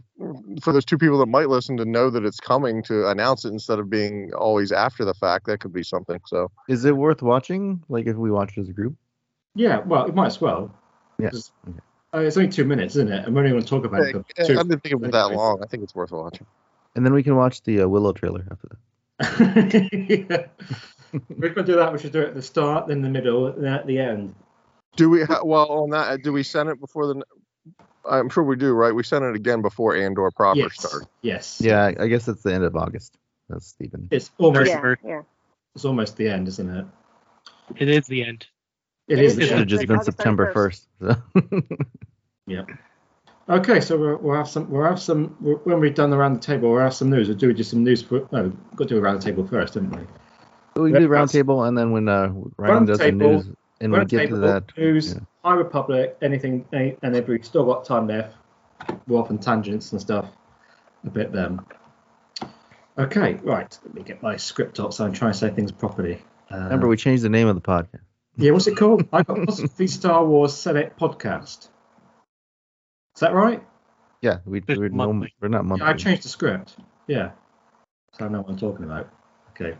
for 0.61 0.73
those 0.73 0.85
two 0.85 0.97
people 0.97 1.17
that 1.19 1.25
might 1.27 1.49
listen 1.49 1.75
to 1.77 1.85
know 1.85 2.09
that 2.11 2.23
it's 2.23 2.39
coming 2.39 2.83
to 2.83 3.07
announce 3.09 3.45
it 3.45 3.49
instead 3.49 3.79
of 3.79 3.89
being 3.89 4.31
always 4.33 4.71
after 4.71 5.03
the 5.05 5.13
fact. 5.13 5.45
That 5.47 5.59
could 5.59 5.73
be 5.73 5.83
something. 5.83 6.19
So 6.27 6.51
Is 6.67 6.85
it 6.85 6.95
worth 6.97 7.21
watching? 7.23 7.81
Like 7.89 8.05
if 8.07 8.15
we 8.15 8.29
watch 8.29 8.57
it 8.57 8.61
as 8.61 8.69
a 8.69 8.73
group? 8.73 8.95
Yeah, 9.55 9.79
well, 9.79 10.05
it 10.05 10.13
might 10.13 10.27
as 10.27 10.39
well. 10.41 10.71
Yeah. 11.17 11.29
Just- 11.31 11.53
Uh, 12.13 12.19
it's 12.19 12.37
only 12.37 12.49
two 12.49 12.65
minutes, 12.65 12.95
isn't 12.95 13.11
it? 13.11 13.25
And 13.25 13.35
we're 13.35 13.41
only 13.41 13.51
going 13.51 13.61
to 13.63 13.69
talk 13.69 13.85
about 13.85 14.01
Yeah, 14.01 14.19
it. 14.19 14.25
yeah, 14.39 14.45
two. 14.45 14.53
I 14.53 14.63
didn't 14.63 14.81
think 14.81 14.93
it 14.93 14.99
was 14.99 15.11
that 15.11 15.31
long. 15.31 15.61
I 15.63 15.67
think 15.67 15.83
it's 15.83 15.93
worth 15.93 16.11
watching. 16.11 16.47
And 16.95 17.05
then 17.05 17.13
we 17.13 17.23
can 17.23 17.35
watch 17.35 17.61
the 17.63 17.81
uh, 17.81 17.87
Willow 17.87 18.13
trailer 18.13 18.45
after 18.51 18.67
that. 19.19 19.89
yeah. 20.29 20.45
We're 21.37 21.49
going 21.49 21.65
to 21.65 21.71
do 21.71 21.75
that. 21.77 21.91
We 21.91 21.99
should 21.99 22.11
do 22.11 22.21
it 22.21 22.29
at 22.29 22.35
the 22.35 22.41
start, 22.41 22.87
then 22.87 23.01
the 23.01 23.09
middle, 23.09 23.51
then 23.53 23.73
at 23.73 23.87
the 23.87 23.99
end. 23.99 24.35
Do 24.95 25.09
we? 25.09 25.23
Ha- 25.23 25.41
well, 25.43 25.67
on 25.69 25.89
that, 25.91 26.07
uh, 26.07 26.17
do 26.17 26.31
we 26.33 26.43
send 26.43 26.69
it 26.69 26.79
before 26.79 27.07
the? 27.07 27.23
I'm 28.09 28.29
sure 28.29 28.43
we 28.43 28.55
do, 28.55 28.73
right? 28.73 28.93
We 28.93 29.03
send 29.03 29.23
it 29.25 29.35
again 29.35 29.61
before 29.61 29.95
Andor 29.95 30.29
proper 30.31 30.59
Yes. 30.59 30.73
starts. 30.75 31.07
Yes. 31.21 31.61
Yeah, 31.63 31.91
I 31.99 32.07
guess 32.07 32.27
it's 32.27 32.43
the 32.43 32.53
end 32.53 32.63
of 32.63 32.75
August. 32.75 33.17
That's 33.49 33.67
Stephen. 33.67 34.07
It's 34.11 34.31
almost. 34.37 34.67
Yeah, 34.69 34.95
yeah. 35.03 35.21
It's 35.75 35.85
almost 35.85 36.17
the 36.17 36.27
end, 36.27 36.47
isn't 36.47 36.69
it? 36.69 36.85
It 37.77 37.89
is 37.89 38.07
the 38.07 38.23
end. 38.23 38.47
It 39.07 39.19
It 39.19 39.25
is. 39.25 39.31
is 39.33 39.37
the 39.37 39.43
It 39.43 39.45
should 39.47 39.51
end. 39.53 39.59
have 39.59 39.67
just 39.69 39.87
been 39.87 39.95
August 39.97 40.05
September 40.17 40.53
31st. 40.53 40.85
1st. 41.01 41.21
So. 41.51 41.61
Yeah. 42.47 42.63
Okay, 43.49 43.79
so 43.79 43.97
we'll, 43.97 44.17
we'll 44.17 44.35
have 44.35 44.47
some. 44.47 44.69
We'll 44.69 44.83
have 44.83 45.01
some. 45.01 45.35
We'll, 45.41 45.55
when 45.57 45.79
we've 45.79 45.95
done 45.95 46.13
around 46.13 46.33
the 46.35 46.39
table, 46.39 46.71
we'll 46.71 46.81
have 46.81 46.93
some 46.93 47.09
news. 47.09 47.27
We'll 47.27 47.37
do 47.37 47.51
just 47.53 47.71
some 47.71 47.83
news. 47.83 48.03
For, 48.03 48.27
no, 48.31 48.43
we've 48.43 48.75
got 48.75 48.87
to 48.87 48.95
do 48.95 48.99
around 48.99 49.21
the 49.21 49.25
table 49.25 49.45
first, 49.47 49.73
didn't 49.73 49.95
we? 49.95 50.81
we 50.81 50.93
Yeah, 50.93 50.99
do 50.99 51.07
round 51.07 51.31
table, 51.31 51.63
and 51.63 51.77
then 51.77 51.91
when 51.91 52.07
uh, 52.07 52.27
Ryan 52.57 52.73
Round 52.73 52.87
does 52.87 52.99
the 52.99 53.05
table, 53.05 53.31
news, 53.31 53.49
and 53.81 53.91
we 53.91 53.97
Round 53.97 54.09
get 54.09 54.29
to 54.29 54.35
that, 54.37 54.77
news, 54.77 55.13
yeah. 55.13 55.19
High 55.43 55.55
Republic, 55.55 56.15
anything, 56.21 56.65
any, 56.73 56.95
and 57.01 57.15
if 57.15 57.27
we've 57.27 57.43
still 57.43 57.65
got 57.65 57.85
time 57.85 58.07
left, 58.07 58.35
we're 59.07 59.19
off 59.19 59.31
on 59.31 59.39
tangents 59.39 59.91
and 59.93 59.99
stuff. 59.99 60.29
A 61.05 61.09
bit 61.09 61.31
then. 61.31 61.59
Okay, 62.97 63.35
right. 63.35 63.79
Let 63.85 63.93
me 63.93 64.03
get 64.03 64.21
my 64.21 64.35
script 64.35 64.79
up 64.79 64.91
so 64.91 65.05
I'm 65.05 65.13
trying 65.13 65.31
to 65.31 65.37
say 65.37 65.49
things 65.49 65.71
properly. 65.71 66.21
Uh, 66.51 66.57
remember 66.57 66.87
we 66.87 66.97
changed 66.97 67.23
the 67.23 67.29
name 67.29 67.47
of 67.47 67.55
the 67.55 67.61
podcast. 67.61 68.01
Yeah, 68.35 68.51
what's 68.51 68.67
it 68.67 68.75
called? 68.75 69.07
I 69.13 69.23
got 69.23 69.45
Possibly 69.45 69.87
Star 69.87 70.25
Wars 70.25 70.53
Senate 70.53 70.97
podcast. 70.99 71.69
Is 73.19 73.21
that 73.21 73.33
right? 73.33 73.61
Yeah, 74.21 74.37
we, 74.45 74.61
Just 74.61 74.79
we're, 74.79 74.87
no, 74.87 75.11
monthly. 75.11 75.33
we're 75.41 75.49
not 75.49 75.65
monthly. 75.65 75.85
Yeah, 75.85 75.91
I 75.91 75.93
changed 75.93 76.23
the 76.23 76.29
script. 76.29 76.77
Yeah. 77.07 77.31
So 78.17 78.23
I 78.23 78.29
know 78.29 78.39
what 78.39 78.51
I'm 78.51 78.57
talking 78.57 78.85
about. 78.85 79.09
Okay. 79.49 79.77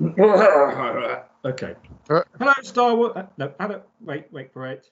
okay. 1.44 1.74
Uh, 2.10 2.22
Hello, 2.40 2.52
Star 2.62 2.96
Wars. 2.96 3.12
uh, 3.14 3.26
No, 3.38 3.52
hello. 3.60 3.82
Wait, 4.00 4.26
wait 4.32 4.52
for 4.52 4.66
it. 4.66 4.90